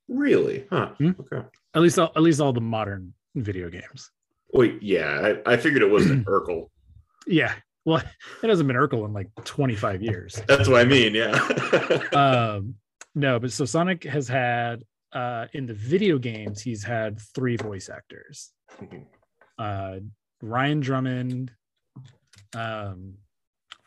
Really? 0.08 0.66
Huh. 0.70 0.92
Hmm? 0.96 1.10
Okay. 1.20 1.46
at 1.74 1.82
least 1.82 1.98
all, 1.98 2.10
at 2.16 2.22
least 2.22 2.40
all 2.40 2.54
the 2.54 2.62
modern 2.62 3.12
video 3.34 3.68
games. 3.68 4.10
Wait, 4.54 4.82
yeah. 4.82 5.34
I, 5.46 5.52
I 5.52 5.56
figured 5.58 5.82
it 5.82 5.90
wasn't 5.90 6.24
Urkel. 6.26 6.70
Yeah, 7.26 7.52
well, 7.84 7.98
it 8.42 8.48
hasn't 8.48 8.66
been 8.66 8.76
Urkel 8.76 9.04
in 9.04 9.12
like 9.12 9.28
25 9.44 10.00
years. 10.02 10.42
That's 10.48 10.66
what 10.68 10.80
I 10.80 10.84
mean. 10.84 11.14
Yeah. 11.14 11.32
um, 12.14 12.74
no, 13.14 13.38
but 13.38 13.52
so 13.52 13.66
Sonic 13.66 14.04
has 14.04 14.26
had 14.26 14.82
uh, 15.12 15.46
in 15.52 15.66
the 15.66 15.74
video 15.74 16.16
games, 16.18 16.62
he's 16.62 16.82
had 16.82 17.20
three 17.34 17.56
voice 17.56 17.90
actors: 17.90 18.52
Mhm. 18.80 19.04
uh, 19.58 19.96
Ryan 20.40 20.80
Drummond, 20.80 21.52
um, 22.54 23.14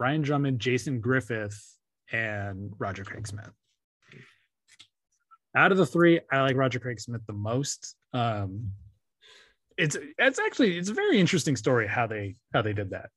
Ryan 0.02 0.24
Drummond, 0.24 0.60
Jason 0.60 1.00
Griffith, 1.00 1.78
and 2.12 2.74
Roger 2.80 3.04
Craig 3.04 3.28
Smith. 3.28 3.52
Out 5.56 5.72
of 5.72 5.78
the 5.78 5.86
three, 5.86 6.20
I 6.32 6.42
like 6.42 6.56
Roger 6.56 6.80
Craig 6.80 7.00
Smith 7.00 7.22
the 7.28 7.34
most. 7.34 7.96
Um, 8.12 8.72
it's 9.78 9.96
it's 10.18 10.40
actually 10.40 10.80
it's 10.80 10.90
a 10.90 10.96
very 10.96 11.20
interesting 11.20 11.56
story 11.56 11.88
how 11.88 12.08
they 12.08 12.36
how 12.52 12.64
they 12.64 12.74
did 12.74 12.90
that. 12.90 13.10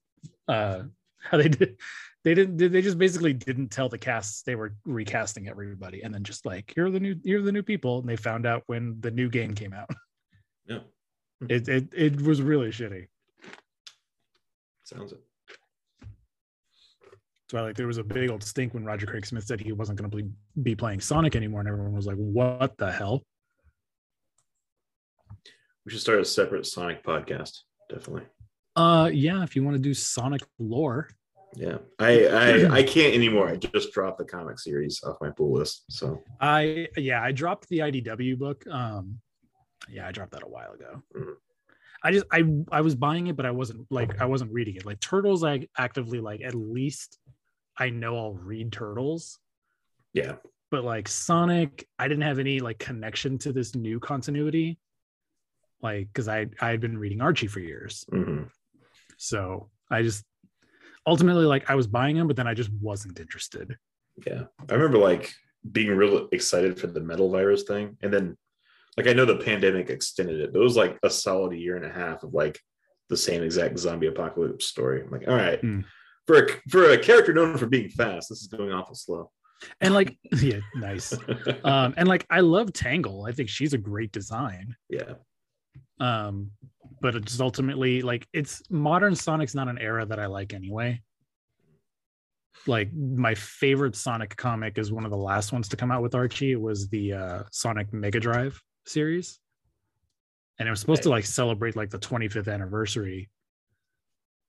Uh, 0.47 0.83
how 1.19 1.39
they 1.39 1.49
did 1.49 1.79
they 2.23 2.35
didn't 2.35 2.59
they 2.59 2.83
just 2.83 2.99
basically 2.99 3.33
didn't 3.33 3.69
tell 3.69 3.89
the 3.89 3.97
cast 3.97 4.45
they 4.45 4.55
were 4.55 4.75
recasting 4.85 5.49
everybody 5.49 6.03
and 6.03 6.13
then 6.13 6.23
just 6.23 6.45
like 6.45 6.71
here 6.75 6.87
are 6.87 6.91
the 6.91 7.01
new 7.01 7.17
here 7.25 7.39
are 7.39 7.43
the 7.43 7.53
new 7.53 7.63
people 7.63 8.01
and 8.01 8.09
they 8.09 8.17
found 8.17 8.45
out 8.45 8.63
when 8.67 8.97
the 9.01 9.11
new 9.11 9.31
game 9.31 9.55
came 9.55 9.73
out. 9.73 9.89
yeah. 10.67 10.81
It 11.49 11.67
it 11.67 11.95
it 11.95 12.21
was 12.21 12.43
really 12.43 12.69
shitty. 12.69 13.07
Sounds 14.83 15.13
it. 15.13 15.21
So 17.51 17.63
like 17.63 17.77
there 17.77 17.87
was 17.87 17.99
a 17.99 18.05
big 18.05 18.31
old 18.31 18.43
stink 18.43 18.73
when 18.75 18.85
Roger 18.85 19.07
Craig 19.07 19.27
Smith 19.27 19.45
said 19.45 19.61
he 19.61 19.73
wasn't 19.73 19.99
going 19.99 20.11
to 20.11 20.31
be, 20.63 20.75
playing 20.75 21.01
Sonic 21.01 21.37
anymore, 21.37 21.61
and 21.61 21.69
everyone 21.69 21.95
was 21.95 22.07
like, 22.07 22.17
"What 22.17 22.79
the 22.79 22.91
hell?" 22.91 23.23
We 25.85 25.93
should 25.93 26.01
start 26.01 26.21
a 26.21 26.25
separate 26.25 26.65
Sonic 26.67 27.03
podcast. 27.05 27.59
Definitely. 27.91 28.23
Uh, 28.75 29.11
yeah, 29.13 29.43
if 29.43 29.55
you 29.55 29.63
want 29.63 29.77
to 29.77 29.83
do 29.83 29.93
Sonic 29.93 30.41
lore, 30.59 31.09
Yeah. 31.55 31.79
I, 31.99 32.27
I 32.27 32.75
I 32.79 32.83
can't 32.83 33.15
anymore. 33.15 33.49
I 33.49 33.57
just 33.57 33.93
dropped 33.93 34.19
the 34.19 34.25
comic 34.25 34.59
series 34.59 35.03
off 35.05 35.19
my 35.21 35.31
pull 35.31 35.53
list. 35.53 35.85
So 35.91 36.23
I 36.41 36.89
yeah, 36.97 37.23
I 37.23 37.33
dropped 37.33 37.69
the 37.69 37.81
IDW 37.81 38.39
book. 38.39 38.67
Um, 38.67 39.21
yeah, 39.91 40.09
I 40.09 40.13
dropped 40.13 40.33
that 40.33 40.43
a 40.43 40.49
while 40.49 40.73
ago. 40.73 41.03
Mhm. 41.15 41.35
I 42.03 42.13
just 42.13 42.27
I 42.33 42.43
I 42.73 42.81
was 42.81 42.95
buying 42.95 43.27
it, 43.29 43.37
but 43.37 43.47
I 43.47 43.51
wasn't 43.51 43.87
like 43.91 44.21
I 44.21 44.25
wasn't 44.25 44.51
reading 44.53 44.77
it. 44.77 44.87
Like 44.87 45.01
Turtles, 45.01 45.45
I 45.45 45.69
actively 45.79 46.21
like 46.21 46.41
at 46.43 46.55
least 46.55 47.19
I 47.79 47.91
know 47.91 48.17
I'll 48.17 48.35
read 48.35 48.73
Turtles, 48.73 49.39
yeah. 50.13 50.37
but 50.71 50.85
like 50.85 51.09
Sonic, 51.09 51.87
I 51.99 52.09
didn't 52.09 52.23
have 52.23 52.39
any 52.39 52.61
like 52.61 52.79
connection 52.79 53.39
to 53.39 53.53
this 53.53 53.75
new 53.75 53.99
continuity. 54.01 54.79
Like, 55.83 56.09
because 56.09 56.29
I 56.29 56.47
I 56.61 56.69
had 56.71 56.81
been 56.81 56.97
reading 56.99 57.21
Archie 57.21 57.47
for 57.49 57.61
years, 57.61 58.05
Mhm. 58.11 58.49
so 59.19 59.71
I 59.91 60.03
just 60.03 60.25
ultimately 61.07 61.45
like 61.45 61.69
I 61.69 61.75
was 61.75 61.87
buying 61.87 62.17
them, 62.17 62.27
but 62.27 62.37
then 62.37 62.47
I 62.47 62.55
just 62.55 62.71
wasn't 62.81 63.21
interested. 63.21 63.77
Yeah. 64.27 64.45
I 64.71 64.75
remember 64.75 64.99
like 64.99 65.33
being 65.71 65.91
real 65.97 66.29
excited 66.33 66.79
for 66.79 66.87
the 66.87 67.01
metal 67.01 67.31
virus 67.31 67.65
thing. 67.65 67.97
And 68.03 68.13
then 68.13 68.37
like 68.97 69.07
I 69.09 69.13
know 69.13 69.25
the 69.25 69.37
pandemic 69.39 69.91
extended 69.91 70.41
it, 70.41 70.53
but 70.53 70.61
it 70.61 70.63
was 70.63 70.77
like 70.77 70.99
a 71.03 71.11
solid 71.11 71.53
year 71.59 71.77
and 71.77 71.85
a 71.85 71.93
half 71.93 72.23
of 72.23 72.33
like 72.33 72.59
the 73.11 73.17
same 73.17 73.43
exact 73.43 73.79
zombie 73.79 74.07
apocalypse 74.07 74.65
story. 74.67 75.03
I'm 75.03 75.11
like, 75.11 75.29
all 75.29 75.35
right. 75.35 75.61
Hmm. 75.61 75.81
For 76.27 76.45
a 76.45 76.49
for 76.71 76.91
a 76.91 76.99
character 76.99 77.35
known 77.35 77.59
for 77.59 77.67
being 77.67 77.91
fast, 77.91 78.31
this 78.31 78.41
is 78.41 78.49
going 78.49 78.73
awful 78.73 78.95
slow. 78.95 79.31
And 79.81 79.95
like, 79.95 80.17
yeah, 80.41 80.61
nice. 80.75 81.13
um 81.65 81.95
and 81.97 82.09
like 82.09 82.27
i 82.31 82.41
love 82.41 82.73
tangle. 82.73 83.27
I 83.27 83.33
think 83.33 83.49
she's 83.49 83.73
a 83.75 83.79
great 83.79 84.13
design. 84.13 84.77
Yeah. 84.89 85.15
um 86.01 86.51
but 87.01 87.15
it's 87.15 87.41
ultimately 87.41 88.03
like 88.03 88.27
it's 88.33 88.63
modern 88.71 89.15
sonic's 89.15 89.55
not 89.55 89.69
an 89.69 89.79
era 89.79 90.07
that 90.07 90.19
i 90.19 90.27
like 90.27 90.55
anyway. 90.55 91.01
Like 92.67 92.93
my 92.95 93.35
favorite 93.35 93.95
sonic 93.95 94.35
comic 94.37 94.79
is 94.79 94.91
one 94.91 95.05
of 95.05 95.11
the 95.11 95.17
last 95.19 95.53
ones 95.53 95.69
to 95.69 95.77
come 95.77 95.91
out 95.91 96.03
with 96.03 96.15
archie. 96.15 96.53
It 96.53 96.61
was 96.61 96.89
the 96.89 97.13
uh 97.13 97.43
sonic 97.53 97.93
mega 97.93 98.21
drive 98.21 98.61
series. 98.87 99.39
And 100.59 100.69
it 100.69 100.71
was 100.71 100.81
supposed 100.81 101.03
to 101.03 101.11
like 101.11 101.27
celebrate 101.27 101.77
like 101.77 101.91
the 101.91 101.99
25th 101.99 102.53
anniversary. 102.53 103.29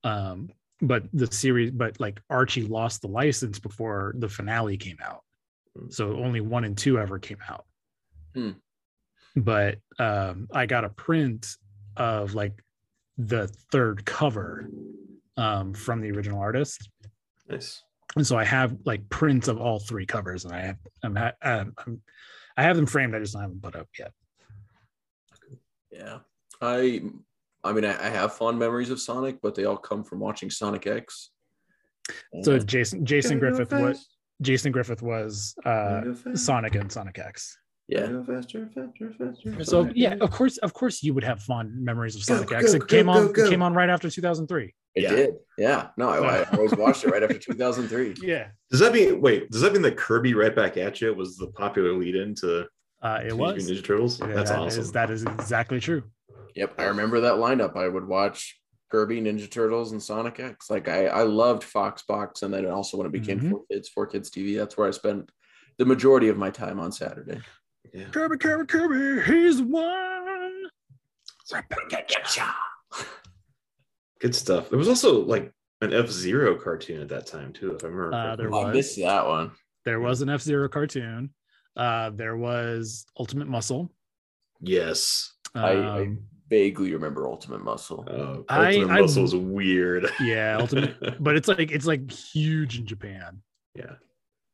Um 0.04 0.50
but 0.82 1.04
the 1.14 1.32
series 1.32 1.72
but 1.72 2.00
like 2.00 2.22
archie 2.30 2.64
lost 2.64 3.02
the 3.02 3.08
license 3.08 3.60
before 3.60 4.14
the 4.18 4.28
finale 4.30 4.76
came 4.78 4.98
out 5.02 5.22
so 5.90 6.18
only 6.18 6.42
one 6.42 6.64
and 6.66 6.78
two 6.78 6.98
ever 7.00 7.18
came 7.20 7.38
out 7.50 7.66
Hmm. 8.34 8.52
but 9.36 9.78
um 10.00 10.48
i 10.54 10.66
got 10.66 10.84
a 10.84 10.90
print 10.90 11.48
of 11.96 12.34
like 12.36 12.62
the 13.18 13.48
third 13.72 14.06
cover 14.06 14.70
um 15.38 15.74
from 15.74 16.02
the 16.02 16.12
original 16.12 16.40
artist 16.40 16.90
Nice. 17.50 17.82
and 18.18 18.28
so 18.28 18.38
i 18.38 18.44
have 18.44 18.76
like 18.86 19.08
prints 19.10 19.48
of 19.48 19.58
all 19.60 19.80
three 19.80 20.06
covers 20.06 20.44
and 20.44 20.54
i 20.54 20.60
have 20.62 20.78
i'm, 21.04 21.16
ha- 21.16 21.32
um, 21.42 21.74
I'm 21.78 22.02
i 22.58 22.64
have 22.64 22.76
them 22.76 22.86
framed 22.86 23.16
i 23.16 23.20
just 23.20 23.38
haven't 23.38 23.62
put 23.64 23.76
up 23.76 23.88
yet 23.98 24.12
Yeah. 25.92 26.20
I 26.62 27.02
I 27.66 27.74
mean 27.74 27.86
I, 27.86 27.94
I 28.06 28.10
have 28.10 28.34
fond 28.34 28.58
memories 28.60 28.90
of 28.92 29.00
Sonic, 29.00 29.42
but 29.42 29.56
they 29.56 29.66
all 29.66 29.78
come 29.78 30.04
from 30.04 30.20
watching 30.20 30.50
Sonic 30.50 30.88
X. 30.88 31.32
so 32.44 32.60
jason 32.60 33.04
jason 33.04 33.40
griffith 33.40 33.72
was 33.72 34.08
jason 34.42 34.72
griffith 34.72 35.02
was 35.02 35.56
uh 35.66 36.02
sonic 36.36 36.76
and 36.76 36.92
sonic 36.92 37.18
x 37.18 37.58
yeah. 37.88 38.06
faster, 38.28 38.70
faster, 38.76 39.12
faster. 39.18 39.64
so 39.64 39.90
yeah 39.96 40.14
of 40.22 40.30
course 40.30 40.58
of 40.58 40.72
course 40.74 41.02
you 41.02 41.16
would 41.16 41.24
have 41.24 41.42
fond 41.42 41.68
memories 41.84 42.16
of 42.16 42.22
sonic 42.24 42.50
go, 42.50 42.58
x 42.58 42.74
it 42.76 42.80
go, 42.80 42.86
came 42.86 43.08
go, 43.08 43.12
on 43.14 43.32
go. 43.32 43.50
came 43.50 43.64
on 43.64 43.74
right 43.74 43.90
after 43.90 44.08
2003 44.10 44.74
It 44.94 45.02
Yeah. 45.04 45.10
did. 45.16 45.30
Yeah. 45.58 45.88
No, 45.98 46.10
I, 46.10 46.42
I 46.42 46.44
always 46.56 46.74
watched 46.84 47.04
it 47.06 47.10
right 47.10 47.24
after 47.24 47.40
2003. 47.40 48.16
yeah 48.22 48.50
Does 48.70 48.80
that 48.82 48.94
mean 48.94 49.20
wait? 49.20 49.50
Does 49.50 49.62
that 49.62 49.74
mean 49.74 49.82
that 49.82 49.98
Kirby 49.98 50.34
right 50.36 50.56
back 50.56 50.78
at 50.78 51.02
you 51.02 51.12
was 51.16 51.38
the 51.38 51.48
popular 51.48 51.94
lead 51.94 52.16
into 52.16 52.68
uh 53.02 53.20
it 53.24 53.30
Teenage 53.32 53.40
was 53.40 53.70
Ninja 53.72 53.84
Turtles? 53.84 54.20
Yeah, 54.20 54.28
That's 54.28 54.52
that 54.52 54.60
awesome. 54.60 54.82
is- 54.82 54.92
that 54.92 55.10
is 55.10 55.24
exactly 55.24 55.80
true 55.80 56.04
Yep. 56.56 56.76
I 56.80 56.84
remember 56.86 57.22
that 57.22 57.36
lineup. 57.36 57.76
I 57.76 57.88
would 57.88 58.08
watch 58.08 58.60
Kirby, 58.92 59.22
Ninja 59.22 59.50
Turtles, 59.50 59.92
and 59.92 60.02
Sonic 60.02 60.40
X. 60.40 60.70
Like 60.70 60.88
I, 60.88 61.08
I 61.08 61.24
loved 61.24 61.64
Foxbox, 61.64 62.44
and 62.44 62.54
then 62.54 62.66
also 62.68 62.98
when 62.98 63.08
it 63.08 63.12
became 63.12 63.40
Mhm. 63.40 63.50
Four 63.52 63.64
Kids, 63.72 63.90
Four 63.90 64.08
Kids 64.08 64.30
TV, 64.30 64.56
that's 64.58 64.78
where 64.78 64.88
I 64.88 64.92
spent 64.92 65.30
the 65.78 65.86
majority 65.86 66.30
of 66.30 66.38
my 66.38 66.50
time 66.50 66.80
on 66.80 66.92
Saturday. 66.92 67.42
yeah. 67.94 68.06
kirby 68.12 68.38
kirby 68.38 68.66
kirby 68.66 69.22
he's 69.32 69.62
one 69.62 70.64
Good 74.20 74.34
stuff. 74.36 74.70
There 74.70 74.80
was 74.80 74.88
also 74.88 75.24
like 75.26 75.52
an 75.82 75.94
F 75.94 76.10
Zero 76.10 76.56
cartoon 76.56 77.02
at 77.02 77.10
that 77.10 77.28
time 77.28 77.54
too, 77.54 77.74
if 77.76 77.84
I 77.84 77.88
remember. 77.88 78.14
Uh, 78.16 78.36
there 78.36 78.54
Oh, 78.54 78.66
I 78.68 78.72
missed 78.74 78.98
that 78.98 79.28
one. 79.28 79.52
There 79.84 80.00
was 80.00 80.22
an 80.22 80.30
F 80.30 80.42
Zero 80.42 80.68
cartoon. 80.70 81.32
Uh, 81.76 82.10
there 82.12 82.38
was 82.38 83.06
Ultimate 83.20 83.48
Muscle. 83.48 83.92
yes. 84.62 85.34
I, 85.56 85.72
I 85.72 86.02
Um, 86.02 86.20
vaguely 86.50 86.94
remember 86.94 87.28
Ultimate 87.28 87.64
Muscle. 87.64 88.06
Uh, 88.10 88.44
I- 88.54 88.76
Ultimate 88.78 88.94
I- 88.94 89.02
Muscle 89.02 89.22
was 89.24 89.36
weird. 89.36 90.08
yeah, 90.22 90.58
Ultimate, 90.60 90.96
but 91.24 91.36
it's 91.36 91.48
like 91.48 91.72
it's 91.72 91.86
like 91.86 92.12
huge 92.12 92.80
in 92.80 92.86
Japan. 92.86 93.42
yeah. 93.76 93.96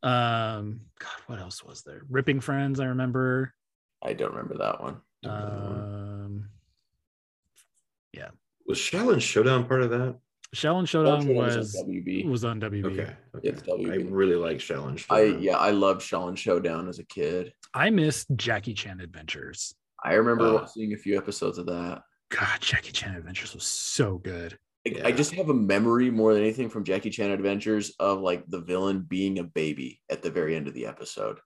Um, 0.03 0.81
God, 0.99 1.11
what 1.27 1.39
else 1.39 1.63
was 1.63 1.83
there? 1.83 2.01
Ripping 2.09 2.39
Friends, 2.39 2.79
I 2.79 2.85
remember. 2.85 3.53
I 4.01 4.13
don't 4.13 4.31
remember 4.31 4.57
that 4.57 4.81
one. 4.81 4.97
Um, 5.25 6.49
Yeah. 8.13 8.29
Was 8.67 8.79
Xiaolin 8.79 9.21
Showdown 9.21 9.65
part 9.67 9.83
of 9.83 9.89
that? 9.91 10.15
Xiaolin 10.55 10.87
Showdown 10.87 11.21
Showdown 11.21 11.35
was 11.35 11.55
was 11.55 11.75
on 11.75 11.85
WB. 11.87 12.25
was 12.25 12.43
on 12.45 12.59
WB. 12.59 12.85
Okay. 12.85 13.01
okay. 13.35 13.47
It's 13.47 13.61
WB. 13.61 13.91
I 13.91 13.95
really 14.09 14.35
like 14.35 14.57
Xiaolin 14.57 14.93
I 15.11 15.25
Showdown. 15.27 15.41
yeah, 15.43 15.57
I 15.57 15.69
loved 15.71 16.01
Xiaolin 16.01 16.35
Showdown 16.37 16.89
as 16.89 16.97
a 16.99 17.03
kid. 17.05 17.53
I 17.73 17.89
miss 17.91 18.25
Jackie 18.35 18.73
Chan 18.73 18.99
Adventures. 19.01 19.75
I 20.03 20.13
remember 20.13 20.45
uh, 20.45 20.61
Oh. 20.61 20.65
seeing 20.65 20.93
a 20.93 20.97
few 20.97 21.17
episodes 21.17 21.57
of 21.57 21.65
that. 21.67 22.01
God, 22.29 22.59
Jackie 22.61 22.91
Chan 22.91 23.15
Adventures 23.15 23.53
was 23.53 23.63
so 23.65 24.17
good. 24.17 24.57
I- 24.87 24.89
Yeah. 24.89 25.07
I 25.07 25.11
just 25.11 25.33
have 25.35 25.49
a 25.49 25.53
memory 25.53 26.09
more 26.09 26.33
than 26.33 26.41
anything 26.43 26.69
from 26.69 26.83
Jackie 26.83 27.09
Chan 27.11 27.29
Adventures 27.29 27.91
of 27.99 28.19
like 28.21 28.45
the 28.47 28.61
villain 28.61 29.01
being 29.01 29.37
a 29.39 29.43
baby 29.43 30.01
at 30.09 30.21
the 30.23 30.31
very 30.31 30.55
end 30.55 30.67
of 30.67 30.73
the 30.73 30.85
episode. 30.87 31.39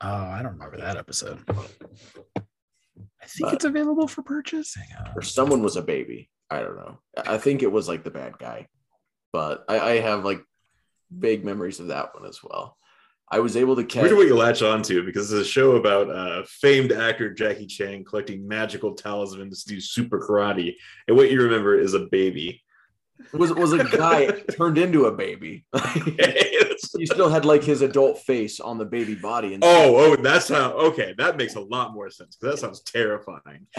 Oh, 0.00 0.08
I 0.08 0.40
don't 0.42 0.52
remember 0.52 0.78
that 0.78 0.96
episode. 0.96 1.44
I 1.48 3.26
think 3.26 3.42
But- 3.42 3.54
it's 3.54 3.64
available 3.66 4.08
for 4.08 4.22
purchase. 4.22 4.74
Hang 4.74 4.88
on. 4.98 5.12
Or 5.16 5.22
someone 5.22 5.62
was 5.62 5.76
a 5.76 5.82
baby. 5.82 6.30
I 6.48 6.60
don't 6.60 6.76
know. 6.76 6.98
I 7.16 7.34
I 7.34 7.38
think 7.38 7.62
it 7.62 7.70
was 7.70 7.86
like 7.86 8.02
the 8.02 8.10
bad 8.10 8.38
guy, 8.38 8.66
but 9.32 9.64
I, 9.68 9.78
I 9.78 9.90
have 10.00 10.24
like 10.24 10.42
vague 11.10 11.44
memories 11.44 11.80
of 11.80 11.88
that 11.88 12.14
one 12.14 12.26
as 12.26 12.42
well. 12.42 12.76
I 13.30 13.38
was 13.38 13.56
able 13.56 13.76
to 13.76 13.84
catch. 13.84 14.02
Weird 14.02 14.16
what 14.16 14.26
you 14.26 14.36
latch 14.36 14.62
on 14.62 14.82
to 14.82 15.04
because 15.04 15.32
it's 15.32 15.46
a 15.46 15.50
show 15.50 15.76
about 15.76 16.10
uh, 16.10 16.42
famed 16.46 16.90
actor 16.90 17.32
Jackie 17.32 17.66
Chan 17.66 18.04
collecting 18.04 18.46
magical 18.46 18.94
talismans 18.94 19.62
to 19.64 19.74
do 19.74 19.80
super 19.80 20.18
karate, 20.20 20.74
and 21.06 21.16
what 21.16 21.30
you 21.30 21.40
remember 21.40 21.78
is 21.78 21.94
a 21.94 22.00
baby. 22.00 22.62
was 23.32 23.52
was 23.52 23.72
a 23.72 23.84
guy 23.96 24.30
turned 24.50 24.78
into 24.78 25.06
a 25.06 25.12
baby. 25.12 25.64
he 26.98 27.06
still 27.06 27.28
had 27.28 27.44
like 27.44 27.62
his 27.62 27.82
adult 27.82 28.18
face 28.18 28.58
on 28.58 28.78
the 28.78 28.84
baby 28.84 29.14
body. 29.14 29.54
And 29.54 29.62
oh, 29.64 29.96
oh, 29.96 30.16
that's 30.16 30.48
how. 30.48 30.72
Okay, 30.72 31.14
that 31.18 31.36
makes 31.36 31.54
a 31.54 31.60
lot 31.60 31.94
more 31.94 32.10
sense. 32.10 32.36
That 32.40 32.58
sounds 32.58 32.80
terrifying. 32.80 33.66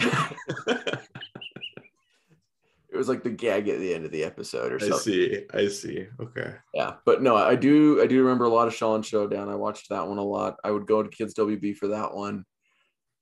it 2.92 2.96
was 2.96 3.08
like 3.08 3.22
the 3.22 3.30
gag 3.30 3.68
at 3.68 3.78
the 3.78 3.94
end 3.94 4.04
of 4.04 4.12
the 4.12 4.22
episode 4.22 4.72
or 4.72 4.78
something. 4.78 4.96
I 4.96 5.00
see. 5.00 5.44
I 5.54 5.68
see. 5.68 6.06
Okay. 6.20 6.54
Yeah, 6.74 6.94
but 7.06 7.22
no, 7.22 7.34
I 7.36 7.56
do 7.56 8.02
I 8.02 8.06
do 8.06 8.22
remember 8.22 8.44
a 8.44 8.50
lot 8.50 8.68
of 8.68 8.74
Xiaolin 8.74 9.04
Showdown. 9.04 9.48
I 9.48 9.54
watched 9.54 9.88
that 9.88 10.06
one 10.06 10.18
a 10.18 10.22
lot. 10.22 10.58
I 10.62 10.70
would 10.70 10.86
go 10.86 11.02
to 11.02 11.08
Kids 11.08 11.34
WB 11.34 11.76
for 11.76 11.88
that 11.88 12.14
one. 12.14 12.44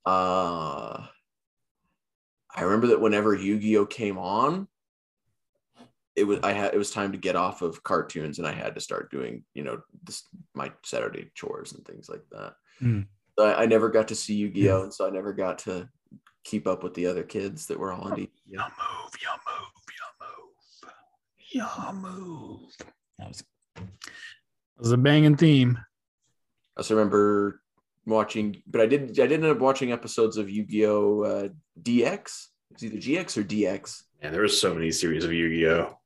Uh 0.05 1.05
I 2.53 2.63
remember 2.63 2.87
that 2.87 2.99
whenever 2.99 3.33
Yu-Gi-Oh 3.33 3.85
came 3.85 4.17
on, 4.17 4.67
it 6.17 6.25
was 6.25 6.39
I 6.43 6.51
had 6.51 6.73
it 6.73 6.77
was 6.77 6.91
time 6.91 7.13
to 7.13 7.17
get 7.17 7.37
off 7.37 7.61
of 7.61 7.81
cartoons 7.83 8.39
and 8.39 8.47
I 8.47 8.51
had 8.51 8.75
to 8.75 8.81
start 8.81 9.09
doing, 9.09 9.45
you 9.53 9.63
know, 9.63 9.81
this 10.03 10.23
my 10.53 10.71
Saturday 10.83 11.31
chores 11.33 11.71
and 11.71 11.85
things 11.85 12.09
like 12.09 12.23
that. 12.31 12.55
Hmm. 12.79 13.01
So 13.39 13.45
I, 13.45 13.63
I 13.63 13.65
never 13.67 13.89
got 13.89 14.09
to 14.09 14.15
see 14.15 14.35
Yu-Gi-Oh, 14.35 14.83
and 14.83 14.93
so 14.93 15.07
I 15.07 15.09
never 15.11 15.31
got 15.31 15.59
to 15.59 15.87
keep 16.43 16.67
up 16.67 16.83
with 16.83 16.93
the 16.93 17.07
other 17.07 17.23
kids 17.23 17.67
that 17.67 17.79
were 17.79 17.93
all 17.93 18.01
on. 18.01 18.15
D- 18.15 18.31
Ya 18.51 18.67
move, 18.67 19.13
ya 19.23 19.29
move, 19.47 19.93
ya 19.95 20.07
move, 20.19 20.91
ya 21.53 21.91
move. 21.93 22.75
That 23.17 23.29
was, 23.29 23.43
that 23.75 23.85
was 24.77 24.91
a 24.91 24.97
banging 24.97 25.37
theme. 25.37 25.79
I 26.75 26.79
also 26.81 26.95
remember 26.95 27.61
watching, 28.05 28.61
but 28.67 28.81
I 28.81 28.87
did 28.87 29.11
I 29.11 29.27
did 29.27 29.43
end 29.43 29.45
up 29.45 29.59
watching 29.59 29.93
episodes 29.93 30.35
of 30.35 30.49
Yu-Gi-Oh 30.49 31.21
uh, 31.21 31.47
DX. 31.81 32.47
It's 32.71 32.83
either 32.83 32.97
GX 32.97 33.37
or 33.37 33.43
DX. 33.43 34.03
And 34.21 34.33
there 34.33 34.41
were 34.41 34.49
so 34.49 34.73
many 34.73 34.91
series 34.91 35.23
of 35.23 35.31
Yu-Gi-Oh. 35.31 35.97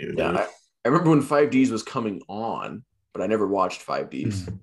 Yeah, 0.00 0.30
I, 0.30 0.46
I 0.86 0.88
remember 0.88 1.10
when 1.10 1.22
5Ds 1.22 1.70
was 1.70 1.82
coming 1.82 2.22
on, 2.28 2.82
but 3.12 3.20
I 3.20 3.26
never 3.26 3.46
watched 3.46 3.86
5Ds. 3.86 4.58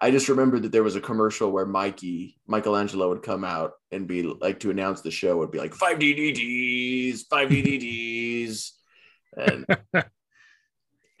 I 0.00 0.10
just 0.10 0.28
remember 0.28 0.58
that 0.60 0.72
there 0.72 0.82
was 0.82 0.96
a 0.96 1.00
commercial 1.00 1.50
where 1.50 1.66
Mikey 1.66 2.38
Michelangelo 2.46 3.10
would 3.10 3.22
come 3.22 3.44
out 3.44 3.72
and 3.92 4.08
be 4.08 4.22
like 4.22 4.60
to 4.60 4.70
announce 4.70 5.02
the 5.02 5.10
show 5.10 5.36
would 5.36 5.50
be 5.50 5.58
like 5.58 5.74
5DDDs, 5.74 7.26
5DDDs, 7.30 8.70
and 9.36 9.66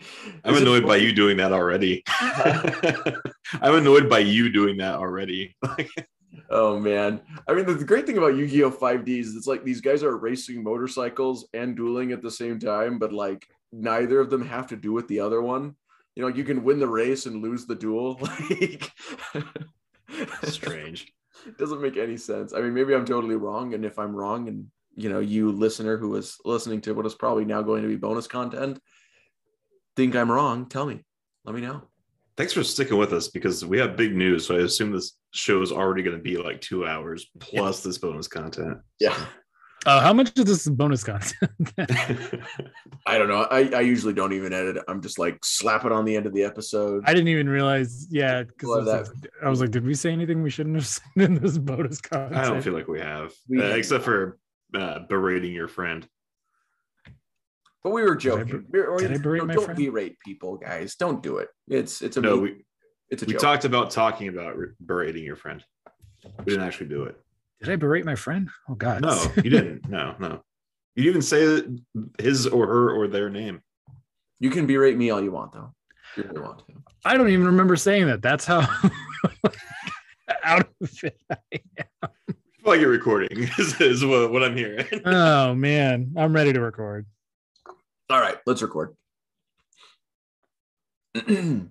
I'm 0.44 0.56
annoyed 0.56 0.86
by 0.86 0.96
you 0.96 1.12
doing 1.12 1.36
that 1.38 1.52
already. 1.52 2.02
I'm 2.08 3.74
annoyed 3.74 4.08
by 4.08 4.20
you 4.20 4.50
doing 4.50 4.78
that 4.78 4.94
already. 4.94 5.56
Oh 6.48 6.78
man. 6.78 7.20
I 7.48 7.54
mean, 7.54 7.66
the, 7.66 7.74
the 7.74 7.84
great 7.84 8.06
thing 8.06 8.18
about 8.18 8.36
Yu-Gi-Oh! 8.36 8.70
5Ds 8.70 9.20
is 9.20 9.36
it's 9.36 9.46
like 9.46 9.64
these 9.64 9.80
guys 9.80 10.02
are 10.02 10.16
racing 10.16 10.62
motorcycles 10.62 11.48
and 11.54 11.76
dueling 11.76 12.12
at 12.12 12.22
the 12.22 12.30
same 12.30 12.58
time, 12.58 12.98
but 12.98 13.12
like 13.12 13.46
neither 13.72 14.20
of 14.20 14.30
them 14.30 14.46
have 14.46 14.66
to 14.68 14.76
do 14.76 14.92
with 14.92 15.06
the 15.08 15.20
other 15.20 15.42
one. 15.42 15.76
You 16.14 16.22
know, 16.22 16.28
you 16.28 16.44
can 16.44 16.64
win 16.64 16.78
the 16.78 16.88
race 16.88 17.26
and 17.26 17.42
lose 17.42 17.66
the 17.66 17.74
duel. 17.74 18.20
Like 20.12 20.44
Strange. 20.44 21.12
doesn't 21.58 21.80
make 21.80 21.96
any 21.96 22.16
sense. 22.16 22.52
I 22.52 22.60
mean, 22.60 22.74
maybe 22.74 22.94
I'm 22.94 23.04
totally 23.04 23.36
wrong. 23.36 23.74
And 23.74 23.84
if 23.84 23.98
I'm 23.98 24.14
wrong, 24.14 24.48
and 24.48 24.66
you 24.96 25.08
know, 25.08 25.20
you 25.20 25.50
listener 25.52 25.96
who 25.96 26.10
was 26.10 26.38
listening 26.44 26.80
to 26.82 26.92
what 26.92 27.06
is 27.06 27.14
probably 27.14 27.44
now 27.44 27.62
going 27.62 27.82
to 27.82 27.88
be 27.88 27.96
bonus 27.96 28.26
content, 28.26 28.80
think 29.96 30.16
I'm 30.16 30.30
wrong, 30.30 30.66
tell 30.66 30.86
me. 30.86 31.04
Let 31.44 31.54
me 31.54 31.60
know. 31.60 31.82
Thanks 32.36 32.52
for 32.52 32.64
sticking 32.64 32.96
with 32.96 33.12
us 33.12 33.28
because 33.28 33.64
we 33.64 33.78
have 33.78 33.96
big 33.96 34.14
news. 34.14 34.46
So 34.46 34.56
I 34.56 34.60
assume 34.60 34.92
this 34.92 35.16
show 35.32 35.62
is 35.62 35.72
already 35.72 36.02
going 36.02 36.16
to 36.16 36.22
be 36.22 36.36
like 36.36 36.60
two 36.60 36.86
hours 36.86 37.26
plus 37.38 37.82
this 37.82 37.98
bonus 37.98 38.28
content. 38.28 38.78
Yeah. 38.98 39.16
Uh, 39.86 40.00
how 40.00 40.12
much 40.12 40.30
is 40.38 40.44
this 40.44 40.68
bonus 40.68 41.02
content? 41.02 41.50
I 43.06 43.16
don't 43.16 43.28
know. 43.28 43.46
I, 43.50 43.70
I 43.74 43.80
usually 43.80 44.12
don't 44.12 44.32
even 44.34 44.52
edit 44.52 44.76
it. 44.76 44.84
I'm 44.88 45.00
just 45.00 45.18
like 45.18 45.42
slap 45.42 45.84
it 45.86 45.92
on 45.92 46.04
the 46.04 46.14
end 46.16 46.26
of 46.26 46.34
the 46.34 46.44
episode. 46.44 47.02
I 47.06 47.14
didn't 47.14 47.28
even 47.28 47.48
realize. 47.48 48.06
Yeah, 48.10 48.42
because 48.42 48.68
I, 48.70 48.98
was 49.00 49.08
like- 49.08 49.30
I 49.42 49.48
was 49.48 49.60
like, 49.62 49.70
did 49.70 49.86
we 49.86 49.94
say 49.94 50.12
anything 50.12 50.42
we 50.42 50.50
shouldn't 50.50 50.76
have 50.76 50.86
said 50.86 51.02
in 51.16 51.34
this 51.40 51.56
bonus 51.56 52.00
content? 52.00 52.36
I 52.36 52.44
don't 52.44 52.60
feel 52.62 52.74
like 52.74 52.88
we 52.88 53.00
have, 53.00 53.32
We- 53.48 53.62
uh, 53.62 53.74
except 53.74 54.04
for 54.04 54.38
uh, 54.74 55.00
berating 55.08 55.52
your 55.54 55.68
friend. 55.68 56.06
But 57.82 57.90
we 57.90 58.02
were 58.02 58.16
joking. 58.16 58.66
We- 58.70 58.80
or- 58.80 58.98
did 58.98 59.12
I 59.12 59.16
berate 59.16 59.40
no, 59.42 59.46
my 59.46 59.54
don't 59.54 59.64
friend? 59.64 59.78
berate 59.78 60.18
people, 60.24 60.58
guys. 60.58 60.94
Don't 60.96 61.22
do 61.22 61.38
it. 61.38 61.48
It's 61.68 62.02
it's 62.02 62.18
a 62.18 62.20
No, 62.20 62.32
meme. 62.36 62.42
we 62.42 62.64
it's 63.08 63.22
a 63.22 63.26
we 63.26 63.32
joke. 63.32 63.40
talked 63.40 63.64
about 63.64 63.90
talking 63.90 64.28
about 64.28 64.56
berating 64.84 65.24
your 65.24 65.36
friend. 65.36 65.64
We 66.40 66.44
didn't 66.44 66.66
actually 66.66 66.88
do 66.88 67.04
it. 67.04 67.16
Did 67.60 67.70
I 67.70 67.76
berate 67.76 68.04
my 68.04 68.14
friend? 68.14 68.48
Oh 68.68 68.74
God, 68.74 69.02
No, 69.02 69.22
you 69.36 69.50
didn't. 69.50 69.88
No, 69.88 70.14
no. 70.18 70.42
You 70.96 71.08
even 71.10 71.22
say 71.22 71.62
his 72.18 72.46
or 72.46 72.66
her 72.66 72.90
or 72.90 73.06
their 73.08 73.30
name. 73.30 73.62
you 74.40 74.50
can 74.50 74.66
berate 74.66 74.96
me 74.96 75.10
all 75.10 75.22
you 75.22 75.30
want, 75.30 75.52
though. 75.52 75.72
You 76.16 76.24
really 76.24 76.40
want 76.40 76.58
to. 76.66 76.74
I 77.04 77.16
don't 77.16 77.28
even 77.30 77.46
remember 77.46 77.76
saying 77.76 78.06
that. 78.06 78.20
That's 78.22 78.44
how 78.44 78.60
out 80.42 80.68
of 80.80 81.04
it. 81.04 81.16
I 81.30 81.36
am. 82.02 82.10
While 82.62 82.76
you're 82.76 82.90
recording 82.90 83.48
is, 83.58 83.80
is 83.80 84.04
what, 84.04 84.32
what 84.32 84.42
I'm 84.42 84.56
hearing. 84.56 84.86
Oh 85.04 85.54
man, 85.54 86.12
I'm 86.16 86.32
ready 86.34 86.52
to 86.52 86.60
record. 86.60 87.06
All 88.10 88.20
right, 88.20 88.36
let's 88.46 88.60
record. 88.62 88.94